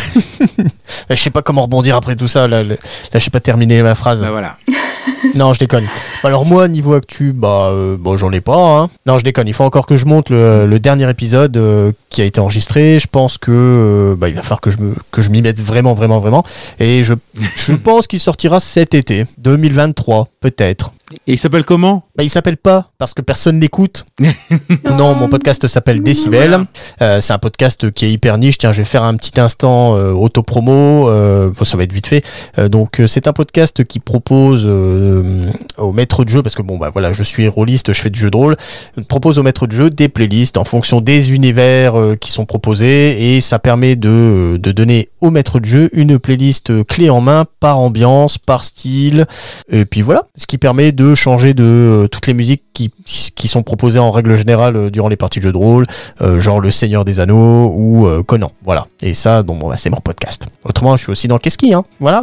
je 1.11 1.15
sais 1.17 1.31
pas 1.31 1.43
comment 1.43 1.63
rebondir 1.63 1.97
après 1.97 2.17
tout 2.17 2.29
ça, 2.29 2.49
là, 2.49 2.63
là, 2.63 2.71
là, 2.75 2.77
je 3.15 3.19
sais 3.19 3.31
pas 3.31 3.41
terminer 3.41 3.83
ma 3.83 3.95
phrase. 3.95 4.21
Bah 4.21 4.31
voilà. 4.31 4.57
Non, 5.35 5.53
je 5.53 5.61
déconne. 5.61 5.87
Alors 6.25 6.45
moi, 6.45 6.67
niveau 6.69 6.95
actu, 6.95 7.33
bah, 7.33 7.69
euh, 7.71 7.97
bon, 7.99 8.17
j'en 8.17 8.33
ai 8.33 8.41
pas. 8.41 8.57
hein. 8.83 8.91
Non, 9.07 9.19
je 9.19 9.25
déconne. 9.25 9.47
Il 9.49 9.55
faut 9.55 9.65
encore 9.65 9.87
que 9.87 9.97
je 9.97 10.07
monte 10.07 10.31
le, 10.31 10.67
le 10.67 10.81
dernier 10.81 11.09
épisode 11.09 11.57
euh, 11.57 11.93
qui 12.11 12.21
a 12.21 12.25
été 12.25 12.41
enregistré. 12.41 12.99
Je 12.99 13.07
pense 13.07 13.39
que 13.39 13.51
euh, 13.53 14.17
bah, 14.17 14.29
il 14.29 14.35
va 14.35 14.43
falloir 14.43 14.61
que 14.61 14.71
je 14.71 14.79
me 14.79 14.95
que 15.13 15.21
je 15.23 15.31
m'y 15.31 15.41
mette 15.43 15.61
vraiment, 15.61 15.90
vraiment, 15.95 16.21
vraiment. 16.21 16.45
Et 16.79 17.03
je 17.03 17.15
je 17.57 17.73
pense 17.75 18.07
qu'il 18.07 18.21
sortira 18.21 18.61
cet 18.61 18.95
été, 18.95 19.27
2023, 19.39 20.29
peut-être. 20.41 20.93
Et 21.27 21.33
il 21.35 21.39
s'appelle 21.39 21.65
comment? 21.65 22.05
Bah, 22.17 22.23
il 22.23 22.31
s'appelle 22.31 22.57
pas 22.57 22.91
parce 22.99 23.15
que 23.15 23.23
personne 23.23 23.61
l'écoute. 23.61 24.05
non, 24.85 25.15
mon 25.15 25.29
podcast 25.29 25.67
s'appelle 25.67 26.03
Décibel. 26.03 26.49
Voilà. 26.49 26.65
Euh, 27.03 27.21
c'est 27.21 27.33
un 27.33 27.39
podcast 27.39 27.91
qui 27.91 28.05
est 28.07 28.13
hyper 28.13 28.39
niche. 28.39 28.59
Tiens, 28.59 28.73
je 28.73 28.79
vais 28.79 28.85
faire 28.85 29.03
un 29.03 29.17
petit 29.17 29.41
instant 29.41 29.97
euh, 29.97 30.13
autopromo. 30.13 31.09
Euh, 31.09 31.51
bon, 31.51 31.65
ça 31.65 31.77
va 31.77 31.85
être 31.85 31.93
vite 31.93 32.07
fait. 32.07 32.25
Euh, 32.59 32.69
donc, 32.69 33.01
euh, 33.01 33.07
c'est 33.07 33.27
un 33.27 33.33
podcast 33.33 33.85
qui 33.85 34.01
propose 34.01 34.65
euh, 34.67 35.47
au 35.79 35.93
maître 35.93 36.25
de 36.25 36.29
jeu, 36.29 36.43
parce 36.43 36.55
que 36.55 36.63
bon, 36.63 36.79
bah 36.79 36.91
voilà, 36.93 37.13
je 37.13 37.23
suis 37.23 37.49
rôliste, 37.49 37.93
je 37.93 38.01
fais 38.01 38.11
du 38.11 38.21
jeu 38.21 38.31
de 38.31 38.37
rôle, 38.37 38.57
propose 39.09 39.39
au 39.39 39.43
maître 39.43 39.67
de 39.67 39.73
jeu 39.73 39.91
des 39.91 40.09
playlists 40.09 40.57
en 40.57 40.65
fonction 40.65 41.01
des 41.01 41.33
univers 41.33 41.99
euh, 41.99 42.17
qui 42.17 42.31
sont 42.31 42.45
proposés 42.45 43.37
et 43.37 43.41
ça 43.41 43.59
permet 43.59 43.97
de, 43.97 44.59
de 44.61 44.73
donner 44.73 45.09
au 45.21 45.31
maître 45.31 45.61
de 45.61 45.65
jeu 45.65 45.91
une 45.93 46.19
playlist 46.19 46.85
clé 46.85 47.11
en 47.11 47.21
main 47.21 47.47
par 47.61 47.79
ambiance, 47.79 48.39
par 48.39 48.65
style. 48.65 49.27
Et 49.71 49.85
puis 49.85 50.03
voilà, 50.03 50.29
ce 50.37 50.47
qui 50.47 50.59
permet 50.59 50.93
de 50.93 51.00
changer 51.15 51.55
de 51.55 51.65
euh, 51.65 52.09
toutes 52.09 52.27
les 52.27 52.35
musiques 52.35 52.63
qui, 52.73 52.91
qui 53.05 53.49
sont 53.49 53.63
proposées 53.63 53.99
en 53.99 54.11
règle 54.11 54.37
générale 54.37 54.77
euh, 54.77 54.91
durant 54.91 55.09
les 55.09 55.17
parties 55.17 55.41
de 55.41 55.45
jeu 55.45 55.53
de 55.53 55.57
rôle, 55.57 55.87
euh, 56.21 56.39
genre 56.39 56.61
Le 56.61 56.71
Seigneur 56.71 57.05
des 57.05 57.21
Anneaux 57.21 57.73
ou 57.75 58.09
Conan. 58.25 58.51
Voilà. 58.65 58.87
Et 59.03 59.15
ça, 59.15 59.43
bon, 59.43 59.57
bah, 59.57 59.77
c'est 59.77 59.91
mon 59.91 60.01
podcast. 60.01 60.47
Autrement, 60.65 60.97
je 60.97 61.05
suis 61.05 61.13
aussi 61.13 61.29
dans 61.29 61.39
Keski, 61.39 61.75
hein. 61.75 61.85
Voilà. 62.01 62.23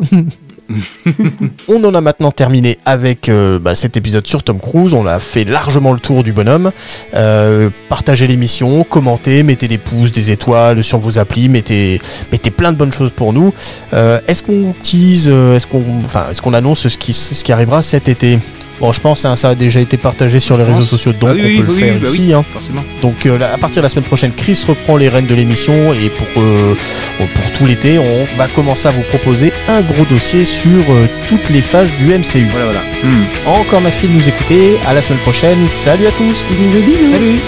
On 1.68 1.84
en 1.84 1.94
a 1.94 2.02
maintenant 2.02 2.32
terminé 2.32 2.78
avec 2.86 3.30
euh, 3.30 3.60
bah, 3.60 3.76
cet 3.76 3.98
épisode 3.98 4.28
sur 4.28 4.44
Tom 4.44 4.60
Cruise. 4.60 4.94
On 4.94 5.06
a 5.06 5.20
fait 5.20 5.44
largement 5.44 5.94
le 5.94 6.00
tour 6.00 6.24
du 6.24 6.34
bonhomme. 6.34 6.72
Euh, 7.14 7.70
partagez 7.90 8.28
l'émission, 8.28 8.84
commentez, 8.84 9.44
mettez 9.44 9.68
des 9.68 9.78
pouces, 9.78 10.12
des 10.12 10.32
étoiles 10.32 10.84
sur 10.84 11.00
vos 11.00 11.20
applis, 11.20 11.50
mettez, 11.50 12.02
mettez 12.32 12.52
plein 12.52 12.72
de 12.72 12.78
bonnes 12.78 12.94
choses 12.94 13.12
pour 13.12 13.34
nous. 13.34 13.54
Euh, 13.94 14.20
est-ce 14.28 14.44
qu'on 14.44 14.74
tease, 14.82 15.30
est-ce 15.30 15.68
qu'on, 15.68 15.84
enfin, 16.04 16.28
est-ce 16.32 16.42
qu'on 16.42 16.54
annonce 16.54 16.88
ce 16.88 16.98
qui, 16.98 17.14
ce 17.14 17.44
qui 17.44 17.52
arrivera 17.52 17.82
cet 17.82 18.08
été? 18.08 18.40
Bon, 18.80 18.92
je 18.92 19.00
pense 19.02 19.26
hein, 19.26 19.36
ça 19.36 19.50
a 19.50 19.56
déjà 19.56 19.80
été 19.82 19.98
partagé 19.98 20.40
sur 20.40 20.56
les 20.58 20.64
réseaux 20.64 20.82
sociaux, 20.82 21.12
donc 21.14 21.32
Ah 21.32 21.36
oui, 21.36 21.42
on 21.42 21.46
oui, 21.48 21.58
peut 21.58 21.64
le 21.64 21.74
oui, 21.74 21.80
faire 21.80 21.96
bah 22.00 22.08
ici. 22.08 22.34
hein. 22.34 22.46
Forcément. 22.54 22.84
Donc 23.02 23.26
euh, 23.26 23.38
là, 23.38 23.52
à 23.54 23.58
partir 23.58 23.82
de 23.82 23.86
la 23.86 23.90
semaine 23.90 24.06
prochaine, 24.06 24.32
Chris 24.36 24.64
reprend 24.68 24.98
les 24.98 25.10
rênes 25.10 25.26
de 25.26 25.34
l'émission 25.34 25.74
et 25.94 26.10
pour, 26.10 26.28
euh, 26.44 26.76
pour 27.18 27.52
tout 27.54 27.66
l'été, 27.66 27.98
on 27.98 28.38
va 28.38 28.48
commencer 28.48 28.88
à 28.88 28.92
vous 28.92 29.02
proposer 29.04 29.52
un 29.68 29.82
gros 29.82 30.06
dossier 30.06 30.46
sur 30.46 30.70
euh, 30.90 31.08
toutes 31.28 31.50
les 31.50 31.62
phases 31.64 31.90
du 31.98 32.06
MCU. 32.06 32.46
Voilà, 32.52 32.66
voilà. 32.66 33.60
Encore 33.60 33.82
merci 33.82 34.08
de 34.08 34.14
nous 34.14 34.28
écouter, 34.30 34.78
à 34.88 34.94
la 34.94 35.02
semaine 35.02 35.20
prochaine, 35.22 35.58
salut 35.68 36.06
à 36.08 36.12
tous 36.12 36.52
Bisous, 36.54 36.82
bisous. 36.86 37.10
Salut 37.10 37.40